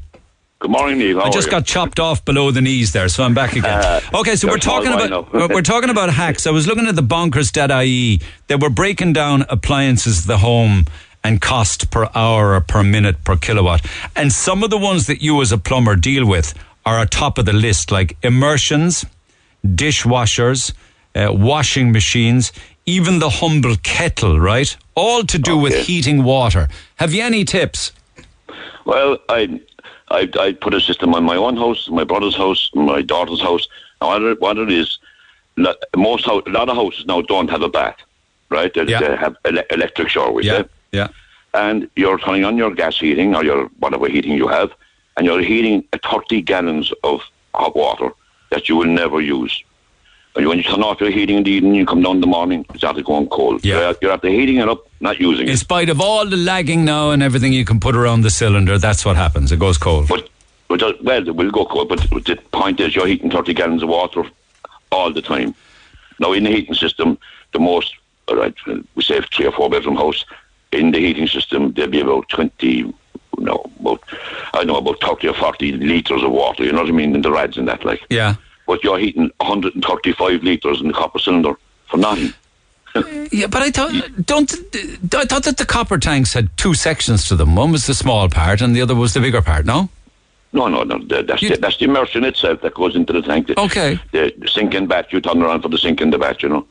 Good 0.58 0.70
morning, 0.70 0.98
Neil. 0.98 1.20
How 1.20 1.26
I 1.26 1.30
just 1.30 1.50
got 1.50 1.66
chopped 1.66 2.00
off 2.00 2.24
below 2.24 2.50
the 2.50 2.62
knees 2.62 2.92
there, 2.92 3.08
so 3.08 3.22
I'm 3.24 3.34
back 3.34 3.52
again. 3.54 3.66
Uh, 4.14 4.20
okay, 4.20 4.36
so 4.36 4.48
we're 4.48 4.56
talking 4.58 4.92
about 4.92 5.32
we're- 5.32 5.62
talking 5.62 5.90
about 5.90 6.08
hacks. 6.10 6.46
I 6.46 6.50
was 6.50 6.66
looking 6.66 6.86
at 6.86 6.96
the 6.96 7.02
bonkers.ie. 7.02 8.20
They 8.46 8.56
were 8.56 8.70
breaking 8.70 9.12
down 9.12 9.44
appliances 9.50 10.24
the 10.24 10.38
home 10.38 10.86
and 11.22 11.42
cost 11.42 11.90
per 11.90 12.08
hour 12.14 12.54
or 12.54 12.60
per 12.62 12.82
minute 12.82 13.22
per 13.22 13.36
kilowatt. 13.36 13.84
And 14.14 14.32
some 14.32 14.62
of 14.62 14.70
the 14.70 14.78
ones 14.78 15.06
that 15.08 15.20
you 15.20 15.40
as 15.42 15.52
a 15.52 15.58
plumber 15.58 15.94
deal 15.94 16.26
with 16.26 16.54
are 16.86 17.00
at 17.00 17.10
top 17.10 17.36
of 17.36 17.44
the 17.44 17.52
list, 17.52 17.90
like 17.90 18.16
immersions, 18.22 19.04
dishwashers, 19.66 20.72
uh, 21.14 21.32
washing 21.32 21.92
machines, 21.92 22.50
even 22.86 23.18
the 23.18 23.28
humble 23.28 23.76
kettle, 23.82 24.40
right? 24.40 24.74
All 24.94 25.22
to 25.24 25.38
do 25.38 25.58
with 25.58 25.74
heating 25.86 26.22
water. 26.24 26.68
Have 26.96 27.12
you 27.12 27.22
any 27.22 27.44
tips? 27.44 27.92
Well, 28.84 29.18
I 29.28 29.60
I 30.10 30.28
I 30.38 30.52
put 30.52 30.74
a 30.74 30.80
system 30.80 31.14
on 31.14 31.24
my 31.24 31.36
own 31.36 31.56
house, 31.56 31.88
my 31.88 32.04
brother's 32.04 32.36
house, 32.36 32.70
my 32.74 33.02
daughter's 33.02 33.40
house. 33.40 33.66
Now, 34.00 34.08
what 34.08 34.22
it, 34.22 34.40
what 34.40 34.58
it 34.58 34.70
is, 34.70 34.98
most 35.96 36.26
a 36.26 36.34
lot 36.46 36.68
of 36.68 36.76
houses 36.76 37.06
now 37.06 37.22
don't 37.22 37.50
have 37.50 37.62
a 37.62 37.68
bath, 37.68 37.96
right? 38.50 38.72
They, 38.72 38.84
Yeah. 38.84 39.00
they 39.00 39.16
have 39.16 39.36
ele- 39.44 39.64
electric 39.70 40.08
shower, 40.10 40.40
Yeah, 40.42 40.52
yeah. 40.52 40.62
yeah. 40.92 41.08
And 41.54 41.88
you're 41.96 42.18
turning 42.18 42.44
on 42.44 42.56
your 42.56 42.72
gas 42.74 42.98
heating 43.00 43.34
or 43.34 43.42
your 43.44 43.66
whatever 43.78 44.08
heating 44.08 44.32
you 44.36 44.48
have, 44.48 44.70
and 45.16 45.26
you're 45.26 45.40
heating 45.40 45.82
30 45.92 46.42
gallons 46.42 46.92
of 47.02 47.22
hot 47.54 47.74
water 47.74 48.10
that 48.50 48.68
you 48.68 48.76
will 48.76 48.84
never 49.02 49.20
use. 49.20 49.62
When 50.36 50.58
you 50.58 50.62
turn 50.62 50.82
off 50.82 51.00
your 51.00 51.10
heating 51.10 51.38
in 51.38 51.44
the 51.44 51.50
evening, 51.50 51.74
you 51.74 51.86
come 51.86 52.02
down 52.02 52.16
in 52.16 52.20
the 52.20 52.26
morning, 52.26 52.66
it's 52.74 52.84
after 52.84 53.02
going 53.02 53.28
cold. 53.28 53.64
Yeah. 53.64 53.94
You're, 54.02 54.12
after 54.12 54.28
heating 54.28 54.56
it 54.56 54.68
up, 54.68 54.86
not 55.00 55.18
using 55.18 55.46
In 55.48 55.54
it. 55.54 55.58
spite 55.58 55.88
of 55.88 55.98
all 56.00 56.26
the 56.26 56.36
lagging 56.36 56.84
now 56.84 57.10
and 57.10 57.22
everything 57.22 57.54
you 57.54 57.64
can 57.64 57.80
put 57.80 57.96
around 57.96 58.20
the 58.20 58.28
cylinder, 58.30 58.76
that's 58.76 59.04
what 59.04 59.16
happens. 59.16 59.50
It 59.50 59.58
goes 59.58 59.78
cold. 59.78 60.08
But, 60.08 60.28
but 60.68 60.82
uh, 60.82 60.92
well, 61.02 61.26
it 61.26 61.34
will 61.34 61.50
go 61.50 61.64
cold. 61.64 61.88
But 61.88 62.00
the 62.10 62.36
point 62.52 62.80
is, 62.80 62.94
you're 62.94 63.06
heating 63.06 63.30
30 63.30 63.54
gallons 63.54 63.82
of 63.82 63.88
water 63.88 64.24
all 64.92 65.10
the 65.10 65.22
time. 65.22 65.54
Now, 66.18 66.32
in 66.32 66.44
the 66.44 66.50
heating 66.50 66.74
system, 66.74 67.18
the 67.52 67.58
most, 67.58 67.94
all 68.28 68.36
right, 68.36 68.54
we 68.94 69.02
say 69.02 69.20
three 69.34 69.46
or 69.46 69.52
four 69.52 69.70
bedroom 69.70 69.96
house, 69.96 70.24
in 70.72 70.90
the 70.90 70.98
heating 70.98 71.28
system, 71.28 71.72
there'll 71.72 71.90
be 71.90 72.00
about 72.00 72.28
20, 72.28 72.92
no, 73.38 73.70
about, 73.80 74.02
I 74.52 74.64
know, 74.64 74.76
about 74.76 75.00
30 75.00 75.28
or 75.28 75.34
40 75.34 75.72
litres 75.72 76.22
of 76.22 76.30
water, 76.30 76.64
you 76.64 76.72
know 76.72 76.82
what 76.82 76.88
I 76.88 76.92
mean, 76.92 77.14
in 77.14 77.22
the 77.22 77.32
rads 77.32 77.56
and 77.56 77.68
that, 77.68 77.84
like. 77.84 78.02
Yeah. 78.10 78.34
But 78.66 78.82
you're 78.82 78.98
heating 78.98 79.30
135 79.38 80.42
litres 80.42 80.80
in 80.80 80.88
the 80.88 80.92
copper 80.94 81.18
cylinder 81.18 81.54
for 81.88 81.96
nothing. 81.98 82.32
Yeah, 83.30 83.46
but 83.46 83.60
I 83.62 83.70
thought 83.70 83.92
don't 84.24 84.50
I 85.14 85.24
thought 85.26 85.42
that 85.44 85.58
the 85.58 85.66
copper 85.66 85.98
tanks 85.98 86.32
had 86.32 86.48
two 86.56 86.72
sections 86.74 87.28
to 87.28 87.36
them. 87.36 87.54
One 87.54 87.70
was 87.70 87.86
the 87.86 87.94
small 87.94 88.28
part, 88.30 88.62
and 88.62 88.74
the 88.74 88.80
other 88.80 88.94
was 88.94 89.12
the 89.12 89.20
bigger 89.20 89.42
part. 89.42 89.66
No. 89.66 89.90
No, 90.52 90.68
no, 90.68 90.84
no. 90.84 90.98
That's, 91.04 91.42
the, 91.42 91.56
that's 91.60 91.76
the 91.76 91.84
immersion 91.84 92.24
itself 92.24 92.62
that 92.62 92.72
goes 92.72 92.96
into 92.96 93.12
the 93.12 93.20
tank. 93.20 93.48
The- 93.48 93.60
Okay. 93.60 94.00
The, 94.12 94.32
the 94.38 94.48
sink 94.48 94.72
and 94.74 94.88
batch, 94.88 95.12
you 95.12 95.20
turn 95.20 95.42
around 95.42 95.60
for 95.60 95.68
the 95.68 95.76
sink 95.76 96.00
and 96.00 96.10
the 96.10 96.16
batch, 96.18 96.42
you 96.42 96.48
know. 96.48 96.66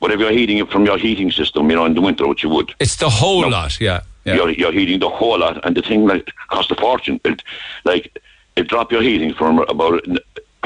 But 0.00 0.12
if 0.12 0.20
you're 0.20 0.30
heating 0.30 0.58
it 0.58 0.70
from 0.70 0.84
your 0.84 0.98
heating 0.98 1.32
system, 1.32 1.68
you 1.68 1.74
know, 1.74 1.86
in 1.86 1.94
the 1.94 2.00
winter, 2.00 2.28
which 2.28 2.44
you 2.44 2.50
would. 2.50 2.72
It's 2.78 2.96
the 2.96 3.10
whole 3.10 3.50
lot. 3.50 3.80
Yeah. 3.80 4.02
yeah. 4.24 4.34
You're, 4.34 4.50
you're 4.50 4.72
heating 4.72 5.00
the 5.00 5.08
whole 5.08 5.40
lot, 5.40 5.64
and 5.66 5.76
the 5.76 5.82
thing 5.82 6.06
like 6.06 6.30
cost 6.50 6.70
a 6.70 6.76
fortune. 6.76 7.18
It, 7.24 7.42
like 7.84 8.16
it 8.54 8.68
drop 8.68 8.92
your 8.92 9.02
heating 9.02 9.34
from 9.34 9.58
about 9.60 10.04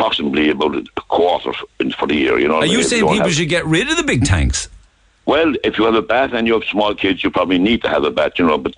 approximately 0.01 0.51
about 0.51 0.75
a 0.75 1.01
quarter 1.09 1.53
for 1.99 2.07
the 2.07 2.15
year. 2.15 2.39
You 2.39 2.49
know. 2.49 2.57
Are 2.57 2.67
you 2.67 2.83
saying 2.83 3.03
people 3.03 3.19
have- 3.25 3.35
should 3.35 3.49
get 3.49 3.67
rid 3.67 3.91
of 3.91 3.97
the 3.97 4.03
big 4.03 4.25
tanks? 4.25 4.69
Well, 5.27 5.55
if 5.63 5.79
you 5.79 5.85
have 5.85 5.95
a 5.95 6.03
bath 6.03 6.33
and 6.33 6.47
you 6.47 6.55
have 6.55 6.65
small 6.65 6.95
kids, 6.95 7.23
you 7.23 7.31
probably 7.31 7.59
need 7.59 7.83
to 7.83 7.89
have 7.89 8.05
a 8.05 8.11
bath, 8.11 8.33
you 8.39 8.47
know. 8.47 8.59
But 8.59 8.75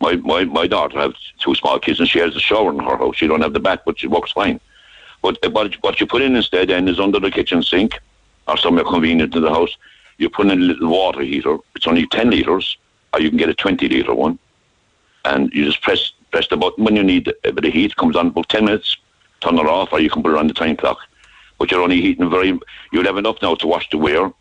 my 0.00 0.16
my, 0.16 0.44
my 0.44 0.66
daughter 0.66 0.98
has 0.98 1.12
two 1.38 1.54
small 1.54 1.78
kids 1.78 2.00
and 2.00 2.08
she 2.08 2.18
has 2.18 2.34
a 2.36 2.40
shower 2.40 2.70
in 2.72 2.80
her 2.80 2.96
house. 2.96 3.16
She 3.16 3.26
don't 3.28 3.40
have 3.40 3.52
the 3.52 3.60
bath, 3.60 3.80
but 3.86 3.98
she 4.00 4.08
works 4.08 4.32
fine. 4.32 4.60
But 5.22 5.38
uh, 5.44 5.50
what, 5.50 5.72
what 5.82 6.00
you 6.00 6.06
put 6.06 6.20
in 6.22 6.36
instead 6.36 6.68
then 6.68 6.88
is 6.88 6.98
under 7.00 7.20
the 7.20 7.30
kitchen 7.30 7.62
sink 7.62 7.98
or 8.48 8.56
somewhere 8.58 8.84
convenient 8.84 9.34
in 9.34 9.42
the 9.42 9.54
house. 9.58 9.74
You 10.18 10.28
put 10.28 10.46
in 10.46 10.52
a 10.52 10.64
little 10.70 10.88
water 10.88 11.22
heater. 11.22 11.56
It's 11.76 11.86
only 11.86 12.06
ten 12.08 12.28
liters, 12.30 12.76
or 13.12 13.20
you 13.20 13.28
can 13.30 13.38
get 13.38 13.48
a 13.48 13.54
twenty 13.54 13.88
liter 13.88 14.14
one, 14.14 14.38
and 15.24 15.52
you 15.54 15.64
just 15.64 15.80
press 15.80 16.12
press 16.32 16.48
the 16.48 16.56
button 16.56 16.84
when 16.84 16.96
you 16.96 17.04
need 17.04 17.32
a 17.44 17.52
bit 17.52 17.64
of 17.64 17.72
heat. 17.72 17.92
It 17.92 17.96
comes 17.96 18.16
on 18.16 18.26
about 18.26 18.48
ten 18.48 18.64
minutes. 18.66 18.96
Turn 19.44 19.58
it 19.58 19.66
off, 19.66 19.92
or 19.92 20.00
you 20.00 20.08
can 20.10 20.22
put 20.22 20.32
it 20.32 20.38
on 20.38 20.46
the 20.48 20.54
time 20.54 20.76
clock. 20.76 20.98
But 21.58 21.70
you're 21.70 21.82
only 21.82 22.00
heating 22.00 22.30
very. 22.30 22.58
You'll 22.92 23.04
have 23.04 23.18
enough 23.18 23.36
now 23.42 23.54
to 23.56 23.66
wash 23.66 23.88
the 23.90 23.98
wear. 23.98 24.32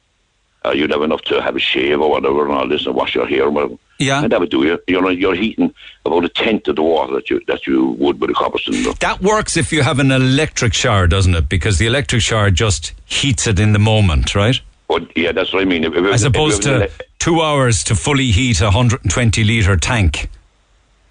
Uh, 0.65 0.71
you'd 0.71 0.91
have 0.91 1.01
enough 1.01 1.21
to 1.23 1.41
have 1.41 1.57
a 1.57 1.59
shave 1.59 1.99
or 1.99 2.09
whatever 2.09 2.45
and 2.45 2.53
all 2.53 2.67
this 2.69 2.85
and 2.85 2.95
wash 2.95 3.13
your 3.15 3.27
hair. 3.27 3.49
Well, 3.49 3.77
Yeah. 3.99 4.23
and 4.23 4.31
that 4.31 4.39
would 4.39 4.49
do 4.49 4.63
you. 4.63 4.79
You're 4.87 5.11
you're 5.11 5.35
heating 5.35 5.73
about 6.05 6.23
a 6.23 6.29
tenth 6.29 6.69
of 6.69 6.77
the 6.77 6.81
water 6.83 7.13
that 7.15 7.29
you 7.29 7.41
that 7.47 7.67
you 7.67 7.87
would 7.99 8.21
with 8.21 8.29
a 8.29 8.33
copper 8.33 8.57
cylinder. 8.59 8.93
That 9.01 9.21
works 9.21 9.57
if 9.57 9.73
you 9.73 9.83
have 9.83 9.99
an 9.99 10.09
electric 10.11 10.73
shower, 10.73 11.05
doesn't 11.05 11.35
it? 11.35 11.49
Because 11.49 11.79
the 11.79 11.85
electric 11.85 12.21
shower 12.21 12.49
just 12.49 12.93
heats 13.05 13.45
it 13.45 13.59
in 13.59 13.73
the 13.73 13.79
moment, 13.79 14.35
right? 14.35 14.59
But 14.87 15.15
yeah, 15.17 15.33
that's 15.33 15.51
what 15.51 15.61
I 15.61 15.65
mean. 15.65 15.83
If, 15.83 15.93
if, 15.95 16.05
As 16.13 16.23
if 16.23 16.29
opposed 16.29 16.65
was 16.65 16.79
to 16.89 16.91
two 17.19 17.41
hours 17.41 17.83
to 17.85 17.95
fully 17.95 18.31
heat 18.31 18.61
a 18.61 18.65
120 18.65 19.43
litre 19.43 19.75
tank. 19.75 20.29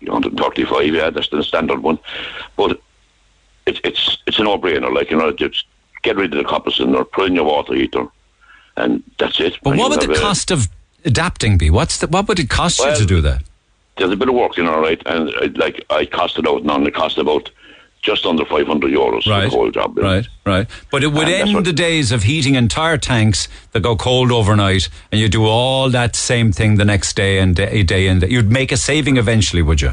135, 0.00 0.94
yeah, 0.94 1.10
that's 1.10 1.28
the 1.28 1.42
standard 1.44 1.82
one. 1.82 1.98
But 2.56 2.80
it's 3.66 3.80
it's 3.84 4.18
it's 4.26 4.38
a 4.38 4.42
no-brainer. 4.44 4.92
Like 4.94 5.10
you 5.10 5.16
know, 5.16 5.32
just 5.32 5.64
get 6.02 6.16
rid 6.16 6.32
of 6.34 6.38
the 6.42 6.48
copper 6.48 6.70
cylinder, 6.70 7.04
put 7.04 7.28
in 7.28 7.34
your 7.36 7.44
water 7.44 7.74
heater, 7.74 8.06
and 8.76 9.02
that's 9.18 9.38
it. 9.40 9.56
But 9.62 9.70
And 9.70 9.78
what 9.80 9.90
would 9.90 10.00
the 10.00 10.06
have 10.08 10.16
a- 10.16 10.20
cost 10.20 10.50
of 10.50 10.68
adapting 11.04 11.58
be? 11.58 11.70
What's 11.70 11.98
the, 11.98 12.06
what 12.08 12.28
would 12.28 12.38
it 12.40 12.48
cost 12.50 12.80
you 12.80 12.94
to 12.94 13.06
do 13.06 13.20
that? 13.22 13.42
There's 13.98 14.10
a 14.10 14.16
bit 14.16 14.28
of 14.28 14.34
work 14.34 14.56
in 14.58 14.66
all 14.66 14.80
right, 14.80 15.00
and 15.06 15.28
uh, 15.34 15.48
like 15.56 15.84
I 15.90 16.06
cost 16.06 16.38
it 16.38 16.46
out 16.48 16.62
and 16.62 16.86
it 16.86 16.94
cost 16.94 17.18
about 17.18 17.50
just 18.00 18.26
under 18.26 18.44
500 18.44 18.90
euros 18.90 19.22
for 19.22 19.30
Right, 19.30 19.44
the 19.44 19.50
whole 19.50 19.70
job. 19.70 19.96
you. 19.96 20.02
Right, 20.02 20.26
right. 20.44 20.66
But 20.90 21.04
it 21.04 21.12
would 21.12 21.28
And 21.28 21.50
end 21.56 21.66
the 21.66 21.72
days 21.72 22.10
of 22.10 22.24
heating 22.24 22.56
entire 22.56 22.98
tanks 22.98 23.46
that 23.70 23.80
go 23.80 23.94
cold 23.94 24.32
overnight, 24.32 24.88
and 25.12 25.20
you 25.20 25.28
do 25.28 25.44
all 25.46 25.88
that 25.90 26.16
same 26.16 26.50
thing 26.52 26.78
the 26.78 26.84
next 26.84 27.14
day 27.14 27.38
and 27.38 27.54
day, 27.54 27.84
day 27.84 28.08
and 28.08 28.20
day. 28.22 28.28
You'd 28.28 28.50
make 28.50 28.72
a 28.72 28.76
saving 28.76 29.18
eventually, 29.18 29.62
would 29.62 29.80
you? 29.82 29.92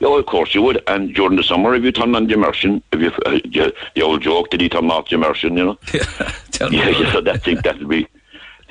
Yeah, 0.00 0.18
of 0.18 0.26
course 0.26 0.54
you 0.54 0.62
would. 0.62 0.82
And 0.86 1.14
during 1.14 1.36
the 1.36 1.42
summer, 1.42 1.74
if 1.74 1.84
you 1.84 1.92
turn 1.92 2.14
on 2.14 2.26
the 2.26 2.34
immersion, 2.34 2.82
if 2.92 3.00
you 3.00 3.08
uh, 3.26 3.38
the, 3.44 3.74
the 3.94 4.02
old 4.02 4.22
joke, 4.22 4.48
did 4.50 4.62
he 4.62 4.68
turn 4.68 4.90
off 4.90 5.10
the 5.10 5.16
immersion? 5.16 5.56
You 5.58 5.64
know, 5.66 5.78
Tell 6.52 6.72
yeah, 6.72 6.88
yeah, 6.88 7.20
that 7.20 7.42
thing 7.44 7.58
that'll 7.62 7.86
be 7.86 8.08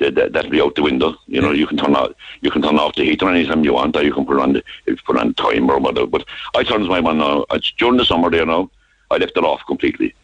that, 0.00 0.16
that, 0.16 0.32
that'll 0.32 0.50
be 0.50 0.60
out 0.60 0.74
the 0.74 0.82
window. 0.82 1.14
You 1.28 1.40
know, 1.40 1.52
you 1.52 1.68
can 1.68 1.76
turn 1.76 1.94
off 1.94 2.12
you 2.40 2.50
can 2.50 2.62
turn 2.62 2.78
off 2.78 2.96
the 2.96 3.04
heater 3.04 3.30
anytime 3.30 3.64
you 3.64 3.74
want, 3.74 3.94
or 3.94 4.02
you 4.02 4.12
can 4.12 4.26
put 4.26 4.40
on 4.40 4.54
the 4.54 4.58
if 4.86 4.98
you 4.98 5.04
put 5.06 5.18
on 5.18 5.32
time 5.34 5.70
or 5.70 5.78
whatever. 5.78 6.06
But 6.06 6.24
I 6.56 6.64
turn 6.64 6.86
my 6.88 6.98
one 6.98 7.18
now. 7.18 7.46
It's 7.52 7.70
during 7.72 7.96
the 7.96 8.04
summer 8.04 8.28
there 8.28 8.46
now. 8.46 8.68
I 9.12 9.18
left 9.18 9.36
it 9.36 9.44
off 9.44 9.60
completely. 9.66 10.14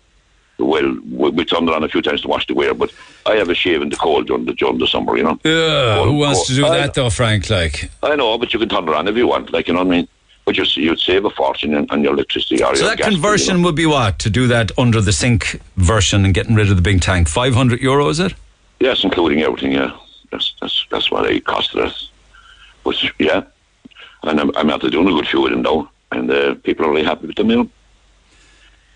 Well, 0.59 0.97
we, 1.13 1.31
we 1.31 1.45
turned 1.45 1.69
it 1.69 1.75
on 1.75 1.85
a 1.85 1.89
few 1.89 2.01
times 2.01 2.23
to 2.23 2.29
wash 2.29 2.47
the 2.47 2.55
wear, 2.55 2.73
but 2.73 2.91
I 3.27 3.35
have 3.35 3.51
a 3.51 3.55
shave 3.55 3.83
in 3.83 3.91
the 3.91 3.97
cold 3.97 4.27
during 4.27 4.47
the 4.47 4.55
during 4.55 4.79
the 4.79 4.87
summer. 4.89 5.17
You 5.17 5.23
know. 5.23 5.39
Yeah, 5.45 6.03
who 6.03 6.15
wants 6.15 6.49
to 6.49 6.55
do 6.55 6.67
I- 6.67 6.79
that 6.79 6.95
though, 6.95 7.11
Frank? 7.11 7.49
Like, 7.49 7.91
I 8.03 8.17
know, 8.17 8.37
but 8.39 8.53
you 8.53 8.59
can 8.59 8.69
turn 8.69 8.89
it 8.89 8.95
on 8.95 9.07
if 9.07 9.17
you 9.17 9.29
want. 9.29 9.53
Like 9.53 9.69
you 9.69 9.75
know 9.75 9.85
what 9.85 9.95
I 9.95 9.99
mean. 9.99 10.09
But 10.47 10.57
you 10.57 10.65
you'd 10.77 11.01
save 11.01 11.25
a 11.25 11.31
fortune 11.31 11.75
on, 11.75 11.87
on 11.91 12.05
your 12.05 12.15
electricity 12.15 12.63
or 12.63 12.75
so 12.77 12.87
your 12.87 12.97
that 12.97 13.05
conversion 13.05 13.63
would 13.65 13.75
be 13.75 13.85
what 13.85 14.21
to 14.21 14.31
do 14.31 14.47
that 14.47 14.71
under 14.79 15.01
the 15.01 15.13
sink 15.13 15.61
version 15.77 16.25
and 16.25 16.33
getting 16.33 16.55
rid 16.55 16.71
of 16.71 16.77
the 16.77 16.83
big 16.83 17.03
tank. 17.03 17.29
Five 17.29 17.55
hundred 17.55 17.81
euro, 17.81 18.09
is 18.09 18.21
it? 18.21 18.33
Yes, 18.79 19.03
including 19.03 19.43
everything. 19.43 19.73
Yeah, 19.73 19.91
that's 20.31 20.55
that's 20.61 20.87
that's 20.89 21.11
what 21.11 21.29
it 21.29 21.45
costed 21.45 21.85
us. 21.85 22.11
But 22.85 22.97
yeah, 23.19 23.43
and 24.23 24.41
I'm, 24.41 24.57
I'm 24.57 24.71
after 24.71 24.89
doing 24.89 25.09
a 25.09 25.11
good 25.11 25.27
few 25.27 25.45
of 25.45 25.51
them 25.51 25.63
now, 25.63 25.91
and 26.13 26.31
uh, 26.31 26.55
people 26.63 26.87
are 26.87 26.91
really 26.91 27.05
happy 27.05 27.27
with 27.27 27.37
them. 27.37 27.51
You 27.51 27.57
know. 27.57 27.71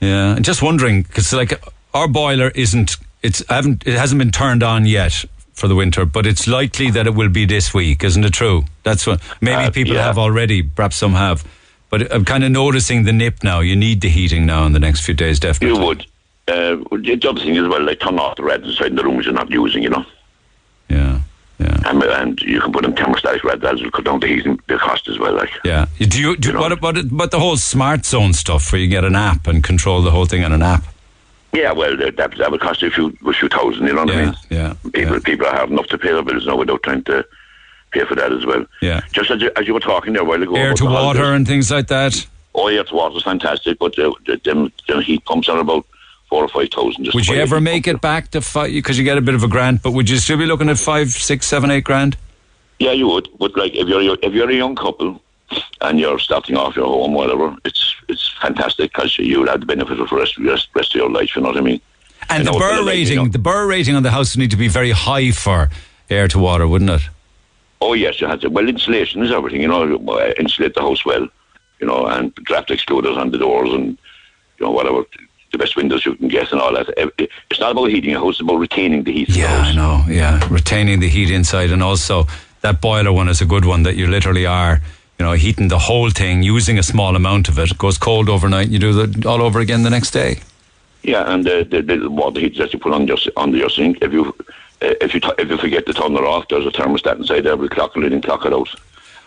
Yeah, 0.01 0.37
and 0.37 0.45
just 0.45 0.63
wondering 0.63 1.03
because 1.03 1.33
like 1.33 1.61
our 1.93 2.07
boiler 2.07 2.53
isn't 2.55 2.97
it's 3.23 3.43
I 3.51 3.57
haven't 3.57 3.87
it 3.87 3.99
hasn't 3.99 4.21
been 4.21 4.31
turned 4.31 4.63
on 4.63 4.87
yet 4.87 5.25
for 5.61 5.69
the 5.69 5.77
winter, 5.77 6.05
but 6.05 6.27
it's 6.27 6.47
likely 6.49 6.91
that 6.91 7.07
it 7.07 7.15
will 7.15 7.29
be 7.29 7.45
this 7.45 7.73
week, 7.73 8.03
isn't 8.03 8.25
it 8.25 8.33
true? 8.33 8.65
That's 8.83 9.07
what 9.07 9.21
maybe 9.41 9.65
Uh, 9.65 9.71
people 9.71 9.95
yeah. 9.95 10.05
have 10.05 10.19
already, 10.19 10.63
perhaps 10.63 10.97
some 10.97 11.13
have. 11.13 11.45
But 11.91 12.13
I'm 12.13 12.25
kind 12.25 12.45
of 12.45 12.51
noticing 12.51 13.05
the 13.05 13.13
nip 13.13 13.43
now. 13.45 13.61
You 13.61 13.77
need 13.77 14.01
the 14.01 14.09
heating 14.09 14.47
now 14.47 14.65
in 14.65 14.73
the 14.73 14.79
next 14.79 15.01
few 15.01 15.15
days, 15.15 15.39
definitely. 15.39 15.79
You 15.79 15.87
would. 15.87 16.07
Uh, 16.49 16.77
the 16.99 17.29
other 17.29 17.41
thing 17.41 17.57
as 17.57 17.69
well, 17.69 17.83
like 17.85 18.01
turn 18.01 18.19
off 18.19 18.37
the 18.37 18.43
reds 18.43 18.65
inside 18.67 18.97
the 18.97 19.05
rooms 19.05 19.25
you're 19.25 19.35
not 19.35 19.51
using. 19.51 19.83
You 19.83 19.91
know. 19.91 20.05
Yeah, 20.89 21.21
yeah. 21.59 21.81
And, 21.85 22.03
and 22.03 22.41
you 22.41 22.61
can 22.61 22.73
put 22.73 22.85
in 22.85 22.93
thermostatic 22.95 23.43
reds 23.45 23.63
that 23.63 23.75
will 23.77 23.91
cut 23.91 24.05
down 24.05 24.21
the 24.21 24.27
heating 24.27 24.59
the 24.67 24.79
cost 24.79 25.09
as 25.09 25.19
well. 25.19 25.35
Like. 25.35 25.51
Yeah. 25.65 25.87
Do 25.99 26.21
you 26.21 26.37
do 26.37 26.59
what 26.59 26.73
about 26.73 26.97
it, 26.97 27.07
but 27.11 27.31
the 27.31 27.39
whole 27.39 27.57
smart 27.57 28.05
zone 28.07 28.33
stuff 28.33 28.73
where 28.73 28.81
you 28.81 28.89
get 28.89 29.05
an 29.05 29.15
app 29.15 29.47
and 29.47 29.63
control 29.63 30.01
the 30.03 30.11
whole 30.11 30.27
thing 30.27 30.43
on 30.45 30.53
an 30.53 30.63
app? 30.63 30.85
Yeah, 31.53 31.73
well, 31.73 31.97
that 31.97 32.17
that 32.17 32.51
would 32.51 32.61
cost 32.61 32.83
you 32.83 32.89
a 32.89 32.91
few 32.91 33.17
a 33.27 33.33
few 33.33 33.49
thousand. 33.49 33.87
You 33.87 33.95
know 33.95 34.05
what 34.05 34.15
I 34.15 34.25
mean? 34.27 34.35
Yeah. 34.51 34.75
People 34.93 35.21
people 35.21 35.47
are 35.47 35.57
hard 35.57 35.71
enough 35.71 35.87
to 35.89 35.99
pay 35.99 36.13
their 36.13 36.23
bills 36.23 36.47
now 36.47 36.57
without 36.57 36.83
trying 36.83 37.03
to 37.05 37.27
pay 37.91 38.05
for 38.05 38.15
that 38.15 38.33
as 38.33 38.47
well. 38.47 38.65
Yeah. 38.81 39.01
Just 39.13 39.31
as 39.31 39.43
you, 39.43 39.51
as 39.57 39.67
you 39.67 39.75
were 39.75 39.81
talking 39.81 40.13
there 40.13 40.23
a 40.23 40.25
while 40.25 40.43
ago. 40.43 40.55
Air 40.55 40.75
to 40.75 40.85
water 40.85 41.19
holidays. 41.19 41.27
and 41.27 41.47
things 41.47 41.71
like 41.71 41.89
that. 41.89 42.27
Oh, 42.55 42.69
air 42.69 42.85
to 42.85 42.95
water 42.95 43.17
is 43.17 43.23
fantastic, 43.25 43.79
but 43.79 43.99
uh, 43.99 44.13
the, 44.27 44.41
them, 44.45 44.73
them 44.87 45.03
heat 45.03 45.25
pumps 45.25 45.49
are 45.49 45.59
about 45.59 45.87
four 46.29 46.45
or 46.45 46.49
five 46.49 46.69
thousand. 46.71 47.05
just 47.05 47.15
Would 47.15 47.27
you 47.27 47.37
ever 47.37 47.61
make 47.61 47.89
it 47.89 48.01
back 48.01 48.31
to 48.31 48.41
five? 48.41 48.71
Because 48.71 48.97
you 48.97 49.05
get 49.05 49.19
a 49.19 49.21
bit 49.21 49.35
of 49.35 49.43
a 49.43 49.49
grant, 49.49 49.83
but 49.83 49.91
would 49.93 50.09
you 50.09 50.19
still 50.19 50.39
be 50.39 50.47
looking 50.47 50.69
at 50.69 50.79
five, 50.79 51.11
six, 51.11 51.47
seven, 51.47 51.71
eight 51.71 51.85
grand? 51.85 52.17
Yeah, 52.79 52.93
you 52.93 53.09
would. 53.09 53.29
But 53.39 53.57
like, 53.57 53.75
if 53.75 53.89
you're 53.89 54.17
if 54.23 54.33
you're 54.33 54.51
a 54.51 54.55
young 54.55 54.77
couple 54.77 55.21
and 55.81 55.99
you're 55.99 56.19
starting 56.19 56.57
off 56.57 56.77
your 56.77 56.87
home, 56.87 57.15
whatever, 57.15 57.57
it's 57.65 57.95
it's 58.09 58.33
fantastic 58.41 58.93
because 58.93 59.19
you'll 59.19 59.47
have 59.49 59.61
the 59.61 59.67
benefit 59.67 60.01
of 60.01 60.09
the 60.11 60.17
rest, 60.17 60.39
rest, 60.39 60.69
rest 60.75 60.95
of 60.95 60.99
your 61.01 61.11
life. 61.11 61.35
You 61.37 61.43
know 61.43 61.49
what 61.49 61.57
I 61.59 61.61
mean? 61.63 61.81
And 62.29 62.47
the 62.47 62.53
BER 62.53 62.59
but 62.59 62.71
like, 62.71 62.79
you 62.81 62.87
rating, 62.87 63.17
know- 63.17 63.29
the 63.29 63.39
BER 63.39 63.67
rating 63.67 63.97
on 63.97 64.03
the 64.03 64.11
house 64.11 64.35
would 64.35 64.41
need 64.41 64.51
to 64.51 64.57
be 64.57 64.69
very 64.69 64.91
high 64.91 65.31
for 65.31 65.71
air 66.09 66.29
to 66.29 66.39
water, 66.39 66.67
wouldn't 66.69 66.91
it? 66.91 67.03
Oh 67.81 67.95
yes, 67.95 68.21
you 68.21 68.27
had 68.27 68.41
to. 68.43 68.49
Well, 68.51 68.69
insulation 68.69 69.23
is 69.23 69.33
everything. 69.33 69.63
You 69.63 69.69
know, 69.69 69.97
uh, 70.09 70.33
insulate 70.39 70.75
the 70.75 70.83
house 70.83 71.05
well. 71.05 71.27
You 71.81 71.87
know, 71.87 72.07
and 72.07 72.35
draft 72.35 72.69
excluders 72.69 73.17
on 73.17 73.31
the 73.31 73.39
doors 73.39 73.71
and 73.73 73.97
you 74.59 74.67
know 74.67 74.71
whatever 74.71 75.03
the 75.51 75.59
best 75.59 75.75
windows 75.77 76.05
you 76.05 76.15
can 76.15 76.29
get 76.29 76.53
and 76.53 76.61
all 76.61 76.73
that. 76.75 76.93
It's 77.51 77.59
not 77.59 77.73
about 77.73 77.87
heating 77.91 78.15
a 78.15 78.19
house; 78.21 78.35
it's 78.35 78.41
about 78.43 78.57
retaining 78.59 79.05
the 79.05 79.13
heat. 79.13 79.31
Yeah, 79.31 79.63
I 79.63 79.73
know. 79.75 80.05
Yeah, 80.07 80.47
retaining 80.51 81.01
the 81.01 81.09
heat 81.09 81.31
inside, 81.31 81.71
and 81.71 81.83
also 81.83 82.27
that 82.61 82.83
boiler 82.83 83.13
one 83.13 83.29
is 83.31 83.41
a 83.41 83.47
good 83.47 83.65
one 83.65 83.83
that 83.85 83.97
you 83.97 84.07
literally 84.07 84.45
are. 84.45 84.83
You 85.21 85.27
know, 85.27 85.33
heating 85.33 85.69
the 85.69 85.79
whole 85.79 86.09
thing, 86.09 86.43
using 86.43 86.79
a 86.79 86.83
small 86.83 87.15
amount 87.15 87.51
of 87.51 87.59
it, 87.59 87.77
goes 87.77 87.99
cold 87.99 88.31
overnight, 88.31 88.71
you 88.71 88.79
do 88.79 88.99
it 89.03 89.27
all 89.27 89.43
over 89.43 89.61
again 89.61 89.83
the 89.83 89.91
next 89.91 90.13
day. 90.13 90.41
Yeah, 91.03 91.31
and 91.31 91.45
the, 91.45 91.63
the, 91.71 91.83
the 91.83 92.09
water 92.11 92.41
heaters 92.41 92.57
that 92.57 92.73
you 92.73 92.79
put 92.79 92.95
on 92.95 93.07
your 93.07 93.19
under 93.37 93.59
your 93.59 93.69
sink, 93.69 93.99
if 94.01 94.15
you 94.15 94.35
uh, 94.81 94.95
if 95.03 95.13
you 95.13 95.21
t- 95.21 95.31
if 95.39 95.51
you 95.51 95.59
forget 95.59 95.85
to 95.85 95.93
turn 95.93 96.15
it 96.17 96.25
off, 96.25 96.49
there's 96.49 96.65
a 96.65 96.71
thermostat 96.71 97.17
inside 97.19 97.43
there. 97.43 97.55
We 97.55 97.69
clock 97.69 97.95
it 97.99 98.05
in 98.05 98.15
and 98.15 98.23
clock 98.25 98.47
it 98.47 98.55
out. 98.55 98.69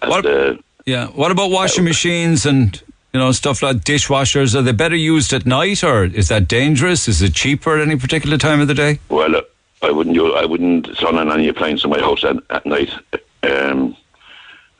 And, 0.02 0.10
What- 0.10 0.26
uh, 0.26 0.56
Yeah. 0.88 1.08
What 1.10 1.30
about 1.32 1.52
washing 1.52 1.84
machines 1.84 2.44
and 2.48 2.82
you 3.14 3.20
know 3.20 3.32
stuff 3.32 3.62
like 3.62 3.78
dishwashers? 3.84 4.56
Are 4.56 4.64
they 4.64 4.72
better 4.72 4.96
used 4.96 5.32
at 5.32 5.46
night, 5.46 5.84
or 5.84 6.06
is 6.06 6.28
that 6.30 6.48
dangerous? 6.48 7.08
Is 7.08 7.22
it 7.22 7.36
cheaper 7.36 7.78
at 7.80 7.88
any 7.88 7.98
particular 7.98 8.40
time 8.40 8.62
of 8.62 8.68
the 8.68 8.74
day? 8.74 8.98
well, 9.10 9.36
uh, 9.36 9.42
I 9.84 9.92
wouldn't 9.92 10.16
use, 10.16 10.34
I 10.36 10.46
wouldn't 10.46 10.98
turn 10.98 11.18
on 11.20 11.32
any 11.32 11.48
appliance 11.50 11.84
in 11.84 11.92
my 11.92 12.00
house 12.00 12.24
at, 12.24 12.38
at 12.50 12.66
night. 12.66 12.90
Um, 13.44 13.96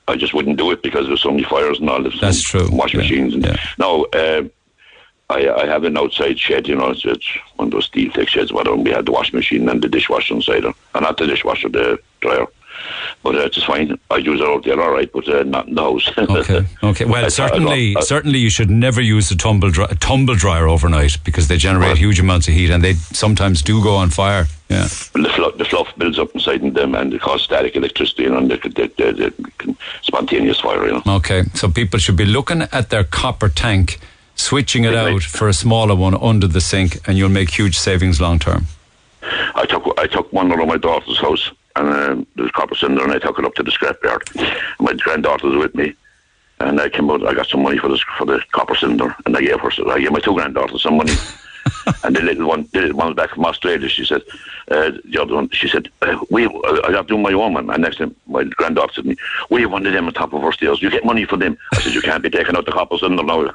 I 0.08 0.16
just 0.16 0.34
wouldn't 0.34 0.58
do 0.58 0.72
it 0.72 0.84
because 0.84 1.08
there's 1.08 1.22
so 1.22 1.32
many 1.32 1.44
fires 1.44 1.80
and 1.80 1.90
all 1.90 2.04
this. 2.04 2.20
That's 2.20 2.42
true. 2.42 2.68
Washing 2.72 3.00
machines. 3.00 3.34
And, 3.34 3.46
yeah. 3.46 3.56
No, 3.78 4.06
uh, 4.14 4.44
I, 5.30 5.50
I 5.50 5.66
have 5.66 5.86
an 5.86 5.98
outside 5.98 6.38
shed. 6.38 6.68
You 6.68 6.76
know, 6.76 6.90
it's, 6.90 7.06
it's 7.06 7.28
one 7.56 7.68
of 7.68 7.72
those 7.72 7.86
steel 7.86 8.12
thick 8.12 8.28
sheds. 8.28 8.52
Whatever. 8.52 8.76
We 8.76 8.92
had 8.92 9.06
the 9.06 9.12
washing 9.12 9.38
machine 9.38 9.70
and 9.70 9.82
the 9.82 9.88
dishwasher 9.88 10.34
inside 10.36 10.66
and 10.66 10.76
Uh, 10.94 11.00
not 11.00 11.18
the 11.18 11.28
dishwasher, 11.28 11.70
the 11.70 12.00
dryer. 12.22 12.46
But 13.24 13.36
uh, 13.36 13.40
it's 13.46 13.64
fine. 13.64 13.98
I 14.12 14.18
use 14.18 14.42
it 14.42 14.46
out 14.46 14.66
there, 14.66 14.80
all 14.82 14.92
right, 14.92 15.10
but 15.12 15.28
uh, 15.30 15.44
not 15.44 15.68
in 15.68 15.76
the 15.76 15.82
house. 15.82 16.12
Okay. 16.18 16.66
Okay. 16.84 17.06
Well, 17.06 17.26
I- 17.26 17.30
certainly, 17.30 17.96
I- 17.96 18.02
certainly, 18.02 18.40
you 18.40 18.50
should 18.50 18.70
never 18.70 19.02
use 19.02 19.32
a 19.32 19.38
tumble 19.38 19.72
dry, 19.72 19.88
tumble 20.00 20.36
dryer 20.36 20.68
overnight 20.68 21.18
because 21.24 21.48
they 21.48 21.58
generate 21.58 21.98
huge 21.98 22.20
amounts 22.20 22.48
of 22.50 22.54
heat 22.54 22.70
and 22.70 22.84
they 22.84 22.94
sometimes 22.94 23.62
do 23.62 23.82
go 23.82 23.96
on 23.96 24.10
fire. 24.10 24.48
Yeah. 24.70 24.84
the, 25.14 25.32
fluff, 25.36 25.58
the 25.58 25.66
fluff 25.66 25.88
builds 25.98 26.20
up 26.20 26.34
inside 26.36 26.74
them 26.74 26.96
and 26.96 27.14
it 27.14 27.22
causes 27.22 27.46
static 27.46 27.76
electricity 27.76 28.26
and 28.26 28.52
they, 28.52 28.58
they, 28.58 28.88
they, 28.88 29.12
they, 29.12 29.32
can 29.58 29.78
spontaneous 30.02 30.60
fire, 30.60 30.86
you 30.86 30.94
know. 30.94 31.04
Okay. 31.18 31.44
So 31.54 31.70
people 31.70 32.00
should 32.00 32.18
be 32.18 32.26
looking 32.26 32.64
at 32.64 32.90
their 32.90 33.04
copper 33.04 33.50
tank, 33.50 34.00
switching 34.36 34.84
it 34.84 34.96
out 34.96 35.22
for 35.24 35.48
a 35.48 35.54
smaller 35.54 35.96
one 35.96 36.16
under 36.16 36.48
the 36.48 36.62
sink, 36.62 37.08
and 37.08 37.18
you'll 37.18 37.30
make 37.30 37.52
huge 37.52 37.78
savings 37.78 38.20
long 38.20 38.40
term. 38.40 38.66
I 39.56 39.66
took 39.66 39.84
I 39.98 40.08
took 40.08 40.34
one 40.34 40.52
out 40.52 40.60
of 40.60 40.68
my 40.68 40.78
daughter's 40.78 41.20
house 41.20 41.52
and 41.76 41.88
um, 41.88 42.28
there 42.36 42.44
was 42.44 42.52
copper 42.52 42.76
cylinder 42.76 43.04
and 43.04 43.14
I 43.14 43.20
took 43.20 43.40
it 43.40 43.46
up 43.46 43.56
to 43.56 43.64
the 43.64 43.72
scrapyard. 43.72 44.22
My 44.80 44.94
granddaughter 44.94 45.48
was 45.48 45.58
with 45.58 45.76
me 45.76 45.94
and 46.60 46.80
I 46.80 46.90
came 46.90 47.10
out 47.10 47.26
I 47.26 47.34
got 47.34 47.48
some 47.48 47.64
money 47.64 47.78
for 47.78 47.90
the 47.90 48.00
for 48.18 48.26
the 48.26 48.42
copper 48.52 48.76
cylinder 48.76 49.16
and 49.26 49.36
I 49.36 49.42
gave 49.42 49.60
her 49.60 49.72
I 49.90 50.00
gave 50.00 50.12
my 50.12 50.20
two 50.20 50.34
granddaughters 50.34 50.84
some 50.84 50.98
money. 50.98 51.14
and 52.04 52.14
the 52.14 52.22
little 52.22 52.48
one 52.48 52.68
the 52.74 52.82
little 52.82 52.98
one 52.98 53.14
back 53.14 53.30
from 53.30 53.46
Australia, 53.46 53.88
she 53.88 54.06
said 54.06 54.22
uh, 54.70 54.92
the 55.06 55.22
other 55.22 55.36
one 55.36 55.50
she 55.52 55.68
said, 55.68 55.90
uh, 56.02 56.18
we 56.30 56.46
I 56.46 56.92
got 56.92 57.08
to 57.08 57.16
do 57.16 57.18
my 57.18 57.34
own 57.34 57.54
one 57.54 57.70
and 57.70 57.82
next 57.82 57.98
time 57.98 58.16
my 58.28 58.44
granddaughter 58.44 58.94
said 58.94 59.04
to 59.04 59.10
me, 59.10 59.16
We 59.50 59.62
have 59.62 59.72
one 59.72 59.86
of 59.86 59.94
them 59.94 60.08
on 60.08 60.14
top 60.14 60.34
of 60.34 60.44
our 60.44 60.52
stairs, 60.52 60.82
you 60.82 60.90
get 60.90 61.06
money 61.06 61.26
for 61.26 61.38
them. 61.38 61.58
I 61.74 61.82
said, 61.82 61.94
You 61.94 62.02
can't 62.02 62.22
be 62.22 62.30
taking 62.30 62.58
out 62.58 62.66
the 62.66 62.72
copper 62.72 62.98
cylinder 62.98 63.24
now 63.24 63.42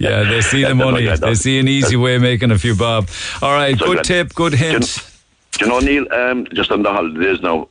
Yeah, 0.00 0.22
they 0.24 0.40
see 0.40 0.64
the 0.64 0.74
money. 0.86 1.06
They 1.06 1.34
see 1.34 1.58
an 1.58 1.68
easy 1.68 1.96
way 1.96 2.16
of 2.16 2.22
making 2.22 2.50
a 2.50 2.58
few 2.58 2.74
bob. 2.74 3.08
All 3.42 3.52
right, 3.52 3.78
So 3.78 3.86
good 3.86 4.04
tip, 4.04 4.34
good 4.34 4.54
hint. 4.54 5.11
You 5.60 5.66
know, 5.66 5.78
Neil, 5.80 6.12
um, 6.12 6.46
just 6.52 6.70
on 6.72 6.82
the 6.82 6.90
holidays 6.90 7.40
now, 7.40 7.68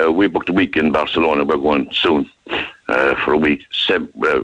uh, 0.00 0.12
we 0.12 0.26
booked 0.26 0.48
a 0.48 0.52
week 0.52 0.76
in 0.76 0.92
Barcelona. 0.92 1.44
We're 1.44 1.56
going 1.56 1.88
soon 1.92 2.30
uh, 2.88 3.14
for 3.24 3.32
a 3.32 3.38
week. 3.38 3.62
Seb, 3.72 4.10
uh, 4.24 4.42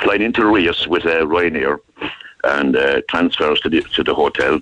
flying 0.00 0.22
into 0.22 0.46
Reus 0.46 0.86
with 0.86 1.04
uh, 1.04 1.24
Ryanair 1.26 1.78
and 2.44 2.76
uh, 2.76 3.02
transfers 3.08 3.60
to 3.60 3.68
the 3.68 3.82
to 3.82 4.02
the 4.04 4.14
hotel. 4.14 4.60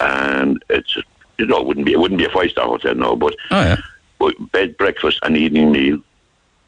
And 0.00 0.62
it's 0.70 0.96
you 1.38 1.46
know 1.46 1.60
it 1.60 1.66
wouldn't 1.66 1.86
be 1.86 1.92
it 1.92 2.00
wouldn't 2.00 2.18
be 2.18 2.26
a 2.26 2.30
five 2.30 2.50
star 2.50 2.66
hotel 2.66 2.94
no, 2.94 3.16
but 3.16 3.34
Oh 3.50 3.60
yeah. 3.62 3.76
but 4.18 4.34
bed, 4.52 4.76
breakfast, 4.76 5.18
and 5.22 5.36
evening 5.36 5.72
meal 5.72 5.98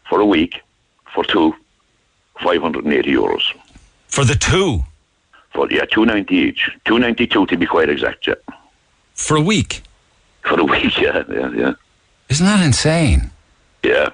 for 0.09 0.21
a 0.21 0.27
week 0.27 0.61
for 1.15 1.25
two, 1.25 1.55
five 2.43 2.61
hundred 2.61 2.85
and 2.85 2.93
eighty 2.95 3.13
euros. 3.13 3.43
For 4.09 4.25
the 4.25 4.35
two? 4.35 4.83
For 5.55 5.71
yeah, 5.71 5.85
two 5.87 6.05
ninety 6.05 6.37
each, 6.37 6.71
two 6.85 6.99
ninety 6.99 7.27
two 7.27 7.47
to 7.47 7.57
be 7.57 7.67
quite 7.67 7.89
exact. 7.91 8.27
Yeah, 8.27 8.35
For 9.15 9.37
a 9.37 9.41
week? 9.41 9.83
For 10.43 10.60
a 10.60 10.64
week. 10.64 10.98
Yeah, 10.98 11.23
yeah, 11.28 11.51
yeah. 11.52 11.73
Isn't 12.28 12.47
that 12.47 12.64
insane? 12.64 13.31
Yeah. 13.82 14.10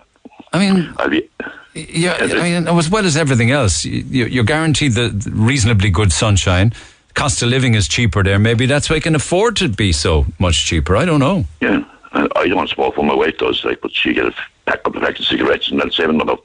I 0.53 0.59
mean, 0.59 0.93
ah, 0.99 1.09
be, 1.09 1.29
Yeah, 1.75 2.17
I 2.21 2.43
mean, 2.43 2.69
as 2.69 2.91
well 2.91 3.05
as 3.05 3.17
everything 3.17 3.51
else, 3.51 3.85
you, 3.85 4.27
you're 4.27 4.45
guaranteed 4.45 4.93
the 4.93 5.09
the 5.09 5.31
reasonably 5.31 5.91
good 5.91 6.13
sunshine. 6.13 6.73
Cost 7.15 7.43
of 7.43 7.49
living 7.49 7.75
is 7.75 7.89
cheaper 7.89 8.23
there. 8.23 8.39
Maybe 8.39 8.67
that's 8.67 8.89
why 8.89 8.97
you 8.97 9.03
can 9.03 9.15
afford 9.15 9.57
to 9.57 9.69
be 9.69 9.93
so 9.93 10.27
much 10.39 10.67
cheaper. 10.67 10.97
I 10.97 11.05
don't 11.05 11.21
know. 11.21 11.45
Yeah, 11.61 11.85
I, 12.13 12.29
I 12.37 12.47
don't 12.49 12.57
want 12.57 12.69
to 12.69 12.75
smoke 12.75 12.97
what 12.97 13.07
my 13.07 13.15
wife 13.15 13.37
does, 13.39 13.65
like, 13.65 13.81
but 13.81 13.93
she 13.93 14.15
gets 14.15 14.37
a 14.37 14.71
pack 14.71 14.81
up 14.87 14.97
a 14.97 15.01
pack 15.01 15.19
of 15.19 15.27
cigarettes 15.27 15.69
and 15.71 15.81
they'll 15.81 15.91
save 15.91 16.11
another 16.11 16.37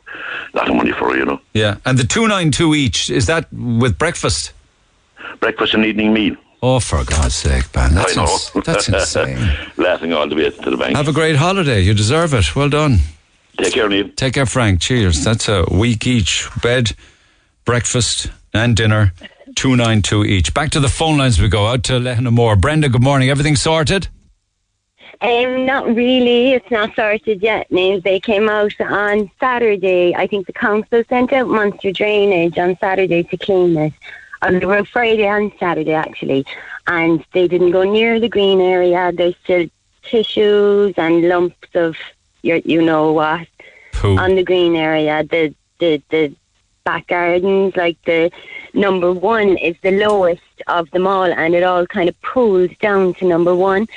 lot 0.54 0.70
of 0.70 0.76
money 0.76 0.92
for 0.92 1.10
her, 1.12 1.18
you 1.18 1.26
know. 1.26 1.40
Yeah, 1.54 1.78
and 1.86 1.98
the 1.98 2.06
two 2.06 2.28
nine 2.28 2.52
two 2.52 2.74
each 2.76 3.10
is 3.10 3.26
that 3.28 3.52
with 3.54 3.98
breakfast? 3.98 4.52
Breakfast 5.40 5.74
and 5.74 5.86
evening 5.86 6.14
meal. 6.14 6.36
Oh, 6.66 6.80
for 6.80 7.04
God's 7.04 7.36
sake, 7.36 7.76
man, 7.76 7.94
that's 7.94 8.18
I 8.18 8.24
know. 8.24 8.32
ins- 8.32 8.52
that's 8.66 8.88
insane. 8.88 9.38
Laughing 9.78 10.14
all 10.14 10.30
the 10.30 10.36
way 10.38 10.50
to 10.50 10.70
the 10.70 10.78
bank. 10.78 10.96
Have 10.96 11.10
a 11.10 11.12
great 11.12 11.36
holiday. 11.36 11.82
You 11.82 11.94
deserve 11.94 12.34
it. 12.34 12.56
Well 12.56 12.70
done. 12.70 13.00
Take 13.58 13.74
care, 13.74 13.90
Neil. 13.90 14.08
Take 14.16 14.36
care, 14.36 14.46
Frank. 14.46 14.80
Cheers. 14.80 15.26
That's 15.26 15.50
a 15.50 15.66
week 15.70 16.08
each. 16.08 16.48
Bed, 16.62 16.94
breakfast, 17.66 18.32
and 18.54 18.78
dinner. 18.78 19.12
Two 19.58 19.76
nine 19.76 20.02
two 20.02 20.24
each. 20.24 20.54
Back 20.54 20.70
to 20.70 20.80
the 20.80 20.88
phone 20.88 21.18
lines 21.18 21.38
we 21.42 21.50
go. 21.50 21.68
Out 21.68 21.84
to 21.84 22.00
Lehenaghmore. 22.00 22.62
Brenda, 22.62 22.88
good 22.88 23.04
morning. 23.04 23.30
Everything 23.30 23.58
sorted? 23.58 24.08
Um, 25.20 25.66
not 25.66 25.86
really. 25.86 26.54
It's 26.54 26.72
not 26.72 26.96
sorted 26.96 27.42
yet. 27.44 27.70
Neil. 27.72 28.00
They 28.00 28.22
came 28.22 28.48
out 28.48 28.72
on 28.80 29.30
Saturday. 29.38 30.16
I 30.16 30.28
think 30.28 30.48
the 30.48 30.54
council 30.54 31.04
sent 31.10 31.34
out 31.34 31.50
Munster 31.50 31.92
Drainage 31.92 32.58
on 32.58 32.78
Saturday 32.78 33.24
to 33.24 33.38
clean 33.38 33.76
it. 33.76 33.94
On 34.46 34.60
the 34.60 34.68
road 34.68 34.88
Friday 34.88 35.26
and 35.26 35.52
Saturday 35.60 35.94
actually, 35.94 36.46
and 36.88 37.24
they 37.34 37.48
didn't 37.48 37.72
go 37.72 37.84
near 37.84 38.20
the 38.20 38.30
green 38.30 38.60
area. 38.60 39.12
There's 39.12 39.36
still 39.44 39.68
tissues 40.04 40.94
and 40.98 41.28
lumps 41.30 41.70
of 41.76 41.96
your, 42.42 42.58
you 42.58 42.82
know 42.82 43.14
what, 43.14 43.48
on 44.04 44.36
the 44.36 44.44
green 44.44 44.76
area. 44.76 45.24
The 45.24 45.56
the 45.80 46.02
the 46.10 46.36
back 46.84 47.08
gardens, 47.08 47.76
like 47.78 47.98
the 48.06 48.32
number 48.74 49.14
one 49.14 49.58
is 49.58 49.76
the 49.82 49.92
lowest 49.92 50.42
of 50.68 50.92
them 50.92 51.08
all, 51.08 51.32
and 51.32 51.56
it 51.56 51.64
all 51.64 51.86
kind 51.88 52.10
of 52.10 52.22
pulls 52.22 52.72
down 52.82 53.14
to 53.16 53.26
number 53.26 53.56
one 53.56 53.88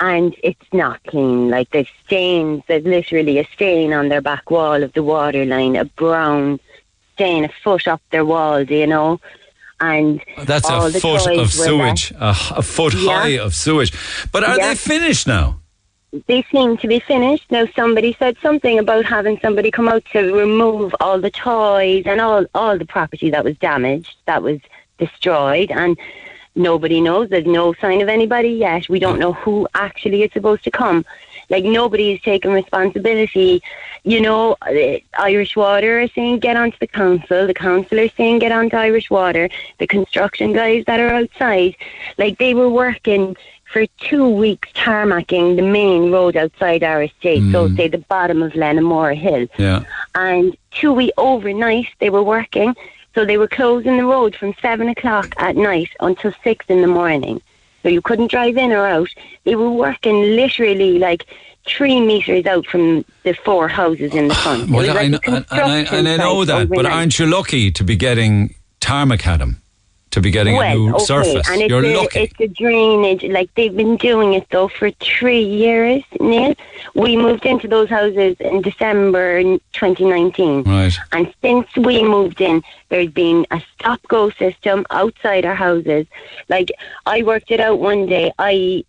and 0.00 0.34
it's 0.42 0.72
not 0.72 1.02
clean. 1.04 1.48
Like 1.50 1.70
there's 1.70 1.88
stains, 2.04 2.62
there's 2.66 2.84
literally 2.84 3.38
a 3.38 3.46
stain 3.54 3.92
on 3.92 4.08
their 4.08 4.20
back 4.20 4.50
wall 4.50 4.82
of 4.82 4.92
the 4.92 5.02
water 5.02 5.44
line, 5.44 5.76
a 5.76 5.84
brown 5.84 6.60
stain, 7.14 7.44
a 7.44 7.48
foot 7.48 7.86
up 7.86 8.02
their 8.10 8.24
wall, 8.24 8.64
do 8.64 8.74
you 8.74 8.86
know? 8.86 9.20
And 9.80 10.20
That's 10.44 10.68
a 10.68 10.90
foot 11.00 11.26
of 11.26 11.50
sewage, 11.52 12.12
a, 12.12 12.30
a 12.56 12.62
foot 12.62 12.94
Yeah. 12.94 13.12
high 13.12 13.38
of 13.38 13.54
sewage. 13.54 13.92
But 14.32 14.44
are 14.44 14.56
Yeah. 14.56 14.68
they 14.68 14.74
finished 14.76 15.26
now? 15.26 15.60
They 16.28 16.44
seem 16.52 16.76
to 16.76 16.86
be 16.86 17.00
finished. 17.00 17.50
Now 17.50 17.66
somebody 17.74 18.14
said 18.18 18.36
something 18.40 18.78
about 18.78 19.04
having 19.04 19.38
somebody 19.40 19.70
come 19.72 19.88
out 19.88 20.04
to 20.12 20.32
remove 20.32 20.94
all 21.00 21.20
the 21.20 21.30
toys 21.30 22.04
and 22.06 22.20
all, 22.20 22.46
all 22.54 22.78
the 22.78 22.84
property 22.86 23.30
that 23.30 23.42
was 23.44 23.56
damaged, 23.58 24.14
that 24.26 24.42
was 24.42 24.60
destroyed 24.98 25.72
and 25.72 25.98
nobody 26.54 27.00
knows. 27.00 27.30
There's 27.30 27.46
no 27.46 27.74
sign 27.80 28.00
of 28.00 28.08
anybody 28.08 28.50
yet. 28.50 28.88
We 28.88 29.00
don't 29.00 29.18
know 29.18 29.32
who 29.32 29.66
actually 29.74 30.22
is 30.22 30.32
supposed 30.32 30.62
to 30.64 30.70
come. 30.70 31.04
Like 31.50 31.64
nobody 31.64 32.12
is 32.12 32.20
taking 32.22 32.52
responsibility. 32.52 33.62
You 34.04 34.20
know, 34.20 34.56
uh, 34.62 34.98
Irish 35.18 35.56
Water 35.56 36.00
are 36.02 36.08
saying 36.08 36.40
get 36.40 36.56
onto 36.56 36.76
the 36.78 36.86
council. 36.86 37.46
The 37.46 37.54
council 37.54 37.98
are 38.00 38.08
saying 38.10 38.40
get 38.40 38.52
onto 38.52 38.76
Irish 38.76 39.10
Water. 39.10 39.48
The 39.78 39.86
construction 39.86 40.52
guys 40.52 40.84
that 40.86 41.00
are 41.00 41.10
outside, 41.14 41.76
like 42.18 42.38
they 42.38 42.54
were 42.54 42.68
working 42.68 43.36
for 43.72 43.86
two 43.98 44.28
weeks 44.28 44.68
tarmacking 44.74 45.56
the 45.56 45.62
main 45.62 46.12
road 46.12 46.36
outside 46.36 46.84
our 46.84 47.02
estate. 47.04 47.50
So 47.50 47.68
Mm. 47.68 47.76
say 47.76 47.88
the 47.88 47.98
bottom 47.98 48.42
of 48.42 48.52
Lenamore 48.52 49.14
Hill 49.16 49.48
Yeah. 49.56 49.80
and 50.14 50.56
two 50.70 50.92
weeks 50.92 51.14
overnight 51.18 51.88
they 51.98 52.10
were 52.10 52.22
working. 52.22 52.76
So 53.14 53.24
they 53.24 53.38
were 53.38 53.48
closing 53.48 53.96
the 53.96 54.04
road 54.04 54.36
from 54.36 54.54
seven 54.60 54.88
o'clock 54.88 55.34
at 55.38 55.56
night 55.56 55.88
until 56.00 56.32
six 56.44 56.66
in 56.68 56.82
the 56.82 56.88
morning. 56.88 57.40
So 57.84 57.90
you 57.90 58.00
couldn't 58.02 58.30
drive 58.30 58.56
in 58.56 58.72
or 58.72 58.84
out. 58.86 59.10
They 59.44 59.54
were 59.54 59.70
working 59.70 60.22
literally 60.34 60.98
like 60.98 61.26
three 61.68 62.00
meters 62.00 62.46
out 62.46 62.66
from 62.66 63.04
the 63.24 63.34
four 63.34 63.68
houses 63.68 64.14
in 64.14 64.28
the 64.28 64.34
front. 64.34 64.70
Well, 64.70 64.90
I, 64.90 65.02
like 65.06 65.26
a 65.28 65.30
kn- 65.30 65.44
and, 65.50 65.60
I, 65.60 65.78
and 65.98 66.08
I 66.08 66.16
know 66.16 66.44
that, 66.46 66.68
but 66.70 66.86
aren't 66.86 67.18
you 67.18 67.26
lucky 67.26 67.70
to 67.72 67.84
be 67.84 67.94
getting 67.94 68.54
tarmac 68.80 69.26
at 69.26 69.40
'em? 69.42 69.60
To 70.14 70.20
be 70.20 70.30
getting 70.30 70.54
well, 70.54 70.70
a 70.70 70.74
new 70.76 70.94
okay. 70.94 71.04
surface? 71.04 71.50
And 71.50 71.60
it's 71.60 71.68
You're 71.68 71.84
a, 71.84 71.96
lucky. 71.96 72.20
It's 72.20 72.38
a 72.38 72.46
drainage. 72.46 73.24
Like 73.24 73.52
they've 73.56 73.76
been 73.76 73.96
doing 73.96 74.34
it 74.34 74.46
though 74.48 74.68
for 74.68 74.92
three 74.92 75.42
years. 75.42 76.04
Neil, 76.20 76.54
we 76.94 77.16
moved 77.16 77.44
into 77.44 77.66
those 77.66 77.90
houses 77.90 78.36
in 78.38 78.62
December 78.62 79.42
2019. 79.42 80.62
Right. 80.62 80.96
And 81.10 81.34
since 81.42 81.66
we 81.76 82.04
moved 82.04 82.40
in, 82.40 82.62
there's 82.90 83.10
been 83.10 83.44
a 83.50 83.60
stop 83.74 84.00
go 84.06 84.30
system 84.30 84.86
outside 84.90 85.44
our 85.44 85.56
houses. 85.56 86.06
Like 86.48 86.70
I 87.06 87.24
worked 87.24 87.50
it 87.50 87.58
out 87.58 87.80
one 87.80 88.06
day. 88.06 88.30
I 88.38 88.84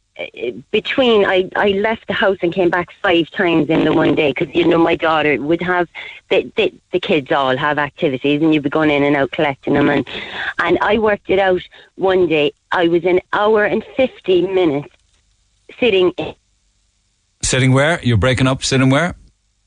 between 0.71 1.25
I, 1.25 1.49
I 1.57 1.69
left 1.71 2.07
the 2.07 2.13
house 2.13 2.37
and 2.41 2.53
came 2.53 2.69
back 2.69 2.89
five 3.01 3.29
times 3.31 3.69
in 3.69 3.83
the 3.83 3.91
one 3.91 4.15
day 4.15 4.31
because 4.33 4.53
you 4.55 4.65
know 4.65 4.77
my 4.77 4.95
daughter 4.95 5.41
would 5.41 5.61
have 5.61 5.89
the, 6.29 6.49
the 6.55 6.73
the 6.91 6.99
kids 7.01 7.31
all 7.33 7.57
have 7.57 7.77
activities 7.77 8.41
and 8.41 8.53
you'd 8.53 8.63
be 8.63 8.69
going 8.69 8.89
in 8.91 9.03
and 9.03 9.15
out 9.17 9.31
collecting 9.31 9.73
them 9.73 9.89
and 9.89 10.07
and 10.59 10.77
I 10.79 10.99
worked 10.99 11.29
it 11.29 11.39
out 11.39 11.61
one 11.95 12.27
day 12.27 12.53
I 12.71 12.87
was 12.87 13.03
an 13.03 13.19
hour 13.33 13.65
and 13.65 13.83
fifty 13.97 14.47
minutes 14.47 14.87
sitting 15.79 16.11
in, 16.17 16.33
Sitting 17.41 17.73
where? 17.73 17.99
You're 18.01 18.17
breaking 18.17 18.47
up. 18.47 18.63
Sitting 18.63 18.89
where? 18.89 19.15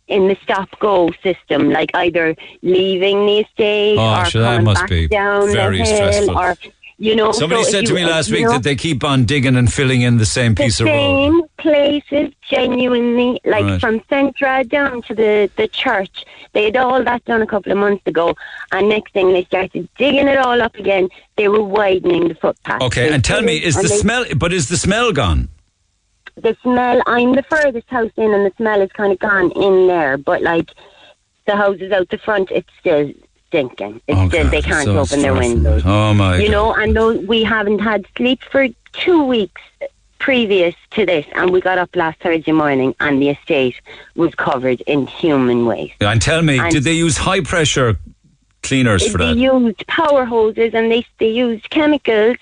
in 0.09 0.27
the 0.27 0.37
stop 0.43 0.71
go 0.81 1.11
system 1.23 1.69
like 1.71 1.91
either 1.95 2.35
leaving 2.63 3.27
the 3.27 3.41
estate 3.41 3.99
Oh, 3.99 4.23
or 4.23 4.25
sure, 4.25 4.43
coming 4.43 4.65
must 4.65 4.81
back 4.81 4.89
be 4.89 5.07
down 5.07 5.53
very 5.53 5.79
the 5.79 5.85
hill 5.85 5.97
stressful. 5.97 6.39
or 6.39 6.57
you 6.99 7.15
know 7.15 7.31
Somebody 7.33 7.63
so 7.65 7.71
said 7.71 7.87
to 7.87 7.91
you- 7.91 7.95
me 7.97 8.05
last 8.07 8.31
week 8.31 8.45
know, 8.45 8.53
that 8.53 8.63
they 8.65 8.75
keep 8.77 9.05
on 9.05 9.25
digging 9.25 9.57
and 9.57 9.73
filling 9.73 10.03
in 10.03 10.19
the 10.19 10.27
same 10.27 10.55
the 10.55 10.65
piece 10.65 10.81
of 10.81 10.87
road. 10.87 10.93
same 10.95 11.43
places, 11.59 12.33
genuinely, 12.51 13.41
like 13.45 13.65
Right. 13.65 13.81
from 13.81 14.01
Centra 14.11 14.69
down 14.69 15.03
to 15.03 15.15
the, 15.15 15.51
the 15.57 15.69
church. 15.69 16.25
They 16.55 16.65
had 16.65 16.77
all 16.77 17.03
that 17.05 17.25
done 17.25 17.43
a 17.43 17.47
couple 17.47 17.71
of 17.73 17.79
months 17.79 18.07
ago, 18.07 18.35
and 18.73 18.89
next 18.89 19.13
thing 19.13 19.33
they 19.33 19.45
started 19.45 19.89
digging 19.97 20.29
it 20.29 20.39
all 20.39 20.61
up 20.61 20.75
again. 20.77 21.09
They 21.37 21.49
were 21.49 21.63
widening 21.63 22.29
the 22.29 22.35
footpath. 22.35 22.83
Okay, 22.83 23.13
and 23.13 23.25
tell 23.25 23.43
me, 23.43 23.57
is 23.57 23.77
the 23.77 23.83
they- 23.89 23.97
smell? 23.97 24.25
But 24.37 24.53
is 24.53 24.69
the 24.69 24.77
smell 24.77 25.13
gone? 25.13 25.49
the 26.37 26.57
smell? 26.63 27.03
I'm 27.07 27.33
the 27.35 27.43
furthest 27.43 27.89
house 27.89 28.13
in, 28.17 28.33
and 28.33 28.47
the 28.47 28.53
smell 28.57 28.81
is 28.81 28.91
kind 28.93 29.13
of 29.13 29.19
gone 29.19 29.51
in 29.53 29.89
there. 29.89 30.17
But 30.17 30.41
like 30.43 30.71
the 31.47 31.57
houses 31.57 31.91
out 31.91 32.09
the 32.11 32.19
front, 32.19 32.51
it's 32.53 32.71
still 32.79 33.13
stinking. 33.49 34.01
It's 34.07 34.19
Oh, 34.19 34.29
still 34.29 34.49
they 34.51 34.63
can't 34.63 34.85
so 34.85 34.99
open 34.99 35.23
their 35.23 35.35
windows. 35.35 35.83
Oh 35.85 36.15
my! 36.15 36.37
you 36.39 36.47
God. 36.49 36.53
know, 36.53 36.75
and 36.75 36.95
though 36.97 37.13
we 37.13 37.43
haven't 37.43 37.81
had 37.81 38.07
sleep 38.17 38.41
for 38.51 38.69
two 38.93 39.23
weeks 39.25 39.61
previous 40.19 40.75
to 40.91 41.07
this, 41.07 41.25
and 41.35 41.51
we 41.51 41.61
got 41.61 41.79
up 41.79 41.95
last 41.95 42.21
Thursday 42.21 42.53
morning, 42.53 42.95
and 43.01 43.23
the 43.23 43.31
estate 43.31 43.77
was 44.17 44.35
covered 44.35 44.81
in 44.83 45.07
human 45.07 45.65
waste. 45.67 45.95
And 46.01 46.21
tell 46.21 46.43
me, 46.43 46.59
And- 46.59 46.71
did 46.73 46.85
they 46.85 46.93
use 46.95 47.17
high 47.17 47.41
pressure 47.41 47.99
cleaners 48.63 49.07
for 49.11 49.19
that? 49.19 49.35
they 49.35 49.41
used 49.41 49.87
power 49.87 50.25
hoses 50.25 50.75
and 50.75 50.91
they 50.91 51.07
they 51.19 51.31
used 51.31 51.71
chemicals, 51.71 52.37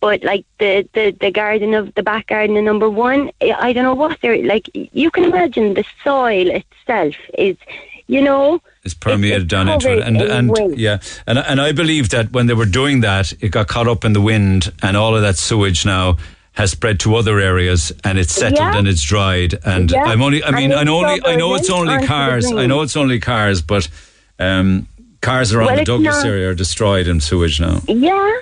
but 0.00 0.22
like 0.22 0.44
the, 0.58 0.86
the, 0.92 1.16
the 1.18 1.30
garden 1.30 1.72
of 1.74 1.94
the 1.94 2.02
back 2.02 2.26
garden 2.26 2.56
of 2.58 2.64
number 2.64 2.90
one, 2.90 3.30
I 3.40 3.52
I 3.68 3.72
don't 3.72 3.84
know 3.84 3.94
what 3.94 4.18
they're 4.20 4.42
like. 4.44 4.68
You 4.74 5.10
can 5.10 5.24
imagine 5.24 5.74
the 5.74 5.84
soil 6.04 6.48
itself 6.50 7.14
is, 7.38 7.56
you 8.12 8.22
know, 8.28 8.60
It's 8.84 8.94
permeated 8.94 9.42
it's 9.42 9.50
down 9.50 9.68
into 9.68 9.90
it, 9.92 10.02
and 10.06 10.20
and 10.20 10.78
yeah, 10.78 10.98
and 11.26 11.38
and 11.38 11.58
I 11.68 11.72
believe 11.72 12.08
that 12.10 12.26
when 12.32 12.46
they 12.48 12.54
were 12.54 12.70
doing 12.80 13.00
that, 13.02 13.32
it 13.40 13.50
got 13.50 13.66
caught 13.68 13.88
up 13.88 14.04
in 14.04 14.12
the 14.12 14.20
wind, 14.32 14.72
and 14.82 14.96
all 14.96 15.14
of 15.16 15.22
that 15.22 15.36
sewage 15.36 15.84
now 15.86 16.16
has 16.54 16.70
spread 16.70 17.00
to 17.00 17.14
other 17.16 17.38
areas, 17.40 17.92
and 18.04 18.18
it's 18.18 18.34
settled 18.34 18.58
Yeah. 18.60 18.76
and 18.78 18.86
it's 18.86 19.02
dried. 19.02 19.52
And 19.64 19.90
Yeah. 19.90 20.04
I'm 20.10 20.20
only, 20.20 20.44
I 20.44 20.50
mean, 20.50 20.72
I 20.74 20.82
know 20.84 20.98
only, 21.02 21.20
I 21.24 21.34
know 21.36 21.54
it's 21.54 21.70
only 21.70 22.06
cars. 22.06 22.44
I 22.52 22.66
know 22.66 22.82
it's 22.82 22.96
only 22.96 23.18
cars, 23.20 23.62
but 23.62 23.88
um, 24.38 24.86
cars 25.22 25.54
around 25.54 25.68
Well, 25.68 25.76
the 25.76 25.84
Douglas 25.84 26.16
not- 26.16 26.26
area 26.26 26.50
are 26.50 26.54
destroyed 26.54 27.06
in 27.08 27.20
sewage 27.20 27.58
now. 27.60 27.80
Yeah, 27.88 28.32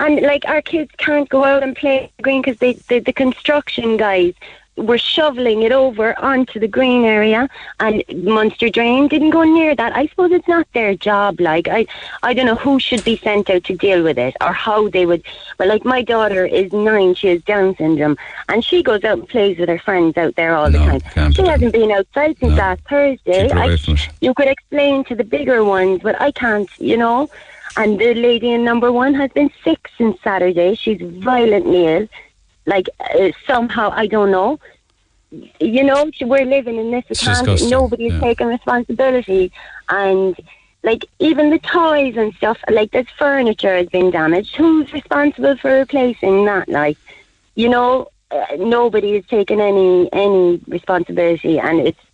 and 0.00 0.22
like 0.22 0.44
our 0.46 0.62
kids 0.62 0.90
can't 0.96 1.28
go 1.28 1.44
out 1.44 1.62
and 1.62 1.76
play 1.76 2.10
green 2.22 2.40
because 2.40 2.58
they 2.58 2.72
the, 2.88 3.00
the 3.00 3.12
construction 3.12 3.96
guys 3.98 4.32
were 4.78 4.98
shoveling 4.98 5.62
it 5.62 5.72
over 5.72 6.18
onto 6.18 6.58
the 6.60 6.68
green 6.68 7.04
area, 7.04 7.48
and 7.80 8.02
Munster 8.24 8.68
Drain 8.68 9.08
didn't 9.08 9.30
go 9.30 9.42
near 9.42 9.74
that. 9.74 9.94
I 9.96 10.06
suppose 10.06 10.32
it's 10.32 10.48
not 10.48 10.66
their 10.72 10.94
job. 10.94 11.40
Like 11.40 11.68
I, 11.68 11.86
I 12.22 12.34
don't 12.34 12.46
know 12.46 12.54
who 12.54 12.78
should 12.80 13.04
be 13.04 13.16
sent 13.16 13.50
out 13.50 13.64
to 13.64 13.76
deal 13.76 14.02
with 14.02 14.18
it 14.18 14.36
or 14.40 14.52
how 14.52 14.88
they 14.88 15.06
would. 15.06 15.22
But 15.56 15.68
like 15.68 15.84
my 15.84 16.02
daughter 16.02 16.46
is 16.46 16.72
nine, 16.72 17.14
she 17.14 17.28
has 17.28 17.42
Down 17.42 17.76
syndrome, 17.76 18.16
and 18.48 18.64
she 18.64 18.82
goes 18.82 19.04
out 19.04 19.18
and 19.18 19.28
plays 19.28 19.58
with 19.58 19.68
her 19.68 19.78
friends 19.78 20.16
out 20.16 20.34
there 20.36 20.54
all 20.54 20.70
the 20.70 20.78
time. 20.78 21.32
She 21.32 21.46
hasn't 21.46 21.72
been 21.72 21.90
outside 21.90 22.38
since 22.38 22.54
last 22.54 22.82
Thursday. 22.88 23.42
Keep 23.42 23.52
her 23.52 23.62
away 23.62 23.78
I, 23.86 24.10
you 24.20 24.34
could 24.34 24.48
explain 24.48 25.04
to 25.04 25.14
the 25.14 25.24
bigger 25.24 25.64
ones, 25.64 26.00
but 26.02 26.20
I 26.20 26.30
can't, 26.32 26.68
you 26.78 26.96
know. 26.96 27.28
And 27.76 27.98
the 27.98 28.14
lady 28.14 28.50
in 28.52 28.64
number 28.64 28.90
one 28.90 29.14
has 29.14 29.30
been 29.32 29.50
sick 29.62 29.88
since 29.96 30.20
Saturday. 30.22 30.74
She's 30.74 31.00
violently 31.00 31.86
ill. 31.86 32.08
Like, 32.74 32.88
uh, 33.00 33.30
somehow, 33.46 33.86
I 34.02 34.06
don't 34.06 34.30
know. 34.30 34.60
You 35.58 35.84
know, 35.84 36.00
we're 36.20 36.44
living 36.44 36.76
in 36.76 36.90
this 36.90 37.04
It's 37.08 37.22
account. 37.22 37.46
disgusting, 37.46 37.70
Nobody's 37.70 38.12
yeah. 38.12 38.20
taking 38.28 38.48
responsibility. 38.56 39.50
And, 39.88 40.36
like, 40.82 41.02
even 41.18 41.50
the 41.50 41.58
toys 41.58 42.14
and 42.16 42.34
stuff, 42.34 42.58
like, 42.78 42.90
this 42.92 43.06
furniture 43.18 43.74
has 43.80 43.88
been 43.88 44.10
damaged. 44.10 44.54
Who's 44.56 44.92
responsible 44.92 45.56
for 45.56 45.70
replacing 45.82 46.44
that? 46.44 46.68
Like, 46.68 46.98
you 47.54 47.68
know, 47.68 48.08
uh, 48.30 48.56
nobody 48.58 49.10
is 49.18 49.24
taking 49.26 49.60
any 49.60 50.12
any 50.12 50.60
responsibility. 50.68 51.58
And 51.58 51.80
it's, 51.88 52.04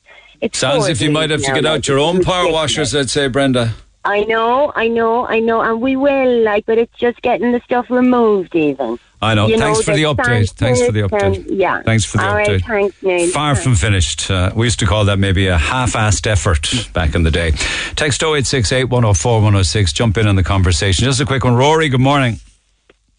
it's 0.41 0.59
Sounds 0.59 0.89
if 0.89 1.01
you 1.01 1.11
might 1.11 1.31
have 1.31 1.43
to 1.43 1.53
get 1.53 1.65
like, 1.65 1.73
out 1.73 1.89
your 1.89 1.99
own 1.99 2.23
power 2.23 2.51
washers, 2.51 2.95
I'd 2.95 3.11
say, 3.11 3.27
Brenda. 3.29 3.75
I 4.05 4.25
know, 4.25 4.73
I 4.77 4.89
know, 4.89 5.27
I 5.27 5.41
know, 5.41 5.63
and 5.63 5.81
we 5.81 5.97
will, 5.97 6.43
like, 6.43 6.67
but 6.67 6.79
it's 6.79 6.97
just 6.99 7.23
getting 7.23 7.53
the 7.53 7.61
stuff 7.61 7.91
removed, 7.91 8.55
even. 8.55 8.99
I 9.25 9.35
know. 9.35 9.47
You 9.49 9.59
Thanks 9.59 9.83
for 9.83 9.95
the 9.95 10.05
update. 10.05 10.51
Thanks 10.53 10.81
for 10.85 10.93
the 10.93 11.01
update. 11.01 11.23
and- 11.49 11.59
yeah. 11.59 11.83
Thanks 11.83 12.05
for 12.05 12.19
the 12.19 12.27
All 12.27 12.35
update. 12.35 12.69
right, 12.69 12.93
thanks, 12.95 13.03
Neil. 13.03 13.29
Far 13.31 13.55
from 13.57 13.75
finished. 13.75 14.31
Uh, 14.31 14.51
we 14.55 14.67
used 14.67 14.79
to 14.81 14.87
call 14.87 15.05
that 15.07 15.19
maybe 15.19 15.47
a 15.49 15.57
half-assed 15.59 16.27
effort 16.27 16.69
back 16.93 17.15
in 17.15 17.23
the 17.25 17.31
day. 17.31 17.51
Text 17.97 18.23
0868 18.23 18.85
104 18.85 19.41
106. 19.41 19.93
Jump 19.93 20.17
in 20.19 20.27
on 20.27 20.37
the 20.37 20.43
conversation. 20.45 21.05
Just 21.05 21.21
a 21.21 21.25
quick 21.27 21.45
one. 21.45 21.55
Rory, 21.57 21.89
good 21.89 22.01
morning. 22.01 22.39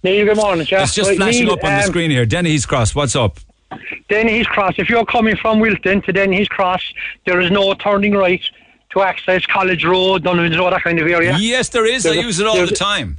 Neil, 0.03 0.25
good 0.25 0.37
morning, 0.37 0.65
Jeff. 0.65 0.83
It's 0.83 0.93
just 0.93 1.09
Right, 1.09 1.17
flashing 1.17 1.45
Neil, 1.45 1.53
up 1.53 1.63
on 1.63 1.71
the 1.71 1.77
um, 1.83 1.83
screen 1.89 2.11
here. 2.11 2.25
Denny's 2.25 2.65
Cross, 2.65 2.93
what's 2.95 3.15
up? 3.15 3.39
Denny's 4.07 4.45
Cross. 4.45 4.75
If 4.77 4.89
you're 4.89 5.05
coming 5.05 5.35
from 5.35 5.59
Wilton 5.59 6.01
to 6.03 6.13
Denny's 6.13 6.47
Cross, 6.47 6.83
there 7.25 7.39
is 7.41 7.49
no 7.51 7.73
turning 7.73 8.13
right 8.13 8.41
to 8.91 9.01
access 9.01 9.45
College 9.47 9.83
Road, 9.83 10.23
Dunwich 10.23 10.55
Road, 10.57 10.71
that 10.73 10.83
kind 10.83 10.99
of 10.99 11.07
area. 11.07 11.35
Yes, 11.39 11.69
there 11.69 11.85
is. 11.85 12.05
I 12.05 12.09
There's 12.09 12.23
a- 12.23 12.27
use 12.27 12.39
it 12.39 12.45
all 12.47 12.55
the 12.65 12.67
time. 12.71 13.17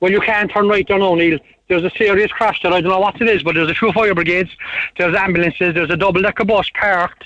Well, 0.00 0.10
you 0.12 0.20
can't 0.20 0.50
turn 0.50 0.68
right 0.68 0.86
there 0.86 0.98
now, 0.98 1.14
Neil. 1.14 1.38
There's 1.72 1.84
a 1.84 1.96
serious 1.96 2.30
crash 2.30 2.60
there. 2.62 2.70
I 2.70 2.82
don't 2.82 2.90
know 2.90 2.98
what 3.00 3.18
it 3.18 3.26
is, 3.30 3.42
but 3.42 3.54
there's 3.54 3.70
a 3.70 3.74
few 3.74 3.90
fire 3.92 4.14
brigades, 4.14 4.50
there's 4.98 5.16
ambulances, 5.16 5.72
there's 5.72 5.88
a 5.88 5.96
double-decker 5.96 6.44
bus 6.44 6.68
parked 6.78 7.24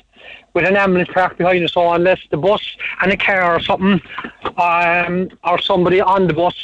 with 0.54 0.64
an 0.64 0.76
ambulance 0.76 1.08
parked 1.12 1.38
behind 1.38 1.64
it. 1.64 1.72
So 1.72 1.90
unless 1.92 2.20
the 2.30 2.36
bus 2.36 2.62
and 3.02 3.10
a 3.10 3.16
car 3.16 3.56
or 3.56 3.60
something, 3.60 4.00
um, 4.56 5.30
or 5.42 5.60
somebody 5.60 6.00
on 6.00 6.28
the 6.28 6.32
bus 6.32 6.54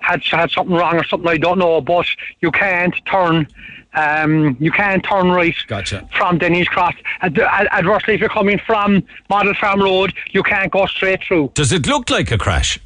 had 0.00 0.24
had 0.24 0.50
something 0.50 0.74
wrong 0.74 0.96
or 0.96 1.04
something, 1.04 1.28
I 1.28 1.36
don't 1.36 1.58
know. 1.58 1.82
But 1.82 2.06
you 2.40 2.50
can't 2.50 2.94
turn. 3.04 3.46
Um, 3.92 4.56
you 4.58 4.70
can't 4.70 5.04
turn 5.04 5.30
right 5.30 5.54
Gotcha. 5.66 6.08
from 6.16 6.38
Denny's 6.38 6.66
Cross. 6.66 6.94
Ad- 7.20 7.38
adversely, 7.38 8.14
if 8.14 8.20
you're 8.20 8.30
coming 8.30 8.58
from 8.66 9.02
Model 9.28 9.52
Farm 9.60 9.82
Road, 9.82 10.14
you 10.30 10.42
can't 10.42 10.72
go 10.72 10.86
straight 10.86 11.22
through. 11.22 11.52
Does 11.52 11.72
it 11.72 11.86
look 11.86 12.08
like 12.08 12.30
a 12.30 12.38
crash? 12.38 12.80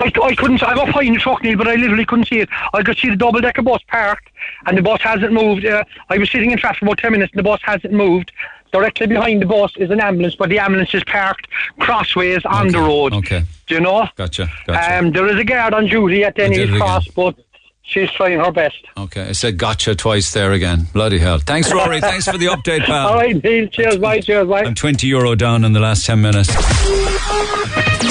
I, 0.00 0.12
I 0.22 0.34
couldn't. 0.34 0.62
I'm 0.62 0.78
up 0.78 0.88
high 0.88 1.02
in 1.04 1.14
the 1.14 1.18
truck, 1.18 1.42
Neil, 1.42 1.56
but 1.56 1.68
I 1.68 1.74
literally 1.76 2.04
couldn't 2.04 2.26
see 2.26 2.40
it. 2.40 2.48
I 2.74 2.82
could 2.82 2.98
see 2.98 3.08
the 3.08 3.16
double 3.16 3.40
decker 3.40 3.62
bus 3.62 3.80
parked, 3.88 4.28
and 4.66 4.76
the 4.76 4.82
bus 4.82 5.00
hasn't 5.02 5.32
moved. 5.32 5.64
Uh, 5.64 5.84
I 6.10 6.18
was 6.18 6.30
sitting 6.30 6.50
in 6.50 6.58
traffic 6.58 6.80
for 6.80 6.86
about 6.86 6.98
ten 6.98 7.12
minutes, 7.12 7.32
and 7.32 7.38
the 7.38 7.42
bus 7.48 7.60
hasn't 7.62 7.92
moved. 7.92 8.32
Directly 8.72 9.06
behind 9.06 9.40
the 9.40 9.46
bus 9.46 9.72
is 9.76 9.90
an 9.90 10.00
ambulance, 10.00 10.34
but 10.34 10.48
the 10.50 10.58
ambulance 10.58 10.92
is 10.92 11.02
parked 11.04 11.46
crossways 11.78 12.44
on 12.44 12.68
the 12.68 12.78
road. 12.78 13.14
Okay. 13.14 13.44
Do 13.68 13.74
you 13.76 13.80
know? 13.80 14.06
Gotcha. 14.16 14.48
Gotcha. 14.66 14.98
Um, 14.98 15.12
there 15.12 15.26
is 15.28 15.36
a 15.38 15.44
guard 15.44 15.72
on 15.72 15.86
duty 15.86 16.24
at 16.24 16.34
Denny's. 16.34 16.68
Cross, 16.76 17.08
but 17.08 17.36
she's 17.82 18.10
trying 18.10 18.38
her 18.40 18.50
best. 18.50 18.76
Okay. 18.98 19.28
I 19.28 19.32
said 19.32 19.56
gotcha 19.56 19.94
twice 19.94 20.32
there 20.34 20.52
again. 20.52 20.88
Bloody 20.92 21.18
hell. 21.18 21.38
Thanks, 21.38 21.72
Rory. 21.72 22.00
Thanks 22.00 22.26
for 22.26 22.36
the 22.36 22.46
update, 22.46 22.84
pal. 22.84 23.08
All 23.08 23.14
right, 23.14 23.42
Neil. 23.42 23.68
Cheers, 23.68 23.96
bye. 23.98 24.20
Cheers, 24.20 24.48
bye. 24.48 24.64
I'm 24.64 24.74
20 24.74 25.06
euro 25.06 25.34
down 25.36 25.64
in 25.64 25.72
the 25.72 25.80
last 25.80 26.04
10 26.04 26.20
minutes. 26.20 26.50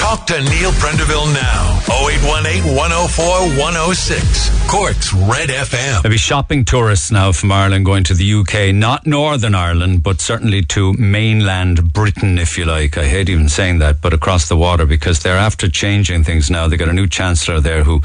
Talk 0.06 0.28
to 0.28 0.40
Neil 0.40 0.70
Prendeville 0.74 1.34
now. 1.34 1.80
0818 1.90 2.76
104 2.76 3.26
106. 3.60 4.70
Cork's 4.70 5.12
Red 5.12 5.50
FM. 5.50 6.04
Maybe 6.04 6.18
shopping 6.18 6.64
tourists 6.64 7.10
now 7.10 7.32
from 7.32 7.52
Ireland 7.52 7.86
going 7.86 8.04
to 8.04 8.14
the 8.14 8.34
UK, 8.36 8.76
not 8.76 9.08
Northern 9.08 9.56
Ireland, 9.56 10.04
but 10.04 10.22
certainly 10.22 10.62
to 10.66 10.94
mainland 10.94 11.92
Britain, 11.92 12.38
if 12.38 12.56
you 12.56 12.66
like. 12.66 13.00
I 13.00 13.06
hate 13.06 13.30
even 13.30 13.50
saying 13.50 13.80
that, 13.80 14.00
but 14.00 14.14
across 14.14 14.48
the 14.48 14.56
water 14.56 14.86
because 14.86 15.22
they're 15.22 15.38
after 15.38 15.68
changing 15.68 16.24
things 16.24 16.52
now. 16.52 16.68
They 16.68 16.78
got 16.78 16.90
a 16.90 16.94
new 16.94 17.08
chancellor 17.08 17.60
there 17.60 17.84
who 17.84 18.04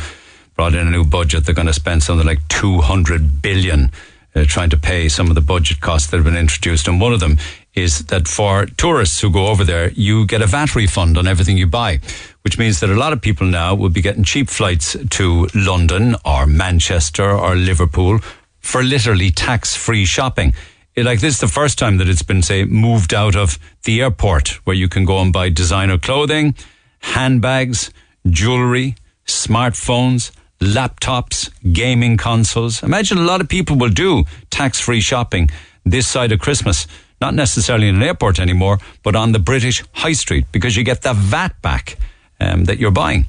brought 0.57 0.73
in 0.73 0.89
a 0.89 0.91
new 0.91 1.05
budget. 1.05 1.45
They're 1.45 1.55
going 1.55 1.67
to 1.67 1.75
spend 1.75 2.03
something 2.03 2.27
like 2.27 2.41
200 2.49 3.43
billion 3.43 3.91
uh, 4.35 4.45
trying 4.47 4.71
to 4.71 4.79
pay 4.79 5.09
some 5.11 5.29
of 5.29 5.35
the 5.35 5.43
budget 5.43 5.83
costs 5.83 6.09
that 6.11 6.17
have 6.17 6.25
been 6.25 6.35
introduced. 6.35 6.89
And 6.89 6.99
one 6.99 7.13
of 7.13 7.21
them 7.21 7.37
is 7.75 8.07
that 8.07 8.27
for 8.27 8.67
tourists 8.67 9.21
who 9.21 9.31
go 9.31 9.47
over 9.47 9.65
there, 9.65 9.91
you 9.91 10.27
get 10.27 10.43
a 10.43 10.47
VAT 10.47 10.75
refund 10.75 11.17
on 11.17 11.27
everything 11.27 11.57
you 11.57 11.67
buy, 11.67 12.01
which 12.43 12.59
means 12.59 12.81
that 12.81 12.91
a 12.91 12.95
lot 12.95 13.13
of 13.13 13.21
people 13.21 13.47
now 13.47 13.75
will 13.75 13.89
be 13.89 14.03
getting 14.03 14.25
cheap 14.25 14.49
flights 14.49 14.97
to 15.11 15.49
London 15.55 16.17
or 16.25 16.47
Manchester 16.47 17.31
or 17.31 17.55
Liverpool 17.55 18.19
for 18.59 18.83
literally 18.83 19.31
tax 19.31 19.77
free 19.77 20.05
shopping. 20.05 20.53
Like 20.97 21.21
this 21.21 21.35
is 21.35 21.41
the 21.41 21.49
first 21.49 21.79
time 21.79 21.99
that 21.99 22.09
it's 22.09 22.23
been, 22.23 22.43
say, 22.43 22.65
moved 22.65 23.15
out 23.15 23.37
of 23.37 23.59
the 23.85 24.03
airport 24.03 24.49
where 24.67 24.77
you 24.77 24.89
can 24.89 25.05
go 25.05 25.21
and 25.21 25.33
buy 25.33 25.49
designer 25.49 25.99
clothing, 25.99 26.55
handbags, 26.99 27.91
jewelry, 28.27 28.97
smartphones, 29.27 30.33
laptops, 30.61 31.51
gaming 31.73 32.17
consoles. 32.17 32.83
Imagine 32.83 33.19
a 33.19 33.23
lot 33.23 33.41
of 33.41 33.49
people 33.49 33.77
will 33.77 33.89
do 33.89 34.25
tax 34.51 34.81
free 34.81 35.01
shopping 35.01 35.49
this 35.85 36.07
side 36.07 36.33
of 36.33 36.41
Christmas. 36.41 36.87
Not 37.21 37.35
necessarily 37.35 37.89
in 37.89 37.97
an 37.97 38.03
airport 38.03 38.39
anymore, 38.41 38.79
but 39.03 39.15
on 39.15 39.33
the 39.33 39.39
British 39.39 39.85
high 39.93 40.15
street 40.15 40.47
because 40.53 40.77
you 40.77 40.85
get 40.85 41.03
the 41.03 41.13
VAT 41.13 41.61
back 41.61 41.99
um, 42.41 42.65
that 42.65 42.79
you're 42.79 42.91
buying. 42.91 43.27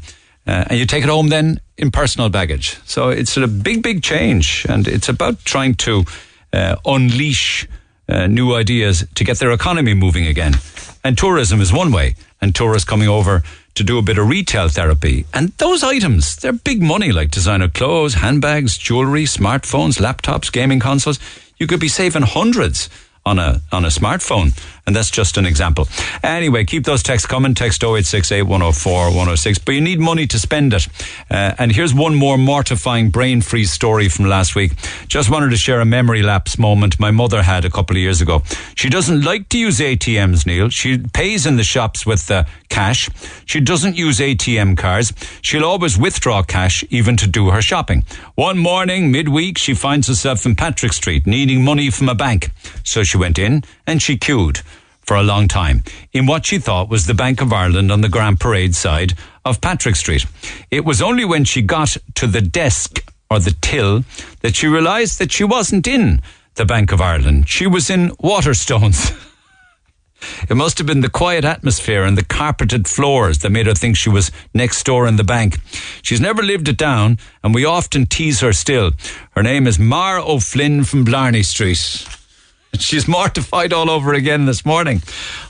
Uh, 0.47 0.65
and 0.67 0.79
you 0.79 0.85
take 0.85 1.03
it 1.03 1.09
home 1.09 1.29
then 1.29 1.59
in 1.77 1.91
personal 1.91 2.29
baggage. 2.29 2.77
So 2.85 3.09
it's 3.09 3.37
a 3.37 3.47
big, 3.47 3.83
big 3.83 4.01
change. 4.01 4.65
And 4.69 4.87
it's 4.87 5.09
about 5.09 5.43
trying 5.45 5.75
to 5.75 6.05
uh, 6.53 6.77
unleash 6.85 7.67
uh, 8.07 8.27
new 8.27 8.55
ideas 8.55 9.05
to 9.15 9.23
get 9.23 9.39
their 9.39 9.51
economy 9.51 9.93
moving 9.93 10.25
again. 10.25 10.55
And 11.03 11.17
tourism 11.17 11.61
is 11.61 11.71
one 11.73 11.91
way. 11.91 12.15
And 12.41 12.55
tourists 12.55 12.89
coming 12.89 13.07
over 13.07 13.43
to 13.75 13.83
do 13.83 13.97
a 13.97 14.01
bit 14.01 14.17
of 14.17 14.27
retail 14.27 14.67
therapy. 14.67 15.25
And 15.33 15.49
those 15.57 15.83
items, 15.83 16.35
they're 16.37 16.53
big 16.53 16.81
money 16.81 17.11
like 17.11 17.29
designer 17.31 17.69
clothes, 17.69 18.15
handbags, 18.15 18.77
jewelry, 18.77 19.25
smartphones, 19.25 19.99
laptops, 19.99 20.51
gaming 20.51 20.79
consoles. 20.79 21.19
You 21.57 21.67
could 21.67 21.79
be 21.79 21.87
saving 21.87 22.23
hundreds 22.23 22.89
on 23.25 23.39
a 23.39 23.61
on 23.71 23.85
a 23.85 23.89
smartphone. 23.89 24.51
And 24.91 24.95
that's 24.97 25.09
just 25.09 25.37
an 25.37 25.45
example. 25.45 25.87
Anyway, 26.21 26.65
keep 26.65 26.83
those 26.83 27.01
texts 27.01 27.25
coming. 27.25 27.53
Text 27.53 27.81
0868 27.81 28.41
104 28.41 29.05
106. 29.05 29.59
But 29.59 29.75
you 29.75 29.79
need 29.79 30.01
money 30.01 30.27
to 30.27 30.37
spend 30.37 30.73
it. 30.73 30.85
Uh, 31.29 31.55
and 31.57 31.71
here's 31.71 31.93
one 31.93 32.13
more 32.13 32.37
mortifying 32.37 33.09
brain 33.09 33.39
freeze 33.39 33.71
story 33.71 34.09
from 34.09 34.25
last 34.25 34.53
week. 34.53 34.73
Just 35.07 35.29
wanted 35.29 35.51
to 35.51 35.55
share 35.55 35.79
a 35.79 35.85
memory 35.85 36.23
lapse 36.23 36.59
moment 36.59 36.99
my 36.99 37.09
mother 37.09 37.41
had 37.41 37.63
a 37.63 37.69
couple 37.69 37.95
of 37.95 38.01
years 38.01 38.19
ago. 38.19 38.43
She 38.75 38.89
doesn't 38.89 39.23
like 39.23 39.47
to 39.49 39.57
use 39.57 39.79
ATMs, 39.79 40.45
Neil. 40.45 40.67
She 40.67 40.97
pays 40.97 41.45
in 41.45 41.55
the 41.55 41.63
shops 41.63 42.05
with 42.05 42.29
uh, 42.29 42.43
cash. 42.67 43.09
She 43.45 43.61
doesn't 43.61 43.95
use 43.95 44.19
ATM 44.19 44.75
cards. 44.77 45.13
She'll 45.41 45.63
always 45.63 45.97
withdraw 45.97 46.43
cash 46.43 46.83
even 46.89 47.15
to 47.15 47.27
do 47.27 47.51
her 47.51 47.61
shopping. 47.61 48.03
One 48.35 48.57
morning, 48.57 49.09
midweek, 49.09 49.57
she 49.57 49.73
finds 49.73 50.09
herself 50.09 50.45
in 50.45 50.57
Patrick 50.57 50.91
Street 50.91 51.25
needing 51.25 51.63
money 51.63 51.89
from 51.89 52.09
a 52.09 52.15
bank. 52.15 52.49
So 52.83 53.03
she 53.03 53.15
went 53.15 53.39
in 53.39 53.63
and 53.87 54.01
she 54.01 54.17
queued 54.17 54.59
for 55.11 55.17
a 55.17 55.23
long 55.23 55.45
time 55.45 55.83
in 56.13 56.25
what 56.25 56.45
she 56.45 56.57
thought 56.57 56.87
was 56.87 57.05
the 57.05 57.13
Bank 57.13 57.41
of 57.41 57.51
Ireland 57.51 57.91
on 57.91 57.99
the 57.99 58.07
Grand 58.07 58.39
Parade 58.39 58.73
side 58.73 59.13
of 59.43 59.59
Patrick 59.59 59.97
Street. 59.97 60.25
It 60.69 60.85
was 60.85 61.01
only 61.01 61.25
when 61.25 61.43
she 61.43 61.61
got 61.61 61.97
to 62.15 62.27
the 62.27 62.39
desk 62.39 63.03
or 63.29 63.41
the 63.41 63.53
till 63.59 64.05
that 64.39 64.55
she 64.55 64.67
realised 64.67 65.19
that 65.19 65.33
she 65.33 65.43
wasn't 65.43 65.85
in 65.85 66.21
the 66.55 66.63
Bank 66.63 66.93
of 66.93 67.01
Ireland. 67.01 67.49
She 67.49 67.67
was 67.67 67.89
in 67.89 68.11
Waterstones. 68.23 69.11
It 70.47 70.55
must 70.55 70.77
have 70.77 70.85
been 70.85 71.01
the 71.01 71.09
quiet 71.09 71.43
atmosphere 71.43 72.03
and 72.03 72.15
the 72.15 72.23
carpeted 72.23 72.87
floors 72.87 73.39
that 73.39 73.49
made 73.49 73.65
her 73.65 73.73
think 73.73 73.97
she 73.97 74.07
was 74.07 74.31
next 74.53 74.85
door 74.85 75.07
in 75.07 75.15
the 75.15 75.23
bank. 75.23 75.57
She's 76.03 76.21
never 76.21 76.43
lived 76.43 76.67
it 76.67 76.77
down, 76.77 77.17
and 77.43 77.55
we 77.55 77.65
often 77.65 78.05
tease 78.05 78.41
her 78.41 78.53
still. 78.53 78.91
Her 79.31 79.41
name 79.41 79.65
is 79.65 79.79
Mar 79.79 80.19
O'Flynn 80.19 80.83
from 80.83 81.03
Blarney 81.03 81.41
Street. 81.41 82.05
She's 82.79 83.07
mortified 83.07 83.73
all 83.73 83.89
over 83.89 84.13
again 84.13 84.45
this 84.45 84.65
morning. 84.65 85.01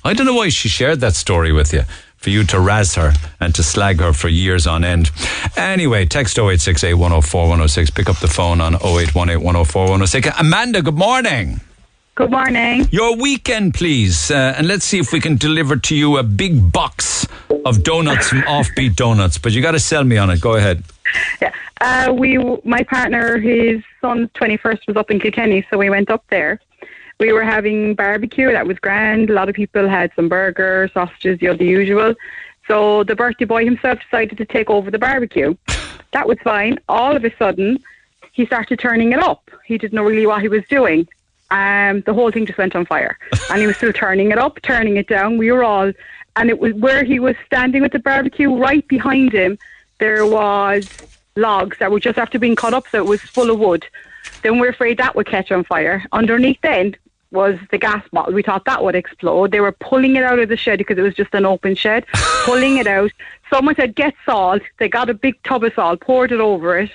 I 0.03 0.13
don't 0.13 0.25
know 0.25 0.35
why 0.35 0.49
she 0.49 0.69
shared 0.69 0.99
that 1.01 1.13
story 1.13 1.51
with 1.51 1.73
you. 1.73 1.83
For 2.17 2.29
you 2.29 2.43
to 2.45 2.59
razz 2.59 2.93
her 2.95 3.13
and 3.39 3.55
to 3.55 3.63
slag 3.63 3.99
her 3.99 4.13
for 4.13 4.27
years 4.27 4.67
on 4.67 4.83
end. 4.83 5.09
Anyway, 5.57 6.05
text 6.05 6.37
0868 6.37 6.93
104 6.93 7.41
106. 7.41 7.89
Pick 7.89 8.09
up 8.09 8.17
the 8.17 8.27
phone 8.27 8.61
on 8.61 8.75
0818 8.75 9.41
104 9.43 9.81
106. 9.81 10.27
Amanda, 10.39 10.83
good 10.83 10.93
morning. 10.93 11.61
Good 12.13 12.29
morning. 12.29 12.87
Your 12.91 13.15
weekend, 13.15 13.73
please. 13.73 14.29
Uh, 14.29 14.53
and 14.55 14.67
let's 14.67 14.85
see 14.85 14.99
if 14.99 15.11
we 15.11 15.19
can 15.19 15.35
deliver 15.37 15.77
to 15.77 15.95
you 15.95 16.17
a 16.17 16.23
big 16.23 16.71
box 16.71 17.25
of 17.65 17.81
donuts 17.81 18.29
from 18.29 18.41
Offbeat 18.41 18.95
Donuts. 18.95 19.39
But 19.39 19.53
you 19.53 19.61
got 19.63 19.71
to 19.71 19.79
sell 19.79 20.03
me 20.03 20.17
on 20.17 20.29
it. 20.29 20.41
Go 20.41 20.55
ahead. 20.55 20.83
Yeah. 21.41 21.51
Uh, 21.79 22.13
we, 22.13 22.37
my 22.63 22.83
partner, 22.83 23.39
his 23.39 23.81
son's 23.99 24.29
21st 24.33 24.85
was 24.87 24.95
up 24.95 25.09
in 25.09 25.19
Kilkenny, 25.19 25.65
so 25.71 25.77
we 25.79 25.89
went 25.89 26.11
up 26.11 26.23
there. 26.29 26.59
We 27.21 27.33
were 27.33 27.43
having 27.43 27.93
barbecue. 27.93 28.51
That 28.51 28.65
was 28.65 28.79
grand. 28.79 29.29
A 29.29 29.33
lot 29.33 29.47
of 29.47 29.53
people 29.53 29.87
had 29.87 30.11
some 30.15 30.27
burgers, 30.27 30.91
sausages, 30.91 31.39
you 31.39 31.49
know, 31.49 31.53
the 31.55 31.65
usual. 31.65 32.15
So 32.67 33.03
the 33.03 33.15
birthday 33.15 33.45
boy 33.45 33.63
himself 33.63 33.99
decided 33.99 34.39
to 34.39 34.45
take 34.45 34.71
over 34.71 34.89
the 34.89 34.97
barbecue. 34.97 35.53
That 36.13 36.27
was 36.27 36.39
fine. 36.43 36.79
All 36.89 37.15
of 37.15 37.23
a 37.23 37.31
sudden, 37.37 37.77
he 38.31 38.47
started 38.47 38.79
turning 38.79 39.11
it 39.11 39.19
up. 39.19 39.51
He 39.67 39.77
didn't 39.77 39.93
know 39.93 40.03
really 40.03 40.25
what 40.25 40.41
he 40.41 40.47
was 40.47 40.63
doing. 40.67 41.07
Um, 41.51 42.01
the 42.07 42.13
whole 42.15 42.31
thing 42.31 42.47
just 42.47 42.57
went 42.57 42.75
on 42.75 42.87
fire, 42.87 43.19
and 43.51 43.61
he 43.61 43.67
was 43.67 43.77
still 43.77 43.93
turning 43.93 44.31
it 44.31 44.39
up, 44.39 44.59
turning 44.63 44.97
it 44.97 45.07
down. 45.07 45.37
We 45.37 45.51
were 45.51 45.63
all, 45.63 45.91
and 46.37 46.49
it 46.49 46.57
was 46.57 46.73
where 46.73 47.03
he 47.03 47.19
was 47.19 47.35
standing 47.45 47.83
with 47.83 47.91
the 47.91 47.99
barbecue. 47.99 48.51
Right 48.51 48.87
behind 48.87 49.31
him, 49.31 49.59
there 49.99 50.25
was 50.25 50.89
logs 51.35 51.77
that 51.77 51.91
were 51.91 51.99
just 51.99 52.17
after 52.17 52.39
being 52.39 52.55
cut 52.55 52.73
up, 52.73 52.87
so 52.87 52.97
it 52.97 53.05
was 53.05 53.21
full 53.21 53.51
of 53.51 53.59
wood. 53.59 53.85
Then 54.41 54.57
we're 54.57 54.69
afraid 54.69 54.97
that 54.97 55.15
would 55.15 55.27
catch 55.27 55.51
on 55.51 55.63
fire. 55.65 56.03
Underneath, 56.11 56.59
then 56.61 56.95
was 57.31 57.57
the 57.71 57.77
gas 57.77 58.03
bottle. 58.11 58.33
We 58.33 58.43
thought 58.43 58.65
that 58.65 58.83
would 58.83 58.95
explode. 58.95 59.51
They 59.51 59.61
were 59.61 59.71
pulling 59.71 60.15
it 60.15 60.23
out 60.23 60.39
of 60.39 60.49
the 60.49 60.57
shed 60.57 60.79
because 60.79 60.97
it 60.97 61.01
was 61.01 61.15
just 61.15 61.33
an 61.33 61.45
open 61.45 61.75
shed, 61.75 62.05
pulling 62.45 62.77
it 62.77 62.87
out. 62.87 63.11
Someone 63.49 63.75
said, 63.75 63.95
"Get 63.95 64.13
salt." 64.25 64.61
They 64.79 64.89
got 64.89 65.09
a 65.09 65.13
big 65.13 65.41
tub 65.43 65.63
of 65.63 65.73
salt, 65.73 66.01
poured 66.01 66.31
it 66.31 66.39
over 66.39 66.77
it. 66.77 66.91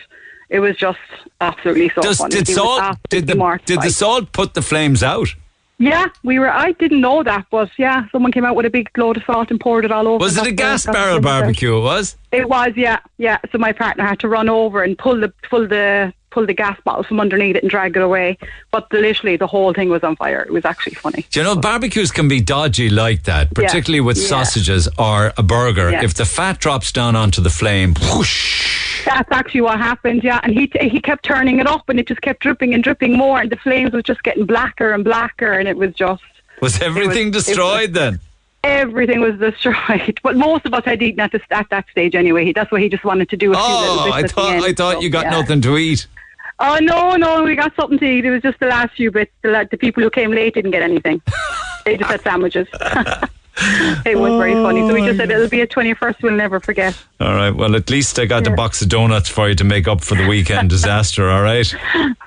It 0.48 0.60
was 0.60 0.76
just 0.76 0.98
absolutely 1.40 1.88
so 1.88 2.02
Does, 2.02 2.18
funny. 2.18 2.36
did, 2.36 2.46
salt, 2.46 2.98
did, 3.08 3.26
the, 3.26 3.60
did 3.64 3.82
the 3.82 3.90
salt 3.90 4.30
put 4.30 4.54
the 4.54 4.62
flames 4.62 5.02
out? 5.02 5.34
Yeah, 5.78 6.06
we 6.22 6.38
were. 6.38 6.50
I 6.50 6.72
didn't 6.72 7.00
know 7.00 7.22
that, 7.22 7.46
but 7.50 7.70
yeah, 7.76 8.08
someone 8.10 8.32
came 8.32 8.44
out 8.44 8.56
with 8.56 8.64
a 8.64 8.70
big 8.70 8.96
load 8.96 9.18
of 9.18 9.24
salt 9.24 9.50
and 9.50 9.60
poured 9.60 9.84
it 9.84 9.92
all 9.92 10.08
over. 10.08 10.18
Was 10.18 10.36
it 10.38 10.46
a 10.46 10.52
gas 10.52 10.86
barrel 10.86 11.20
barbecue? 11.20 11.76
It 11.76 11.80
was? 11.80 12.16
It 12.32 12.48
was, 12.48 12.72
yeah, 12.76 13.00
yeah. 13.18 13.38
So 13.52 13.58
my 13.58 13.72
partner 13.72 14.04
had 14.06 14.20
to 14.20 14.28
run 14.28 14.48
over 14.48 14.82
and 14.82 14.96
pull 14.96 15.20
the 15.20 15.32
pull 15.50 15.68
the 15.68 16.14
pull 16.36 16.46
the 16.46 16.52
gas 16.66 16.78
bottle 16.84 17.02
from 17.08 17.18
underneath 17.18 17.56
it 17.56 17.62
and 17.64 17.70
drag 17.70 17.96
it 17.96 18.02
away. 18.02 18.36
But 18.74 18.82
literally, 18.92 19.36
the 19.44 19.46
whole 19.54 19.72
thing 19.72 19.88
was 19.88 20.02
on 20.08 20.14
fire. 20.16 20.42
It 20.42 20.52
was 20.52 20.64
actually 20.72 20.96
funny. 21.04 21.24
Do 21.30 21.40
you 21.40 21.44
know, 21.44 21.56
barbecues 21.56 22.10
can 22.18 22.28
be 22.28 22.40
dodgy 22.42 22.88
like 22.90 23.22
that, 23.30 23.44
Yeah. 23.48 23.52
particularly 23.60 24.02
with 24.08 24.18
Yeah. 24.18 24.26
sausages 24.32 24.82
or 24.98 25.32
a 25.38 25.42
burger. 25.42 25.88
Yeah. 25.90 26.04
If 26.04 26.12
the 26.14 26.26
fat 26.26 26.58
drops 26.64 26.92
down 26.92 27.16
onto 27.16 27.40
the 27.40 27.48
flame, 27.60 27.94
whoosh, 28.12 29.04
That's 29.06 29.30
actually 29.32 29.62
what 29.68 29.78
happened, 29.78 30.20
yeah. 30.24 30.40
And 30.42 30.52
he 30.58 30.64
he 30.94 31.00
kept 31.00 31.22
turning 31.24 31.56
it 31.62 31.66
up, 31.74 31.84
and 31.88 31.96
it 32.00 32.06
just 32.12 32.20
kept 32.28 32.40
dripping 32.40 32.74
and 32.74 32.82
dripping 32.84 33.12
more, 33.24 33.40
and 33.40 33.48
the 33.54 33.56
flames 33.66 33.92
was 33.92 34.02
just 34.12 34.22
getting 34.28 34.44
blacker 34.46 34.88
and 34.94 35.02
blacker, 35.04 35.52
and 35.58 35.66
it 35.72 35.76
was 35.82 35.92
just 35.94 36.22
was 36.60 36.74
everything 36.82 37.26
was- 37.32 37.44
destroyed 37.46 37.94
then? 37.94 38.14
everything 38.64 39.20
was 39.20 39.36
destroyed. 39.38 40.18
But 40.26 40.34
most 40.36 40.66
of 40.66 40.74
us 40.74 40.84
had 40.84 41.00
eaten 41.00 41.20
at, 41.20 41.30
the, 41.30 41.40
at 41.52 41.68
that 41.70 41.84
stage 41.92 42.16
anyway. 42.16 42.52
That's 42.52 42.70
what 42.72 42.80
he 42.80 42.88
just 42.88 43.04
wanted 43.04 43.28
to 43.30 43.36
do. 43.36 43.52
A 43.52 43.54
few 43.56 43.62
little 43.84 44.00
Oh, 44.00 44.04
bits 44.20 44.32
I 44.32 44.34
thought 44.34 44.52
end, 44.56 44.64
I 44.64 44.72
thought 44.72 44.94
so, 44.94 45.00
you 45.02 45.08
got 45.18 45.26
yeah. 45.26 45.30
nothing 45.38 45.60
to 45.62 45.76
eat. 45.78 46.06
Oh 46.58 46.78
no, 46.80 47.16
no, 47.16 47.42
we 47.42 47.54
got 47.54 47.74
something 47.76 47.98
to 47.98 48.04
eat. 48.04 48.24
It 48.24 48.30
was 48.30 48.42
just 48.42 48.58
the 48.60 48.66
last 48.66 48.94
few 48.96 49.10
bits. 49.10 49.32
The, 49.42 49.50
la- 49.50 49.64
the 49.64 49.76
people 49.76 50.02
who 50.02 50.10
came 50.10 50.30
late 50.30 50.54
didn't 50.54 50.70
get 50.70 50.82
anything. 50.82 51.20
they 51.84 51.96
just 51.96 52.10
had 52.10 52.22
sandwiches. 52.22 52.66
it 54.04 54.18
was 54.18 54.32
very 54.38 54.52
funny. 54.54 54.86
So 54.86 54.94
we 54.94 55.00
just 55.00 55.18
said 55.18 55.30
it'll 55.30 55.48
be 55.48 55.60
a 55.60 55.66
twenty 55.66 55.94
first. 55.94 56.22
We'll 56.22 56.32
never 56.34 56.60
forget. 56.60 56.96
All 57.20 57.34
right. 57.34 57.50
Well, 57.50 57.74
at 57.76 57.90
least 57.90 58.18
I 58.18 58.26
got 58.26 58.46
a 58.46 58.50
box 58.50 58.82
of 58.82 58.88
donuts 58.88 59.28
for 59.28 59.48
you 59.48 59.54
to 59.54 59.64
make 59.64 59.88
up 59.88 60.02
for 60.02 60.14
the 60.14 60.26
weekend 60.26 60.70
disaster. 60.76 61.28
All 61.30 61.42
right. 61.42 61.72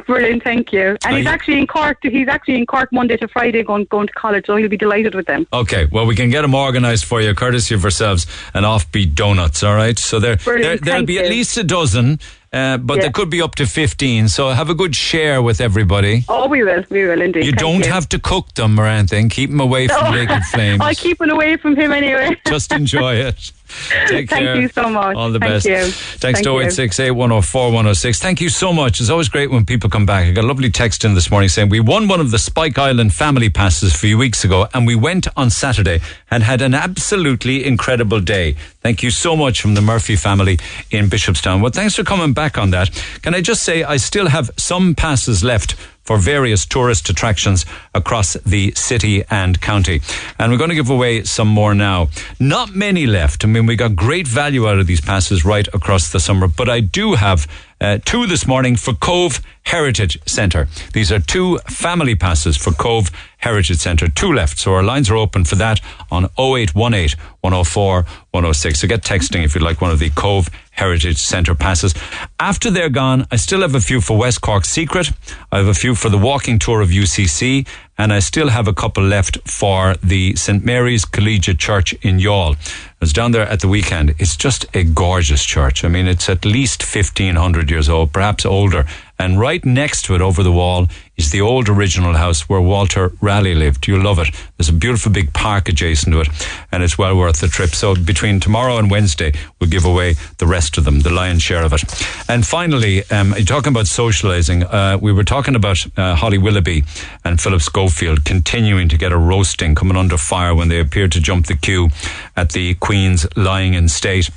Brilliant, 0.08 0.44
thank 0.44 0.74
you. 0.74 0.98
And 1.06 1.18
he's 1.18 1.26
you- 1.26 1.32
actually 1.32 1.60
in 1.60 1.68
Cork. 1.68 2.00
He's 2.02 2.28
actually 2.28 2.56
in 2.56 2.66
Cork 2.66 2.92
Monday 2.92 3.16
to 3.18 3.28
Friday, 3.28 3.62
going 3.64 3.86
going 3.86 4.08
to 4.08 4.14
college. 4.14 4.48
So 4.48 4.56
he'll 4.56 4.68
be 4.70 4.78
delighted 4.78 5.14
with 5.14 5.28
them. 5.28 5.46
Okay, 5.54 5.88
well, 5.92 6.08
we 6.08 6.16
can 6.16 6.32
get 6.32 6.42
them 6.42 6.56
organised 6.56 7.06
for 7.06 7.22
you, 7.22 7.34
courtesy 7.36 7.76
of 7.76 7.84
ourselves 7.86 8.26
and 8.56 8.66
Offbeat 8.66 9.14
Donuts, 9.14 9.62
all 9.64 9.76
right? 9.76 10.00
So 10.00 10.20
there, 10.20 10.36
there 10.38 10.44
Brilliant, 10.56 10.82
thank 10.86 11.08
be 11.08 11.20
at 11.20 11.30
least 11.30 11.58
a 11.58 11.64
dozen, 11.64 12.20
uh, 12.52 12.78
but 12.78 12.96
Yeah. 12.96 13.02
there 13.04 13.12
could 13.12 13.30
be 13.30 13.42
up 13.42 13.56
to 13.56 13.66
15. 13.66 14.28
So 14.30 14.50
have 14.50 14.70
a 14.70 14.76
good 14.76 14.96
share 14.96 15.42
with 15.42 15.62
everybody. 15.62 16.24
Oh, 16.28 16.48
we 16.48 16.64
will. 16.64 16.84
We 16.90 17.06
will 17.06 17.22
indeed. 17.22 17.46
You 17.46 17.52
Thank 17.52 17.60
don't 17.60 17.86
you. 17.86 17.92
have 17.92 18.10
to 18.10 18.20
cook 18.20 18.54
them 18.56 18.80
or 18.80 18.88
anything. 18.88 19.30
Keep 19.30 19.52
them 19.52 19.60
away 19.60 19.88
from 19.88 20.04
No. 20.06 20.12
naked 20.12 20.44
flames. 20.52 20.82
I'll 20.82 20.96
keep 20.96 21.22
it 21.22 21.30
away 21.30 21.58
from 21.58 21.76
him 21.76 21.92
anyway. 21.92 22.36
Just 22.48 22.72
enjoy 22.72 23.16
it. 23.16 23.52
Take 24.08 24.32
Thank 24.32 24.46
care. 24.46 24.56
you 24.60 24.68
so 24.70 24.90
much. 24.90 25.16
All 25.16 25.32
the 25.32 25.38
Thank 25.38 25.54
best. 25.54 25.66
you. 25.68 25.78
Thanks 25.78 26.18
Thank 26.18 26.38
to 26.38 26.50
you. 26.54 26.60
0868 26.62 27.12
104 27.12 27.66
106. 27.68 28.20
Thank 28.20 28.42
you 28.42 28.50
so 28.50 28.74
much. 28.74 29.00
It's 29.00 29.12
always 29.12 29.30
great 29.30 29.52
when 29.52 29.64
people 29.64 29.92
come 29.92 30.08
back. 30.08 30.26
I 30.26 30.32
got 30.32 30.44
a 30.44 30.48
lovely 30.48 30.72
text 30.72 31.06
in 31.06 31.14
this 31.14 31.30
morning 31.30 31.50
saying 31.50 31.70
we 31.70 31.80
won 31.80 32.08
one 32.08 32.20
of 32.20 32.32
the 32.32 32.40
Spike 32.40 32.80
Island 32.80 33.14
family 33.14 33.48
passes 33.52 33.94
a 33.94 33.98
few 33.98 34.18
weeks 34.18 34.44
ago 34.44 34.68
and 34.74 34.88
we 34.88 34.96
went 34.96 35.28
on 35.38 35.52
Saturday 35.52 36.00
and 36.32 36.42
had 36.42 36.64
an 36.64 36.74
absolutely 36.74 37.64
incredible 37.64 38.20
day. 38.22 38.56
Thank 38.82 39.04
you 39.04 39.12
so 39.12 39.36
much 39.36 39.62
from 39.62 39.76
the 39.76 39.82
Murphy 39.82 40.16
family 40.16 40.58
in 40.90 41.08
Bishopstown. 41.08 41.62
Well, 41.62 41.72
thanks 41.72 41.94
for 41.96 42.04
coming 42.04 42.34
back 42.34 42.39
on 42.58 42.72
that. 42.72 42.90
Can 43.22 43.36
I 43.36 43.42
just 43.42 43.64
say 43.64 43.84
I 43.84 43.98
still 43.98 44.30
have 44.30 44.52
some 44.58 44.96
passes 44.96 45.44
left 45.44 45.76
for 46.10 46.18
various 46.18 46.66
tourist 46.66 47.08
attractions 47.08 47.68
across 47.94 48.34
the 48.44 48.72
city 48.72 49.24
and 49.30 49.62
county. 49.62 50.02
And 50.40 50.52
we're 50.52 50.58
going 50.58 50.72
to 50.72 50.76
give 50.76 50.90
away 50.90 51.24
some 51.24 51.48
more 51.48 51.76
now. 51.76 52.08
Not 52.40 52.74
many 52.74 53.06
left. 53.06 53.44
I 53.44 53.48
mean, 53.48 53.68
we 53.68 53.76
got 53.76 53.96
great 53.96 54.28
value 54.28 54.68
out 54.68 54.80
of 54.80 54.88
these 54.88 55.02
passes 55.02 55.46
right 55.46 55.68
across 55.72 56.12
the 56.12 56.20
summer, 56.20 56.48
but 56.48 56.68
I 56.68 56.80
do 56.80 57.14
have 57.14 57.46
uh, 57.82 58.00
two 58.04 58.28
this 58.28 58.46
morning 58.46 58.76
for 58.76 58.94
Cobh 58.94 59.42
Heritage 59.64 60.20
Centre. 60.26 60.68
These 60.94 61.12
are 61.12 61.20
two 61.20 61.60
family 61.60 62.16
passes 62.16 62.58
for 62.58 62.72
Cobh 62.72 63.10
Heritage 63.38 63.78
Centre. 63.78 64.10
Two 64.10 64.34
left. 64.34 64.58
So 64.58 64.74
our 64.74 64.84
lines 64.84 65.10
are 65.10 65.16
open 65.16 65.46
for 65.46 65.56
that 65.56 65.80
on 66.12 66.26
0818 66.38 67.18
104 67.42 68.06
106. 68.32 68.80
So 68.80 68.88
get 68.88 69.02
texting 69.02 69.44
if 69.44 69.56
you'd 69.56 69.64
like 69.64 69.82
one 69.82 69.92
of 69.92 70.00
the 70.00 70.10
Cobh 70.10 70.50
Heritage 70.72 71.18
Centre 71.18 71.56
passes. 71.56 71.94
After 72.40 72.72
they're 72.72 72.90
gone, 72.90 73.28
I 73.32 73.36
still 73.36 73.62
have 73.62 73.76
a 73.76 73.82
few 73.82 74.02
for 74.02 74.18
West 74.18 74.42
Cork 74.42 74.66
Secret. 74.66 75.12
I 75.52 75.58
have 75.58 75.68
a 75.68 75.74
few 75.74 75.96
for 75.96 76.10
the 76.10 76.18
walking 76.18 76.60
tour 76.60 76.82
of 76.82 76.90
UCC 76.90 77.68
and 78.00 78.14
I 78.14 78.20
still 78.20 78.48
have 78.48 78.66
a 78.66 78.74
couple 78.74 79.04
left 79.04 79.38
for 79.46 79.96
the 80.02 80.34
St. 80.38 80.64
Mary's 80.64 81.04
Collegiate 81.04 81.60
Church 81.60 81.92
in 82.02 82.18
Youghal. 82.18 82.56
I 82.56 82.96
was 83.02 83.12
down 83.12 83.34
there 83.34 83.46
at 83.46 83.60
the 83.60 83.68
weekend. 83.68 84.16
It's 84.18 84.38
just 84.38 84.66
a 84.74 84.86
gorgeous 84.86 85.44
church. 85.44 85.84
I 85.84 85.90
mean, 85.90 86.08
it's 86.08 86.30
at 86.30 86.46
least 86.46 86.82
1500 86.82 87.70
years 87.70 87.90
old, 87.90 88.14
perhaps 88.14 88.46
older. 88.46 88.86
And 89.20 89.38
right 89.38 89.64
next 89.66 90.04
to 90.06 90.16
it, 90.16 90.22
over 90.22 90.42
the 90.44 90.52
wall, 90.52 90.88
is 91.18 91.32
the 91.32 91.42
old 91.42 91.68
original 91.68 92.14
house 92.14 92.48
where 92.48 92.62
Walter 92.62 93.12
Raleigh 93.20 93.54
lived. 93.54 93.86
You'll 93.86 94.04
love 94.04 94.18
it. 94.20 94.34
There's 94.58 94.70
a 94.70 94.74
beautiful 94.74 95.12
big 95.12 95.34
park 95.34 95.68
adjacent 95.68 96.14
to 96.14 96.22
it, 96.22 96.30
and 96.72 96.82
it's 96.82 96.98
well 96.98 97.18
worth 97.18 97.42
the 97.42 97.50
trip. 97.50 97.72
So 97.72 97.94
between 97.96 98.40
tomorrow 98.40 98.78
and 98.78 98.90
Wednesday, 98.90 99.34
we'll 99.60 99.70
give 99.70 99.84
away 99.84 100.16
the 100.38 100.48
rest 100.48 100.78
of 100.78 100.86
them, 100.86 101.02
the 101.02 101.10
lion's 101.10 101.44
share 101.44 101.66
of 101.66 101.74
it. 101.74 101.84
And 102.30 102.48
finally, 102.48 103.04
um, 103.12 103.34
talking 103.46 103.74
about 103.74 103.86
socialising. 103.86 104.64
Uh, 104.72 104.98
we 104.98 105.12
were 105.12 105.26
talking 105.26 105.56
about 105.56 105.86
uh, 105.98 106.16
Holly 106.16 106.38
Willoughby 106.38 106.86
and 107.26 107.42
Philip 107.42 107.62
Schofield 107.62 108.24
continuing 108.24 108.88
to 108.88 108.98
get 108.98 109.12
a 109.12 109.18
roasting, 109.18 109.76
coming 109.76 109.98
under 109.98 110.18
fire 110.18 110.56
when 110.56 110.70
they 110.70 110.80
appeared 110.80 111.12
to 111.12 111.20
jump 111.20 111.48
the 111.48 111.56
queue 111.56 111.90
at 112.38 112.54
the 112.54 112.76
Queen's 112.76 113.28
lying 113.36 113.74
in 113.74 113.90
state. 113.90 114.30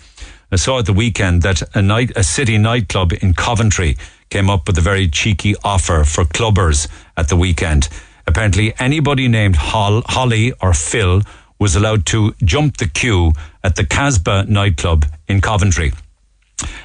I 0.51 0.57
saw 0.57 0.81
at 0.81 0.86
the 0.86 0.93
weekend 0.93 1.43
that 1.43 1.62
a 1.75 1.81
night, 1.81 2.12
a 2.17 2.23
city 2.23 2.59
nightclub 2.59 3.12
in 3.23 3.33
Coventry 3.33 3.97
came 4.33 4.49
up 4.49 4.67
with 4.67 4.78
a 4.78 4.81
very 4.81 5.09
cheeky 5.09 5.55
offer 5.62 6.05
for 6.05 6.25
clubbers 6.25 6.89
at 7.19 7.28
the 7.28 7.36
weekend. 7.36 7.91
Apparently, 8.27 8.73
anybody 8.78 9.28
named 9.28 9.57
Hol- 9.57 10.05
Holly 10.07 10.55
or 10.62 10.73
Phil 10.73 11.20
was 11.59 11.77
allowed 11.77 12.07
to 12.07 12.35
jump 12.43 12.78
the 12.78 12.89
queue 12.89 13.33
at 13.62 13.77
the 13.77 13.83
Kasbah 13.85 14.49
nightclub 14.49 15.05
in 15.28 15.43
Coventry. 15.43 15.93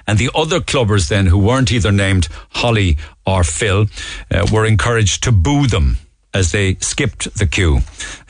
And 0.06 0.20
the 0.20 0.30
other 0.36 0.60
clubbers 0.60 1.08
then, 1.08 1.28
who 1.28 1.38
weren't 1.38 1.72
either 1.72 1.90
named 1.90 2.28
Holly 2.50 2.98
or 3.26 3.46
Phil, 3.46 3.86
uh, 4.30 4.46
were 4.52 4.66
encouraged 4.66 5.24
to 5.24 5.32
boo 5.32 5.68
them 5.68 6.00
as 6.34 6.52
they 6.52 6.76
skipped 6.82 7.34
the 7.38 7.48
queue. 7.48 7.80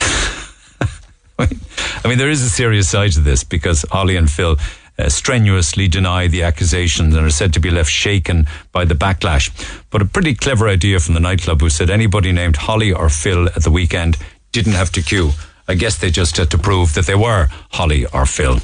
I 1.40 2.06
mean, 2.06 2.18
there 2.18 2.30
is 2.30 2.42
a 2.42 2.50
serious 2.50 2.88
side 2.88 3.12
to 3.12 3.20
this 3.20 3.42
because 3.42 3.84
Holly 3.90 4.14
and 4.14 4.30
Phil 4.30 4.58
uh, 4.98 5.08
strenuously 5.08 5.88
deny 5.88 6.26
the 6.26 6.42
accusations 6.42 7.14
and 7.14 7.24
are 7.24 7.30
said 7.30 7.52
to 7.52 7.60
be 7.60 7.70
left 7.70 7.90
shaken 7.90 8.46
by 8.72 8.84
the 8.84 8.94
backlash. 8.94 9.50
But 9.90 10.02
a 10.02 10.06
pretty 10.06 10.34
clever 10.34 10.68
idea 10.68 10.98
from 11.00 11.14
the 11.14 11.20
nightclub 11.20 11.60
who 11.60 11.70
said 11.70 11.90
anybody 11.90 12.32
named 12.32 12.56
Holly 12.56 12.92
or 12.92 13.08
Phil 13.08 13.46
at 13.48 13.62
the 13.62 13.70
weekend 13.70 14.16
didn't 14.52 14.72
have 14.72 14.90
to 14.92 15.02
queue. 15.02 15.30
I 15.68 15.74
guess 15.74 15.98
they 15.98 16.10
just 16.10 16.36
had 16.36 16.50
to 16.50 16.58
prove 16.58 16.94
that 16.94 17.06
they 17.06 17.14
were 17.14 17.48
Holly 17.70 18.06
or 18.06 18.24
Phil. 18.26 18.58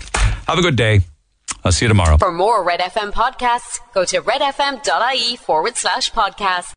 Have 0.48 0.58
a 0.58 0.62
good 0.62 0.76
day. 0.76 1.00
I'll 1.64 1.72
see 1.72 1.84
you 1.84 1.88
tomorrow. 1.88 2.18
For 2.18 2.32
more 2.32 2.62
Red 2.64 2.80
FM 2.80 3.12
podcasts, 3.12 3.78
go 3.94 4.04
to 4.04 4.20
redfm.ie 4.20 5.36
forward 5.36 5.76
slash 5.76 6.10
podcast. 6.12 6.72